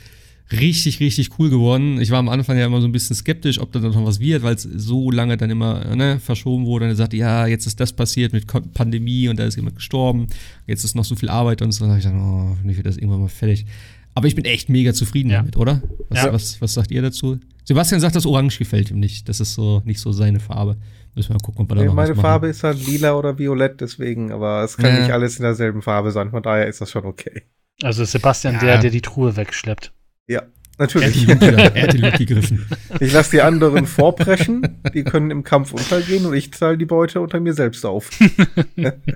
richtig, 0.53 1.01
richtig 1.01 1.39
cool 1.39 1.51
geworden. 1.51 2.01
Ich 2.01 2.11
war 2.11 2.19
am 2.19 2.29
Anfang 2.29 2.59
ja 2.59 2.67
immer 2.67 2.81
so 2.81 2.87
ein 2.89 2.93
bisschen 2.93 3.15
skeptisch, 3.17 3.61
ob 3.61 3.73
da 3.73 3.79
noch 3.81 4.05
was 4.05 4.21
wird, 4.21 4.43
weil 4.43 4.55
es 4.55 4.63
so 4.63 5.11
lange 5.11 5.37
dann 5.37 5.51
immer 5.51 5.95
ne, 5.95 6.19
verschoben 6.19 6.67
wurde. 6.67 6.85
Und 6.87 6.91
er 6.93 6.97
sagte, 6.97 7.17
ja, 7.17 7.47
jetzt 7.47 7.67
ist 7.67 7.79
das 7.81 7.93
passiert 7.93 8.33
mit 8.33 8.47
Pandemie 8.75 9.29
und 9.29 9.39
da 9.39 9.45
ist 9.45 9.57
jemand 9.57 9.77
gestorben. 9.77 10.27
Jetzt 10.67 10.85
ist 10.85 10.95
noch 10.95 11.05
so 11.05 11.15
viel 11.15 11.29
Arbeit 11.29 11.63
und 11.63 11.73
so. 11.73 11.85
Da 11.85 11.93
hab 11.93 11.99
ich 11.99 12.05
dann, 12.05 12.21
oh, 12.21 12.57
ich 12.69 12.77
wird 12.77 12.87
das 12.87 12.97
irgendwann 12.97 13.21
mal 13.21 13.29
fertig. 13.29 13.67
Aber 14.15 14.27
ich 14.27 14.35
bin 14.35 14.45
echt 14.45 14.69
mega 14.69 14.93
zufrieden 14.93 15.31
Ja. 15.31 15.39
damit, 15.39 15.57
oder? 15.57 15.83
Was, 16.09 16.19
Ja. 16.25 16.33
was, 16.33 16.61
was 16.61 16.75
sagt 16.75 16.91
ihr 16.91 17.01
dazu? 17.03 17.39
Sebastian 17.65 18.01
sagt, 18.01 18.17
das 18.17 18.27
Orange 18.27 18.59
gefällt 18.59 18.91
ihm 18.91 18.99
nicht. 18.99 19.29
Das 19.29 19.39
ist 19.39 19.55
so 19.55 19.83
nicht 19.85 20.01
so 20.01 20.11
seine 20.11 20.41
Farbe. 20.41 20.77
Müssen 21.15 21.29
wir 21.31 21.35
mal 21.35 21.41
gucken, 21.41 21.63
ob 21.63 21.71
wir 21.71 21.77
da 21.77 21.81
Nee, 21.83 21.87
noch 21.89 21.95
meine. 21.95 22.15
Farbe 22.17 22.49
ist 22.49 22.65
halt 22.65 22.85
lila 22.87 23.15
oder 23.15 23.39
violett, 23.39 23.81
deswegen, 23.81 24.33
aber 24.33 24.65
es 24.65 24.77
kann 24.77 24.95
Ja. 24.95 25.01
nicht 25.03 25.13
alles 25.13 25.37
in 25.37 25.43
derselben 25.45 25.81
Farbe 25.83 26.11
sein, 26.11 26.31
von 26.31 26.43
daher 26.43 26.67
ist 26.67 26.81
das 26.81 26.91
schon 26.91 27.05
okay. 27.05 27.43
Also 27.83 28.03
ist 28.03 28.13
Sebastian 28.13 28.55
Ja. 28.55 28.61
der, 28.61 28.79
der 28.79 28.91
die 28.91 29.01
Truhe 29.01 29.37
wegschleppt. 29.37 29.93
Ja, 30.31 30.43
Er 30.79 30.87
hat 30.87 30.95
die 30.95 31.27
natürlich. 31.27 31.29
Er 31.75 31.83
hat 31.83 31.93
die 31.93 31.99
Luke 31.99 32.19
gegriffen. 32.19 32.65
Ich 33.01 33.13
lasse 33.13 33.33
die 33.33 33.43
anderen 33.43 33.85
vorpreschen, 33.85 34.81
die 34.95 35.03
können 35.03 35.33
im 35.33 35.43
Kampf 35.43 35.73
untergehen 35.73 36.25
und 36.25 36.35
ich 36.35 36.53
zahle 36.53 36.79
die 36.79 36.85
Beute 36.87 37.21
unter 37.21 37.41
mir 37.41 37.53
selbst 37.53 37.85
auf. 37.85 38.11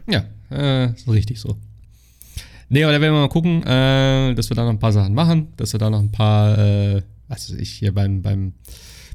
Ja, 0.09 0.25
äh, 0.51 0.93
ist 0.93 1.09
richtig 1.09 1.41
so. 1.41 1.57
Nee, 2.69 2.83
aber 2.83 2.93
da 2.93 3.01
werden 3.01 3.15
wir 3.15 3.21
mal 3.21 3.29
gucken, 3.29 3.63
äh, 3.63 4.35
dass 4.35 4.51
wir 4.51 4.57
da 4.57 4.65
noch 4.65 4.71
ein 4.71 4.81
paar 4.81 4.93
Sachen 4.93 5.15
machen, 5.15 5.53
dass 5.57 5.73
wir 5.73 5.79
da 5.79 5.89
noch 5.89 6.01
ein 6.01 6.11
paar, 6.11 6.59
äh, 6.59 7.03
was 7.29 7.51
weiß 7.51 7.59
ich, 7.61 7.71
hier 7.71 7.93
beim, 7.95 8.21
beim, 8.23 8.55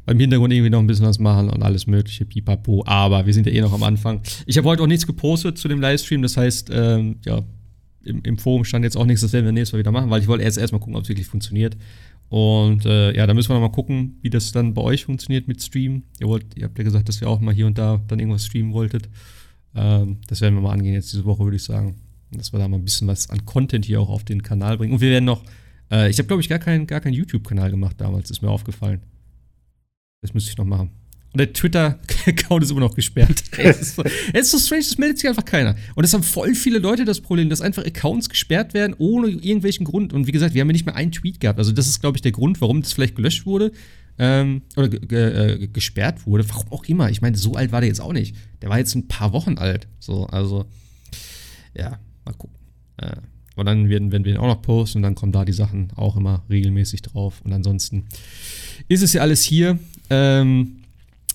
beim 0.06 0.20
Hintergrund 0.20 0.54
irgendwie 0.54 0.70
noch 0.70 0.80
ein 0.80 0.88
bisschen 0.88 1.06
was 1.06 1.20
machen 1.20 1.50
und 1.50 1.62
alles 1.64 1.86
mögliche, 1.86 2.26
pipapo. 2.26 2.84
Aber 2.86 3.26
wir 3.26 3.34
sind 3.34 3.46
ja 3.46 3.52
eh 3.52 3.60
noch 3.62 3.74
am 3.74 3.84
Anfang. 3.84 4.22
Ich 4.46 4.58
habe 4.58 4.68
heute 4.70 4.84
auch 4.84 4.88
nichts 4.88 5.06
gepostet 5.06 5.58
zu 5.58 5.68
dem 5.68 5.82
Livestream, 5.82 6.22
das 6.22 6.38
heißt, 6.38 6.70
ähm, 6.72 7.18
ja, 7.26 7.42
im, 8.04 8.22
im 8.24 8.38
Forum 8.38 8.64
stand 8.64 8.86
jetzt 8.86 8.98
auch 8.98 9.06
nichts, 9.06 9.22
das 9.22 9.34
werden 9.34 9.46
wir 9.46 9.52
nächstes 9.52 9.74
Mal 9.74 9.80
wieder 9.80 9.92
machen, 9.92 10.10
weil 10.10 10.22
ich 10.22 10.28
wollte 10.28 10.44
erst 10.44 10.58
erstmal 10.58 10.80
gucken, 10.80 10.96
ob 10.96 11.04
es 11.04 11.10
wirklich 11.10 11.28
funktioniert. 11.28 11.78
Und 12.30 12.86
äh, 12.86 13.16
ja, 13.16 13.26
da 13.26 13.34
müssen 13.34 13.50
wir 13.50 13.56
noch 13.56 13.68
mal 13.70 13.76
gucken, 13.76 14.20
wie 14.22 14.30
das 14.30 14.52
dann 14.52 14.74
bei 14.74 14.82
euch 14.82 15.06
funktioniert 15.06 15.48
mit 15.48 15.62
Stream. 15.64 16.04
Ihr, 16.20 16.28
wollt, 16.28 16.56
ihr 16.56 16.66
habt 16.66 16.78
ja 16.78 16.84
gesagt, 16.84 17.10
dass 17.10 17.22
ihr 17.22 17.28
auch 17.28 17.40
mal 17.40 17.54
hier 17.54 17.66
und 17.66 17.78
da 17.78 18.02
dann 18.08 18.20
irgendwas 18.20 18.46
streamen 18.46 18.72
wolltet. 18.72 19.10
Ähm, 19.76 20.18
das 20.28 20.42
werden 20.42 20.56
wir 20.56 20.62
mal 20.62 20.74
angehen 20.74 20.94
jetzt 20.94 21.12
diese 21.12 21.26
Woche, 21.26 21.44
würde 21.44 21.56
ich 21.56 21.64
sagen. 21.64 21.96
Dass 22.32 22.54
wir 22.54 22.60
da 22.60 22.68
mal 22.68 22.78
ein 22.78 22.84
bisschen 22.84 23.08
was 23.08 23.32
an 23.32 23.46
Content 23.46 23.86
hier 23.86 24.00
auch 24.00 24.10
auf 24.10 24.24
den 24.24 24.44
Kanal 24.44 24.78
bringen. 24.78 24.94
Und 24.94 25.02
wir 25.02 25.10
werden 25.10 25.26
noch, 25.26 25.44
äh, 25.92 26.10
ich 26.10 26.20
habe 26.20 26.28
glaube 26.28 26.42
ich 26.42 26.50
gar 26.50 26.60
keinen 26.60 26.86
gar 26.86 27.02
keinen 27.02 27.14
YouTube-Kanal 27.14 27.72
gemacht 27.72 28.00
damals, 28.00 28.30
ist 28.30 28.44
mir 28.44 28.52
aufgefallen. 28.52 29.02
Das 30.22 30.36
müsste 30.36 30.52
ich 30.52 30.58
noch 30.58 30.66
machen. 30.66 30.99
Und 31.32 31.38
der 31.38 31.54
Twitter-Account 31.54 32.64
ist 32.64 32.72
immer 32.72 32.80
noch 32.80 32.96
gesperrt. 32.96 33.44
es, 33.58 33.82
ist 33.82 33.96
so, 33.96 34.04
es 34.04 34.34
ist 34.34 34.52
so 34.52 34.58
strange, 34.58 34.82
es 34.82 34.98
meldet 34.98 35.20
sich 35.20 35.30
einfach 35.30 35.46
keiner. 35.46 35.76
Und 35.96 36.04
es 36.04 36.14
haben 36.14 36.24
voll 36.24 36.56
viele 36.56 36.80
Leute 36.80 37.06
das 37.06 37.22
Problem, 37.22 37.50
dass 37.50 37.62
einfach 37.62 37.86
Accounts 37.86 38.30
gesperrt 38.30 38.74
werden, 38.74 38.96
ohne 38.98 39.28
irgendwelchen 39.28 39.86
Grund. 39.86 40.12
Und 40.12 40.26
wie 40.26 40.32
gesagt, 40.32 40.56
wir 40.56 40.62
haben 40.62 40.70
ja 40.70 40.74
nicht 40.74 40.86
mehr 40.86 40.96
einen 40.96 41.12
Tweet 41.12 41.40
gehabt. 41.40 41.60
Also, 41.60 41.72
das 41.72 41.88
ist, 41.88 42.02
glaube 42.02 42.18
ich, 42.18 42.22
der 42.24 42.32
Grund, 42.32 42.62
warum 42.62 42.82
das 42.82 42.94
vielleicht 42.94 43.16
gelöscht 43.16 43.46
wurde. 43.46 43.72
Ähm, 44.18 44.64
oder 44.76 44.92
äh, 45.12 45.68
gesperrt 45.68 46.26
wurde. 46.26 46.50
Warum 46.50 46.72
auch 46.72 46.84
immer. 46.86 47.10
Ich 47.10 47.22
meine, 47.22 47.38
so 47.38 47.54
alt 47.54 47.72
war 47.72 47.82
der 47.82 47.90
jetzt 47.90 48.02
auch 48.02 48.12
nicht. 48.12 48.36
Der 48.62 48.70
war 48.70 48.80
jetzt 48.80 48.96
ein 48.96 49.08
paar 49.08 49.32
Wochen 49.32 49.58
alt. 49.58 49.88
So, 50.00 50.26
also, 50.26 50.66
ja, 51.76 52.00
mal 52.26 52.34
gucken. 52.34 52.58
Äh, 52.98 53.18
aber 53.56 53.66
dann 53.66 53.90
werden, 53.90 54.12
werden 54.12 54.24
wir 54.24 54.34
ihn 54.34 54.38
auch 54.38 54.48
noch 54.48 54.62
posten 54.62 55.00
und 55.00 55.04
dann 55.04 55.16
kommen 55.16 55.32
da 55.32 55.44
die 55.46 55.54
Sachen 55.54 55.92
auch 55.96 56.16
immer 56.16 56.44
regelmäßig 56.50 57.02
drauf. 57.02 57.42
Und 57.44 57.54
ansonsten 57.54 58.06
ist 58.88 59.04
es 59.04 59.14
ja 59.14 59.22
alles 59.22 59.44
hier. 59.44 59.78
Ähm, 60.10 60.79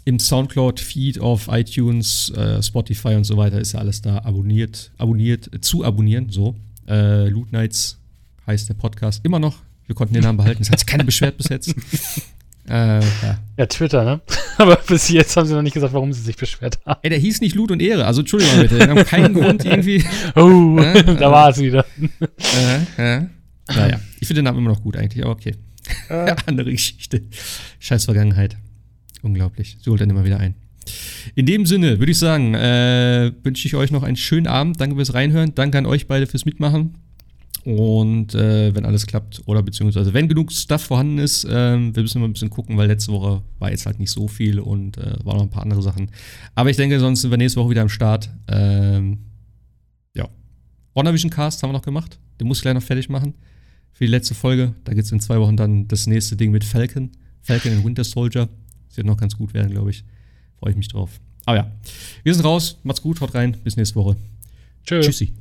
im 0.05 0.19
Soundcloud-Feed 0.19 1.21
auf 1.21 1.49
iTunes, 1.51 2.31
äh, 2.31 2.63
Spotify 2.63 3.15
und 3.15 3.25
so 3.25 3.37
weiter 3.37 3.59
ist 3.59 3.73
ja 3.73 3.81
alles 3.81 4.03
da 4.03 4.19
abonniert, 4.19 4.93
abonniert, 4.99 5.53
äh, 5.55 5.61
zu 5.61 5.85
abonnieren, 5.85 6.31
so. 6.31 6.55
Äh, 6.87 7.29
Loot 7.29 7.53
Nights 7.53 7.99
heißt 8.47 8.69
der 8.69 8.75
Podcast 8.75 9.25
immer 9.25 9.39
noch. 9.39 9.57
Wir 9.87 9.95
konnten 9.95 10.15
den 10.15 10.23
Namen 10.23 10.39
behalten. 10.39 10.63
Es 10.63 10.71
hat 10.71 10.79
sich 10.79 10.87
keiner 10.87 11.05
beschwert 11.05 11.37
bis 11.37 11.49
jetzt. 11.49 11.75
Äh, 12.67 13.01
ja. 13.01 13.39
ja. 13.59 13.67
Twitter, 13.67 14.05
ne? 14.05 14.23
Aber 14.57 14.77
bis 14.77 15.11
jetzt 15.11 15.37
haben 15.37 15.47
sie 15.47 15.53
noch 15.53 15.61
nicht 15.61 15.75
gesagt, 15.75 15.93
warum 15.93 16.15
sie 16.15 16.23
sich 16.23 16.39
beschwert 16.39 16.79
haben. 16.87 16.99
Ey, 17.03 17.11
der 17.11 17.19
hieß 17.19 17.43
nicht 17.43 17.55
Lut 17.55 17.71
und 17.71 17.83
Ehre. 17.83 18.07
Also, 18.07 18.23
Entschuldigung 18.23 18.59
bitte. 18.59 18.79
Wir 18.79 18.89
haben 18.89 19.05
keinen 19.05 19.35
Grund 19.35 19.67
irgendwie. 19.67 20.03
Oh, 20.35 20.79
äh, 20.79 21.05
da 21.15 21.31
war 21.31 21.51
es 21.51 21.59
wieder. 21.59 21.85
Äh, 22.97 23.17
äh. 23.17 23.27
Naja, 23.69 24.01
ich 24.19 24.27
finde 24.27 24.41
den 24.41 24.45
Namen 24.47 24.61
immer 24.61 24.71
noch 24.71 24.83
gut 24.83 24.97
eigentlich, 24.97 25.23
aber 25.23 25.33
okay. 25.33 25.55
Äh. 26.09 26.35
Andere 26.47 26.71
Geschichte. 26.71 27.23
Scheiß 27.81 28.07
Vergangenheit. 28.07 28.57
Unglaublich. 29.25 29.79
Sie 29.83 29.91
holt 29.91 30.01
dann 30.01 30.11
immer 30.11 30.25
wieder 30.25 30.39
ein. 30.39 30.55
In 31.35 31.47
dem 31.47 31.65
Sinne 31.65 31.99
würde 31.99 32.13
ich 32.13 32.19
sagen, 32.19 32.55
äh, 32.55 33.33
wünsche 33.43 33.67
ich 33.67 33.75
euch 33.75 33.91
noch 33.91 34.03
einen 34.03 34.17
schönen 34.17 34.47
Abend. 34.47 34.79
Danke 34.79 34.97
fürs 34.97 35.15
Reinhören. 35.15 35.55
Danke 35.55 35.79
an 35.79 35.87
euch 35.87 36.07
beide 36.07 36.27
fürs 36.27 36.45
Mitmachen. 36.45 36.95
Und 37.65 38.35
äh, 38.35 38.75
wenn 38.75 38.85
alles 38.85 39.07
klappt, 39.07 39.41
oder 39.47 39.63
beziehungsweise 39.63 40.13
wenn 40.13 40.29
genug 40.29 40.53
Stuff 40.53 40.83
vorhanden 40.83 41.17
ist, 41.17 41.45
äh, 41.47 41.79
wir 41.79 42.03
müssen 42.03 42.21
mal 42.21 42.29
ein 42.29 42.35
bisschen 42.35 42.51
gucken, 42.51 42.77
weil 42.77 42.89
letzte 42.89 43.13
Woche 43.13 43.41
war 43.59 43.71
jetzt 43.71 43.87
halt 43.87 43.99
nicht 43.99 44.11
so 44.11 44.29
viel 44.29 44.61
und 44.61 44.99
äh, 44.99 45.17
waren 45.25 45.39
noch 45.39 45.45
ein 45.45 45.51
paar 45.51 45.63
andere 45.63 45.81
Sachen. 45.81 46.11
Aber 46.55 46.69
ich 46.69 46.77
denke, 46.77 47.01
sonst 47.01 47.23
sind 47.23 47.31
wir 47.31 47.39
nächste 47.39 47.59
Woche 47.61 47.71
wieder 47.71 47.81
am 47.81 47.89
Start. 47.89 48.29
Ähm, 48.49 49.21
ja. 50.15 50.29
WandaVision 50.93 51.31
Cast 51.31 51.63
haben 51.63 51.71
wir 51.71 51.75
noch 51.75 51.83
gemacht. 51.83 52.19
Den 52.39 52.49
muss 52.49 52.59
ich 52.59 52.63
gleich 52.63 52.75
noch 52.75 52.83
fertig 52.83 53.09
machen. 53.09 53.33
Für 53.95 54.05
die 54.05 54.11
letzte 54.11 54.35
Folge. 54.35 54.75
Da 54.85 54.93
gibt 54.93 55.07
es 55.07 55.13
in 55.13 55.21
zwei 55.21 55.41
Wochen 55.41 55.57
dann 55.57 55.89
das 55.89 56.07
nächste 56.07 56.37
Ding 56.37 56.51
mit 56.51 56.65
Falcon. 56.65 57.13
Falcon 57.41 57.79
und 57.79 57.85
Winter 57.85 58.05
Soldier. 58.05 58.51
Das 58.95 58.99
wird 58.99 59.09
noch 59.09 59.17
ganz 59.17 59.37
gut 59.37 59.55
werden, 59.55 59.73
glaube 59.73 59.91
ich. 59.91 60.05
Freue 60.61 60.71
ich 60.71 60.77
mich 60.77 60.87
drauf. 60.87 61.19
Aber 61.47 61.57
ja, 61.57 61.73
wir 62.23 62.33
sind 62.33 62.45
raus. 62.45 62.79
Macht's 62.85 63.03
gut, 63.03 63.21
haut 63.21 63.35
rein. 63.35 63.57
Bis 63.65 63.77
nächste 63.77 63.97
Woche. 63.97 64.17
Tschö. 64.85 65.01
Tschüssi. 65.01 65.33